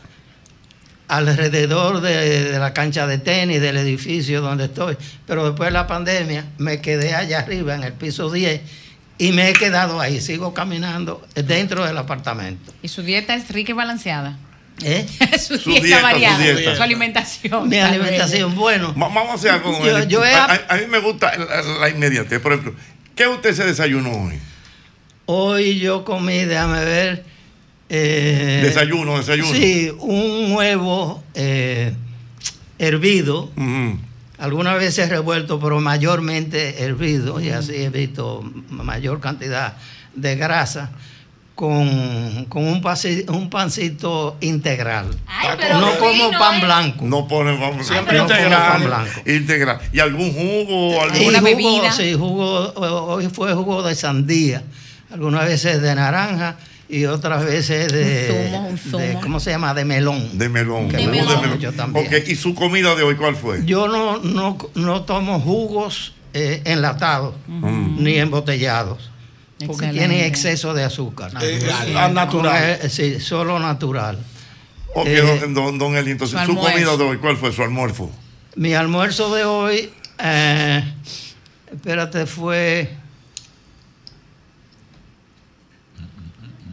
alrededor 1.09 2.01
de, 2.01 2.51
de 2.53 2.59
la 2.59 2.73
cancha 2.73 3.07
de 3.07 3.19
tenis, 3.19 3.61
del 3.61 3.77
edificio 3.77 4.41
donde 4.41 4.65
estoy, 4.65 4.97
pero 5.27 5.45
después 5.45 5.69
de 5.69 5.73
la 5.73 5.87
pandemia 5.87 6.47
me 6.59 6.81
quedé 6.81 7.15
allá 7.15 7.41
arriba 7.41 7.75
en 7.75 7.83
el 7.85 7.93
piso 7.93 8.31
10 8.31 8.63
y 9.19 9.33
me 9.33 9.51
he 9.51 9.53
quedado 9.53 10.01
ahí, 10.01 10.21
sigo 10.23 10.55
caminando 10.55 11.27
dentro 11.35 11.85
del 11.85 11.99
apartamento. 11.99 12.73
Y 12.83 12.89
su 12.89 13.03
dieta 13.03 13.35
es 13.35 13.51
rica 13.51 13.73
y 13.73 13.75
balanceada. 13.75 14.39
¿Eh? 14.85 15.07
su, 15.39 15.59
Su 15.59 15.71
dieta, 15.71 15.83
dieta, 15.87 15.99
su 15.99 16.03
variada. 16.05 16.39
dieta. 16.39 16.77
Su 16.77 16.83
alimentación. 16.83 17.69
Mi 17.69 17.79
alimentación, 17.79 18.55
bueno. 18.55 18.89
Va- 18.95 19.09
Vamos 19.09 19.31
a 19.31 19.35
hacer 19.35 19.51
algo 19.53 19.73
con 19.77 19.87
Yo- 19.87 19.99
él. 19.99 20.09
yo 20.09 20.25
he- 20.25 20.35
a, 20.35 20.45
a- 20.45 20.75
a 20.75 20.77
mí 20.79 20.87
me 20.89 20.99
gusta 20.99 21.37
la, 21.37 21.63
la 21.81 21.89
inmediatez. 21.91 22.41
Por 22.41 22.53
ejemplo, 22.53 22.75
¿qué 23.15 23.27
usted 23.29 23.55
se 23.55 23.65
desayunó 23.65 24.11
hoy? 24.11 24.39
Hoy 25.27 25.79
yo 25.79 26.05
comí, 26.05 26.45
déjame 26.45 26.85
ver. 26.85 27.25
eh, 27.89 28.61
Desayuno, 28.65 29.19
desayuno. 29.19 29.53
Sí, 29.53 29.93
un 30.01 30.53
huevo 30.53 31.23
eh, 31.35 31.93
hervido. 32.79 33.51
Algunas 34.39 34.77
veces 34.79 35.09
revuelto, 35.09 35.61
pero 35.61 35.81
mayormente 35.81 36.83
hervido. 36.83 37.41
Y 37.41 37.51
así 37.51 37.75
he 37.77 37.91
visto 37.91 38.43
mayor 38.71 39.21
cantidad 39.21 39.77
de 40.17 40.35
grasa. 40.37 40.91
Con, 41.55 42.47
con 42.49 42.65
un, 42.67 42.81
pasi- 42.83 43.25
un 43.29 43.51
pancito 43.51 44.37
integral. 44.41 45.07
Ay, 45.27 45.51
pero 45.61 45.79
no 45.79 45.99
como 45.99 46.31
pan 46.39 46.61
blanco. 46.63 47.05
No 47.05 47.29
pone, 47.29 47.53
vamos, 47.59 47.87
Siempre 47.87 48.17
no 48.19 48.25
integral. 48.25 48.73
pan 48.73 48.85
blanco. 48.85 49.11
Integral. 49.27 49.79
¿Y 49.93 50.01
algún 50.01 50.33
jugo? 50.33 51.03
Algún... 51.03 51.21
Y 51.23 51.29
¿Una 51.29 51.39
jugo, 51.41 51.51
bebida? 51.51 51.93
Sí, 51.93 52.15
jugo, 52.15 52.73
hoy 52.75 53.29
fue 53.29 53.53
jugo 53.55 53.83
de 53.83 53.95
sandía, 53.95 54.63
algunas 55.13 55.45
veces 55.45 55.83
de 55.83 55.95
naranja 55.95 56.57
y 56.89 57.05
otras 57.05 57.45
veces 57.45 57.93
de, 57.93 58.51
Un 58.59 58.79
zumo, 58.79 58.99
un 58.99 59.03
de- 59.03 59.09
zumo. 59.13 59.21
¿cómo 59.21 59.39
se 59.41 59.51
llama? 59.51 59.75
De 59.75 59.85
melón. 59.85 60.37
De 60.39 60.49
melón. 60.49 60.89
De 60.89 60.99
jugo 60.99 61.11
melón. 61.11 61.29
de 61.29 61.37
melón. 61.43 61.59
Yo 61.61 61.73
también. 61.75 62.07
Ok, 62.07 62.13
¿y 62.29 62.35
su 62.35 62.55
comida 62.55 62.95
de 62.95 63.03
hoy 63.03 63.15
cuál 63.17 63.37
fue? 63.37 63.61
Yo 63.67 63.89
no, 63.89 64.19
no, 64.19 64.57
no 64.75 65.03
tomo 65.03 65.39
jugos 65.39 66.15
eh, 66.33 66.63
enlatados 66.65 67.35
ni 67.47 68.15
embotellados. 68.17 69.11
Porque 69.67 69.87
Excelente. 69.87 69.99
tienen 69.99 70.25
exceso 70.27 70.75
de 70.75 70.85
azúcar. 70.85 71.33
Eh, 71.41 71.61
natural. 72.13 72.29
Con, 72.29 72.47
eh, 72.87 72.89
sí, 72.89 73.21
solo 73.21 73.59
natural. 73.59 74.19
Ok, 74.95 75.07
Eh, 75.07 75.39
don, 75.41 75.55
don, 75.55 75.79
don 75.79 75.97
Eli, 75.97 76.11
entonces, 76.11 76.41
su 76.45 76.55
comida 76.55 76.97
de 76.97 77.05
hoy, 77.05 77.17
¿cuál 77.19 77.37
fue 77.37 77.53
su 77.53 77.63
almuerzo? 77.63 78.11
Mi 78.57 78.75
almuerzo 78.75 79.35
de 79.35 79.45
hoy, 79.45 79.91
eh, 80.19 80.85
espérate, 81.73 82.27
fue... 82.27 82.91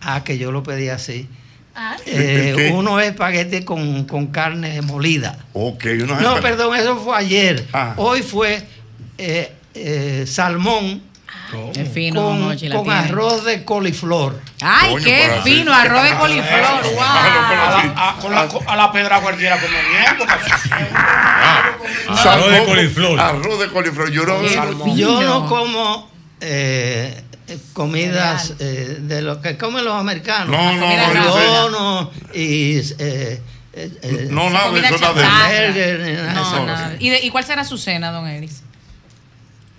Ah, 0.01 0.23
que 0.23 0.37
yo 0.37 0.51
lo 0.51 0.63
pedí 0.63 0.89
así. 0.89 1.27
Ah, 1.75 1.95
Eh, 2.05 2.71
uno 2.73 2.99
es 2.99 3.11
espagueti 3.11 3.63
con, 3.63 4.03
con 4.05 4.27
carne 4.27 4.81
molida. 4.81 5.37
Ok, 5.53 5.85
unos 6.03 6.21
No, 6.21 6.39
perdón, 6.41 6.75
eso 6.75 6.97
fue 6.97 7.15
ayer. 7.17 7.65
Ah. 7.71 7.93
Hoy 7.97 8.21
fue 8.21 8.65
eh, 9.17 9.53
eh, 9.73 10.25
fino, 11.93 12.21
con, 12.83 12.91
arroz 12.91 13.43
de 13.43 13.63
coliflor. 13.65 14.39
Ay, 14.61 14.91
Coño, 14.91 15.03
qué 15.03 15.23
así- 15.25 15.49
fino, 15.57 15.73
arroz 15.73 16.03
de 16.03 16.15
coliflor. 16.15 16.83
Wow. 16.93 17.01
A 17.01 17.69
la, 17.95 18.09
a- 18.09 18.15
con 18.21 18.31
la, 18.31 18.47
a 18.67 18.75
la 18.75 18.91
pedra 18.91 19.19
cualquiera 19.21 19.57
come 19.59 19.77
bien. 19.89 20.15
porque- 20.17 20.33
Arroz 22.07 22.51
de 22.51 22.65
coliflor. 22.65 23.19
Arroz 23.19 23.59
de 23.59 23.67
coliflor. 23.69 24.11
Yo 24.11 24.25
no-. 24.25 24.95
Yo 24.95 25.21
no 25.21 25.45
como 25.47 26.09
eh, 26.41 27.23
comidas 27.73 28.53
eh, 28.59 28.97
de 29.01 29.21
lo 29.21 29.41
que 29.41 29.57
comen 29.57 29.83
los 29.85 29.95
americanos. 29.95 30.49
No, 30.49 30.73
no, 30.73 30.79
no, 30.79 32.11
yo 32.11 32.11
y 32.33 32.81
eh, 32.99 33.41
No, 34.29 34.49
nada 34.49 34.69
eso. 36.41 36.65
nada. 36.65 36.95
¿Y, 36.99 37.09
de- 37.09 37.19
¿Y 37.21 37.29
cuál 37.29 37.43
será 37.45 37.63
su 37.63 37.77
cena, 37.77 38.11
don 38.11 38.27
Elis? 38.27 38.63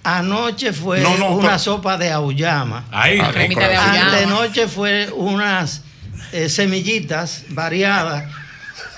Anoche 0.03 0.73
fue 0.73 1.01
No, 1.01 1.17
no, 1.19 1.31
una 1.33 1.59
sopa 1.59 1.99
de 1.99 2.11
auyama. 2.11 2.85
Ahí. 2.91 3.21
Ah. 3.21 3.33
Antenoche 4.13 4.67
fue 4.67 5.11
unas 5.15 5.83
eh, 6.33 6.49
semillitas 6.49 7.45
variadas 7.51 8.25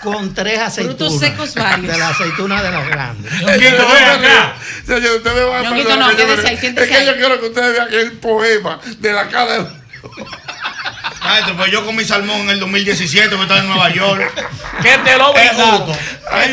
con 0.03 0.35
tres 0.35 0.59
aceitunas. 0.59 0.97
Frutos 0.97 1.19
secos 1.19 1.55
varios. 1.55 1.93
De 1.93 1.99
la 1.99 2.09
aceituna 2.09 2.63
de 2.63 2.71
las 2.71 2.89
grandes. 2.89 3.33
Ñonguito, 3.33 3.89
ven 3.89 4.05
acá. 4.05 4.55
Señor, 4.85 5.17
usted 5.17 5.35
me 5.35 5.41
va 5.41 5.59
a 5.59 5.63
Ñonguito, 5.63 5.97
no, 5.97 6.17
quédese 6.17 6.49
ahí, 6.49 6.57
siéntese 6.57 6.93
Es 6.93 6.99
que 6.99 7.07
yo 7.07 7.17
quiero 7.17 7.41
que 7.41 7.47
ustedes 7.47 7.73
vean 7.73 7.89
el 7.93 8.13
poema 8.13 8.81
de 8.99 9.13
la 9.13 9.29
cara 9.29 9.59
de... 9.59 9.67
Maestro, 11.33 11.57
pues 11.57 11.73
yo 11.73 11.87
comí 11.87 12.05
salmón 12.05 12.43
en 12.43 12.51
el 12.51 12.61
2017, 12.61 13.31
que 13.31 13.35
estaba 13.41 13.61
en 13.61 13.67
Nueva 13.67 13.89
York. 13.91 14.23
Que 14.83 14.99
te 14.99 15.17
lo 15.17 15.33
brindaron. 15.33 15.97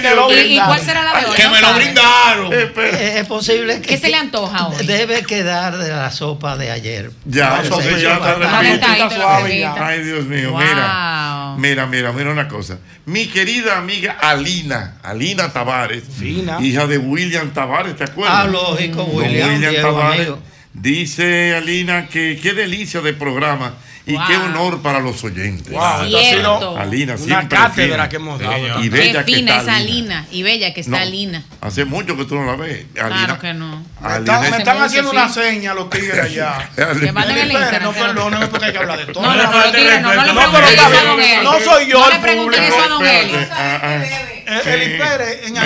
te 0.01 0.15
lo 0.15 0.31
¿Y, 0.33 0.57
cuál 0.57 0.79
será 0.79 1.03
la 1.03 1.19
de 1.19 1.25
hoy? 1.25 1.35
Que 1.35 1.43
¿No 1.43 1.51
me 1.51 1.59
lo 1.61 1.73
brindaron. 1.73 2.53
Eh, 2.53 3.19
es 3.19 3.27
posible 3.27 3.81
que 3.81 3.87
¿Qué 3.89 3.97
se 3.97 4.07
le 4.07 4.15
antoja 4.15 4.67
hoy? 4.67 4.85
debe 4.85 5.23
quedar 5.23 5.77
de 5.77 5.89
la 5.89 6.11
sopa 6.11 6.55
de 6.55 6.71
ayer. 6.71 7.11
Ya, 7.25 7.59
eso 7.61 7.81
sí, 7.81 7.89
ya 8.01 8.13
está 8.13 9.09
suave. 9.09 9.65
Ay, 9.65 10.03
Dios 10.03 10.23
mío, 10.25 10.51
Wow. 10.51 10.59
mira. 10.61 11.55
Mira, 11.57 11.85
mira, 11.87 12.13
mira 12.13 12.31
una 12.31 12.47
cosa. 12.47 12.77
Mi 13.05 13.27
querida 13.27 13.77
amiga 13.77 14.17
Alina, 14.21 14.95
Alina 15.03 15.51
Tavares, 15.51 16.03
Fina. 16.17 16.57
hija 16.61 16.87
de 16.87 16.97
William 16.97 17.51
Tavares, 17.51 17.97
¿te 17.97 18.05
acuerdas? 18.05 18.37
Ah, 18.39 18.47
lógico, 18.47 19.03
William, 19.03 19.59
Diego, 19.59 19.89
Tavares. 19.89 20.29
Dice 20.71 21.55
Alina 21.55 22.07
que 22.07 22.39
qué 22.41 22.53
delicia 22.53 23.01
de 23.01 23.11
programa 23.13 23.73
y 24.09 24.13
Wow. 24.15 24.27
qué 24.27 24.35
honor 24.37 24.81
para 24.81 24.99
los 24.99 25.23
oyentes. 25.23 25.71
Wow, 25.71 26.05
Cierto. 26.07 26.57
sido 26.59 26.77
Alina, 26.77 27.13
una 27.13 27.23
siempre 27.23 27.57
cátedra 27.57 27.95
fiel. 27.97 28.09
que 28.09 28.15
hemos 28.15 28.39
dado. 28.39 28.79
Y 28.83 28.89
Qué 28.89 28.89
bella 28.89 29.23
que 29.25 29.35
está 29.39 29.57
esa 29.61 29.75
Alina. 29.75 29.89
Lina. 29.93 30.25
Y 30.31 30.43
bella 30.43 30.73
que 30.73 30.81
está 30.81 30.99
No, 30.99 31.05
Lina. 31.11 31.43
Hace 31.61 31.85
mucho 31.85 32.17
que 32.17 32.25
tú 32.25 32.35
no 32.35 32.45
la 32.45 32.55
ves. 32.55 32.85
Alina. 32.99 33.25
Claro 33.25 33.39
que 33.39 33.53
no. 33.53 33.77
Me 34.01 34.07
Alina 34.07 34.17
están, 34.19 34.43
es- 34.43 34.51
me 34.51 34.57
están 34.57 34.77
Hace 34.77 34.85
haciendo 34.85 35.11
una 35.11 35.29
sí. 35.29 35.39
seña 35.41 35.73
los 35.73 35.89
tigres 35.89 36.19
allá. 36.19 36.69
Que 36.75 36.81
el 37.41 37.51
Instagram. 37.51 37.83
No, 37.83 37.93
que 37.93 37.99
lo- 37.99 38.05
perdóneme 38.07 38.47
porque 38.47 38.65
hay 38.65 38.71
que 38.71 38.77
hablar 38.79 39.05
de 39.05 39.13
todo. 39.13 39.23
No, 39.23 39.35
no, 39.35 39.43
no, 39.43 40.33
no 40.33 40.33
No. 41.43 41.43
No 41.43 41.59
soy 41.59 41.87
yo 41.87 41.99
No 41.99 42.05
ah, 42.05 42.09
ah. 42.11 42.19
Eh. 42.21 42.79
No, 42.79 42.89
no, 42.89 42.89
no 42.89 42.99
No, 42.99 42.99
no, 42.99 43.05
es 43.05 43.31
no. 43.31 44.38
Eli, 44.65 44.99
un 45.47 45.57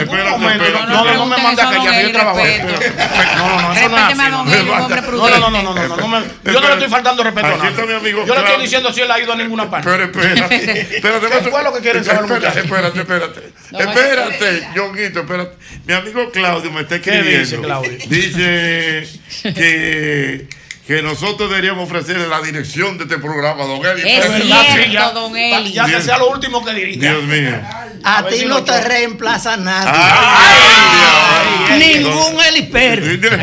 hombre 4.80 5.01
No, 5.01 5.07
prudente. 5.07 5.39
no, 5.39 5.49
no, 5.49 5.61
no, 5.61 5.73
no, 5.73 5.88
no, 5.88 5.97
no 5.97 6.07
me- 6.07 6.23
Yo 6.51 6.61
no 6.61 6.68
le 6.68 6.73
estoy 6.73 6.89
faltando 6.89 7.23
respeto 7.23 7.47
a 7.47 7.51
nadie. 7.57 7.69
está 7.69 7.85
mi 7.85 7.93
amigo 7.93 8.26
Yo 8.26 8.35
le 8.35 8.41
estoy 8.41 8.61
diciendo 8.61 8.91
si 8.93 9.01
él 9.01 9.11
ha 9.11 9.19
ido 9.19 9.34
a 9.34 9.35
ninguna 9.35 9.69
parte. 9.69 9.89
Pero 9.89 10.03
espérate, 10.05 10.55
espérate, 10.97 11.27
¿Qué 11.27 11.49
fue 11.49 11.64
lo 11.64 11.73
que 11.73 11.80
quieren 11.81 12.03
saber 12.03 12.22
espérate, 12.23 12.61
muchachos? 12.64 12.64
espérate, 12.65 12.99
espérate. 12.99 13.53
No, 13.72 13.80
Espérate, 13.80 14.68
Jonguito, 14.76 15.19
espérate. 15.22 15.57
Mi 15.85 15.93
amigo 15.93 16.31
Claudio 16.31 16.72
me 16.72 16.81
está 16.81 16.95
escribiendo. 16.95 17.39
dice, 17.39 17.57
Claudio? 17.60 17.91
Dice 18.07 19.07
que, 19.43 20.47
que 20.88 21.01
nosotros 21.01 21.49
deberíamos 21.49 21.85
ofrecerle 21.85 22.27
la 22.27 22.41
dirección 22.41 22.97
de 22.97 23.05
este 23.05 23.18
programa, 23.18 23.64
don 23.64 23.85
Eli. 23.85 24.01
Es 24.01 24.26
Pérez. 24.27 24.43
cierto, 24.43 24.91
ya- 24.91 25.11
don 25.11 25.38
Eli. 25.38 25.72
Ya 25.72 25.85
que 25.85 26.01
sea 26.01 26.18
lo 26.18 26.30
último 26.30 26.64
que 26.65 26.73
dirija. 26.73 26.99
Dios 27.11 27.23
mío. 27.23 27.51
A, 28.03 28.23
ti 28.27 28.39
si 28.39 28.45
no 28.45 28.64
te 28.65 28.81
reemplaza 28.81 29.55
nadie. 29.55 29.89
Ay, 29.95 31.80
Ningún 31.99 32.35
Eliper. 32.49 32.99
El 32.99 33.22
Don 33.22 33.34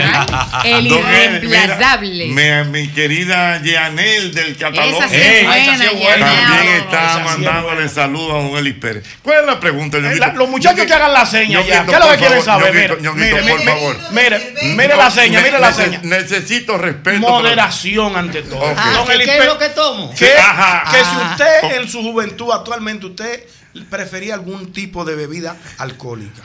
Eli, 0.65 0.89
irreemplazable. 0.95 2.27
mira, 2.27 2.65
mi, 2.65 2.83
mi 2.83 2.89
querida 2.89 3.61
Yanel 3.63 4.35
del 4.35 4.57
Catalón. 4.57 4.95
Esa 4.95 5.09
sí 5.09 5.15
es 5.17 5.23
Ey, 5.27 5.45
buena, 5.47 5.57
esa 5.65 5.77
sí 5.79 5.85
es 5.85 6.01
Yanel. 6.01 6.21
También 6.21 6.77
No, 6.77 6.85
está 6.85 7.13
sí 7.15 7.19
es 7.19 7.25
mandándole 7.25 7.89
saludos 7.89 8.31
a 8.33 8.49
don 8.49 8.59
Eli 8.59 8.73
Pérez. 8.75 9.05
¿Cuál 9.23 9.41
es 9.41 9.47
la 9.47 9.59
pregunta, 9.61 9.97
Eh, 9.97 10.17
la- 10.17 10.33
los 10.35 10.49
muchachos 10.49 10.85
que 10.85 10.93
hagan 10.93 11.13
la 11.15 11.25
seña 11.25 11.63
ya. 11.63 11.87
¿Qué 11.87 11.93
es 11.93 11.99
lo 11.99 12.11
que 12.11 12.17
quieren 12.19 12.43
saber? 12.43 12.75
Mire, 13.15 13.43
por 13.43 13.63
favor. 13.65 13.97
mire, 14.13 14.55
mire 14.77 14.97
la 14.97 15.11
seña, 15.11 15.41
mire 15.41 15.59
la 15.59 15.73
seña. 15.73 16.01
Necesito 16.03 16.77
respeto. 16.77 17.30
Moderación 17.31 18.17
ante 18.17 18.43
todo. 18.43 18.61
Ah, 18.77 18.93
Don 18.97 19.07
¿que 19.07 19.13
Eli 19.15 19.25
¿Qué 19.25 19.39
es 19.39 19.47
lo 19.47 19.59
que 19.59 19.69
tomo? 19.71 20.15
que, 20.15 20.33
Ajá. 20.37 20.91
que 20.91 20.99
Ah. 20.99 21.37
si 21.37 21.43
usted 21.45 21.77
en 21.81 21.89
su 21.89 22.03
juventud 22.03 22.49
actualmente 22.53 23.07
usted 23.07 23.45
prefería 23.89 24.35
algún 24.35 24.73
tipo 24.73 25.05
de 25.05 25.15
bebida 25.17 25.57
alcohólica. 25.79 26.43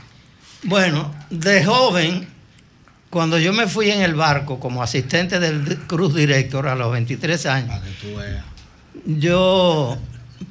Bueno, 0.64 1.14
de 1.30 1.64
joven, 1.64 2.28
cuando 3.10 3.38
yo 3.38 3.54
me 3.54 3.68
fui 3.68 3.92
en 3.92 4.02
el 4.02 4.16
barco 4.16 4.60
como 4.60 4.82
asistente 4.84 5.40
del 5.40 5.78
Cruz 5.88 6.14
Director 6.16 6.68
a 6.68 6.76
los 6.76 6.92
23 6.92 7.46
años, 7.46 7.80
yo 9.06 9.98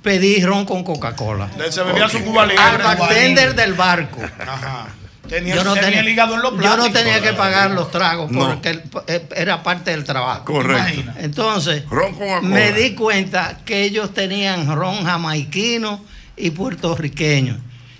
pedí 0.03 0.43
ron 0.45 0.65
con 0.65 0.85
Coca-Cola. 0.85 1.49
Se 1.71 1.83
bebía 1.83 2.09
su 2.09 2.23
Cuba 2.25 2.47
Libre. 2.47 2.63
Al 2.63 2.79
bartender 2.79 3.55
del 3.55 3.75
barco. 3.75 4.21
Ajá. 4.47 4.87
Tenía, 5.35 5.57
Yo 5.57 5.65
no, 5.65 5.71
tenía 5.75 5.87
tenía, 5.87 6.01
el 6.01 6.09
hígado 6.09 6.35
en 6.37 6.43
los 6.43 6.53
yo 6.63 6.77
no 6.77 6.93
tenía 6.93 7.21
que 7.21 7.33
pagar 7.33 7.73
los 7.73 7.91
tragos 7.91 8.31
porque 8.33 8.81
eh, 9.09 9.29
era 9.35 9.63
parte 9.65 9.91
del 9.91 10.05
trabajo. 10.05 10.45
Correcto. 10.45 10.83
Imagina. 11.01 11.15
Entonces, 11.19 11.85
Ron 11.91 12.13
con 12.13 12.21
Coca-Cola. 12.21 12.41
me 12.55 12.73
di 12.73 12.95
cuenta 12.95 13.59
que 13.65 13.83
ellos 13.83 14.15
tenían 14.15 14.67
ron 14.77 15.05
jamaiquino 15.05 16.05
y 16.37 16.51
puertorriqueño. 16.51 17.59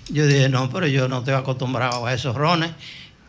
Yo 0.09 0.25
dije, 0.27 0.47
no, 0.49 0.69
pero 0.69 0.87
yo 0.87 1.07
no 1.09 1.19
estoy 1.19 1.33
acostumbrado 1.33 2.05
a 2.05 2.13
esos 2.13 2.35
rones. 2.35 2.71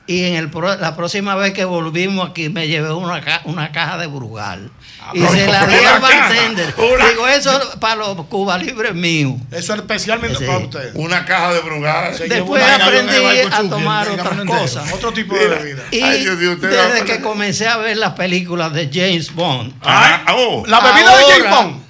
Y 0.07 0.23
en 0.25 0.35
el 0.37 0.51
pro- 0.51 0.77
la 0.77 0.95
próxima 0.95 1.35
vez 1.35 1.53
que 1.53 1.65
volvimos 1.65 2.31
aquí 2.31 2.49
me 2.49 2.69
llevé 2.69 2.93
una, 2.93 3.21
ca- 3.23 3.43
una 3.45 3.73
caja 3.73 3.99
de 3.99 4.07
Brugal. 4.07 4.71
Y 5.13 5.21
se 5.27 5.47
la 5.47 5.67
di 5.67 5.75
al 5.85 6.01
bartender. 6.01 6.75
una- 6.79 7.09
Digo, 7.09 7.29
eso 7.29 7.79
para 7.81 7.97
los 7.97 8.27
Cuba 8.27 8.59
Libres 8.59 8.95
míos. 8.95 9.35
Eso 9.51 9.73
es 9.75 9.81
especialmente 9.81 10.39
Sí. 10.39 10.45
para 10.45 10.59
usted. 10.59 10.91
Una 10.95 11.25
caja 11.25 11.53
de 11.55 11.61
Brugal. 11.61 12.15
Se 12.17 12.29
Después 12.29 12.63
aprendí 12.63 13.17
a 13.53 13.69
tomar 13.69 14.09
otras 14.09 14.41
cosas. 14.45 14.93
Otro 14.93 15.13
tipo 15.13 15.35
de 15.37 15.47
bebida. 15.49 15.83
Y 15.91 16.01
Ay, 16.03 16.21
Dios 16.23 16.37
mío, 16.39 16.53
usted 16.53 16.71
desde 16.71 17.05
que 17.05 17.21
comencé 17.21 17.67
a 17.69 17.77
ver 17.77 17.97
las 17.97 18.13
películas 18.15 18.73
de 18.73 18.91
James 18.93 19.33
Bond, 19.35 19.73
Ah, 19.83 20.25
oh. 20.35 20.65
La 20.67 20.81
bebida 20.81 21.17
de 21.17 21.25
James 21.25 21.51
Bond. 21.51 21.83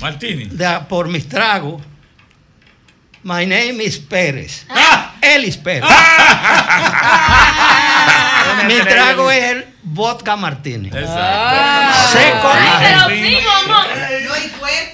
Martini. 0.00 0.44
de- 0.46 0.80
por 0.88 1.08
mis 1.08 1.28
tragos, 1.28 1.82
my 3.22 3.44
name 3.46 3.82
is 3.82 3.98
Pérez. 3.98 4.66
Ah. 4.70 5.14
Elis 5.20 5.56
Pérez. 5.56 5.84
Mi 8.66 8.74
trago 8.80 9.30
es 9.30 9.44
el 9.44 9.65
vodka 9.88 10.36
martini. 10.36 10.88
Exacto. 10.88 12.08
Seco. 12.12 12.48
Pero 12.80 13.00
fino, 13.08 13.50
amor. 13.50 13.86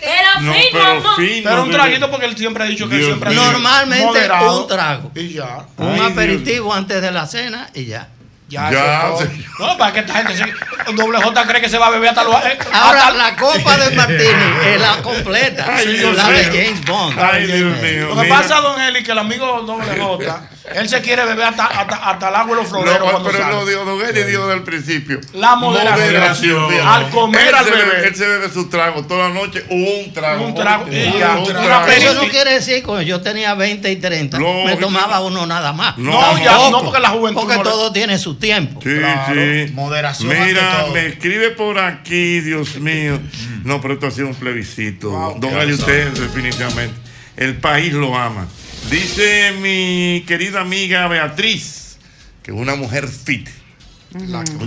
Era 0.02 0.40
No, 0.40 0.52
fino, 0.52 0.69
pero 0.73 1.02
fino. 1.16 1.51
Pero 1.51 1.62
un 1.62 1.70
traguito 1.70 2.10
porque 2.10 2.27
él 2.27 2.36
siempre 2.36 2.64
ha 2.64 2.66
dicho 2.66 2.89
que 2.89 2.94
él 2.97 3.01
Dios 3.01 3.10
siempre 3.12 3.31
sido 3.31 3.44
Normalmente 3.44 4.05
moderado. 4.05 4.60
un 4.62 4.69
trago. 4.69 5.10
Y 5.14 5.28
ya. 5.35 5.59
Un 5.77 5.89
Ay, 5.89 5.94
Dios. 5.94 6.12
aperitivo 6.12 6.74
antes 6.74 7.01
de 7.01 7.10
la 7.10 7.27
cena 7.27 7.69
y 7.74 7.86
ya. 7.86 8.09
Ya, 8.48 8.70
sí. 9.19 9.47
No, 9.59 9.78
para 9.78 9.94
que 9.94 10.01
esta 10.01 10.12
gente 10.12 10.36
se. 10.36 10.44
Doble 10.93 11.23
J 11.23 11.47
cree 11.47 11.62
que 11.62 11.70
se 11.70 11.78
va 11.78 11.86
a 11.86 11.90
beber 11.90 12.10
hasta 12.10 12.23
los. 12.24 12.35
eh, 12.44 12.59
Ahora, 12.70 13.06
hasta- 13.06 13.16
la 13.16 13.35
copa 13.36 13.78
de 13.78 13.97
martini 13.97 14.44
es 14.66 14.78
la 14.81 14.97
completa. 15.01 15.66
Ay, 15.74 15.86
Dios 15.97 16.14
la 16.14 16.28
de 16.28 16.51
mío. 16.51 16.52
James 16.52 16.85
Bond. 16.85 17.19
Ay, 17.19 17.47
Dios 17.47 17.78
mío. 17.81 18.14
Lo 18.14 18.20
que 18.23 18.28
pasa, 18.28 18.60
don 18.60 18.78
Eli, 18.78 19.02
que 19.02 19.12
el 19.12 19.19
amigo 19.19 19.62
doble 19.62 19.98
J, 19.98 20.43
él 20.74 20.89
se 20.89 21.01
quiere 21.01 21.24
beber 21.24 21.47
hasta, 21.47 21.66
hasta, 21.66 21.97
hasta 21.97 22.28
el 22.28 22.34
agua 22.36 22.52
y 22.56 22.60
los 22.60 22.68
floreros. 22.68 23.12
No, 23.12 23.22
pero 23.24 23.39
sale. 23.39 23.52
lo 23.52 23.66
dijo 23.66 23.84
Don 23.84 24.01
Eli, 24.01 24.22
dijo 24.22 24.43
desde 24.47 24.55
el 24.59 24.62
principio. 24.62 25.20
La 25.34 25.56
moderación. 25.56 26.70
Al 26.86 27.10
comer, 27.10 27.48
él 27.48 27.55
al 27.55 27.64
se 27.64 27.70
bebe- 27.72 27.84
beber. 27.84 28.05
Él 28.06 28.14
se 28.16 28.26
bebe 28.26 28.48
su 28.51 28.68
trago 28.68 29.05
toda 29.05 29.28
la 29.28 29.34
noche, 29.34 29.64
un 29.70 30.12
trago. 30.12 30.47
Un 30.47 30.55
trago, 30.55 30.86
y 30.90 31.06
Un 31.06 31.12
ya. 31.18 31.43
trago. 31.44 31.66
Una 31.66 31.84
peli- 31.84 32.05
Eso 32.05 32.14
no 32.14 32.28
quiere 32.28 32.52
decir 32.55 32.74
que 32.76 32.82
cuando 32.84 33.02
yo 33.02 33.20
tenía 33.20 33.55
20 33.55 33.90
y 33.90 33.97
30, 33.97 34.39
me 34.39 34.76
tomaba 34.76 35.20
uno 35.20 35.47
nada 35.47 35.72
más. 35.72 35.98
No, 35.98 36.12
No, 36.12 36.39
ya, 36.43 36.70
no, 36.70 36.82
porque 36.82 37.01
la 37.01 37.09
juventud 37.10 37.40
Porque 37.40 37.56
no 37.56 37.64
le- 37.64 37.70
todo 37.70 37.93
tiene 37.93 38.18
su 38.18 38.36
tiempo. 38.36 38.80
Sí, 38.82 38.90
Claro, 38.98 39.34
sí. 39.34 39.72
moderación 39.72 40.30
ante 40.32 40.44
Mira, 40.44 40.80
todo. 40.82 40.93
me 40.94 41.06
escribe 41.06 41.51
por 41.51 41.78
aquí, 41.78 42.40
Dios 42.40 42.76
mío. 42.76 43.18
No, 43.64 43.80
pero 43.80 43.94
esto 43.94 44.06
ha 44.06 44.10
sido 44.10 44.28
un 44.28 44.34
plebiscito. 44.34 45.10
Don 45.39 45.56
Eli, 45.59 45.72
usted 45.74 46.09
definitivamente. 46.12 46.94
El 47.36 47.56
país 47.56 47.93
lo 47.94 48.14
ama. 48.16 48.47
Dice 48.91 49.53
mi 49.61 50.25
querida 50.27 50.61
amiga 50.61 51.09
Beatriz, 51.09 51.97
que 52.43 52.51
es 52.51 52.57
una 52.57 52.75
mujer 52.77 53.09
fit. 53.09 53.49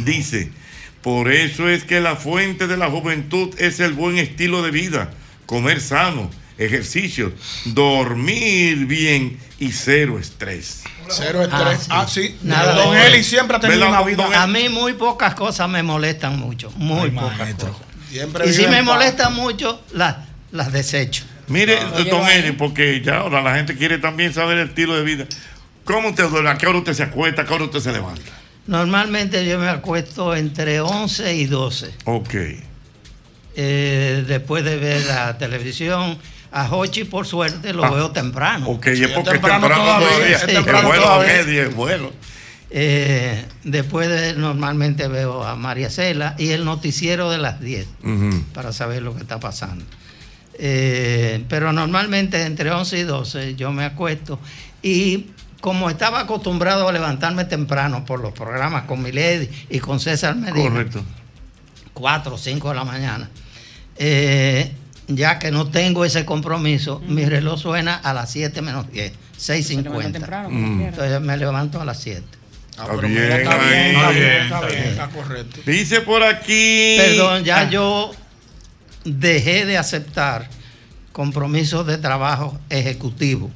Dice, 0.04 0.52
por 1.02 1.32
eso 1.32 1.70
es 1.70 1.84
que 1.84 2.02
la 2.02 2.16
fuente 2.16 2.66
de 2.68 2.78
la 2.78 2.90
juventud 2.90 3.54
es 3.60 3.80
el 3.80 3.94
buen 3.94 4.18
estilo 4.18 4.64
de 4.64 4.72
vida, 4.72 5.12
comer 5.46 5.80
sano, 5.80 6.32
ejercicio, 6.58 7.34
dormir 7.66 8.88
bien 8.88 9.38
y 9.60 9.72
cero 9.72 10.18
estrés. 10.20 10.84
Cero 11.08 11.44
estrés. 11.44 11.88
Ah, 11.90 12.02
Ah, 12.02 12.08
sí. 12.08 12.36
Nada 12.42 12.74
don 12.74 12.98
Eli 12.98 13.24
siempre 13.24 13.58
ha 13.58 13.60
tenido 13.60 13.82
¿Verdad, 13.82 14.02
una 14.02 14.08
vida. 14.08 14.42
A 14.42 14.48
mí 14.48 14.70
muy 14.70 14.94
pocas 14.94 15.36
cosas 15.36 15.70
me 15.70 15.84
molestan 15.84 16.40
mucho. 16.40 16.72
Muy 16.78 17.12
pocas 17.12 17.54
cosas. 17.54 17.76
Siempre 18.10 18.50
Y 18.50 18.54
si 18.54 18.66
me 18.68 18.82
molestan 18.82 19.36
mucho, 19.36 19.84
las, 19.94 20.16
las 20.52 20.72
desecho. 20.72 21.26
Mire, 21.48 21.78
don 22.10 22.28
Eli, 22.28 22.52
porque 22.54 23.02
ya 23.02 23.18
ahora 23.20 23.42
la 23.42 23.56
gente 23.56 23.76
quiere 23.76 23.98
también 23.98 24.34
saber 24.34 24.58
el 24.58 24.70
estilo 24.70 24.96
de 24.96 25.04
vida. 25.04 25.26
¿Cómo 25.84 26.10
usted 26.10 26.28
duerme? 26.30 26.50
¿A 26.50 26.58
qué 26.58 26.66
hora 26.68 26.80
usted 26.80 26.94
se 26.94 27.04
acuesta? 27.04 27.44
¿A 27.44 27.46
qué 27.46 27.54
hora 27.54 27.66
usted 27.66 27.80
se 27.80 27.92
levanta? 27.92 28.32
Normalmente 28.68 29.46
yo 29.46 29.60
me 29.60 29.70
acuesto 29.70 30.36
entre 30.36 30.82
11 30.82 31.36
y 31.36 31.46
12. 31.46 31.94
Ok. 32.06 32.34
Eh, 33.58 34.24
después 34.28 34.64
de 34.66 34.78
ver 34.78 35.06
la 35.06 35.38
televisión, 35.38 36.18
a 36.52 36.70
Hochi 36.76 37.04
por 37.04 37.26
suerte 37.28 37.74
lo 37.74 37.86
Ah. 37.86 37.92
veo 37.92 38.12
temprano. 38.12 38.68
Ok, 38.70 38.88
es 38.88 39.08
porque 39.10 39.30
es 39.30 39.34
temprano 39.34 39.68
temprano 39.68 39.84
todavía, 39.84 40.10
todavía. 40.10 40.36
es 40.38 40.46
temprano 40.48 40.88
bueno, 40.88 41.04
todavía. 41.04 41.40
Eddie, 41.42 41.62
es 41.64 41.76
bueno. 41.76 42.12
Eh, 42.72 43.46
después 43.64 44.10
de, 44.10 44.34
normalmente 44.34 45.08
veo 45.08 45.44
a 45.44 45.56
María 45.56 45.90
Cela 45.90 46.36
y 46.38 46.50
el 46.50 46.66
noticiero 46.66 47.30
de 47.30 47.38
las 47.38 47.62
10 47.62 47.88
Ujú. 48.04 48.44
para 48.54 48.74
saber 48.74 49.04
lo 49.04 49.14
que 49.16 49.22
está 49.22 49.40
pasando. 49.40 49.86
Eh, 50.58 51.44
pero 51.50 51.74
normalmente 51.74 52.42
entre 52.44 52.72
11 52.72 52.98
y 53.00 53.04
12 53.04 53.56
yo 53.56 53.72
me 53.74 53.84
acuesto 53.84 54.40
y 54.82 55.28
como 55.60 55.90
estaba 55.90 56.22
acostumbrado 56.22 56.88
a 56.88 56.92
levantarme 56.94 57.44
temprano 57.46 58.06
por 58.06 58.20
los 58.22 58.32
programas 58.34 58.84
con 58.84 59.02
Milady 59.02 59.50
y 59.70 59.80
con 59.80 60.00
César 60.00 60.36
Medina, 60.36 60.70
Correcto. 60.70 61.04
4 61.94 62.36
o 62.36 62.38
5 62.38 62.70
de 62.70 62.76
la 62.76 62.84
mañana, 62.86 63.30
eh, 63.98 64.72
ya 65.08 65.40
que 65.40 65.52
no 65.52 65.68
tengo 65.68 66.06
ese 66.06 66.24
compromiso, 66.26 67.02
mi 67.08 67.26
reloj 67.26 67.60
suena 67.60 67.96
a 67.96 68.14
las 68.14 68.32
7 68.32 68.62
menos 68.62 68.90
10, 68.92 69.12
6.50. 69.38 70.50
Mm. 70.50 70.82
Entonces 70.82 71.22
me 71.22 71.36
levanto 71.38 71.82
a 71.82 71.86
las 71.86 72.00
7. 72.02 72.22
Ah, 72.78 72.84
Está 72.84 72.96
pero 72.96 73.08
bien, 73.08 73.14
mira, 73.14 73.38
está 73.38 73.58
bien, 73.58 73.96
está 73.96 74.10
bien, 74.12 74.42
Está 74.44 74.62
bien, 74.68 74.84
está 74.84 75.08
correcto. 75.08 75.60
Dice 75.66 76.02
por 76.02 76.24
aquí. 76.24 76.96
Perdón, 76.98 77.44
ya 77.44 77.60
Ah, 77.62 77.70
yo 77.70 78.12
dejé 79.06 79.66
de 79.66 79.78
aceptar 79.78 80.50
compromisos 81.14 81.88
de 81.88 81.98
trabajo 81.98 82.60
ejecutivo. 82.70 83.50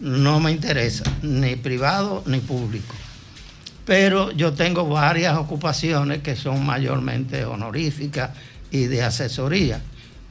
No 0.00 0.40
me 0.40 0.50
interesa, 0.50 1.04
ni 1.22 1.54
privado 1.54 2.24
ni 2.26 2.40
público. 2.40 2.94
Pero 3.84 4.32
yo 4.32 4.52
tengo 4.52 4.88
varias 4.88 5.36
ocupaciones 5.36 6.22
que 6.22 6.34
son 6.34 6.64
mayormente 6.64 7.44
honoríficas 7.44 8.30
y 8.70 8.86
de 8.86 9.02
asesoría. 9.02 9.80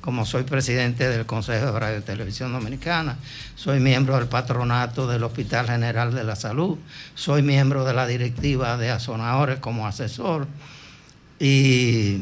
Como 0.02 0.26
soy 0.26 0.44
presidente 0.44 1.08
del 1.08 1.28
Consejo 1.28 1.74
de 1.74 1.80
Radio 1.80 2.00
y 2.00 2.02
Televisión 2.02 2.52
Dominicana, 2.52 3.18
soy 3.56 3.80
miembro 3.80 4.18
del 4.18 4.28
patronato 4.28 5.06
del 5.06 5.24
Hospital 5.24 5.68
General 5.68 6.12
de 6.12 6.24
la 6.24 6.36
Salud, 6.36 6.80
soy 7.14 7.44
miembro 7.44 7.86
de 7.86 7.94
la 7.94 8.08
directiva 8.08 8.78
de 8.78 8.90
Azonadores 8.90 9.60
como 9.60 9.86
asesor 9.86 10.48
y 11.40 12.22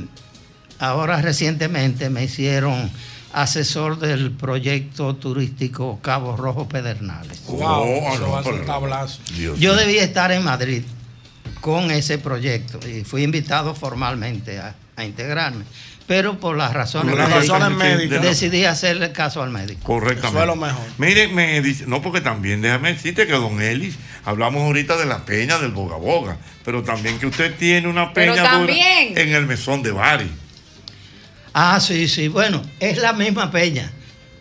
ahora 0.79 1.21
recientemente 1.21 2.09
me 2.09 2.23
hicieron 2.23 2.89
asesor 3.33 3.99
del 3.99 4.31
proyecto 4.31 5.15
turístico 5.15 5.99
Cabo 6.01 6.35
Rojo 6.35 6.67
Pedernales. 6.67 7.43
Wow, 7.47 7.59
Oh, 7.61 8.15
eso 8.15 8.51
no. 8.51 9.55
Yo 9.55 9.75
debía 9.75 10.03
estar 10.03 10.31
en 10.31 10.43
Madrid 10.43 10.83
con 11.61 11.91
ese 11.91 12.17
proyecto 12.17 12.79
y 12.87 13.03
fui 13.03 13.23
invitado 13.23 13.75
formalmente 13.75 14.57
a, 14.59 14.75
a 14.95 15.03
integrarme. 15.05 15.65
Pero 16.07 16.39
por 16.39 16.57
las 16.57 16.73
razones, 16.73 17.11
Por 17.11 17.19
las 17.19 17.29
médicas, 17.29 17.49
razones 17.59 17.77
médicas. 17.77 18.23
decidí 18.23 18.65
hacerle 18.65 19.11
caso 19.11 19.43
al 19.43 19.51
médico. 19.51 19.81
Correctamente. 19.83 20.65
Mire, 20.97 21.27
me 21.27 21.61
dice, 21.61 21.83
no, 21.85 22.01
porque 22.01 22.19
también 22.21 22.63
déjame 22.63 22.93
decirte 22.93 23.27
que 23.27 23.33
don 23.33 23.61
Elis, 23.61 23.95
hablamos 24.25 24.63
ahorita 24.63 24.97
de 24.97 25.05
la 25.05 25.23
peña 25.25 25.59
del 25.59 25.69
Boga 25.71 25.97
Boga, 25.97 26.37
pero 26.65 26.81
también 26.81 27.19
que 27.19 27.27
usted 27.27 27.55
tiene 27.57 27.87
una 27.87 28.11
peña 28.11 28.57
dura 28.57 28.73
en 28.73 29.35
el 29.35 29.45
mesón 29.45 29.83
de 29.83 29.91
Bari. 29.91 30.31
Ah, 31.61 31.79
sí, 31.81 32.07
sí. 32.07 32.27
Bueno, 32.29 32.61
es 32.79 32.97
la 32.99 33.11
misma 33.13 33.51
peña. 33.51 33.91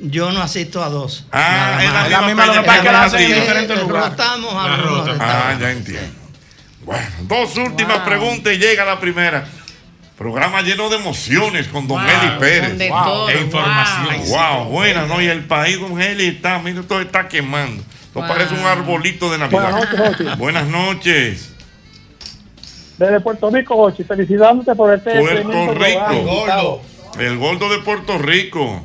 Yo 0.01 0.31
no 0.31 0.41
asisto 0.41 0.85
a 0.85 0.89
dos. 0.89 1.27
Ah, 1.33 1.81
es 1.83 1.91
más. 1.93 2.11
la 2.11 2.23
misma, 2.23 2.47
lo 2.47 2.53
que 2.53 2.61
pasa 2.63 2.83
que 2.83 2.93
la 2.93 3.03
hacen 3.05 3.21
en 3.23 3.35
diferentes 3.41 3.81
lugares. 3.81 4.11
Rotamos 4.11 4.55
La 4.55 4.75
algunos 4.75 4.99
ruta. 5.01 5.13
detalles. 5.15 5.35
Ah, 5.35 5.57
ya 5.61 5.71
entiendo. 5.73 6.13
Bueno, 6.85 7.07
dos 7.23 7.57
últimas 7.57 7.99
preguntas 8.01 8.53
y 8.53 8.59
llega 8.59 8.85
la 8.85 9.01
primera. 9.01 9.47
Programa 10.17 10.63
lleno 10.63 10.89
de 10.89 10.97
emociones 10.97 11.67
con 11.69 11.89
Don 11.89 12.01
Wow, 12.01 12.09
Eli 12.09 12.39
Pérez. 12.39 12.79
de 12.79 12.89
todo, 12.89 13.29
E 13.31 13.41
información. 13.41 14.17
wow. 14.29 14.55
Wow, 14.65 14.65
buena, 14.71 15.07
¿no? 15.07 15.21
Y 15.21 15.27
el 15.27 15.45
país, 15.45 15.81
Don 15.81 16.01
Eli, 16.01 16.27
está, 16.29 16.59
mira, 16.61 16.83
todo 16.83 17.01
está 17.01 17.27
quemando. 17.29 17.83
Esto 18.07 18.21
parece 18.21 18.55
un 18.55 18.65
arbolito 18.67 19.31
de 19.31 19.39
Navidad. 19.39 19.71
Buenas 19.73 19.91
noches, 19.91 19.99
Jochi. 20.25 20.37
Buenas 20.39 20.67
noches. 20.69 21.51
Desde 22.97 23.21
Puerto 23.21 23.51
Rico, 23.51 23.77
Ochi, 23.77 24.03
felicitándote 24.05 24.75
por 24.75 24.93
este 24.95 25.21
Puerto 25.21 25.75
Rico. 25.75 26.83
El 27.19 27.37
gordo 27.39 27.69
de 27.69 27.79
Puerto 27.79 28.17
Rico. 28.19 28.83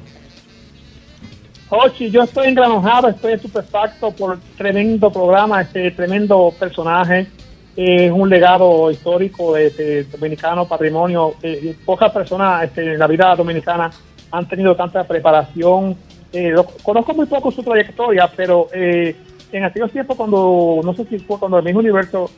Ochi, 1.69 2.09
yo 2.11 2.23
estoy 2.23 2.47
engranojado, 2.47 3.09
estoy 3.09 3.33
estupefacto 3.33 4.11
por 4.11 4.39
tremendo 4.57 5.11
programa, 5.11 5.61
este 5.61 5.91
tremendo 5.91 6.53
personaje. 6.59 7.27
Es 7.75 8.11
un 8.11 8.29
legado 8.29 8.91
histórico 8.91 9.53
de, 9.53 10.03
dominicano, 10.11 10.67
patrimonio. 10.67 11.33
Eh, 11.41 11.75
pocas 11.85 12.11
personas 12.11 12.63
este, 12.65 12.93
en 12.93 12.99
la 12.99 13.07
vida 13.07 13.35
dominicana 13.35 13.89
han 14.31 14.47
tenido 14.47 14.75
tanta 14.75 15.03
preparación. 15.03 15.95
Eh, 16.31 16.49
lo- 16.51 16.65
conozco 16.83 17.13
muy 17.15 17.25
poco 17.25 17.51
su 17.51 17.63
trayectoria, 17.63 18.29
pero 18.35 18.67
eh, 18.73 19.15
en 19.51 19.63
aquellos 19.63 19.91
tiempos 19.91 20.15
cuando, 20.15 20.81
no 20.83 20.93
sé 20.93 21.05
si 21.05 21.17
fue 21.19 21.39
cuando 21.39 21.57
el 21.57 21.63
mismo 21.65 21.79
universo, 21.79 22.29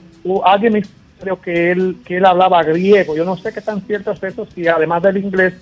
alguien 0.46 0.74
me 0.74 0.82
creo 1.20 1.42
que 1.42 1.72
él, 1.72 1.98
que 2.06 2.18
él 2.18 2.26
hablaba 2.26 2.64
griego. 2.64 3.16
Yo 3.18 3.26
no 3.26 3.36
sé 3.36 3.52
qué 3.54 3.62
tan 3.62 3.82
cierto 3.82 4.12
es 4.12 4.24
eso, 4.24 4.48
si 4.56 4.68
además 4.68 5.04
del 5.04 5.18
inglés, 5.18 5.54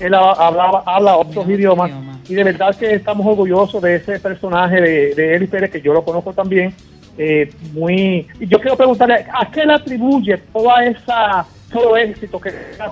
él 0.00 0.14
ha- 0.14 0.32
hablaba, 0.32 0.82
habla 0.86 1.16
otros 1.16 1.48
idiomas. 1.48 1.90
Y 2.28 2.34
de 2.34 2.44
verdad 2.44 2.74
que 2.76 2.94
estamos 2.94 3.26
orgullosos 3.26 3.82
de 3.82 3.96
ese 3.96 4.18
personaje 4.18 4.80
de, 4.80 5.14
de 5.14 5.34
Eli 5.36 5.46
Pérez, 5.46 5.70
que 5.70 5.80
yo 5.80 5.92
lo 5.92 6.04
conozco 6.04 6.32
también. 6.32 6.74
eh, 7.18 7.48
muy 7.72 8.26
y 8.40 8.46
yo 8.48 8.58
quiero 8.60 8.76
preguntarle 8.76 9.24
a 9.32 9.48
qué 9.50 9.64
le 9.64 9.74
atribuye 9.74 10.36
toda 10.52 10.84
esa 10.84 11.46
todo 11.72 11.96
éxito 11.96 12.40
que 12.40 12.50
ha 12.80 12.90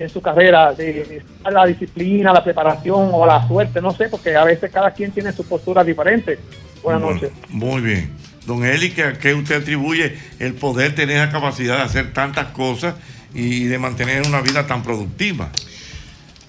en 0.00 0.08
su 0.08 0.20
carrera 0.20 0.72
de, 0.72 0.92
de 0.92 1.22
la 1.52 1.64
disciplina 1.66 2.32
la 2.32 2.42
preparación 2.42 3.10
o 3.12 3.24
la 3.24 3.46
suerte 3.46 3.80
no 3.80 3.92
sé 3.92 4.08
porque 4.08 4.34
a 4.34 4.42
veces 4.42 4.72
cada 4.72 4.90
quien 4.90 5.12
tiene 5.12 5.30
su 5.30 5.44
postura 5.46 5.84
diferente 5.84 6.36
buenas 6.82 7.00
Bueno, 7.02 7.14
noches 7.14 7.30
Muy 7.50 7.80
bien. 7.80 8.10
Don 8.44 8.64
Eli, 8.64 8.90
¿que 8.90 9.04
¿a 9.04 9.12
qué 9.12 9.34
usted 9.34 9.62
atribuye 9.62 10.16
el 10.40 10.54
poder 10.54 10.94
tener 10.96 11.18
la 11.18 11.30
capacidad 11.30 11.76
de 11.76 11.82
hacer 11.82 12.12
tantas 12.12 12.46
cosas 12.48 12.96
y 13.32 13.64
de 13.66 13.78
mantener 13.78 14.26
una 14.26 14.40
vida 14.42 14.66
tan 14.66 14.82
productiva? 14.82 15.48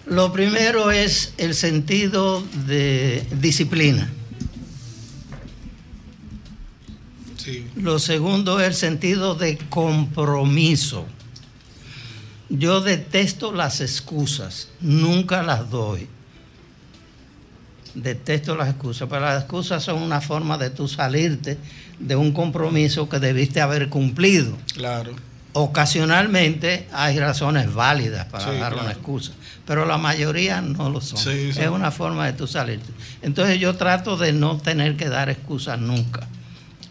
Lo 0.07 0.31
primero 0.31 0.91
es 0.91 1.33
el 1.37 1.55
sentido 1.55 2.43
de 2.67 3.25
disciplina. 3.39 4.09
Lo 7.75 7.99
segundo 7.99 8.59
es 8.59 8.67
el 8.67 8.73
sentido 8.73 9.35
de 9.35 9.57
compromiso. 9.69 11.05
Yo 12.49 12.81
detesto 12.81 13.51
las 13.51 13.81
excusas, 13.81 14.69
nunca 14.81 15.43
las 15.43 15.69
doy. 15.69 16.07
Detesto 17.93 18.55
las 18.55 18.69
excusas, 18.69 19.07
pero 19.09 19.21
las 19.21 19.43
excusas 19.43 19.83
son 19.83 20.01
una 20.01 20.21
forma 20.21 20.57
de 20.57 20.69
tú 20.69 20.87
salirte 20.87 21.57
de 21.99 22.15
un 22.15 22.31
compromiso 22.33 23.07
que 23.07 23.19
debiste 23.19 23.61
haber 23.61 23.89
cumplido. 23.89 24.57
Claro. 24.73 25.13
Ocasionalmente 25.53 26.87
hay 26.91 27.17
razones 27.19 27.73
válidas 27.73 28.25
para 28.25 28.43
Sí, 28.51 28.59
dar 28.59 28.73
claro. 28.73 28.81
una 28.81 28.91
excusa, 28.91 29.31
pero 29.65 29.85
la 29.85 29.97
mayoría 29.97 30.61
no 30.61 30.89
lo 30.89 31.01
son. 31.01 31.17
Sí, 31.17 31.53
sí. 31.53 31.59
Es 31.59 31.69
una 31.69 31.91
forma 31.91 32.25
de 32.25 32.33
tú 32.33 32.47
salirte. 32.47 32.91
Entonces 33.21 33.59
yo 33.59 33.75
trato 33.75 34.17
de 34.17 34.33
no 34.33 34.57
tener 34.57 34.95
que 34.95 35.09
dar 35.09 35.29
excusas 35.29 35.79
nunca 35.79 36.27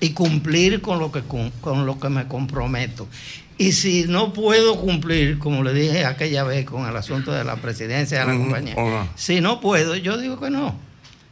y 0.01 0.11
cumplir 0.11 0.81
con 0.81 0.99
lo 0.99 1.13
que, 1.13 1.23
con 1.61 1.87
lo 1.87 1.99
que 1.99 2.09
me 2.09 2.27
comprometo. 2.27 3.09
Y 3.57 3.73
si 3.73 4.05
no 4.09 4.33
puedo 4.33 4.81
cumplir, 4.81 5.39
como 5.39 5.63
le 5.63 5.73
dije 5.73 6.05
aquella 6.05 6.43
vez 6.43 6.67
con 6.67 6.89
el 6.89 6.97
asunto 6.97 7.33
de 7.33 7.45
la 7.45 7.57
presidencia 7.57 8.21
de 8.21 8.27
la 8.27 8.37
compañía, 8.37 8.75
hola. 8.77 9.09
si 9.15 9.41
no 9.41 9.61
puedo, 9.61 9.95
yo 9.95 10.19
digo 10.19 10.41
que 10.41 10.51
no. 10.51 10.75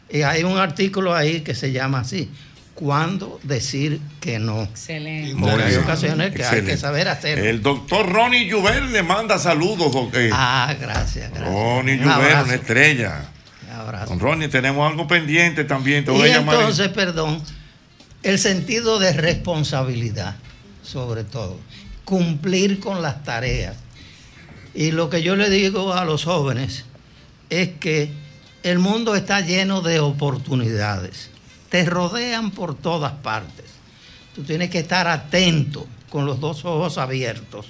Y 0.08 0.22
hay 0.22 0.44
un 0.44 0.56
artículo 0.56 1.14
ahí 1.14 1.40
que 1.40 1.54
se 1.54 1.72
llama 1.72 2.00
así, 2.00 2.30
¿cuándo 2.74 3.38
decir 3.42 4.00
que 4.20 4.38
no? 4.38 4.62
Excelente. 4.62 5.36
Porque 5.38 5.62
hay 5.62 5.74
ocasiones 5.76 6.34
que 6.34 6.44
hay 6.44 6.62
que 6.62 6.76
saber 6.76 7.08
hacerlo. 7.08 7.44
El 7.44 7.62
doctor 7.62 8.10
Ronnie 8.10 8.50
Juber 8.50 8.82
le 8.84 9.02
manda 9.02 9.38
saludos, 9.38 9.92
doctor. 9.92 10.20
Ah, 10.32 10.74
gracias, 10.80 11.30
gracias. 11.30 11.48
Ronnie 11.52 11.98
Un 12.00 12.08
abrazo. 12.08 12.44
una 12.44 12.54
estrella. 12.54 13.24
abrazo. 13.72 14.06
Don 14.10 14.20
Ronnie, 14.20 14.48
tenemos 14.48 14.90
algo 14.90 15.06
pendiente 15.06 15.64
también. 15.64 16.04
Te 16.04 16.10
voy 16.10 16.28
Y 16.28 16.32
a 16.32 16.38
llamar. 16.38 16.56
entonces, 16.56 16.88
perdón, 16.88 17.42
el 18.22 18.38
sentido 18.38 18.98
de 18.98 19.12
responsabilidad, 19.12 20.36
sobre 20.82 21.24
todo, 21.24 21.58
cumplir 22.04 22.80
con 22.80 23.02
las 23.02 23.22
tareas. 23.24 23.76
Y 24.74 24.90
lo 24.92 25.10
que 25.10 25.22
yo 25.22 25.36
le 25.36 25.50
digo 25.50 25.92
a 25.92 26.04
los 26.04 26.24
jóvenes 26.24 26.84
es 27.50 27.68
que 27.80 28.10
el 28.62 28.78
mundo 28.78 29.14
está 29.16 29.40
lleno 29.40 29.82
de 29.82 30.00
oportunidades. 30.00 31.30
Te 31.72 31.86
rodean 31.86 32.50
por 32.50 32.74
todas 32.74 33.12
partes. 33.12 33.64
Tú 34.34 34.42
tienes 34.42 34.68
que 34.68 34.80
estar 34.80 35.08
atento, 35.08 35.86
con 36.10 36.26
los 36.26 36.38
dos 36.38 36.66
ojos 36.66 36.98
abiertos, 36.98 37.64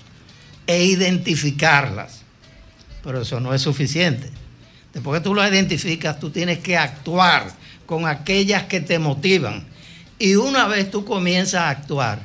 e 0.66 0.82
identificarlas. 0.82 2.22
Pero 3.04 3.22
eso 3.22 3.38
no 3.38 3.54
es 3.54 3.62
suficiente. 3.62 4.28
Después 4.92 5.20
que 5.20 5.24
tú 5.24 5.36
las 5.36 5.52
identificas, 5.52 6.18
tú 6.18 6.30
tienes 6.30 6.58
que 6.58 6.76
actuar 6.76 7.52
con 7.86 8.08
aquellas 8.08 8.64
que 8.64 8.80
te 8.80 8.98
motivan. 8.98 9.64
Y 10.18 10.34
una 10.34 10.66
vez 10.66 10.90
tú 10.90 11.04
comienzas 11.04 11.60
a 11.60 11.70
actuar, 11.70 12.22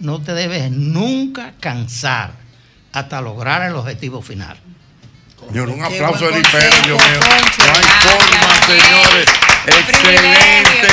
no 0.00 0.20
te 0.20 0.34
debes 0.34 0.70
nunca 0.70 1.54
cansar 1.60 2.32
hasta 2.92 3.22
lograr 3.22 3.66
el 3.66 3.74
objetivo 3.74 4.20
final. 4.20 4.58
Señor, 5.50 5.68
un 5.70 5.82
aplauso 5.82 6.30
de 6.30 6.42
Pérez, 6.42 6.82
Dios 6.84 7.00
mío. 7.00 7.18
No 7.18 7.72
hay 7.74 7.82
forma, 8.04 8.48
señores. 8.66 9.26
Excelente, 9.66 10.88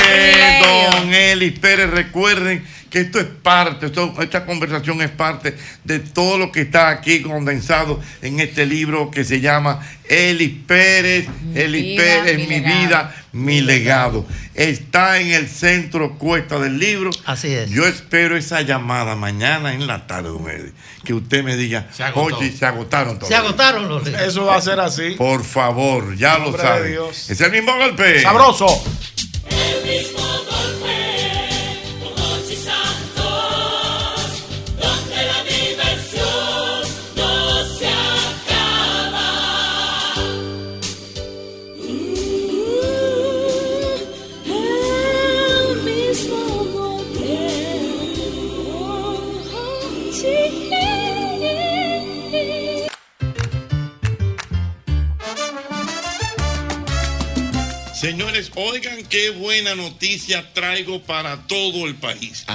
don 0.64 1.14
Eli 1.14 1.52
Pérez. 1.52 1.92
Recuerden 1.92 2.66
que 2.98 3.02
esto 3.06 3.20
es 3.20 3.26
parte, 3.44 3.86
esto- 3.88 4.16
esta 4.22 4.46
conversación 4.46 5.02
es 5.02 5.10
parte 5.12 5.56
de 5.84 6.00
todo 6.00 6.38
lo 6.40 6.52
que 6.52 6.62
está 6.62 6.90
aquí 6.90 7.22
condensado 7.22 8.00
en 8.24 8.40
este 8.40 8.66
libro 8.66 9.12
que 9.12 9.24
se 9.24 9.40
llama 9.40 9.86
Eli 10.10 10.48
Pérez, 10.50 11.28
Eli 11.54 11.82
vida, 11.82 12.04
Pérez, 12.04 12.38
mi 12.38 12.48
mi 12.48 12.60
legado. 12.60 12.80
vida, 12.80 13.16
mi 13.34 13.62
legado. 13.62 14.26
Está 14.56 15.20
en 15.20 15.28
el 15.32 15.48
centro 15.48 16.18
cuesta 16.18 16.58
del 16.60 16.80
libro. 16.80 17.12
Así 17.26 17.54
es. 17.54 17.70
Yo 17.70 17.86
espero 17.86 18.36
esa 18.36 18.62
llamada 18.62 19.16
mañana 19.16 19.74
en 19.74 19.86
la 19.86 20.08
tarde, 20.08 20.30
don 20.30 20.50
Eli, 20.50 20.72
que 21.04 21.14
usted 21.14 21.44
me 21.44 21.56
diga, 21.56 21.88
agotó. 22.00 22.38
oye, 22.38 22.52
se 22.52 22.66
agotaron 22.66 23.16
todos. 23.20 23.28
Se 23.28 23.36
agotaron 23.36 23.88
los 23.88 24.04
libros. 24.06 24.24
Eso 24.24 24.46
va 24.46 24.56
a 24.56 24.62
ser 24.62 24.80
así. 24.80 25.12
Por 25.12 25.44
favor, 25.44 26.16
ya 26.18 26.40
lo 26.40 26.58
saben. 26.58 26.98
Es 27.12 27.40
el 27.42 27.52
mismo 27.52 27.76
golpe. 27.78 28.22
Sabroso. 28.24 28.66
El 29.50 29.84
mismo 29.88 30.20
golpe 30.20 30.77
Señores, 58.08 58.52
oigan 58.56 59.04
qué 59.08 59.32
buena 59.32 59.76
noticia 59.76 60.54
traigo 60.54 61.02
para 61.02 61.46
todo 61.46 61.86
el 61.86 61.96
país. 61.96 62.46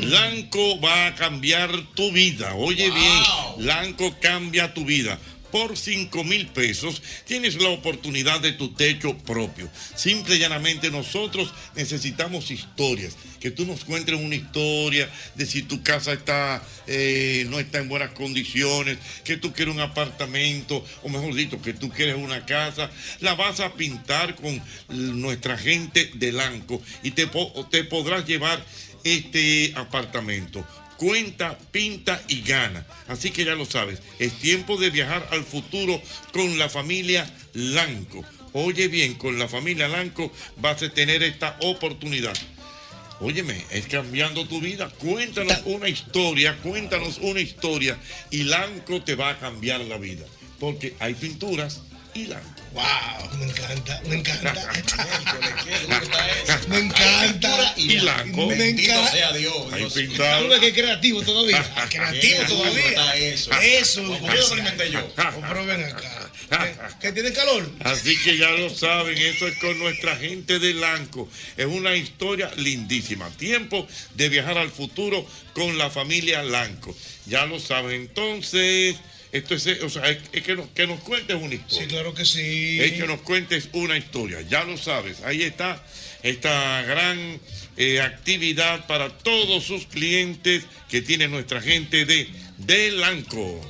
Lanco 0.00 0.80
va 0.80 1.08
a 1.08 1.14
cambiar 1.14 1.70
tu 1.94 2.10
vida. 2.12 2.54
Oye 2.54 2.90
bien, 2.90 3.22
Lanco 3.58 4.16
cambia 4.22 4.72
tu 4.72 4.86
vida. 4.86 5.18
Por 5.52 5.76
5 5.76 6.24
mil 6.24 6.48
pesos 6.48 7.02
tienes 7.26 7.54
la 7.62 7.68
oportunidad 7.68 8.40
de 8.40 8.52
tu 8.52 8.72
techo 8.72 9.16
propio. 9.18 9.70
Simple 9.94 10.36
y 10.36 10.38
llanamente 10.38 10.90
nosotros 10.90 11.52
necesitamos 11.76 12.50
historias. 12.50 13.16
Que 13.38 13.50
tú 13.50 13.66
nos 13.66 13.84
cuentes 13.84 14.14
una 14.14 14.34
historia 14.34 15.10
de 15.34 15.46
si 15.46 15.62
tu 15.62 15.82
casa 15.82 16.14
está, 16.14 16.62
eh, 16.86 17.46
no 17.50 17.60
está 17.60 17.78
en 17.78 17.88
buenas 17.88 18.12
condiciones, 18.12 18.98
que 19.24 19.36
tú 19.36 19.52
quieres 19.52 19.74
un 19.74 19.80
apartamento, 19.80 20.84
o 21.02 21.08
mejor 21.08 21.34
dicho, 21.34 21.60
que 21.60 21.74
tú 21.74 21.90
quieres 21.90 22.16
una 22.16 22.46
casa. 22.46 22.90
La 23.20 23.34
vas 23.34 23.60
a 23.60 23.74
pintar 23.74 24.34
con 24.36 24.62
nuestra 24.88 25.58
gente 25.58 26.10
de 26.14 26.32
Lanco 26.32 26.80
y 27.02 27.10
te, 27.10 27.28
te 27.70 27.84
podrás 27.84 28.26
llevar 28.26 28.64
este 29.04 29.72
apartamento. 29.76 30.64
Cuenta, 31.02 31.58
pinta 31.72 32.22
y 32.28 32.42
gana. 32.42 32.86
Así 33.08 33.32
que 33.32 33.44
ya 33.44 33.56
lo 33.56 33.64
sabes, 33.64 34.00
es 34.20 34.34
tiempo 34.38 34.76
de 34.76 34.90
viajar 34.90 35.26
al 35.32 35.42
futuro 35.42 36.00
con 36.32 36.60
la 36.60 36.68
familia 36.68 37.28
Lanco. 37.54 38.24
Oye 38.52 38.86
bien, 38.86 39.14
con 39.14 39.36
la 39.36 39.48
familia 39.48 39.88
Lanco 39.88 40.32
vas 40.58 40.80
a 40.80 40.90
tener 40.90 41.24
esta 41.24 41.56
oportunidad. 41.62 42.34
Óyeme, 43.18 43.64
es 43.72 43.88
cambiando 43.88 44.46
tu 44.46 44.60
vida. 44.60 44.90
Cuéntanos 44.90 45.62
una 45.64 45.88
historia, 45.88 46.56
cuéntanos 46.62 47.18
una 47.18 47.40
historia 47.40 47.98
y 48.30 48.44
Lanco 48.44 49.02
te 49.02 49.16
va 49.16 49.30
a 49.30 49.38
cambiar 49.40 49.80
la 49.80 49.98
vida. 49.98 50.24
Porque 50.60 50.94
hay 51.00 51.14
pinturas 51.14 51.82
y 52.14 52.26
Lanco. 52.26 52.61
¡Wow! 52.72 53.38
Me 53.38 53.44
encanta, 53.46 54.00
me 54.06 54.16
encanta. 54.16 54.54
Me 56.68 56.78
encanta. 56.78 57.74
Y 57.76 57.98
Lanco. 57.98 58.46
Me 58.46 58.68
encanta. 58.70 59.10
sea 59.10 59.32
Dios, 59.32 59.74
Dios. 59.74 59.92
pintado. 59.92 60.60
Que 60.60 60.72
creativo 60.72 61.22
todavía. 61.22 61.62
Creativo 61.90 62.42
todavía. 62.44 63.16
eso. 63.16 63.50
Eso. 63.60 64.02
Lo 64.02 64.32
experimenté 64.32 64.90
yo. 64.90 65.06
Ven 65.66 65.84
acá. 65.84 66.22
¿Que 67.00 67.12
tiene 67.12 67.32
calor? 67.32 67.70
Así 67.80 68.16
que 68.22 68.36
ya 68.36 68.50
lo 68.50 68.70
saben, 68.70 69.16
eso 69.16 69.46
es 69.46 69.56
con 69.58 69.78
nuestra 69.78 70.16
gente 70.16 70.58
de 70.58 70.74
Lanco. 70.74 71.28
Es 71.56 71.66
una 71.66 71.96
historia 71.96 72.50
lindísima. 72.56 73.30
Tiempo 73.30 73.86
de 74.14 74.28
viajar 74.28 74.58
al 74.58 74.70
futuro 74.70 75.26
con 75.54 75.78
la 75.78 75.90
familia 75.90 76.42
Lanco. 76.42 76.94
Ya 77.26 77.46
lo 77.46 77.58
saben. 77.58 78.02
Entonces, 78.02 78.96
esto 79.32 79.54
es, 79.54 79.66
o 79.82 79.88
sea, 79.88 80.10
es, 80.10 80.18
es 80.32 80.42
que, 80.42 80.54
nos, 80.54 80.68
que 80.68 80.86
nos 80.86 81.00
cuentes 81.00 81.36
una 81.36 81.54
historia. 81.54 81.82
Sí, 81.82 81.86
claro 81.88 82.12
que 82.12 82.24
sí. 82.26 82.80
Es 82.80 82.92
que 82.92 83.06
nos 83.06 83.22
cuentes 83.22 83.70
una 83.72 83.96
historia. 83.96 84.42
Ya 84.42 84.64
lo 84.64 84.76
sabes. 84.76 85.22
Ahí 85.22 85.42
está 85.42 85.82
esta 86.22 86.82
gran 86.82 87.40
eh, 87.78 88.00
actividad 88.02 88.86
para 88.86 89.08
todos 89.08 89.64
sus 89.64 89.86
clientes 89.86 90.64
que 90.90 91.00
tiene 91.00 91.28
nuestra 91.28 91.62
gente 91.62 92.04
de, 92.04 92.28
de 92.58 92.90
Lanco. 92.92 93.60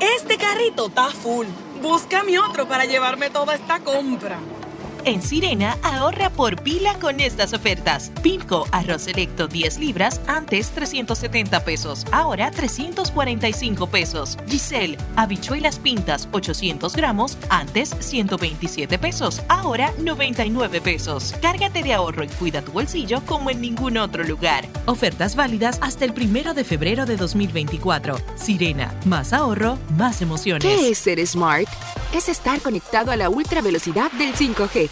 Este 0.00 0.36
carrito 0.36 0.86
está 0.86 1.10
full. 1.10 1.46
Búscame 1.80 2.38
otro 2.38 2.68
para 2.68 2.84
llevarme 2.84 3.28
toda 3.30 3.56
esta 3.56 3.80
compra. 3.80 4.38
En 5.04 5.20
Sirena, 5.20 5.76
ahorra 5.82 6.30
por 6.30 6.62
pila 6.62 6.96
con 7.00 7.18
estas 7.18 7.52
ofertas. 7.52 8.12
Pinco, 8.22 8.68
arroz 8.70 9.02
selecto 9.02 9.48
10 9.48 9.78
libras, 9.78 10.20
antes 10.28 10.70
370 10.70 11.64
pesos, 11.64 12.06
ahora 12.12 12.52
345 12.52 13.88
pesos. 13.88 14.38
Giselle, 14.46 14.96
habichuelas 15.16 15.80
pintas 15.80 16.28
800 16.30 16.94
gramos, 16.94 17.36
antes 17.48 17.96
127 17.98 18.96
pesos, 18.98 19.42
ahora 19.48 19.92
99 19.98 20.80
pesos. 20.80 21.34
Cárgate 21.42 21.82
de 21.82 21.94
ahorro 21.94 22.22
y 22.22 22.28
cuida 22.28 22.62
tu 22.62 22.70
bolsillo 22.70 23.22
como 23.26 23.50
en 23.50 23.60
ningún 23.60 23.98
otro 23.98 24.22
lugar. 24.22 24.66
Ofertas 24.86 25.34
válidas 25.34 25.78
hasta 25.80 26.04
el 26.04 26.12
primero 26.12 26.54
de 26.54 26.62
febrero 26.62 27.06
de 27.06 27.16
2024. 27.16 28.18
Sirena, 28.36 28.94
más 29.06 29.32
ahorro, 29.32 29.78
más 29.96 30.22
emociones. 30.22 30.62
¿Qué 30.62 30.90
es 30.90 30.98
ser 30.98 31.26
smart? 31.26 31.68
Es 32.14 32.28
estar 32.28 32.60
conectado 32.60 33.10
a 33.10 33.16
la 33.16 33.30
ultra 33.30 33.62
velocidad 33.62 34.12
del 34.12 34.34
5G. 34.34 34.91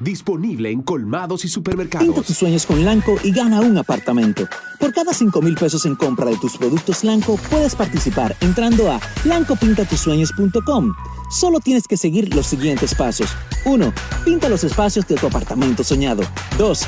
Disponible 0.00 0.70
en 0.70 0.82
colmados 0.82 1.44
y 1.44 1.48
Pinta 1.48 1.54
supermercados. 1.54 2.26
tus 2.26 2.36
sueños 2.36 2.66
con 2.66 2.84
Lanco 2.84 3.16
y 3.22 3.32
gana 3.32 3.60
un 3.60 3.76
apartamento. 3.78 4.46
Por 4.78 4.92
cada 4.92 5.12
5 5.12 5.40
mil 5.42 5.54
pesos 5.54 5.86
en 5.86 5.96
compra 5.96 6.26
de 6.26 6.36
tus 6.36 6.56
productos 6.56 7.04
Lanco, 7.04 7.36
puedes 7.50 7.74
participar 7.74 8.36
entrando 8.40 8.90
a 8.90 9.00
lancopintatusueños.com. 9.24 10.94
Solo 11.30 11.60
tienes 11.60 11.86
que 11.88 11.96
seguir 11.96 12.34
los 12.34 12.46
siguientes 12.46 12.94
pasos. 12.94 13.28
1. 13.64 13.92
Pinta 14.24 14.48
los 14.48 14.64
espacios 14.64 15.06
de 15.06 15.16
tu 15.16 15.26
apartamento 15.26 15.82
soñado. 15.84 16.22
2. 16.58 16.82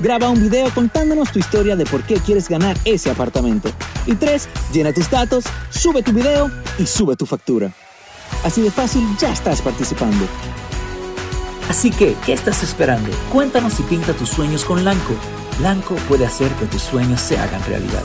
Graba 0.00 0.28
un 0.30 0.42
video 0.42 0.70
contándonos 0.74 1.30
tu 1.32 1.38
historia 1.38 1.76
de 1.76 1.84
por 1.84 2.02
qué 2.02 2.14
quieres 2.14 2.48
ganar 2.48 2.76
ese 2.84 3.10
apartamento. 3.10 3.70
Y 4.06 4.14
3. 4.14 4.48
Llena 4.72 4.92
tus 4.92 5.10
datos, 5.10 5.44
sube 5.70 6.02
tu 6.02 6.12
video 6.12 6.50
y 6.78 6.86
sube 6.86 7.16
tu 7.16 7.26
factura. 7.26 7.72
Así 8.44 8.62
de 8.62 8.70
fácil, 8.70 9.06
ya 9.20 9.32
estás 9.32 9.62
participando. 9.62 10.26
Así 11.68 11.90
que, 11.90 12.16
¿qué 12.26 12.32
estás 12.32 12.62
esperando? 12.62 13.10
Cuéntanos 13.32 13.80
y 13.80 13.82
pinta 13.84 14.12
tus 14.12 14.28
sueños 14.28 14.64
con 14.64 14.84
Lanco. 14.84 15.14
Lanco 15.60 15.94
puede 16.08 16.26
hacer 16.26 16.50
que 16.52 16.66
tus 16.66 16.82
sueños 16.82 17.20
se 17.20 17.38
hagan 17.38 17.62
realidad. 17.64 18.04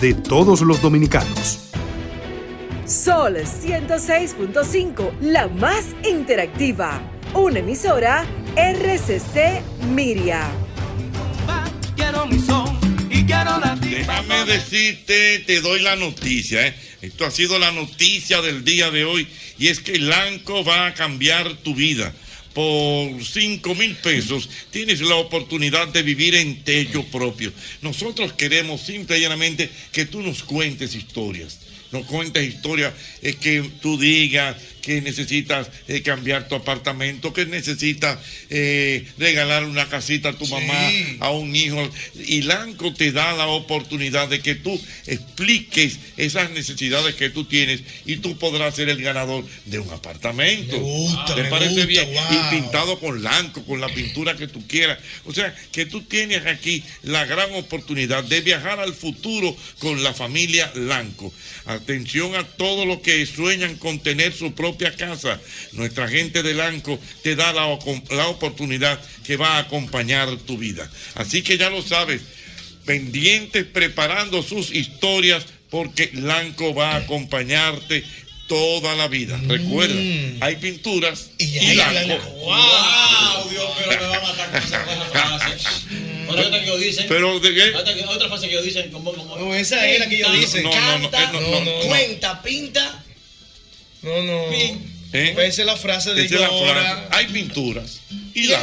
de 0.00 0.14
todos 0.14 0.60
los 0.62 0.80
dominicanos. 0.80 1.70
Sol 2.86 3.36
106.5, 3.36 5.20
la 5.20 5.48
más 5.48 5.86
interactiva. 6.08 7.00
Una 7.34 7.60
emisora 7.60 8.26
RCC 8.56 9.62
Miria. 9.94 10.50
Quiero 11.94 12.26
mi 12.26 12.38
son 12.40 12.78
y 13.10 13.24
quiero 13.24 13.58
la 13.60 13.76
Déjame 13.80 14.44
decirte, 14.44 15.38
te 15.40 15.60
doy 15.60 15.80
la 15.80 15.96
noticia. 15.96 16.66
¿eh? 16.66 16.74
Esto 17.02 17.24
ha 17.24 17.30
sido 17.30 17.58
la 17.58 17.70
noticia 17.70 18.42
del 18.42 18.64
día 18.64 18.90
de 18.90 19.04
hoy 19.04 19.28
y 19.58 19.68
es 19.68 19.80
que 19.80 19.98
Lanco 19.98 20.64
va 20.64 20.86
a 20.86 20.94
cambiar 20.94 21.54
tu 21.58 21.74
vida. 21.74 22.12
Por 22.54 23.24
5 23.24 23.74
mil 23.76 23.94
pesos 23.96 24.48
tienes 24.70 25.00
la 25.00 25.14
oportunidad 25.16 25.88
de 25.88 26.02
vivir 26.02 26.34
en 26.34 26.62
techo 26.64 27.04
propio. 27.04 27.52
Nosotros 27.80 28.32
queremos 28.32 28.80
simple 28.80 29.18
y 29.18 29.20
llanamente 29.20 29.70
que 29.92 30.06
tú 30.06 30.20
nos 30.20 30.42
cuentes 30.42 30.94
historias. 30.94 31.60
Nos 31.92 32.06
cuentes 32.06 32.48
historias 32.48 32.92
eh, 33.22 33.34
que 33.34 33.68
tú 33.80 33.98
digas 33.98 34.56
que 34.80 35.00
necesitas 35.00 35.68
eh, 35.88 36.02
cambiar 36.02 36.48
tu 36.48 36.54
apartamento, 36.54 37.32
que 37.32 37.46
necesitas 37.46 38.18
eh, 38.48 39.06
regalar 39.18 39.64
una 39.64 39.88
casita 39.88 40.30
a 40.30 40.32
tu 40.38 40.46
mamá, 40.46 40.90
a 41.20 41.30
un 41.30 41.54
hijo. 41.54 41.88
Y 42.26 42.42
Lanco 42.42 42.92
te 42.94 43.12
da 43.12 43.32
la 43.34 43.46
oportunidad 43.46 44.28
de 44.28 44.40
que 44.40 44.54
tú 44.54 44.80
expliques 45.06 45.98
esas 46.16 46.50
necesidades 46.50 47.14
que 47.14 47.30
tú 47.30 47.44
tienes 47.44 47.82
y 48.06 48.16
tú 48.16 48.38
podrás 48.38 48.74
ser 48.74 48.88
el 48.88 49.02
ganador 49.02 49.44
de 49.66 49.78
un 49.78 49.90
apartamento. 49.90 50.76
Me 50.76 50.82
gusta, 50.82 51.34
¿Te 51.34 51.42
me 51.42 51.50
parece 51.50 51.74
gusta, 51.74 51.86
bien? 51.86 52.12
wow. 52.12 52.22
Y 52.32 52.60
pintado 52.60 52.98
con 52.98 53.22
Lanco, 53.22 53.64
con 53.64 53.80
la 53.80 53.88
pintura 53.88 54.36
que 54.36 54.48
tú 54.48 54.66
quieras. 54.66 54.98
O 55.24 55.32
sea, 55.32 55.54
que 55.72 55.86
tú 55.86 56.02
tienes 56.02 56.46
aquí 56.46 56.82
la 57.02 57.24
gran 57.26 57.52
oportunidad 57.54 58.24
de 58.24 58.40
viajar 58.40 58.80
al 58.80 58.94
futuro 58.94 59.56
con 59.78 60.02
la 60.02 60.14
familia 60.14 60.70
Lanco. 60.74 61.32
Atención 61.66 62.34
a 62.34 62.44
todos 62.44 62.86
los 62.86 63.00
que 63.00 63.24
sueñan 63.26 63.76
con 63.76 64.00
tener 64.00 64.32
su 64.32 64.54
propia 64.80 64.96
casa. 64.96 65.40
Nuestra 65.72 66.08
gente 66.08 66.42
de 66.42 66.54
Lanco 66.54 66.98
te 67.22 67.36
da 67.36 67.52
la, 67.52 67.78
la 68.10 68.28
oportunidad 68.28 68.98
que 69.24 69.36
va 69.36 69.56
a 69.56 69.58
acompañar 69.58 70.34
tu 70.38 70.56
vida. 70.56 70.90
Así 71.14 71.42
que 71.42 71.58
ya 71.58 71.70
lo 71.70 71.82
sabes, 71.82 72.22
pendientes 72.84 73.64
preparando 73.64 74.42
sus 74.42 74.72
historias 74.72 75.44
porque 75.70 76.10
Lanco 76.14 76.74
va 76.74 76.92
a 76.92 76.96
acompañarte 76.96 78.04
toda 78.48 78.96
la 78.96 79.06
vida. 79.08 79.40
Recuerda, 79.46 80.00
hay 80.40 80.56
pinturas 80.56 81.30
y, 81.38 81.58
hay 81.58 81.76
Lanco. 81.76 82.24
¡Wow! 82.30 83.50
Dios, 83.50 83.70
pero 83.78 84.00
me 84.00 84.08
va 84.08 84.16
a 84.16 84.20
matar. 84.22 84.50
Otra 86.28 86.44
cosa 86.44 86.58
que 86.58 86.64
ellos 86.64 86.80
dicen. 86.80 87.06
Pero, 87.08 87.40
¿de 87.40 87.54
qué? 87.54 87.74
Otra, 87.74 87.92
otra 88.08 88.28
frase 88.28 88.46
que 88.46 88.52
ellos 88.52 88.64
dicen, 88.64 88.90
como. 88.90 89.12
como 89.12 89.36
No, 89.36 89.54
esa 89.54 89.86
es 89.88 89.98
la 89.98 90.08
que 90.08 90.16
ellos 90.16 90.32
dicen. 90.32 90.62
No, 90.62 90.70
no, 90.70 90.98
no, 90.98 91.10
Canta, 91.10 91.32
no, 91.32 91.40
no, 91.40 91.60
no. 91.60 91.88
cuenta, 91.88 92.42
pinta. 92.42 93.04
No, 94.02 94.22
no. 94.22 94.52
¿Eh? 95.12 95.32
Pues 95.34 95.48
esa 95.54 95.62
es 95.62 95.66
la 95.66 95.76
frase 95.76 96.14
de 96.14 96.24
Esa 96.24 96.34
es 96.36 96.40
la 96.40 96.48
frase. 96.48 97.02
Hay 97.10 97.26
pinturas 97.26 98.00
y 98.32 98.44
Y. 98.44 98.46
Ya. 98.48 98.62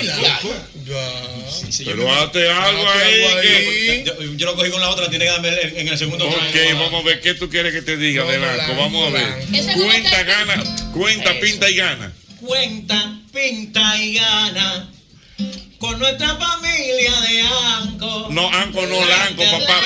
Pero 1.86 2.14
hazte 2.14 2.50
algo 2.50 2.90
ahí. 2.90 3.24
algo 3.26 3.42
que- 3.42 3.92
ahí. 3.92 4.04
Yo, 4.06 4.34
yo 4.36 4.46
lo 4.46 4.56
cogí 4.56 4.72
con 4.72 4.80
la 4.80 4.90
otra, 4.90 5.10
tiene 5.10 5.26
que 5.26 5.32
darme 5.32 5.50
en, 5.50 5.78
en 5.80 5.88
el 5.90 5.98
segundo 5.98 6.26
Ok, 6.26 6.36
vamos 6.76 7.04
a 7.04 7.06
ver 7.06 7.20
qué 7.22 7.34
tú 7.34 7.50
quieres 7.50 7.74
que 7.74 7.82
te 7.82 7.98
diga 7.98 8.24
No, 8.24 8.32
de 8.32 8.38
no, 8.38 8.46
Lanco. 8.46 8.62
Lanco, 8.62 8.82
Vamos 8.82 9.08
a 9.10 9.12
ver. 9.12 9.74
Cuenta, 9.76 10.24
gana. 10.24 10.64
Cuenta, 10.94 11.32
Eso. 11.32 11.40
pinta 11.42 11.70
y 11.70 11.76
gana. 11.76 12.14
Cuenta, 12.40 13.20
pinta 13.34 14.02
y 14.02 14.14
gana. 14.14 14.90
Con 15.80 16.00
nuestra 16.00 16.36
familia 16.38 17.22
de 17.22 17.42
Anco. 17.42 18.28
No, 18.32 18.50
Anco, 18.52 18.86
no, 18.88 19.06
Lanco, 19.06 19.44
papá. 19.44 19.82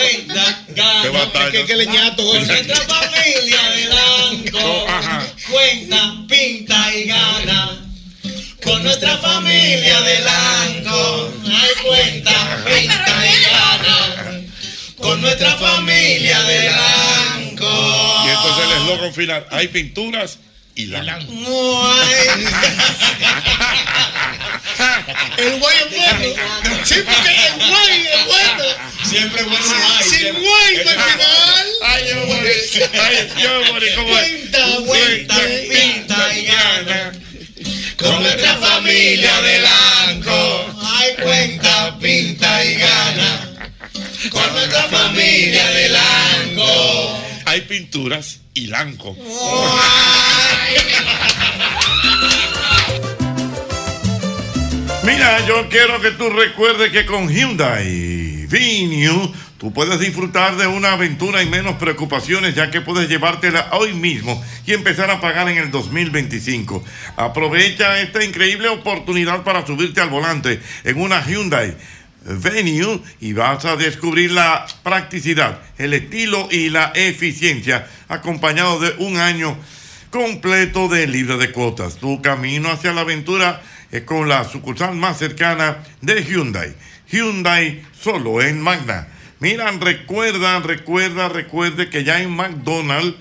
Qué 1.01 1.09
batalla. 1.09 1.51
Que- 1.51 1.65
que 1.65 1.75
leñato, 1.75 2.23
Con 2.23 2.47
nuestra 2.47 2.75
familia 2.77 3.10
de 3.23 3.85
Lanco. 3.85 4.59
No, 4.59 4.87
ajá. 4.87 5.27
Cuenta, 5.49 6.13
pinta 6.27 6.95
y 6.95 7.03
gana. 7.03 7.77
Con 8.63 8.83
nuestra 8.83 9.17
familia 9.17 10.01
de 10.01 10.19
Lanco. 10.19 11.33
Ay, 11.45 11.69
cuenta, 11.87 12.63
pinta 12.65 13.25
y 13.27 13.41
gana. 13.43 14.41
Con 14.97 15.21
nuestra 15.21 15.55
familia 15.57 16.41
de 16.43 16.69
Lanco. 16.69 18.23
Y 18.25 18.29
entonces 18.29 18.65
el 18.65 18.71
eslogan 18.81 19.13
final. 19.13 19.47
Hay 19.51 19.67
pinturas 19.67 20.39
y 20.75 20.85
Lanco. 20.85 21.31
El 25.37 25.59
guay 25.59 25.77
es 25.77 25.89
bueno. 25.89 26.35
Sí, 26.83 26.95
porque 27.05 27.29
el 27.29 27.69
guay 27.69 28.07
es 28.07 28.25
bueno. 28.25 28.63
Siempre 29.03 29.43
bueno 29.43 29.65
Sin-. 30.03 30.17
Sin 30.17 30.33
guay 30.33 30.75
al 30.77 30.87
final. 30.87 31.67
Ay, 31.83 32.03
yo 32.09 32.15
morí. 32.27 32.51
Ay, 32.99 33.29
yo 33.41 33.73
morí. 33.73 33.87
¿Cómo 33.95 34.17
es? 34.17 34.27
Cuenta, 34.27 34.65
Cuenta, 34.85 35.35
pinta 35.69 36.37
y 36.37 36.45
gana. 36.45 37.11
Con 37.97 38.23
nuestra 38.23 38.55
familia 38.57 39.41
de 39.41 39.59
Lanco. 39.59 40.75
Ay, 40.83 41.15
cuenta, 41.21 41.97
pinta 41.99 42.65
y 42.65 42.75
gana. 42.75 43.49
Con 44.29 44.53
nuestra 44.53 44.83
familia 44.83 45.67
de 45.71 45.89
Lanco. 45.89 47.19
Hay 47.45 47.61
pinturas 47.61 48.39
y 48.53 48.67
Lanco. 48.67 49.15
Mira, 55.03 55.45
yo 55.47 55.67
quiero 55.69 55.99
que 55.99 56.11
tú 56.11 56.29
recuerdes 56.29 56.91
que 56.91 57.05
con 57.05 57.27
Hyundai 57.27 58.45
Venue 58.47 59.31
tú 59.57 59.73
puedes 59.73 59.99
disfrutar 59.99 60.57
de 60.57 60.67
una 60.67 60.93
aventura 60.93 61.41
y 61.41 61.49
menos 61.49 61.75
preocupaciones 61.77 62.53
ya 62.53 62.69
que 62.69 62.81
puedes 62.81 63.09
llevártela 63.09 63.69
hoy 63.71 63.93
mismo 63.93 64.43
y 64.65 64.73
empezar 64.73 65.09
a 65.09 65.19
pagar 65.19 65.49
en 65.49 65.57
el 65.57 65.71
2025. 65.71 66.83
Aprovecha 67.15 67.99
esta 67.99 68.23
increíble 68.23 68.69
oportunidad 68.69 69.43
para 69.43 69.65
subirte 69.65 70.01
al 70.01 70.09
volante 70.09 70.61
en 70.83 71.01
una 71.01 71.25
Hyundai 71.25 71.75
Venue 72.23 73.01
y 73.19 73.33
vas 73.33 73.65
a 73.65 73.75
descubrir 73.75 74.31
la 74.31 74.67
practicidad, 74.83 75.59
el 75.79 75.93
estilo 75.93 76.47
y 76.51 76.69
la 76.69 76.91
eficiencia 76.93 77.87
acompañado 78.07 78.79
de 78.79 78.93
un 78.99 79.17
año 79.17 79.57
completo 80.11 80.89
de 80.89 81.07
libre 81.07 81.37
de 81.37 81.51
cuotas. 81.51 81.95
Tu 81.95 82.21
camino 82.21 82.69
hacia 82.69 82.93
la 82.93 83.01
aventura 83.01 83.63
es 83.91 84.03
con 84.03 84.29
la 84.29 84.43
sucursal 84.43 84.95
más 84.95 85.17
cercana 85.17 85.79
de 86.01 86.23
Hyundai. 86.23 86.75
Hyundai 87.09 87.81
solo 87.99 88.41
en 88.41 88.61
Magna. 88.61 89.07
Miran, 89.39 89.81
recuerda, 89.81 90.59
recuerda, 90.59 91.29
recuerde 91.29 91.89
que 91.89 92.03
ya 92.03 92.21
en 92.21 92.29
McDonald's 92.29 93.17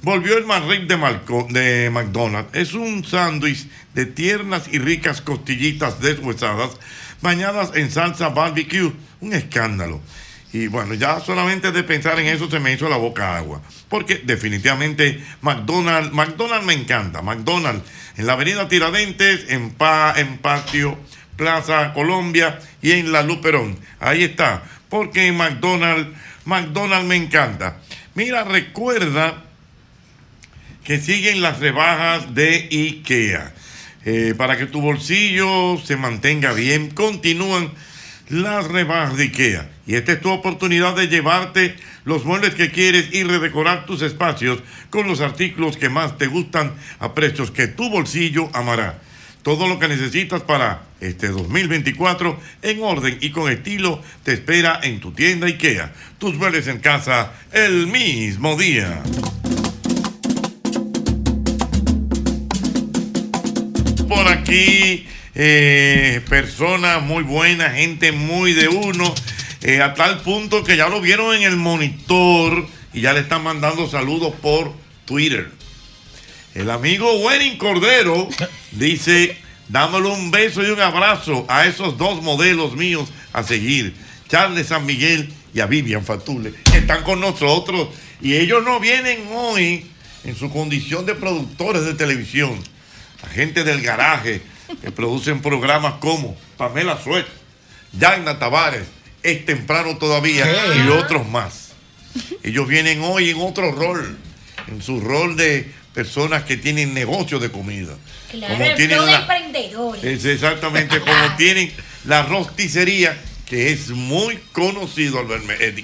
volvió 0.00 0.38
el 0.38 0.46
McRib 0.46 0.86
de, 0.86 1.60
de 1.60 1.90
McDonald's. 1.90 2.50
Es 2.54 2.72
un 2.72 3.04
sándwich 3.04 3.68
de 3.94 4.06
tiernas 4.06 4.68
y 4.72 4.78
ricas 4.78 5.20
costillitas 5.20 6.00
deshuesadas 6.00 6.70
bañadas 7.20 7.72
en 7.74 7.90
salsa 7.90 8.30
barbecue. 8.30 8.92
Un 9.20 9.34
escándalo. 9.34 10.00
Y 10.52 10.66
bueno, 10.68 10.94
ya 10.94 11.20
solamente 11.20 11.72
de 11.72 11.82
pensar 11.82 12.18
en 12.18 12.26
eso 12.26 12.50
se 12.50 12.58
me 12.58 12.72
hizo 12.72 12.88
la 12.88 12.96
boca 12.96 13.36
agua. 13.36 13.60
Porque 13.88 14.22
definitivamente 14.24 15.22
McDonald's, 15.42 16.12
McDonald's 16.12 16.66
me 16.66 16.72
encanta. 16.72 17.20
McDonald's 17.20 17.84
en 18.16 18.26
la 18.26 18.32
avenida 18.32 18.68
Tiradentes, 18.68 19.46
en, 19.50 19.70
pa, 19.70 20.14
en 20.16 20.38
Patio, 20.38 20.98
Plaza 21.36 21.92
Colombia 21.92 22.58
y 22.80 22.92
en 22.92 23.12
la 23.12 23.22
Luperón. 23.22 23.78
Ahí 24.00 24.24
está. 24.24 24.62
Porque 24.88 25.26
en 25.26 25.36
McDonald's, 25.36 26.08
McDonald's 26.46 27.06
me 27.06 27.16
encanta. 27.16 27.76
Mira, 28.14 28.44
recuerda 28.44 29.44
que 30.82 30.98
siguen 30.98 31.42
las 31.42 31.60
rebajas 31.60 32.34
de 32.34 32.68
IKEA. 32.72 33.52
Eh, 34.06 34.34
para 34.38 34.56
que 34.56 34.64
tu 34.64 34.80
bolsillo 34.80 35.76
se 35.84 35.96
mantenga 35.96 36.54
bien, 36.54 36.90
continúan 36.90 37.70
las 38.28 38.68
IKEA. 39.18 39.68
Y 39.86 39.94
esta 39.94 40.12
es 40.12 40.20
tu 40.20 40.30
oportunidad 40.30 40.94
de 40.94 41.08
llevarte 41.08 41.76
los 42.04 42.24
muebles 42.24 42.54
que 42.54 42.70
quieres 42.70 43.12
y 43.12 43.22
redecorar 43.22 43.86
tus 43.86 44.02
espacios 44.02 44.60
con 44.90 45.06
los 45.06 45.20
artículos 45.20 45.76
que 45.76 45.88
más 45.88 46.18
te 46.18 46.26
gustan 46.26 46.72
a 46.98 47.14
precios 47.14 47.50
que 47.50 47.66
tu 47.68 47.88
bolsillo 47.90 48.50
amará. 48.52 48.98
Todo 49.42 49.66
lo 49.66 49.78
que 49.78 49.88
necesitas 49.88 50.42
para 50.42 50.82
este 51.00 51.28
2024 51.28 52.38
en 52.62 52.82
orden 52.82 53.18
y 53.20 53.30
con 53.30 53.50
estilo 53.50 54.02
te 54.24 54.34
espera 54.34 54.80
en 54.82 55.00
tu 55.00 55.12
tienda 55.12 55.46
IKEA. 55.46 55.92
Tus 56.18 56.34
muebles 56.34 56.66
en 56.66 56.80
casa 56.80 57.32
el 57.52 57.86
mismo 57.86 58.56
día. 58.56 59.02
por 64.08 64.26
aquí 64.26 65.06
eh, 65.40 66.20
personas 66.28 67.00
muy 67.00 67.22
buenas, 67.22 67.74
gente 67.74 68.10
muy 68.10 68.54
de 68.54 68.66
uno, 68.66 69.14
eh, 69.62 69.80
a 69.80 69.94
tal 69.94 70.20
punto 70.22 70.64
que 70.64 70.76
ya 70.76 70.88
lo 70.88 71.00
vieron 71.00 71.32
en 71.36 71.44
el 71.44 71.56
monitor 71.56 72.66
y 72.92 73.02
ya 73.02 73.12
le 73.12 73.20
están 73.20 73.44
mandando 73.44 73.88
saludos 73.88 74.34
por 74.42 74.74
Twitter. 75.04 75.48
El 76.56 76.70
amigo 76.70 77.20
Wenning 77.20 77.56
Cordero 77.56 78.28
dice, 78.72 79.38
dámelo 79.68 80.12
un 80.12 80.32
beso 80.32 80.66
y 80.66 80.70
un 80.70 80.80
abrazo 80.80 81.46
a 81.48 81.66
esos 81.66 81.96
dos 81.96 82.20
modelos 82.20 82.74
míos 82.74 83.08
a 83.32 83.44
seguir, 83.44 83.94
Charles 84.28 84.66
San 84.66 84.84
Miguel 84.86 85.32
y 85.54 85.60
a 85.60 85.66
Vivian 85.66 86.04
Fatule, 86.04 86.52
que 86.64 86.78
están 86.78 87.04
con 87.04 87.20
nosotros 87.20 87.90
y 88.20 88.34
ellos 88.34 88.64
no 88.64 88.80
vienen 88.80 89.20
hoy 89.32 89.86
en 90.24 90.34
su 90.34 90.50
condición 90.50 91.06
de 91.06 91.14
productores 91.14 91.84
de 91.84 91.94
televisión 91.94 92.58
la 93.22 93.28
gente 93.28 93.62
del 93.62 93.80
garaje 93.82 94.42
que 94.80 94.90
producen 94.90 95.40
programas 95.42 95.94
como 95.94 96.36
Pamela 96.56 96.98
Suet, 97.02 97.26
Yagna 97.92 98.38
Tavares, 98.38 98.84
Es 99.22 99.44
Temprano 99.46 99.96
Todavía 99.98 100.44
¿Qué? 100.44 100.84
y 100.84 100.88
otros 100.90 101.28
más. 101.28 101.72
Ellos 102.42 102.66
vienen 102.68 103.00
hoy 103.02 103.30
en 103.30 103.40
otro 103.40 103.72
rol, 103.72 104.16
en 104.68 104.82
su 104.82 105.00
rol 105.00 105.36
de 105.36 105.70
personas 105.94 106.44
que 106.44 106.56
tienen 106.56 106.94
negocio 106.94 107.38
de 107.38 107.50
comida. 107.50 107.94
Claro, 108.30 108.54
Como 108.54 108.64
el 108.66 108.76
tienen 108.76 109.04
la- 109.06 109.20
emprendedores. 109.20 110.04
es 110.04 110.24
exactamente 110.24 111.00
como 111.00 111.12
tienen 111.36 111.72
la 112.04 112.22
rosticería, 112.22 113.16
que 113.46 113.72
es 113.72 113.88
muy 113.90 114.38
conocido, 114.52 115.18
Albert, 115.20 115.44
Me- 115.44 115.54
eh, 115.58 115.74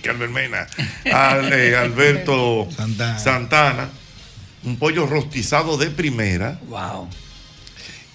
al- 1.13 1.53
eh, 1.53 1.77
Alberto 1.77 2.69
Santana. 3.19 3.89
un 4.65 4.77
pollo 4.79 5.07
rostizado 5.07 5.77
de 5.77 5.91
primera. 5.91 6.59
Wow. 6.69 7.09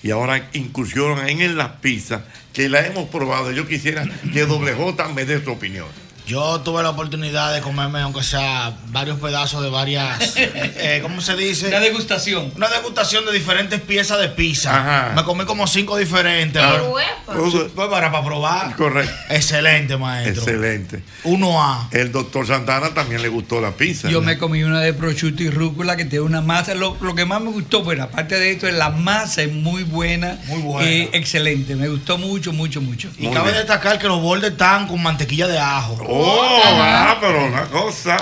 Y 0.01 0.11
ahora 0.11 0.49
incursionan 0.53 1.27
en 1.29 1.57
las 1.57 1.73
pizzas 1.81 2.21
que 2.53 2.69
la 2.69 2.85
hemos 2.85 3.09
probado. 3.09 3.51
Yo 3.51 3.67
quisiera 3.67 4.07
que 4.33 4.45
Doble 4.45 4.73
J 4.73 5.09
me 5.09 5.25
dé 5.25 5.43
su 5.43 5.51
opinión. 5.51 5.87
Yo 6.29 6.61
tuve 6.61 6.83
la 6.83 6.91
oportunidad 6.91 7.55
de 7.55 7.59
comerme, 7.61 8.01
aunque 8.01 8.21
sea 8.21 8.77
varios 8.91 9.19
pedazos 9.19 9.63
de 9.63 9.69
varias. 9.71 10.33
eh, 10.37 10.99
¿Cómo 11.01 11.21
se 11.21 11.35
dice? 11.35 11.69
Una 11.69 11.79
degustación. 11.79 12.51
Una 12.55 12.69
degustación 12.69 13.25
de 13.25 13.31
diferentes 13.31 13.81
piezas 13.81 14.19
de 14.21 14.29
pizza. 14.29 14.79
Ajá. 14.79 15.13
Me 15.15 15.23
comí 15.23 15.45
como 15.45 15.65
cinco 15.65 15.97
diferentes. 15.97 16.61
Ah. 16.61 16.73
pero- 16.73 16.91
huepa. 16.91 17.49
Sí, 17.51 17.57
pues 17.75 17.87
para, 17.89 18.11
para 18.11 18.23
probar. 18.23 18.75
Correcto. 18.75 19.11
Excelente, 19.29 19.97
maestro. 19.97 20.43
Excelente. 20.43 21.03
Uno 21.23 21.63
A. 21.63 21.87
El 21.91 22.11
doctor 22.11 22.45
Santana 22.45 22.93
también 22.93 23.23
le 23.23 23.29
gustó 23.29 23.59
la 23.59 23.71
pizza. 23.71 24.07
Yo 24.07 24.19
¿no? 24.19 24.27
me 24.27 24.37
comí 24.37 24.63
una 24.63 24.81
de 24.81 24.93
prosciutto 24.93 25.41
y 25.41 25.49
rúcula 25.49 25.97
que 25.97 26.05
tiene 26.05 26.25
una 26.25 26.41
masa. 26.41 26.75
Lo, 26.75 26.95
lo 27.01 27.15
que 27.15 27.25
más 27.25 27.41
me 27.41 27.49
gustó, 27.49 27.83
bueno, 27.83 28.03
aparte 28.03 28.39
de 28.39 28.51
esto, 28.51 28.67
es 28.67 28.75
la 28.75 28.91
masa 28.91 29.41
es 29.41 29.51
muy 29.51 29.81
buena. 29.81 30.37
Muy 30.45 30.61
buena. 30.61 30.89
excelente. 31.13 31.75
Me 31.75 31.87
gustó 31.87 32.19
mucho, 32.19 32.53
mucho, 32.53 32.81
mucho. 32.81 33.09
Y 33.17 33.29
cabe 33.29 33.51
destacar 33.51 33.97
que 33.97 34.07
los 34.07 34.21
bordes 34.21 34.51
están 34.51 34.87
con 34.87 35.01
mantequilla 35.01 35.47
de 35.47 35.57
ajo. 35.57 35.97
Oh, 36.07 36.18
ah, 36.25 37.17
pero 37.19 37.45
una 37.45 37.65
cosa. 37.65 38.17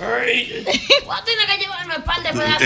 Ay. 0.00 0.64
Voy 1.06 1.16
a 1.16 1.24
tener 1.24 1.46
que 1.46 1.58
llevarme 1.62 1.96
un 1.96 2.02
par 2.04 2.22
de 2.22 2.30
pedazos 2.30 2.60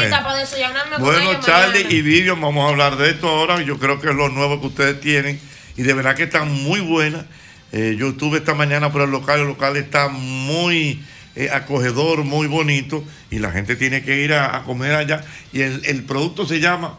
de 0.00 0.08
para 0.10 0.34
desayunarme 0.36 0.98
Bueno, 0.98 1.40
Charlie 1.40 1.84
mañana. 1.84 1.94
y 1.94 2.02
Vivian, 2.02 2.40
vamos 2.40 2.64
a 2.66 2.68
hablar 2.68 2.96
de 2.96 3.10
esto 3.10 3.28
ahora. 3.28 3.60
Yo 3.62 3.78
creo 3.78 4.00
que 4.00 4.08
es 4.10 4.14
lo 4.14 4.28
nuevo 4.28 4.60
que 4.60 4.68
ustedes 4.68 5.00
tienen 5.00 5.40
y 5.76 5.82
de 5.82 5.94
verdad 5.94 6.14
que 6.14 6.24
están 6.24 6.50
muy 6.50 6.80
buenas. 6.80 7.24
Eh, 7.72 7.96
yo 7.98 8.08
estuve 8.10 8.38
esta 8.38 8.54
mañana 8.54 8.90
por 8.92 9.02
el 9.02 9.10
local, 9.10 9.40
el 9.40 9.46
local 9.46 9.76
está 9.76 10.08
muy 10.08 11.02
eh, 11.36 11.50
acogedor, 11.52 12.24
muy 12.24 12.46
bonito 12.46 13.04
y 13.30 13.40
la 13.40 13.50
gente 13.50 13.76
tiene 13.76 14.02
que 14.02 14.16
ir 14.22 14.32
a, 14.32 14.56
a 14.56 14.62
comer 14.64 14.94
allá. 14.94 15.24
Y 15.52 15.62
el, 15.62 15.82
el 15.84 16.04
producto 16.04 16.46
se 16.46 16.60
llama 16.60 16.98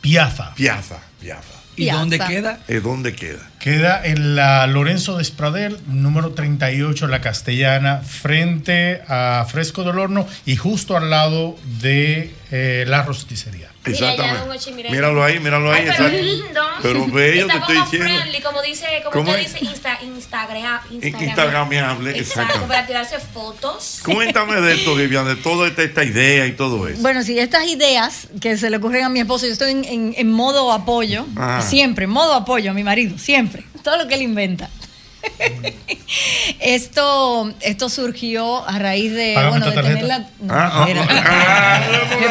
Piazza. 0.00 0.54
Piazza. 0.54 1.00
Piazza. 1.20 1.53
¿Y 1.76 1.90
dónde 1.90 2.18
queda? 2.18 2.60
¿Eh, 2.68 2.80
¿Dónde 2.80 3.14
queda? 3.14 3.40
Queda 3.58 4.04
en 4.04 4.36
la 4.36 4.66
Lorenzo 4.66 5.16
de 5.16 5.22
Espradel, 5.22 5.78
número 5.86 6.30
38, 6.30 7.08
La 7.08 7.20
Castellana, 7.20 7.98
frente 7.98 9.02
a 9.08 9.46
Fresco 9.48 9.84
del 9.84 9.98
Horno 9.98 10.26
y 10.44 10.56
justo 10.56 10.96
al 10.96 11.10
lado 11.10 11.56
de 11.80 12.34
eh, 12.56 12.84
la 12.86 13.02
rosticería. 13.02 13.68
Mira. 13.84 14.90
Míralo 14.90 15.24
ahí, 15.24 15.40
míralo 15.40 15.72
ahí. 15.72 15.86
Ay, 15.88 15.94
pero 15.98 16.08
lindo. 16.22 16.60
Pero 16.82 17.06
bello, 17.08 17.40
Está 17.48 17.52
te 17.54 17.58
estoy 17.58 17.76
diciendo. 17.80 18.08
friendly, 18.20 18.40
como 18.42 18.62
dice, 18.62 18.86
como 19.02 19.10
¿Cómo 19.12 19.30
usted 19.32 19.42
dice, 19.42 19.58
Insta, 19.64 19.98
Instagram, 20.02 20.80
Instagram. 20.90 21.22
Instagramiable, 21.24 22.10
Exacto, 22.18 22.42
exacto. 22.52 22.68
para 22.68 22.86
tirarse 22.86 23.18
fotos. 23.18 24.00
Cuéntame 24.04 24.60
de 24.60 24.74
esto, 24.74 24.94
Vivian, 24.94 25.26
de 25.26 25.36
toda 25.36 25.66
esta, 25.66 25.82
esta 25.82 26.04
idea 26.04 26.46
y 26.46 26.52
todo 26.52 26.86
eso. 26.88 27.02
Bueno, 27.02 27.22
sí, 27.24 27.38
estas 27.38 27.66
ideas 27.66 28.28
que 28.40 28.56
se 28.56 28.70
le 28.70 28.76
ocurren 28.76 29.04
a 29.04 29.08
mi 29.08 29.18
esposo, 29.20 29.46
yo 29.46 29.52
estoy 29.52 29.72
en, 29.72 29.84
en- 29.84 30.14
en 30.16 30.30
modo 30.32 30.72
apoyo, 30.72 31.26
Ah. 31.36 31.60
siempre, 31.60 32.04
en 32.04 32.10
modo 32.10 32.34
apoyo 32.34 32.70
a 32.70 32.74
mi 32.74 32.84
marido, 32.84 33.18
siempre, 33.18 33.64
todo 33.82 33.96
lo 33.98 34.06
que 34.08 34.14
él 34.14 34.22
inventa. 34.22 34.70
esto, 36.60 37.52
esto 37.60 37.88
surgió 37.88 38.66
a 38.66 38.78
raíz 38.78 39.12
de, 39.12 39.32
Págame 39.34 39.50
bueno, 39.50 39.70
de 39.70 39.82
tener 39.82 40.04
la... 40.04 40.18
No, 40.18 40.26
Ah, 40.50 40.70
ah, 40.72 41.80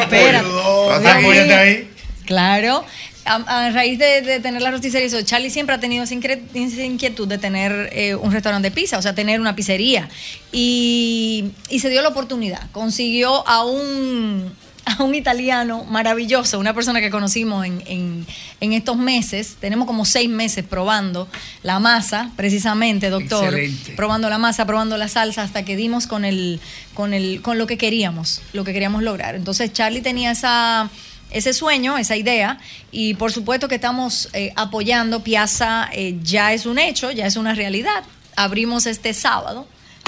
espera. 0.00 0.42
Espera. 1.02 1.60
Ahí. 1.60 1.90
Claro. 2.26 2.84
A, 3.26 3.36
a 3.36 3.70
raíz 3.70 3.98
de, 3.98 4.20
de 4.20 4.40
tener 4.40 4.60
la 4.60 4.70
rosticería, 4.70 5.06
eso, 5.06 5.22
Charlie 5.22 5.48
siempre 5.48 5.74
ha 5.74 5.80
tenido 5.80 6.04
esa 6.04 6.14
inquietud 6.14 7.26
de 7.26 7.38
tener 7.38 7.88
eh, 7.92 8.14
un 8.14 8.30
restaurante 8.32 8.68
de 8.68 8.74
pizza, 8.74 8.98
o 8.98 9.02
sea, 9.02 9.14
tener 9.14 9.40
una 9.40 9.56
pizzería. 9.56 10.10
Y, 10.52 11.52
y 11.70 11.78
se 11.80 11.88
dio 11.88 12.02
la 12.02 12.08
oportunidad. 12.08 12.70
Consiguió 12.72 13.46
a 13.48 13.64
un, 13.64 14.54
a 14.98 15.02
un 15.02 15.14
italiano 15.14 15.84
maravilloso, 15.84 16.58
una 16.58 16.74
persona 16.74 17.00
que 17.00 17.10
conocimos 17.10 17.64
en, 17.64 17.82
en- 17.86 18.26
en 18.60 18.72
estos 18.72 18.96
meses. 18.96 19.56
Tenemos 19.60 19.86
como 19.86 20.04
seis 20.04 20.28
meses 20.28 20.64
probando 20.64 21.28
la 21.62 21.78
masa, 21.78 22.30
precisamente, 22.36 23.08
doctor. 23.10 23.44
Excelente. 23.54 23.92
Probando 23.92 24.28
la 24.30 24.38
masa, 24.38 24.66
probando 24.66 24.96
la 24.96 25.08
salsa, 25.08 25.42
hasta 25.42 25.64
que 25.64 25.76
dimos 25.76 26.06
con, 26.06 26.24
el, 26.24 26.60
con, 26.94 27.14
el, 27.14 27.40
con 27.42 27.58
lo 27.58 27.66
que 27.66 27.78
queríamos, 27.78 28.40
lo 28.52 28.64
que 28.64 28.72
queríamos 28.72 29.02
lograr. 29.02 29.34
Entonces, 29.34 29.72
Charlie 29.72 30.00
tenía 30.02 30.30
esa 30.32 30.90
ese 31.30 31.52
sueño, 31.52 31.98
esa 31.98 32.16
idea, 32.16 32.58
y 32.92 33.14
por 33.14 33.32
supuesto 33.32 33.66
que 33.66 33.74
estamos 33.74 34.28
eh, 34.34 34.52
apoyando. 34.54 35.24
Piazza 35.24 35.88
eh, 35.92 36.16
ya 36.22 36.52
es 36.52 36.64
un 36.64 36.78
hecho, 36.78 37.10
ya 37.10 37.26
es 37.26 37.34
una 37.34 37.54
realidad. 37.54 38.04
Abrimos 38.36 38.86
este 38.86 39.14
sábado. 39.14 39.66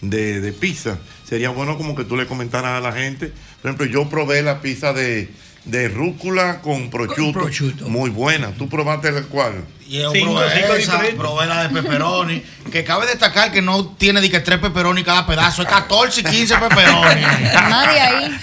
de- 0.00 0.40
de 0.40 0.52
pizza. 0.52 0.98
Sería 1.28 1.50
bueno 1.50 1.76
como 1.76 1.94
que 1.94 2.04
tú 2.04 2.16
le 2.16 2.26
comentaras 2.26 2.72
a 2.78 2.80
la 2.80 2.92
gente. 2.92 3.32
Por 3.62 3.70
ejemplo, 3.70 3.86
yo 3.86 4.08
probé 4.08 4.42
la 4.42 4.60
pizza 4.60 4.92
de, 4.92 5.28
de 5.64 5.88
rúcula 5.88 6.60
con 6.60 6.90
prosciutto. 6.90 7.88
Muy 7.88 8.10
buena. 8.10 8.48
¿Tú 8.52 8.68
probaste 8.68 9.12
la 9.12 9.22
cuál? 9.22 9.64
Y 9.86 9.98
yo 9.98 10.12
probé 10.12 10.80
esa, 10.80 11.00
probé 11.16 11.46
la 11.46 11.66
de 11.66 11.68
pepperoni. 11.68 12.42
que 12.70 12.84
cabe 12.84 13.06
destacar 13.06 13.50
que 13.50 13.60
no 13.60 13.86
tiene 13.88 14.20
de 14.20 14.30
que 14.30 14.38
tres 14.40 14.58
pepperoni 14.60 15.02
cada 15.02 15.26
pedazo, 15.26 15.62
es 15.62 15.68
14 15.68 16.20
y 16.20 16.24
15 16.24 16.56
pepperoni. 16.58 17.20
Nadie 17.52 18.00
ahí. 18.00 18.38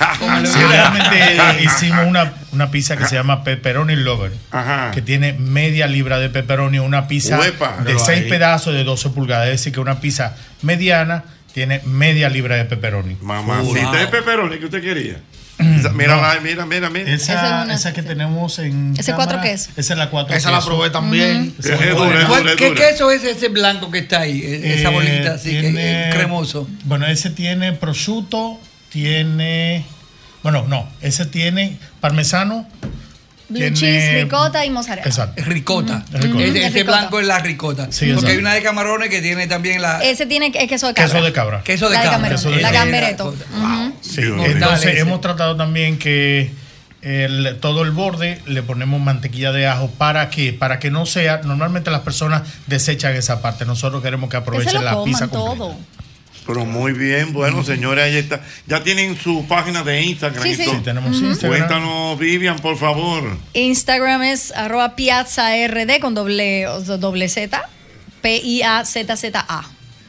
Sí, 0.45 0.59
realmente 0.59 1.63
hicimos 1.63 2.05
una, 2.05 2.33
una 2.51 2.69
pizza 2.69 2.97
que 2.97 3.05
se 3.05 3.15
llama 3.15 3.43
Pepperoni 3.45 3.95
Lover, 3.95 4.33
que 4.93 5.01
tiene 5.01 5.33
media 5.33 5.87
libra 5.87 6.19
de 6.19 6.29
pepperoni, 6.29 6.79
una 6.79 7.07
pizza 7.07 7.39
Uepa. 7.39 7.77
de 7.77 7.83
Pero 7.85 7.99
6 7.99 8.23
ahí. 8.23 8.29
pedazos 8.29 8.73
de 8.73 8.83
12 8.83 9.09
pulgadas, 9.11 9.45
es 9.45 9.51
decir, 9.53 9.73
que 9.73 9.79
una 9.79 10.01
pizza 10.01 10.35
mediana 10.63 11.23
tiene 11.53 11.81
media 11.85 12.29
libra 12.29 12.57
de 12.57 12.65
pepperoni. 12.65 13.17
Mamacita 13.21 13.93
de 13.93 14.07
pepperoni 14.07 14.57
que 14.59 14.65
usted 14.65 14.81
quería. 14.81 15.21
Esa- 15.59 15.89
mira, 15.89 16.15
la- 16.17 16.39
mira, 16.39 16.65
mira, 16.65 16.89
mira. 16.89 17.09
Esa, 17.11 17.33
Esa 17.33 17.59
es 17.59 17.65
una- 17.65 17.73
esa 17.73 17.93
que 17.93 18.03
tenemos 18.03 18.59
en. 18.59 18.93
¿Ese 18.97 19.13
cuatro 19.13 19.41
queso? 19.41 19.71
Esa 19.75 19.93
es 19.93 19.97
la 19.99 20.09
cuatro 20.09 20.35
Esa 20.35 20.51
la 20.51 20.61
probé 20.61 20.89
también. 20.91 21.55
Esa 21.57 21.73
Es 21.73 21.79
muy 21.79 21.89
dura, 21.89 22.03
buena. 22.05 22.21
es 22.21 22.27
¿Cuál- 22.27 22.41
dura, 22.41 22.51
es 22.53 22.57
¿Qué 22.57 22.73
queso 22.73 23.09
es 23.11 23.23
ese 23.23 23.47
blanco 23.49 23.89
que 23.89 23.99
está 23.99 24.19
ahí? 24.21 24.39
E- 24.41 24.75
Esa 24.79 24.89
Eh, 24.89 24.93
bolita 24.93 25.33
así, 25.33 25.49
que- 25.51 26.09
cremoso. 26.13 26.67
Bueno, 26.85 27.07
ese 27.07 27.29
tiene 27.31 27.73
prosciutto, 27.73 28.59
tiene. 28.89 29.85
Bueno, 30.43 30.65
no, 30.67 30.87
ese 31.01 31.25
tiene 31.25 31.77
parmesano. 31.99 32.67
Blue 33.50 33.69
cheese, 33.74 34.24
ricota 34.24 34.66
y 34.66 34.69
mozzarella. 34.69 35.08
Exacto. 35.08 35.43
Ricota. 35.45 36.03
Es 36.14 36.22
ricota. 36.22 36.43
Ese, 36.43 36.59
Es 36.59 36.66
ese 36.66 36.80
ricota. 36.80 36.98
blanco 37.00 37.19
es 37.19 37.27
la 37.27 37.40
ricota. 37.40 37.84
Sí, 37.92 38.00
Porque 38.00 38.11
exacto. 38.11 38.27
hay 38.32 38.38
una 38.38 38.53
de 38.53 38.61
camarones 38.61 39.09
que 39.09 39.22
tiene 39.22 39.48
también 39.48 39.82
la. 39.82 40.03
Ese 40.03 40.26
tiene 40.26 40.51
es 40.53 40.67
queso 40.69 40.88
de 40.88 40.93
cabra. 40.93 41.08
Queso 41.14 41.22
de 41.26 41.32
cabra. 41.32 41.64
Queso 41.64 41.88
de 41.90 41.95
La 41.95 42.01
cabra. 42.01 42.17
Camerón, 42.17 42.38
Queso 42.38 42.51
de 42.51 42.61
la 42.61 42.72
gambereto. 42.72 43.35
Sí, 44.01 44.22
mío. 44.22 44.45
entonces 44.45 44.92
ese. 44.92 45.00
hemos 45.00 45.22
tratado 45.22 45.56
también 45.56 45.98
que 45.98 46.51
el- 47.01 47.58
todo 47.61 47.84
el 47.84 47.92
borde 47.92 48.42
le 48.48 48.64
ponemos 48.64 49.00
mantequilla 49.00 49.51
de 49.51 49.67
ajo 49.67 49.90
para 49.98 50.30
que 50.30 50.51
para 50.51 50.80
que 50.80 50.92
no 50.92 51.06
sea 51.06 51.42
normalmente 51.43 51.90
las 51.92 52.01
personas 52.01 52.42
desechan 52.67 53.16
esa 53.16 53.42
parte 53.42 53.66
nosotros 53.66 54.01
queremos 54.03 54.30
que 54.30 54.38
aprovechen 54.38 54.84
la 54.84 55.03
pizza 55.03 55.27
completa. 55.27 55.56
todo. 55.58 55.77
Pero 56.48 56.66
muy 56.66 56.93
bien, 56.93 57.34
bueno, 57.34 57.61
señores, 57.64 58.06
ahí 58.06 58.16
está. 58.16 58.42
Ya 58.67 58.82
tienen 58.82 59.17
su 59.17 59.45
página 59.48 59.84
de 59.84 60.01
Instagram. 60.01 60.42
Sí, 60.42 60.50
y 60.51 60.56
sí. 60.56 60.72
tenemos. 60.84 61.22
Instagram. 61.22 61.59
Cuéntanos, 61.59 62.17
Vivian, 62.17 62.58
por 62.59 62.77
favor. 62.77 63.38
Instagram 63.53 64.24
es 64.24 64.51
arroba 64.53 64.95
piazza 64.95 65.50
RD 65.67 66.00
con 66.00 66.16
doble, 66.16 66.64
doble 67.00 67.27
Z, 67.27 67.61
P-I-A-Z-Z-A. 68.22 69.66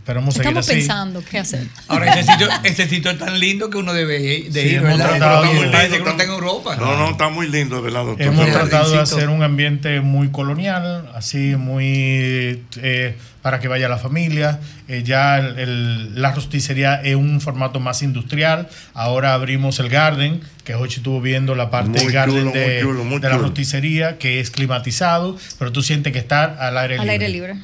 esperamos 0.00 0.34
seguir 0.34 0.48
Estamos 0.48 0.66
así 0.68 0.76
pensando 0.78 1.22
qué 1.30 1.38
hacer. 1.38 1.66
Ahora, 1.88 2.12
ese 2.14 2.32
sitio, 2.32 2.48
ese 2.64 2.88
sitio 2.88 3.10
es 3.12 3.18
tan 3.18 3.38
lindo 3.38 3.70
que 3.70 3.78
uno 3.78 3.92
debe 3.92 4.18
de 4.18 4.50
Sí, 4.62 4.68
ir, 4.70 4.80
¿verdad? 4.80 5.08
tratado 5.18 5.42
de- 5.52 5.68
parece 5.68 5.96
que 5.96 6.02
uno 6.02 6.10
está 6.10 6.24
en 6.24 6.30
Europa. 6.30 6.76
No, 6.76 6.96
no, 6.96 7.10
está 7.10 7.28
muy 7.28 7.48
lindo, 7.48 7.80
¿verdad, 7.82 8.04
doctor? 8.04 8.26
Hemos 8.26 8.50
tratado 8.50 8.90
de 8.90 8.98
hacer 9.00 9.28
un 9.28 9.42
ambiente 9.42 10.00
muy 10.00 10.30
colonial, 10.30 11.10
así 11.14 11.54
muy 11.56 12.64
eh, 12.82 13.16
para 13.42 13.58
que 13.60 13.68
vaya 13.68 13.88
la 13.88 13.98
familia. 13.98 14.60
Eh, 14.88 15.02
ya 15.04 15.38
el- 15.38 15.58
el- 15.58 16.20
la 16.20 16.32
rosticería 16.32 16.96
es 17.02 17.14
un 17.16 17.40
formato 17.40 17.80
más 17.80 18.02
industrial. 18.02 18.68
Ahora 18.94 19.34
abrimos 19.34 19.78
el 19.80 19.88
garden, 19.88 20.40
que 20.64 20.74
hoy 20.74 20.88
estuvo 20.88 21.20
viendo 21.20 21.54
la 21.54 21.70
parte 21.70 22.02
Muy 22.04 22.12
garden 22.12 22.38
chulo, 22.48 22.52
de, 22.52 22.66
muy 22.84 22.92
chulo, 22.92 23.04
muy 23.04 23.18
de 23.20 23.28
la 23.28 23.38
rosticería, 23.38 24.18
que 24.18 24.40
es 24.40 24.50
climatizado, 24.50 25.36
pero 25.58 25.72
tú 25.72 25.82
sientes 25.82 26.12
que 26.12 26.18
está 26.18 26.44
al 26.44 26.76
aire 26.78 26.94
Al 26.98 27.00
libre. 27.06 27.12
aire 27.12 27.28
libre. 27.28 27.54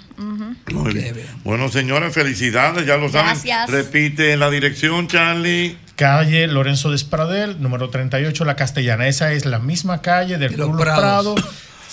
Muy 0.72 0.92
bien. 0.94 1.14
Bueno, 1.44 1.68
señores, 1.68 2.12
felicidades, 2.14 2.86
ya 2.86 2.96
lo 2.96 3.08
saben. 3.08 3.26
Gracias. 3.32 3.70
Repite 3.70 4.36
la 4.36 4.50
dirección, 4.50 5.08
Charlie. 5.08 5.76
Calle 5.94 6.46
Lorenzo 6.46 6.90
Despradel, 6.90 7.60
número 7.62 7.88
38, 7.88 8.44
La 8.44 8.54
Castellana. 8.56 9.08
Esa 9.08 9.32
es 9.32 9.46
la 9.46 9.58
misma 9.58 10.02
calle 10.02 10.36
del 10.38 10.52
De 10.52 10.56
los 10.58 10.68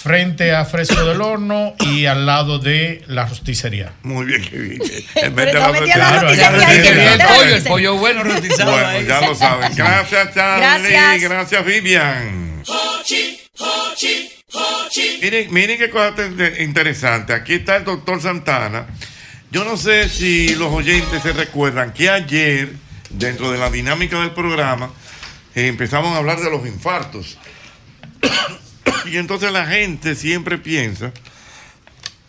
Frente 0.03 0.53
a 0.53 0.65
Fresco 0.65 1.05
del 1.05 1.21
Horno 1.21 1.75
y 1.79 2.07
al 2.07 2.25
lado 2.25 2.59
de 2.59 3.05
la 3.07 3.25
rosticería. 3.25 3.93
Muy 4.03 4.25
bien, 4.25 4.41
que 4.49 4.57
bien. 4.57 4.81
En 5.15 5.33
vez 5.33 5.45
Pero 5.45 5.71
de 5.71 5.87
la 5.87 6.19
rosticería 6.19 7.13
El 7.13 7.19
pollo, 7.21 7.41
el 7.43 7.53
dicen. 7.55 7.63
pollo 7.71 7.95
bueno 7.95 8.23
rostizado. 8.23 8.71
Bueno, 8.73 8.87
ahí. 8.87 9.05
ya 9.07 9.21
lo 9.21 9.33
saben. 9.33 9.73
Gracias, 9.77 10.33
Charlie. 10.33 10.89
Gracias. 10.91 11.21
Gracias, 11.21 11.65
Vivian. 11.65 12.63
Miren, 15.21 15.53
miren 15.53 15.77
qué 15.77 15.89
cosa 15.89 16.13
interesante. 16.59 17.31
Aquí 17.33 17.53
está 17.53 17.77
el 17.77 17.85
doctor 17.85 18.21
Santana. 18.21 18.85
Yo 19.51 19.63
no 19.63 19.77
sé 19.77 20.09
si 20.09 20.53
los 20.55 20.73
oyentes 20.73 21.23
se 21.23 21.31
recuerdan 21.31 21.93
que 21.93 22.09
ayer, 22.09 22.73
dentro 23.09 23.53
de 23.53 23.57
la 23.57 23.69
dinámica 23.69 24.19
del 24.19 24.31
programa, 24.31 24.91
eh, 25.55 25.67
empezamos 25.67 26.13
a 26.13 26.17
hablar 26.17 26.41
de 26.41 26.49
los 26.49 26.67
infartos. 26.67 27.37
Y 29.05 29.17
entonces 29.17 29.51
la 29.51 29.65
gente 29.65 30.15
siempre 30.15 30.57
piensa, 30.57 31.11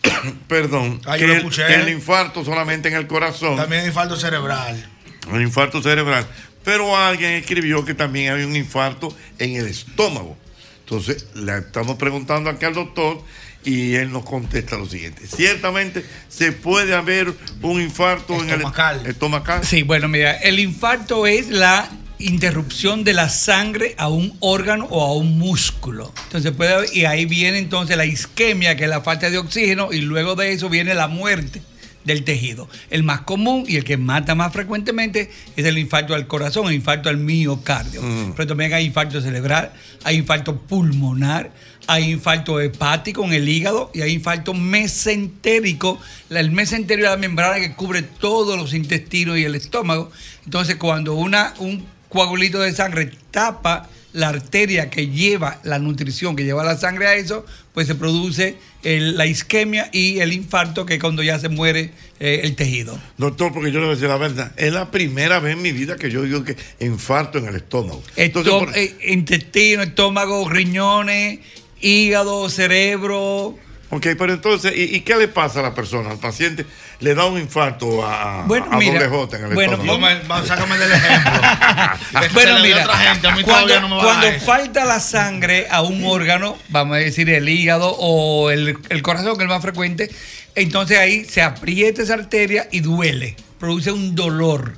perdón, 0.48 1.00
que 1.00 1.24
el, 1.24 1.50
que 1.50 1.74
el 1.74 1.88
infarto 1.88 2.44
solamente 2.44 2.88
en 2.88 2.94
el 2.94 3.06
corazón. 3.06 3.56
También 3.56 3.82
hay 3.82 3.88
infarto 3.88 4.16
cerebral. 4.16 4.90
Un 5.30 5.40
infarto 5.40 5.82
cerebral. 5.82 6.26
Pero 6.64 6.96
alguien 6.96 7.32
escribió 7.32 7.84
que 7.84 7.94
también 7.94 8.32
había 8.32 8.46
un 8.46 8.56
infarto 8.56 9.14
en 9.38 9.56
el 9.56 9.66
estómago. 9.66 10.36
Entonces, 10.80 11.26
le 11.34 11.58
estamos 11.58 11.96
preguntando 11.96 12.50
aquí 12.50 12.64
al 12.64 12.74
doctor 12.74 13.22
y 13.64 13.94
él 13.94 14.12
nos 14.12 14.24
contesta 14.24 14.76
lo 14.76 14.86
siguiente. 14.86 15.26
Ciertamente 15.26 16.04
se 16.28 16.52
puede 16.52 16.94
haber 16.94 17.32
un 17.62 17.80
infarto 17.80 18.34
Estomacal. 18.34 18.96
en 19.00 19.04
el 19.06 19.10
estomacal. 19.12 19.64
Sí, 19.64 19.82
bueno, 19.82 20.08
mira, 20.08 20.32
el 20.32 20.58
infarto 20.58 21.26
es 21.26 21.48
la 21.48 21.88
interrupción 22.24 23.04
de 23.04 23.12
la 23.12 23.28
sangre 23.28 23.94
a 23.98 24.08
un 24.08 24.36
órgano 24.40 24.86
o 24.90 25.02
a 25.04 25.14
un 25.14 25.38
músculo. 25.38 26.12
Entonces 26.24 26.52
puede 26.52 26.86
y 26.92 27.04
ahí 27.04 27.26
viene 27.26 27.58
entonces 27.58 27.96
la 27.96 28.06
isquemia, 28.06 28.76
que 28.76 28.84
es 28.84 28.90
la 28.90 29.02
falta 29.02 29.30
de 29.30 29.38
oxígeno, 29.38 29.92
y 29.92 30.00
luego 30.00 30.34
de 30.34 30.52
eso 30.52 30.68
viene 30.68 30.94
la 30.94 31.08
muerte 31.08 31.62
del 32.04 32.24
tejido. 32.24 32.68
El 32.90 33.02
más 33.02 33.22
común 33.22 33.64
y 33.66 33.76
el 33.76 33.84
que 33.84 33.96
mata 33.96 34.34
más 34.34 34.52
frecuentemente 34.52 35.30
es 35.56 35.64
el 35.64 35.78
infarto 35.78 36.14
al 36.14 36.26
corazón, 36.26 36.68
el 36.68 36.74
infarto 36.74 37.08
al 37.08 37.16
miocardio. 37.16 38.02
Pero 38.36 38.46
también 38.46 38.72
hay 38.72 38.86
infarto 38.86 39.20
cerebral, 39.20 39.72
hay 40.04 40.16
infarto 40.16 40.60
pulmonar, 40.60 41.50
hay 41.86 42.10
infarto 42.10 42.60
hepático 42.60 43.24
en 43.24 43.32
el 43.32 43.48
hígado 43.48 43.90
y 43.94 44.02
hay 44.02 44.12
infarto 44.12 44.54
mesentérico. 44.54 45.98
El 46.30 46.50
mesenterio 46.52 47.06
es 47.06 47.10
la 47.10 47.16
membrana 47.16 47.56
que 47.56 47.74
cubre 47.74 48.02
todos 48.02 48.58
los 48.58 48.74
intestinos 48.74 49.38
y 49.38 49.44
el 49.44 49.54
estómago. 49.54 50.10
Entonces, 50.44 50.76
cuando 50.76 51.14
una, 51.14 51.54
un 51.58 51.93
coagulito 52.18 52.60
de 52.60 52.72
sangre 52.72 53.10
tapa 53.32 53.90
la 54.12 54.28
arteria 54.28 54.88
que 54.90 55.08
lleva 55.08 55.58
la 55.64 55.80
nutrición, 55.80 56.36
que 56.36 56.44
lleva 56.44 56.62
la 56.62 56.78
sangre 56.78 57.08
a 57.08 57.14
eso, 57.16 57.44
pues 57.72 57.88
se 57.88 57.96
produce 57.96 58.54
el- 58.84 59.16
la 59.16 59.26
isquemia 59.26 59.90
y 59.92 60.20
el 60.20 60.32
infarto, 60.32 60.86
que 60.86 60.94
es 60.94 61.00
cuando 61.00 61.22
ya 61.24 61.38
se 61.40 61.48
muere 61.48 61.90
eh, 62.20 62.42
el 62.44 62.54
tejido. 62.54 62.96
Doctor, 63.18 63.52
porque 63.52 63.72
yo 63.72 63.80
le 63.80 63.86
voy 63.86 63.92
a 63.92 63.94
decir 63.96 64.08
la 64.08 64.16
verdad, 64.16 64.52
es 64.56 64.72
la 64.72 64.92
primera 64.92 65.40
vez 65.40 65.54
en 65.54 65.62
mi 65.62 65.72
vida 65.72 65.96
que 65.96 66.12
yo 66.12 66.22
digo 66.22 66.44
que 66.44 66.56
infarto 66.78 67.38
en 67.38 67.46
el 67.46 67.56
estómago. 67.56 68.04
Entonces, 68.14 68.52
Estom- 68.52 68.58
por- 68.66 68.78
eh, 68.78 68.94
intestino, 69.08 69.82
estómago, 69.82 70.48
riñones, 70.48 71.40
hígado, 71.80 72.48
cerebro. 72.48 73.58
Ok, 73.90 74.06
pero 74.18 74.32
entonces, 74.32 74.72
¿y, 74.76 74.96
y 74.96 75.00
qué 75.00 75.16
le 75.16 75.28
pasa 75.28 75.60
a 75.60 75.62
la 75.62 75.74
persona, 75.74 76.10
al 76.10 76.18
paciente? 76.18 76.66
Le 77.00 77.14
da 77.14 77.26
un 77.26 77.38
infarto 77.40 78.04
a, 78.04 78.42
a- 78.42 78.46
Bueno, 78.46 78.66
a 78.70 78.78
mira, 78.78 78.94
doble 78.94 79.08
J 79.08 79.36
en 79.36 79.44
el 79.46 79.54
bueno, 79.54 79.72
estómago. 79.74 80.00
Vamos, 80.00 80.28
vamos, 80.28 80.48
sácame 80.48 80.78
del 80.78 80.92
ejemplo. 80.92 81.32
Bueno, 82.32 82.58
mira, 82.62 82.82
a 82.82 82.84
otra 82.86 82.96
gente, 82.98 83.28
a 83.28 83.36
mí 83.36 83.42
cuando, 83.42 83.80
no 83.80 83.88
me 83.88 83.96
va 83.96 84.00
a 84.00 84.04
cuando 84.20 84.40
falta 84.44 84.84
la 84.84 85.00
sangre 85.00 85.66
a 85.70 85.82
un 85.82 86.04
órgano, 86.04 86.56
vamos 86.68 86.96
a 86.96 87.00
decir 87.00 87.28
el 87.30 87.48
hígado 87.48 87.90
o 87.98 88.50
el, 88.50 88.78
el 88.88 89.02
corazón, 89.02 89.32
que 89.36 89.38
es 89.38 89.40
el 89.42 89.48
más 89.48 89.62
frecuente, 89.62 90.10
entonces 90.54 90.98
ahí 90.98 91.24
se 91.24 91.42
aprieta 91.42 92.02
esa 92.02 92.14
arteria 92.14 92.68
y 92.70 92.80
duele, 92.80 93.36
produce 93.58 93.90
un 93.92 94.14
dolor. 94.14 94.76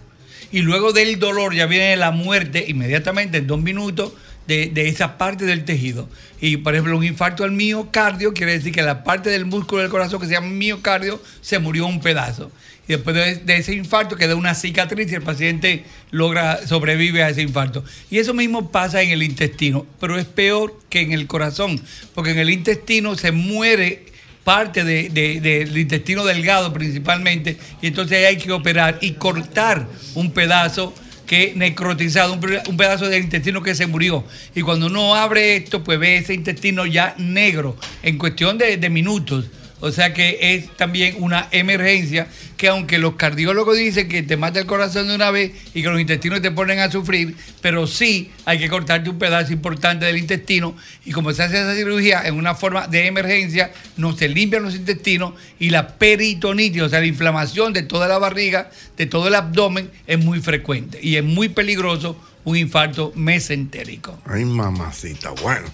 Y 0.52 0.60
luego 0.60 0.93
del 0.93 1.18
dolor 1.18 1.55
ya 1.55 1.67
viene 1.67 1.97
la 1.97 2.12
muerte 2.12 2.65
inmediatamente 2.68 3.39
en 3.39 3.47
dos 3.47 3.60
minutos 3.60 4.12
de, 4.47 4.67
de 4.68 4.89
esa 4.89 5.18
parte 5.18 5.44
del 5.44 5.65
tejido. 5.65 6.09
Y 6.40 6.58
por 6.58 6.74
ejemplo, 6.74 6.97
un 6.97 7.05
infarto 7.05 7.44
al 7.44 7.52
miocardio 7.52 8.32
quiere 8.34 8.52
decir 8.52 8.73
que 8.73 8.82
la 8.82 9.05
parte 9.05 9.31
del 9.31 9.47
músculo 9.47 9.82
del 9.82 9.90
corazón 9.90 10.20
que 10.20 10.26
se 10.26 10.32
llama 10.32 10.48
miocardio 10.48 11.23
se 11.40 11.58
murió 11.58 11.86
un 11.86 12.00
pedazo. 12.00 12.50
Y 12.89 12.92
después 12.92 13.16
de, 13.16 13.56
ese 13.56 13.74
infarto 13.74 14.16
queda 14.16 14.36
una 14.36 14.55
cicatriz 14.55 15.10
y 15.10 15.15
el 15.16 15.23
paciente 15.23 15.84
logra 16.12 16.65
sobrevive 16.66 17.23
a 17.24 17.31
ese 17.31 17.42
infarto. 17.42 17.82
Y 18.10 18.18
eso 18.18 18.32
mismo 18.32 18.70
pasa 18.70 19.02
en 19.02 19.10
el 19.10 19.23
intestino, 19.24 19.86
pero 19.98 20.18
es 20.18 20.24
peor 20.26 20.78
que 20.89 21.00
en 21.00 21.12
el 21.12 21.26
corazón, 21.26 21.81
porque 22.15 22.31
en 22.31 22.39
el 22.39 22.50
intestino 22.50 23.16
se 23.16 23.32
muere 23.32 24.05
parte 24.44 24.84
de- 24.84 25.08
de- 25.08 25.40
del 25.40 25.76
intestino 25.76 26.24
delgado 26.24 26.73
principalmente, 26.73 27.56
y 27.82 27.89
entonces 27.89 28.24
hay 28.24 28.36
que 28.36 28.52
operar 28.52 28.98
y 29.00 29.15
cortar 29.15 29.89
un 30.15 30.31
pedazo 30.31 30.94
que 31.26 31.52
necrotizado, 31.56 32.32
un, 32.34 32.40
pe- 32.40 32.62
un 32.68 32.76
pedazo 32.76 33.08
del 33.08 33.24
intestino 33.24 33.62
que 33.62 33.74
se 33.74 33.86
murió. 33.86 34.24
Y 34.55 34.62
cuando 34.62 34.86
uno 34.86 35.14
abre 35.14 35.56
esto, 35.56 35.82
pues 35.84 35.98
ve 35.98 36.16
ese 36.16 36.34
intestino 36.34 36.86
ya 36.86 37.14
negro 37.18 37.76
en 38.02 38.16
cuestión 38.18 38.56
de 38.58 38.90
minutos. 38.90 39.46
O 39.80 39.92
sea 39.92 40.14
que 40.14 40.38
es 40.40 40.74
también 40.76 41.16
una 41.18 41.48
emergencia 41.50 42.28
que 42.56 42.68
aunque 42.68 42.98
los 42.98 43.16
cardiólogos 43.16 43.76
dicen 43.76 44.08
que 44.08 44.22
te 44.22 44.38
mata 44.38 44.58
el 44.58 44.66
corazón 44.66 45.08
de 45.08 45.14
una 45.14 45.30
vez 45.30 45.52
y 45.74 45.82
que 45.82 45.88
los 45.88 46.00
intestinos 46.00 46.40
te 46.40 46.50
ponen 46.50 46.78
a 46.78 46.90
sufrir, 46.90 47.36
pero 47.60 47.86
sí 47.86 48.30
hay 48.46 48.58
que 48.58 48.70
cortarte 48.70 49.10
un 49.10 49.18
pedazo 49.18 49.52
importante 49.52 50.06
del 50.06 50.16
intestino 50.16 50.74
y 51.05 51.12
como 51.12 51.32
se 51.32 51.42
hace 51.42 51.60
esa 51.60 51.74
cirugía 51.74 52.22
en 52.24 52.36
una 52.36 52.55
forma 52.55 52.88
de 52.88 53.06
emergencia, 53.06 53.70
no 53.98 54.16
se 54.16 54.28
limpian 54.28 54.62
los 54.62 54.74
intestinos 54.74 55.34
y 55.58 55.68
la 55.68 55.98
peritonitis, 55.98 56.82
o 56.82 56.88
sea, 56.88 57.00
la 57.00 57.06
inflamación 57.06 57.74
de 57.74 57.82
toda 57.82 58.08
la 58.08 58.18
barriga, 58.18 58.70
de 58.96 59.05
todo 59.05 59.28
el 59.28 59.34
abdomen, 59.34 59.90
es 60.06 60.18
muy 60.18 60.40
frecuente 60.40 60.98
y 61.02 61.16
es 61.16 61.24
muy 61.24 61.50
peligroso 61.50 62.18
un 62.44 62.56
infarto 62.56 63.12
mesentérico. 63.16 64.18
Ay, 64.24 64.44
mamacita. 64.44 65.30
Bueno, 65.42 65.66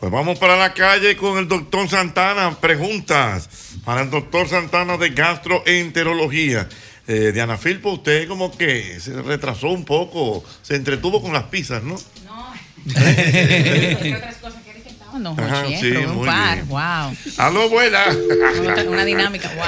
pues 0.00 0.10
vamos 0.12 0.38
para 0.38 0.56
la 0.56 0.72
calle 0.74 1.16
con 1.16 1.38
el 1.38 1.48
doctor 1.48 1.88
Santana. 1.88 2.58
Preguntas 2.60 3.48
para 3.84 4.02
el 4.02 4.10
doctor 4.10 4.48
Santana 4.48 4.96
de 4.96 5.10
gastroenterología. 5.10 6.68
Eh, 7.06 7.32
Diana 7.32 7.56
Filpo, 7.58 7.90
usted 7.92 8.26
como 8.28 8.56
que 8.56 8.98
se 9.00 9.20
retrasó 9.22 9.68
un 9.68 9.84
poco, 9.84 10.42
se 10.62 10.74
entretuvo 10.76 11.20
con 11.22 11.32
las 11.34 11.44
pizzas, 11.44 11.82
¿no? 11.82 11.96
No, 12.24 12.54
Ajá, 15.38 15.62
Jochi, 15.62 15.74
¿eh? 15.74 15.78
sí, 15.80 15.90
un 15.92 16.16
muy 16.16 16.26
par, 16.26 16.54
bien. 16.56 16.68
wow. 16.68 17.16
Aló, 17.38 17.68
buenas. 17.68 18.16
Una, 18.60 18.82
una 18.82 19.04
dinámica, 19.04 19.48
wow. 19.54 19.64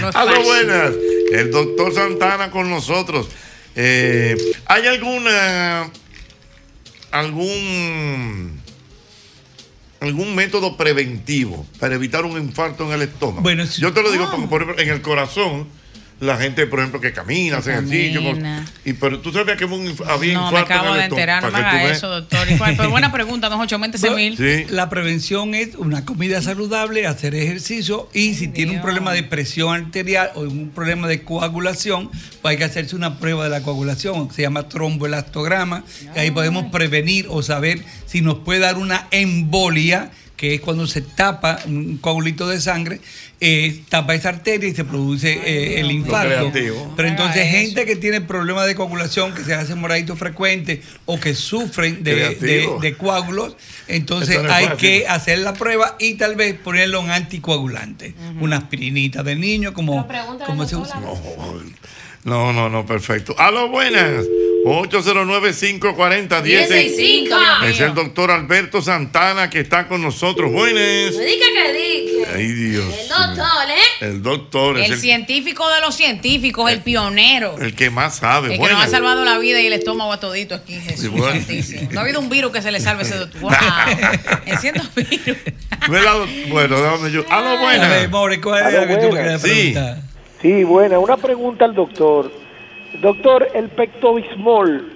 No 0.00 0.08
Aló, 0.08 0.12
fácil. 0.12 0.44
buenas. 0.44 0.92
El 1.32 1.50
doctor 1.50 1.92
Santana 1.92 2.48
con 2.50 2.70
nosotros. 2.70 3.28
Eh, 3.74 4.36
¿Hay 4.66 4.86
alguna 4.86 5.90
algún 7.10 8.60
algún 10.00 10.34
método 10.34 10.76
preventivo 10.76 11.66
para 11.78 11.94
evitar 11.94 12.24
un 12.24 12.38
infarto 12.38 12.86
en 12.86 12.92
el 12.92 13.02
estómago? 13.02 13.42
Bueno, 13.42 13.64
yo 13.64 13.92
te 13.92 14.02
lo 14.02 14.10
digo 14.10 14.30
porque 14.30 14.46
por 14.46 14.62
ejemplo 14.62 14.82
en 14.82 14.90
el 14.90 15.02
corazón 15.02 15.66
la 16.20 16.36
gente, 16.36 16.66
por 16.66 16.80
ejemplo, 16.80 17.00
que 17.00 17.12
camina, 17.12 17.58
hace 17.58 17.72
ejercicio, 17.72 18.20
y 18.84 18.92
pero 18.94 19.20
tú 19.20 19.32
sabías 19.32 19.56
que 19.56 19.64
un 19.64 19.94
había 20.06 20.34
No, 20.34 20.50
me 20.50 20.58
infarto 20.58 20.72
en 20.72 20.78
acabo 20.78 20.94
el 20.94 21.00
de 21.00 21.04
enterar, 21.04 21.42
no 21.42 21.56
haga 21.56 21.90
eso, 21.90 22.08
doctor. 22.08 22.50
Igual, 22.50 22.74
Pero 22.76 22.90
buena 22.90 23.12
pregunta, 23.12 23.48
don 23.48 23.60
Ocho, 23.60 23.76
auméntese 23.76 24.10
mil. 24.10 24.36
La 24.70 24.88
prevención 24.88 25.54
es 25.54 25.76
una 25.76 26.04
comida 26.04 26.42
saludable, 26.42 27.06
hacer 27.06 27.34
ejercicio 27.34 28.08
y 28.12 28.34
si 28.34 28.48
tiene 28.48 28.72
un 28.72 28.82
problema 28.82 29.12
de 29.12 29.22
presión 29.22 29.74
arterial 29.74 30.32
o 30.34 30.40
un 30.40 30.70
problema 30.70 31.06
de 31.06 31.22
coagulación, 31.22 32.10
pues 32.42 32.52
hay 32.52 32.56
que 32.56 32.64
hacerse 32.64 32.96
una 32.96 33.18
prueba 33.18 33.44
de 33.44 33.50
la 33.50 33.62
coagulación, 33.62 34.32
se 34.32 34.42
llama 34.42 34.68
tromboelastograma, 34.68 35.84
que 36.14 36.20
ahí 36.20 36.30
podemos 36.30 36.66
prevenir 36.72 37.26
o 37.28 37.42
saber 37.42 37.84
si 38.06 38.22
nos 38.22 38.38
puede 38.38 38.60
dar 38.60 38.76
una 38.76 39.06
embolia 39.10 40.10
que 40.38 40.54
es 40.54 40.60
cuando 40.60 40.86
se 40.86 41.02
tapa 41.02 41.58
un 41.66 41.98
coagulito 41.98 42.46
de 42.46 42.60
sangre, 42.60 43.00
eh, 43.40 43.82
tapa 43.88 44.14
esa 44.14 44.28
arteria 44.28 44.68
y 44.68 44.74
se 44.74 44.84
produce 44.84 45.32
eh, 45.32 45.80
el 45.80 45.90
infarto. 45.90 46.52
Pero 46.96 47.08
entonces 47.08 47.50
gente 47.50 47.84
que 47.84 47.96
tiene 47.96 48.20
problemas 48.20 48.66
de 48.66 48.76
coagulación, 48.76 49.34
que 49.34 49.42
se 49.42 49.52
hacen 49.52 49.80
moraditos 49.80 50.16
frecuentes 50.16 50.78
o 51.06 51.18
que 51.18 51.34
sufren 51.34 52.04
de, 52.04 52.14
de, 52.14 52.36
Creativo. 52.36 52.78
de 52.78 52.96
coágulos, 52.96 53.56
entonces 53.88 54.38
hay 54.38 54.66
fácil. 54.66 54.78
que 54.78 55.08
hacer 55.08 55.40
la 55.40 55.54
prueba 55.54 55.96
y 55.98 56.14
tal 56.14 56.36
vez 56.36 56.54
ponerlo 56.54 57.00
en 57.00 57.10
anticoagulante. 57.10 58.14
Una 58.40 58.58
aspirinita 58.58 59.24
de 59.24 59.34
niño, 59.34 59.74
como, 59.74 60.06
como 60.46 60.66
se 60.66 60.76
usa. 60.76 61.00
No, 62.24 62.52
no, 62.52 62.68
no, 62.68 62.86
perfecto. 62.86 63.34
Aló, 63.38 63.68
buenas. 63.68 64.24
809-540-165. 64.68 67.64
Es 67.66 67.80
el 67.80 67.94
doctor 67.94 68.30
Alberto 68.30 68.82
Santana 68.82 69.48
que 69.48 69.60
está 69.60 69.88
con 69.88 70.02
nosotros. 70.02 70.52
Buenas. 70.52 71.16
Me 71.16 71.24
diga 71.24 71.46
que 71.54 71.72
diga. 71.72 72.28
Ay, 72.34 72.46
Dios. 72.48 72.84
El 73.00 73.08
doctor, 73.08 73.70
¿eh? 73.70 73.74
El 74.00 74.22
doctor 74.22 74.78
es 74.78 74.86
El 74.86 74.92
el, 74.92 74.98
científico 75.00 75.68
de 75.70 75.80
los 75.80 75.94
científicos, 75.94 76.70
el 76.70 76.82
pionero. 76.82 77.56
el 77.58 77.74
que 77.74 77.90
más 77.90 78.16
sabe. 78.16 78.46
El 78.48 78.52
que 78.52 78.58
Buenas. 78.58 78.78
nos 78.78 78.86
ha 78.88 78.90
salvado 78.90 79.24
la 79.24 79.38
vida 79.38 79.60
y 79.60 79.66
el 79.66 79.72
estómago 79.72 80.12
a 80.12 80.20
todito 80.20 80.54
aquí, 80.54 80.74
Jesús 80.74 81.00
Sí, 81.00 81.08
bueno. 81.08 81.40
No 81.90 82.00
ha 82.00 82.02
habido 82.02 82.20
un 82.20 82.28
virus 82.28 82.52
que 82.52 82.60
se 82.62 82.70
le 82.70 82.80
salve 82.80 83.02
a 83.02 83.06
ese 83.06 83.16
doctor. 83.16 83.40
Wow. 83.40 83.50
Enciendo 84.46 84.82
virus. 84.94 85.38
Bueno, 85.88 86.26
déjame 86.80 87.10
yo. 87.10 87.24
A 87.30 87.40
ver, 87.40 87.58
buenas. 87.58 88.10
More, 88.10 88.40
¿cuál 88.40 88.62
Aló, 88.64 88.82
era 88.82 88.94
lo 88.94 89.00
que 89.00 89.08
querías 89.16 89.42
Sí. 89.42 89.74
Sí, 90.42 90.64
buena. 90.64 90.98
Una 90.98 91.16
pregunta 91.16 91.64
al 91.64 91.74
doctor. 91.74 92.30
Doctor, 92.94 93.46
el 93.54 93.68
pectobismol, 93.68 94.92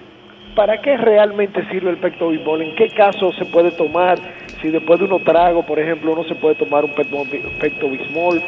¿para 0.56 0.80
qué 0.80 0.96
realmente 0.96 1.64
sirve 1.70 1.90
el 1.90 1.98
pectobismol? 1.98 2.62
¿En 2.62 2.74
qué 2.74 2.88
caso 2.88 3.32
se 3.32 3.44
puede 3.44 3.70
tomar? 3.72 4.18
Si 4.60 4.68
después 4.70 4.98
de 4.98 5.04
unos 5.04 5.22
tragos, 5.22 5.64
por 5.66 5.78
ejemplo, 5.78 6.12
uno 6.12 6.24
se 6.24 6.34
puede 6.34 6.54
tomar 6.56 6.84
un 6.84 6.92
pecto- 6.94 7.24
pectobismol. 7.60 8.42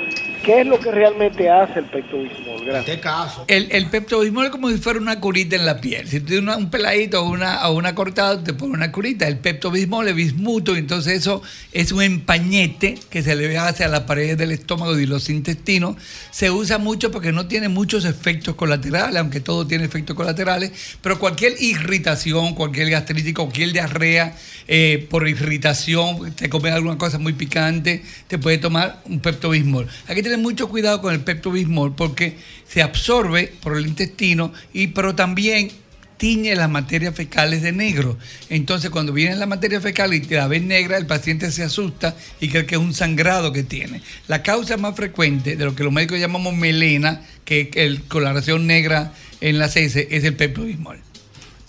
¿Qué 0.44 0.60
es 0.60 0.66
lo 0.66 0.78
que 0.78 0.90
realmente 0.90 1.48
hace 1.48 1.78
el 1.80 1.86
pectobismol? 1.86 2.64
Gracias. 2.64 2.98
caso? 3.00 3.44
El, 3.48 3.68
el 3.72 3.86
peptobismol 3.86 4.44
es 4.46 4.50
como 4.50 4.68
si 4.70 4.78
fuera 4.78 4.98
una 4.98 5.18
curita 5.20 5.56
en 5.56 5.64
la 5.66 5.80
piel. 5.80 6.06
Si 6.08 6.20
tú 6.20 6.26
tienes 6.26 6.42
una- 6.42 6.56
un 6.56 6.70
peladito 6.70 7.22
o 7.22 7.30
una, 7.30 7.66
o 7.68 7.74
una 7.76 7.94
cortada, 7.94 8.42
te 8.42 8.52
pone 8.52 8.74
una 8.74 8.92
curita. 8.92 9.26
El 9.26 9.38
peptobismol 9.38 10.08
es 10.08 10.14
bismuto, 10.14 10.76
entonces 10.76 11.14
eso 11.18 11.42
es 11.72 11.92
un 11.92 12.02
empañete 12.02 12.98
que 13.10 13.22
se 13.22 13.34
le 13.36 13.56
hace 13.58 13.84
a 13.84 13.88
las 13.88 14.00
paredes 14.00 14.36
del 14.36 14.52
estómago 14.52 14.98
y 14.98 15.06
los 15.06 15.30
intestinos. 15.30 15.96
Se 16.30 16.50
usa 16.50 16.78
mucho 16.78 17.10
porque 17.10 17.32
no 17.32 17.46
tiene 17.46 17.68
muchos 17.68 18.04
efectos 18.04 18.54
colaterales, 18.54 19.16
aunque 19.20 19.40
todo 19.40 19.66
tiene 19.66 19.84
efectos 19.84 20.14
colaterales, 20.16 20.72
pero 21.00 21.18
cualquier 21.18 21.54
irritación, 21.60 22.54
cualquier 22.54 22.90
gastritis, 22.90 23.34
cualquier 23.34 23.72
diarrea 23.72 24.34
eh, 24.68 25.06
por 25.10 25.26
irritación, 25.28 26.32
te 26.34 26.48
comes 26.48 26.72
alguna 26.72 26.98
cosa 26.98 27.18
muy 27.18 27.32
picante, 27.32 28.02
te 28.28 28.38
puede 28.38 28.58
tomar 28.58 29.00
un 29.06 29.20
peptobismol. 29.20 29.86
Hay 30.06 30.14
que 30.16 30.22
mucho 30.36 30.68
cuidado 30.68 31.00
con 31.00 31.14
el 31.14 31.20
peptobismol 31.20 31.94
porque 31.94 32.36
se 32.68 32.82
absorbe 32.82 33.52
por 33.62 33.76
el 33.76 33.86
intestino 33.86 34.52
y 34.72 34.88
pero 34.88 35.14
también 35.14 35.70
tiñe 36.16 36.54
las 36.54 36.70
materias 36.70 37.14
fecales 37.14 37.62
de 37.62 37.72
negro. 37.72 38.16
Entonces, 38.48 38.90
cuando 38.90 39.12
viene 39.12 39.36
la 39.36 39.46
materia 39.46 39.80
fecal 39.80 40.14
y 40.14 40.20
te 40.20 40.36
la 40.36 40.48
ves 40.48 40.62
negra, 40.62 40.96
el 40.96 41.06
paciente 41.06 41.50
se 41.50 41.62
asusta 41.62 42.16
y 42.40 42.48
cree 42.48 42.66
que 42.66 42.76
es 42.76 42.80
un 42.80 42.94
sangrado 42.94 43.52
que 43.52 43.62
tiene. 43.62 44.00
La 44.28 44.42
causa 44.42 44.76
más 44.76 44.96
frecuente 44.96 45.56
de 45.56 45.64
lo 45.64 45.74
que 45.74 45.84
los 45.84 45.92
médicos 45.92 46.18
llamamos 46.18 46.54
melena, 46.54 47.22
que 47.44 47.62
es 47.62 47.68
el 47.74 48.02
coloración 48.02 48.66
negra 48.66 49.12
en 49.40 49.58
las 49.58 49.76
heces, 49.76 50.06
es 50.10 50.24
el 50.24 50.34
peptobismol. 50.34 51.00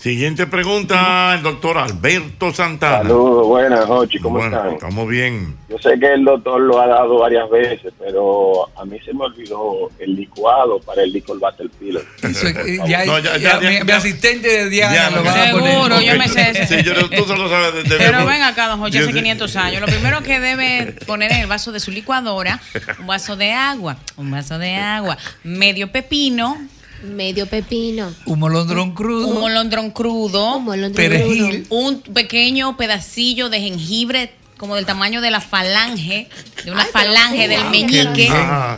Siguiente 0.09 0.45
pregunta, 0.45 1.33
el 1.33 1.41
doctor 1.41 1.79
Alberto 1.79 2.53
Santana. 2.53 2.97
Saludos, 2.99 3.47
buenas 3.47 3.89
noches, 3.89 4.21
¿cómo 4.21 4.37
Bueno, 4.37 4.55
están? 4.55 4.73
Estamos 4.73 5.07
bien. 5.09 5.57
Yo 5.67 5.79
sé 5.79 5.97
que 5.99 6.13
el 6.13 6.23
doctor 6.23 6.61
lo 6.61 6.79
ha 6.79 6.85
dado 6.85 7.17
varias 7.17 7.49
veces, 7.49 7.91
pero 7.97 8.69
a 8.79 8.85
mí 8.85 8.99
se 9.03 9.15
me 9.15 9.23
olvidó 9.25 9.89
el 9.97 10.15
licuado 10.15 10.79
para 10.81 11.01
el 11.01 11.11
licor 11.11 11.39
battle 11.39 11.69
pillar. 11.79 12.03
Eso 12.21 12.47
es- 12.49 12.77
ya, 12.87 13.03
No, 13.05 13.17
ya, 13.17 13.35
ya- 13.37 13.59
ya, 13.59 13.67
mi, 13.67 13.77
ya. 13.79 13.83
mi 13.83 13.91
asistente 13.93 14.47
de 14.47 14.69
Diana, 14.69 15.09
lo 15.09 15.23
va 15.23 15.31
a 15.31 15.51
poner. 15.51 15.73
Seguro, 15.73 16.01
yo 16.01 16.15
me 16.19 16.27
sé. 16.27 16.67
Sí, 16.67 16.83
yo, 16.83 16.93
tú 17.09 17.25
sabes 17.25 17.73
de, 17.73 17.83
de 17.85 17.97
Pero 17.97 18.27
ven 18.27 18.43
acá, 18.43 18.67
don 18.67 18.77
Jorge, 18.81 18.93
Yo 18.99 18.99
hace 19.05 19.11
sé- 19.11 19.17
500 19.17 19.55
años. 19.55 19.81
Lo 19.81 19.87
primero 19.87 20.21
que 20.21 20.39
debe 20.39 20.93
poner 21.07 21.31
en 21.31 21.39
el 21.41 21.47
vaso 21.47 21.71
de 21.71 21.79
su 21.79 21.89
licuadora, 21.89 22.61
un 22.99 23.07
vaso 23.07 23.35
de 23.37 23.53
agua, 23.53 23.97
un 24.17 24.29
vaso 24.29 24.59
de 24.59 24.75
agua, 24.75 25.17
medio 25.43 25.91
pepino, 25.91 26.59
Medio 27.05 27.47
pepino. 27.47 28.13
Un 28.25 28.39
molondrón 28.39 28.93
crudo. 28.93 29.27
un 29.27 29.39
molondrón 29.39 29.91
crudo, 29.91 30.61
Perejil. 30.93 31.65
un 31.69 32.01
pequeño 32.01 32.77
pedacillo 32.77 33.49
de 33.49 33.59
jengibre 33.61 34.33
como 34.57 34.75
del 34.77 34.85
tamaño 34.85 35.19
de 35.19 35.31
la 35.31 35.41
falange, 35.41 36.29
de 36.63 36.71
una 36.71 36.85
falange 36.85 37.49
del 37.49 37.59
wow. 37.61 37.69
meñique. 37.71 38.07
Bien. 38.13 38.33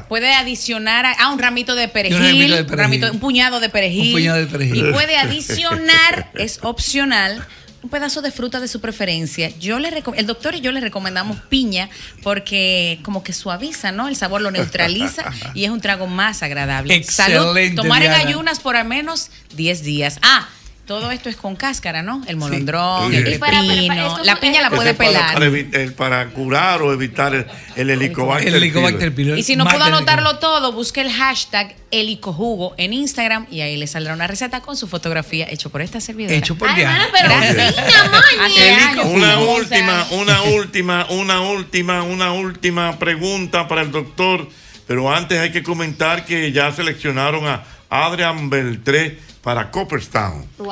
Puede 0.09 0.33
adicionar 0.33 1.06
a, 1.06 1.11
a 1.14 1.31
un 1.31 1.38
ramito 1.38 1.75
de 1.75 1.88
perejil, 1.88 2.17
Y 2.17 2.19
un 2.19 2.25
ramito 2.31 2.56
de 2.56 2.61
un, 2.61 2.67
perejil. 2.67 3.01
ramito- 3.03 3.11
un 3.11 3.19
puñado 3.19 3.59
de 3.59 3.69
perejil. 3.69 4.07
Un 4.07 4.11
puñado 4.14 4.38
de 4.39 4.47
perejil. 4.47 4.88
Y 4.89 4.91
puede 4.91 5.17
adicionar, 5.17 6.31
es 6.35 6.59
opcional, 6.64 7.45
un 7.83 7.89
pedazo 7.89 8.22
de 8.22 8.31
fruta 8.31 8.59
de 8.59 8.67
su 8.67 8.81
preferencia. 8.81 9.49
Yo 9.59 9.80
le 9.80 10.03
el 10.15 10.25
doctor 10.25 10.56
y 10.56 10.61
yo 10.61 10.72
le 10.72 10.80
recomendamos 10.80 11.39
piña 11.49 11.89
porque 12.23 12.99
como 13.03 13.23
que 13.23 13.33
suaviza, 13.33 13.91
¿no? 13.91 14.07
El 14.07 14.15
sabor 14.15 14.41
lo 14.41 14.51
neutraliza 14.51 15.31
y 15.53 15.65
es 15.65 15.69
un 15.69 15.81
trago 15.81 16.07
más 16.07 16.43
agradable. 16.43 16.95
Excelente, 16.95 17.69
Salud. 17.69 17.75
Tomar 17.75 18.03
en 18.03 18.11
ayunas 18.11 18.59
por 18.59 18.75
al 18.75 18.88
menos 18.88 19.30
10 19.56 19.83
días. 19.83 20.19
Ah, 20.22 20.47
todo 20.88 21.11
esto 21.11 21.27
es 21.30 21.35
con 21.35 21.56
cáscara, 21.57 22.01
¿no? 22.01 22.22
El 22.27 22.38
molondrón, 22.38 23.11
Sí. 23.11 23.17
el 23.17 23.33
Y 23.33 23.38
para- 23.38 23.59
pepino. 23.61 23.88
para- 23.88 24.07
esto 24.07 24.24
la 24.24 24.40
piña 24.40 24.61
la 24.61 24.69
puede 24.69 24.93
pelar. 24.93 25.33
Para, 25.33 25.45
el- 25.48 25.93
para 25.93 26.25
curar 26.30 26.82
o 26.82 26.93
evitar 26.93 27.35
el, 27.35 27.45
el 27.75 27.90
helicobacter. 27.90 28.48
El 28.48 28.56
Helicobacter 28.56 29.14
pylori. 29.14 29.40
Y 29.40 29.43
si 29.43 29.56
no 29.57 29.66
pudo 29.66 29.75
el 29.75 29.82
anotarlo 29.93 30.40
todo, 30.40 30.72
busque 30.72 31.01
el 31.01 31.11
hashtag 31.11 31.75
helicojugo 31.91 32.74
en 32.77 32.93
Instagram 32.93 33.48
y 33.51 33.61
ahí 33.61 33.75
le 33.77 33.85
saldrá 33.88 34.14
una 34.14 34.27
receta 34.27 34.61
con 34.61 34.77
su 34.77 34.88
fotografía 34.88 35.45
hecho 35.49 35.69
por 35.69 35.82
esta 35.82 35.99
servidora. 35.99 36.35
Hecho 36.35 36.56
por 36.56 36.69
Ay, 36.69 36.75
Diana. 36.77 37.07
pero 37.11 37.30
Gracias. 37.30 37.75
años, 38.40 39.06
Una 39.06 39.35
como 39.35 39.45
11 39.51 39.61
última, 39.75 40.07
una 40.11 40.41
última, 40.53 41.06
una 41.09 41.41
última, 41.41 42.03
una 42.03 42.32
última 42.32 42.98
pregunta 42.99 43.67
para 43.67 43.82
el 43.82 43.91
doctor. 43.91 44.48
Pero 44.88 45.14
antes 45.14 45.38
hay 45.40 45.51
que 45.51 45.64
comentar 45.64 46.25
que 46.25 46.51
ya 46.53 46.72
seleccionaron 46.72 47.45
a 47.45 47.64
Adrian 47.90 48.49
Beltré 48.49 49.19
para 49.48 49.72
Copperstown. 49.72 50.45
Wow. 50.58 50.67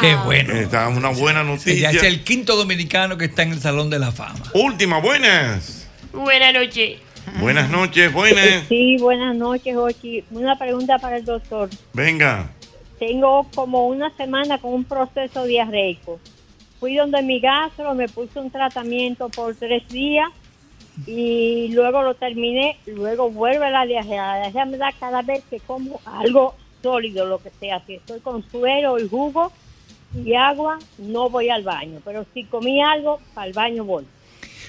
Qué 0.00 0.16
bueno. 0.16 0.52
Esta 0.52 0.90
es 0.90 0.96
una 0.96 1.10
buena 1.10 1.44
noticia. 1.44 1.92
ya 1.92 1.98
es 2.00 2.02
el 2.02 2.24
quinto 2.24 2.56
dominicano 2.56 3.16
que 3.16 3.26
está 3.26 3.44
en 3.44 3.52
el 3.52 3.60
Salón 3.60 3.88
de 3.88 4.00
la 4.00 4.10
Fama. 4.10 4.50
Última, 4.52 4.98
buenas. 4.98 5.88
Buenas 6.12 6.52
noches. 6.52 6.98
Buenas 7.38 7.70
noches, 7.70 8.12
buenas. 8.12 8.64
Sí, 8.68 8.96
buenas 8.98 9.36
noches, 9.36 9.76
Ochi. 9.76 10.24
Una 10.32 10.58
pregunta 10.58 10.98
para 10.98 11.18
el 11.18 11.24
doctor. 11.24 11.70
Venga. 11.92 12.50
Tengo 12.98 13.46
como 13.54 13.86
una 13.86 14.10
semana 14.16 14.58
con 14.58 14.74
un 14.74 14.82
proceso 14.82 15.44
diarreico. 15.44 16.18
Fui 16.80 16.96
donde 16.96 17.22
mi 17.22 17.38
gastro, 17.38 17.94
me 17.94 18.08
puso 18.08 18.40
un 18.40 18.50
tratamiento 18.50 19.28
por 19.28 19.54
tres 19.54 19.88
días 19.88 20.30
y 21.06 21.68
luego 21.68 22.02
lo 22.02 22.14
terminé. 22.14 22.76
Luego 22.86 23.30
vuelve 23.30 23.70
la 23.70 23.86
diarrea. 23.86 24.26
La 24.26 24.40
diarrea 24.40 24.64
me 24.64 24.78
da 24.78 24.90
cada 24.98 25.22
vez 25.22 25.44
que 25.48 25.60
como 25.60 26.00
algo 26.04 26.56
sólido, 26.82 27.26
lo 27.26 27.38
que 27.38 27.50
sea. 27.60 27.82
Si 27.86 27.94
estoy 27.94 28.20
con 28.20 28.48
suero 28.50 28.98
y 28.98 29.08
jugo 29.08 29.52
y 30.24 30.34
agua, 30.34 30.78
no 30.98 31.28
voy 31.30 31.50
al 31.50 31.62
baño. 31.62 32.00
Pero 32.04 32.26
si 32.32 32.44
comí 32.44 32.82
algo, 32.82 33.20
al 33.34 33.52
baño 33.52 33.84
voy. 33.84 34.04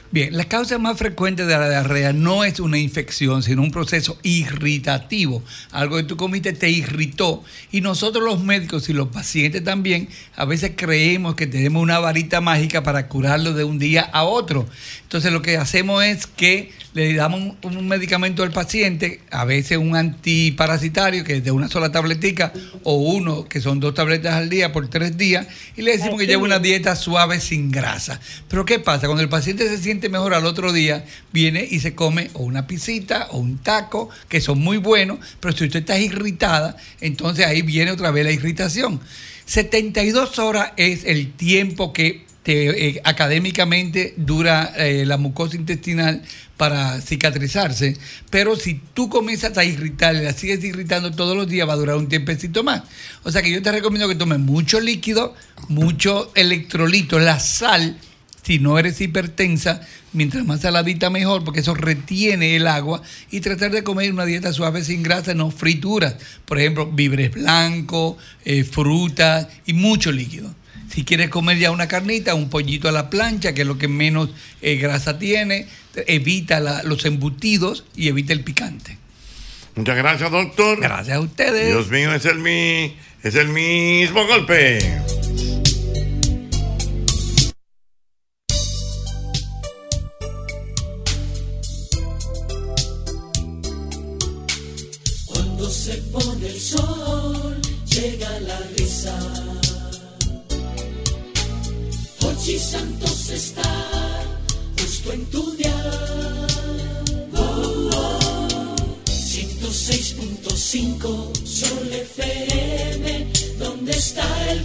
Bien, 0.09 0.37
la 0.37 0.45
causa 0.45 0.77
más 0.77 0.97
frecuente 0.97 1.45
de 1.45 1.57
la 1.57 1.69
diarrea 1.69 2.13
no 2.13 2.45
es 2.45 2.61
una 2.61 2.77
infección, 2.77 3.43
sino 3.43 3.61
un 3.61 3.71
proceso 3.71 4.17
irritativo. 4.23 5.43
Algo 5.71 5.97
que 5.97 6.03
tú 6.03 6.15
comiste 6.15 6.53
te 6.53 6.69
irritó. 6.69 7.43
Y 7.73 7.81
nosotros 7.81 8.23
los 8.23 8.41
médicos 8.41 8.87
y 8.87 8.93
los 8.93 9.09
pacientes 9.09 9.65
también, 9.65 10.07
a 10.37 10.45
veces 10.45 10.71
creemos 10.77 11.35
que 11.35 11.45
tenemos 11.45 11.83
una 11.83 11.99
varita 11.99 12.39
mágica 12.39 12.83
para 12.83 13.09
curarlo 13.09 13.53
de 13.53 13.65
un 13.65 13.79
día 13.79 14.01
a 14.01 14.23
otro. 14.23 14.65
Entonces 15.03 15.33
lo 15.33 15.41
que 15.41 15.57
hacemos 15.57 16.01
es 16.05 16.25
que 16.25 16.71
le 16.97 17.13
damos 17.13 17.39
un, 17.63 17.77
un 17.77 17.87
medicamento 17.87 18.43
al 18.43 18.51
paciente, 18.51 19.21
a 19.31 19.45
veces 19.45 19.77
un 19.77 19.95
antiparasitario 19.95 21.23
que 21.23 21.37
es 21.37 21.43
de 21.43 21.51
una 21.51 21.67
sola 21.67 21.91
tabletica 21.91 22.51
o 22.83 22.95
uno 22.95 23.45
que 23.47 23.61
son 23.61 23.79
dos 23.79 23.93
tabletas 23.93 24.33
al 24.35 24.49
día 24.49 24.71
por 24.73 24.89
tres 24.89 25.17
días 25.17 25.47
y 25.75 25.81
le 25.83 25.91
decimos 25.97 26.19
que 26.19 26.27
lleve 26.27 26.43
una 26.43 26.59
dieta 26.59 26.95
suave 26.95 27.39
sin 27.39 27.71
grasa. 27.71 28.19
Pero 28.47 28.65
¿qué 28.65 28.79
pasa? 28.79 29.07
Cuando 29.07 29.23
el 29.23 29.29
paciente 29.29 29.67
se 29.67 29.77
siente 29.77 30.09
mejor 30.09 30.33
al 30.33 30.45
otro 30.45 30.73
día, 30.73 31.05
viene 31.31 31.67
y 31.69 31.79
se 31.79 31.95
come 31.95 32.29
o 32.33 32.43
una 32.43 32.67
pisita 32.67 33.27
o 33.31 33.37
un 33.37 33.57
taco, 33.59 34.09
que 34.27 34.41
son 34.41 34.59
muy 34.59 34.77
buenos, 34.77 35.19
pero 35.39 35.55
si 35.55 35.65
usted 35.65 35.79
está 35.79 35.99
irritada, 35.99 36.75
entonces 37.01 37.45
ahí 37.45 37.61
viene 37.61 37.91
otra 37.91 38.11
vez 38.11 38.25
la 38.25 38.31
irritación. 38.31 38.99
72 39.45 40.39
horas 40.39 40.71
es 40.77 41.03
el 41.05 41.31
tiempo 41.31 41.93
que 41.93 42.25
te- 42.43 42.87
eh, 42.89 43.01
académicamente 43.03 44.13
dura 44.17 44.73
eh, 44.77 45.05
la 45.05 45.17
mucosa 45.17 45.55
intestinal 45.55 46.21
para 46.57 46.99
cicatrizarse, 47.01 47.97
pero 48.31 48.55
si 48.55 48.81
tú 48.93 49.09
comienzas 49.09 49.57
a 49.57 49.63
irritar 49.63 50.15
y 50.15 50.23
la 50.23 50.33
sigues 50.33 50.63
irritando 50.63 51.11
todos 51.11 51.37
los 51.37 51.47
días, 51.47 51.69
va 51.69 51.73
a 51.73 51.77
durar 51.77 51.95
un 51.95 52.09
tiempecito 52.09 52.63
más. 52.63 52.81
O 53.23 53.31
sea 53.31 53.43
que 53.43 53.51
yo 53.51 53.61
te 53.61 53.71
recomiendo 53.71 54.09
que 54.09 54.15
tomes 54.15 54.39
mucho 54.39 54.79
líquido, 54.79 55.35
mucho 55.69 56.31
electrolito, 56.35 57.19
la 57.19 57.39
sal, 57.39 57.97
si 58.41 58.59
no 58.59 58.79
eres 58.79 58.99
hipertensa, 59.01 59.81
mientras 60.13 60.45
más 60.45 60.61
saladita 60.61 61.09
mejor, 61.09 61.43
porque 61.43 61.59
eso 61.59 61.75
retiene 61.75 62.55
el 62.55 62.65
agua 62.65 63.01
y 63.29 63.41
tratar 63.41 63.71
de 63.71 63.83
comer 63.83 64.11
una 64.11 64.25
dieta 64.25 64.51
suave 64.51 64.83
sin 64.83 65.03
grasa, 65.03 65.33
no 65.33 65.51
frituras. 65.51 66.15
Por 66.45 66.57
ejemplo, 66.57 66.87
vibres 66.87 67.31
blancos, 67.31 68.15
eh, 68.45 68.63
frutas 68.63 69.47
y 69.65 69.73
mucho 69.73 70.11
líquido. 70.11 70.55
Si 70.93 71.03
quieres 71.03 71.29
comer 71.29 71.57
ya 71.57 71.71
una 71.71 71.87
carnita, 71.87 72.33
un 72.33 72.49
pollito 72.49 72.87
a 72.87 72.91
la 72.91 73.09
plancha, 73.09 73.53
que 73.53 73.61
es 73.61 73.67
lo 73.67 73.77
que 73.77 73.87
menos 73.87 74.29
eh, 74.61 74.75
grasa 74.77 75.19
tiene, 75.19 75.67
evita 76.07 76.59
la- 76.59 76.83
los 76.83 77.05
embutidos 77.05 77.83
y 77.95 78.07
evita 78.07 78.33
el 78.33 78.41
picante. 78.43 78.97
Muchas 79.75 79.95
gracias, 79.97 80.31
doctor. 80.31 80.79
Gracias 80.79 81.17
a 81.17 81.19
ustedes. 81.19 81.67
Dios 81.67 81.89
mío, 81.91 82.13
es 82.13 82.25
el, 82.25 82.39
mi, 82.39 82.95
es 83.23 83.35
el 83.35 83.49
mismo 83.49 84.25
golpe. 84.25 84.79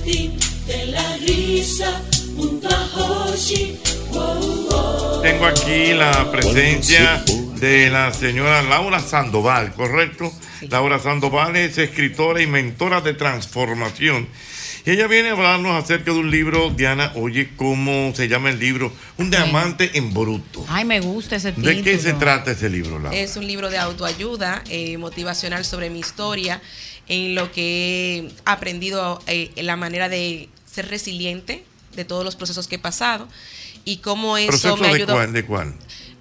Está 0.03 0.11
el 0.11 0.37
team 0.37 0.39
de 0.67 0.87
la 0.87 1.17
risa? 1.17 2.03
Junto 2.37 2.69
a 2.69 2.89
Hochi. 2.95 3.79
Tengo 5.23 5.47
aquí 5.47 5.93
la 5.95 6.31
presencia 6.31 7.23
de 7.59 7.91
la 7.91 8.13
señora 8.13 8.63
Laura 8.63 9.01
Sandoval, 9.01 9.73
¿correcto? 9.75 10.33
Laura 10.69 10.99
Sandoval 10.99 11.57
es 11.57 11.79
escritora 11.79 12.43
y 12.43 12.47
mentora 12.47 13.01
de 13.01 13.15
transformación. 13.15 14.29
Y 14.85 14.91
ella 14.91 15.07
viene 15.07 15.29
a 15.29 15.33
hablarnos 15.33 15.83
acerca 15.83 16.13
de 16.13 16.19
un 16.19 16.31
libro, 16.33 16.71
Diana, 16.71 17.13
oye, 17.15 17.51
¿cómo 17.55 18.13
se 18.17 18.27
llama 18.27 18.51
el 18.51 18.59
libro? 18.59 18.93
Un 19.17 19.31
diamante 19.31 19.93
en 19.95 20.13
bruto. 20.13 20.67
Ay, 20.69 20.85
me 20.85 20.99
gusta 20.99 21.37
ese 21.37 21.53
título. 21.53 21.69
¿De 21.69 21.83
qué 21.83 21.99
se 21.99 22.15
trata 22.15 22.51
ese 22.51 22.69
libro, 22.69 22.99
Laura? 22.99 23.17
Es 23.17 23.37
un 23.37 23.47
libro 23.47 23.71
de 23.71 23.79
autoayuda, 23.79 24.65
eh, 24.69 24.99
motivacional 24.99 25.65
sobre 25.65 25.89
mi 25.89 26.01
historia, 26.01 26.61
en 27.09 27.35
lo 27.35 27.51
que 27.53 28.19
he 28.19 28.33
aprendido 28.45 29.21
eh, 29.27 29.51
en 29.57 29.67
la 29.67 29.77
manera 29.77 30.09
de 30.09 30.49
ser 30.71 30.89
resiliente 30.89 31.65
de 31.95 32.05
todos 32.05 32.25
los 32.25 32.37
procesos 32.37 32.69
que 32.69 32.77
he 32.77 32.79
pasado 32.79 33.29
y 33.85 33.99
cómo 33.99 34.39
eso 34.39 34.49
¿Proceso 34.49 34.77
me 34.77 34.89
de 34.89 34.95
ayudó. 34.95 35.15
cuál? 35.15 35.33
¿De 35.33 35.45
cuál? 35.45 35.75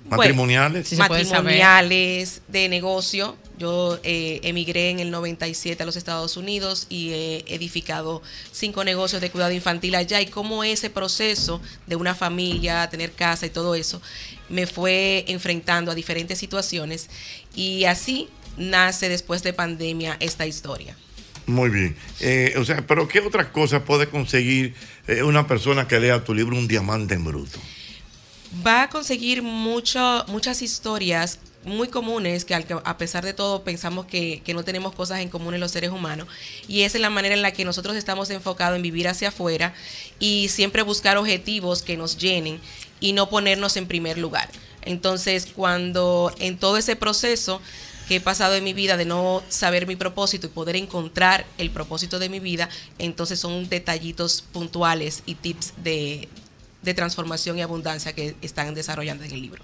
Bueno, 0.06 0.18
¿Matrimoniales? 0.24 0.92
matrimoniales, 0.98 2.42
de 2.50 2.68
negocio. 2.68 3.38
Yo 3.58 4.00
eh, 4.04 4.42
emigré 4.44 4.90
en 4.90 5.00
el 5.00 5.12
97 5.12 5.82
a 5.82 5.86
los 5.86 5.96
Estados 5.96 6.36
Unidos 6.36 6.88
y 6.90 7.12
he 7.12 7.46
edificado 7.48 8.22
cinco 8.52 8.84
negocios 8.84 9.22
de 9.22 9.30
cuidado 9.30 9.54
infantil 9.54 9.96
allá 9.96 10.20
y 10.20 10.26
cómo 10.26 10.64
ese 10.64 10.90
proceso 10.90 11.62
de 11.88 11.96
una 11.96 12.16
familia, 12.16 12.90
tener 12.90 13.12
casa 13.14 13.46
y 13.46 13.52
todo 13.52 13.76
eso, 13.76 14.02
me 14.50 14.68
fue 14.68 15.24
enfrentando 15.28 15.92
a 15.92 15.96
diferentes 15.96 16.40
situaciones 16.40 17.08
y 17.56 17.86
así 17.86 18.28
nace 18.58 19.10
después 19.10 19.44
de 19.44 19.54
pandemia 19.54 20.18
esta 20.20 20.46
historia. 20.46 20.96
Muy 21.48 21.70
bien. 21.70 21.96
Eh, 22.20 22.54
o 22.58 22.66
sea, 22.66 22.86
pero 22.86 23.08
¿qué 23.08 23.20
otras 23.20 23.48
cosas 23.48 23.82
puede 23.82 24.08
conseguir 24.08 24.76
eh, 25.08 25.24
una 25.24 25.48
persona 25.48 25.88
que 25.88 26.00
lea 26.00 26.24
tu 26.24 26.34
libro 26.34 26.56
Un 26.56 26.68
diamante 26.68 27.16
en 27.16 27.24
bruto? 27.24 27.60
va 28.66 28.84
a 28.84 28.90
conseguir 28.90 29.44
mucho, 29.44 30.26
muchas 30.28 30.62
historias 30.62 31.40
muy 31.64 31.90
comunes 31.90 32.44
que 32.44 32.56
al 32.56 32.66
que 32.66 32.76
a 32.84 32.98
pesar 32.98 33.24
de 33.24 33.34
todo 33.34 33.64
pensamos 33.64 34.08
que, 34.08 34.42
que 34.44 34.54
no 34.54 34.64
tenemos 34.64 34.94
cosas 34.94 35.20
en 35.20 35.30
común 35.30 35.54
en 35.54 35.60
los 35.60 35.72
seres 35.72 35.92
humanos 35.92 36.28
y 36.68 36.82
esa 36.82 36.98
es 36.98 37.02
la 37.02 37.12
manera 37.12 37.36
en 37.36 37.44
la 37.44 37.52
que 37.52 37.66
nosotros 37.66 37.96
estamos 37.96 38.32
enfocados 38.32 38.76
en 38.76 38.82
vivir 38.82 39.08
hacia 39.08 39.28
afuera 39.28 39.74
y 40.20 40.50
siempre 40.50 40.82
buscar 40.82 41.18
objetivos 41.18 41.84
que 41.84 41.98
nos 41.98 42.18
llenen 42.18 42.60
y 43.00 43.14
no 43.14 43.30
ponernos 43.30 43.78
en 43.78 43.88
primer 43.88 44.18
lugar. 44.18 44.50
Entonces, 44.84 45.48
cuando 45.56 46.34
en 46.40 46.58
todo 46.58 46.78
ese 46.78 46.96
proceso 46.96 47.62
que 48.12 48.18
he 48.18 48.20
pasado 48.20 48.56
en 48.56 48.64
mi 48.66 48.74
vida 48.74 48.98
de 48.98 49.06
no 49.06 49.42
saber 49.48 49.88
mi 49.88 49.96
propósito 49.96 50.48
y 50.48 50.50
poder 50.50 50.76
encontrar 50.76 51.46
el 51.58 51.70
propósito 51.72 52.20
de 52.20 52.28
mi 52.28 52.42
vida, 52.42 52.68
entonces 53.00 53.40
son 53.40 53.70
detallitos 53.70 54.44
puntuales 54.52 55.24
y 55.26 55.36
tips 55.36 55.76
de, 55.78 56.28
de 56.82 56.94
transformación 56.94 57.58
y 57.58 57.62
abundancia 57.62 58.12
que 58.12 58.36
están 58.42 58.74
desarrollando 58.74 59.24
en 59.24 59.32
el 59.32 59.42
libro. 59.42 59.64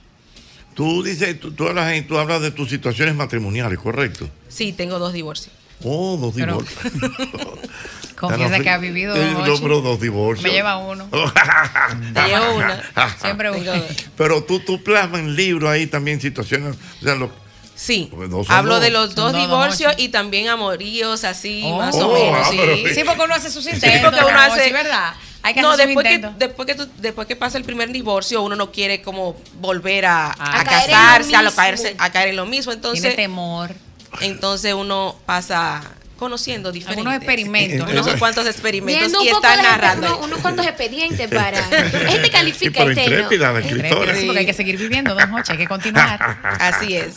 Tú 0.76 1.04
dices, 1.04 1.38
tú, 1.42 1.52
tú 1.52 1.68
hablas, 1.68 1.94
tú 2.08 2.18
hablas 2.18 2.42
de 2.42 2.52
tus 2.52 2.70
situaciones 2.70 3.16
matrimoniales, 3.16 3.80
¿correcto? 3.80 4.30
Sí, 4.48 4.72
tengo 4.72 4.98
dos 4.98 5.12
divorcios. 5.12 5.54
Oh, 5.84 6.16
dos 6.16 6.34
Pero- 6.34 6.60
divorcios. 6.64 6.94
Confiesa 8.18 8.50
Ya 8.50 8.58
no 8.60 8.64
que 8.64 8.70
ha 8.70 8.78
vivido 8.78 9.14
Eh, 9.14 9.32
no, 9.34 9.40
ocho. 9.44 9.60
pero 9.62 9.82
dos 9.82 10.00
divorcios. 10.00 10.44
Me 10.44 10.52
lleva 10.52 10.78
uno. 10.78 11.10
Te 12.14 12.22
llevo 12.28 12.56
una. 12.56 12.82
Siempre 13.20 13.52
uno. 13.52 13.74
Pero 14.16 14.42
tú, 14.46 14.62
tú 14.62 14.82
plasmas 14.82 15.20
en 15.20 15.36
libro 15.36 15.70
ahí 15.70 15.86
también 15.86 16.22
situaciones, 16.22 16.78
o 17.02 17.04
sea, 17.04 17.16
lo- 17.16 17.46
Sí, 17.78 18.10
hablo 18.50 18.74
dos. 18.76 18.82
de 18.82 18.90
los 18.90 19.14
dos 19.16 19.34
divorcios 19.34 19.94
y 19.98 20.10
también 20.10 20.50
amoríos 20.50 21.24
así, 21.24 21.62
Oh. 21.64 21.78
más 21.78 21.96
o 21.96 22.10
Oh, 22.10 22.14
menos. 22.14 22.48
ah, 22.48 22.50
sí. 22.50 22.60
Sí, 22.96 23.04
porque 23.06 23.22
uno 23.24 23.36
hace 23.36 23.52
sus 23.52 23.64
Sí, 23.64 23.70
intentos. 23.72 24.10
porque 24.12 24.26
uno 24.26 24.40
hace, 24.42 24.74
¿verdad? 24.74 25.14
Hay 25.44 25.54
que 25.54 25.62
no, 25.62 25.72
hacer 25.72 25.86
después 25.88 26.08
que, 26.08 26.18
después, 26.40 26.66
que 26.66 26.76
tú- 26.76 26.90
después 26.98 27.28
que 27.28 27.36
pasa 27.36 27.58
el 27.58 27.64
primer 27.64 27.92
divorcio, 27.92 28.42
uno 28.42 28.56
no 28.56 28.72
quiere 28.72 29.02
como 29.04 29.38
volver 29.62 30.06
a, 30.08 30.36
casarse, 30.66 31.36
a, 31.36 31.42
lo 31.44 31.54
caerse, 31.54 31.96
a 32.00 32.12
caer 32.12 32.30
en 32.30 32.36
lo 32.36 32.46
mismo. 32.48 32.72
Entonces, 32.74 33.02
Tiene 33.02 33.16
temor. 33.16 33.74
entonces 34.22 34.74
uno 34.74 35.16
pasa 35.26 35.84
conociendo 36.18 36.72
diferentes. 36.72 36.98
Algunos 37.06 37.16
experimentos, 37.18 37.90
Unos 37.90 38.06
¿no? 38.08 38.20
cuantos 38.20 38.46
experimentos 38.48 39.24
y 39.24 39.30
está 39.30 39.56
narrando. 39.62 40.08
uno- 40.18 40.26
unos 40.26 40.40
cuantos 40.40 40.66
expedientes 40.66 41.28
para. 41.34 41.60
Este 41.60 42.28
Y 42.28 42.30
califica 42.30 42.80
pero 42.80 42.90
este 42.92 43.08
no. 43.10 43.16
intrépida 43.16 43.52
la 43.54 43.60
escritora. 43.60 44.16
Sí, 44.16 44.26
porque 44.26 44.40
hay 44.40 44.46
que 44.46 44.54
seguir 44.54 44.78
viviendo, 44.78 45.16
don 45.16 45.34
Hochi, 45.34 45.54
hay 45.54 45.58
que 45.58 45.68
continuar. 45.68 46.20
Así 46.60 46.96
es. 46.96 47.16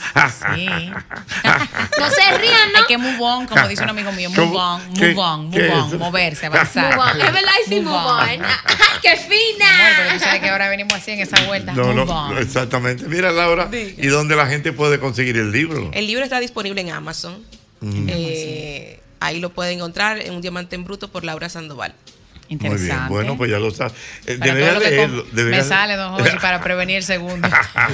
Sí. 0.55 0.67
No 1.99 2.11
se 2.11 2.39
rían, 2.39 2.73
¿no? 2.73 2.79
Hay 2.81 2.85
que 2.87 2.99
move 2.99 3.19
on, 3.21 3.47
como 3.47 3.67
dice 3.69 3.83
un 3.83 3.91
amigo 3.91 4.13
mío, 4.13 4.31
move 4.31 4.57
on, 4.57 4.95
¿Qué- 4.95 5.09
move 5.15 5.19
on, 5.19 5.51
move 5.51 5.71
on, 5.71 5.99
moverse, 5.99 6.47
avanzar. 6.47 6.97
Move 6.97 7.05
on. 7.11 7.21
Es 7.21 7.33
verdad, 7.33 7.53
y 7.65 7.69
sí, 7.69 7.81
move 7.81 7.95
on. 7.97 8.21
¡Ay, 8.23 8.39
qué 8.39 8.45
Amor, 8.45 8.57
porque 8.67 9.17
tú 9.17 9.35
fina! 9.35 10.19
sabes 10.19 10.41
que 10.41 10.49
ahora 10.49 10.69
venimos 10.69 10.95
así 10.95 11.11
en 11.13 11.21
esa 11.21 11.41
vuelta. 11.47 11.73
No, 11.73 11.85
move 11.93 12.07
no, 12.07 12.27
on. 12.27 12.39
exactamente. 12.39 13.05
Mira, 13.07 13.31
Laura, 13.33 13.69
¿y 13.73 14.07
dónde 14.09 14.37
la 14.37 14.47
gente 14.47 14.73
puede 14.73 14.99
conseguir 15.01 15.37
el 15.37 15.53
libro? 15.53 15.91
El 15.93 16.07
libro 16.07 16.25
está 16.25 16.39
disponible 16.41 16.81
en 16.81 16.91
Amazon. 16.91 17.43
Mm. 17.81 18.07
Eh, 18.09 19.01
ahí 19.21 19.41
lo 19.41 19.51
pueden 19.51 19.77
encontrar 19.79 20.19
en 20.21 20.35
un 20.35 20.41
diamante 20.41 20.77
en 20.77 20.85
bruto 20.85 21.09
por 21.09 21.25
Laura 21.25 21.49
Sandoval. 21.49 21.95
Muy 22.49 22.59
bien, 22.59 22.73
Interesante. 22.73 23.13
bueno, 23.15 23.37
pues 23.37 23.49
ya 23.51 23.59
lo 23.61 23.71
sabes. 23.71 23.93
Eh, 24.27 24.37
debería 24.43 24.77
leerlo, 24.79 25.25
debería- 25.31 25.61
me 25.61 25.65
sale, 25.65 25.95
don 25.95 26.13
Jorge, 26.15 26.37
para 26.41 26.61
prevenir 26.65 26.97
el 26.97 27.05
segundo. 27.05 27.49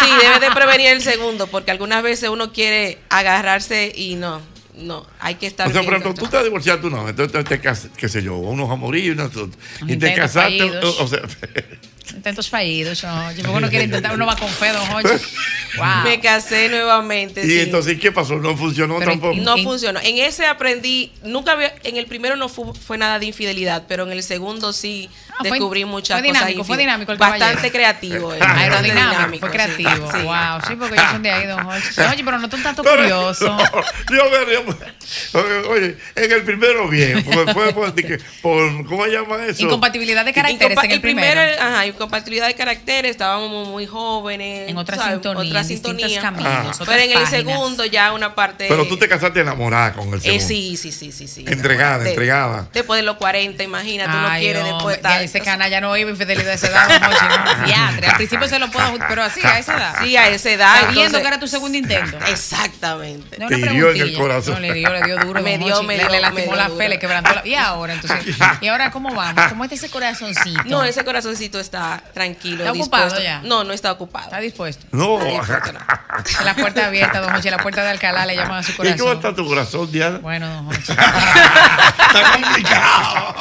Sí, 0.00 0.08
debe 0.22 0.40
de 0.40 0.50
prevenir 0.54 0.88
el 0.88 1.02
segundo, 1.02 1.46
porque 1.46 1.70
algunas 1.70 2.02
veces 2.02 2.30
uno 2.30 2.50
quiere 2.52 2.98
agarrarse 3.10 3.92
y 3.94 4.14
no, 4.14 4.40
no, 4.76 5.06
hay 5.20 5.34
que 5.34 5.46
estar 5.46 5.68
O 5.68 5.72
sea, 5.72 5.82
por 5.82 5.92
ejemplo, 5.94 6.14
tú 6.14 6.26
te 6.26 6.42
divorciaste 6.42 6.86
vez, 6.88 7.10
entonces 7.10 7.32
te, 7.32 7.44
te 7.44 7.60
cas- 7.60 7.88
qué 7.98 8.08
sé 8.08 8.22
yo, 8.22 8.36
unos 8.36 8.70
amorillos 8.70 9.14
y, 9.14 9.20
unos- 9.20 9.50
y 9.86 9.96
te 9.98 10.14
casaste. 10.14 10.62
o 10.62 11.06
sea, 11.06 11.20
Intentos 12.14 12.48
fallidos, 12.48 13.00
Jorge. 13.02 13.42
Porque 13.42 13.56
uno 13.58 13.68
quiere 13.68 13.84
intentar, 13.84 14.14
uno 14.14 14.26
va 14.26 14.36
con 14.36 14.48
fe, 14.48 14.68
don 14.72 14.84
Jorge. 14.86 15.18
Wow. 15.76 15.86
Me 16.04 16.20
casé 16.20 16.68
nuevamente. 16.68 17.42
y 17.44 17.46
sí. 17.48 17.60
entonces, 17.60 17.98
¿qué 18.00 18.10
pasó? 18.10 18.36
No 18.36 18.56
funcionó 18.56 18.98
Pero 18.98 19.12
tampoco. 19.12 19.36
No 19.36 19.58
funcionó. 19.58 20.00
En 20.00 20.18
ese 20.18 20.46
aprendí, 20.46 21.12
nunca 21.22 21.52
había, 21.52 21.74
en 21.84 21.96
el 21.96 22.06
primero 22.06 22.36
no 22.36 22.48
fu- 22.48 22.74
fue 22.74 22.96
nada 22.98 23.18
de 23.18 23.26
infidelidad, 23.26 23.84
pero 23.86 24.04
en 24.04 24.12
el 24.12 24.22
segundo 24.22 24.72
sí 24.72 25.08
descubrí 25.42 25.84
muchas 25.84 26.18
fue 26.20 26.28
cosas. 26.28 26.40
dinámico, 26.46 26.64
fue 26.64 26.76
infide- 26.76 26.80
dinámico 26.80 27.12
el 27.12 27.18
Bastante 27.18 27.70
creativo. 27.72 28.32
eh, 28.34 28.38
Ah, 28.40 28.54
bastante 28.54 29.38
fue 29.38 29.50
creativo. 29.50 30.10
Sí. 30.12 30.18
Wow, 30.22 30.60
sí, 30.66 30.76
porque 30.76 30.96
yo 30.96 31.02
son 31.10 31.22
de 31.22 31.30
ahí, 31.30 31.46
don 31.46 31.64
Jorge. 31.64 32.00
Oye, 32.12 32.24
pero 32.24 32.38
no 32.38 32.50
son 32.50 32.62
tanto 32.62 32.82
curioso. 32.84 33.46
no, 33.48 34.16
yo 34.16 34.30
me 34.30 34.44
río. 34.44 34.64
Oye, 35.70 35.96
en 36.16 36.32
el 36.32 36.42
primero 36.44 36.88
bien, 36.88 37.24
porque 37.24 37.52
fue 37.52 37.72
por, 37.72 37.92
por- 38.42 38.86
¿cómo 38.86 39.04
se 39.04 39.10
llama 39.10 39.44
eso? 39.46 39.62
Incompatibilidad 39.62 40.24
de 40.24 40.32
caracteres 40.32 40.76
Incompa- 40.76 40.84
en 40.84 40.90
el 40.92 41.00
primero. 41.00 41.40
ajá, 41.60 41.86
incompatibilidad 41.86 42.46
de 42.46 42.54
caracteres, 42.54 43.10
estábamos 43.12 43.68
muy 43.68 43.86
jóvenes. 43.86 44.68
En 44.70 44.76
otra 44.78 44.96
¿sabes? 44.96 45.12
sintonía, 45.14 45.50
otra 45.50 45.64
sintonía. 45.64 46.20
caminos, 46.20 46.48
Ah. 46.50 46.70
otras 46.72 46.88
Pero 46.88 47.02
en 47.02 47.08
el 47.10 47.22
páginas. 47.24 47.30
segundo 47.30 47.84
ya 47.84 48.12
una 48.12 48.34
parte. 48.34 48.66
Pero 48.68 48.86
tú 48.86 48.96
te 48.96 49.08
casaste 49.08 49.40
enamorada 49.40 49.92
con 49.94 50.08
el 50.08 50.14
Eh, 50.14 50.20
segundo. 50.20 50.46
sí, 50.46 50.76
sí, 50.76 50.92
sí, 50.92 51.12
sí, 51.12 51.28
sí. 51.28 51.44
Entregada, 51.46 51.98
De- 52.04 52.10
entregada. 52.10 52.68
Después 52.72 52.98
de 52.98 53.02
los 53.04 53.16
40, 53.16 53.62
imagínate, 53.62 54.10
uno 54.16 54.28
quiere 54.38 54.58
hombre, 54.60 54.74
después 54.74 54.96
estar. 54.96 55.20
Ese 55.28 55.40
canalla 55.40 55.80
no 55.80 55.96
iba 55.96 56.10
infidelidad 56.10 56.48
de 56.48 56.54
esa 56.54 56.66
edad, 56.68 57.00
no. 57.00 57.08
Al 58.08 58.16
principio 58.16 58.48
se 58.48 58.58
lo 58.58 58.70
puedo, 58.70 58.94
pero 59.08 59.22
así, 59.22 59.40
a 59.44 59.58
esa 59.58 59.76
edad. 59.76 59.94
Sí, 60.02 60.16
a 60.16 60.28
esa 60.28 60.50
edad. 60.50 60.74
Sabiendo 60.74 61.00
entonces- 61.02 61.20
que 61.22 61.28
era 61.28 61.38
tu 61.40 61.46
segundo 61.48 61.76
intento. 61.78 62.18
Exactamente. 62.26 63.38
No, 63.38 63.48
Te 63.48 63.58
hirió 63.58 63.70
en 63.70 63.76
el 63.76 63.82
preguntilla. 63.92 64.18
corazón. 64.18 64.54
No, 64.54 64.60
le 64.60 64.72
dio, 64.74 64.90
le 64.92 65.02
dio 65.02 65.18
duro. 65.18 65.42
Me 65.42 65.58
dio, 65.58 65.82
me 65.82 65.96
le, 65.96 66.02
dio, 66.02 66.10
le 66.12 66.20
lastimó 66.20 66.54
la 66.56 66.68
fe, 66.70 66.88
le 66.88 66.98
quebrantó 66.98 67.34
la... 67.34 67.46
¿Y 67.46 67.54
ahora? 67.54 67.92
Entonces, 67.94 68.36
¿y 68.60 68.68
ahora 68.68 68.90
cómo 68.90 69.14
vamos? 69.14 69.44
¿Cómo 69.48 69.64
está 69.64 69.74
ese 69.76 69.90
corazoncito? 69.90 70.62
No, 70.66 70.82
ese 70.84 71.04
corazoncito 71.04 71.60
está 71.60 72.02
tranquilo. 72.14 72.64
¿Está 72.64 72.72
ocupado 72.72 73.04
dispuesto. 73.04 73.24
ya? 73.24 73.40
No, 73.44 73.64
no 73.64 73.72
está 73.72 73.92
ocupado. 73.92 74.24
Está 74.26 74.40
dispuesto. 74.40 74.86
No. 74.92 75.18
La 76.44 76.54
puerta 76.54 76.86
abierta, 76.86 77.20
don 77.20 77.30
Jorge, 77.30 77.50
la 77.50 77.58
puerta 77.58 77.82
de 77.84 77.90
Alcalá 77.90 78.26
le 78.26 78.34
llaman 78.36 78.58
a 78.58 78.62
su 78.62 78.72
¿Y 78.72 78.74
cómo 78.74 78.88
corazón. 78.88 79.16
está 79.16 79.34
tu 79.34 79.46
corazón, 79.46 79.90
Diana? 79.92 80.18
Bueno, 80.18 80.48
don 80.48 80.64
Jorge. 80.66 80.80
Está 80.92 82.32
complicado. 82.32 83.34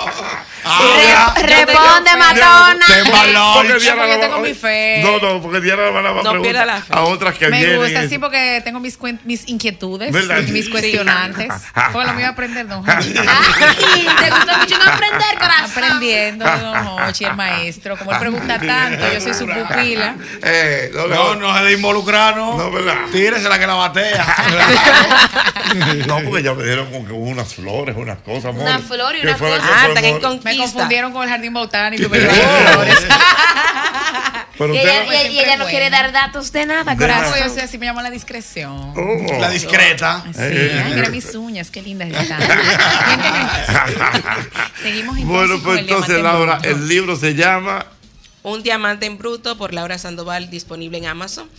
Re- 1.42 1.66
responde, 1.78 2.12
Matona. 2.18 2.86
Porque 3.56 3.70
Yo 3.70 3.80
Diana 3.80 4.02
porque 4.02 4.14
la 4.16 4.20
tengo 4.22 4.36
va- 4.38 4.42
mi 4.44 4.54
fe. 4.54 5.02
No, 5.04 5.20
no, 5.20 5.42
porque 5.42 5.62
Diana 5.62 5.84
la 5.84 5.92
va 5.92 6.00
a 6.00 6.04
No 6.04 6.12
preguntar 6.32 6.42
pierda 6.42 6.66
la 6.66 6.82
fe. 6.82 6.94
a 6.94 7.02
otras 7.04 7.36
que 7.38 7.48
Me 7.50 7.58
vienen. 7.60 7.78
gusta, 7.82 8.04
y- 8.04 8.10
sí, 8.10 8.18
porque 8.18 8.62
tengo 8.64 8.80
mis, 8.80 8.98
mis 9.26 9.48
inquietudes, 9.48 10.12
¿Verdad? 10.12 10.42
mis 10.44 10.70
cuestionantes. 10.70 11.48
¿Cómo 11.92 12.04
lo 12.04 12.14
mío 12.14 12.26
a 12.28 12.30
aprender, 12.30 12.68
don 12.68 12.84
Jorge? 12.86 13.14
Ay, 13.20 14.08
te 14.20 14.30
gusta 14.30 14.58
mucho 14.58 14.78
no 14.78 14.92
aprender, 14.92 15.38
corazón. 15.40 15.68
Aprendiendo, 15.78 16.46
don 16.46 16.88
Hochi, 16.88 17.26
el 17.26 17.36
maestro. 17.36 17.98
Como 17.98 18.12
él 18.12 18.20
pregunta 18.20 18.60
tanto, 18.66 19.12
yo 19.14 19.22
soy 19.22 19.34
su 19.34 19.46
pupila. 19.48 20.16
Eh, 20.44 20.92
no, 20.94 21.08
No, 21.08 21.36
no 21.36 21.58
se 21.58 21.64
de 21.66 21.74
involucrar, 21.74 22.36
no. 22.38 22.58
No, 22.58 22.72
¿verdad? 22.72 22.96
Tírese 23.12 23.48
la 23.50 23.60
que 23.60 23.68
la 23.68 23.74
batea. 23.76 24.36
No, 26.08 26.20
porque 26.24 26.44
ya 26.44 26.54
me 26.54 26.64
dieron 26.64 26.90
como 26.92 27.06
que 27.06 27.12
unas 27.14 27.54
flores, 27.54 27.96
unas 27.98 28.20
cosas. 28.20 28.46
amor. 28.46 28.62
Una 28.64 28.80
flor 28.80 29.16
y 29.16 29.22
¿Qué 29.22 29.28
una 29.28 29.38
cosa. 29.38 29.62
Ah. 29.62 29.88
Me 30.44 30.58
confundieron 30.58 31.12
con 31.12 31.24
el 31.24 31.30
jardín 31.30 31.54
botánico 31.68 32.04
y 32.04 32.10
me 32.10 32.20
llevaron 32.20 32.74
flores. 32.74 33.06
Pero 34.58 34.74
Y 34.74 34.78
usted- 34.78 34.90
ella, 34.90 35.04
y 35.06 35.16
ella- 35.16 35.30
y 35.32 35.40
ella 35.40 35.58
no 35.58 35.66
quiere 35.68 35.90
dar 35.92 36.12
datos 36.12 36.52
de 36.52 36.66
nada, 36.66 36.96
De 36.96 37.08
nada. 37.08 37.26
Yo 37.26 37.30
soy 37.32 37.40
corazón. 37.42 37.60
así, 37.64 37.78
me 37.78 37.86
llama 37.86 38.02
la 38.02 38.10
discreción. 38.10 38.72
Oh. 38.98 39.40
La 39.40 39.50
discreta. 39.52 40.24
Sí, 40.34 40.40
Eh. 40.42 40.82
ay, 40.84 40.94
mira 40.96 41.10
mis 41.10 41.36
uñas, 41.36 41.70
qué 41.70 41.84
lindas 41.84 42.10
están. 42.20 42.42
Seguimos 44.82 45.18
entonces 45.18 45.26
Bueno, 45.26 45.60
pues 45.64 45.80
entonces, 45.80 46.22
Laura, 46.22 46.60
el 46.64 46.88
libro 46.88 47.16
se 47.16 47.36
llama. 47.36 47.86
Un 48.44 48.64
diamante 48.64 49.06
en 49.06 49.18
bruto 49.18 49.58
por 49.58 49.74
Laura 49.74 49.98
Sandoval 49.98 50.50
disponible 50.50 50.98
en 50.98 51.06
Amazon. 51.06 51.50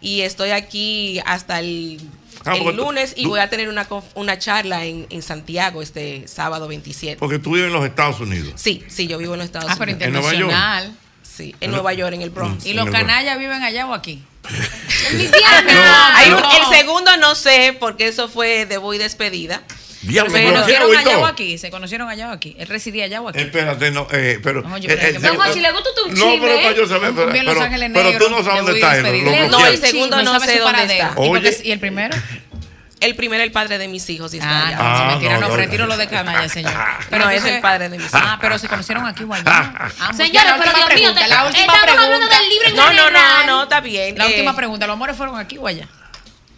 Y 0.00 0.22
estoy 0.22 0.50
aquí 0.50 1.20
hasta 1.26 1.60
el, 1.60 2.00
Ah, 2.44 2.56
el 2.56 2.76
lunes 2.76 3.12
y 3.16 3.24
tú- 3.24 3.30
voy 3.30 3.40
a 3.40 3.50
tener 3.50 3.68
una, 3.68 3.86
una 4.14 4.38
charla 4.38 4.84
en, 4.86 5.06
en 5.10 5.22
Santiago 5.22 5.82
este 5.82 6.26
sábado 6.26 6.68
27. 6.68 7.18
Porque 7.18 7.38
tú 7.38 7.52
vives 7.52 7.66
en 7.68 7.72
los 7.74 7.84
Estados 7.84 8.18
Unidos. 8.20 8.54
Sí, 8.56 8.82
sí, 8.88 9.06
yo 9.06 9.18
vivo 9.18 9.34
en 9.34 9.38
los 9.40 9.46
Estados 9.46 9.70
Ah, 9.70 9.76
pero 9.78 9.92
Unidos. 9.92 10.06
¿En 10.06 10.12
Nueva 10.14 10.32
York? 10.32 10.42
internacional. 10.50 10.96
Sí, 11.22 11.54
en 11.60 11.70
Nueva 11.70 11.92
York, 11.94 12.12
en 12.14 12.22
el 12.22 12.30
Bronx. 12.30 12.66
¿Y 12.66 12.74
los 12.74 12.86
En 12.86 12.92
canallas 12.92 13.38
viven 13.38 13.62
allá 13.62 13.86
o 13.86 13.94
aquí? 13.94 14.22
Un- 15.12 15.30
No. 16.30 16.38
el 16.70 16.76
segundo 16.78 17.16
no 17.18 17.34
sé, 17.34 17.76
porque 17.78 18.08
eso 18.08 18.28
fue 18.28 18.66
debut 18.66 18.94
y 18.94 18.98
despedida. 18.98 19.62
Diablo, 20.02 20.32
Pero- 20.32 20.48
pero 20.48 20.64
¿Se 20.64 20.72
¿qué 20.72 20.78
conocieron 20.78 20.96
allá 20.96 21.18
o 21.18 21.26
aquí? 21.26 21.58
¿Se 21.58 21.70
conocieron 21.70 22.08
allá 22.08 22.28
o 22.30 22.32
aquí? 22.32 22.56
¿Él 22.58 22.68
residía 22.68 23.04
allá 23.04 23.20
o 23.20 23.28
aquí? 23.28 23.40
Espérate, 23.40 23.90
no, 23.90 24.06
eh, 24.12 24.40
pero. 24.42 24.62
No, 24.62 24.78
yo 24.78 24.88
eh, 24.88 24.94
eh, 24.94 25.12
que- 25.12 25.18
Don 25.18 25.36
Jorge, 25.36 25.60
le 25.60 25.72
gusta 25.72 25.88
tu 25.94 26.08
No, 26.08 26.14
chisme, 26.14 26.38
pero 26.40 26.56
para 26.62 26.74
yo 26.74 26.86
saber, 26.88 27.12
pero, 27.14 27.30
pero, 27.32 27.62
Ángeles 27.62 27.90
pero 27.92 28.06
tú 28.06 28.12
Negros, 28.12 28.30
no 28.30 28.44
sabes 28.44 28.62
dónde 28.64 28.80
está 28.80 28.96
él. 28.96 29.50
No, 29.50 29.66
el 29.66 29.78
segundo 29.78 30.22
no 30.22 30.40
sé 30.40 30.58
dónde 30.58 30.82
está. 30.84 31.10
¿Y, 31.12 31.14
por 31.16 31.40
qué- 31.42 31.48
Oye. 31.48 31.60
¿Y 31.64 31.70
el 31.72 31.80
primero? 31.80 32.16
El 33.00 33.14
primero, 33.16 33.42
el 33.42 33.50
padre 33.50 33.78
de 33.78 33.88
mis 33.88 34.08
hijos. 34.10 34.34
y 34.34 34.38
está 34.38 34.50
Ah, 34.50 34.66
allá. 34.68 34.76
no, 34.76 34.82
Ah, 34.84 34.98
si 34.98 35.06
mentira, 35.12 35.34
no, 35.34 35.40
no, 35.40 35.48
no, 35.48 35.56
retiro 35.56 35.84
no. 35.84 35.88
lo 35.90 35.96
de 35.96 36.06
canalla, 36.06 36.48
señor. 36.50 36.72
No, 37.10 37.30
es 37.30 37.44
el 37.46 37.60
padre 37.60 37.88
de 37.88 37.96
mis 37.98 38.06
hijos. 38.06 38.20
Ah, 38.22 38.36
pero 38.40 38.58
se 38.58 38.68
conocieron 38.68 39.06
aquí 39.06 39.24
o 39.24 39.32
allá. 39.32 39.42
Ah, 40.00 40.12
Señores, 40.14 40.52
pero 40.58 40.72
Dios 40.72 40.76
mío, 40.76 41.14
pregunta, 41.14 41.20
estamos 41.22 41.80
hablando 41.80 42.06
pregunta. 42.08 42.38
del 42.40 42.48
libro 42.50 42.68
en 42.68 42.76
No, 42.76 42.92
no, 42.92 43.10
no, 43.10 43.46
no, 43.46 43.62
está 43.62 43.80
bien. 43.80 44.18
La 44.18 44.24
Eh, 44.26 44.28
última 44.28 44.54
pregunta, 44.54 44.86
¿los 44.86 44.94
amores 44.94 45.16
fueron 45.16 45.38
aquí 45.38 45.56
o 45.58 45.66
allá? 45.66 45.88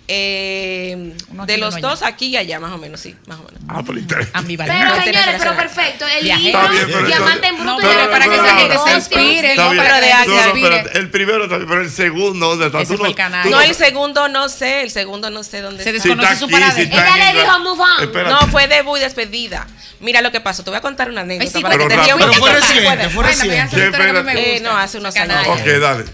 Eh, 0.09 1.15
aquí 1.17 1.47
de 1.47 1.59
los 1.59 1.81
dos, 1.81 2.03
aquí 2.03 2.27
y 2.27 2.37
allá, 2.37 2.59
más 2.59 2.73
o 2.73 2.79
menos, 2.79 3.01
sí, 3.01 3.15
más 3.27 3.39
o 3.39 3.45
menos. 3.45 3.61
Ah, 3.69 3.83
pero 3.87 3.99
interesante. 3.99 4.39
Ambivalente. 4.39 4.85
Pero 4.85 4.97
No, 4.97 5.05
señores, 5.05 5.35
pero 5.39 5.57
perfecto. 5.57 6.07
El 6.07 6.53
pero 6.53 7.07
Diamante 7.07 7.47
en 7.47 7.55
Bruto, 7.57 7.71
No, 7.71 7.79
pero 7.79 8.11
para 8.11 8.25
que 8.27 8.35
esa 8.35 8.51
en 8.51 8.59
gente 8.59 8.77
se 8.85 8.95
inspire, 8.95 9.55
no 9.57 9.71
que 9.71 9.77
de 9.77 10.53
pero 10.53 10.91
el 10.95 11.11
primero 11.11 11.49
bien, 11.49 11.67
pero 11.69 11.81
el 11.83 11.91
segundo, 11.91 12.49
¿dónde 12.49 12.67
está? 12.67 12.81
Ese 12.83 12.93
Tú 12.93 12.99
fue 12.99 13.09
el 13.09 13.15
canal. 13.15 13.45
tú 13.45 13.51
No, 13.51 13.61
el 13.61 13.75
segundo 13.75 14.29
no 14.29 14.49
sé, 14.49 14.83
el 14.83 14.91
segundo 14.91 15.31
no 15.31 15.45
sé 15.45 15.61
dónde 15.61 15.85
Se 15.85 15.93
desconoce 15.93 16.37
su 16.37 16.45
aquí, 16.47 16.53
paradero. 16.55 16.93
Ella 16.93 17.33
le 17.33 17.41
dijo, 17.41 17.59
move 17.61 17.81
on. 17.81 18.03
Espérate. 18.03 18.31
No, 18.31 18.41
fue 18.49 18.69
debut 18.69 18.99
y 18.99 19.01
despedida. 19.01 19.67
Mira 20.01 20.21
lo 20.21 20.33
que 20.33 20.41
pasó, 20.41 20.65
te 20.65 20.71
voy 20.71 20.79
a 20.79 20.83
contar 20.83 21.09
una 21.09 21.21
anécdota 21.21 21.61
para 21.61 21.79
que 21.79 21.85
pero 21.87 22.03
te. 22.05 22.13
Pero 22.19 22.33
fue 22.35 22.53
reciente, 22.53 23.09
fue 23.09 23.25
reciente. 23.25 23.91
Eh, 24.35 24.61
no, 24.61 24.77
hace 24.77 24.99
unos 24.99 25.15
años. 25.17 25.29
canalla. 25.29 25.53
Ok, 25.53 25.81
dale. 25.81 26.05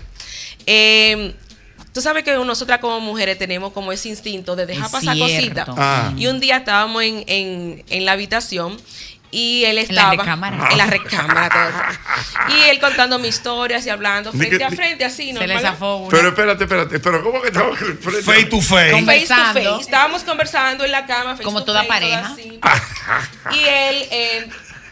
Eh, 0.67 1.35
tú 1.93 2.01
sabes 2.01 2.25
que 2.25 2.33
nosotras 2.35 2.79
como 2.81 3.01
mujeres 3.01 3.39
tenemos 3.39 3.73
como 3.73 3.93
ese 3.93 4.09
instinto 4.09 4.57
de 4.57 4.67
dejar 4.67 4.87
Es 4.87 4.93
pasar 4.93 5.19
cositas. 5.19 5.69
Ah. 5.77 6.13
Y 6.17 6.27
un 6.27 6.41
día 6.41 6.59
estábamos 6.59 7.03
en, 7.03 7.25
en, 7.27 7.85
en 7.89 8.05
la 8.05 8.13
habitación 8.13 8.77
y 9.31 9.65
él 9.65 9.77
la 9.77 9.83
estaba 9.83 10.11
recámara. 10.13 10.69
en 10.71 10.79
la 10.79 10.87
recámara 10.87 11.49
todo. 11.51 12.57
y 12.57 12.63
él 12.71 12.81
contando 12.81 13.19
mis 13.19 13.35
historias 13.37 13.85
y 13.85 13.91
hablando 13.91 14.33
frente 14.33 14.57
que- 14.57 14.65
a 14.65 14.71
frente 14.71 15.05
así 15.05 15.27
Se 15.29 15.33
normal. 15.35 15.49
le 15.57 15.61
zafó 15.61 15.97
una. 15.97 16.09
Pero 16.09 16.29
espérate, 16.29 16.65
espérate. 16.65 16.99
Pero 17.01 17.23
¿cómo 17.23 17.43
que 17.43 17.49
estaba 17.49 17.77
frente? 17.77 18.23
Face 18.23 18.45
to 18.47 18.61
face. 18.63 18.91
Con- 18.93 19.05
face 19.05 19.27
to 19.27 19.35
Conversando. 19.35 19.71
face. 19.73 19.81
Estábamos 19.83 20.23
conversando 20.25 20.85
en 20.85 20.93
la 20.93 21.05
cama. 21.07 21.33
face 21.33 21.43
Como 21.45 21.59
to 21.61 21.67
toda 21.67 21.85
face, 21.85 22.01
todo 22.11 22.11
pareja. 22.23 22.33
así. 22.33 22.61
y 23.53 23.65
él, 23.69 24.09
eh, 24.11 24.49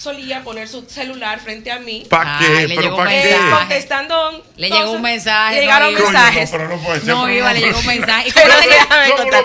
solía 0.06 0.42
poner 0.42 0.68
su 0.68 0.82
celular 0.88 1.40
frente 1.40 1.70
a 1.72 1.78
mí. 1.80 2.06
¿Pa' 2.08 2.38
qué? 2.38 2.46
Ay, 2.46 2.68
le 2.68 2.74
¿Pero 2.76 2.82
llegó 2.82 2.96
pa' 2.96 3.02
un 3.02 3.08
qué? 3.08 3.22
mensaje. 3.22 3.50
Contestando. 3.50 4.44
Le 4.56 4.70
llegó 4.70 4.90
un 4.92 5.02
mensaje. 5.02 5.54
Le 5.56 5.60
llegaron 5.62 5.92
no, 5.94 6.00
mensajes. 6.00 6.50
Coño, 6.50 6.62
no, 6.62 6.68
pero 6.68 6.76
no 6.76 6.84
puede 6.84 7.00
ser. 7.00 7.08
No, 7.08 7.30
Iba, 7.30 7.52
le 7.52 7.60
llegó 7.60 7.78
un 7.78 7.86
mensaje. 7.86 8.28
¿Y 8.28 8.30
cómo 8.32 8.44
Pero 8.46 8.60
déjame 8.70 9.06
Son 9.08 9.16
contar. 9.16 9.44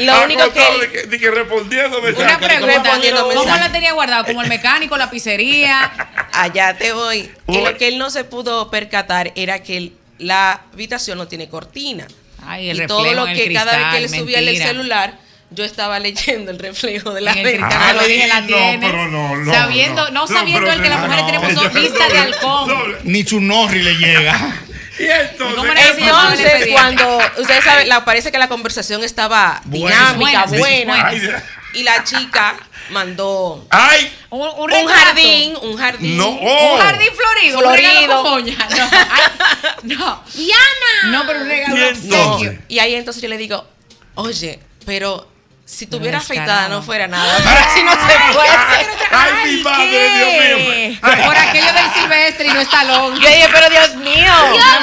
Lo 0.00 0.24
único 0.24 0.52
que 0.52 1.06
de 1.06 1.18
que- 1.18 1.30
respondiéndome. 1.30 2.10
Una 2.12 2.38
pregunta. 2.38 2.98
¿Cómo 3.34 3.56
la 3.56 3.72
tenía 3.72 3.92
guardado? 3.92 4.24
¿Como 4.24 4.42
el 4.42 4.48
mecánico, 4.48 4.96
la 4.96 5.10
pizzería? 5.10 5.90
Allá 6.32 6.76
te 6.76 6.92
voy. 6.92 7.30
Lo 7.46 7.76
que 7.76 7.88
él 7.88 7.98
no 7.98 8.10
se 8.10 8.24
pudo 8.24 8.70
percatar 8.70 9.32
era 9.36 9.62
que 9.62 9.92
la 10.18 10.62
habitación 10.72 11.18
no 11.18 11.28
tiene 11.28 11.48
cortina. 11.48 12.06
Ay, 12.46 12.70
el 12.70 12.82
y 12.82 12.86
todo 12.86 13.12
lo 13.14 13.26
que 13.26 13.52
cada 13.52 13.76
vez 13.76 13.86
que 13.92 13.98
él 13.98 14.08
subía 14.08 14.38
el 14.38 14.56
celular, 14.56 15.18
yo 15.50 15.64
estaba 15.64 15.98
leyendo 15.98 16.50
el 16.50 16.58
reflejo 16.58 17.12
de 17.12 17.20
la 17.22 17.32
En 17.32 17.38
el 17.38 17.44
ventana. 17.44 17.92
lo 17.94 18.04
dije, 18.04 18.26
la 18.26 18.40
no, 18.42 18.80
pero 18.80 19.08
no, 19.08 19.36
no, 19.36 19.52
sabiendo, 19.52 20.10
no, 20.10 20.26
sabiendo 20.26 20.70
él 20.70 20.82
que 20.82 20.88
las 20.88 21.00
mujeres 21.00 21.24
no, 21.24 21.26
tenemos 21.26 21.54
yo- 21.72 21.80
vista 21.80 22.08
de 22.08 22.18
halcón. 22.18 22.96
Ni 23.04 23.24
Chunorri 23.24 23.82
le 23.82 23.94
llega. 23.94 24.56
Y 24.98 25.04
entonces, 25.04 25.54
¿Cómo 25.56 25.70
era 25.70 25.80
ese 25.80 26.00
Entonces, 26.00 26.66
cuando 26.72 27.18
ustedes 27.38 27.62
saben, 27.62 27.88
la, 27.88 28.04
parece 28.04 28.32
que 28.32 28.38
la 28.38 28.48
conversación 28.48 29.04
estaba 29.04 29.60
dinámica, 29.64 30.46
Buena, 30.46 31.12
y 31.72 31.84
la 31.84 32.02
chica 32.02 32.56
mandó 32.90 33.64
¡Ay! 33.70 34.12
Un, 34.30 34.40
un 34.40 34.72
un 34.72 34.86
jardín, 34.88 35.54
un 35.62 35.76
jardín. 35.76 36.16
No, 36.16 36.28
oh. 36.28 36.74
Un 36.74 36.80
jardín 36.80 37.08
florido. 37.14 37.58
Un 37.58 37.76
regalo 37.76 37.94
Florido. 37.94 38.22
con 38.22 38.30
moña. 38.32 38.68
No, 39.84 39.96
no. 39.96 40.24
No, 41.12 41.26
pero 41.28 41.40
un 41.42 41.48
regalo 41.48 41.76
Y 41.76 42.06
No. 42.08 42.38
Y 42.68 42.78
ahí 42.80 42.94
entonces 42.96 43.22
yo 43.22 43.28
le 43.28 43.36
digo, 43.38 43.64
oye, 44.16 44.58
pero 44.84 45.28
si 45.68 45.86
tuviera 45.86 46.18
afeitada 46.18 46.68
no 46.68 46.82
fuera 46.82 47.06
nada. 47.06 47.38
Si 47.74 47.82
no 47.82 47.92
se 47.92 48.32
puede. 48.32 48.50
¡Ay, 49.10 49.56
mi 49.56 49.62
madre, 49.62 50.10
Dios 50.10 50.60
mío! 50.60 50.98
Ay, 51.02 51.22
Por 51.24 51.36
aquello 51.36 51.72
del 51.72 51.92
silvestre 51.94 52.46
y 52.46 52.50
no 52.50 52.60
está 52.60 52.84
long. 52.84 53.14
Yo 53.20 53.28
dije, 53.28 53.48
pero 53.52 53.68
Dios 53.70 53.94
mío, 53.96 54.32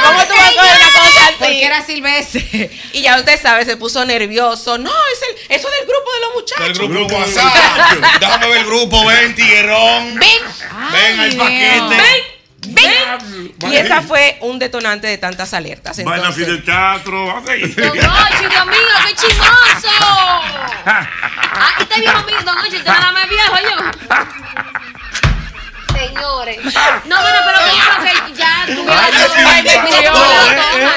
¿cómo 0.04 0.24
tú 0.26 0.34
vas 0.36 0.52
a 0.52 0.54
coger 0.54 0.78
una 0.78 0.92
cosa 0.94 1.26
así? 1.26 1.36
Porque 1.40 1.66
era 1.66 1.86
silvestre. 1.86 2.72
Y 2.94 3.02
ya 3.02 3.18
usted 3.18 3.42
sabe, 3.42 3.66
se 3.66 3.76
puso 3.78 4.06
nervioso. 4.06 4.78
No, 4.78 4.92
es 4.92 5.22
el, 5.50 5.56
eso 5.58 5.68
del 5.70 5.88
grupo 5.88 6.12
de 6.14 6.20
los 6.22 6.34
muchachos. 6.36 6.68
El 6.68 6.74
grupo 6.74 7.14
de 7.14 7.20
WhatsApp. 7.20 8.20
Déjame 8.20 8.48
ver 8.48 8.58
el 8.58 8.66
grupo. 8.66 9.06
Ven, 9.06 9.36
tiguerón. 9.36 10.16
Ven, 10.16 10.44
Ven 10.92 11.20
al 11.20 11.32
Dios. 11.32 11.44
paquete. 11.44 11.80
ven. 12.02 12.35
Y 13.70 13.76
esa 13.76 14.02
fue 14.02 14.38
un 14.42 14.60
detonante 14.60 15.08
de 15.08 15.18
tantas 15.18 15.54
alertas. 15.54 15.98
Entonces, 16.00 16.36
Fidel 16.36 16.64
Castro, 16.64 17.38
así. 17.38 17.62
Don 17.74 17.90
Ocho, 17.90 18.50
Dios 18.50 18.66
mío, 18.68 18.78
qué 19.08 19.16
chismoso. 19.16 20.42
Ah, 21.58 21.70
este 21.80 22.02
viejo 22.02 22.22
mío, 22.26 22.38
Don 22.44 22.58
Ocho, 22.58 22.76
usted 22.78 22.84
nada 22.86 23.12
más 23.14 23.30
viejo 23.30 23.56
yo. 23.64 23.76
Señores. 25.98 26.58
No, 27.06 27.22
bueno, 27.22 27.38
pero 27.46 27.60
que 28.28 28.34
ya 28.34 28.66
tuviera 28.66 29.08
así 29.08 29.78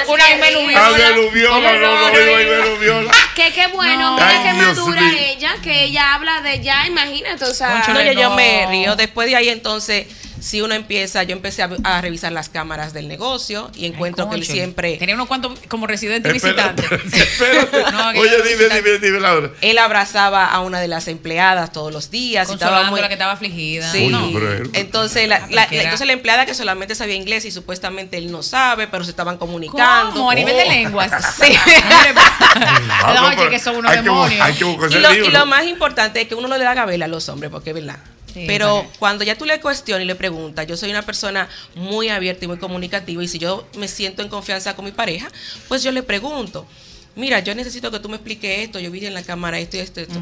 una 0.08 0.26
que 0.26 0.36
menuviola. 0.36 0.86
Ay, 0.86 0.94
Beluviola, 0.96 1.72
no, 1.72 1.78
no, 1.78 2.00
no, 2.00 2.06
ay, 2.06 2.44
Beluviola. 2.46 3.12
Que 3.36 3.52
qué 3.52 3.66
bueno, 3.68 4.10
No. 4.10 4.14
mira 4.16 4.28
Ay, 4.28 4.38
qué 4.42 4.52
Dios 4.54 4.76
madura 4.76 5.02
ella, 5.16 5.54
que 5.62 5.84
ella 5.84 6.14
habla 6.14 6.40
de 6.40 6.60
ya, 6.60 6.86
imagínate, 6.86 7.44
o 7.44 7.54
sea. 7.54 7.84
No, 7.86 8.02
yo, 8.02 8.12
yo 8.12 8.30
No. 8.30 8.34
me 8.36 8.66
río. 8.66 8.96
Después 8.96 9.28
de 9.28 9.36
ahí, 9.36 9.48
entonces, 9.48 10.06
si 10.40 10.60
uno 10.60 10.74
empieza, 10.74 11.22
yo 11.22 11.32
empecé 11.32 11.62
a, 11.62 11.70
a 11.84 12.00
revisar 12.00 12.32
las 12.32 12.48
cámaras 12.48 12.92
del 12.92 13.08
negocio 13.08 13.70
y 13.74 13.86
encuentro 13.86 14.28
que 14.28 14.36
él 14.36 14.44
siempre. 14.44 14.96
Tenía 14.96 15.14
unos 15.14 15.28
cuantos 15.28 15.58
como 15.68 15.86
residente 15.86 16.30
Espera, 16.30 16.72
visitante. 16.72 16.88
No, 17.92 18.12
que 18.12 18.18
Oye, 18.20 18.30
dime, 18.42 18.56
visitante. 18.56 18.82
dime, 18.82 18.98
dime, 18.98 19.20
Laura. 19.20 19.50
Él 19.60 19.78
abrazaba 19.78 20.46
a 20.46 20.60
una 20.60 20.80
de 20.80 20.88
las 20.88 21.08
empleadas 21.08 21.72
todos 21.72 21.92
los 21.92 22.10
días. 22.10 22.48
y 22.50 22.52
estaba 22.54 22.84
muy, 22.84 23.00
la 23.00 23.08
que 23.08 23.14
estaba 23.14 23.32
afligida. 23.32 23.90
Sí. 23.90 24.08
No. 24.08 24.28
Entonces 24.72 25.28
la, 25.28 25.46
la- 25.50 25.68
entonces 25.70 26.06
la 26.06 26.12
empleada 26.12 26.46
que 26.46 26.54
solamente 26.54 26.94
sabía 26.94 27.14
inglés 27.14 27.44
y 27.44 27.50
supuestamente 27.50 28.16
él 28.18 28.30
no 28.30 28.42
sabe, 28.42 28.86
pero 28.88 29.04
se 29.04 29.10
estaban 29.10 29.38
comunicando. 29.38 30.12
¿Cómo? 30.12 30.30
A 30.30 30.34
nivel 30.34 30.56
de 30.56 30.64
lenguas. 30.66 31.10
Sí. 31.38 31.52
Ah, 33.00 33.14
no, 33.14 33.28
Oye, 33.28 33.48
que 33.50 33.58
son 33.58 33.76
unos 33.76 33.90
que 33.92 34.02
demonios. 34.02 34.40
Hay 34.40 34.54
que 34.54 34.64
buscar 34.64 34.90
y, 34.90 34.94
lo, 34.98 35.12
y 35.14 35.30
lo 35.30 35.46
más 35.46 35.64
importante 35.66 36.20
es 36.22 36.28
que 36.28 36.34
uno 36.34 36.48
no 36.48 36.56
le 36.58 36.64
da 36.64 36.74
gabela 36.74 37.04
a 37.04 37.08
los 37.08 37.28
hombres, 37.28 37.50
porque 37.50 37.70
es 37.70 37.74
verdad. 37.74 37.98
Sí, 38.40 38.44
Pero 38.46 38.76
vale. 38.76 38.88
cuando 38.98 39.24
ya 39.24 39.36
tú 39.36 39.44
le 39.44 39.60
cuestionas 39.60 40.02
y 40.04 40.06
le 40.06 40.14
preguntas, 40.14 40.66
yo 40.66 40.76
soy 40.76 40.90
una 40.90 41.02
persona 41.02 41.48
muy 41.74 42.08
abierta 42.08 42.44
y 42.44 42.48
muy 42.48 42.58
comunicativa, 42.58 43.22
y 43.22 43.28
si 43.28 43.38
yo 43.38 43.66
me 43.76 43.88
siento 43.88 44.22
en 44.22 44.28
confianza 44.28 44.74
con 44.76 44.84
mi 44.84 44.92
pareja, 44.92 45.28
pues 45.68 45.82
yo 45.82 45.90
le 45.92 46.02
pregunto, 46.02 46.66
mira, 47.16 47.40
yo 47.40 47.54
necesito 47.54 47.90
que 47.90 47.98
tú 48.00 48.08
me 48.08 48.16
expliques 48.16 48.60
esto, 48.60 48.78
yo 48.78 48.90
vi 48.90 49.04
en 49.06 49.14
la 49.14 49.22
cámara 49.22 49.58
esto 49.58 49.76
y 49.76 49.80
esto, 49.80 50.00
esto. 50.00 50.20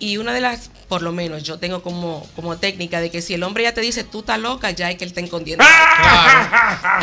Y 0.00 0.16
una 0.16 0.32
de 0.34 0.40
las, 0.40 0.70
por 0.88 1.02
lo 1.02 1.12
menos, 1.12 1.44
yo 1.44 1.58
tengo 1.58 1.80
como, 1.82 2.26
como 2.34 2.56
técnica 2.58 3.00
de 3.00 3.10
que 3.10 3.22
si 3.22 3.32
el 3.34 3.42
hombre 3.44 3.62
ya 3.62 3.72
te 3.72 3.80
dice 3.80 4.02
tú 4.04 4.20
estás 4.20 4.38
loca, 4.40 4.70
ya 4.72 4.90
es 4.90 4.98
que 4.98 5.04
él 5.04 5.08
está 5.10 5.20
escondiendo. 5.20 5.64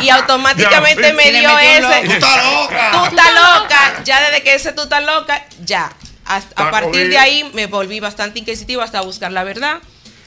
Y 0.00 0.10
automáticamente 0.10 1.02
Ya, 1.02 1.12
me 1.14 1.30
dio 1.30 1.52
un 1.52 1.60
ese. 1.60 1.80
loco. 1.80 1.94
Tú 2.04 2.12
estás 2.12 2.44
loca. 2.44 2.90
Tú 2.92 3.04
estás 3.06 3.32
loca. 3.34 4.02
Ya 4.04 4.20
desde 4.20 4.42
que 4.42 4.54
ese 4.54 4.72
tú 4.72 4.82
estás 4.82 5.04
loca, 5.04 5.46
ya. 5.64 5.92
Hasta- 6.24 6.68
a 6.68 6.70
partir 6.70 7.08
de 7.08 7.18
ahí 7.18 7.50
me 7.54 7.66
volví 7.66 7.98
bastante 7.98 8.38
inquisitiva 8.38 8.84
hasta 8.84 9.00
buscar 9.00 9.32
la 9.32 9.42
verdad. 9.42 9.78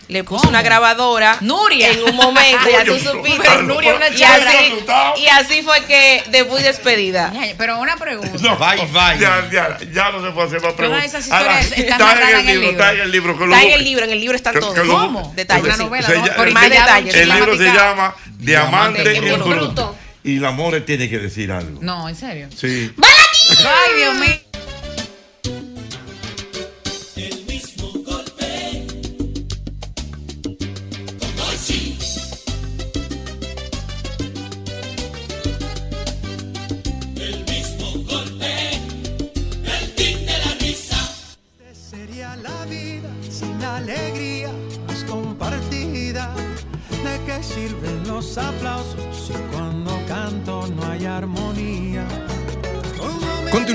Le 0.08 0.24
puse 0.24 0.42
¿Cómo? 0.42 0.50
una 0.50 0.62
grabadora. 0.62 1.38
Nuria. 1.42 1.90
En 1.92 2.04
un 2.04 2.16
momento, 2.16 2.70
ya 2.72 2.86
tú 2.86 2.98
supiste. 3.00 3.64
Nuria 3.64 3.96
y, 4.16 4.24
así, 4.24 4.24
Asustado. 4.24 5.14
y 5.18 5.28
así 5.28 5.62
fue 5.64 5.84
que 5.86 6.24
debut 6.30 6.60
despedida. 6.60 7.34
Pero 7.58 7.80
una 7.80 7.96
pregunta. 7.98 8.32
No, 8.42 8.56
Bye, 8.58 8.86
bye. 8.92 9.20
Ya, 9.20 9.50
ya, 9.52 9.78
ya 9.92 10.12
no 10.12 10.24
se 10.24 10.32
puede 10.32 10.48
hacer 10.48 10.62
más 10.62 10.74
preguntas. 10.74 11.06
esas 11.06 11.32
Ahora, 11.32 11.60
historias 11.62 11.80
están 11.90 12.02
está 12.18 12.40
en 12.40 12.50
el 12.50 12.60
libro, 12.62 12.70
está 12.72 12.94
en 12.94 13.00
el 13.02 13.12
libro. 13.12 13.32
Está 13.34 13.64
en 13.64 13.72
el 13.74 13.84
libro, 13.84 14.06
en 14.06 14.12
el 14.12 14.20
libro 14.20 14.36
están 14.36 14.60
todos. 14.60 14.80
¿Cómo? 14.88 15.34
Detalles. 15.36 15.66
Una 15.66 15.78
novela, 15.78 16.06
Se 16.08 16.16
¿no? 16.18 16.26
llama- 16.26 16.36
Por 16.38 16.52
más 16.52 16.70
detalles. 16.70 17.16
El 17.16 17.30
libro 17.30 17.58
se 17.58 17.64
llama 17.66 18.16
Diamante 18.38 19.18
en 19.18 19.24
en 19.28 19.34
bruto. 19.40 19.50
bruto. 19.50 19.96
Y 20.24 20.40
la 20.40 20.52
more 20.52 20.82
tiene 20.82 21.10
que 21.10 21.18
decir 21.20 21.52
algo. 21.52 21.80
No, 21.82 22.08
en 22.10 22.16
serio. 22.16 22.48
Sí. 22.56 22.92
Ay, 23.02 23.96
Dios 23.98 24.16
mío. 24.16 24.36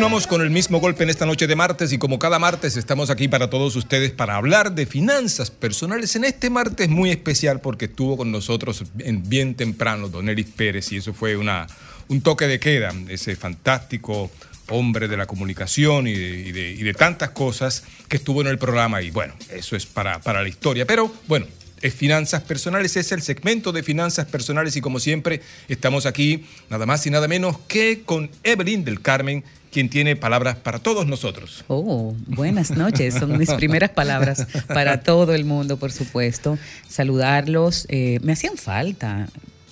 Continuamos 0.00 0.26
con 0.26 0.40
el 0.40 0.48
mismo 0.48 0.80
golpe 0.80 1.02
en 1.04 1.10
esta 1.10 1.26
noche 1.26 1.46
de 1.46 1.54
martes 1.56 1.92
y 1.92 1.98
como 1.98 2.18
cada 2.18 2.38
martes 2.38 2.78
estamos 2.78 3.10
aquí 3.10 3.28
para 3.28 3.50
todos 3.50 3.76
ustedes 3.76 4.12
para 4.12 4.36
hablar 4.36 4.72
de 4.72 4.86
finanzas 4.86 5.50
personales 5.50 6.16
en 6.16 6.24
este 6.24 6.48
martes 6.48 6.88
muy 6.88 7.10
especial 7.10 7.60
porque 7.60 7.84
estuvo 7.84 8.16
con 8.16 8.32
nosotros 8.32 8.82
en 9.00 9.28
bien 9.28 9.54
temprano 9.56 10.08
Don 10.08 10.30
Eris 10.30 10.46
Pérez 10.56 10.90
y 10.92 10.96
eso 10.96 11.12
fue 11.12 11.36
una, 11.36 11.66
un 12.08 12.22
toque 12.22 12.46
de 12.46 12.58
queda, 12.58 12.94
ese 13.10 13.36
fantástico 13.36 14.30
hombre 14.70 15.06
de 15.06 15.18
la 15.18 15.26
comunicación 15.26 16.06
y 16.06 16.14
de, 16.14 16.30
y 16.48 16.52
de- 16.52 16.70
y 16.72 16.82
de 16.82 16.94
tantas 16.94 17.30
cosas 17.32 17.84
que 18.08 18.16
estuvo 18.16 18.40
en 18.40 18.46
el 18.46 18.56
programa 18.56 19.02
y 19.02 19.10
bueno, 19.10 19.34
eso 19.50 19.76
es 19.76 19.84
para, 19.84 20.18
para 20.22 20.42
la 20.42 20.48
historia. 20.48 20.86
Pero 20.86 21.14
bueno, 21.28 21.44
es 21.82 21.92
Finanzas 21.92 22.40
Personales, 22.44 22.96
es 22.96 23.12
el 23.12 23.20
segmento 23.20 23.70
de 23.70 23.82
Finanzas 23.82 24.24
Personales 24.28 24.74
y 24.76 24.80
como 24.80 24.98
siempre 24.98 25.42
estamos 25.68 26.06
aquí 26.06 26.46
nada 26.70 26.86
más 26.86 27.06
y 27.06 27.10
nada 27.10 27.28
menos 27.28 27.58
que 27.68 28.00
con 28.06 28.30
Evelyn 28.44 28.82
del 28.82 29.02
Carmen, 29.02 29.44
quien 29.70 29.88
tiene 29.88 30.16
palabras 30.16 30.56
para 30.56 30.78
todos 30.78 31.06
nosotros. 31.06 31.64
Oh, 31.68 32.14
buenas 32.26 32.70
noches. 32.72 33.14
Son 33.14 33.36
mis 33.38 33.50
primeras 33.52 33.90
palabras 33.90 34.46
para 34.68 35.00
todo 35.02 35.34
el 35.34 35.44
mundo, 35.44 35.76
por 35.76 35.92
supuesto. 35.92 36.58
Saludarlos. 36.88 37.86
eh, 37.88 38.18
me 38.22 38.32
hacían 38.32 38.56
falta. 38.56 39.28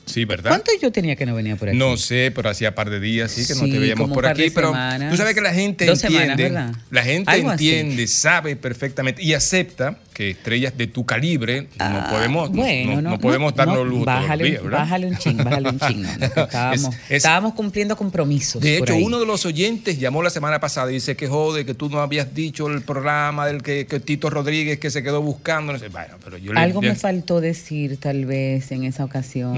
Sí, 0.09 0.25
¿verdad? 0.25 0.51
¿Cuánto 0.51 0.71
yo 0.81 0.91
tenía 0.91 1.15
que 1.17 1.27
no 1.27 1.35
venía 1.35 1.57
por 1.57 1.69
aquí? 1.69 1.79
No 1.79 1.97
sé, 1.97 2.33
pero 2.35 2.51
hacía 2.51 2.75
par 2.75 2.91
de 2.91 2.99
días, 3.01 3.31
sí, 3.31 3.47
que 3.47 3.55
no 3.55 3.71
te 3.71 3.79
veíamos 3.79 4.05
como 4.05 4.13
un 4.13 4.15
por 4.15 4.25
par 4.25 4.33
aquí, 4.33 4.43
de 4.43 4.51
pero 4.51 4.69
semanas. 4.69 5.11
tú 5.11 5.17
sabes 5.17 5.35
que 5.35 5.41
la 5.41 5.53
gente 5.55 5.87
Dos 5.87 5.99
semanas, 6.01 6.31
entiende, 6.31 6.55
¿verdad? 6.55 6.75
la 6.91 7.03
gente 7.03 7.31
Algo 7.31 7.51
así. 7.51 7.71
entiende, 7.71 8.07
sabe 8.07 8.57
perfectamente 8.57 9.23
y 9.23 9.35
acepta 9.35 9.99
que 10.15 10.31
estrellas 10.31 10.77
de 10.77 10.89
tu 10.89 11.07
calibre 11.07 11.69
no 11.79 12.07
podemos, 12.11 12.51
no- 12.51 12.63
Ah, 12.63 12.65
Bueno, 12.67 12.95
no, 12.97 13.03
no, 13.03 13.11
no 13.11 13.19
podemos 13.21 13.55
darnos 13.55 13.77
no, 13.79 13.85
lujo 13.85 14.05
bájale, 14.05 14.45
días, 14.45 14.63
¿verdad? 14.65 14.79
bájale 14.81 15.07
un 15.07 15.17
ching, 15.17 15.37
bájale 15.37 15.69
un 15.71 15.79
ching. 15.79 16.05
estábamos, 16.37 16.95
Es- 16.95 17.01
es- 17.09 17.11
estábamos 17.19 17.55
cumpliendo 17.55 17.97
compromisos. 17.97 18.61
De 18.61 18.79
hecho, 18.79 18.97
uno 18.97 19.21
de 19.21 19.27
los 19.27 19.47
oyentes 19.47 20.01
llamó 20.01 20.23
la 20.25 20.31
semana 20.31 20.59
pasada 20.59 20.91
y 20.91 20.95
dice 20.95 21.15
que 21.17 21.29
jode, 21.29 21.65
que 21.65 21.75
tú 21.75 21.89
no 21.89 22.01
habías 22.01 22.35
dicho 22.35 22.67
el 22.69 22.83
programa 22.83 23.47
del 23.47 23.63
que, 23.63 23.87
que 23.87 24.01
Tito 24.01 24.29
Rodríguez 24.29 24.81
que 24.81 24.91
se 24.91 25.05
quedó 25.05 25.23
buscando. 25.23 25.73
No 25.73 25.79
sé. 25.79 25.89
Bueno, 25.89 26.17
pero 26.25 26.37
yo 26.37 26.51
Algo 26.57 26.83
me 26.83 26.97
faltó 26.97 27.41
decir 27.41 27.99
tal 27.99 28.25
vez 28.27 28.73
en 28.73 28.83
esa 28.85 29.05
ocasión. 29.05 29.55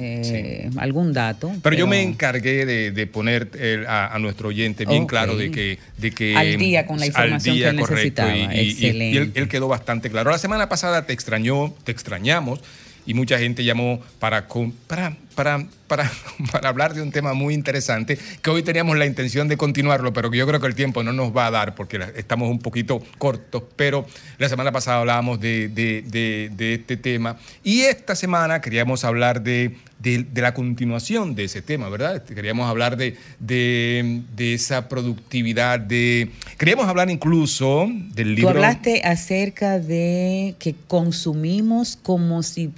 Eh, 0.00 0.70
algún 0.76 1.12
dato. 1.12 1.52
Pero, 1.62 1.76
yo 1.76 1.86
me 1.86 2.02
encargué 2.02 2.64
de, 2.66 2.90
de 2.90 3.06
poner 3.06 3.48
a, 3.88 4.14
a 4.14 4.18
nuestro 4.18 4.48
oyente 4.48 4.84
bien 4.84 5.06
claro 5.06 5.36
de 5.36 5.50
que, 5.50 5.78
de 5.98 6.10
que 6.10 6.36
Al 6.36 6.56
día 6.56 6.86
con 6.86 6.98
la 6.98 7.06
información 7.06 7.56
día, 7.56 7.70
que 7.70 7.76
él 7.76 7.80
correcto, 7.80 8.22
necesitaba. 8.24 8.36
y- 8.36 8.60
y- 8.60 8.70
y- 8.70 8.72
y 8.72 8.86
él, 8.86 9.02
Excelente. 9.02 9.40
él 9.40 9.48
quedó 9.48 9.68
bastante 9.68 10.10
claro. 10.10 10.30
La 10.30 10.38
semana 10.38 10.68
pasada 10.68 11.06
te 11.06 11.12
extrañó, 11.12 11.74
te 11.84 11.92
extrañamos 11.92 12.60
y 13.06 13.14
mucha 13.14 13.38
gente 13.38 13.64
llamó 13.64 14.00
para, 14.18 14.46
para, 14.86 15.16
para, 15.34 15.66
para, 15.88 16.10
para 16.52 16.68
hablar 16.68 16.94
de 16.94 17.02
un 17.02 17.10
tema 17.10 17.34
muy 17.34 17.54
interesante 17.54 18.18
que 18.40 18.50
hoy 18.50 18.62
teníamos 18.62 18.96
la 18.96 19.06
intención 19.06 19.48
de 19.48 19.56
continuarlo, 19.56 20.12
pero 20.12 20.30
que 20.30 20.38
yo 20.38 20.46
creo 20.46 20.60
que 20.60 20.66
el 20.68 20.74
tiempo 20.74 21.02
no 21.02 21.12
nos 21.12 21.36
va 21.36 21.46
a 21.46 21.50
dar 21.50 21.74
porque 21.74 22.00
estamos 22.16 22.48
un 22.48 22.58
poquito 22.60 23.02
cortos. 23.18 23.62
Pero 23.76 24.06
la 24.38 24.48
semana 24.48 24.70
pasada 24.72 25.00
hablábamos 25.00 25.40
de, 25.40 25.68
de- 25.68 26.02
de- 26.02 26.50
de 26.56 26.74
este 26.74 26.96
tema 26.96 27.36
y 27.64 27.80
esta 27.82 28.14
semana 28.14 28.60
queríamos 28.60 29.04
hablar 29.04 29.42
de, 29.42 29.76
la 30.34 30.52
continuación 30.54 31.34
de 31.36 31.44
ese 31.44 31.62
tema, 31.62 31.88
¿verdad? 31.88 32.16
Este, 32.16 32.34
Queríamos 32.34 32.68
hablar 32.68 32.96
de, 32.96 33.16
de, 33.38 34.54
esa 34.54 34.88
productividad, 34.88 35.78
de... 35.78 36.30
Queríamos 36.58 36.86
hablar 36.88 37.08
incluso 37.10 37.86
del 38.14 38.28
Tú 38.30 38.34
libro... 38.34 38.50
hablaste 38.50 39.02
acerca 39.04 39.78
de 39.78 40.54
que 40.58 40.74
consumimos 40.88 41.96
como 42.02 42.42
si 42.42 42.70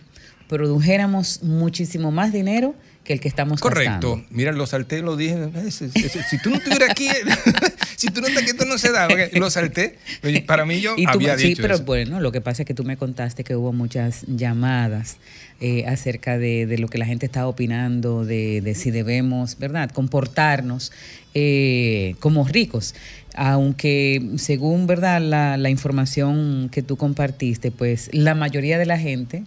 produjéramos 0.55 1.43
muchísimo 1.43 2.11
más 2.13 2.33
dinero 2.33 2.75
que 3.03 3.13
el 3.13 3.21
que 3.21 3.29
estamos 3.29 3.61
Correcto. 3.61 4.15
gastando. 4.15 4.25
Mira, 4.31 4.53
lo 4.53 4.67
salté, 4.67 5.03
lo 5.03 5.17
dije. 5.17 5.37
Eso- 5.67 5.85
Si 6.31 6.39
tú 6.39 6.49
no 6.51 6.57
estuvieras 6.57 6.89
aquí, 6.91 7.09
si 7.97 8.07
tú 8.09 8.21
no 8.23 8.29
estás 8.29 8.43
aquí, 8.45 8.53
esto 8.53 8.65
no 8.65 8.79
se 8.79 8.93
da. 8.93 9.09
Lo 9.33 9.51
salté. 9.51 9.99
Para 10.47 10.65
mí 10.65 10.81
yo 10.81 10.95
Y 10.97 11.05
tú- 11.05 11.11
había 11.11 11.37
sí, 11.37 11.49
dicho 11.49 11.61
pero 11.63 11.75
eso. 11.75 11.85
bueno, 11.85 12.21
lo 12.21 12.33
que 12.33 12.41
pasa 12.41 12.63
es 12.63 12.67
que 12.67 12.73
tú 12.73 12.83
me 12.85 12.97
contaste 12.97 13.45
que 13.45 13.57
hubo 13.57 13.73
muchas 13.75 14.25
llamadas 14.27 15.19
eh, 15.61 15.85
acerca 15.87 16.39
de, 16.39 16.65
de 16.67 16.79
lo 16.79 16.89
que 16.89 16.97
la 16.99 17.05
gente 17.05 17.27
estaba 17.27 17.47
opinando, 17.49 18.25
de, 18.25 18.61
de 18.63 18.75
si 18.75 18.91
debemos, 18.91 19.59
¿verdad?, 19.59 19.91
comportarnos 19.91 20.91
eh, 21.35 22.15
como 22.21 22.47
ricos. 22.49 22.95
Aunque 23.35 24.31
según, 24.37 24.87
¿verdad?, 24.87 25.21
la, 25.21 25.57
la 25.59 25.69
información 25.69 26.71
que 26.73 26.83
tú 26.83 26.97
compartiste, 26.97 27.71
pues 27.71 28.09
la 28.13 28.35
mayoría 28.35 28.79
de 28.79 28.87
la 28.87 28.99
gente 28.99 29.43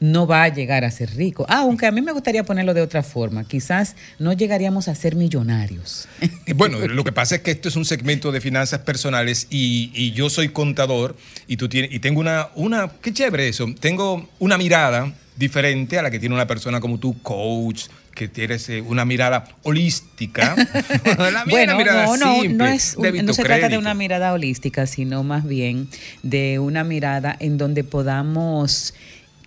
no 0.00 0.26
va 0.26 0.44
a 0.44 0.48
llegar 0.48 0.84
a 0.84 0.90
ser 0.90 1.14
rico. 1.16 1.44
Ah, 1.48 1.60
aunque 1.62 1.86
a 1.86 1.90
mí 1.90 2.00
me 2.00 2.12
gustaría 2.12 2.44
ponerlo 2.44 2.72
de 2.74 2.82
otra 2.82 3.02
forma. 3.02 3.44
Quizás 3.44 3.96
no 4.18 4.32
llegaríamos 4.32 4.86
a 4.88 4.94
ser 4.94 5.16
millonarios. 5.16 6.06
Bueno, 6.54 6.78
lo 6.86 7.02
que 7.04 7.12
pasa 7.12 7.36
es 7.36 7.40
que 7.42 7.50
esto 7.50 7.68
es 7.68 7.76
un 7.76 7.84
segmento 7.84 8.30
de 8.30 8.40
finanzas 8.40 8.80
personales 8.80 9.46
y, 9.50 9.90
y 9.94 10.12
yo 10.12 10.30
soy 10.30 10.50
contador 10.50 11.16
y 11.46 11.56
tú 11.56 11.68
tienes 11.68 11.92
y 11.92 11.98
tengo 11.98 12.20
una 12.20 12.48
una 12.54 12.88
qué 13.02 13.12
chévere 13.12 13.48
eso. 13.48 13.66
Tengo 13.80 14.28
una 14.38 14.56
mirada 14.56 15.12
diferente 15.36 15.98
a 15.98 16.02
la 16.02 16.10
que 16.10 16.18
tiene 16.18 16.34
una 16.34 16.46
persona 16.46 16.80
como 16.80 16.98
tú, 16.98 17.20
coach, 17.22 17.84
que 18.14 18.26
tienes 18.26 18.68
eh, 18.68 18.80
una 18.80 19.04
mirada 19.04 19.44
holística. 19.62 20.56
La 21.32 21.44
Bueno, 21.48 21.76
mirada 21.76 22.06
no, 22.06 22.16
no, 22.16 22.40
simple, 22.42 22.56
no, 22.56 22.66
es, 22.66 22.94
un- 22.96 23.24
no 23.26 23.32
se 23.32 23.42
trata 23.44 23.68
de 23.68 23.78
una 23.78 23.94
mirada 23.94 24.32
holística, 24.32 24.86
sino 24.86 25.22
más 25.22 25.46
bien 25.46 25.88
de 26.24 26.58
una 26.58 26.82
mirada 26.82 27.36
en 27.38 27.56
donde 27.58 27.84
podamos 27.84 28.94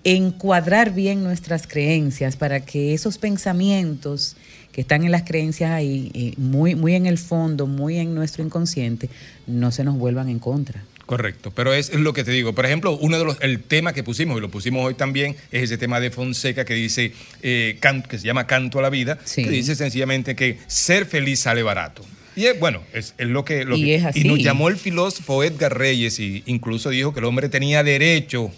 encuadrar 0.04 0.94
bien 0.94 1.24
nuestras 1.24 1.68
creencias 1.68 2.36
para 2.36 2.62
que 2.66 2.94
esos 2.94 3.18
pensamientos 3.18 4.36
que 4.72 4.82
están 4.82 5.04
en 5.04 5.12
las 5.12 5.24
creencias 5.24 5.72
ahí, 5.72 6.12
eh, 6.14 6.34
muy, 6.38 6.76
muy 6.76 6.96
en 6.96 7.06
el 7.06 7.18
fondo, 7.18 7.68
muy 7.68 7.98
en 7.98 8.16
nuestro 8.16 8.44
inconsciente, 8.44 9.10
no 9.48 9.72
se 9.72 9.84
nos 9.84 9.98
vuelvan 9.98 10.30
en 10.30 10.40
contra. 10.40 10.84
Correcto, 11.06 11.52
pero 11.54 11.74
es, 11.74 11.90
es 11.90 12.00
lo 12.00 12.14
que 12.14 12.24
te 12.24 12.32
digo. 12.32 12.54
Por 12.54 12.66
ejemplo, 12.66 12.98
uno 12.98 13.18
de 13.20 13.26
los, 13.26 13.38
el 13.42 13.62
tema 13.62 13.92
que 13.92 14.02
pusimos, 14.02 14.38
y 14.38 14.42
lo 14.42 14.50
pusimos 14.50 14.86
hoy 14.86 14.94
también, 14.94 15.36
es 15.52 15.64
ese 15.64 15.78
tema 15.78 16.00
de 16.00 16.10
Fonseca 16.10 16.64
que 16.64 16.74
dice, 16.74 17.12
eh, 17.42 17.76
can- 17.82 18.04
que 18.04 18.18
se 18.18 18.26
llama 18.26 18.48
Canto 18.48 18.80
a 18.80 18.82
la 18.82 18.90
Vida, 18.90 19.20
que 19.36 19.50
dice 19.50 19.76
sencillamente 19.76 20.36
que 20.38 20.58
ser 20.68 21.06
feliz 21.06 21.42
sale 21.42 21.64
barato. 21.64 22.06
Y 22.38 22.46
es, 22.46 22.58
bueno, 22.58 22.82
es, 22.94 23.14
es 23.18 23.28
lo 23.28 23.44
que... 23.44 23.66
lo 23.66 23.76
Y 23.76 23.84
que- 23.84 23.96
es 23.96 24.06
así. 24.06 24.24
nos 24.24 24.40
llamó 24.40 24.70
el 24.70 24.78
filósofo 24.78 25.44
Edgar 25.44 25.78
Reyes 25.78 26.18
y 26.22 26.44
incluso 26.46 26.90
dijo 26.92 27.14
que 27.14 27.20
el 27.20 27.26
hombre 27.26 27.50
tenía 27.50 27.84
derecho, 27.84 28.52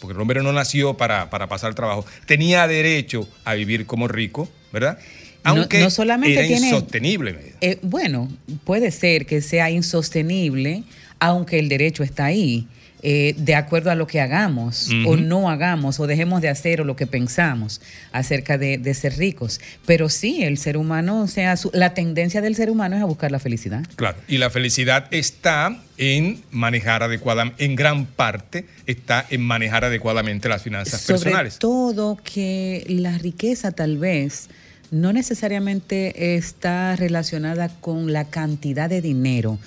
porque 0.00 0.14
el 0.14 0.20
hombre 0.20 0.42
no 0.42 0.52
nació 0.52 0.94
para, 0.94 1.30
para 1.30 1.48
pasar 1.48 1.74
trabajo, 1.74 2.04
tenía 2.26 2.66
derecho 2.66 3.28
a 3.44 3.54
vivir 3.54 3.86
como 3.86 4.08
rico, 4.08 4.48
¿verdad? 4.72 4.98
No- 5.44 5.52
Aunque 5.52 5.78
no 5.80 5.90
solamente 5.90 6.38
era 6.38 6.46
tiene- 6.46 6.68
insostenible. 6.68 7.54
Eh, 7.60 7.78
bueno, 7.82 8.28
puede 8.64 8.90
ser 8.90 9.26
que 9.26 9.40
sea 9.40 9.70
insostenible, 9.70 10.82
aunque 11.20 11.58
el 11.58 11.68
derecho 11.68 12.02
está 12.02 12.26
ahí, 12.26 12.66
eh, 13.08 13.34
de 13.38 13.54
acuerdo 13.54 13.92
a 13.92 13.94
lo 13.94 14.08
que 14.08 14.20
hagamos 14.20 14.90
o 15.06 15.16
no 15.16 15.48
hagamos 15.48 16.00
o 16.00 16.08
dejemos 16.08 16.42
de 16.42 16.48
hacer 16.48 16.80
o 16.80 16.84
lo 16.84 16.96
que 16.96 17.06
pensamos 17.06 17.80
acerca 18.10 18.58
de, 18.58 18.78
de 18.78 18.94
ser 18.94 19.16
ricos. 19.16 19.60
Pero 19.86 20.08
sí, 20.08 20.42
el 20.42 20.58
ser 20.58 20.76
humano, 20.76 21.20
o 21.22 21.28
sea, 21.28 21.56
su- 21.56 21.70
la 21.72 21.94
tendencia 21.94 22.40
del 22.40 22.56
ser 22.56 22.68
humano 22.68 22.96
es 22.96 23.02
a 23.02 23.04
buscar 23.04 23.30
la 23.30 23.38
felicidad. 23.38 23.84
Claro, 23.94 24.18
y 24.26 24.38
la 24.38 24.50
felicidad 24.50 25.06
está 25.12 25.80
en 25.98 26.42
manejar 26.50 27.04
adecuadamente, 27.04 27.64
en 27.64 27.76
gran 27.76 28.06
parte 28.06 28.64
está 28.86 29.24
en 29.30 29.40
manejar 29.40 29.84
adecuadamente 29.84 30.48
las 30.48 30.62
finanzas 30.64 31.00
Sobre 31.02 31.20
personales. 31.20 31.58
todo 31.60 32.16
que 32.16 32.84
la 32.88 33.16
riqueza 33.18 33.70
tal 33.70 33.98
vez 33.98 34.48
no 34.90 35.12
necesariamente 35.12 36.34
está 36.36 36.96
relacionada 36.96 37.68
con 37.68 38.12
la 38.12 38.24
cantidad 38.24 38.90
de 38.90 39.00
dinero, 39.00 39.58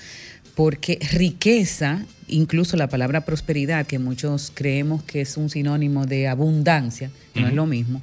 porque 0.56 1.00
riqueza, 1.14 2.03
incluso 2.30 2.77
la 2.77 2.88
palabra 2.88 3.25
prosperidad, 3.25 3.85
que 3.85 3.99
muchos 3.99 4.51
creemos 4.53 5.03
que 5.03 5.22
es 5.22 5.38
un 5.38 5.49
sinónimo 5.49 6.06
de 6.06 6.27
abundancia, 6.27 7.11
no 7.35 7.48
es 7.48 7.53
lo 7.53 7.66
mismo, 7.66 8.01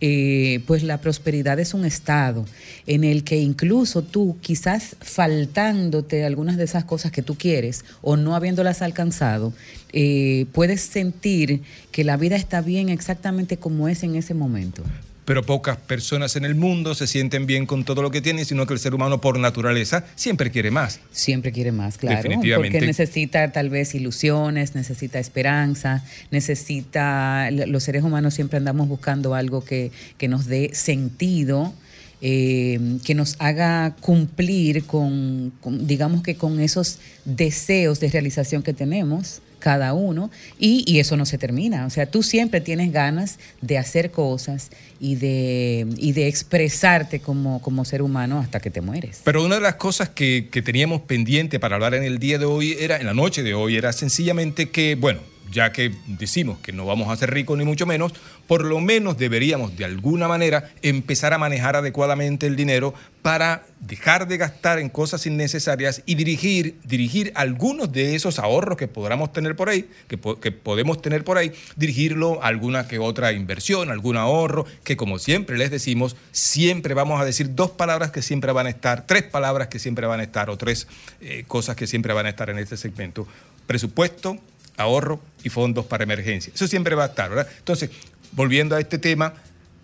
eh, 0.00 0.60
pues 0.66 0.82
la 0.82 1.00
prosperidad 1.00 1.58
es 1.58 1.72
un 1.72 1.86
estado 1.86 2.44
en 2.86 3.02
el 3.02 3.24
que 3.24 3.38
incluso 3.38 4.02
tú, 4.02 4.36
quizás 4.42 4.96
faltándote 5.00 6.26
algunas 6.26 6.58
de 6.58 6.64
esas 6.64 6.84
cosas 6.84 7.12
que 7.12 7.22
tú 7.22 7.36
quieres 7.36 7.82
o 8.02 8.18
no 8.18 8.34
habiéndolas 8.34 8.82
alcanzado, 8.82 9.54
eh, 9.94 10.44
puedes 10.52 10.82
sentir 10.82 11.62
que 11.92 12.04
la 12.04 12.18
vida 12.18 12.36
está 12.36 12.60
bien 12.60 12.90
exactamente 12.90 13.56
como 13.56 13.88
es 13.88 14.02
en 14.02 14.16
ese 14.16 14.34
momento. 14.34 14.82
Pero 15.26 15.42
pocas 15.44 15.76
personas 15.76 16.36
en 16.36 16.46
el 16.46 16.54
mundo 16.54 16.94
se 16.94 17.06
sienten 17.06 17.44
bien 17.44 17.66
con 17.66 17.84
todo 17.84 18.00
lo 18.00 18.10
que 18.10 18.22
tienen, 18.22 18.46
sino 18.46 18.64
que 18.66 18.72
el 18.72 18.80
ser 18.80 18.94
humano 18.94 19.20
por 19.20 19.38
naturaleza 19.38 20.04
siempre 20.14 20.50
quiere 20.50 20.70
más. 20.70 21.00
Siempre 21.12 21.52
quiere 21.52 21.72
más, 21.72 21.98
claro. 21.98 22.16
Definitivamente. 22.16 22.78
Porque 22.78 22.86
necesita 22.86 23.52
tal 23.52 23.68
vez 23.68 23.94
ilusiones, 23.94 24.74
necesita 24.74 25.18
esperanza, 25.18 26.02
necesita. 26.30 27.50
Los 27.50 27.82
seres 27.82 28.02
humanos 28.04 28.32
siempre 28.32 28.56
andamos 28.56 28.88
buscando 28.88 29.34
algo 29.34 29.62
que, 29.64 29.90
que 30.16 30.28
nos 30.28 30.46
dé 30.46 30.70
sentido. 30.72 31.74
eh, 32.22 32.80
que 33.04 33.14
nos 33.14 33.36
haga 33.40 33.94
cumplir 34.00 34.84
con, 34.84 35.52
con, 35.60 35.86
digamos 35.86 36.22
que 36.22 36.36
con 36.36 36.60
esos 36.60 36.98
deseos 37.26 38.00
de 38.00 38.08
realización 38.08 38.62
que 38.62 38.72
tenemos 38.72 39.42
cada 39.66 39.94
uno 39.94 40.30
y, 40.60 40.84
y 40.86 41.00
eso 41.00 41.16
no 41.16 41.26
se 41.26 41.38
termina. 41.38 41.86
O 41.86 41.90
sea, 41.90 42.06
tú 42.06 42.22
siempre 42.22 42.60
tienes 42.60 42.92
ganas 42.92 43.40
de 43.62 43.78
hacer 43.78 44.12
cosas 44.12 44.70
y 45.00 45.16
de, 45.16 45.88
y 45.96 46.12
de 46.12 46.28
expresarte 46.28 47.18
como, 47.18 47.60
como 47.60 47.84
ser 47.84 48.00
humano 48.00 48.38
hasta 48.38 48.60
que 48.60 48.70
te 48.70 48.80
mueres. 48.80 49.22
Pero 49.24 49.44
una 49.44 49.56
de 49.56 49.62
las 49.62 49.74
cosas 49.74 50.08
que, 50.08 50.46
que 50.52 50.62
teníamos 50.62 51.00
pendiente 51.00 51.58
para 51.58 51.74
hablar 51.74 51.94
en 51.94 52.04
el 52.04 52.20
día 52.20 52.38
de 52.38 52.44
hoy 52.44 52.76
era, 52.78 52.98
en 52.98 53.06
la 53.06 53.14
noche 53.14 53.42
de 53.42 53.54
hoy, 53.54 53.76
era 53.76 53.92
sencillamente 53.92 54.68
que, 54.68 54.94
bueno, 54.94 55.18
ya 55.50 55.72
que 55.72 55.94
decimos 56.06 56.58
que 56.58 56.72
no 56.72 56.86
vamos 56.86 57.08
a 57.08 57.16
ser 57.16 57.30
ricos 57.30 57.56
ni 57.58 57.64
mucho 57.64 57.86
menos, 57.86 58.12
por 58.46 58.64
lo 58.64 58.80
menos 58.80 59.18
deberíamos 59.18 59.76
de 59.76 59.84
alguna 59.84 60.28
manera 60.28 60.70
empezar 60.82 61.32
a 61.32 61.38
manejar 61.38 61.76
adecuadamente 61.76 62.46
el 62.46 62.56
dinero 62.56 62.94
para 63.22 63.64
dejar 63.80 64.28
de 64.28 64.36
gastar 64.36 64.78
en 64.78 64.88
cosas 64.88 65.26
innecesarias 65.26 66.02
y 66.06 66.14
dirigir, 66.14 66.76
dirigir 66.84 67.32
algunos 67.34 67.90
de 67.90 68.14
esos 68.14 68.38
ahorros 68.38 68.76
que 68.76 68.88
podamos 68.88 69.32
tener 69.32 69.56
por 69.56 69.68
ahí, 69.68 69.88
que, 70.06 70.18
que 70.40 70.52
podemos 70.52 71.02
tener 71.02 71.24
por 71.24 71.36
ahí, 71.36 71.52
dirigirlo 71.74 72.42
a 72.42 72.46
alguna 72.46 72.86
que 72.86 72.98
otra 72.98 73.32
inversión, 73.32 73.90
algún 73.90 74.16
ahorro, 74.16 74.64
que 74.84 74.96
como 74.96 75.18
siempre 75.18 75.58
les 75.58 75.70
decimos, 75.70 76.16
siempre 76.30 76.94
vamos 76.94 77.20
a 77.20 77.24
decir 77.24 77.54
dos 77.54 77.72
palabras 77.72 78.10
que 78.10 78.22
siempre 78.22 78.52
van 78.52 78.66
a 78.66 78.70
estar, 78.70 79.06
tres 79.06 79.24
palabras 79.24 79.68
que 79.68 79.78
siempre 79.78 80.06
van 80.06 80.20
a 80.20 80.22
estar 80.22 80.48
o 80.48 80.56
tres 80.56 80.86
eh, 81.20 81.44
cosas 81.46 81.76
que 81.76 81.86
siempre 81.86 82.12
van 82.12 82.26
a 82.26 82.30
estar 82.30 82.48
en 82.50 82.58
este 82.58 82.76
segmento. 82.76 83.26
Presupuesto, 83.66 84.38
ahorro 84.76 85.20
y 85.42 85.48
fondos 85.48 85.86
para 85.86 86.04
emergencia. 86.04 86.52
Eso 86.54 86.66
siempre 86.66 86.94
va 86.94 87.04
a 87.04 87.06
estar, 87.08 87.30
¿verdad? 87.30 87.48
Entonces, 87.58 87.90
volviendo 88.32 88.76
a 88.76 88.80
este 88.80 88.98
tema, 88.98 89.34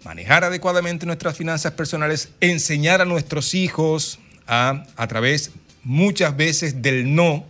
manejar 0.05 0.45
adecuadamente 0.45 1.07
nuestras 1.07 1.37
finanzas 1.37 1.73
personales, 1.73 2.31
enseñar 2.41 3.01
a 3.01 3.05
nuestros 3.05 3.55
hijos 3.55 4.19
a, 4.47 4.85
a 4.97 5.07
través 5.07 5.53
muchas 5.85 6.37
veces 6.37 6.83
del 6.83 7.15
no, 7.15 7.45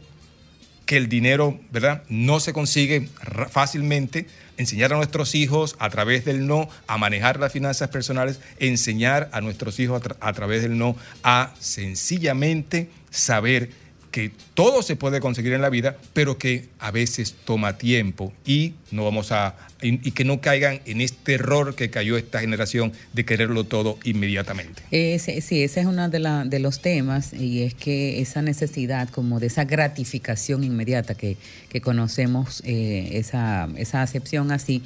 que 0.86 0.96
el 0.96 1.08
dinero, 1.08 1.58
¿verdad? 1.70 2.02
No 2.08 2.40
se 2.40 2.52
consigue 2.52 3.08
fácilmente. 3.50 4.26
Enseñar 4.58 4.92
a 4.92 4.96
nuestros 4.96 5.34
hijos 5.34 5.76
a 5.78 5.88
través 5.88 6.24
del 6.24 6.46
no 6.46 6.68
a 6.86 6.98
manejar 6.98 7.40
las 7.40 7.52
finanzas 7.52 7.88
personales, 7.88 8.40
enseñar 8.58 9.30
a 9.32 9.40
nuestros 9.40 9.80
hijos 9.80 10.02
a, 10.20 10.28
a 10.28 10.32
través 10.34 10.62
del 10.62 10.76
no 10.76 10.94
a 11.22 11.54
sencillamente 11.58 12.90
saber 13.10 13.70
que 14.12 14.30
todo 14.54 14.82
se 14.82 14.94
puede 14.94 15.20
conseguir 15.20 15.54
en 15.54 15.62
la 15.62 15.70
vida, 15.70 15.96
pero 16.12 16.38
que 16.38 16.68
a 16.78 16.92
veces 16.92 17.34
toma 17.44 17.78
tiempo 17.78 18.32
y 18.46 18.74
no 18.92 19.04
vamos 19.04 19.32
a 19.32 19.56
y, 19.82 19.98
que 20.12 20.24
no 20.24 20.40
caigan 20.40 20.80
en 20.86 21.00
este 21.00 21.34
error 21.34 21.74
que 21.74 21.90
cayó 21.90 22.16
esta 22.16 22.40
generación 22.40 22.92
de 23.12 23.24
quererlo 23.24 23.64
todo 23.64 23.98
inmediatamente. 24.04 24.82
Sí, 24.90 25.62
ese 25.62 25.80
es 25.80 25.86
uno 25.86 26.08
de, 26.08 26.20
de 26.46 26.58
los 26.58 26.80
temas 26.80 27.32
y 27.32 27.62
es 27.62 27.74
que 27.74 28.20
esa 28.20 28.42
necesidad 28.42 29.08
como 29.10 29.40
de 29.40 29.48
esa 29.48 29.64
gratificación 29.64 30.64
inmediata 30.64 31.14
que, 31.14 31.36
que 31.68 31.80
conocemos, 31.80 32.62
eh, 32.64 33.10
esa, 33.12 33.68
esa 33.76 34.02
acepción 34.02 34.52
así, 34.52 34.82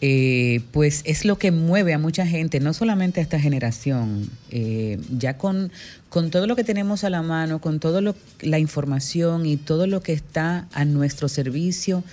eh, 0.00 0.62
pues 0.72 1.02
es 1.04 1.24
lo 1.24 1.38
que 1.38 1.50
mueve 1.50 1.92
a 1.92 1.98
mucha 1.98 2.26
gente, 2.26 2.60
no 2.60 2.72
solamente 2.72 3.20
a 3.20 3.22
esta 3.22 3.38
generación, 3.38 4.30
eh, 4.50 4.98
ya 5.10 5.36
con, 5.36 5.70
con 6.08 6.30
todo 6.30 6.46
lo 6.46 6.56
que 6.56 6.64
tenemos 6.64 7.04
a 7.04 7.10
la 7.10 7.22
mano, 7.22 7.60
con 7.60 7.80
toda 7.80 8.00
la 8.40 8.58
información 8.58 9.46
y 9.46 9.56
todo 9.56 9.86
lo 9.86 10.02
que 10.02 10.12
está 10.12 10.66
a 10.72 10.84
nuestro 10.84 11.28
servicio, 11.28 12.04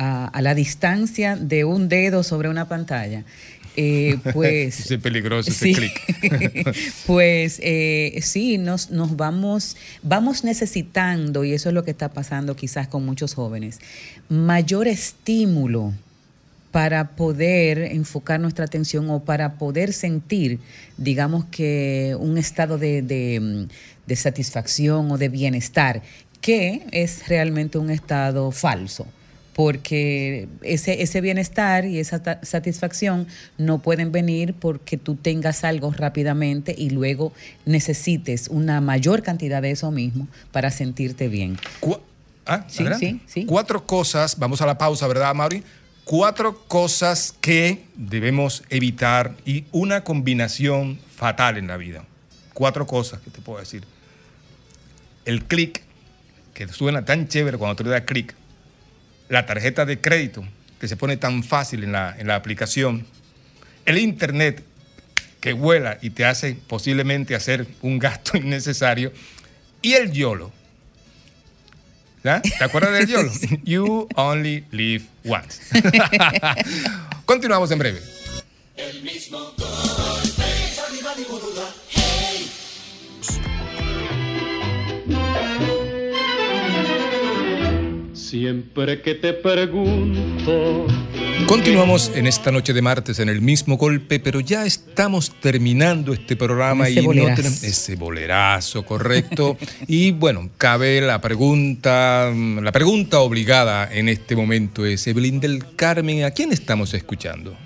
a, 0.00 0.26
a 0.28 0.40
la 0.42 0.54
distancia 0.54 1.36
de 1.36 1.64
un 1.64 1.88
dedo 1.88 2.22
sobre 2.22 2.48
una 2.48 2.66
pantalla. 2.68 3.24
eh, 3.76 4.16
pues 4.32 4.80
Ese 4.80 4.98
peligroso, 4.98 5.50
ese 5.50 5.66
Sí. 5.66 5.74
clic. 5.74 6.74
pues 7.06 7.60
eh, 7.62 8.18
sí, 8.22 8.58
nos, 8.58 8.90
nos 8.90 9.16
vamos, 9.16 9.76
vamos 10.02 10.42
necesitando, 10.44 11.44
y 11.44 11.52
eso 11.52 11.68
es 11.68 11.74
lo 11.74 11.84
que 11.84 11.90
está 11.92 12.08
pasando 12.08 12.56
quizás 12.56 12.88
con 12.88 13.04
muchos 13.04 13.34
jóvenes, 13.34 13.78
mayor 14.28 14.88
estímulo 14.88 15.92
para 16.72 17.10
poder 17.16 17.78
enfocar 17.78 18.38
nuestra 18.40 18.64
atención 18.64 19.10
o 19.10 19.24
para 19.24 19.54
poder 19.58 19.92
sentir, 19.92 20.58
digamos 20.96 21.44
que 21.46 22.16
un 22.18 22.38
estado 22.38 22.78
de, 22.78 23.02
de, 23.02 23.66
de 24.06 24.16
satisfacción 24.16 25.10
o 25.10 25.18
de 25.18 25.28
bienestar, 25.28 26.02
que 26.40 26.86
es 26.92 27.26
realmente 27.28 27.76
un 27.78 27.90
estado 27.90 28.50
falso 28.52 29.06
porque 29.54 30.48
ese, 30.62 31.02
ese 31.02 31.20
bienestar 31.20 31.84
y 31.84 31.98
esa 31.98 32.40
satisfacción 32.42 33.26
no 33.58 33.78
pueden 33.78 34.12
venir 34.12 34.54
porque 34.54 34.96
tú 34.96 35.16
tengas 35.16 35.64
algo 35.64 35.92
rápidamente 35.92 36.74
y 36.76 36.90
luego 36.90 37.32
necesites 37.66 38.48
una 38.48 38.80
mayor 38.80 39.22
cantidad 39.22 39.60
de 39.60 39.72
eso 39.72 39.90
mismo 39.90 40.28
para 40.52 40.70
sentirte 40.70 41.28
bien. 41.28 41.58
Ah, 42.46 42.64
Sí, 42.68 42.84
sí, 42.98 43.20
sí. 43.26 43.46
Cuatro 43.46 43.86
cosas, 43.86 44.38
vamos 44.38 44.60
a 44.60 44.66
la 44.66 44.78
pausa, 44.78 45.06
¿verdad, 45.06 45.34
Mauri? 45.34 45.62
Cuatro 46.04 46.64
cosas 46.66 47.34
que 47.40 47.84
debemos 47.94 48.64
evitar 48.70 49.36
y 49.44 49.66
una 49.70 50.02
combinación 50.02 50.98
fatal 51.14 51.56
en 51.58 51.68
la 51.68 51.76
vida. 51.76 52.04
Cuatro 52.54 52.86
cosas 52.86 53.20
que 53.20 53.30
te 53.30 53.40
puedo 53.40 53.60
decir. 53.60 53.84
El 55.24 55.44
clic, 55.44 55.82
que 56.54 56.66
suena 56.68 57.04
tan 57.04 57.28
chévere 57.28 57.58
cuando 57.58 57.76
tú 57.76 57.84
le 57.84 57.90
das 57.90 58.02
clic. 58.02 58.34
La 59.30 59.46
tarjeta 59.46 59.86
de 59.86 59.98
crédito, 59.98 60.44
que 60.78 60.88
se 60.88 60.96
pone 60.98 61.16
tan 61.16 61.42
fácil 61.42 61.84
en 61.84 61.92
la, 61.92 62.14
en 62.18 62.26
la 62.26 62.34
aplicación. 62.34 63.06
El 63.86 63.96
internet, 63.96 64.62
que 65.40 65.54
vuela 65.54 65.98
y 66.02 66.10
te 66.10 66.24
hace 66.24 66.54
posiblemente 66.66 67.34
hacer 67.34 67.66
un 67.80 67.98
gasto 67.98 68.36
innecesario. 68.36 69.12
Y 69.82 69.94
el 69.94 70.12
YOLO. 70.12 70.52
¿Ya? 72.22 72.42
¿Te 72.42 72.62
acuerdas 72.62 72.92
del 72.92 73.06
YOLO? 73.06 73.32
You 73.64 74.08
only 74.14 74.66
live 74.70 75.04
once. 75.24 75.62
Continuamos 77.24 77.70
en 77.70 77.78
breve. 77.78 78.02
El 78.76 79.02
mismo 79.02 79.54
Siempre 88.30 89.02
que 89.02 89.16
te 89.16 89.32
pregunto. 89.32 90.86
Continuamos 91.48 92.12
en 92.14 92.28
esta 92.28 92.52
noche 92.52 92.72
de 92.72 92.80
martes 92.80 93.18
en 93.18 93.28
el 93.28 93.40
mismo 93.40 93.76
golpe, 93.76 94.20
pero 94.20 94.38
ya 94.38 94.64
estamos 94.64 95.32
terminando 95.40 96.12
este 96.12 96.36
programa 96.36 96.86
Ese 96.86 97.00
y 97.00 97.06
bolerazo. 97.06 97.30
no 97.30 97.34
tenemos 97.34 97.64
ese 97.64 97.96
bolerazo, 97.96 98.86
correcto. 98.86 99.58
y 99.88 100.12
bueno, 100.12 100.48
cabe 100.58 101.00
la 101.00 101.20
pregunta, 101.20 102.30
mm, 102.32 102.60
la 102.60 102.70
pregunta 102.70 103.18
obligada 103.18 103.92
en 103.92 104.08
este 104.08 104.36
momento 104.36 104.86
es, 104.86 105.04
Evelyn 105.08 105.40
del 105.40 105.74
Carmen, 105.74 106.22
¿a 106.22 106.30
quién 106.30 106.52
estamos 106.52 106.94
escuchando? 106.94 107.56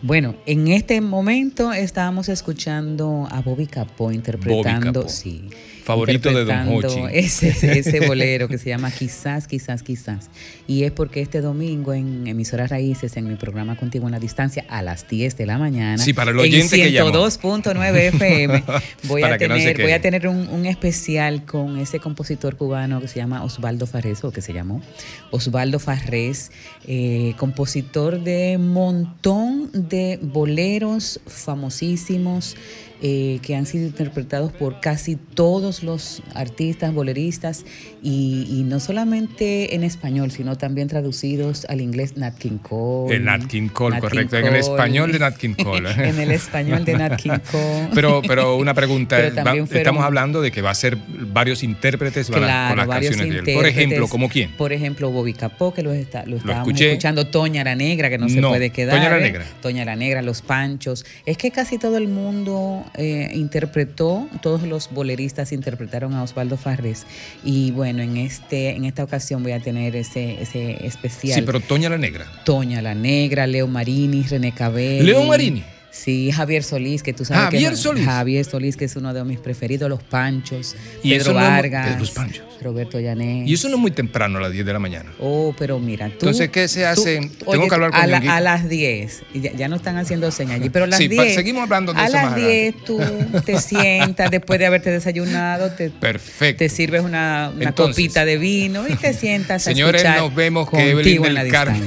Bueno, 0.00 0.36
en 0.46 0.68
este 0.68 1.02
momento 1.02 1.74
estábamos 1.74 2.30
escuchando 2.30 3.28
a 3.30 3.42
Bobby 3.42 3.66
Capó 3.66 4.10
interpretando, 4.12 5.02
Capó. 5.02 5.08
sí, 5.10 5.42
Favorito 5.86 6.32
de 6.32 6.44
Don 6.44 6.68
Hochi. 6.68 7.00
Ese, 7.12 7.78
ese 7.78 8.00
bolero 8.08 8.48
que 8.48 8.58
se 8.58 8.70
llama 8.70 8.90
Quizás, 8.90 9.46
quizás, 9.46 9.84
quizás. 9.84 10.30
Y 10.66 10.82
es 10.82 10.90
porque 10.90 11.20
este 11.20 11.40
domingo 11.40 11.94
en 11.94 12.26
Emisoras 12.26 12.70
Raíces, 12.70 13.16
en 13.16 13.28
mi 13.28 13.36
programa 13.36 13.76
Contigo 13.76 14.06
en 14.06 14.12
la 14.12 14.18
Distancia, 14.18 14.64
a 14.68 14.82
las 14.82 15.08
10 15.08 15.36
de 15.36 15.46
la 15.46 15.58
mañana, 15.58 15.98
Sí, 15.98 16.12
para 16.12 16.32
el 16.32 16.38
oyente 16.40 16.74
que 16.74 16.88
en 16.88 16.92
llamó. 16.92 17.10
102.9 17.10 17.96
FM, 18.14 18.64
voy, 19.04 19.22
a 19.22 19.28
no 19.30 19.36
tener, 19.36 19.80
voy 19.80 19.92
a 19.92 20.00
tener 20.00 20.26
un, 20.26 20.48
un 20.48 20.66
especial 20.66 21.44
con 21.44 21.78
ese 21.78 22.00
compositor 22.00 22.56
cubano 22.56 23.00
que 23.00 23.06
se 23.06 23.20
llama 23.20 23.44
Osvaldo 23.44 23.86
Farrés, 23.86 24.24
o 24.24 24.32
que 24.32 24.40
se 24.40 24.52
llamó 24.52 24.82
Osvaldo 25.30 25.78
Farrés, 25.78 26.50
eh, 26.88 27.34
compositor 27.36 28.20
de 28.24 28.58
montón 28.58 29.70
de 29.72 30.18
boleros 30.20 31.20
famosísimos 31.28 32.56
eh, 33.02 33.38
que 33.42 33.54
han 33.56 33.66
sido 33.66 33.86
interpretados 33.86 34.52
por 34.52 34.80
casi 34.80 35.16
todos 35.16 35.82
los 35.82 36.22
artistas, 36.34 36.94
boleristas, 36.94 37.64
y, 38.02 38.46
y 38.48 38.62
no 38.62 38.80
solamente 38.80 39.74
en 39.74 39.82
español, 39.84 40.30
sino 40.30 40.56
también 40.56 40.88
traducidos 40.88 41.66
al 41.68 41.80
inglés 41.80 42.16
Nat 42.16 42.36
King 42.38 42.58
Cole. 42.58 43.16
El 43.16 43.24
Nat 43.24 43.44
King 43.46 43.68
Cole, 43.68 43.94
Nat 43.96 44.00
correcto. 44.00 44.36
King 44.36 44.42
En 44.46 44.54
el 44.54 44.60
español 44.60 45.12
de 45.12 45.18
Nat 45.18 45.36
King 45.36 45.54
Cole. 45.62 45.90
en 45.90 46.18
el 46.20 46.30
español 46.30 46.84
de 46.84 46.94
Nat 46.94 47.16
King 47.16 47.38
Cole. 47.50 47.88
Pero, 47.94 48.22
pero 48.26 48.56
una 48.56 48.74
pregunta, 48.74 49.16
Pero 49.16 49.34
va- 49.36 49.42
también 49.44 49.66
fueron- 49.66 49.80
estamos 49.82 50.04
hablando 50.04 50.40
de 50.40 50.50
que 50.50 50.62
va 50.62 50.70
a 50.70 50.74
ser 50.74 50.96
varios 51.32 51.62
intérpretes 51.62 52.30
con 52.30 52.40
las 52.40 52.86
canciones 52.86 53.44
de 53.44 53.52
él. 53.52 53.56
Por 53.56 53.66
ejemplo, 53.66 54.08
¿como 54.08 54.28
quién? 54.28 54.52
Por 54.52 54.72
ejemplo, 54.72 55.10
Bobby 55.10 55.32
Capó, 55.34 55.74
que 55.74 55.82
lo, 55.82 55.92
está, 55.92 56.24
lo 56.26 56.36
estábamos 56.36 56.68
escuché. 56.68 56.90
escuchando. 56.92 57.26
Toña 57.26 57.64
la 57.64 57.74
Negra, 57.74 58.08
que 58.08 58.18
no, 58.18 58.28
se 58.28 58.40
puede 58.40 58.70
quedar. 58.70 58.96
Toña 58.96 59.10
la 59.10 59.18
¿eh? 59.18 59.22
Negra. 59.22 59.44
Toña 59.60 59.84
la 59.84 59.96
Negra, 59.96 60.22
Los 60.22 60.40
Panchos. 60.42 61.04
Es 61.26 61.36
que 61.36 61.50
casi 61.50 61.76
todo 61.78 61.96
el 61.98 62.08
mundo 62.08 62.84
eh, 62.94 63.30
interpretó, 63.34 64.28
todos 64.42 64.62
los 64.62 64.90
boleristas 64.90 65.52
interpretaron 65.52 66.14
a 66.14 66.22
Osvaldo 66.22 66.56
Farrés. 66.56 67.06
Y 67.44 67.70
bueno, 67.72 68.02
en 68.02 68.16
este 68.16 68.70
en 68.70 68.84
esta 68.84 69.04
ocasión 69.04 69.42
voy 69.42 69.52
a 69.52 69.60
tener 69.60 69.96
ese, 69.96 70.40
ese 70.40 70.86
especial. 70.86 71.38
Sí, 71.38 71.42
pero 71.42 71.60
Toña 71.60 71.88
la 71.88 71.98
Negra. 71.98 72.26
Toña 72.44 72.82
la 72.82 72.94
Negra, 72.94 73.46
Leo 73.46 73.66
Marini, 73.66 74.22
René 74.22 74.52
Cabello. 74.52 75.04
¿Leo 75.04 75.24
Marini? 75.24 75.64
Sí, 75.96 76.30
Javier 76.30 76.62
Solís, 76.62 77.02
que 77.02 77.12
tú 77.14 77.24
sabes 77.24 77.44
Javier 77.44 77.70
que 77.70 77.76
Solís. 77.76 78.04
Javier 78.04 78.44
Solís, 78.44 78.76
que 78.76 78.84
es 78.84 78.96
uno 78.96 79.14
de 79.14 79.24
mis 79.24 79.38
preferidos, 79.38 79.88
Los 79.88 80.02
Panchos, 80.02 80.76
Y 81.02 81.10
Pedro 81.16 81.32
no 81.32 81.36
Vargas, 81.40 81.98
Los 81.98 82.10
Panchos. 82.10 82.44
Roberto 82.62 83.00
Llanes. 83.00 83.48
Y 83.48 83.54
eso 83.54 83.68
no 83.68 83.76
es 83.76 83.80
muy 83.80 83.90
temprano 83.90 84.38
a 84.38 84.42
las 84.42 84.52
10 84.52 84.66
de 84.66 84.72
la 84.72 84.78
mañana. 84.78 85.10
Oh, 85.20 85.54
pero 85.58 85.78
mira, 85.78 86.06
tú. 86.08 86.12
Entonces, 86.12 86.50
¿qué 86.50 86.68
se 86.68 86.84
hace? 86.86 87.20
tú- 87.38 87.46
Tengo 87.50 87.62
oye, 87.62 87.68
que 87.68 87.74
hablar 87.74 87.90
con 87.92 88.00
a, 88.00 88.06
la- 88.06 88.36
a 88.36 88.40
las 88.40 88.68
10. 88.68 89.22
y 89.34 89.40
Ya, 89.40 89.52
ya 89.54 89.68
no 89.68 89.76
están 89.76 89.96
haciendo 89.96 90.30
señas 90.30 90.56
allí, 90.60 90.68
pero 90.70 90.84
a 90.84 90.88
las 90.88 90.98
Sí, 90.98 91.08
pa- 91.08 91.22
10. 91.22 91.34
seguimos 91.34 91.62
hablando 91.62 91.92
de 91.94 92.00
a 92.00 92.04
eso 92.04 92.12
las 92.14 92.24
más 92.24 92.32
adelante. 92.34 92.72
10 92.72 92.84
tú 92.84 93.00
te 93.44 93.58
sientas 93.60 94.30
después 94.30 94.58
de 94.58 94.66
haberte 94.66 94.90
desayunado, 94.90 95.70
te, 95.72 95.90
Perfecto. 95.90 96.58
te 96.58 96.68
sirves 96.68 97.02
una, 97.02 97.52
una 97.54 97.68
Entonces, 97.68 97.96
copita 97.96 98.24
de 98.24 98.36
vino 98.38 98.86
y 98.88 98.94
te 98.96 99.12
sientas 99.14 99.62
Señores, 99.64 100.02
a 100.04 100.08
escuchar 100.08 100.24
nos 100.26 100.34
vemos 100.34 100.66
que 100.68 100.76
contigo 100.76 101.00
Evelyn 101.00 101.24
en 101.26 101.34
la 101.34 101.42
del 101.44 101.52
Carmen. 101.52 101.86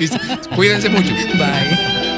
Cuídense 0.56 0.88
mucho. 0.88 1.10
Bye. 1.34 2.17